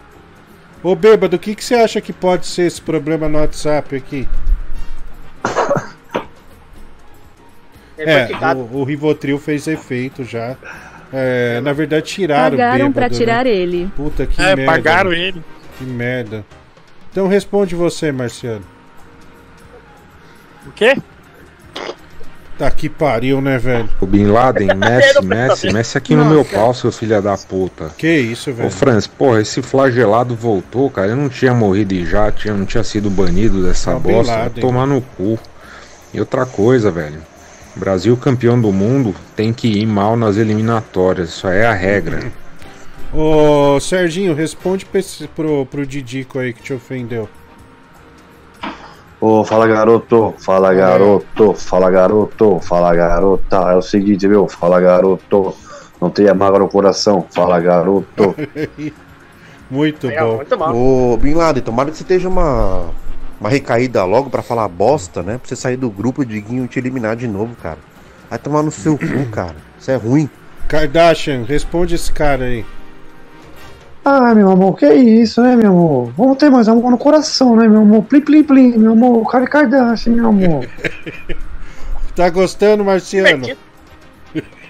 Ô, 0.83 0.95
bêbado, 0.95 1.35
o 1.35 1.39
que, 1.39 1.55
que 1.55 1.63
você 1.63 1.75
acha 1.75 1.99
que 1.99 2.13
pode 2.13 2.45
ser 2.45 2.63
esse 2.63 2.81
problema 2.81 3.27
no 3.27 3.39
WhatsApp 3.39 3.95
aqui? 3.95 4.27
É, 7.97 8.25
quicado. 8.27 8.59
o, 8.59 8.77
o 8.81 8.83
Rivotril 8.83 9.39
fez 9.39 9.67
efeito 9.67 10.23
já. 10.23 10.55
É, 11.11 11.59
na 11.61 11.73
verdade, 11.73 12.05
tiraram 12.05 12.55
o 12.55 12.59
Pagaram 12.59 12.77
bêbado, 12.77 12.93
pra 12.93 13.09
né? 13.09 13.15
tirar 13.15 13.45
ele. 13.47 13.91
Puta 13.95 14.25
que 14.27 14.39
É, 14.41 14.55
merda. 14.55 14.71
pagaram 14.71 15.09
né? 15.11 15.17
ele. 15.19 15.43
Que 15.77 15.83
merda. 15.83 16.45
Então 17.11 17.27
responde 17.27 17.73
você, 17.75 18.11
Marciano. 18.11 18.63
O 20.67 20.71
quê? 20.71 20.95
Tá 22.57 22.71
que 22.71 22.89
pariu, 22.89 23.39
né, 23.39 23.59
velho? 23.59 23.87
O 24.01 24.05
Bin 24.07 24.25
Laden, 24.25 24.69
Messi, 24.73 25.23
Messi, 25.23 25.71
Messi 25.71 25.97
aqui 25.97 26.15
no 26.15 26.25
meu 26.25 26.43
pau, 26.43 26.73
seu 26.73 26.91
filho 26.91 27.21
da 27.21 27.37
puta. 27.37 27.91
Que 27.95 28.17
isso, 28.17 28.49
Ô 28.49 28.53
velho? 28.53 28.71
Franz, 28.71 29.05
porra, 29.05 29.41
esse 29.41 29.61
flagelado 29.61 30.35
voltou, 30.35 30.89
cara. 30.89 31.09
Eu 31.09 31.15
não 31.15 31.29
tinha 31.29 31.53
morrido 31.53 31.93
e 31.93 32.03
já, 32.03 32.31
tinha, 32.31 32.55
não 32.55 32.65
tinha 32.65 32.83
sido 32.83 33.11
banido 33.11 33.61
dessa 33.61 33.91
Tá 33.93 33.99
bosta. 33.99 34.33
Laden. 34.33 34.61
Tomar 34.61 34.87
no 34.87 35.01
cu. 35.01 35.37
E 36.11 36.19
outra 36.19 36.47
coisa, 36.47 36.89
velho. 36.89 37.21
Brasil 37.75 38.17
campeão 38.17 38.59
do 38.59 38.71
mundo 38.73 39.13
tem 39.35 39.53
que 39.53 39.67
ir 39.67 39.85
mal 39.85 40.17
nas 40.17 40.37
eliminatórias. 40.37 41.29
Isso 41.29 41.47
aí 41.47 41.59
é 41.59 41.67
a 41.67 41.73
regra. 41.73 42.31
Ô, 43.13 43.79
Serginho, 43.79 44.33
responde 44.33 44.85
pro, 45.35 45.65
pro 45.67 45.85
Didico 45.85 46.39
aí 46.39 46.53
que 46.53 46.61
te 46.63 46.73
ofendeu. 46.73 47.29
Ô, 49.19 49.43
fala 49.43 49.67
garoto, 49.67 50.33
fala 50.37 50.73
garoto, 50.73 51.53
fala 51.55 51.89
garoto, 51.89 52.59
fala 52.61 52.95
garota. 52.95 53.57
É 53.71 53.75
o 53.75 53.81
seguinte, 53.81 54.27
viu? 54.27 54.47
Fala 54.47 54.79
garoto, 54.79 55.55
não 55.99 56.09
tenha 56.09 56.33
mágoa 56.35 56.59
no 56.59 56.67
coração, 56.69 57.25
fala 57.31 57.59
garoto. 57.59 58.35
Muito 59.69 60.07
É, 60.09 60.21
bom. 60.21 60.35
muito 60.37 60.55
bom. 60.57 61.13
Ô, 61.13 61.17
Bin 61.17 61.33
Laden, 61.33 61.61
tomara 61.61 61.91
que 61.91 61.97
você 61.97 62.03
esteja 62.03 62.29
uma, 62.29 62.85
uma 63.37 63.49
recaída 63.49 64.05
logo 64.05 64.29
pra 64.29 64.41
falar 64.41 64.65
bosta, 64.69 65.21
né? 65.21 65.37
Pra 65.37 65.47
você 65.49 65.57
sair 65.57 65.75
do 65.75 65.89
grupo, 65.89 66.21
o 66.21 66.25
Diguinho 66.25 66.67
te 66.67 66.79
eliminar 66.79 67.17
de 67.17 67.27
novo, 67.27 67.53
cara. 67.61 67.77
Vai 68.29 68.39
tomar 68.39 68.63
no 68.63 68.71
seu 68.71 68.97
cu, 68.97 69.25
cara. 69.29 69.57
Isso 69.77 69.91
é 69.91 69.95
ruim. 69.95 70.29
Kardashian, 70.69 71.43
responde 71.43 71.95
esse 71.95 72.11
cara 72.11 72.45
aí. 72.45 72.65
Ah, 74.09 74.33
meu 74.33 74.49
amor, 74.49 74.77
que 74.77 74.85
isso, 74.85 75.41
né, 75.41 75.53
meu 75.57 75.69
amor? 75.69 76.13
Vamos 76.15 76.37
ter 76.37 76.49
mais 76.49 76.69
amor 76.69 76.91
no 76.91 76.97
coração, 76.97 77.57
né, 77.57 77.67
meu 77.67 77.81
amor? 77.81 78.03
Plim, 78.03 78.21
plim, 78.21 78.41
plim, 78.41 78.77
meu 78.77 78.93
amor. 78.93 79.29
Cara 79.29 79.45
Kardashian, 79.45 80.13
meu 80.13 80.29
amor. 80.29 80.65
Tá 82.15 82.31
gostando, 82.31 82.83
Marciano? 82.83 83.45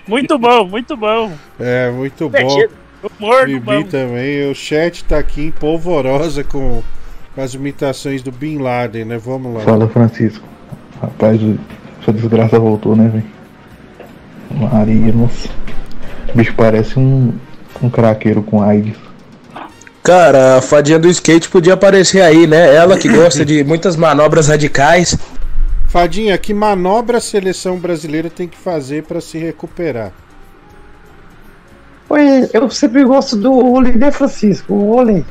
Muito 0.05 0.37
bom, 0.37 0.67
muito 0.67 0.97
bom. 0.97 1.31
É, 1.57 1.89
muito 1.91 2.27
bom. 2.27 2.67
Humor 3.19 3.45
Bibi 3.45 3.59
bom. 3.59 3.83
também. 3.83 4.51
O 4.51 4.55
chat 4.55 5.05
tá 5.05 5.19
aqui 5.19 5.45
em 5.45 5.51
polvorosa 5.51 6.43
com, 6.43 6.81
com 7.33 7.41
as 7.41 7.53
imitações 7.53 8.21
do 8.21 8.33
Bin 8.33 8.57
Laden, 8.57 9.05
né? 9.05 9.17
Vamos 9.17 9.53
lá. 9.53 9.61
Fala, 9.61 9.87
Francisco. 9.87 10.45
Rapaz, 11.01 11.39
sua 12.03 12.13
desgraça 12.13 12.59
voltou, 12.59 12.97
né, 12.97 13.07
velho? 13.07 14.69
Maria, 14.69 15.13
nossa. 15.13 15.47
O 16.27 16.35
bicho 16.35 16.53
parece 16.53 16.99
um, 16.99 17.33
um 17.81 17.89
craqueiro 17.89 18.43
com 18.43 18.61
AIDS. 18.61 19.06
Cara, 20.07 20.55
a 20.55 20.61
fadinha 20.61 20.97
do 20.97 21.09
skate 21.09 21.49
podia 21.49 21.73
aparecer 21.73 22.21
aí, 22.21 22.47
né? 22.47 22.73
Ela 22.73 22.97
que 22.97 23.09
gosta 23.09 23.43
de 23.43 23.61
muitas 23.67 23.97
manobras 23.97 24.47
radicais. 24.47 25.17
Fadinha, 25.89 26.37
que 26.37 26.53
manobra 26.53 27.17
a 27.17 27.19
seleção 27.19 27.77
brasileira 27.77 28.29
tem 28.29 28.47
que 28.47 28.57
fazer 28.57 29.03
pra 29.03 29.19
se 29.19 29.37
recuperar? 29.37 30.13
Oi, 32.07 32.49
eu 32.53 32.69
sempre 32.69 33.03
gosto 33.03 33.35
do 33.35 33.51
ole, 33.51 33.97
né, 33.97 34.09
Francisco? 34.09 34.73
O 34.73 34.95
ole. 34.95 35.25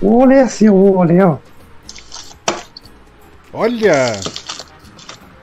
O 0.00 0.18
ole 0.18 0.36
é 0.36 0.42
assim, 0.42 0.68
o 0.68 0.96
ole, 0.96 1.20
ó. 1.20 1.38
Olha! 3.52 4.20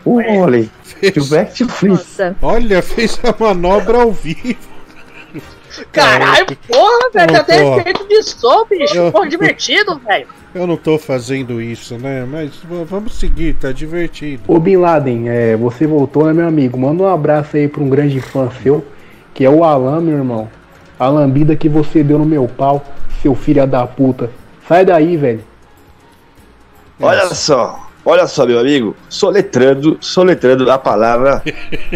O 0.06 0.22
ole. 0.22 0.72
Do 1.14 1.26
back 1.26 1.54
to 1.54 1.68
flip. 1.68 2.02
Olha, 2.42 2.82
fez 2.82 3.20
a 3.26 3.36
manobra 3.38 4.04
ao 4.04 4.14
vivo. 4.14 4.69
Caralho, 5.92 6.46
porra, 6.68 7.10
velho, 7.14 7.38
até 7.38 7.62
porra. 7.64 7.80
efeito 7.82 8.08
de 8.08 8.24
som, 8.24 8.66
bicho. 8.66 8.96
Eu- 8.96 9.12
Porra, 9.12 9.28
divertido, 9.30 10.00
velho. 10.00 10.28
Eu 10.54 10.66
não 10.66 10.76
tô 10.78 10.98
fazendo 10.98 11.62
isso, 11.62 11.98
né? 11.98 12.26
Mas 12.30 12.52
vamos 12.86 13.14
seguir, 13.20 13.54
tá 13.56 13.72
divertido. 13.72 14.44
Ô 14.48 14.60
Bin 14.60 14.78
Laden, 14.78 15.30
é, 15.30 15.56
você 15.56 15.86
voltou, 15.86 16.26
né, 16.26 16.34
meu 16.34 16.48
amigo? 16.48 16.78
Manda 16.78 17.04
um 17.04 17.08
abraço 17.08 17.56
aí 17.56 17.68
pra 17.68 17.84
um 17.84 17.90
grande 17.90 18.20
fã 18.20 18.50
seu, 18.64 18.84
que 19.34 19.46
é 19.46 19.50
o 19.50 19.64
Alan, 19.64 20.02
meu 20.02 20.18
irmão. 20.18 20.50
A 21.00 21.08
lambida 21.08 21.56
que 21.56 21.70
você 21.70 22.04
deu 22.04 22.18
no 22.20 22.26
meu 22.26 22.48
pau, 22.48 22.84
seu 23.22 23.36
filho 23.36 23.66
da 23.68 23.86
puta. 23.86 24.30
Sai 24.68 24.84
daí, 24.84 25.16
velho. 25.18 25.44
Olha 27.02 27.28
só, 27.34 27.88
olha 28.04 28.28
só, 28.28 28.46
meu 28.46 28.60
amigo. 28.60 28.96
Soletrando, 29.08 29.98
soletrando 30.02 30.70
a 30.70 30.78
palavra. 30.78 31.42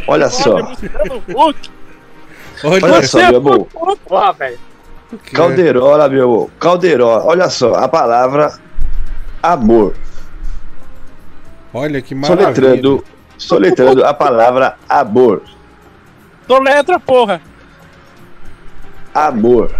Olha 0.07 0.29
só. 0.29 0.55
Olha 2.63 3.03
só, 3.03 3.17
meu 3.17 3.37
amor. 3.37 3.67
Porra, 4.05 4.33
velho. 4.33 4.59
Calderola, 5.33 6.09
meu 6.09 6.23
amor. 6.23 6.49
Calderola. 6.59 7.25
Olha 7.25 7.49
só, 7.49 7.73
a 7.75 7.87
palavra 7.87 8.53
amor. 9.41 9.93
Olha 11.73 12.01
que 12.01 12.15
maravilha. 12.15 12.53
Soletrando, 12.53 13.03
soletrando 13.37 14.05
a 14.05 14.13
palavra 14.13 14.77
amor. 14.87 15.41
Soletra, 16.47 16.99
porra. 16.99 17.41
Amor. 19.13 19.75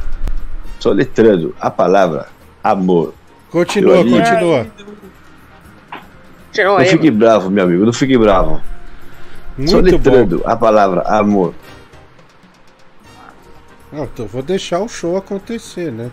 Soletrando 0.80 1.56
a 1.60 1.70
palavra 1.72 2.28
amor. 2.64 3.14
Continua, 3.50 3.98
continua. 3.98 4.68
Não 6.58 6.86
fique 6.86 7.12
bravo, 7.12 7.50
meu 7.50 7.64
amigo. 7.64 7.86
Não 7.86 7.94
fique 7.94 8.18
bravo. 8.18 8.62
Muito 9.58 9.70
Soletrando 9.70 10.42
a 10.46 10.56
palavra 10.56 11.02
amor. 11.02 11.54
Não, 13.94 14.06
então 14.06 14.26
vou 14.26 14.42
deixar 14.42 14.80
o 14.80 14.88
show 14.90 15.16
acontecer, 15.16 15.92
né? 15.92 16.10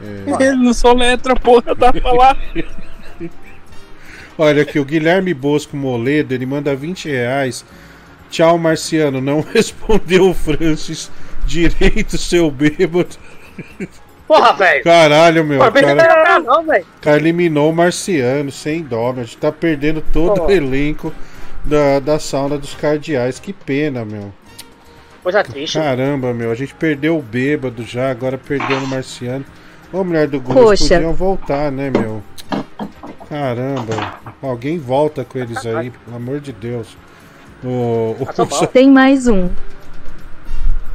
É. 0.00 0.44
Ele 0.44 0.56
não 0.56 0.74
soletra, 0.74 1.34
porra, 1.36 1.74
dá 1.74 1.92
pra 1.92 2.02
falar. 2.02 2.36
Olha 4.36 4.62
aqui, 4.62 4.78
o 4.78 4.84
Guilherme 4.84 5.32
Bosco 5.34 5.76
Moledo, 5.76 6.34
ele 6.34 6.46
manda 6.46 6.74
20 6.74 7.08
reais. 7.08 7.64
Tchau, 8.30 8.58
Marciano. 8.58 9.20
Não 9.20 9.40
respondeu 9.54 10.30
o 10.30 10.34
Francis 10.34 11.10
direito, 11.46 12.18
seu 12.18 12.50
bêbado. 12.50 13.16
Porra, 14.26 14.52
velho. 14.52 14.84
Caralho, 14.84 15.44
meu. 15.44 15.60
O 15.60 15.72
cara, 15.72 16.38
não, 16.40 16.64
velho. 16.64 16.86
cara 17.00 17.16
eliminou 17.16 17.70
o 17.70 17.74
Marciano, 17.74 18.52
sem 18.52 18.82
dó. 18.82 19.12
meu. 19.12 19.22
A 19.22 19.24
gente 19.24 19.38
tá 19.38 19.50
perdendo 19.50 20.02
todo 20.12 20.36
Pô. 20.36 20.46
o 20.46 20.50
elenco 20.50 21.12
da, 21.64 21.98
da 21.98 22.18
sauna 22.18 22.58
dos 22.58 22.74
cardeais. 22.74 23.40
Que 23.40 23.52
pena, 23.52 24.04
meu. 24.04 24.32
Coisa 25.28 25.44
triste. 25.44 25.78
Caramba, 25.78 26.32
meu. 26.32 26.50
A 26.50 26.54
gente 26.54 26.74
perdeu 26.74 27.18
o 27.18 27.20
bêbado 27.20 27.84
já, 27.84 28.10
agora 28.10 28.38
perdeu 28.38 28.78
o 28.78 28.86
Marciano. 28.86 29.44
Ô, 29.92 30.02
mulher 30.02 30.26
do 30.26 30.38
eles 30.38 30.48
Poxa. 30.48 30.94
podiam 30.94 31.12
voltar, 31.12 31.70
né, 31.70 31.90
meu? 31.90 32.22
Caramba. 33.28 34.14
Alguém 34.40 34.78
volta 34.78 35.26
com 35.26 35.38
eles 35.38 35.66
aí, 35.66 35.90
pelo 35.90 36.16
amor 36.16 36.40
de 36.40 36.50
Deus. 36.50 36.96
O, 37.62 38.16
o, 38.18 38.66
Tem 38.68 38.90
mais 38.90 39.26
um. 39.26 39.50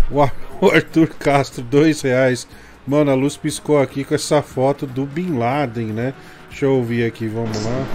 o 0.10 0.28
o 0.60 0.68
Arthur 0.68 1.10
Castro, 1.20 1.62
dois 1.62 2.02
reais. 2.02 2.48
Mano, 2.88 3.12
a 3.12 3.14
luz 3.14 3.38
piscou 3.38 3.80
aqui 3.80 4.04
com 4.04 4.16
essa 4.16 4.42
foto 4.42 4.88
do 4.88 5.06
Bin 5.06 5.38
Laden, 5.38 5.90
né? 5.90 6.12
Deixa 6.50 6.66
eu 6.66 6.74
ouvir 6.74 7.06
aqui, 7.06 7.28
vamos 7.28 7.64
lá. 7.64 7.86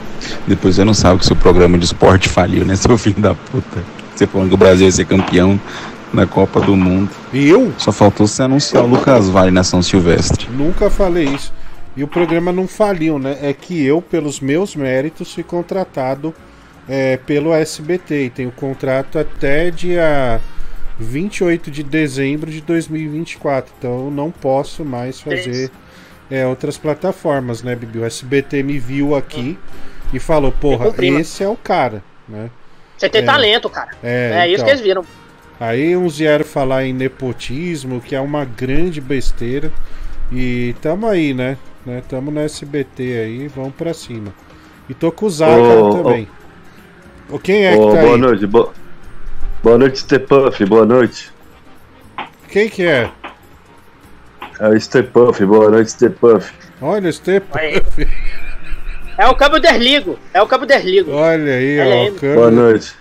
Depois 0.47 0.77
você 0.77 0.85
não 0.85 0.95
sabe 0.95 1.19
que 1.19 1.27
seu 1.27 1.35
programa 1.35 1.77
de 1.77 1.85
esporte 1.85 2.29
faliu, 2.29 2.65
né, 2.65 2.77
seu 2.77 2.97
filho 2.97 3.21
da 3.21 3.35
puta? 3.35 3.83
Você 4.15 4.27
falando 4.27 4.49
que 4.49 4.55
o 4.55 4.59
Brasil 4.59 4.87
ia 4.87 4.93
ser 4.93 5.05
campeão 5.05 5.61
na 6.13 6.27
Copa 6.27 6.61
do 6.61 6.77
Mundo. 6.77 7.11
E 7.33 7.49
eu? 7.49 7.73
Só 7.79 7.93
faltou 7.93 8.27
você 8.27 8.43
anunciar 8.43 8.85
o 8.85 8.87
Lucas 8.87 9.29
Vale 9.29 9.51
na 9.51 9.63
São 9.65 9.83
Silvestre. 9.83 10.49
Nunca 10.51 10.89
falei 10.91 11.25
isso. 11.27 11.53
E 11.97 12.03
o 12.05 12.09
programa 12.09 12.53
não 12.53 12.69
faliu, 12.69 13.19
né? 13.19 13.39
É 13.43 13.53
que 13.53 13.85
eu, 13.85 14.01
pelos 14.01 14.41
meus 14.41 14.77
méritos, 14.77 15.35
fui 15.35 15.43
contratado 15.43 16.35
é, 16.89 17.17
pelo 17.17 17.53
SBT 17.53 18.27
e 18.27 18.31
tenho 18.31 18.51
contrato 18.53 19.19
até 19.19 19.71
dia 19.71 20.41
28 20.99 21.71
de 21.71 21.83
dezembro 21.83 22.51
de 22.51 22.61
2024. 22.61 23.73
Então 23.79 24.07
eu 24.07 24.11
não 24.11 24.31
posso 24.31 24.85
mais 24.85 25.21
fazer 25.21 25.71
é, 26.31 26.47
outras 26.47 26.79
plataformas, 26.79 27.63
né, 27.63 27.75
Bibi? 27.75 27.99
O 27.99 28.05
SBT 28.05 28.63
me 28.63 28.79
viu 28.79 29.17
aqui 29.17 29.59
e 30.13 30.19
falou: 30.19 30.53
porra, 30.53 30.93
esse 31.03 31.43
é 31.43 31.49
o 31.49 31.57
cara, 31.57 32.03
né? 32.29 32.49
Você 32.97 33.09
tem 33.09 33.23
É. 33.23 33.25
talento, 33.25 33.69
cara. 33.71 33.91
É, 34.03 34.33
É, 34.41 34.47
isso 34.47 34.55
então. 34.55 34.65
que 34.67 34.71
eles 34.73 34.81
viram. 34.81 35.05
Aí 35.61 35.97
uns 35.97 36.19
vieram 36.19 36.45
falar 36.45 36.85
em 36.85 36.93
nepotismo, 36.93 38.01
que 38.01 38.15
é 38.15 38.21
uma 38.21 38.45
grande 38.45 39.01
besteira. 39.01 39.73
E 40.31 40.75
tamo 40.81 41.07
aí, 41.07 41.35
né? 41.35 41.57
né? 41.85 42.03
Tamo 42.09 42.31
no 42.31 42.41
SBT 42.41 43.03
aí, 43.03 43.49
vamos 43.49 43.75
pra 43.75 43.93
cima. 43.93 44.33
E 44.89 44.95
tô 44.95 45.11
com 45.11 45.27
o 45.27 45.31
Zácaro 45.31 45.87
Ô, 45.87 46.03
também. 46.03 46.29
O 47.29 47.39
Quem 47.39 47.67
é 47.67 47.75
Ô, 47.75 47.89
que 47.91 47.97
tá 47.97 48.03
boa 48.03 48.15
aí? 48.15 48.21
noite, 48.21 48.47
bo... 48.47 48.73
boa 49.63 49.79
noite, 49.79 49.99
Stepuff, 49.99 50.65
boa 50.65 50.87
noite. 50.87 51.31
Quem 52.49 52.69
que 52.69 52.85
é? 52.87 53.11
É 54.61 54.69
o 54.69 54.81
Stepuff, 54.81 55.45
boa 55.45 55.71
noite, 55.71 55.91
Stepuff. 55.91 56.53
Olha, 56.81 57.11
Stepan. 57.13 57.59
É 59.19 59.27
o 59.27 59.35
Cabo 59.35 59.59
Desligo. 59.59 60.17
É 60.33 60.41
o 60.41 60.47
Cabo 60.47 60.65
Desligo. 60.65 61.11
Olha 61.11 61.55
aí, 61.55 61.81
Olha 61.81 61.91
ó. 61.91 62.03
aí. 62.03 62.11
o 62.11 62.15
câmbio. 62.15 62.35
Boa 62.37 62.51
noite. 62.51 62.95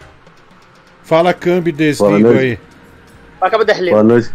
Fala 1.07 1.33
câmbio 1.33 1.71
Boa 1.71 1.87
desligo 1.87 2.19
noite. 2.19 2.39
aí. 2.39 2.59
É 3.39 3.47
o 3.47 3.49
Cabo 3.49 3.63
Desligo. 3.63 3.91
Boa 3.91 4.03
noite. 4.03 4.29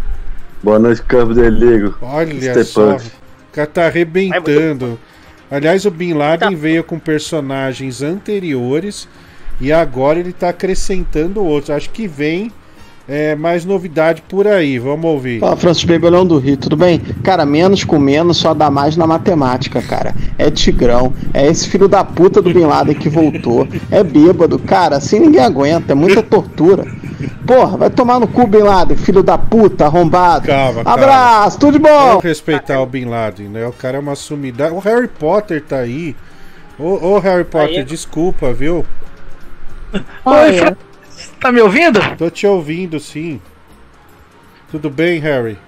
Boa 0.62 0.78
noite, 0.78 1.02
Campo 1.02 1.34
Deligo. 1.34 1.94
Olha 2.00 2.64
só. 2.64 2.96
O 2.96 3.00
cara 3.52 3.66
tá 3.66 3.86
arrebentando. 3.88 4.98
Aliás, 5.50 5.84
o 5.84 5.90
Bin 5.90 6.14
Laden 6.14 6.56
veio 6.56 6.82
com 6.82 6.98
personagens 6.98 8.00
anteriores 8.00 9.06
e 9.60 9.70
agora 9.70 10.18
ele 10.18 10.32
tá 10.32 10.48
acrescentando 10.48 11.44
outros. 11.44 11.68
Acho 11.68 11.90
que 11.90 12.08
vem 12.08 12.50
é, 13.08 13.34
mais 13.34 13.64
novidade 13.64 14.22
por 14.28 14.46
aí. 14.46 14.78
Vamos 14.78 15.04
ouvir. 15.04 15.40
Fala, 15.40 15.56
Francis 15.56 15.84
Bebelão 15.84 16.26
do 16.26 16.38
Rio, 16.38 16.56
tudo 16.56 16.76
bem? 16.76 16.98
Cara, 17.22 17.44
menos 17.44 17.84
com 17.84 17.98
menos 17.98 18.36
só 18.36 18.54
dá 18.54 18.70
mais 18.70 18.96
na 18.96 19.06
matemática, 19.06 19.82
cara. 19.82 20.14
É 20.38 20.50
Tigrão, 20.50 21.12
é 21.34 21.46
esse 21.46 21.68
filho 21.68 21.88
da 21.88 22.04
puta 22.04 22.40
do 22.40 22.52
Bin 22.52 22.64
Laden 22.64 22.94
que 22.94 23.08
voltou, 23.08 23.66
é 23.90 24.02
bêbado, 24.02 24.58
cara, 24.58 24.96
assim 24.96 25.20
ninguém 25.20 25.42
aguenta, 25.42 25.92
é 25.92 25.94
muita 25.94 26.22
tortura. 26.22 26.86
Porra, 27.46 27.76
vai 27.76 27.90
tomar 27.90 28.18
no 28.18 28.26
cu, 28.26 28.46
Bin 28.46 28.58
Laden, 28.58 28.96
filho 28.96 29.22
da 29.22 29.38
puta, 29.38 29.86
arrombado. 29.86 30.46
Calma, 30.46 30.84
calma. 30.84 30.92
Abraço, 30.92 31.58
tudo 31.58 31.72
de 31.72 31.78
bom! 31.78 31.88
Vamos 31.88 32.24
respeitar 32.24 32.80
o 32.80 32.86
Bin 32.86 33.06
Laden, 33.06 33.48
né? 33.48 33.66
O 33.66 33.72
cara 33.72 33.96
é 33.96 34.00
uma 34.00 34.14
sumidade. 34.14 34.74
O 34.74 34.78
Harry 34.78 35.08
Potter 35.08 35.62
tá 35.62 35.78
aí. 35.78 36.16
Ô, 36.78 37.14
ô, 37.14 37.18
Harry 37.18 37.44
Potter, 37.44 37.78
Aí. 37.78 37.84
desculpa, 37.84 38.52
viu? 38.52 38.84
Oi, 40.24 40.52
Fran... 40.54 40.76
Tá 41.42 41.50
me 41.52 41.60
ouvindo? 41.60 42.00
Tô 42.16 42.30
te 42.30 42.46
ouvindo, 42.46 42.98
sim. 43.00 43.40
Tudo 44.70 44.88
bem, 44.88 45.18
Harry? 45.20 45.58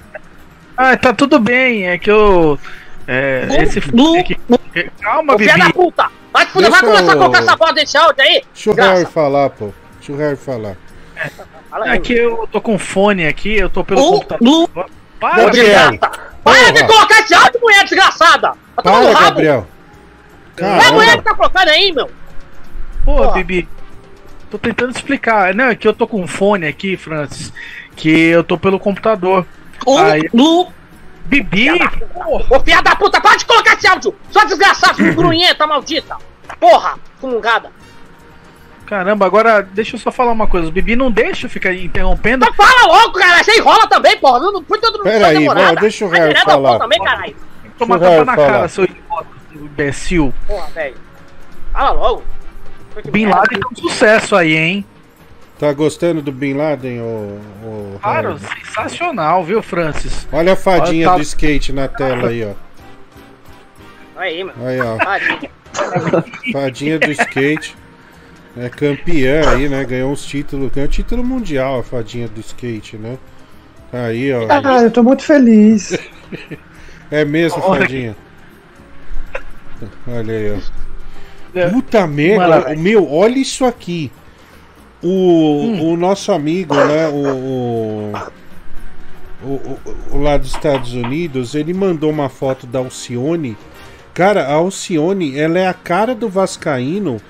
Ah, 0.77 0.97
tá 0.97 1.13
tudo 1.13 1.39
bem, 1.39 1.89
é 1.89 1.99
que 1.99 2.11
eu. 2.11 2.59
É, 3.07 3.47
esse. 3.61 3.81
é 3.81 4.23
que- 4.23 4.41
é- 4.75 4.91
calma, 5.01 5.37
filha 5.37 5.53
da 5.59 5.65
Bibi. 5.67 5.73
puta! 5.75 6.09
Vai 6.33 6.47
te 6.47 6.53
fuder, 6.53 6.71
vai 6.71 6.81
começar 6.81 7.13
a 7.13 7.15
o- 7.15 7.19
colocar 7.19 7.39
essa 7.41 7.57
porra 7.57 7.73
desse 7.75 7.97
áudio 7.99 8.23
aí! 8.23 8.43
Deixa 8.55 8.71
o. 8.71 8.75
Harry 8.75 9.05
falar, 9.05 9.51
pô. 9.51 9.71
Deixa 9.99 10.13
o 10.13 10.17
Harry 10.17 10.37
falar. 10.37 10.77
Fala 11.71 11.85
aí, 11.87 11.91
É 11.97 11.99
que 11.99 12.13
eu 12.15 12.49
tô 12.51 12.61
com 12.61 12.79
fone 12.79 13.27
aqui, 13.27 13.57
eu 13.57 13.69
tô 13.69 13.85
pelo 13.85 14.01
Ô, 14.01 14.13
computador. 14.13 14.71
Para, 15.21 15.47
Ô, 15.47 15.51
desgraça! 15.51 15.91
Bibi. 15.91 16.01
Para 16.43 16.71
de 16.73 16.85
colocar 16.87 17.21
esse 17.21 17.35
áudio, 17.35 17.61
mulher 17.61 17.83
desgraçada! 17.85 18.53
Tá 18.77 18.83
Para! 18.83 19.13
Gabriel. 19.21 19.67
É 20.57 20.87
a 20.89 20.93
mulher 20.93 21.17
que 21.19 21.23
tá 21.25 21.35
colocando 21.35 21.69
aí, 21.69 21.93
meu! 21.93 22.11
Pô, 23.05 23.31
Bibi. 23.33 23.69
Tô 24.55 24.59
tentando 24.59 24.95
explicar. 24.95 25.53
Não, 25.53 25.65
é 25.65 25.75
que 25.75 25.89
eu 25.89 25.93
tô 25.93 26.07
com 26.07 26.23
um 26.23 26.29
fone 26.29 26.65
aqui, 26.65 26.97
Francis. 26.97 27.53
Que 27.97 28.09
eu 28.09 28.45
tô 28.45 28.57
pelo 28.57 28.79
computador. 28.79 29.45
Aí... 29.85 30.31
Bibi! 31.25 31.71
Ô, 32.49 32.61
filha 32.61 32.81
da 32.81 32.95
puta, 32.95 33.21
para 33.21 33.37
de 33.37 33.45
colocar 33.47 33.75
esse 33.75 33.89
áudio! 33.89 34.15
Sua 34.31 34.45
desgraçada, 34.47 34.95
sua 34.95 35.11
grunhenta 35.11 35.67
maldita! 35.67 36.17
Porra, 36.61 36.97
fungada! 37.21 37.73
Caramba, 38.87 39.27
agora 39.27 39.61
deixa 39.61 39.97
eu 39.97 40.01
só 40.01 40.13
falar 40.13 40.31
uma 40.31 40.47
coisa. 40.47 40.69
O 40.69 40.71
Bibi 40.71 40.95
não 40.95 41.11
deixa 41.11 41.47
eu 41.47 41.51
ficar 41.51 41.75
interrompendo. 41.75 42.47
Então 42.47 42.55
fala 42.55 42.87
logo, 42.87 43.15
cara! 43.15 43.43
Você 43.43 43.59
enrola 43.59 43.89
também, 43.89 44.17
porra! 44.19 44.39
Não, 44.39 44.53
não 44.53 44.63
põe 44.63 44.79
todo 44.79 44.99
mundo 44.99 45.03
Pera 45.03 45.27
aí, 45.29 45.49
vai, 45.49 45.75
deixa 45.77 46.05
o 46.05 46.09
Harry 46.11 46.39
falar. 46.45 46.79
também, 46.79 47.03
caralho! 47.03 47.35
Toma 47.77 47.99
tapa 47.99 48.25
na 48.25 48.33
Harry 48.35 48.37
cara, 48.37 48.53
falar. 48.53 48.69
seu 48.69 48.85
idiota, 48.85 49.27
seu 49.51 49.65
imbecil. 49.65 50.35
Porra, 50.47 50.69
velho! 50.69 50.97
Fala 51.73 51.91
logo! 51.91 52.23
Bin 53.11 53.27
Laden 53.27 53.61
é 53.61 53.67
um 53.73 53.77
sucesso 53.77 54.37
aí, 54.37 54.57
hein? 54.57 54.85
Tá 55.59 55.73
gostando 55.73 56.21
do 56.21 56.33
Bin 56.33 56.55
Laden, 56.55 57.01
ô, 57.01 57.39
ô 57.65 57.99
Claro, 58.01 58.39
sensacional, 58.39 59.45
viu, 59.45 59.63
Francis? 59.63 60.27
Olha 60.33 60.55
a 60.55 60.57
fadinha 60.57 61.09
Olha, 61.09 61.11
tá- 61.11 61.17
do 61.17 61.23
skate 61.23 61.73
na 61.73 61.89
tela 61.89 62.29
aí, 62.29 62.45
ó. 62.45 62.55
Aí, 64.17 64.45
mano. 64.45 64.67
Aí, 64.67 64.81
ó. 64.81 64.97
Tadinho. 64.97 65.51
Fadinha 66.53 66.99
do 66.99 67.11
skate. 67.11 67.77
É 68.57 68.69
campeã 68.69 69.51
aí, 69.51 69.69
né? 69.69 69.85
Ganhou 69.85 70.13
uns 70.13 70.25
títulos. 70.25 70.71
Ganhou 70.73 70.89
título 70.89 71.25
mundial 71.25 71.81
a 71.81 71.83
fadinha 71.83 72.29
do 72.29 72.41
skate, 72.41 72.97
né? 72.97 73.19
Tá 73.91 74.07
aí, 74.07 74.33
ó. 74.33 74.47
Ah, 74.49 74.83
eu 74.83 74.91
tô 74.91 75.03
muito 75.03 75.23
feliz. 75.23 75.97
É 77.11 77.25
mesmo, 77.25 77.63
Olha 77.63 77.81
fadinha. 77.83 78.17
Olha 80.09 80.35
aí, 80.35 80.53
ó. 80.53 80.84
É. 81.55 81.69
Puta 81.69 82.07
merda, 82.07 82.45
meu, 82.77 83.11
olha 83.13 83.39
isso 83.39 83.65
aqui. 83.65 84.11
O, 85.03 85.91
o 85.93 85.97
nosso 85.97 86.33
amigo, 86.33 86.75
né? 86.75 87.09
O, 87.09 88.13
o, 88.13 88.13
o, 89.45 89.79
o 90.13 90.19
lá 90.23 90.37
dos 90.37 90.49
Estados 90.53 90.95
Unidos, 90.95 91.55
ele 91.55 91.75
mandou 91.75 92.11
uma 92.11 92.29
foto 92.29 92.67
da 92.67 92.79
Alcione. 92.79 93.57
Cara, 94.15 94.45
a 94.47 94.55
Alcione, 94.55 95.39
ela 95.39 95.59
é 95.59 95.67
a 95.67 95.75
cara 95.75 96.15
do 96.15 96.29
Vascaíno, 96.29 97.21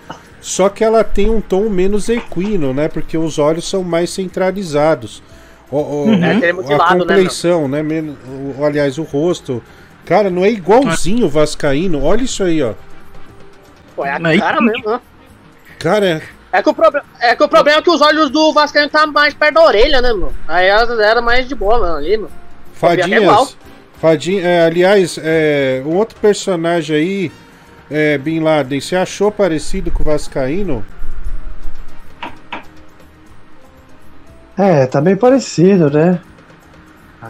só 0.40 0.68
que 0.68 0.84
ela 0.84 1.02
tem 1.02 1.28
um 1.30 1.40
tom 1.40 1.68
menos 1.68 2.08
equino, 2.08 2.72
né? 2.72 2.88
Porque 2.88 3.16
os 3.18 3.38
olhos 3.38 3.68
são 3.68 3.82
mais 3.82 4.10
centralizados. 4.10 5.22
O, 5.70 5.78
o- 5.78 6.04
Uhum. 6.06 6.22
É, 6.24 6.50
a 6.50 6.76
lado, 6.76 6.94
né, 6.94 6.98
compleição, 7.00 7.66
né? 7.68 7.82
O- 8.58 8.64
aliás, 8.64 8.98
o 8.98 9.02
rosto. 9.02 9.62
Cara, 10.04 10.28
não 10.30 10.44
é 10.44 10.50
igualzinho 10.50 11.24
o 11.26 11.30
Vascaíno. 11.30 12.04
Olha 12.04 12.22
isso 12.22 12.44
aí, 12.44 12.62
ó. 12.62 12.74
Pô, 13.94 14.04
é 14.04 14.10
a 14.10 14.20
Aí- 14.22 14.38
cara 14.40 14.60
mesmo, 14.60 14.90
né? 14.90 15.00
Cara, 15.78 16.22
É 16.52 16.62
que, 16.62 16.68
o 16.70 16.74
proble- 16.74 17.02
é 17.20 17.34
que 17.34 17.42
o 17.42 17.48
problema 17.48 17.78
é 17.78 17.82
que 17.82 17.90
os 17.90 18.00
olhos 18.00 18.30
do 18.30 18.52
Vascaíno 18.52 18.88
tá 18.88 19.06
mais 19.06 19.34
perto 19.34 19.54
da 19.54 19.62
orelha, 19.62 20.00
né, 20.00 20.12
meu? 20.12 20.32
Aí 20.48 20.66
ela 20.66 21.04
era 21.04 21.20
mais 21.20 21.48
de 21.48 21.54
boa, 21.54 21.78
mano, 21.78 21.96
ali, 21.96 22.12
é 22.12 22.14
igual. 22.14 22.30
Fadinhas. 22.74 23.56
Fadinha, 24.00 24.42
é, 24.46 24.66
aliás, 24.66 25.18
é, 25.22 25.82
um 25.84 25.96
outro 25.96 26.18
personagem 26.20 26.96
aí, 26.96 27.32
é, 27.90 28.18
Bin 28.18 28.40
Laden, 28.40 28.80
você 28.80 28.94
achou 28.96 29.30
parecido 29.32 29.90
com 29.90 30.02
o 30.02 30.06
Vascaíno? 30.06 30.84
É, 34.56 34.86
tá 34.86 35.00
bem 35.00 35.16
parecido, 35.16 35.90
né? 35.90 36.20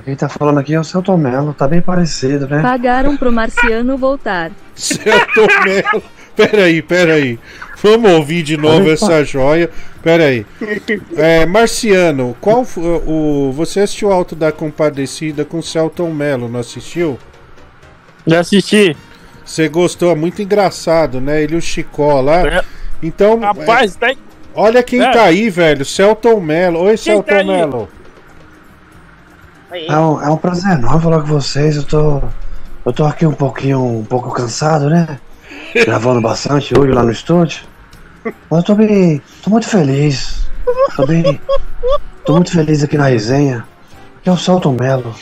Quem 0.04 0.16
tá 0.16 0.28
falando 0.28 0.58
aqui 0.58 0.74
é 0.74 0.80
o 0.80 0.84
Celton 0.84 1.16
Mello, 1.16 1.54
tá 1.54 1.68
bem 1.68 1.80
parecido, 1.80 2.48
né? 2.48 2.60
Pagaram 2.60 3.16
pro 3.16 3.32
marciano 3.32 3.96
voltar. 3.96 4.50
Celton 4.74 5.46
Mello. 5.64 6.02
Peraí, 6.48 6.82
peraí. 6.82 7.38
Vamos 7.82 8.10
ouvir 8.12 8.42
de 8.42 8.56
novo 8.56 8.90
essa 8.90 9.22
joia. 9.24 9.70
Peraí. 10.02 10.44
É, 11.16 11.46
Marciano, 11.46 12.36
qual 12.40 12.64
f- 12.64 12.80
o. 12.80 13.52
Você 13.54 13.80
assistiu 13.80 14.12
Alto 14.12 14.34
da 14.34 14.50
Compadecida 14.50 15.44
com 15.44 15.62
Celton 15.62 16.10
Mello, 16.12 16.48
não 16.48 16.60
assistiu? 16.60 17.18
Já 18.26 18.40
assisti. 18.40 18.96
Você 19.44 19.68
gostou, 19.68 20.10
é 20.10 20.14
muito 20.14 20.40
engraçado, 20.42 21.20
né? 21.20 21.42
Ele 21.42 21.54
e 21.54 21.58
o 21.58 21.60
Chicó 21.60 22.20
lá. 22.20 22.64
Então. 23.02 23.38
Rapaz, 23.38 23.94
é, 23.96 23.98
tá 23.98 24.06
aí. 24.06 24.18
Olha 24.54 24.82
quem 24.82 25.02
É. 25.02 25.10
tá 25.10 25.22
aí, 25.24 25.50
velho. 25.50 25.84
Celton 25.84 26.40
Mello. 26.40 26.80
Oi, 26.80 26.96
Celton 26.96 27.22
tá 27.22 27.36
aí? 27.38 27.46
Mello. 27.46 27.88
É 29.72 29.96
um, 29.96 30.22
é 30.22 30.30
um 30.30 30.36
prazer 30.36 30.72
enorme 30.72 31.02
falar 31.02 31.20
com 31.20 31.26
vocês. 31.26 31.76
Eu 31.76 31.82
tô. 31.84 32.22
Eu 32.86 32.92
tô 32.92 33.04
aqui 33.04 33.26
um 33.26 33.32
pouquinho, 33.32 33.82
um 33.82 34.04
pouco 34.04 34.30
cansado, 34.32 34.88
né? 34.90 35.18
Gravando 35.84 36.20
bastante 36.20 36.76
hoje 36.78 36.92
lá 36.92 37.02
no 37.02 37.10
estúdio. 37.12 37.62
Mas 38.24 38.60
eu 38.60 38.62
tô 38.64 38.74
bem. 38.74 39.20
tô 39.42 39.50
muito 39.50 39.68
feliz. 39.68 40.48
Tô 40.96 41.06
bem. 41.06 41.40
Tô 42.24 42.32
muito 42.34 42.50
feliz 42.52 42.82
aqui 42.82 42.96
na 42.96 43.06
resenha. 43.06 43.64
Aqui 44.20 44.28
é 44.28 44.32
o 44.32 44.36
Celton 44.36 44.76
Mello. 44.78 45.14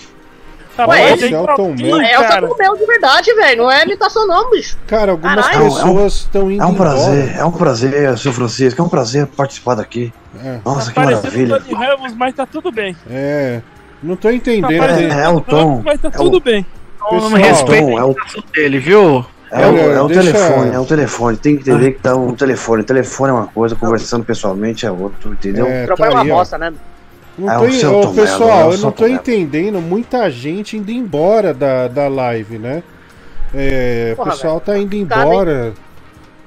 Ué, 0.78 1.12
Esse 1.12 1.34
é 1.34 1.38
o 1.38 1.46
Tom 1.54 1.74
Mello. 1.74 2.00
É 2.00 2.18
o 2.18 2.26
Celton 2.28 2.56
Mello 2.58 2.78
de 2.78 2.86
verdade, 2.86 3.34
velho. 3.34 3.62
Não 3.64 3.70
é 3.70 3.82
imitação, 3.84 4.26
não, 4.26 4.50
bicho. 4.50 4.76
Cara, 4.86 5.12
algumas 5.12 5.46
Caralho. 5.48 5.64
pessoas 5.74 6.14
estão 6.14 6.50
indo 6.50 6.62
É 6.62 6.66
um 6.66 6.74
prazer, 6.74 7.24
embora. 7.28 7.38
é 7.40 7.44
um 7.44 7.50
prazer, 7.52 8.18
seu 8.18 8.32
Francisco, 8.32 8.80
é 8.80 8.84
um 8.84 8.88
prazer 8.88 9.26
participar 9.26 9.74
daqui. 9.74 10.12
É. 10.42 10.58
Nossa, 10.64 10.90
que 10.90 10.94
Parecendo 10.94 11.22
maravilha. 11.22 11.60
Tony 11.60 11.74
Ramos, 11.86 12.14
mas 12.16 12.34
tá 12.34 12.46
tudo 12.46 12.70
bem. 12.72 12.96
É. 13.10 13.60
Não 14.02 14.16
tô 14.16 14.30
entendendo. 14.30 14.78
Tá 14.78 14.98
É, 15.00 15.02
é 15.04 15.08
o 15.08 15.12
Ramos, 15.34 15.44
tom. 15.46 15.82
Mas 15.84 16.00
tá 16.00 16.08
É 16.08 16.10
tudo 16.12 16.36
o- 16.38 16.40
bem. 16.40 16.64
Pessoal, 17.10 17.20
não 17.20 17.30
me 17.30 17.42
respeita 17.42 17.86
Tom, 17.90 17.98
é 17.98 18.04
o, 18.04 18.16
dele, 18.54 18.78
viu? 18.78 19.26
É 19.52 19.66
o, 19.66 19.78
é 19.78 20.00
o 20.00 20.04
Olha, 20.06 20.14
deixa- 20.14 20.32
telefone, 20.32 20.70
é 20.74 20.78
o 20.80 20.84
telefone. 20.84 21.36
Tem 21.36 21.56
que 21.56 21.62
entender 21.70 21.92
que 21.92 22.00
tá 22.00 22.16
um 22.16 22.34
telefone. 22.34 22.82
Telefone 22.82 23.30
é 23.30 23.34
uma 23.34 23.46
coisa, 23.46 23.76
conversando 23.76 24.24
pessoalmente 24.24 24.86
é 24.86 24.90
outro, 24.90 25.32
entendeu? 25.32 25.66
É, 25.66 25.84
Trocar 25.86 26.08
tá 26.08 26.14
uma 26.14 26.22
aí, 26.22 26.30
ó. 26.30 26.34
bosta, 26.36 26.58
né? 26.58 26.72
Não 27.38 27.50
É 27.50 27.56
tô, 27.56 27.62
o 27.62 27.66
ô, 27.66 28.12
é 28.12 28.14
pessoal, 28.14 28.68
o 28.68 28.72
eu 28.72 28.78
não 28.78 28.92
tô 28.92 29.06
entendendo 29.06 29.80
muita 29.80 30.28
gente 30.30 30.76
indo 30.76 30.90
embora 30.90 31.54
da, 31.54 31.88
da 31.88 32.08
live, 32.08 32.58
né? 32.58 32.82
É, 33.54 34.10
o 34.12 34.16
Porra, 34.16 34.30
pessoal 34.32 34.60
tá 34.60 34.76
indo 34.78 35.06
Tá, 35.06 35.22
embora. 35.22 35.72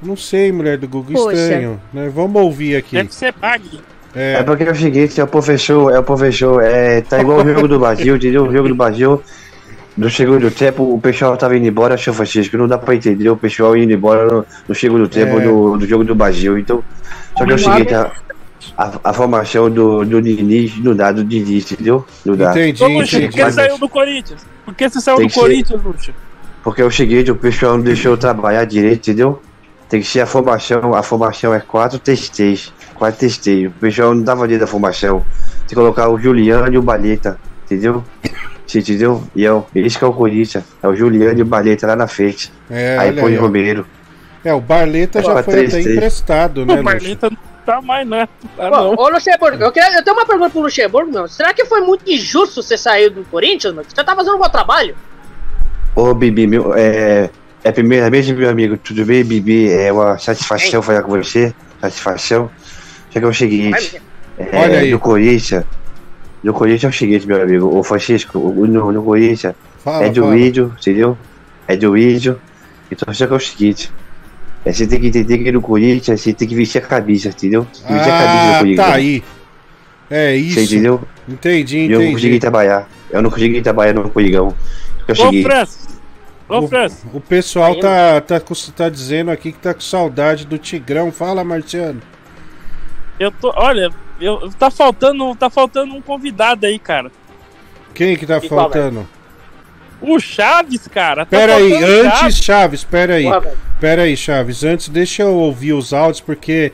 Não 0.01 0.15
sei, 0.15 0.51
mulher 0.51 0.77
do 0.77 0.87
Google, 0.87 1.13
Poxa. 1.15 1.35
estranho. 1.35 1.79
Né? 1.93 2.11
Vamos 2.13 2.39
ouvir 2.41 2.75
aqui. 2.75 2.95
Deve 2.97 3.13
ser 3.13 3.33
bag. 3.33 3.81
É 4.15 4.33
É, 4.39 4.43
porque 4.43 4.63
é 4.63 4.71
o 4.71 4.75
seguinte, 4.75 5.19
é 5.19 5.23
o 5.23 5.27
professor, 5.27 5.93
é 5.93 5.99
o 5.99 6.03
professor, 6.03 6.63
é, 6.63 7.01
tá 7.01 7.19
igual 7.19 7.39
o 7.39 7.45
jogo 7.53 7.67
do 7.67 7.79
Brasil, 7.79 8.15
entendeu? 8.15 8.45
O 8.47 8.51
jogo 8.53 8.69
do 8.69 8.75
Brasil, 8.75 9.21
no 9.97 10.09
segundo 10.09 10.51
tempo, 10.51 10.83
o 10.93 10.99
pessoal 10.99 11.37
tava 11.37 11.55
indo 11.57 11.67
embora, 11.67 11.97
seu 11.97 12.13
Francisco, 12.13 12.57
não 12.57 12.67
dá 12.67 12.77
pra 12.77 12.95
entender 12.95 13.29
o 13.29 13.37
pessoal 13.37 13.75
indo 13.77 13.93
embora 13.93 14.25
no, 14.27 14.45
no 14.67 14.75
segundo 14.75 15.07
tempo 15.07 15.39
É. 15.39 15.43
do, 15.43 15.77
do 15.77 15.87
jogo 15.87 16.03
do 16.03 16.13
Brasil, 16.15 16.57
então, 16.57 16.83
só 17.37 17.45
que 17.45 17.51
é 17.51 17.55
o 17.55 17.59
seguinte, 17.59 17.93
a, 17.93 18.11
a, 18.77 18.91
a 19.05 19.13
formação 19.13 19.69
do, 19.69 20.03
do 20.03 20.21
Diniz 20.21 20.77
não 20.83 20.95
dá, 20.95 21.11
do 21.11 21.23
Diniz, 21.23 21.71
entendeu? 21.71 22.05
Não 22.25 22.35
dá. 22.35 22.51
entendi, 22.51 22.83
Ô, 22.83 22.87
Luxo, 22.87 23.11
por 23.11 23.17
entendi. 23.19 23.27
que 23.37 23.43
você 23.43 23.51
saiu 23.51 23.77
do 23.77 23.87
Corinthians? 23.89 24.45
Por 24.65 24.73
que 24.73 24.89
você 24.89 24.99
saiu 25.01 25.17
Tem 25.17 25.27
do 25.27 25.33
ser- 25.33 25.39
Corinthians, 25.39 25.83
Luxo? 25.83 26.11
Porque 26.63 26.81
é 26.81 26.85
o 26.85 26.91
seguinte, 26.91 27.31
o 27.31 27.35
pessoal 27.35 27.77
não 27.77 27.83
deixou 27.83 28.11
eu 28.13 28.17
trabalhar 28.17 28.65
direito, 28.65 29.09
entendeu? 29.09 29.41
Tem 29.87 30.01
que 30.01 30.07
ser 30.07 30.21
a 30.21 30.25
formação, 30.25 30.95
a 30.95 31.03
formação 31.03 31.53
é 31.53 31.59
quatro 31.59 31.99
testeios, 31.99 32.73
quatro 32.95 33.19
testeios. 33.19 33.71
O 33.71 33.79
pessoal 33.79 34.15
não 34.15 34.23
dava 34.23 34.47
dentro 34.47 34.61
da 34.65 34.67
formação. 34.67 35.19
Tem 35.59 35.67
que 35.69 35.75
colocar 35.75 36.09
o 36.09 36.17
Juliano 36.19 36.73
e 36.73 36.77
o 36.77 36.81
Baleta, 36.81 37.37
entendeu? 37.65 38.03
Você 38.65 38.79
entendeu? 38.79 39.23
E 39.35 39.45
é 39.45 39.51
o, 39.51 39.63
esse 39.75 39.97
que 39.97 40.03
é 40.03 40.07
o 40.07 40.13
Corinthians, 40.13 40.63
é 40.81 40.87
o 40.87 40.95
Juliano 40.95 41.37
e 41.37 41.41
o 41.41 41.45
Baleta 41.45 41.85
lá 41.87 41.95
na 41.95 42.07
frente. 42.07 42.51
É, 42.69 42.97
aí 42.97 43.13
põe 43.13 43.37
o. 43.37 43.41
Romero. 43.41 43.85
É, 44.43 44.53
o 44.53 44.61
Barleta 44.61 45.23
já 45.23 45.43
foi 45.43 45.53
três, 45.55 45.73
até 45.73 45.81
três. 45.81 45.97
emprestado, 45.97 46.65
né, 46.65 46.73
O 46.73 46.75
Luxo? 46.75 46.83
Marleta 46.83 47.29
não 47.31 47.37
tá 47.65 47.81
mais, 47.81 48.07
né? 48.07 48.29
Tá 48.55 48.69
Pô, 48.69 48.77
não. 48.77 48.95
ô, 48.95 49.09
Luxemburgo, 49.09 49.63
eu, 49.63 49.71
queria, 49.71 49.97
eu 49.97 50.03
tenho 50.03 50.15
uma 50.15 50.25
pergunta 50.25 50.51
pro 50.51 50.61
Luxemburgo, 50.61 51.11
meu. 51.11 51.27
Será 51.27 51.51
que 51.51 51.65
foi 51.65 51.81
muito 51.81 52.07
injusto 52.09 52.61
você 52.61 52.77
sair 52.77 53.09
do 53.09 53.23
Corinthians, 53.25 53.73
meu? 53.73 53.83
Você 53.83 54.03
tá 54.03 54.15
fazendo 54.15 54.35
um 54.35 54.39
bom 54.39 54.49
trabalho? 54.49 54.95
Ô, 55.95 56.13
Bibi, 56.13 56.45
meu, 56.45 56.75
é, 56.75 57.31
é 57.63 57.69
a 57.69 57.73
primeira 57.73 58.07
vez, 58.11 58.29
meu 58.29 58.47
amigo, 58.47 58.77
tudo 58.77 59.03
bem, 59.03 59.23
Bibi? 59.23 59.71
É 59.71 59.91
uma 59.91 60.15
satisfação 60.19 60.79
falar 60.83 61.01
com 61.01 61.11
você, 61.11 61.51
satisfação. 61.81 62.51
Só 63.09 63.19
que 63.19 63.25
é 63.25 63.27
o 63.27 63.33
seguinte, 63.33 63.99
é, 64.37 64.57
Olha 64.59 64.79
aí. 64.79 64.91
do 64.91 64.99
Corinthians, 64.99 65.63
do 66.45 66.53
Corinthians 66.53 66.83
é 66.83 66.87
o 66.95 66.97
seguinte, 66.97 67.27
meu 67.27 67.41
amigo, 67.41 67.65
o 67.77 67.83
Francisco, 67.83 68.37
o, 68.39 68.67
no, 68.67 68.91
no 68.91 69.03
Corinthians, 69.03 69.53
Fala, 69.83 70.05
é 70.05 70.09
do 70.09 70.21
fala. 70.21 70.35
vídeo, 70.35 70.73
entendeu? 70.79 71.17
É 71.67 71.75
do 71.75 71.91
vídeo. 71.93 72.39
Então 72.91 73.13
só 73.13 73.25
que 73.27 73.33
é 73.33 73.35
o 73.35 73.39
seguinte. 73.39 73.91
é, 74.63 74.71
Você 74.71 74.85
tem 74.87 74.99
que 74.99 75.07
entender 75.07 75.39
que 75.39 75.51
no 75.51 75.61
Corinthians 75.61 76.21
você 76.21 76.33
tem 76.33 76.47
que 76.47 76.55
vestir 76.55 76.77
a 76.77 76.81
camisa, 76.85 77.29
entendeu? 77.29 77.65
Tem 77.73 77.87
que 77.87 77.93
vestir 77.93 78.11
a 78.11 78.17
camisa 78.17 78.43
no 78.45 78.53
Ah, 78.53 78.57
Corinthians. 78.59 78.87
tá 78.87 78.93
aí. 78.93 79.23
É 80.09 80.35
isso. 80.35 80.53
Você 80.59 80.65
entendeu? 80.65 81.01
Entendi, 81.27 81.77
E 81.79 81.91
eu 81.91 81.99
não 81.99 82.05
consegui 82.11 82.27
entendi. 82.27 82.39
trabalhar. 82.39 82.87
Eu 83.09 83.21
não 83.23 83.29
consegui 83.31 83.61
trabalhar 83.61 83.93
no 83.93 84.07
Coringão. 84.09 84.53
Eu 85.07 85.15
Ô. 85.27 85.41
Francis. 85.41 85.99
Ô, 86.47 86.67
Francis. 86.67 87.03
O 87.11 87.19
pessoal 87.19 87.75
tá, 87.79 88.21
tá, 88.21 88.39
tá 88.75 88.87
dizendo 88.89 89.31
aqui 89.31 89.51
que 89.51 89.57
tá 89.57 89.73
com 89.73 89.81
saudade 89.81 90.45
do 90.45 90.59
Tigrão. 90.59 91.11
Fala, 91.11 91.43
Marciano. 91.43 92.01
Eu 93.19 93.31
tô. 93.31 93.51
Olha, 93.55 93.89
eu, 94.19 94.49
tá 94.57 94.69
faltando. 94.71 95.35
Tá 95.35 95.49
faltando 95.49 95.93
um 95.95 96.01
convidado 96.01 96.65
aí, 96.65 96.77
cara. 96.79 97.11
Quem 97.93 98.15
que 98.17 98.25
tá 98.25 98.37
E 98.37 98.47
qual, 98.47 98.61
faltando? 98.61 99.07
O 100.01 100.19
Chaves, 100.19 100.87
cara. 100.87 101.25
Tá 101.25 101.37
Pera 101.37 101.55
aí, 101.55 101.73
antes, 101.83 102.19
Chaves. 102.19 102.37
Chaves, 102.43 102.83
pera 102.83 103.13
aí. 103.15 103.29
Velho. 103.29 103.57
Pera 103.79 104.01
aí, 104.03 104.17
Chaves. 104.17 104.63
Antes, 104.63 104.89
deixa 104.89 105.23
eu 105.23 105.33
ouvir 105.33 105.73
os 105.73 105.93
áudios, 105.93 106.19
porque 106.21 106.71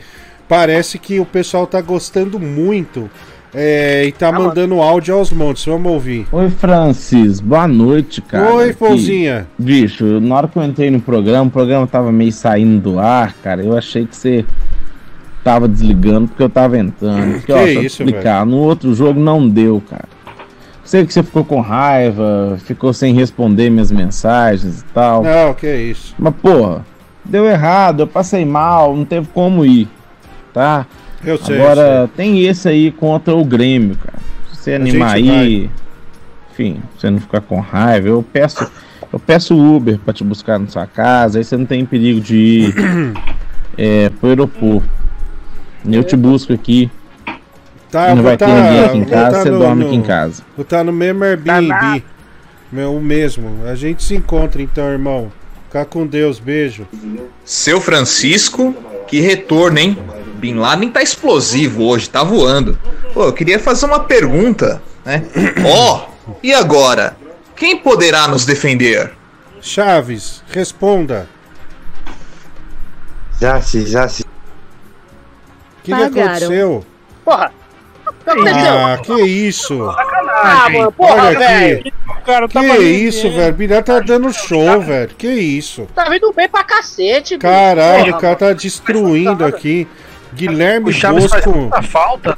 parece 0.49 0.97
que 0.99 1.19
o 1.19 1.25
pessoal 1.25 1.65
tá 1.67 1.79
gostando 1.81 2.39
muito. 2.39 3.09
é, 3.53 4.05
e 4.05 4.11
tá 4.11 4.31
mandando 4.31 4.81
áudio 4.81 5.13
aos 5.15 5.31
montes. 5.31 5.63
Vamos 5.65 5.91
ouvir. 5.91 6.25
Oi, 6.31 6.49
Francis. 6.49 7.39
Boa 7.39 7.67
noite, 7.67 8.21
cara. 8.21 8.53
Oi, 8.55 8.69
Aqui. 8.69 8.79
Pouzinha. 8.79 9.47
Bicho, 9.57 10.19
na 10.19 10.35
hora 10.35 10.47
que 10.47 10.57
eu 10.57 10.63
entrei 10.63 10.89
no 10.89 10.99
programa, 11.01 11.47
o 11.47 11.51
programa 11.51 11.85
tava 11.85 12.11
meio 12.11 12.31
saindo 12.31 12.79
do 12.81 12.99
ar, 12.99 13.33
cara. 13.43 13.63
Eu 13.63 13.77
achei 13.77 14.05
que 14.07 14.15
você 14.15 14.45
tava 15.43 15.67
desligando 15.67 16.27
porque 16.27 16.43
eu 16.43 16.49
tava 16.49 16.77
entrando. 16.77 17.33
Porque, 17.33 17.45
Que 17.47 17.53
ó, 17.53 17.65
isso, 17.65 18.03
explicar. 18.03 18.45
No 18.45 18.57
outro 18.57 18.93
jogo 18.93 19.19
não 19.19 19.47
deu, 19.47 19.81
cara. 19.89 20.09
Sei 20.83 21.05
que 21.05 21.13
você 21.13 21.23
ficou 21.23 21.45
com 21.45 21.61
raiva, 21.61 22.57
ficou 22.65 22.91
sem 22.91 23.13
responder 23.13 23.69
minhas 23.69 23.91
mensagens 23.91 24.81
e 24.81 24.85
tal. 24.93 25.23
Não, 25.23 25.53
que 25.53 25.73
isso. 25.73 26.13
Mas, 26.17 26.33
porra, 26.41 26.85
deu 27.23 27.45
errado, 27.45 28.01
eu 28.01 28.07
passei 28.07 28.43
mal, 28.43 28.95
não 28.95 29.05
teve 29.05 29.27
como 29.33 29.65
ir, 29.65 29.87
tá? 30.53 30.85
Eu 31.23 31.37
sei, 31.37 31.61
Agora, 31.61 31.81
eu 32.01 32.07
tem 32.07 32.43
esse 32.45 32.67
aí 32.67 32.91
contra 32.91 33.35
o 33.35 33.45
Grêmio, 33.45 33.95
cara. 33.95 34.17
Se 34.51 34.63
você 34.63 34.73
animar 34.73 35.15
aí, 35.15 35.69
enfim, 36.51 36.73
pra 36.73 36.89
você 36.97 37.09
não 37.09 37.19
ficar 37.19 37.41
com 37.41 37.59
raiva, 37.59 38.07
eu 38.07 38.23
peço, 38.23 38.69
eu 39.13 39.19
peço 39.19 39.55
Uber 39.55 39.99
pra 39.99 40.13
te 40.13 40.23
buscar 40.23 40.59
na 40.59 40.67
sua 40.67 40.87
casa, 40.87 41.37
aí 41.37 41.43
você 41.43 41.55
não 41.55 41.65
tem 41.65 41.85
perigo 41.85 42.19
de 42.19 42.35
ir 42.35 42.75
é, 43.77 44.09
pro 44.09 44.29
aeroporto. 44.29 45.00
Eu 45.89 46.03
te 46.03 46.15
busco 46.15 46.53
aqui. 46.53 46.89
Tá, 47.89 48.15
não 48.15 48.23
vai 48.23 48.37
ter 48.37 48.45
tá- 48.45 48.53
ninguém 48.55 48.85
aqui 48.85 48.97
em 48.99 49.05
casa, 49.05 49.31
tá 49.37 49.43
você 49.43 49.51
no- 49.51 49.59
dorme 49.59 49.81
no- 49.83 49.87
aqui 49.89 49.95
em 49.97 50.01
casa. 50.01 50.43
Vou 50.55 50.65
tá 50.65 50.83
no 50.83 50.93
mesmo 50.93 51.23
Airbnb. 51.23 52.03
Meu, 52.71 52.95
o 52.95 53.01
mesmo. 53.01 53.65
A 53.67 53.75
gente 53.75 54.01
se 54.03 54.15
encontra 54.15 54.61
então, 54.61 54.85
irmão. 54.89 55.31
Fica 55.67 55.83
com 55.85 56.05
Deus, 56.07 56.39
beijo. 56.39 56.87
Seu 57.43 57.81
Francisco, 57.81 58.73
que 59.07 59.19
retorno, 59.19 59.77
hein? 59.79 59.97
Bin 60.35 60.55
Laden 60.55 60.89
tá 60.89 61.01
explosivo 61.01 61.83
hoje, 61.83 62.09
tá 62.09 62.23
voando. 62.23 62.77
Pô, 63.13 63.25
eu 63.25 63.33
queria 63.33 63.59
fazer 63.59 63.85
uma 63.85 63.99
pergunta, 63.99 64.81
né? 65.05 65.23
Ó, 65.65 66.05
e 66.41 66.53
agora? 66.53 67.17
Quem 67.55 67.77
poderá 67.77 68.27
nos 68.27 68.45
defender? 68.45 69.11
Chaves, 69.61 70.41
responda. 70.49 71.27
Já 73.39 73.61
se, 73.61 73.85
já 73.85 74.07
se. 74.07 74.23
O 75.81 75.83
que, 75.83 75.91
que 75.95 76.19
aconteceu? 76.19 76.85
Porra! 77.25 77.51
Ah, 78.27 78.99
que 79.03 79.21
isso? 79.23 79.81
Ah, 79.89 80.69
mano, 80.69 80.91
porra, 80.91 81.23
Olha 81.27 81.39
velho. 81.39 81.79
aqui. 81.79 81.93
Cara, 82.25 82.47
Que 82.47 82.59
isso, 82.77 83.31
velho? 83.31 83.53
Bilhar 83.53 83.83
tá 83.83 83.99
dando 83.99 84.31
show, 84.31 84.79
velho. 84.81 85.09
Que 85.17 85.27
isso? 85.27 85.87
Tá 85.95 86.07
vindo 86.09 86.31
bem 86.31 86.47
pra 86.47 86.63
cacete. 86.63 87.37
Caralho, 87.37 88.05
Porra, 88.05 88.17
o 88.17 88.21
cara 88.21 88.35
tá 88.35 88.53
destruindo 88.53 89.43
aqui. 89.43 89.87
Guilherme 90.33 90.93
Chaves 90.93 91.25
faz 91.25 91.43
Bosco. 91.43 91.81
falta. 91.83 92.37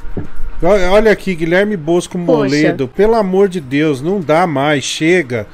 Olha 0.90 1.12
aqui, 1.12 1.34
Guilherme 1.34 1.76
Bosco 1.76 2.16
Moledo. 2.16 2.88
Pelo 2.88 3.14
amor 3.14 3.48
de 3.48 3.60
Deus, 3.60 4.00
não 4.00 4.20
dá 4.20 4.46
mais. 4.46 4.84
Chega. 4.84 5.46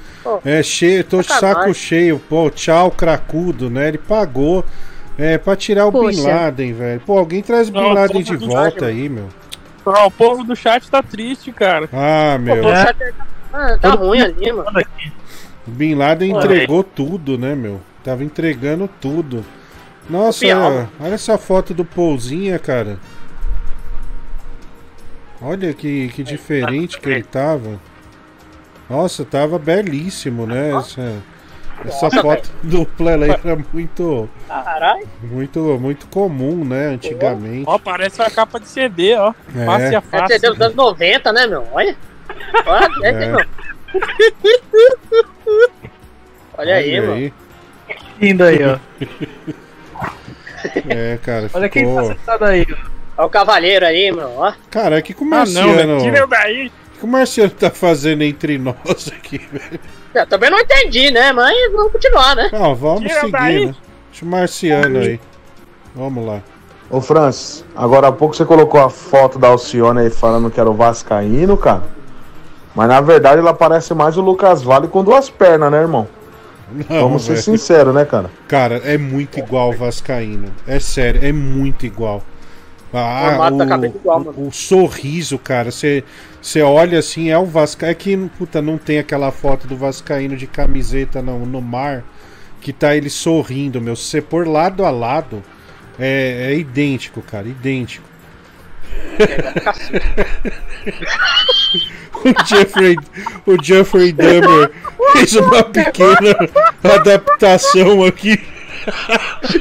É, 0.44 0.62
cheio, 0.62 1.02
tô 1.02 1.20
de 1.22 1.26
saco 1.26 1.74
cheio. 1.74 2.20
Pô, 2.28 2.48
tchau, 2.50 2.90
cracudo, 2.90 3.68
né? 3.68 3.88
Ele 3.88 3.98
pagou. 3.98 4.64
É, 5.20 5.36
pra 5.36 5.54
tirar 5.54 5.86
o 5.86 5.92
Bin 5.92 5.98
Poxa. 6.00 6.26
Laden, 6.26 6.72
velho. 6.72 7.00
Pô, 7.00 7.18
alguém 7.18 7.42
traz 7.42 7.68
o 7.68 7.72
Bin 7.72 7.78
Não, 7.78 7.92
Laden 7.92 8.22
de 8.22 8.36
volta 8.36 8.86
raiva. 8.86 8.86
aí, 8.86 9.06
meu. 9.06 9.28
Ó, 9.84 10.06
o 10.06 10.10
povo 10.10 10.42
do 10.42 10.56
chat 10.56 10.90
tá 10.90 11.02
triste, 11.02 11.52
cara. 11.52 11.90
Ah, 11.92 12.38
meu. 12.38 12.62
Pô, 12.62 12.68
o 12.70 12.74
chat 12.74 12.96
tá, 13.52 13.78
tá 13.78 13.90
ruim 13.90 14.22
ali, 14.22 14.50
mano. 14.50 14.82
O 15.68 15.70
Bin 15.70 15.94
Laden 15.94 16.32
Pô, 16.32 16.38
entregou 16.38 16.82
tudo, 16.82 17.36
né, 17.36 17.54
meu? 17.54 17.82
Tava 18.02 18.24
entregando 18.24 18.88
tudo. 18.98 19.44
Nossa, 20.08 20.46
olha, 20.46 20.88
olha 20.98 21.14
essa 21.14 21.36
foto 21.36 21.74
do 21.74 21.84
Pouzinha, 21.84 22.58
cara. 22.58 22.98
Olha 25.42 25.74
que, 25.74 26.08
que 26.08 26.22
diferente 26.22 26.98
que 26.98 27.10
ele 27.10 27.22
tava. 27.22 27.78
Nossa, 28.88 29.22
tava 29.22 29.58
belíssimo, 29.58 30.46
né? 30.46 30.74
Essa, 30.76 31.22
essa 31.84 32.10
foto 32.10 32.50
do 32.62 32.84
Plele 32.84 33.30
era 33.30 33.58
muito, 33.72 34.28
Caralho. 34.48 35.08
muito, 35.22 35.60
muito 35.80 36.06
comum, 36.08 36.64
né? 36.64 36.88
Antigamente. 36.88 37.64
Ó, 37.66 37.78
parece 37.78 38.20
uma 38.20 38.30
capa 38.30 38.58
de 38.60 38.68
CD, 38.68 39.14
ó. 39.16 39.32
É. 39.56 39.64
Face 39.64 39.94
a 39.94 39.98
É 39.98 40.00
face. 40.00 40.34
CD 40.34 40.48
dos 40.50 40.60
anos 40.60 40.74
90, 40.76 41.32
né, 41.32 41.46
meu? 41.46 41.66
Olha. 41.72 41.96
Olha, 42.66 42.88
é. 43.02 43.08
É. 43.08 43.26
meu. 43.26 43.46
Olha 46.56 46.74
aí, 46.76 47.00
mano. 47.00 47.32
Lindo 48.20 48.44
aí, 48.44 48.58
ó. 48.64 48.78
É, 50.88 51.18
cara. 51.24 51.50
Olha 51.54 51.68
quem 51.68 51.84
ficou- 51.86 52.02
tá 52.08 52.14
sentado 52.14 52.44
aí. 52.44 52.66
Olha 53.16 53.26
o 53.26 53.30
cavaleiro 53.30 53.86
aí, 53.86 54.12
meu. 54.12 54.30
Ó. 54.36 54.52
Cara, 54.70 55.00
que 55.02 55.14
que 55.14 55.22
o 55.22 55.26
Ah, 55.26 55.28
não, 55.46 55.66
Marciano. 55.66 56.00
tira 56.02 56.18
eu 56.18 56.26
daí. 56.26 56.66
O 56.94 56.98
que 57.00 57.04
o 57.04 57.08
Marciano 57.08 57.50
tá 57.50 57.70
fazendo 57.70 58.22
entre 58.22 58.58
nós 58.58 59.10
aqui, 59.16 59.38
velho? 59.38 59.80
Eu 60.14 60.26
também 60.26 60.50
não 60.50 60.58
entendi, 60.58 61.10
né? 61.10 61.32
Mas 61.32 61.72
vamos 61.72 61.92
continuar, 61.92 62.34
né? 62.34 62.50
Não, 62.52 62.74
vamos 62.74 63.00
Tira 63.00 63.20
seguir, 63.20 63.66
né? 63.66 63.74
Deixa 64.10 64.24
o 64.24 64.28
Marciano 64.28 64.98
aí. 64.98 65.20
Vamos 65.94 66.26
lá. 66.26 66.42
Ô 66.90 67.00
Francis, 67.00 67.64
agora 67.76 68.08
há 68.08 68.12
pouco 68.12 68.34
você 68.34 68.44
colocou 68.44 68.80
a 68.80 68.90
foto 68.90 69.38
da 69.38 69.48
Alcione 69.48 70.00
aí 70.00 70.10
falando 70.10 70.50
que 70.50 70.58
era 70.58 70.68
o 70.68 70.74
Vascaíno, 70.74 71.56
cara. 71.56 71.84
Mas 72.74 72.88
na 72.88 73.00
verdade 73.00 73.40
ela 73.40 73.54
parece 73.54 73.94
mais 73.94 74.16
o 74.16 74.20
Lucas 74.20 74.62
Vale 74.62 74.88
com 74.88 75.04
duas 75.04 75.30
pernas, 75.30 75.70
né, 75.70 75.80
irmão? 75.80 76.08
Não, 76.88 77.00
Vamos 77.00 77.22
ser 77.22 77.32
velho. 77.32 77.42
sinceros, 77.42 77.94
né, 77.94 78.04
cara? 78.04 78.30
Cara, 78.46 78.76
é 78.84 78.96
muito 78.96 79.38
igual 79.38 79.70
o 79.70 79.76
Vascaíno. 79.76 80.48
É 80.66 80.78
sério, 80.78 81.24
é 81.24 81.32
muito 81.32 81.84
igual. 81.84 82.22
Ah, 82.92 83.50
o, 83.52 83.66
cabeça 83.68 83.96
igual, 83.96 84.18
mano. 84.18 84.34
o, 84.36 84.48
o 84.48 84.52
sorriso, 84.52 85.38
cara, 85.38 85.70
você 85.70 86.02
olha 86.62 86.98
assim, 86.98 87.30
é 87.30 87.38
o 87.38 87.44
Vascaíno. 87.44 87.92
É 87.92 87.94
que, 87.94 88.16
puta, 88.38 88.62
não 88.62 88.78
tem 88.78 88.98
aquela 88.98 89.30
foto 89.30 89.66
do 89.66 89.76
Vascaíno 89.76 90.36
de 90.36 90.46
camiseta 90.46 91.20
no, 91.20 91.44
no 91.44 91.60
mar 91.60 92.04
que 92.60 92.72
tá 92.72 92.96
ele 92.96 93.10
sorrindo, 93.10 93.80
meu. 93.80 93.96
Se 93.96 94.04
você 94.04 94.22
pôr 94.22 94.46
lado 94.46 94.84
a 94.84 94.90
lado, 94.90 95.42
é, 95.98 96.50
é 96.50 96.54
idêntico, 96.56 97.20
cara, 97.22 97.48
idêntico. 97.48 98.08
o 102.24 102.46
Jeffrey, 102.46 102.96
o 103.46 103.62
Jeffrey 103.62 104.12
Dahmer 104.12 104.72
fez 105.12 105.36
uma 105.36 105.62
pequena 105.62 106.36
adaptação 106.82 108.02
aqui. 108.04 108.36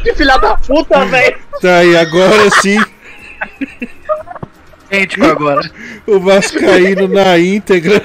Que 0.01 0.15
filha 0.15 0.37
da 0.37 0.57
puta, 0.57 1.05
velho. 1.05 1.37
Tá 1.61 1.77
aí, 1.77 1.95
agora 1.95 2.49
sim. 2.61 2.83
Idêntico 4.91 5.25
agora. 5.25 5.71
O 6.07 6.19
Vascaíno 6.19 7.07
na 7.07 7.37
íntegra. 7.37 8.01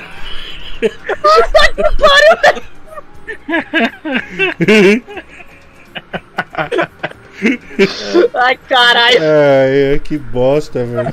Ai, 8.34 8.58
caralho. 8.68 9.18
É, 9.20 9.94
é, 9.94 9.98
que 9.98 10.16
bosta, 10.18 10.84
velho. 10.84 11.10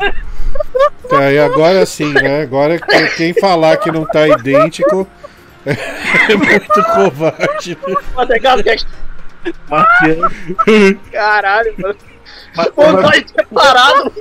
Tá 1.10 1.20
aí, 1.20 1.40
agora 1.40 1.86
sim, 1.86 2.12
né? 2.14 2.42
Agora 2.44 2.80
que- 2.80 3.08
quem 3.16 3.34
falar 3.34 3.78
que 3.78 3.92
não 3.92 4.06
tá 4.06 4.28
idêntico 4.28 5.08
é 5.66 6.36
muito 6.36 6.84
covarde. 6.94 7.78
Caralho, 11.12 11.74
mano. 11.78 11.96
Pô, 12.76 12.84
mas- 12.92 13.02
nós 13.04 13.24
separado. 13.36 14.14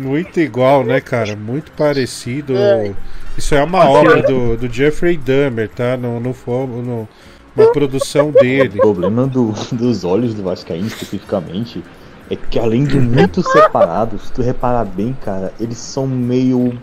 Muito 0.00 0.40
igual, 0.40 0.84
né, 0.84 1.00
cara? 1.00 1.36
Muito 1.36 1.72
parecido. 1.72 2.56
É. 2.56 2.94
Isso 3.36 3.54
é 3.54 3.62
uma 3.62 3.88
obra 3.88 4.22
do, 4.22 4.56
do 4.56 4.68
Jeffrey 4.72 5.16
Dahmer, 5.16 5.68
tá? 5.68 5.96
Não, 5.96 6.18
não 6.20 6.32
foi 6.34 6.66
no, 6.66 7.08
uma 7.56 7.66
produção 7.72 8.30
dele. 8.30 8.78
O 8.78 8.82
problema 8.82 9.26
do- 9.26 9.52
dos 9.72 10.04
olhos 10.04 10.34
do 10.34 10.42
Vascaíno 10.42 10.86
especificamente 10.86 11.82
é 12.30 12.36
que 12.36 12.58
além 12.58 12.84
de 12.84 12.98
muito 12.98 13.42
separados, 13.42 14.26
se 14.26 14.32
tu 14.32 14.42
reparar 14.42 14.84
bem, 14.84 15.12
cara, 15.14 15.52
eles 15.58 15.78
são 15.78 16.06
meio. 16.06 16.80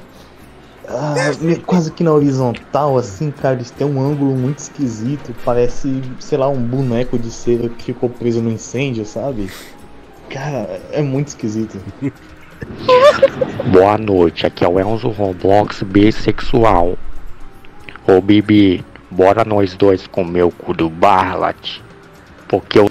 ah, 0.87 1.15
meio 1.41 1.61
quase 1.61 1.91
que 1.91 2.03
na 2.03 2.11
horizontal, 2.13 2.97
assim, 2.97 3.31
cara, 3.31 3.55
eles 3.55 3.71
têm 3.71 3.87
um 3.87 4.01
ângulo 4.01 4.35
muito 4.35 4.59
esquisito. 4.59 5.35
Parece, 5.43 6.01
sei 6.19 6.37
lá, 6.37 6.49
um 6.49 6.61
boneco 6.61 7.17
de 7.19 7.31
cera 7.31 7.69
que 7.69 7.85
ficou 7.85 8.09
preso 8.09 8.41
no 8.41 8.49
incêndio, 8.51 9.05
sabe? 9.05 9.51
Cara, 10.29 10.81
é 10.91 11.01
muito 11.01 11.29
esquisito. 11.29 11.79
Boa 13.71 13.97
noite, 13.97 14.45
aqui 14.45 14.63
é 14.63 14.67
o 14.67 14.79
Enzo 14.79 15.09
Roblox 15.09 15.83
bissexual. 15.83 16.97
Ô 18.07 18.21
Bibi, 18.21 18.83
bora 19.09 19.43
nós 19.43 19.73
dois 19.75 20.07
comer 20.07 20.43
o 20.43 20.51
cu 20.51 20.73
do 20.73 20.89
Barlat. 20.89 21.81
Porque 22.47 22.79
eu. 22.79 22.87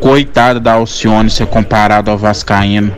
Coitado 0.00 0.58
da 0.60 0.72
Alcione 0.72 1.30
ser 1.30 1.46
comparado 1.46 2.10
ao 2.10 2.18
Vascaíno. 2.18 2.94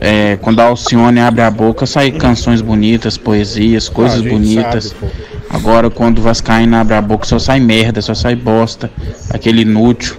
É, 0.00 0.36
quando 0.40 0.60
a 0.60 0.64
Alcione 0.64 1.20
abre 1.20 1.42
a 1.42 1.50
boca, 1.50 1.84
saem 1.84 2.12
canções 2.12 2.60
bonitas, 2.62 3.18
poesias, 3.18 3.88
coisas 3.88 4.18
Ah, 4.18 4.20
a 4.20 4.22
gente 4.22 4.32
bonitas. 4.32 4.84
sabe. 4.98 5.12
Agora, 5.50 5.90
quando 5.90 6.18
o 6.18 6.22
Vascaíno 6.22 6.76
abre 6.76 6.94
a 6.94 7.02
boca, 7.02 7.26
só 7.26 7.38
sai 7.38 7.60
merda, 7.60 8.00
só 8.00 8.14
sai 8.14 8.36
bosta. 8.36 8.90
Aquele 9.30 9.62
inútil, 9.62 10.16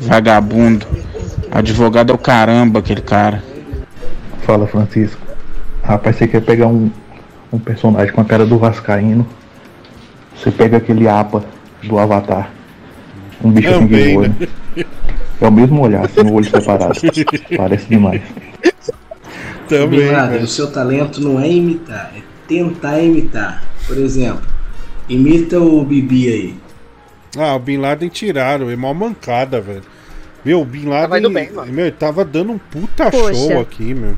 vagabundo. 0.00 0.86
Advogado 1.54 2.10
é 2.10 2.14
o 2.14 2.18
caramba, 2.18 2.80
aquele 2.80 3.00
cara. 3.00 3.40
Fala, 4.42 4.66
Francisco. 4.66 5.20
Rapaz, 5.84 6.16
você 6.16 6.26
quer 6.26 6.40
pegar 6.42 6.66
um, 6.66 6.90
um 7.52 7.60
personagem 7.60 8.12
com 8.12 8.20
a 8.20 8.24
cara 8.24 8.44
do 8.44 8.58
Vascaíno? 8.58 9.24
Você 10.36 10.50
pega 10.50 10.78
aquele 10.78 11.06
APA 11.06 11.44
do 11.84 11.96
Avatar. 11.96 12.50
Um 13.42 13.52
bicho 13.52 13.68
assim 13.68 13.86
de 13.86 14.16
olho. 14.16 14.34
né? 14.40 14.84
É 15.40 15.48
o 15.48 15.52
mesmo 15.52 15.82
olhar, 15.82 16.04
assim, 16.04 16.20
o 16.20 16.32
olho 16.32 16.48
separado. 16.48 16.94
Parece 17.56 17.86
demais. 17.88 18.22
Também, 19.68 20.00
Bin 20.00 20.06
Laden, 20.06 20.30
velho. 20.30 20.44
o 20.44 20.48
seu 20.48 20.70
talento 20.70 21.20
não 21.20 21.40
é 21.40 21.48
imitar, 21.48 22.12
é 22.16 22.22
tentar 22.46 23.00
imitar. 23.00 23.62
Por 23.86 23.98
exemplo, 23.98 24.46
imita 25.08 25.58
o 25.58 25.84
Bibi 25.84 26.28
aí. 26.28 26.54
Ah, 27.36 27.56
o 27.56 27.58
Bin 27.58 27.78
Laden 27.78 28.08
tiraram, 28.08 28.70
é 28.70 28.76
mó 28.76 28.94
mancada, 28.94 29.60
velho. 29.60 29.82
Meu, 30.44 30.60
o 30.60 30.64
Bin 30.64 30.84
Laden. 30.86 31.02
Tava 31.02 31.18
indo 31.18 31.30
bem, 31.30 31.50
mano. 31.52 31.72
meu, 31.72 31.86
ele 31.86 31.96
tava 31.96 32.24
dando 32.24 32.52
um 32.52 32.58
puta 32.58 33.10
Poxa. 33.10 33.34
show 33.34 33.60
aqui, 33.60 33.94
meu. 33.94 34.16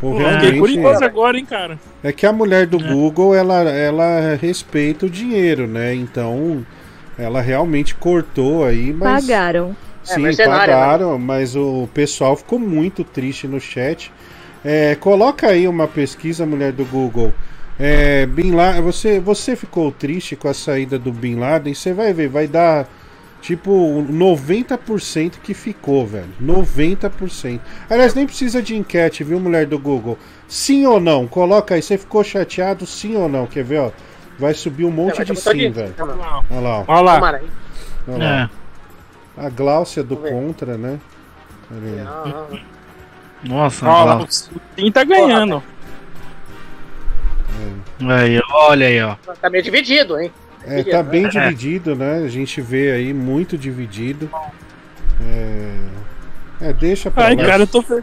Pô, 0.00 0.12
Pô, 0.12 0.18
Fiquei 0.18 0.58
curioso 0.58 1.04
agora, 1.04 1.38
hein, 1.38 1.46
cara. 1.46 1.78
É 2.02 2.12
que 2.12 2.26
a 2.26 2.32
mulher 2.32 2.66
do 2.66 2.78
Google, 2.78 3.34
ela, 3.34 3.60
ela 3.62 4.36
respeita 4.40 5.06
o 5.06 5.10
dinheiro, 5.10 5.66
né? 5.66 5.94
Então, 5.94 6.66
ela 7.16 7.40
realmente 7.40 7.94
cortou 7.94 8.64
aí, 8.64 8.92
mas... 8.92 9.24
Pagaram. 9.24 9.76
Sim, 10.02 10.20
mercenária, 10.20 10.74
pagaram, 10.74 11.18
mas 11.18 11.56
o 11.56 11.88
pessoal 11.94 12.36
ficou 12.36 12.58
muito 12.58 13.02
triste 13.02 13.48
no 13.48 13.58
chat. 13.58 14.12
É, 14.62 14.94
coloca 14.96 15.46
aí 15.46 15.66
uma 15.66 15.86
pesquisa, 15.88 16.44
mulher 16.44 16.72
do 16.72 16.84
Google. 16.84 17.32
É, 17.78 18.26
Bin 18.26 18.52
Laden, 18.52 18.82
você, 18.82 19.18
você 19.18 19.56
ficou 19.56 19.90
triste 19.90 20.36
com 20.36 20.48
a 20.48 20.54
saída 20.54 20.98
do 20.98 21.10
Bin 21.10 21.36
Laden? 21.36 21.74
Você 21.74 21.92
vai 21.92 22.12
ver, 22.12 22.28
vai 22.28 22.46
dar 22.46 22.86
tipo 23.44 23.70
90% 24.10 25.34
que 25.42 25.52
ficou, 25.52 26.06
velho. 26.06 26.28
90%. 26.42 27.60
Aliás, 27.90 28.14
nem 28.14 28.24
precisa 28.26 28.62
de 28.62 28.74
enquete, 28.74 29.22
viu, 29.22 29.38
mulher 29.38 29.66
do 29.66 29.78
Google? 29.78 30.18
Sim 30.48 30.86
ou 30.86 30.98
não? 30.98 31.26
Coloca 31.26 31.74
aí, 31.74 31.82
você 31.82 31.98
ficou 31.98 32.24
chateado, 32.24 32.86
sim 32.86 33.16
ou 33.16 33.28
não? 33.28 33.46
Quer 33.46 33.62
ver, 33.62 33.80
ó? 33.80 33.90
Vai 34.38 34.54
subir 34.54 34.86
um 34.86 34.90
monte 34.90 35.16
vai 35.16 35.26
de 35.26 35.36
sim, 35.36 35.50
de- 35.58 35.68
velho. 35.68 35.94
Olha 36.00 36.14
lá. 36.14 36.44
Olha 36.48 36.60
lá. 36.60 36.78
ó. 36.78 36.84
Olha 36.88 37.00
lá. 37.02 37.40
Olha 38.08 38.18
lá. 38.18 38.50
A 39.36 39.48
Gláucia 39.50 40.02
do 40.02 40.16
contra, 40.16 40.78
né? 40.78 40.98
Olha. 41.70 42.46
Nossa, 43.42 43.86
Ó, 43.86 44.04
lá, 44.04 44.22
o 44.22 44.26
Sim 44.30 44.90
tá 44.90 45.04
ganhando. 45.04 45.62
Aí, 48.08 48.40
olha 48.50 48.86
aí, 48.86 49.02
ó. 49.02 49.16
Tá 49.38 49.50
meio 49.50 49.62
dividido, 49.62 50.18
hein? 50.18 50.32
É, 50.66 50.82
tá 50.84 51.02
bem 51.02 51.28
dividido, 51.28 51.94
né? 51.94 52.22
A 52.24 52.28
gente 52.28 52.60
vê 52.60 52.92
aí 52.92 53.12
muito 53.12 53.56
dividido. 53.58 54.30
É, 56.60 56.68
é 56.68 56.72
deixa 56.72 57.10
pra 57.10 57.26
Ai, 57.26 57.36
lá. 57.36 57.44
cara, 57.46 57.62
eu 57.62 57.66
tô, 57.66 57.82
fe- 57.82 58.02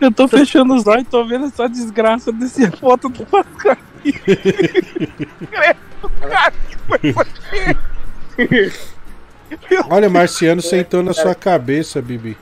eu 0.00 0.10
tô 0.12 0.26
fechando 0.28 0.74
os 0.74 0.86
olhos 0.86 1.02
e 1.04 1.06
tô 1.06 1.24
vendo 1.26 1.46
essa 1.46 1.68
desgraça 1.68 2.32
desse 2.32 2.68
foto 2.78 3.08
do 3.08 3.24
Pascal. 3.26 3.76
Olha, 9.88 10.08
Marciano 10.08 10.62
sentou 10.62 11.02
na 11.02 11.12
sua 11.12 11.34
cabeça, 11.34 12.00
Bibi. 12.00 12.36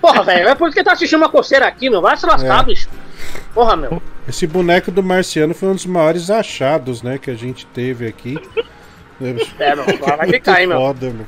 Porra, 0.00 0.22
velho, 0.24 0.48
é 0.48 0.54
por 0.54 0.68
isso 0.68 0.76
que 0.76 0.82
tá 0.82 0.92
assistindo 0.92 1.18
uma 1.18 1.28
coceira 1.28 1.66
aqui, 1.66 1.90
meu. 1.90 2.00
Vai 2.00 2.16
se 2.16 2.24
lascar, 2.26 2.62
É. 2.62 2.64
bicho. 2.64 2.88
Porra, 3.54 3.76
meu. 3.76 4.02
Esse 4.28 4.46
boneco 4.46 4.90
do 4.90 5.02
Marciano 5.02 5.54
foi 5.54 5.68
um 5.70 5.74
dos 5.74 5.86
maiores 5.86 6.30
achados, 6.30 7.02
né? 7.02 7.18
Que 7.18 7.30
a 7.30 7.34
gente 7.34 7.66
teve 7.66 8.06
aqui. 8.06 8.38
É, 9.20 9.74
meu, 9.74 9.86
vai 10.16 10.28
ficar, 10.28 10.60
hein, 10.60 10.66
meu. 10.68 10.78
Foda, 10.78 11.10
meu. 11.10 11.26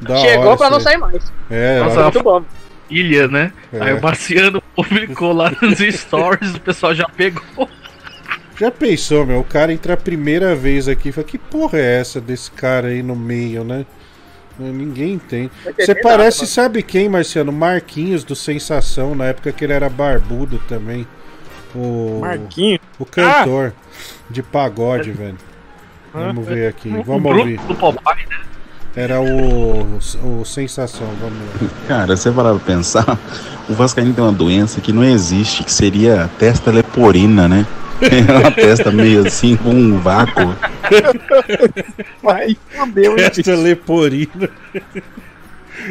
Da 0.00 0.16
Chegou 0.18 0.46
hora 0.48 0.56
pra 0.56 0.70
não 0.70 0.80
sair 0.80 0.98
mais. 0.98 1.32
É, 1.50 1.78
Nossa, 1.80 1.94
olha- 1.96 2.02
Muito 2.04 2.22
bom. 2.22 2.44
Ilha, 2.90 3.28
né? 3.28 3.52
É. 3.72 3.80
Aí 3.80 3.92
o 3.94 4.02
Marciano 4.02 4.62
publicou 4.76 5.32
lá 5.32 5.50
nos 5.62 5.78
stories, 5.78 6.54
o 6.54 6.60
pessoal 6.60 6.94
já 6.94 7.08
pegou. 7.08 7.68
Já 8.58 8.70
pensou, 8.70 9.24
meu? 9.26 9.40
O 9.40 9.44
cara 9.44 9.72
entra 9.72 9.94
a 9.94 9.96
primeira 9.96 10.54
vez 10.54 10.86
aqui 10.86 11.08
e 11.08 11.12
fala: 11.12 11.26
Que 11.26 11.38
porra 11.38 11.78
é 11.78 12.00
essa 12.00 12.20
desse 12.20 12.50
cara 12.50 12.88
aí 12.88 13.02
no 13.02 13.16
meio, 13.16 13.64
né? 13.64 13.86
Ninguém 14.58 15.18
tem. 15.18 15.50
Você 15.64 15.88
nada, 15.88 16.00
parece, 16.02 16.38
mano. 16.38 16.48
sabe 16.48 16.82
quem, 16.82 17.08
Marciano? 17.08 17.52
Marquinhos 17.52 18.22
do 18.22 18.36
Sensação, 18.36 19.14
na 19.14 19.26
época 19.26 19.52
que 19.52 19.64
ele 19.64 19.72
era 19.72 19.88
barbudo 19.88 20.58
também. 20.68 21.06
O. 21.74 22.20
Marquinhos? 22.20 22.80
O 22.98 23.04
cantor 23.04 23.72
de 24.30 24.42
pagode, 24.42 25.10
velho. 25.10 25.38
Vamos 26.12 26.46
ver 26.46 26.68
aqui. 26.68 26.88
Vamos 27.04 27.36
ouvir. 27.36 27.58
do 27.58 27.74
Popeye, 27.74 28.26
né? 28.28 28.53
Era 28.96 29.20
o, 29.20 29.98
o 30.22 30.44
Sensação, 30.44 31.06
vamos 31.20 31.38
lá. 31.60 31.68
Cara, 31.88 32.16
você 32.16 32.30
parar 32.30 32.50
pra 32.54 32.60
pensar, 32.60 33.18
o 33.68 33.74
Vascaíno 33.74 34.14
tem 34.14 34.22
uma 34.22 34.32
doença 34.32 34.80
que 34.80 34.92
não 34.92 35.02
existe, 35.02 35.64
que 35.64 35.72
seria 35.72 36.24
a 36.24 36.28
testa 36.28 36.70
leporina, 36.70 37.48
né? 37.48 37.66
É 38.04 38.38
uma 38.38 38.50
testa 38.50 38.90
meio 38.90 39.26
assim, 39.26 39.56
com 39.56 39.70
um 39.70 39.98
vácuo. 39.98 40.54
Vai, 42.22 42.56
fodeu? 42.76 43.14
Testa 43.16 43.54
leporina. 43.54 44.50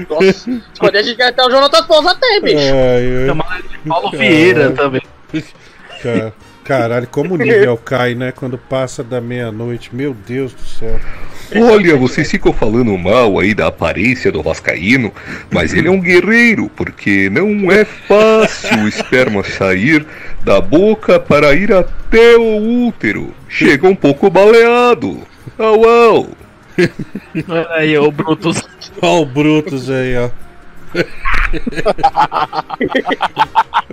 Nossa, 0.09 0.61
poder, 0.79 0.97
a 0.99 1.01
gente 1.01 1.15
quer 1.15 1.27
até 1.29 1.43
o 1.43 1.49
Jonathan 1.49 1.83
Pousa 1.85 2.13
tem, 2.15 2.41
bicho. 2.41 2.57
Ai, 2.57 3.17
ai. 3.21 3.27
Chamar 3.27 3.59
ele 3.59 3.67
de 3.69 3.77
Paulo 3.89 4.11
Vieira 4.11 4.71
também. 4.71 5.01
Ca- 6.03 6.33
Caralho, 6.63 7.07
como 7.07 7.35
o 7.35 7.37
nível 7.37 7.77
cai, 7.83 8.15
né? 8.15 8.31
Quando 8.31 8.57
passa 8.57 9.03
da 9.03 9.19
meia-noite. 9.19 9.93
Meu 9.93 10.13
Deus 10.13 10.53
do 10.53 10.61
céu. 10.61 10.99
Olha, 11.55 11.95
vocês 11.95 12.31
ficam 12.31 12.51
falando 12.51 12.97
mal 12.97 13.37
aí 13.37 13.53
da 13.53 13.67
aparência 13.67 14.31
do 14.31 14.41
Vascaíno, 14.41 15.13
mas 15.51 15.73
ele 15.73 15.87
é 15.87 15.91
um 15.91 15.99
guerreiro, 15.99 16.69
porque 16.75 17.29
não 17.29 17.71
é 17.71 17.85
fácil 17.85 18.79
o 18.79 18.87
esperma 18.87 19.43
sair 19.43 20.03
da 20.43 20.59
boca 20.59 21.19
para 21.19 21.53
ir 21.53 21.71
até 21.71 22.35
o 22.37 22.87
útero. 22.87 23.33
Chega 23.47 23.87
um 23.87 23.95
pouco 23.95 24.31
baleado. 24.31 25.21
Au, 25.59 25.87
au. 25.87 26.29
Aí, 27.75 27.95
o 27.97 28.09
Brutus. 28.11 28.63
Olha 29.01 29.21
o 29.21 29.25
Brutus 29.25 29.89
aí, 29.89 30.17
ó. 30.17 30.29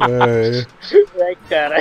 É. 0.09 0.65
Ai, 1.23 1.37
cara. 1.49 1.77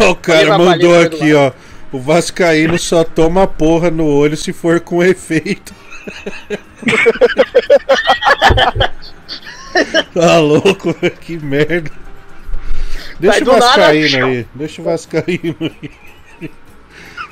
Ó, 0.00 0.10
o 0.10 0.16
cara 0.16 0.58
mandou 0.58 1.00
aqui, 1.00 1.32
ó. 1.34 1.52
O 1.92 2.00
Vascaíno 2.00 2.78
só 2.78 3.04
toma 3.04 3.46
porra 3.46 3.90
no 3.90 4.04
olho 4.04 4.36
se 4.36 4.52
for 4.52 4.80
com 4.80 5.02
efeito. 5.02 5.72
tá 10.12 10.38
louco, 10.38 10.94
que 11.20 11.38
merda. 11.38 11.90
Deixa 13.20 13.44
Vai 13.44 13.54
o 13.54 13.58
nada, 13.58 13.66
Vascaíno 13.66 14.08
chão. 14.08 14.28
aí, 14.28 14.46
deixa 14.54 14.82
o 14.82 14.84
Vascaíno 14.84 15.56
aí. 15.60 15.90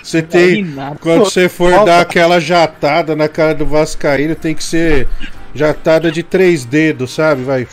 Você 0.02 0.22
tem. 0.22 0.64
nada. 0.64 0.96
Quando 1.00 1.24
você 1.24 1.48
for 1.48 1.84
dar 1.84 2.00
aquela 2.00 2.40
jatada 2.40 3.14
na 3.14 3.28
cara 3.28 3.54
do 3.54 3.64
Vascaíno, 3.64 4.34
tem 4.34 4.54
que 4.54 4.64
ser 4.64 5.06
jatada 5.54 6.10
de 6.10 6.22
três 6.22 6.64
dedos, 6.64 7.14
sabe? 7.14 7.42
Vai. 7.42 7.68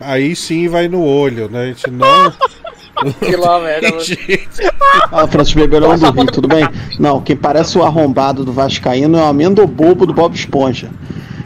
Aí 0.00 0.34
sim 0.34 0.68
vai 0.68 0.88
no 0.88 1.02
olho, 1.02 1.48
né? 1.50 1.74
Senão. 1.76 2.32
Que 3.20 3.36
lá, 3.36 3.58
mano. 3.60 3.98
Ah, 5.12 5.26
Francis 5.26 5.54
Bebelão 5.54 5.96
do 5.96 6.10
Rio, 6.10 6.26
tudo 6.26 6.48
bem? 6.48 6.68
Não, 6.98 7.20
quem 7.20 7.36
parece 7.36 7.78
o 7.78 7.82
arrombado 7.82 8.44
do 8.44 8.52
Vascaíno 8.52 9.18
é 9.18 9.22
o 9.22 9.26
amendo 9.26 9.66
bobo 9.66 10.06
do 10.06 10.12
Bob 10.12 10.34
Esponja. 10.34 10.90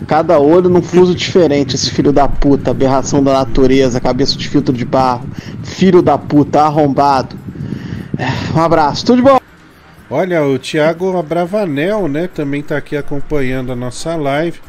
Cada 0.06 0.39
olho 0.39 0.68
num 0.68 0.82
fuso 0.82 1.14
diferente, 1.14 1.76
esse 1.76 1.90
filho 1.90 2.12
da 2.12 2.28
puta, 2.28 2.70
aberração 2.70 3.22
da 3.22 3.32
natureza, 3.32 4.00
cabeça 4.00 4.36
de 4.36 4.48
filtro 4.48 4.74
de 4.74 4.84
barro, 4.84 5.26
filho 5.62 6.02
da 6.02 6.18
puta, 6.18 6.62
arrombado. 6.62 7.36
É, 8.18 8.58
Um 8.58 8.60
abraço, 8.60 9.06
tudo 9.06 9.16
de 9.16 9.22
bom? 9.22 9.39
Olha, 10.10 10.44
o 10.44 10.58
Thiago 10.58 11.16
Abravanel, 11.16 12.08
né, 12.08 12.28
também 12.28 12.62
tá 12.62 12.76
aqui 12.76 12.97
acompanhando 12.97 13.72
a 13.72 13.76
nossa 13.76 14.14
live. 14.16 14.60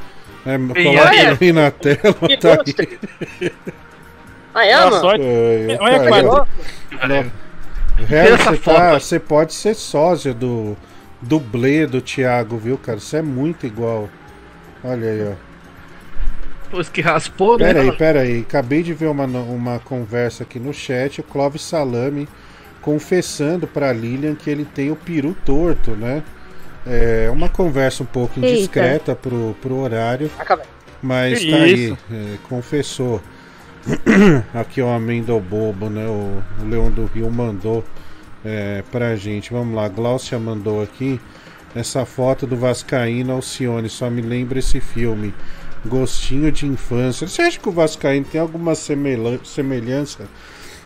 É, 0.45 0.57
coloca 0.57 1.37
aí 1.41 1.51
na 1.51 1.71
tela, 1.71 2.13
tá 2.39 2.63
aí. 2.77 3.51
Ah, 4.53 4.65
é, 4.65 4.75
mano? 4.75 5.05
olha, 5.07 5.23
Ai, 5.23 5.77
olha 5.79 5.99
que 5.99 6.09
aí, 8.15 8.27
Essa 8.33 8.51
você, 8.51 8.57
tá, 8.57 8.91
aí. 8.93 8.99
você 8.99 9.19
pode 9.19 9.53
ser 9.53 9.75
sósia 9.75 10.33
do 10.33 10.75
dublê 11.21 11.85
do 11.85 12.01
Thiago, 12.01 12.57
viu, 12.57 12.77
cara? 12.77 12.99
Você 12.99 13.17
é 13.17 13.21
muito 13.21 13.65
igual. 13.65 14.09
Olha 14.83 15.09
aí, 15.09 15.27
ó. 15.31 15.33
Depois 16.65 16.89
que 16.89 17.01
raspou, 17.01 17.57
né? 17.57 17.67
Pera 17.67 17.81
aí, 17.81 17.91
pera 17.91 18.21
aí. 18.21 18.39
Acabei 18.41 18.81
de 18.83 18.93
ver 18.93 19.07
uma, 19.07 19.25
uma 19.25 19.79
conversa 19.79 20.43
aqui 20.43 20.59
no 20.59 20.73
chat. 20.73 21.21
O 21.21 21.23
Clóvis 21.23 21.61
Salame 21.61 22.27
confessando 22.81 23.67
pra 23.67 23.93
Lilian 23.93 24.35
que 24.35 24.49
ele 24.49 24.65
tem 24.65 24.91
o 24.91 24.95
peru 24.95 25.35
torto, 25.45 25.91
né? 25.91 26.23
É 26.85 27.29
uma 27.31 27.47
conversa 27.47 28.03
um 28.03 28.05
pouco 28.07 28.39
Eita. 28.39 28.49
indiscreta 28.49 29.15
pro, 29.15 29.55
pro 29.61 29.77
horário. 29.77 30.29
Mas 31.01 31.39
Que 31.39 31.51
tá 31.51 31.57
aí, 31.57 31.85
isso? 31.85 31.97
é, 32.11 32.37
confessou. 32.49 33.21
Aqui 34.53 34.81
o 34.81 34.89
Amendo 34.89 35.39
Bobo, 35.39 35.89
né? 35.89 36.05
O, 36.05 36.41
o 36.61 36.69
Leão 36.69 36.89
do 36.89 37.05
Rio 37.05 37.29
mandou 37.31 37.83
é, 38.43 38.83
pra 38.91 39.15
gente. 39.15 39.51
Vamos 39.51 39.75
lá, 39.75 39.87
Glaucia 39.87 40.39
mandou 40.39 40.81
aqui. 40.81 41.19
Essa 41.75 42.05
foto 42.05 42.45
do 42.45 42.55
Vascaíno 42.55 43.33
Alcione 43.33 43.89
só 43.89 44.09
me 44.09 44.21
lembra 44.21 44.59
esse 44.59 44.79
filme. 44.79 45.33
Gostinho 45.85 46.51
de 46.51 46.65
infância. 46.65 47.27
Você 47.27 47.41
acha 47.41 47.59
que 47.59 47.67
o 47.67 47.71
Vascaíno 47.71 48.25
tem 48.25 48.39
alguma 48.39 48.73
semelhança 48.75 50.27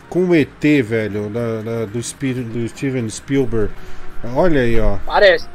com 0.10 0.26
o 0.26 0.34
ET, 0.36 0.64
velho? 0.84 1.30
Da, 1.30 1.62
da- 1.62 1.86
do, 1.86 2.00
do 2.00 2.68
Steven 2.68 3.10
Spielberg? 3.10 3.72
Olha 4.34 4.62
aí, 4.62 4.80
ó. 4.80 4.98
Parece. 5.06 5.48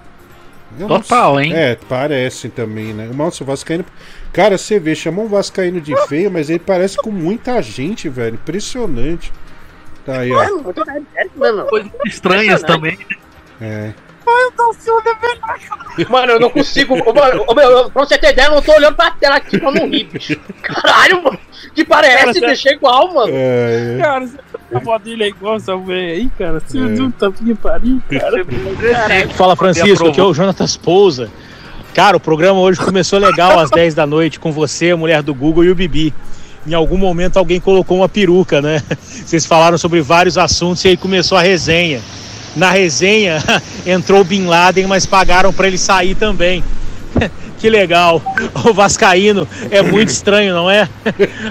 Eu 0.78 0.86
Total, 0.86 1.40
hein? 1.40 1.52
É, 1.54 1.76
parece 1.88 2.48
também, 2.48 2.94
né? 2.94 3.10
Nossa, 3.12 3.42
o 3.42 3.46
Vascaíno. 3.46 3.84
Cara, 4.32 4.56
você 4.56 4.78
vê, 4.78 4.94
chamou 4.94 5.26
um 5.26 5.28
Vascaíno 5.28 5.80
de 5.80 5.94
feio, 6.06 6.30
mas 6.30 6.48
ele 6.48 6.58
parece 6.58 6.96
com 6.96 7.10
muita 7.10 7.60
gente, 7.60 8.08
velho. 8.08 8.34
Impressionante. 8.34 9.30
Tá 10.06 10.20
aí, 10.20 10.32
ó. 10.32 10.42
Sério 10.42 11.30
mesmo. 11.36 11.66
Estranhas 12.06 12.62
também. 12.62 12.98
É. 13.60 13.92
Ai, 14.26 14.44
eu 14.44 14.52
tô 14.52 14.72
ciúme, 14.74 15.02
velho. 15.02 16.08
Mano, 16.10 16.32
eu 16.32 16.40
não 16.40 16.48
consigo. 16.48 16.94
Ô, 16.94 17.12
mano, 17.12 17.44
eu- 17.60 17.90
pra 17.90 18.04
você 18.06 18.16
ter 18.16 18.32
ideia, 18.32 18.46
eu 18.46 18.52
não 18.54 18.62
tô 18.62 18.72
olhando 18.72 18.94
pra 18.96 19.10
tela 19.10 19.36
aqui 19.36 19.58
pra 19.58 19.70
não 19.70 19.86
rir, 19.88 20.04
bicho. 20.04 20.36
Caralho, 20.62 21.22
mano. 21.22 21.38
Que 21.74 21.84
parece, 21.84 22.34
Cara, 22.40 22.46
deixa 22.46 22.70
igual, 22.72 23.12
mano. 23.12 23.32
É, 23.34 23.98
Cara, 24.00 24.28
a 24.74 24.78
voz 24.78 25.02
dele 25.02 25.24
é 25.24 25.28
igual 25.28 25.56
essa 25.56 25.76
velha 25.76 26.12
aí, 26.14 26.30
cara. 26.38 26.62
Se 26.66 26.78
É. 26.78 26.80
não 26.80 27.10
tá 27.10 27.30
que 27.30 27.54
pariu, 27.54 28.00
cara. 28.10 29.28
Fala 29.34 29.56
Francisco, 29.56 30.08
aqui 30.08 30.20
é 30.20 30.24
o 30.24 30.32
Jonatas 30.32 30.76
Pousa. 30.76 31.30
Cara, 31.94 32.16
o 32.16 32.20
programa 32.20 32.58
hoje 32.58 32.80
começou 32.80 33.18
legal 33.18 33.58
às 33.58 33.70
10 33.70 33.94
da 33.94 34.06
noite 34.06 34.40
com 34.40 34.50
você, 34.50 34.92
a 34.92 34.96
mulher 34.96 35.22
do 35.22 35.34
Google 35.34 35.64
e 35.64 35.70
o 35.70 35.74
Bibi. 35.74 36.14
Em 36.66 36.72
algum 36.72 36.96
momento 36.96 37.36
alguém 37.36 37.60
colocou 37.60 37.98
uma 37.98 38.08
peruca, 38.08 38.62
né? 38.62 38.82
Vocês 38.98 39.44
falaram 39.44 39.76
sobre 39.76 40.00
vários 40.00 40.38
assuntos 40.38 40.82
e 40.86 40.88
aí 40.88 40.96
começou 40.96 41.36
a 41.36 41.42
resenha. 41.42 42.00
Na 42.56 42.70
resenha 42.70 43.42
entrou 43.84 44.22
o 44.22 44.24
Bin 44.24 44.46
Laden, 44.46 44.86
mas 44.86 45.04
pagaram 45.04 45.52
pra 45.52 45.66
ele 45.66 45.78
sair 45.78 46.14
também. 46.14 46.64
Que 47.58 47.70
legal. 47.70 48.20
O 48.68 48.74
Vascaíno 48.74 49.46
é 49.70 49.80
muito 49.82 50.08
estranho, 50.08 50.52
não 50.52 50.68
é? 50.68 50.88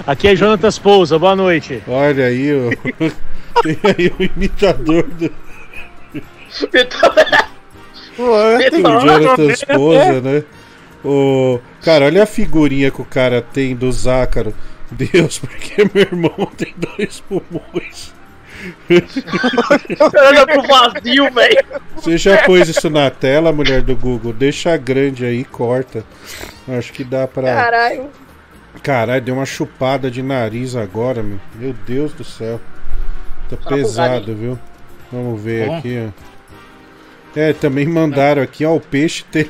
Aqui 0.06 0.28
é 0.28 0.36
Jonatas 0.36 0.78
Pousa, 0.78 1.18
boa 1.18 1.34
noite. 1.34 1.82
Olha 1.88 2.26
aí, 2.26 2.50
ó. 2.52 3.62
Tem 3.62 3.78
aí 3.82 4.12
o 4.18 4.22
imitador 4.22 5.04
do. 5.04 5.30
Tem 8.70 8.86
o 8.86 9.00
Jonathan 9.00 9.46
Esposa, 9.46 10.20
né? 10.20 10.44
O... 11.04 11.58
Cara, 11.82 12.06
olha 12.06 12.22
a 12.22 12.26
figurinha 12.26 12.90
que 12.90 13.00
o 13.00 13.04
cara 13.04 13.42
tem 13.42 13.74
do 13.74 13.90
Zácaro. 13.90 14.54
Deus, 14.90 15.38
porque 15.38 15.84
meu 15.92 16.02
irmão 16.04 16.50
tem 16.56 16.74
dois 16.76 17.20
pulmões. 17.20 18.12
Olha 20.00 20.46
pro 20.46 20.62
vazio, 20.62 21.32
velho. 21.32 21.64
Você 21.96 22.16
já 22.16 22.44
pôs 22.44 22.68
isso 22.68 22.88
na 22.88 23.10
tela, 23.10 23.52
mulher 23.52 23.82
do 23.82 23.96
Google? 23.96 24.32
Deixa 24.32 24.76
grande 24.76 25.24
aí, 25.24 25.44
corta. 25.44 26.04
Acho 26.68 26.92
que 26.92 27.02
dá 27.02 27.26
pra. 27.26 27.42
Caralho. 27.42 28.10
Caralho, 28.82 29.22
deu 29.22 29.34
uma 29.34 29.46
chupada 29.46 30.10
de 30.10 30.22
nariz 30.22 30.76
agora, 30.76 31.22
meu. 31.22 31.40
Meu 31.56 31.74
Deus 31.86 32.12
do 32.12 32.22
céu. 32.22 32.60
Tá 33.50 33.56
pesado, 33.56 34.34
viu? 34.34 34.58
Vamos 35.10 35.42
ver 35.42 35.66
Bom. 35.66 35.78
aqui, 35.78 36.08
ó. 36.08 36.31
É, 37.34 37.52
também 37.52 37.86
mandaram 37.86 38.42
aqui, 38.42 38.64
ó, 38.64 38.74
o 38.76 38.80
peixe 38.80 39.24
tem. 39.30 39.48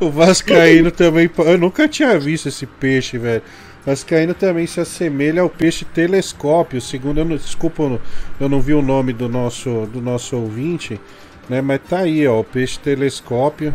o 0.00 0.10
Vascaíno 0.10 0.90
também. 0.90 1.30
Eu 1.38 1.58
nunca 1.58 1.88
tinha 1.88 2.18
visto 2.18 2.48
esse 2.48 2.66
peixe, 2.66 3.18
velho. 3.18 3.42
Vascaíno 3.84 4.32
também 4.32 4.66
se 4.66 4.80
assemelha 4.80 5.42
ao 5.42 5.50
peixe 5.50 5.84
telescópio. 5.84 6.80
Segundo, 6.80 7.18
eu 7.18 7.24
não, 7.24 7.36
desculpa, 7.36 7.82
eu 7.82 7.90
não, 7.90 8.00
eu 8.40 8.48
não 8.48 8.60
vi 8.60 8.72
o 8.72 8.80
nome 8.82 9.12
do 9.12 9.28
nosso, 9.28 9.86
do 9.92 10.00
nosso 10.00 10.36
ouvinte, 10.36 10.98
né? 11.48 11.60
Mas 11.60 11.80
tá 11.88 11.98
aí, 12.00 12.26
ó, 12.26 12.40
o 12.40 12.44
peixe 12.44 12.78
telescópio. 12.78 13.74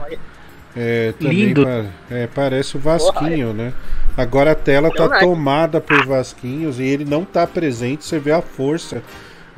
É, 0.75 1.13
também 1.19 1.45
Lindo. 1.45 1.63
pa- 1.63 1.85
é, 2.09 2.27
parece 2.27 2.77
o 2.77 2.79
Vasquinho, 2.79 3.53
né? 3.53 3.73
Agora 4.17 4.51
a 4.51 4.55
tela 4.55 4.89
tá 4.91 5.19
tomada 5.19 5.79
por 5.79 6.05
Vasquinhos 6.05 6.79
e 6.79 6.83
ele 6.83 7.05
não 7.05 7.23
tá 7.23 7.45
presente. 7.45 8.03
Você 8.05 8.17
vê 8.19 8.31
a 8.31 8.41
força 8.41 9.01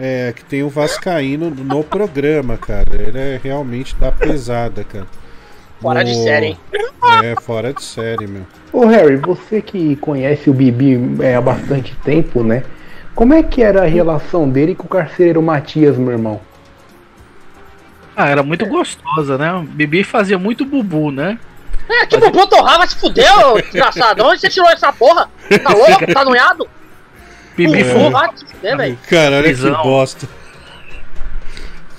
é, 0.01 0.33
que 0.35 0.43
tem 0.43 0.63
o 0.63 0.69
Vascaíno 0.69 1.51
no 1.51 1.83
programa, 1.83 2.57
cara. 2.57 2.89
Ele 2.91 3.19
é 3.19 3.39
realmente 3.41 3.95
da 3.95 4.11
pesada, 4.11 4.83
cara. 4.83 5.05
Fora 5.79 6.03
de 6.03 6.15
série, 6.15 6.45
hein? 6.47 6.59
É, 7.23 7.39
fora 7.39 7.71
de 7.71 7.83
série, 7.83 8.25
meu. 8.25 8.41
Ô 8.73 8.87
Harry, 8.87 9.17
você 9.17 9.61
que 9.61 9.95
conhece 9.97 10.49
o 10.49 10.53
Bibi 10.53 10.99
é, 11.21 11.35
há 11.35 11.41
bastante 11.41 11.95
tempo, 12.03 12.43
né? 12.43 12.63
Como 13.13 13.33
é 13.35 13.43
que 13.43 13.61
era 13.61 13.83
a 13.83 13.85
relação 13.85 14.49
dele 14.49 14.73
com 14.73 14.85
o 14.85 14.89
carcereiro 14.89 15.41
Matias, 15.41 15.97
meu 15.97 16.11
irmão? 16.11 16.41
Ah, 18.15 18.27
era 18.27 18.41
muito 18.41 18.65
gostosa, 18.65 19.37
né? 19.37 19.53
O 19.53 19.61
Bibi 19.61 20.03
fazia 20.03 20.37
muito 20.37 20.65
bubu, 20.65 21.11
né? 21.11 21.37
É, 21.87 22.05
que 22.07 22.17
bubu 22.17 22.47
torrar, 22.47 22.79
vai 22.79 22.87
se 22.87 22.95
fuder, 22.95 23.47
ô 23.49 23.61
desgraçado. 23.61 24.23
Onde 24.23 24.39
você 24.39 24.49
tirou 24.49 24.69
essa 24.69 24.91
porra? 24.91 25.29
Tá 25.63 25.73
louco? 25.73 26.13
Tá 26.13 26.25
noiado? 26.25 26.67
Vai 27.67 28.29
se 28.37 28.45
fuder, 28.45 28.77
velho. 28.77 28.97
Cara, 29.09 29.35
olha 29.37 29.53
que 29.53 29.69
bosta. 29.83 30.27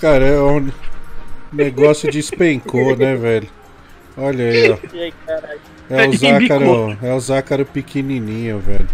Cara, 0.01 0.25
é 0.27 0.41
um 0.41 0.71
negócio 1.53 2.11
despencou, 2.11 2.97
né, 2.97 3.15
velho? 3.15 3.49
Olha 4.17 4.45
aí, 4.49 4.71
ó. 4.71 4.77
Aí. 4.93 5.13
É 5.91 6.09
o. 6.09 6.13
Zácaro, 6.17 6.99
é 7.03 7.13
o 7.15 7.21
Zácaro 7.21 7.67
pequenininho, 7.67 8.59
velho. 8.59 8.89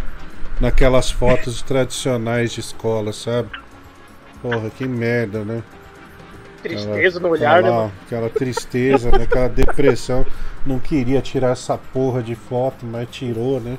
Naquelas 0.61 1.11
fotos 1.11 1.63
tradicionais 1.63 2.53
de 2.53 2.61
escola, 2.61 3.13
sabe? 3.13 3.51
Porra, 4.43 4.71
que 4.71 4.87
merda, 4.87 5.45
né? 5.45 5.63
Tristeza 6.63 7.21
no 7.21 7.33
Aquela- 7.33 7.53
olhar, 7.53 7.63
né, 7.63 7.69
aquela- 7.69 7.77
mano? 7.83 7.93
Aquela 8.07 8.31
tristeza, 8.31 9.11
né? 9.17 9.25
Aquela 9.25 9.49
depressão. 9.49 10.27
Não 10.67 10.79
queria 10.79 11.21
tirar 11.23 11.53
essa 11.53 11.79
porra 11.79 12.23
de 12.23 12.35
foto, 12.35 12.85
mas 12.85 13.09
tirou, 13.11 13.61
né? 13.61 13.79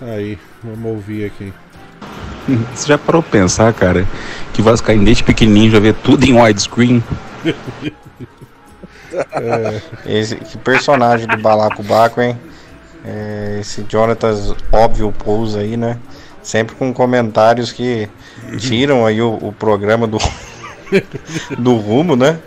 Aí, 0.00 0.38
vamos 0.62 0.90
ouvir 0.92 1.26
aqui. 1.26 1.52
Você 2.74 2.88
já 2.88 2.98
parou 2.98 3.22
pra 3.22 3.40
pensar, 3.40 3.72
cara, 3.72 4.06
que 4.52 4.60
o 4.60 4.64
Vascaíno 4.64 5.04
desde 5.04 5.22
pequenininho 5.22 5.70
já 5.70 5.80
vê 5.80 5.92
tudo 5.92 6.24
em 6.24 6.40
widescreen? 6.40 7.02
É. 9.32 9.82
Esse 10.06 10.36
que 10.36 10.58
personagem 10.58 11.26
do 11.26 11.36
Balacobaco, 11.36 12.20
hein? 12.20 12.38
É, 13.04 13.58
esse 13.60 13.84
Jonatas 13.88 14.54
óbvio 14.72 15.12
pousa 15.12 15.60
aí, 15.60 15.76
né? 15.76 15.98
Sempre 16.42 16.74
com 16.74 16.92
comentários 16.92 17.72
que 17.72 18.08
tiram 18.58 19.04
aí 19.04 19.20
o, 19.20 19.34
o 19.40 19.52
programa 19.52 20.06
do, 20.06 20.18
do 21.58 21.76
rumo, 21.76 22.16
né? 22.16 22.38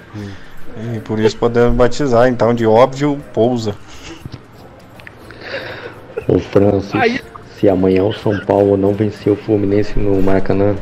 E 0.95 0.99
por 0.99 1.19
isso 1.19 1.38
podemos 1.38 1.75
batizar 1.75 2.27
então 2.27 2.53
de 2.53 2.65
óbvio 2.65 3.19
pousa. 3.33 3.75
Ô 6.27 6.40
Francis, 6.40 7.22
se 7.64 7.69
amanhã 7.69 8.03
o 8.03 8.11
São 8.11 8.38
Paulo 8.42 8.75
não 8.75 8.93
vencer 8.93 9.32
o 9.32 9.38
Fluminense 9.38 9.98
no 9.98 10.22
Maracanã, 10.22 10.75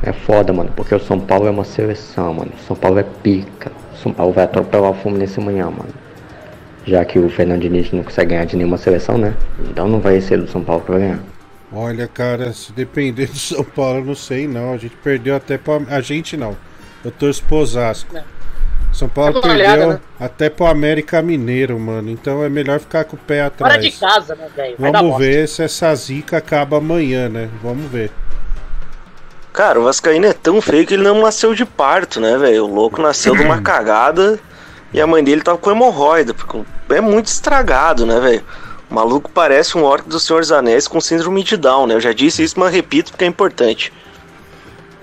é 0.00 0.12
foda, 0.12 0.52
mano, 0.52 0.70
porque 0.76 0.94
o 0.94 1.00
São 1.00 1.18
Paulo 1.18 1.48
é 1.48 1.50
uma 1.50 1.64
seleção, 1.64 2.34
mano. 2.34 2.52
O 2.56 2.66
São 2.68 2.76
Paulo 2.76 3.00
é 3.00 3.02
pica. 3.02 3.72
O 3.92 3.96
São 3.96 4.12
Paulo 4.12 4.32
vai 4.32 4.44
atropelar 4.44 4.92
o 4.92 4.94
Fluminense 4.94 5.40
amanhã, 5.40 5.64
mano. 5.64 5.92
Já 6.86 7.04
que 7.04 7.18
o 7.18 7.28
Fernando 7.28 7.62
Diniz 7.62 7.90
não 7.90 8.04
consegue 8.04 8.30
ganhar 8.30 8.44
de 8.44 8.56
nenhuma 8.56 8.78
seleção, 8.78 9.18
né? 9.18 9.34
Então 9.68 9.88
não 9.88 9.98
vai 9.98 10.20
ser 10.20 10.38
do 10.38 10.46
São 10.46 10.62
Paulo 10.62 10.84
vai 10.86 11.00
ganhar. 11.00 11.18
Olha, 11.72 12.06
cara, 12.06 12.52
se 12.52 12.72
depender 12.72 13.26
do 13.26 13.36
São 13.36 13.64
Paulo, 13.64 13.98
eu 13.98 14.04
não 14.04 14.14
sei 14.14 14.46
não. 14.46 14.72
A 14.72 14.76
gente 14.76 14.94
perdeu 15.02 15.34
até 15.34 15.58
pro. 15.58 15.84
A 15.90 16.00
gente 16.00 16.36
não. 16.36 16.56
Eu 17.04 17.10
torço 17.10 17.42
pro 17.42 17.56
Osasco. 17.56 18.14
São 18.92 19.08
Paulo 19.08 19.34
uma 19.34 19.42
perdeu 19.42 19.56
olhada, 19.56 19.86
né? 19.86 20.00
até 20.18 20.50
pro 20.50 20.66
América 20.66 21.22
Mineiro, 21.22 21.78
mano. 21.78 22.10
Então 22.10 22.44
é 22.44 22.48
melhor 22.48 22.80
ficar 22.80 23.04
com 23.04 23.16
o 23.16 23.18
pé 23.18 23.42
atrás. 23.42 23.72
Fora 23.72 23.82
de 23.82 23.90
casa, 23.92 24.34
né, 24.34 24.48
velho? 24.54 24.76
Vamos 24.78 25.00
bosta. 25.00 25.18
ver 25.18 25.48
se 25.48 25.62
essa 25.62 25.94
zica 25.94 26.36
acaba 26.38 26.78
amanhã, 26.78 27.28
né? 27.28 27.48
Vamos 27.62 27.90
ver. 27.90 28.10
Cara, 29.52 29.80
o 29.80 29.84
Vascaíno 29.84 30.26
é 30.26 30.32
tão 30.32 30.60
feio 30.60 30.86
que 30.86 30.94
ele 30.94 31.02
não 31.02 31.20
nasceu 31.22 31.54
de 31.54 31.64
parto, 31.64 32.20
né, 32.20 32.36
velho? 32.38 32.64
O 32.64 32.74
louco 32.74 33.00
nasceu 33.00 33.34
de 33.34 33.42
uma 33.42 33.60
cagada 33.62 34.38
e 34.92 35.00
a 35.00 35.06
mãe 35.06 35.22
dele 35.22 35.42
tava 35.42 35.58
com 35.58 35.70
hemorroida. 35.70 36.34
porque 36.34 36.62
É 36.90 37.00
muito 37.00 37.26
estragado, 37.26 38.06
né, 38.06 38.18
velho? 38.20 38.44
O 38.90 38.94
maluco 38.94 39.30
parece 39.30 39.78
um 39.78 39.84
orc 39.84 40.08
do 40.08 40.18
Senhor 40.18 40.40
dos 40.40 40.50
Anéis 40.50 40.88
com 40.88 41.00
síndrome 41.00 41.44
de 41.44 41.56
Down, 41.56 41.86
né? 41.86 41.94
Eu 41.94 42.00
já 42.00 42.12
disse 42.12 42.42
isso, 42.42 42.58
mas 42.58 42.72
repito 42.72 43.12
porque 43.12 43.24
é 43.24 43.28
importante. 43.28 43.92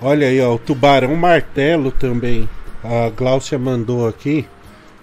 Olha 0.00 0.28
aí, 0.28 0.40
ó, 0.40 0.54
o 0.54 0.58
Tubarão 0.58 1.16
Martelo 1.16 1.90
também. 1.90 2.48
A 2.84 3.10
Gláucia 3.10 3.58
mandou 3.58 4.06
aqui. 4.06 4.46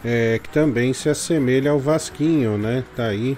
é, 0.04 0.40
que 0.42 0.50
também 0.50 0.94
se 0.94 1.10
assemelha 1.10 1.72
ao 1.72 1.80
Vasquinho, 1.80 2.58
né? 2.58 2.84
Tá 2.95 3.06
aí. 3.08 3.38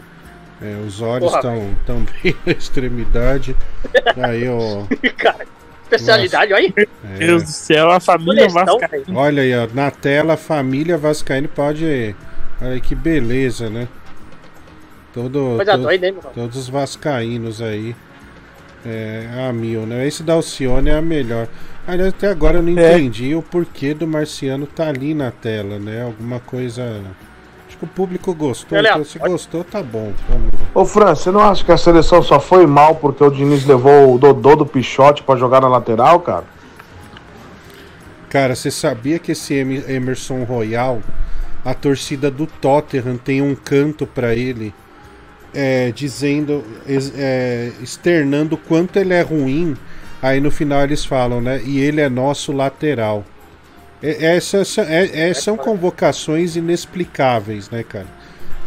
É, 0.62 0.76
os 0.86 1.02
olhos 1.02 1.34
estão 1.34 1.70
tão 1.86 2.06
bem 2.24 2.36
na 2.46 2.52
extremidade. 2.52 3.56
Aí, 4.22 4.50
ó. 4.50 4.84
Cara, 5.18 5.46
especialidade, 5.84 6.52
olha 6.54 6.74
aí. 6.78 6.88
É. 7.16 7.18
Deus 7.20 7.44
do 7.44 7.50
céu, 7.50 7.92
a 7.92 8.00
família. 8.00 8.50
Vascaína. 8.50 9.06
Olha 9.20 9.44
aí, 9.44 9.56
ó, 9.56 9.68
na 9.74 9.90
tela 9.92 10.34
a 10.34 10.38
família 10.38 10.98
Vascaíno 10.98 11.48
pode. 11.48 12.16
Olha 12.62 12.72
aí 12.72 12.82
que 12.82 12.96
beleza, 12.96 13.70
né? 13.70 13.88
Todo, 15.14 15.56
Coisa 15.56 15.72
todo- 15.72 15.84
doida, 15.84 16.08
hein, 16.08 16.14
meu 16.14 16.22
todos 16.32 16.58
os 16.58 16.70
vascaínos 16.70 17.62
aí. 17.62 17.96
É, 18.86 19.28
a 19.48 19.52
mil, 19.54 19.86
né? 19.86 20.06
Esse 20.08 20.22
da 20.24 20.34
Alcione 20.34 20.90
é 20.90 20.96
a 20.98 21.02
melhor. 21.02 21.48
Aliás, 21.88 22.10
até 22.10 22.28
agora 22.28 22.58
eu 22.58 22.64
não 22.64 22.78
É. 22.78 22.98
entendi 22.98 23.34
o 23.34 23.42
porquê 23.42 23.94
do 23.94 24.06
Marciano 24.06 24.68
tá 24.68 24.88
ali 24.90 25.14
na 25.14 25.32
tela, 25.32 25.80
né? 25.80 26.04
Alguma 26.04 26.40
coisa. 26.42 27.02
Acho 27.68 27.78
que 27.78 27.86
o 27.86 27.88
público 27.88 28.34
gostou. 28.34 28.78
Então, 28.78 29.04
se 29.06 29.18
gostou, 29.20 29.64
tá 29.64 29.82
bom. 29.82 30.12
Vamos. 30.30 30.52
Ô 30.74 30.86
Fran, 30.86 31.16
você 31.16 31.32
não 31.32 31.40
acha 31.42 31.64
que 31.64 31.72
a 31.72 31.78
seleção 31.78 32.22
só 32.22 32.40
foi 32.40 32.66
mal 32.66 32.96
porque 32.96 33.24
o 33.24 33.30
Diniz 33.30 33.66
levou 33.66 34.16
o 34.16 34.18
Dodô 34.18 34.56
do 34.56 34.66
Pichote 34.66 35.24
pra 35.24 35.36
jogar 35.38 35.62
na 35.62 35.68
lateral, 35.70 36.20
cara? 36.20 36.44
Cara, 38.30 38.56
você 38.56 38.70
sabia 38.70 39.18
que 39.20 39.32
esse 39.32 39.54
Em- 39.54 39.84
Emerson 39.90 40.44
Royal, 40.44 41.02
a 41.64 41.74
torcida 41.74 42.30
do 42.30 42.46
Tottenham 42.46 43.18
tem 43.18 43.42
um 43.42 43.56
canto 43.56 44.06
pra 44.06 44.36
ele, 44.36 44.74
é, 45.54 45.92
dizendo, 45.92 46.64
é, 47.18 47.72
externando 47.82 48.54
o 48.54 48.58
quanto 48.58 48.98
ele 48.98 49.14
é 49.14 49.22
ruim. 49.22 49.76
Aí 50.22 50.40
no 50.40 50.50
final 50.52 50.84
eles 50.84 51.06
falam, 51.06 51.42
né? 51.42 51.62
E 51.64 51.80
ele 51.80 52.02
é 52.02 52.10
nosso 52.10 52.52
lateral. 52.52 53.24
É- 54.02 54.36
Essas, 54.36 54.68
são- 54.68 54.84
é- 54.84 55.30
é- 55.30 55.34
são 55.34 55.58
convocações 55.58 56.56
inexplicáveis, 56.56 57.70
né, 57.70 57.84
cara? 57.84 58.06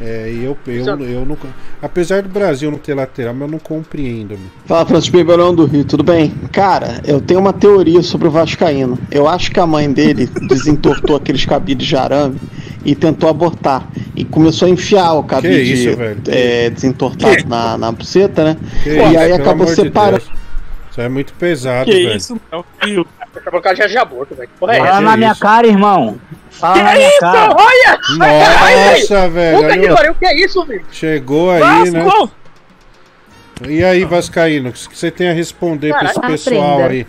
É, 0.03 0.33
e 0.33 0.45
eu, 0.45 0.57
eu, 0.67 0.87
eu 1.03 1.27
não. 1.27 1.37
Apesar 1.83 2.23
do 2.23 2.29
Brasil 2.31 2.71
não 2.71 2.79
ter 2.79 2.95
lateral, 2.95 3.35
mas 3.35 3.43
eu 3.43 3.49
não 3.49 3.59
compreendo. 3.59 4.31
meu. 4.31 4.49
Fala, 4.65 4.87
Francisco 4.87 5.15
Bemberão 5.15 5.55
do 5.55 5.67
Rio, 5.67 5.85
tudo 5.85 6.03
bem? 6.03 6.33
Cara, 6.53 7.03
eu 7.07 7.21
tenho 7.21 7.39
uma 7.39 7.53
teoria 7.53 8.01
sobre 8.03 8.27
o 8.27 8.31
Vascaíno. 8.31 8.99
Eu 9.11 9.29
acho 9.29 9.51
que 9.51 9.61
a 9.61 9.67
mãe 9.67 9.93
dele 9.93 10.27
desentortou 10.49 11.17
aqueles 11.17 11.45
cabides 11.45 11.87
de 11.87 11.97
arame 11.97 12.41
e 12.83 12.95
tentou 12.95 13.29
abortar. 13.29 13.87
E 14.17 14.25
começou 14.25 14.67
a 14.69 14.71
enfiar 14.71 15.13
o 15.13 15.23
cabide 15.23 15.71
isso, 15.71 15.95
velho? 15.95 16.23
é, 16.29 16.71
desentortado 16.71 17.47
na, 17.47 17.77
na 17.77 17.93
buceta, 17.93 18.43
né? 18.43 18.57
Que 18.83 18.89
e 18.89 18.97
isso, 18.97 19.19
aí 19.19 19.33
acabou 19.33 19.67
de 19.67 19.75
separando. 19.75 20.25
Isso 20.91 21.01
é 21.01 21.09
muito 21.09 21.33
pesado, 21.35 21.85
Que 21.91 21.93
velho. 22.05 22.17
isso, 22.17 22.41
meu 22.51 22.65
filho. 22.83 23.07
Pra 23.33 23.43
colocar 23.43 23.75
já 23.77 23.87
de 23.87 23.97
aborto, 23.97 24.35
velho. 24.35 24.49
Porra, 24.59 24.75
é 24.75 24.79
Fala 24.79 24.91
essa? 24.91 25.01
na 25.01 25.17
minha 25.17 25.35
cara, 25.37 25.67
irmão. 25.67 26.21
Fala 26.51 26.75
Que 26.75 26.83
na 26.83 26.93
minha 26.95 27.09
isso? 27.09 27.21
cara. 27.21 27.55
Olha! 27.57 28.01
Nossa, 28.19 29.29
velho, 29.29 29.59
Puta 29.63 29.79
que 29.79 29.91
o- 29.91 29.95
pariu, 29.95 30.15
que 30.17 30.27
é 30.27 30.37
isso, 30.45 30.65
velho? 30.65 30.85
Chegou 30.91 31.51
aí, 31.53 31.61
Vasco! 31.61 32.31
né? 33.61 33.69
E 33.69 33.85
aí, 33.85 34.05
Vascaíno, 34.05 34.71
o 34.71 34.73
que 34.73 34.97
você 34.99 35.11
tem 35.11 35.29
a 35.29 35.33
responder 35.33 35.91
pra 35.93 36.05
esse 36.07 36.15
Caralho. 36.15 36.33
pessoal 36.33 36.75
Aprenda. 36.83 36.93
aí? 36.93 37.07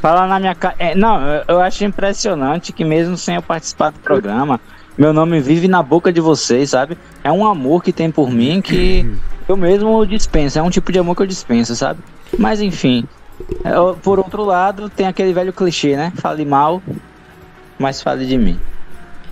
Fala 0.00 0.26
na 0.26 0.38
minha 0.40 0.54
cara. 0.54 0.74
É, 0.78 0.94
não, 0.96 1.22
eu, 1.26 1.44
eu 1.48 1.60
acho 1.60 1.84
impressionante 1.84 2.72
que 2.72 2.84
mesmo 2.84 3.16
sem 3.16 3.36
eu 3.36 3.42
participar 3.42 3.90
do 3.92 4.00
programa, 4.00 4.60
meu 4.98 5.12
nome 5.12 5.40
vive 5.40 5.68
na 5.68 5.80
boca 5.82 6.12
de 6.12 6.20
vocês, 6.20 6.70
sabe? 6.70 6.98
É 7.22 7.30
um 7.30 7.46
amor 7.46 7.82
que 7.84 7.92
tem 7.92 8.10
por 8.10 8.30
mim 8.30 8.60
que 8.60 9.08
eu 9.48 9.56
mesmo 9.56 10.04
dispenso. 10.04 10.58
É 10.58 10.62
um 10.62 10.70
tipo 10.70 10.90
de 10.90 10.98
amor 10.98 11.14
que 11.14 11.22
eu 11.22 11.26
dispenso, 11.26 11.76
sabe? 11.76 12.00
Mas 12.38 12.60
enfim. 12.60 13.04
eu- 13.64 13.98
por 14.02 14.18
outro 14.18 14.44
lado, 14.44 14.88
tem 14.88 15.06
aquele 15.06 15.32
velho 15.32 15.52
clichê, 15.52 15.96
né? 15.96 16.12
Fale 16.16 16.44
mal, 16.44 16.82
mas 17.78 18.00
fale 18.02 18.26
de 18.26 18.38
mim. 18.38 18.58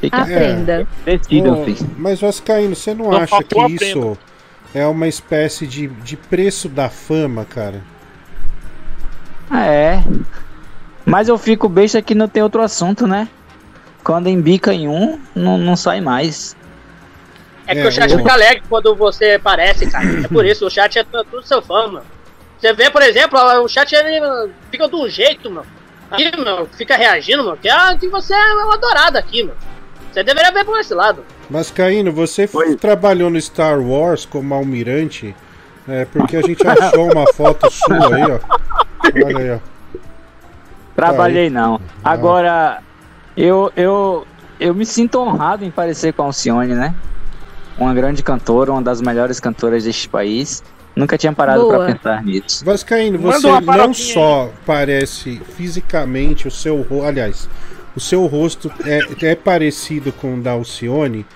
Fica 0.01 0.23
Aprenda. 0.23 0.87
Decidam, 1.05 1.65
filho. 1.65 1.91
mas, 1.99 2.20
Vascaíno, 2.20 2.75
você 2.75 2.95
não 2.95 3.07
Não 3.11 3.17
acha 3.19 3.27
que 3.45 3.55
faltou 3.55 3.67
isso 3.69 4.19
é 4.75 4.87
uma 4.87 5.07
espécie 5.09 5.67
de, 5.67 5.89
de 5.89 6.17
preço 6.17 6.69
da 6.69 6.89
fama, 6.89 7.45
cara? 7.45 7.83
É. 9.53 10.03
Mas 11.05 11.29
eu 11.29 11.37
fico 11.37 11.69
besta 11.69 12.01
que 12.01 12.15
não 12.15 12.29
tem 12.29 12.43
outro 12.43 12.62
assunto, 12.62 13.07
né? 13.07 13.29
Quando 14.05 14.29
embica 14.29 14.73
em 14.73 14.89
um, 14.89 15.19
não, 15.35 15.59
não 15.59 15.77
sai 15.77 16.01
mais. 16.01 16.57
É 17.67 17.75
que 17.75 17.81
É, 17.81 17.87
o 17.87 17.93
chat 17.93 18.15
o- 18.15 18.19
fica 18.19 18.33
alegre 18.33 18.62
quando 18.69 18.95
você 18.95 19.33
aparece, 19.33 19.91
cara. 19.91 20.07
É 20.25 20.29
por 20.29 20.45
isso, 20.45 20.67
o 20.67 20.70
chat 20.70 20.99
é 20.99 21.05
tu- 21.05 21.25
tudo 21.31 21.43
seu 21.47 21.61
fã, 21.61 21.87
mano. 21.89 22.07
Você 22.61 22.73
vê, 22.75 22.91
por 22.91 23.01
exemplo, 23.03 23.39
o 23.63 23.69
chat 23.69 23.93
ele 23.95 24.21
fica 24.71 24.89
de 24.89 24.95
um 24.95 25.09
jeito, 25.09 25.51
mano. 25.51 25.67
Aqui, 26.11 26.31
meu, 26.37 26.67
fica 26.67 26.97
reagindo, 26.97 27.45
mano, 27.45 27.57
que, 27.57 27.69
ah, 27.69 27.97
que 27.99 28.09
você 28.09 28.35
é 28.35 28.55
uma 28.55 28.75
adorada 28.75 29.19
aqui, 29.19 29.43
mano. 29.45 29.57
Você 30.13 30.23
deveria 30.25 30.51
ver 30.53 30.65
por 30.65 30.79
esse 30.79 30.93
lado. 30.93 31.25
Vascaíno, 31.49 32.13
você 32.13 32.43
f- 32.43 32.77
trabalhou 32.77 33.31
no 33.31 33.41
Star 33.41 33.81
Wars 33.81 34.27
como 34.27 34.53
almirante? 34.55 35.35
É, 35.89 36.05
porque 36.05 36.37
a 36.37 36.43
gente 36.43 36.67
achou 36.67 37.11
uma 37.11 37.33
foto 37.33 37.71
sua 37.71 38.15
aí, 38.15 38.23
ó. 38.25 38.39
Olha 39.25 39.39
aí, 39.39 39.51
ó. 39.53 40.01
Trabalhei 40.95 41.45
Aí. 41.45 41.51
não. 41.51 41.81
Agora, 42.05 42.83
eu, 43.37 43.73
eu, 43.77 44.27
eu 44.59 44.75
me 44.75 44.85
sinto 44.85 45.19
honrado 45.21 45.65
em 45.65 45.71
parecer 45.71 46.13
com 46.13 46.23
a 46.23 46.27
Alcione, 46.27 46.75
né? 46.75 46.95
Uma 47.79 47.95
grande 47.95 48.23
cantora, 48.23 48.73
uma 48.73 48.83
das 48.83 49.01
melhores 49.01 49.41
cantoras 49.41 49.85
deste 49.85 50.09
país. 50.09 50.63
Nunca 51.01 51.19
tinha 51.19 51.33
parado 51.33 51.62
Boa. 51.62 51.79
pra 51.87 51.95
pensar 51.95 52.23
nisso. 52.23 52.65
Vascaíno, 52.65 53.19
você 53.19 53.49
não 53.49 53.95
só 53.95 54.51
parece 54.67 55.41
fisicamente 55.57 56.47
o 56.47 56.51
seu 56.51 56.77
rosto, 56.83 57.05
aliás, 57.05 57.49
o 57.97 58.01
seu 58.01 58.27
rosto 58.27 58.70
é, 58.85 59.01
é 59.27 59.35
parecido 59.35 60.12
com 60.12 60.35
o 60.35 60.41
da 60.41 60.53
Alcione, 60.53 61.27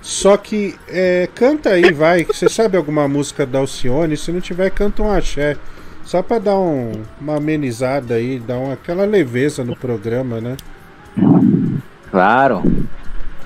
só 0.00 0.36
que 0.36 0.76
é, 0.88 1.28
canta 1.34 1.70
aí, 1.70 1.90
vai, 1.92 2.24
você 2.24 2.48
sabe 2.48 2.76
alguma 2.76 3.08
música 3.08 3.46
da 3.46 3.58
Alcione, 3.60 4.16
se 4.16 4.30
não 4.30 4.40
tiver, 4.40 4.70
canta 4.70 5.02
um 5.02 5.10
axé. 5.10 5.56
Só 6.04 6.22
pra 6.22 6.38
dar 6.38 6.58
um- 6.58 6.92
uma 7.18 7.36
amenizada 7.38 8.16
aí, 8.16 8.38
dar 8.38 8.58
uma, 8.58 8.74
aquela 8.74 9.06
leveza 9.06 9.64
no 9.64 9.74
programa, 9.74 10.38
né? 10.38 10.54
Claro. 12.10 12.62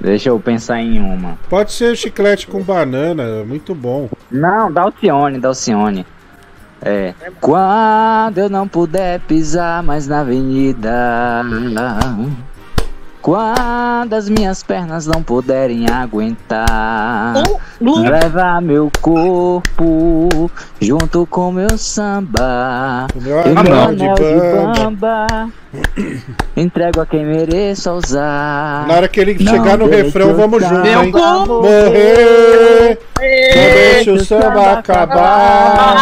Deixa 0.01 0.29
eu 0.29 0.39
pensar 0.39 0.81
em 0.81 1.01
uma. 1.01 1.37
Pode 1.49 1.73
ser 1.73 1.97
chiclete 1.97 2.47
com 2.47 2.63
banana, 2.63 3.45
muito 3.45 3.75
bom. 3.75 4.09
Não, 4.31 4.71
da 4.71 4.83
Alcione, 4.83 5.39
da 5.39 5.49
Alcione. 5.49 6.07
É. 6.81 7.13
Quando 7.41 8.39
eu 8.39 8.49
não 8.49 8.69
puder 8.69 9.21
pisar 9.21 9.83
mais 9.83 10.07
na 10.07 10.21
avenida. 10.21 11.43
Quando 13.21 14.15
as 14.15 14.29
minhas 14.29 14.63
pernas 14.63 15.07
não 15.07 15.23
puderem 15.23 15.91
aguentar. 15.91 17.35
Leva 17.81 18.61
meu 18.61 18.91
corpo 19.03 20.51
junto 20.81 21.27
com 21.27 21.51
meu 21.51 21.77
samba. 21.77 23.09
meu 23.17 23.41
e 23.41 23.49
meu 23.49 23.81
anel 23.81 23.95
de 23.95 24.05
anel 24.05 24.73
de 24.73 24.81
bamba. 24.81 25.27
Entrego 26.57 27.03
a 27.03 27.07
quem 27.07 27.27
mereça 27.27 27.93
usar. 27.93 28.87
Na 28.89 28.95
hora 28.95 29.09
que 29.09 29.21
ele 29.21 29.37
Não 29.39 29.53
chegar 29.53 29.77
no 29.77 29.87
refrão, 29.87 30.35
vamos 30.35 30.63
junto, 30.63 30.83
dar 30.83 31.05
hein? 31.05 31.13
Morrer! 31.13 32.99
Não 33.19 33.25
deixa 33.55 34.13
o 34.13 34.25
samba 34.25 34.73
acabar! 34.79 35.97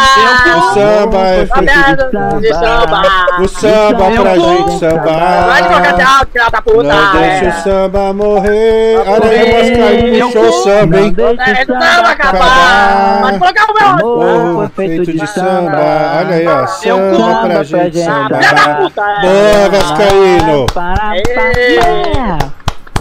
O 0.55 0.61
samba 0.73 1.17
é 1.27 1.45
feito 1.45 2.39
de 2.39 2.53
samba. 2.53 3.01
O 3.41 3.47
samba 3.47 4.11
pra 4.21 4.37
gente 4.37 4.79
sambar! 4.79 5.47
Vai 5.47 5.63
devagar, 5.63 5.95
tchau, 5.97 6.25
filha 6.31 6.49
da 6.49 6.61
puta. 6.61 6.83
Não 6.83 7.11
deixa 7.11 7.49
o 7.49 7.51
samba 7.63 8.13
morrer! 8.13 9.03
Olha 9.05 9.29
aí, 9.29 9.43
o 9.43 9.51
Vascaíno 9.53 10.27
puxou 10.27 10.47
o 10.47 10.63
samba, 10.63 10.99
hein? 10.99 11.15
É, 11.39 11.65
samba 11.65 12.09
acabar. 12.09 13.21
Pode 13.21 13.39
colocar 13.39 13.65
o 13.69 13.73
meu. 13.73 14.69
Feito 14.69 15.11
de 15.11 15.27
samba! 15.27 15.77
Olha 16.19 16.35
aí, 16.35 16.47
ó, 16.47 16.67
samba 16.67 17.41
pra 17.47 17.63
gente 17.63 17.99
sambar! 17.99 19.56
Boa, 19.57 19.69
Vascaíno! 19.69 20.67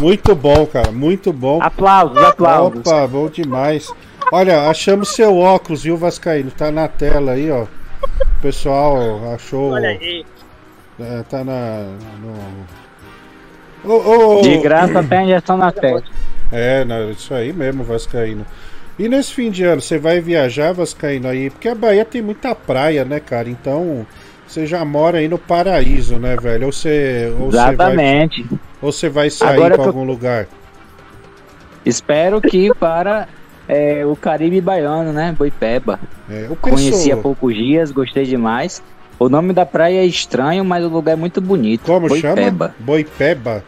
Muito 0.01 0.35
bom, 0.35 0.65
cara, 0.65 0.91
muito 0.91 1.31
bom. 1.31 1.61
Aplausos, 1.61 2.17
aplausos. 2.17 2.81
Opa, 2.81 3.07
bom 3.07 3.29
demais. 3.29 3.93
Olha, 4.33 4.71
achamos 4.71 5.11
seu 5.11 5.37
óculos, 5.37 5.83
viu, 5.83 5.99
Vascaíno? 5.99 6.51
Tá 6.51 6.71
na 6.71 6.89
tela 6.89 7.33
aí, 7.33 7.51
ó. 7.51 7.65
O 7.65 8.41
pessoal 8.41 9.35
achou. 9.35 9.73
Olha 9.73 9.91
aí. 9.91 10.25
É, 10.99 11.23
tá 11.29 11.45
na. 11.45 11.91
No... 13.85 13.93
Ô, 13.93 14.39
ô, 14.39 14.43
De 14.43 14.57
graça 14.57 15.03
tem 15.03 15.25
injeção 15.25 15.59
na 15.59 15.71
testa. 15.71 16.09
É, 16.51 16.87
não, 16.87 17.11
isso 17.11 17.35
aí 17.35 17.53
mesmo, 17.53 17.85
Vascaíno. 17.85 18.47
E 18.99 19.11
nesse 19.11 19.35
fim 19.35 19.51
de 19.51 19.63
ano, 19.63 19.83
você 19.83 19.99
vai 19.99 20.21
viajar, 20.21 20.73
Vascaíno, 20.73 21.29
aí? 21.29 21.51
Porque 21.51 21.69
a 21.69 21.75
Bahia 21.75 22.05
tem 22.05 22.23
muita 22.23 22.55
praia, 22.55 23.05
né, 23.05 23.21
cara? 23.21 23.51
Então, 23.51 24.07
você 24.47 24.67
já 24.67 24.85
mora 24.85 25.19
aí 25.19 25.29
no 25.29 25.39
paraíso, 25.39 26.17
né, 26.19 26.37
velho? 26.37 26.67
Ou 26.67 26.73
você. 26.73 27.33
Ou 27.39 27.51
você 27.51 27.57
vai- 27.57 27.75
Exatamente. 27.75 28.47
ou 28.81 28.93
você 28.93 29.09
vai 29.09 29.31
sair 29.31 29.55
Agora 29.55 29.75
pra 29.75 29.77
que 29.77 29.83
eu- 29.83 29.87
algum 29.89 30.05
lugar? 30.05 30.47
Espero 31.85 32.41
que 32.41 32.73
para 32.75 33.29
é, 33.69 34.05
o 34.07 34.15
Caribe 34.17 34.61
Baiano, 34.61 35.13
né? 35.13 35.35
Boipeba. 35.37 35.99
É, 36.31 36.49
Conheci 36.61 37.13
há 37.13 37.17
poucos 37.17 37.55
dias, 37.55 37.91
gostei 37.91 38.25
demais. 38.25 38.83
O 39.19 39.29
nome 39.29 39.53
da 39.53 39.65
praia 39.65 40.01
é 40.01 40.05
estranho, 40.05 40.65
mas 40.65 40.85
o 40.85 40.89
lugar 40.89 41.13
é 41.13 41.17
muito 41.17 41.41
bonito. 41.41 41.83
Como 41.85 42.09
Boipeba. 42.09 42.37
chama? 42.37 42.75
Boipeba? 42.79 43.65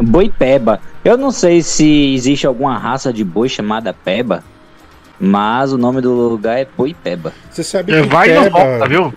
Boipeba. 0.00 0.80
Eu 1.04 1.16
não 1.16 1.30
sei 1.30 1.62
se 1.62 2.14
existe 2.14 2.46
alguma 2.46 2.76
raça 2.78 3.12
de 3.12 3.24
boi 3.24 3.48
chamada 3.48 3.92
peba. 3.92 4.42
Mas 5.20 5.72
o 5.72 5.78
nome 5.78 6.00
do 6.00 6.12
lugar 6.12 6.58
é 6.58 6.64
Poipeba. 6.64 7.32
Você 7.50 7.62
sabe 7.62 7.92
É, 7.94 8.02
que 8.02 8.08
vai 8.08 8.34
não 8.34 8.42
Peba- 8.44 8.58
volta, 8.64 8.88
viu? 8.88 9.14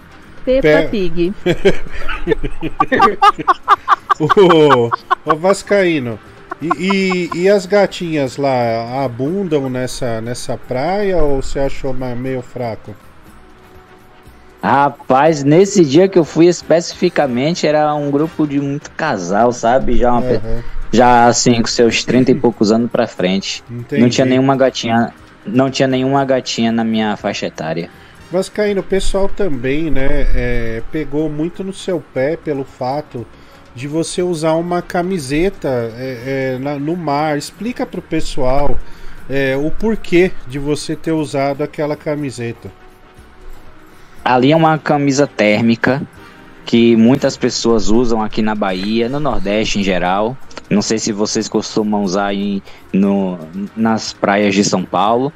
Peppa 0.47 0.83
Pe- 0.83 0.87
Pig. 0.87 1.33
Ô, 4.17 4.89
ô 5.25 5.35
Vascaíno, 5.35 6.17
e, 6.61 7.29
e, 7.33 7.41
e 7.41 7.49
as 7.49 7.65
gatinhas 7.65 8.37
lá 8.37 9.03
abundam 9.03 9.69
nessa, 9.69 10.21
nessa 10.21 10.57
praia 10.57 11.21
ou 11.21 11.41
você 11.41 11.59
achou 11.59 11.93
mais 11.93 12.17
meio 12.17 12.41
fraco? 12.41 12.95
Rapaz, 14.63 15.43
nesse 15.43 15.85
dia 15.85 16.07
que 16.07 16.17
eu 16.17 16.23
fui 16.23 16.47
especificamente, 16.47 17.67
era 17.67 17.93
um 17.93 18.09
grupo 18.09 18.47
de 18.47 18.59
muito 18.59 18.89
casal, 18.91 19.51
sabe? 19.51 19.97
Já, 19.97 20.13
uma 20.13 20.21
Aham. 20.21 20.63
já 20.91 21.27
assim, 21.27 21.61
com 21.61 21.67
seus 21.67 22.03
30 22.03 22.31
e 22.31 22.35
poucos 22.35 22.71
anos 22.71 22.89
pra 22.89 23.05
frente. 23.05 23.63
Entendi. 23.69 24.01
Não 24.01 24.09
tinha 24.09 24.25
nenhuma 24.25 24.55
gatinha. 24.55 25.13
Não 25.45 25.69
tinha 25.69 25.87
nenhuma 25.87 26.25
gatinha 26.25 26.71
na 26.71 26.83
minha 26.83 27.15
faixa 27.15 27.45
etária. 27.45 27.89
Vascaíno, 28.31 28.81
o 28.81 28.83
pessoal 28.83 29.29
também, 29.29 29.89
né, 29.89 30.07
é, 30.35 30.83
pegou 30.91 31.29
muito 31.29 31.63
no 31.63 31.71
seu 31.73 32.03
pé 32.13 32.35
pelo 32.35 32.65
fato 32.65 33.25
de 33.73 33.87
você 33.87 34.21
usar 34.21 34.53
uma 34.53 34.81
camiseta 34.81 35.67
é, 35.95 36.55
é, 36.55 36.59
na- 36.59 36.77
no 36.79 36.95
mar. 36.95 37.37
Explica 37.37 37.85
pro 37.85 38.01
pessoal 38.01 38.77
é, 39.29 39.55
o 39.55 39.69
porquê 39.71 40.31
de 40.47 40.57
você 40.59 40.95
ter 40.95 41.11
usado 41.11 41.61
aquela 41.63 41.95
camiseta. 41.95 42.71
Ali 44.25 44.51
é 44.51 44.55
uma 44.55 44.77
camisa 44.77 45.25
térmica 45.25 46.01
que 46.65 46.97
muitas 46.97 47.37
pessoas 47.37 47.89
usam 47.89 48.21
aqui 48.21 48.41
na 48.41 48.53
Bahia, 48.55 49.07
no 49.07 49.19
Nordeste 49.21 49.79
em 49.79 49.83
geral. 49.83 50.35
Não 50.69 50.81
sei 50.81 50.99
se 50.99 51.13
vocês 51.13 51.47
costumam 51.47 52.03
usar 52.03 52.33
em, 52.33 52.61
no, 52.91 53.37
nas 53.75 54.11
praias 54.11 54.53
de 54.53 54.65
São 54.65 54.83
Paulo, 54.83 55.31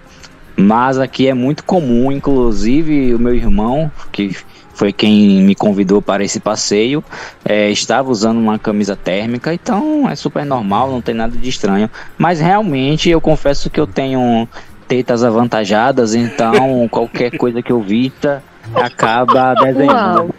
mas 0.56 1.00
aqui 1.00 1.28
é 1.28 1.34
muito 1.34 1.64
comum. 1.64 2.12
Inclusive, 2.12 3.14
o 3.14 3.20
meu 3.20 3.34
irmão, 3.36 3.92
que 4.12 4.36
foi 4.74 4.92
quem 4.92 5.42
me 5.42 5.54
convidou 5.54 6.02
para 6.02 6.24
esse 6.24 6.40
passeio, 6.40 7.04
é, 7.46 7.70
estava 7.70 8.10
usando 8.10 8.38
uma 8.40 8.58
camisa 8.58 8.96
térmica, 8.96 9.54
então 9.54 10.10
é 10.10 10.16
super 10.16 10.46
normal, 10.46 10.90
não 10.90 11.02
tem 11.02 11.14
nada 11.14 11.38
de 11.38 11.50
estranho. 11.50 11.90
Mas 12.18 12.40
realmente 12.40 13.10
eu 13.10 13.22
confesso 13.22 13.70
que 13.70 13.80
eu 13.80 13.86
tenho 13.86 14.48
tetas 14.88 15.24
avantajadas, 15.24 16.16
então 16.16 16.88
qualquer 16.90 17.38
coisa 17.38 17.62
que 17.62 17.72
eu 17.72 17.80
vista 17.80 18.44
acaba 18.76 19.54
desenhando. 19.54 20.34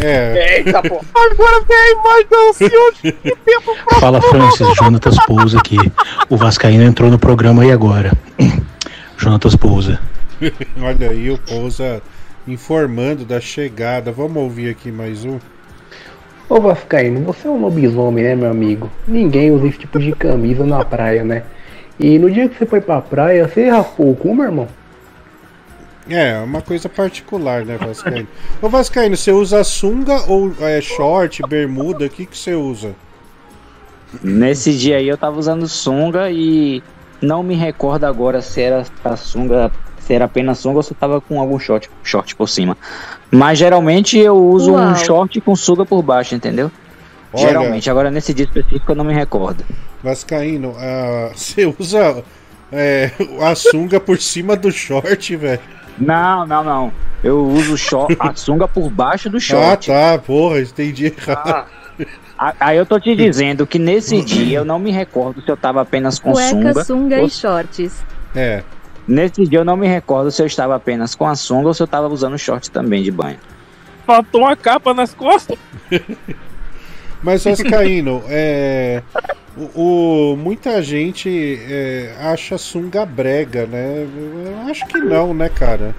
É. 0.00 0.58
Eita, 0.58 0.82
pô. 0.82 1.00
Agora 1.14 1.64
vem 1.68 1.76
a 1.76 1.90
imagem 1.92 2.26
do 2.28 2.52
senhor 2.54 2.92
de 3.02 3.12
tempo 3.12 3.76
Fala 4.00 4.20
Francis, 4.20 4.66
Jonatas 4.76 5.16
Pousa 5.24 5.58
aqui. 5.58 5.76
O 6.28 6.36
Vascaíno 6.36 6.82
entrou 6.82 7.10
no 7.10 7.18
programa 7.18 7.62
aí 7.62 7.70
agora. 7.70 8.12
Jonatas 9.16 9.56
Pousa. 9.56 10.00
Olha 10.80 11.10
aí 11.10 11.30
o 11.30 11.38
Pousa 11.38 12.02
informando 12.46 13.24
da 13.24 13.40
chegada. 13.40 14.12
Vamos 14.12 14.36
ouvir 14.36 14.70
aqui 14.70 14.90
mais 14.90 15.24
um. 15.24 15.38
Ô 16.48 16.60
Vascaíno, 16.60 17.20
você 17.20 17.48
é 17.48 17.50
um 17.50 17.60
lobisomem, 17.60 18.24
né, 18.24 18.34
meu 18.34 18.50
amigo? 18.50 18.90
Ninguém 19.08 19.50
usa 19.50 19.66
esse 19.66 19.78
tipo 19.78 19.98
de 19.98 20.12
camisa 20.12 20.64
na 20.64 20.84
praia, 20.84 21.24
né? 21.24 21.44
E 21.98 22.18
no 22.18 22.30
dia 22.30 22.48
que 22.48 22.58
você 22.58 22.66
foi 22.66 22.80
pra 22.80 23.00
praia, 23.00 23.48
você 23.48 23.68
raspou 23.68 24.10
o 24.10 24.16
cu, 24.16 24.34
meu 24.34 24.44
irmão? 24.44 24.68
É, 26.08 26.38
uma 26.40 26.60
coisa 26.60 26.88
particular, 26.88 27.64
né, 27.64 27.78
Vascaíno? 27.78 28.28
Ô 28.60 28.68
Vascaíno, 28.68 29.16
você 29.16 29.32
usa 29.32 29.64
sunga 29.64 30.22
ou 30.28 30.52
é, 30.60 30.80
short, 30.82 31.40
bermuda? 31.48 32.04
O 32.04 32.10
que, 32.10 32.26
que 32.26 32.36
você 32.36 32.54
usa? 32.54 32.94
Nesse 34.22 34.76
dia 34.76 34.98
aí 34.98 35.08
eu 35.08 35.16
tava 35.16 35.38
usando 35.38 35.66
sunga 35.66 36.30
e 36.30 36.82
não 37.20 37.42
me 37.42 37.54
recordo 37.54 38.04
agora 38.04 38.40
se 38.42 38.60
era 38.60 38.84
a 39.04 39.16
sunga, 39.16 39.70
se 39.98 40.12
era 40.14 40.24
apenas 40.26 40.58
sunga 40.58 40.76
ou 40.78 40.82
se 40.82 40.92
eu 40.92 40.96
tava 40.98 41.20
com 41.20 41.40
algum 41.40 41.58
short, 41.58 41.90
short 42.02 42.34
por 42.36 42.48
cima. 42.48 42.76
Mas 43.30 43.58
geralmente 43.58 44.18
eu 44.18 44.36
uso 44.36 44.72
um 44.72 44.76
Uau. 44.76 44.96
short 44.96 45.40
com 45.40 45.56
sunga 45.56 45.84
por 45.84 46.02
baixo, 46.02 46.34
entendeu? 46.34 46.70
Olha. 47.32 47.48
Geralmente, 47.48 47.90
agora 47.90 48.10
nesse 48.10 48.32
dia 48.32 48.44
específico 48.44 48.92
eu 48.92 48.96
não 48.96 49.04
me 49.04 49.12
recordo. 49.14 49.64
Vascaíno, 50.02 50.74
ah, 50.78 51.30
você 51.34 51.66
usa 51.78 52.22
é, 52.70 53.10
a 53.40 53.54
sunga 53.54 53.98
por 53.98 54.18
cima 54.18 54.54
do 54.56 54.70
short, 54.70 55.34
velho? 55.36 55.60
Não, 55.98 56.46
não, 56.46 56.62
não. 56.64 56.92
Eu 57.22 57.44
uso 57.46 57.76
short, 57.78 58.16
a 58.20 58.34
sunga 58.36 58.68
por 58.68 58.90
baixo 58.90 59.30
do 59.30 59.38
Ah, 59.38 59.40
short. 59.40 59.86
tá, 59.88 60.18
porra, 60.18 60.60
entendi 60.60 61.06
errado. 61.06 61.48
A- 61.48 61.66
Aí 62.60 62.76
eu 62.76 62.84
tô 62.84 62.98
te 63.00 63.14
dizendo 63.14 63.66
que 63.66 63.78
nesse 63.78 64.20
dia 64.22 64.58
eu 64.58 64.64
não 64.64 64.78
me 64.78 64.90
recordo 64.90 65.40
se 65.42 65.48
eu 65.50 65.56
tava 65.56 65.80
apenas 65.80 66.18
com 66.18 66.32
Cueca, 66.32 66.50
sunga. 66.50 66.84
sunga 66.84 67.20
ou 67.20 67.26
e 67.26 67.30
shorts. 67.30 68.02
É. 68.34 68.62
Nesse 69.06 69.44
dia 69.46 69.58
eu 69.60 69.64
não 69.64 69.76
me 69.76 69.86
recordo 69.86 70.30
se 70.30 70.42
eu 70.42 70.46
estava 70.46 70.74
apenas 70.74 71.14
com 71.14 71.26
a 71.26 71.34
sunga 71.34 71.68
ou 71.68 71.74
se 71.74 71.82
eu 71.82 71.86
estava 71.86 72.08
usando 72.08 72.36
short 72.38 72.70
também 72.70 73.02
de 73.02 73.10
banho. 73.10 73.38
Faltou 74.06 74.42
uma 74.42 74.56
capa 74.56 74.92
nas 74.92 75.14
costas. 75.14 75.56
Mas, 77.22 77.42
Vascaíno, 77.44 78.22
é, 78.28 79.02
o, 79.56 80.32
o- 80.32 80.36
muita 80.36 80.82
gente 80.82 81.58
é, 81.70 82.14
acha 82.20 82.58
sunga 82.58 83.06
brega, 83.06 83.64
né? 83.64 84.06
Eu 84.64 84.70
acho 84.70 84.86
que 84.86 84.98
não, 84.98 85.32
né, 85.32 85.48
cara? 85.48 85.94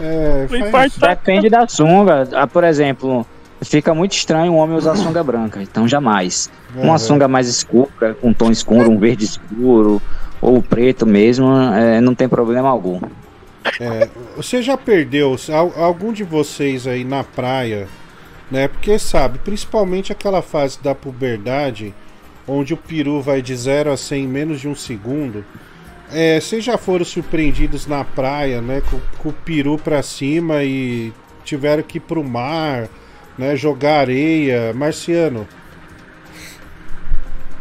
É, 0.00 0.46
faz- 0.70 0.96
Depende 0.96 1.50
da 1.50 1.68
sunga. 1.68 2.26
Ah, 2.32 2.46
por 2.46 2.64
exemplo, 2.64 3.26
fica 3.64 3.94
muito 3.94 4.12
estranho 4.12 4.52
um 4.52 4.56
homem 4.56 4.76
usar 4.76 4.96
sunga 4.96 5.22
branca, 5.22 5.62
então 5.62 5.86
jamais. 5.88 6.50
Uhum. 6.74 6.82
Uma 6.82 6.98
sunga 6.98 7.26
mais 7.28 7.48
escura, 7.48 8.14
com 8.20 8.32
tom 8.32 8.50
escuro, 8.50 8.90
um 8.90 8.98
verde 8.98 9.24
escuro, 9.24 10.00
ou 10.40 10.62
preto 10.62 11.06
mesmo, 11.06 11.46
é, 11.74 12.00
não 12.00 12.14
tem 12.14 12.28
problema 12.28 12.68
algum. 12.68 13.00
É, 13.80 14.08
você 14.36 14.60
já 14.62 14.76
perdeu 14.76 15.36
al- 15.52 15.72
algum 15.82 16.12
de 16.12 16.22
vocês 16.22 16.86
aí 16.86 17.02
na 17.04 17.24
praia, 17.24 17.88
né? 18.50 18.68
Porque 18.68 18.98
sabe, 18.98 19.38
principalmente 19.38 20.12
aquela 20.12 20.42
fase 20.42 20.78
da 20.82 20.94
puberdade, 20.94 21.94
onde 22.46 22.74
o 22.74 22.76
peru 22.76 23.22
vai 23.22 23.40
de 23.40 23.56
0 23.56 23.90
a 23.90 23.96
100 23.96 24.22
em 24.24 24.28
menos 24.28 24.60
de 24.60 24.68
um 24.68 24.74
segundo. 24.74 25.44
É, 26.12 26.38
vocês 26.38 26.62
já 26.62 26.76
foram 26.76 27.04
surpreendidos 27.04 27.86
na 27.86 28.04
praia, 28.04 28.60
né? 28.60 28.82
Com, 28.90 29.00
com 29.18 29.28
o 29.30 29.32
peru 29.32 29.78
pra 29.78 30.02
cima 30.02 30.62
e 30.62 31.10
tiveram 31.42 31.82
que 31.82 31.96
ir 31.96 32.00
pro 32.02 32.22
mar, 32.22 32.86
né? 33.38 33.56
Jogar 33.56 34.00
areia. 34.00 34.72
Marciano. 34.72 35.46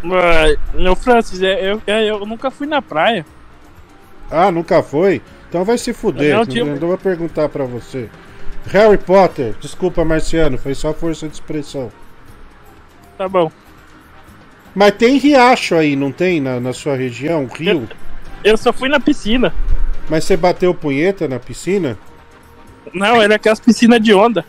Mas, 0.01 0.57
Meu 0.73 0.95
Francis, 0.95 1.41
é, 1.41 1.71
eu, 1.71 1.81
é, 1.87 2.09
eu 2.09 2.25
nunca 2.25 2.51
fui 2.51 2.67
na 2.67 2.81
praia. 2.81 3.25
Ah, 4.29 4.51
nunca 4.51 4.83
foi? 4.83 5.21
Então 5.47 5.63
vai 5.63 5.77
se 5.77 5.93
fuder. 5.93 6.31
Não, 6.31 6.39
Não, 6.39 6.45
tio. 6.45 6.65
não 6.65 6.87
vou 6.87 6.97
perguntar 6.97 7.47
pra 7.49 7.63
você. 7.63 8.09
Harry 8.67 8.97
Potter, 8.97 9.55
desculpa, 9.59 10.03
Marciano, 10.03 10.57
foi 10.57 10.73
só 10.73 10.93
força 10.93 11.27
de 11.27 11.33
expressão. 11.33 11.91
Tá 13.17 13.27
bom. 13.27 13.51
Mas 14.73 14.91
tem 14.95 15.17
riacho 15.17 15.75
aí, 15.75 15.95
não 15.95 16.11
tem? 16.11 16.41
Na, 16.41 16.59
na 16.59 16.73
sua 16.73 16.95
região? 16.95 17.45
Rio? 17.45 17.87
Eu 18.43 18.57
só 18.57 18.73
fui 18.73 18.89
na 18.89 18.99
piscina. 18.99 19.53
Mas 20.09 20.23
você 20.23 20.35
bateu 20.35 20.73
punheta 20.73 21.27
na 21.27 21.39
piscina? 21.39 21.97
Não, 22.93 23.21
era 23.21 23.35
aquelas 23.35 23.59
piscinas 23.59 24.01
de 24.01 24.13
onda. 24.13 24.43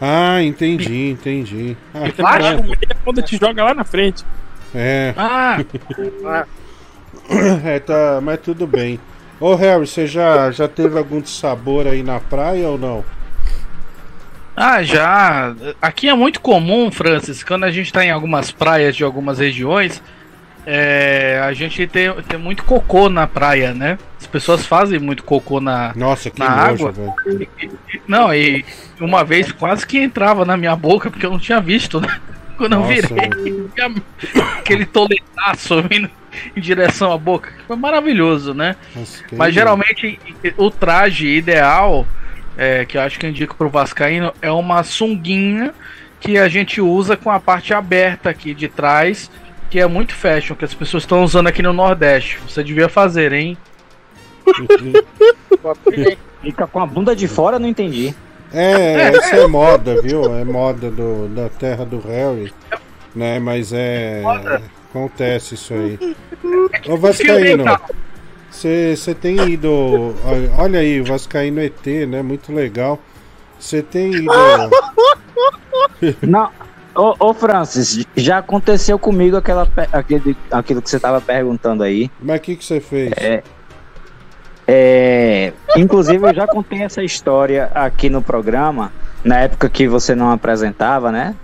Ah, 0.00 0.42
entendi, 0.42 1.10
entendi. 1.10 1.76
Ah, 1.94 2.10
que 2.10 2.20
Baixo, 2.20 2.62
bom. 2.62 2.72
a 2.72 3.10
onda 3.10 3.22
te 3.22 3.36
joga 3.36 3.64
lá 3.64 3.74
na 3.74 3.84
frente. 3.84 4.24
É. 4.74 5.14
Ah! 5.16 5.58
é, 7.64 7.78
tá, 7.78 8.20
mas 8.22 8.40
tudo 8.40 8.66
bem. 8.66 8.98
Ô 9.40 9.54
Harry, 9.54 9.86
você 9.86 10.06
já, 10.06 10.50
já 10.50 10.68
teve 10.68 10.98
algum 10.98 11.24
sabor 11.24 11.86
aí 11.86 12.02
na 12.02 12.20
praia 12.20 12.68
ou 12.68 12.78
não? 12.78 13.04
Ah, 14.56 14.82
já. 14.82 15.54
Aqui 15.82 16.08
é 16.08 16.14
muito 16.14 16.40
comum, 16.40 16.90
Francis, 16.90 17.42
quando 17.42 17.64
a 17.64 17.70
gente 17.70 17.92
tá 17.92 18.04
em 18.04 18.10
algumas 18.10 18.52
praias 18.52 18.94
de 18.94 19.02
algumas 19.02 19.38
regiões, 19.38 20.02
é, 20.66 21.40
a 21.42 21.52
gente 21.52 21.86
tem, 21.86 22.12
tem 22.22 22.38
muito 22.38 22.64
cocô 22.64 23.08
na 23.08 23.26
praia, 23.26 23.74
né? 23.74 23.98
As 24.18 24.26
pessoas 24.26 24.66
fazem 24.66 24.98
muito 24.98 25.22
cocô 25.22 25.60
na, 25.60 25.92
Nossa, 25.94 26.30
que 26.30 26.38
na 26.38 26.48
água. 26.48 26.90
velho. 26.90 27.14
Não, 28.08 28.34
e 28.34 28.64
uma 29.00 29.22
vez 29.24 29.52
quase 29.52 29.86
que 29.86 29.98
entrava 29.98 30.44
na 30.44 30.56
minha 30.56 30.74
boca, 30.74 31.10
porque 31.10 31.26
eu 31.26 31.30
não 31.30 31.38
tinha 31.38 31.60
visto, 31.60 32.00
né? 32.00 32.20
Quando 32.56 32.76
Nossa, 32.76 32.92
eu 32.92 33.04
virei, 33.04 33.70
aquele 34.58 34.86
toletaço 34.86 35.82
vindo 35.82 36.08
em 36.56 36.60
direção 36.60 37.12
à 37.12 37.18
boca. 37.18 37.52
Foi 37.66 37.76
maravilhoso, 37.76 38.54
né? 38.54 38.76
que 39.28 39.34
Mas 39.34 39.52
geralmente 39.52 40.18
o 40.56 40.70
traje 40.70 41.26
ideal, 41.26 42.06
é, 42.56 42.84
que 42.84 42.96
eu 42.96 43.02
acho 43.02 43.18
que 43.18 43.26
eu 43.26 43.30
indico 43.30 43.56
pro 43.56 43.68
Vascaíno, 43.68 44.32
é 44.40 44.52
uma 44.52 44.84
sunguinha 44.84 45.74
que 46.20 46.38
a 46.38 46.48
gente 46.48 46.80
usa 46.80 47.16
com 47.16 47.30
a 47.30 47.38
parte 47.38 47.74
aberta 47.74 48.30
aqui 48.30 48.54
de 48.54 48.68
trás, 48.68 49.30
que 49.70 49.80
é 49.80 49.86
muito 49.86 50.14
fashion, 50.14 50.54
que 50.54 50.64
as 50.64 50.74
pessoas 50.74 51.02
estão 51.02 51.24
usando 51.24 51.46
aqui 51.48 51.62
no 51.62 51.72
Nordeste. 51.72 52.38
Você 52.48 52.62
devia 52.62 52.88
fazer, 52.88 53.32
hein? 53.32 53.56
Fica 56.42 56.66
com 56.66 56.80
a 56.80 56.86
bunda 56.86 57.16
de 57.16 57.26
fora, 57.26 57.58
não 57.58 57.68
entendi. 57.68 58.14
É, 58.52 59.08
essa 59.08 59.36
é 59.36 59.46
moda, 59.46 60.00
viu? 60.02 60.24
É 60.36 60.44
moda 60.44 60.90
do, 60.90 61.28
da 61.28 61.48
terra 61.48 61.84
do 61.84 61.98
Harry. 62.00 62.52
Né? 63.14 63.38
Mas 63.38 63.72
é. 63.72 64.22
Acontece 64.90 65.54
isso 65.54 65.74
aí. 65.74 65.98
Ô 66.88 66.96
Vascaíno, 66.98 67.64
Você 68.50 69.14
tem 69.20 69.36
ido. 69.50 70.14
olha- 70.24 70.52
Olha 70.58 70.80
aí, 70.80 71.00
o 71.00 71.04
Vascaíno 71.04 71.60
ET, 71.60 71.84
né? 72.08 72.22
Muito 72.22 72.52
legal. 72.52 73.00
Você 73.58 73.82
tem 73.82 74.12
ido. 74.14 74.30
Não, 76.22 76.50
ô, 76.94 77.14
ô 77.18 77.34
Francis, 77.34 78.06
já 78.16 78.38
aconteceu 78.38 78.98
comigo 78.98 79.36
aquela, 79.36 79.68
aquele, 79.92 80.36
aquilo 80.50 80.82
que 80.82 80.90
você 80.90 81.00
tava 81.00 81.20
perguntando 81.20 81.82
aí. 81.82 82.10
Mas 82.20 82.38
o 82.38 82.42
que 82.42 82.56
que 82.56 82.64
você 82.64 82.80
fez? 82.80 83.12
É, 83.16 83.42
é, 84.66 85.52
inclusive, 85.76 86.26
eu 86.26 86.34
já 86.34 86.46
contei 86.46 86.82
essa 86.82 87.02
história 87.02 87.70
aqui 87.74 88.08
no 88.08 88.22
programa, 88.22 88.92
na 89.22 89.40
época 89.40 89.68
que 89.68 89.86
você 89.86 90.14
não 90.14 90.30
apresentava, 90.30 91.12
né? 91.12 91.34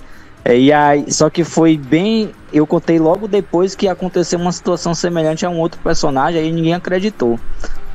É, 0.45 0.59
E 0.59 0.73
aí, 0.73 1.13
só 1.13 1.29
que 1.29 1.45
foi 1.45 1.77
bem. 1.77 2.33
Eu 2.53 2.67
contei 2.67 2.99
logo 2.99 3.29
depois 3.29 3.75
que 3.75 3.87
aconteceu 3.87 4.39
uma 4.39 4.53
situação 4.53 4.95
semelhante 4.95 5.45
a 5.45 5.51
um 5.51 5.59
outro 5.59 5.81
personagem, 5.83 6.41
aí 6.41 6.51
ninguém 6.51 6.75
acreditou. 6.75 7.39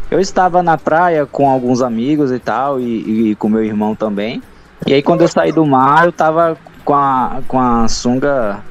Eu 0.09 0.19
estava 0.19 0.61
na 0.61 0.77
praia 0.77 1.25
com 1.25 1.49
alguns 1.49 1.81
amigos 1.81 2.31
e 2.31 2.37
tal, 2.37 2.79
e, 2.79 3.31
e 3.31 3.35
com 3.35 3.49
meu 3.49 3.63
irmão 3.63 3.95
também. 3.95 4.41
E 4.85 4.93
aí, 4.93 5.01
quando 5.01 5.21
eu 5.21 5.27
saí 5.27 5.51
do 5.51 5.65
mar, 5.65 6.05
eu 6.05 6.11
tava 6.11 6.55
com 6.85 6.93
a, 6.93 7.41
com 7.47 7.59
a 7.59 7.87
sunga 7.87 8.63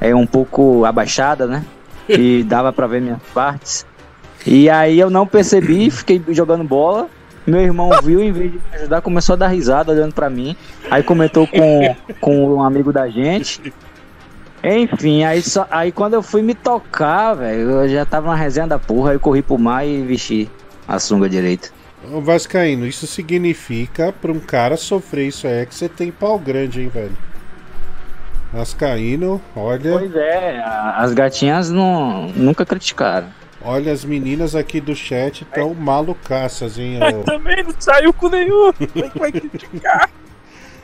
é, 0.00 0.14
um 0.14 0.26
pouco 0.26 0.84
abaixada, 0.84 1.46
né? 1.46 1.64
E 2.08 2.42
dava 2.42 2.72
pra 2.72 2.86
ver 2.86 3.02
minhas 3.02 3.20
partes. 3.34 3.84
E 4.46 4.70
aí 4.70 4.98
eu 4.98 5.10
não 5.10 5.26
percebi, 5.26 5.90
fiquei 5.90 6.22
jogando 6.30 6.64
bola. 6.64 7.06
Meu 7.46 7.60
irmão 7.60 7.90
viu, 8.02 8.22
em 8.22 8.32
vez 8.32 8.52
de 8.52 8.56
me 8.56 8.76
ajudar, 8.76 9.02
começou 9.02 9.34
a 9.34 9.36
dar 9.36 9.48
risada 9.48 9.92
olhando 9.92 10.14
pra 10.14 10.30
mim. 10.30 10.56
Aí 10.90 11.02
comentou 11.02 11.46
com, 11.46 11.94
com 12.18 12.54
um 12.54 12.62
amigo 12.62 12.90
da 12.94 13.10
gente. 13.10 13.72
Enfim, 14.64 15.22
aí, 15.24 15.42
só, 15.42 15.66
aí 15.70 15.92
quando 15.92 16.14
eu 16.14 16.22
fui 16.22 16.40
me 16.40 16.54
tocar, 16.54 17.34
velho, 17.34 17.70
eu 17.70 17.88
já 17.88 18.06
tava 18.06 18.28
na 18.28 18.34
resenha 18.34 18.66
da 18.66 18.78
porra, 18.78 19.10
aí 19.10 19.16
eu 19.16 19.20
corri 19.20 19.42
pro 19.42 19.58
mar 19.58 19.86
e 19.86 20.02
vesti 20.02 20.50
a 20.86 20.98
sunga 20.98 21.28
direito. 21.28 21.72
Ô 22.10 22.20
Vascaíno, 22.20 22.86
isso 22.86 23.06
significa 23.06 24.12
pra 24.12 24.32
um 24.32 24.40
cara 24.40 24.76
sofrer 24.76 25.28
isso 25.28 25.46
aí 25.46 25.58
é 25.60 25.66
que 25.66 25.74
você 25.74 25.88
tem 25.88 26.10
pau 26.10 26.38
grande, 26.38 26.80
hein, 26.80 26.88
velho? 26.88 27.16
Vascaíno, 28.52 29.40
olha. 29.54 29.98
Pois 29.98 30.16
é, 30.16 30.62
as 30.96 31.12
gatinhas 31.12 31.70
não, 31.70 32.28
nunca 32.28 32.64
criticaram. 32.64 33.28
Olha, 33.62 33.92
as 33.92 34.04
meninas 34.04 34.54
aqui 34.54 34.80
do 34.80 34.94
chat 34.94 35.44
tão 35.46 35.74
malucaças, 35.74 36.78
hein? 36.78 36.98
ô. 37.02 37.22
Também 37.24 37.62
não 37.62 37.74
saiu 37.78 38.12
com 38.12 38.28
nenhum. 38.28 38.72
Como 38.72 39.04
é 39.04 39.08
que 39.10 39.18
vai 39.18 39.32
criticar? 39.32 40.10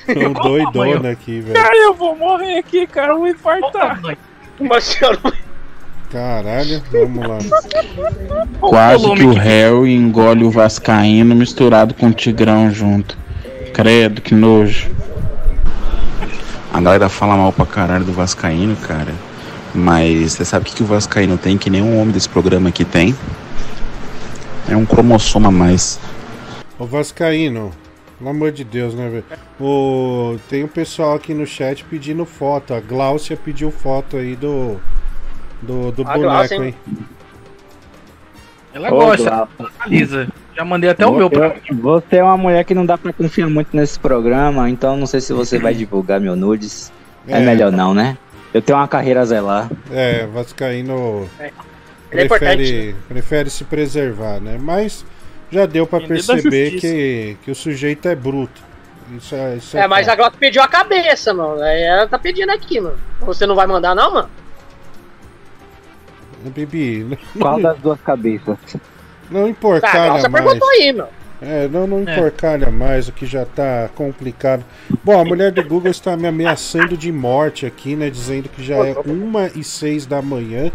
Tão 0.06 0.32
doidona 0.32 1.10
aqui, 1.12 1.40
velho. 1.40 1.54
Cara, 1.54 1.76
eu 1.76 1.94
vou 1.94 2.14
morrer 2.16 2.58
aqui, 2.58 2.86
cara. 2.86 3.12
Eu 3.12 3.18
vou 3.18 3.28
infartar. 3.28 4.00
Marcelo. 4.60 5.18
Caralho, 6.10 6.82
vamos 6.92 7.26
lá. 7.26 7.38
Quase 8.60 9.10
que 9.14 9.24
o 9.24 9.32
réu 9.32 9.86
engole 9.86 10.44
o 10.44 10.50
Vascaíno 10.50 11.34
misturado 11.34 11.94
com 11.94 12.08
o 12.08 12.12
Tigrão 12.12 12.70
junto. 12.70 13.16
Credo, 13.72 14.20
que 14.20 14.34
nojo. 14.34 14.94
A 16.74 16.80
galera 16.80 17.08
fala 17.08 17.36
mal 17.36 17.52
pra 17.52 17.64
caralho 17.64 18.04
do 18.04 18.12
Vascaíno, 18.12 18.74
cara. 18.74 19.14
Mas 19.72 20.32
você 20.32 20.44
sabe 20.44 20.64
o 20.64 20.66
que, 20.68 20.74
que 20.74 20.82
o 20.82 20.86
Vascaíno 20.86 21.38
tem 21.38 21.56
que 21.56 21.70
nenhum 21.70 22.00
homem 22.00 22.12
desse 22.12 22.28
programa 22.28 22.68
aqui 22.68 22.84
tem? 22.84 23.14
É 24.68 24.76
um 24.76 24.84
cromossomo 24.84 25.46
a 25.46 25.50
mais. 25.52 26.00
Ô 26.76 26.84
Vascaíno, 26.84 27.70
pelo 28.18 28.30
amor 28.30 28.50
de 28.50 28.64
Deus, 28.64 28.92
né, 28.92 29.08
velho? 29.08 29.24
O... 29.60 30.36
Tem 30.50 30.64
um 30.64 30.68
pessoal 30.68 31.14
aqui 31.14 31.32
no 31.32 31.46
chat 31.46 31.84
pedindo 31.84 32.26
foto. 32.26 32.74
A 32.74 32.80
Gláucia 32.80 33.36
pediu 33.36 33.70
foto 33.70 34.16
aí 34.16 34.34
do. 34.34 34.76
Do, 35.62 35.92
do 35.92 36.02
boneco, 36.02 36.22
Gláucia, 36.22 36.56
hein? 36.56 36.74
Ela 38.74 38.92
Ô, 38.92 38.96
gosta, 38.98 39.48
analisa. 39.80 40.28
Já 40.54 40.64
mandei 40.64 40.90
até 40.90 41.06
o 41.06 41.12
meu 41.14 41.30
pra 41.30 41.54
Eu- 41.68 41.76
Você 41.76 42.16
é 42.16 42.22
uma 42.24 42.36
mulher 42.36 42.64
que 42.64 42.74
não 42.74 42.84
dá 42.84 42.98
pra 42.98 43.12
confiar 43.12 43.48
muito 43.48 43.74
nesse 43.76 43.98
programa, 43.98 44.68
então 44.68 44.96
não 44.96 45.06
sei 45.06 45.20
se 45.20 45.32
você 45.32 45.58
vai 45.58 45.74
divulgar 45.74 46.20
meu 46.20 46.34
nudes. 46.36 46.92
É, 47.26 47.38
É. 47.38 47.40
melhor 47.40 47.72
não, 47.72 47.94
né? 47.94 48.18
Eu 48.52 48.60
tenho 48.60 48.78
uma 48.78 48.86
carreira 48.88 49.20
a 49.20 49.24
zelar. 49.24 49.70
É, 49.90 50.26
Vascaíno 50.26 51.28
Ele 51.40 52.22
é 52.22 52.28
prefere, 52.28 52.62
importante. 52.62 52.96
prefere 53.08 53.50
se 53.50 53.64
preservar, 53.64 54.40
né? 54.40 54.58
Mas 54.60 55.04
já 55.50 55.66
deu 55.66 55.86
pra 55.86 56.00
da 56.00 56.06
perceber 56.06 56.72
que, 56.80 57.36
que 57.42 57.50
o 57.50 57.54
sujeito 57.54 58.06
é 58.08 58.14
bruto. 58.14 58.62
Isso 59.16 59.34
é, 59.34 59.56
isso 59.56 59.76
É, 59.76 59.86
mas 59.88 60.08
a. 60.08 60.14
Glock 60.16 60.36
pediu 60.38 60.62
a 60.62 60.68
cabeça, 60.68 61.34
mano. 61.34 61.60
Aí 61.62 61.82
Ela 61.82 62.06
tá 62.06 62.18
pedindo 62.18 62.50
aqui, 62.50 62.80
mano. 62.80 62.96
Você 63.20 63.46
não 63.46 63.54
vai 63.54 63.66
mandar, 63.66 63.94
não, 63.94 64.12
mano? 64.14 64.28
Bibi, 66.50 67.04
não, 67.34 67.40
Qual 67.40 67.60
das 67.60 67.78
duas 67.78 68.00
cabeças? 68.00 68.56
não 69.30 69.42
Tá, 69.44 69.48
imporcalha 69.48 70.20
você 70.20 70.28
mais. 70.28 70.44
perguntou 70.44 70.68
aí, 70.70 70.92
meu. 70.92 71.08
É, 71.42 71.68
não, 71.68 71.86
não 71.86 72.02
enforcalha 72.02 72.70
mais, 72.70 73.08
o 73.08 73.12
que 73.12 73.26
já 73.26 73.44
tá 73.44 73.90
complicado. 73.94 74.64
Bom, 75.02 75.20
a 75.20 75.24
mulher 75.24 75.52
do 75.52 75.62
Google 75.62 75.90
está 75.90 76.16
me 76.16 76.26
ameaçando 76.26 76.96
de 76.96 77.12
morte 77.12 77.66
aqui, 77.66 77.94
né? 77.96 78.08
Dizendo 78.08 78.48
que 78.48 78.62
já 78.62 78.76
é 78.76 78.94
uma 79.04 79.48
e 79.54 79.62
seis 79.62 80.06
da 80.06 80.22
manhã 80.22 80.70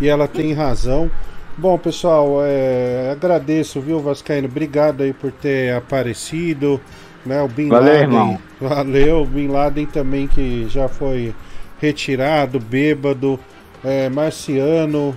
e 0.00 0.08
ela 0.08 0.28
tem 0.28 0.52
razão. 0.52 1.10
Bom, 1.56 1.78
pessoal, 1.78 2.38
é, 2.42 3.10
agradeço, 3.12 3.80
viu, 3.80 3.98
Vascaíno? 4.00 4.46
Obrigado 4.46 5.02
aí 5.02 5.12
por 5.12 5.32
ter 5.32 5.74
aparecido. 5.74 6.80
Né, 7.24 7.40
o 7.40 7.48
Bin 7.48 7.68
Valeu, 7.68 7.86
Laden. 7.92 8.02
irmão. 8.02 8.38
Valeu, 8.60 9.22
o 9.22 9.26
Bin 9.26 9.48
Laden 9.48 9.86
também 9.86 10.26
que 10.28 10.66
já 10.68 10.88
foi 10.88 11.34
retirado, 11.80 12.60
bêbado. 12.60 13.40
É, 13.84 14.08
Marciano. 14.08 15.16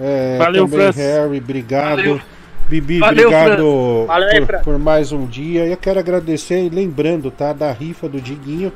É, 0.00 0.38
Valeu, 0.38 0.64
também 0.64 0.80
Francis. 0.80 1.02
Harry, 1.02 1.38
obrigado. 1.38 1.96
Valeu. 1.96 2.20
Bibi, 2.68 2.98
Valeu, 2.98 3.28
obrigado. 3.28 4.04
Valeu 4.06 4.46
por, 4.46 4.58
por 4.60 4.78
mais 4.78 5.12
um 5.12 5.26
dia. 5.26 5.66
Eu 5.66 5.76
quero 5.76 6.00
agradecer 6.00 6.68
lembrando, 6.72 7.30
tá? 7.30 7.52
Da 7.52 7.70
rifa 7.70 8.08
do 8.08 8.20
Diguinho. 8.20 8.72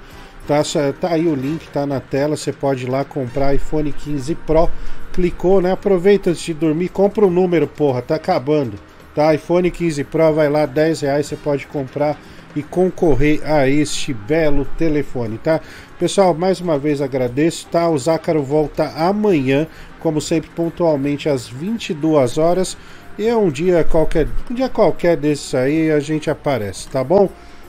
Tá, 0.46 0.62
tá 1.00 1.12
aí 1.12 1.26
o 1.26 1.34
link, 1.34 1.68
tá 1.68 1.86
na 1.86 2.00
tela. 2.00 2.36
Você 2.36 2.52
pode 2.52 2.84
ir 2.84 2.88
lá 2.88 3.04
comprar 3.04 3.54
iPhone 3.54 3.92
15 3.92 4.34
Pro. 4.34 4.70
Clicou, 5.12 5.60
né? 5.60 5.72
Aproveita 5.72 6.30
antes 6.30 6.42
de 6.42 6.54
dormir. 6.54 6.88
Compra 6.88 7.26
o 7.26 7.30
número, 7.30 7.66
porra. 7.66 8.00
Tá 8.02 8.14
acabando. 8.14 8.78
Tá? 9.14 9.34
iPhone 9.34 9.70
15 9.70 10.04
Pro, 10.04 10.32
vai 10.32 10.48
lá, 10.48 10.66
10 10.66 11.00
reais. 11.00 11.26
Você 11.26 11.36
pode 11.36 11.66
comprar 11.66 12.16
e 12.54 12.62
concorrer 12.62 13.40
a 13.44 13.68
este 13.68 14.12
belo 14.12 14.64
telefone, 14.76 15.38
tá? 15.38 15.60
Pessoal, 16.00 16.32
mais 16.32 16.62
uma 16.62 16.78
vez 16.78 17.02
agradeço, 17.02 17.66
tá? 17.66 17.86
O 17.86 17.98
Zácaro 17.98 18.42
volta 18.42 18.88
amanhã, 18.96 19.66
como 19.98 20.18
sempre, 20.18 20.48
pontualmente 20.48 21.28
às 21.28 21.46
22 21.46 22.38
horas. 22.38 22.74
E 23.18 23.26
é 23.26 23.36
um 23.36 23.50
dia 23.50 23.84
qualquer, 23.84 24.26
um 24.50 24.54
dia 24.54 24.70
qualquer 24.70 25.14
desses 25.14 25.54
aí 25.54 25.90
a 25.90 26.00
gente 26.00 26.30
aparece, 26.30 26.88
tá 26.88 27.04
bom? 27.04 27.28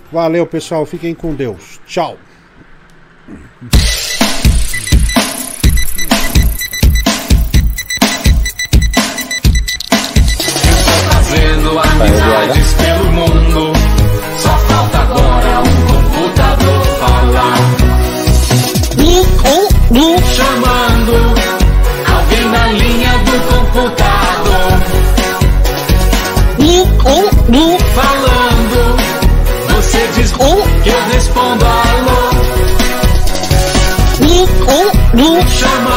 Valeu, 0.10 0.48
pessoal. 0.48 0.86
Fiquem 0.86 1.14
com 1.14 1.36
Deus. 1.36 1.82
Tchau. 1.86 2.18
Fazendo 11.10 11.80
amizades 11.80 12.74
pelo 12.76 13.12
mundo. 13.12 13.81
Chamando. 20.36 21.14
Alguém 22.14 22.46
na 22.50 22.68
linha 22.68 23.18
do 23.20 23.32
computador. 23.54 24.22
Falando, 27.94 28.96
você 29.68 30.08
diz 30.16 30.32
que 30.32 30.90
eu 30.90 31.04
respondo 31.12 31.66
alô. 31.66 32.32
Chamando 35.60 35.91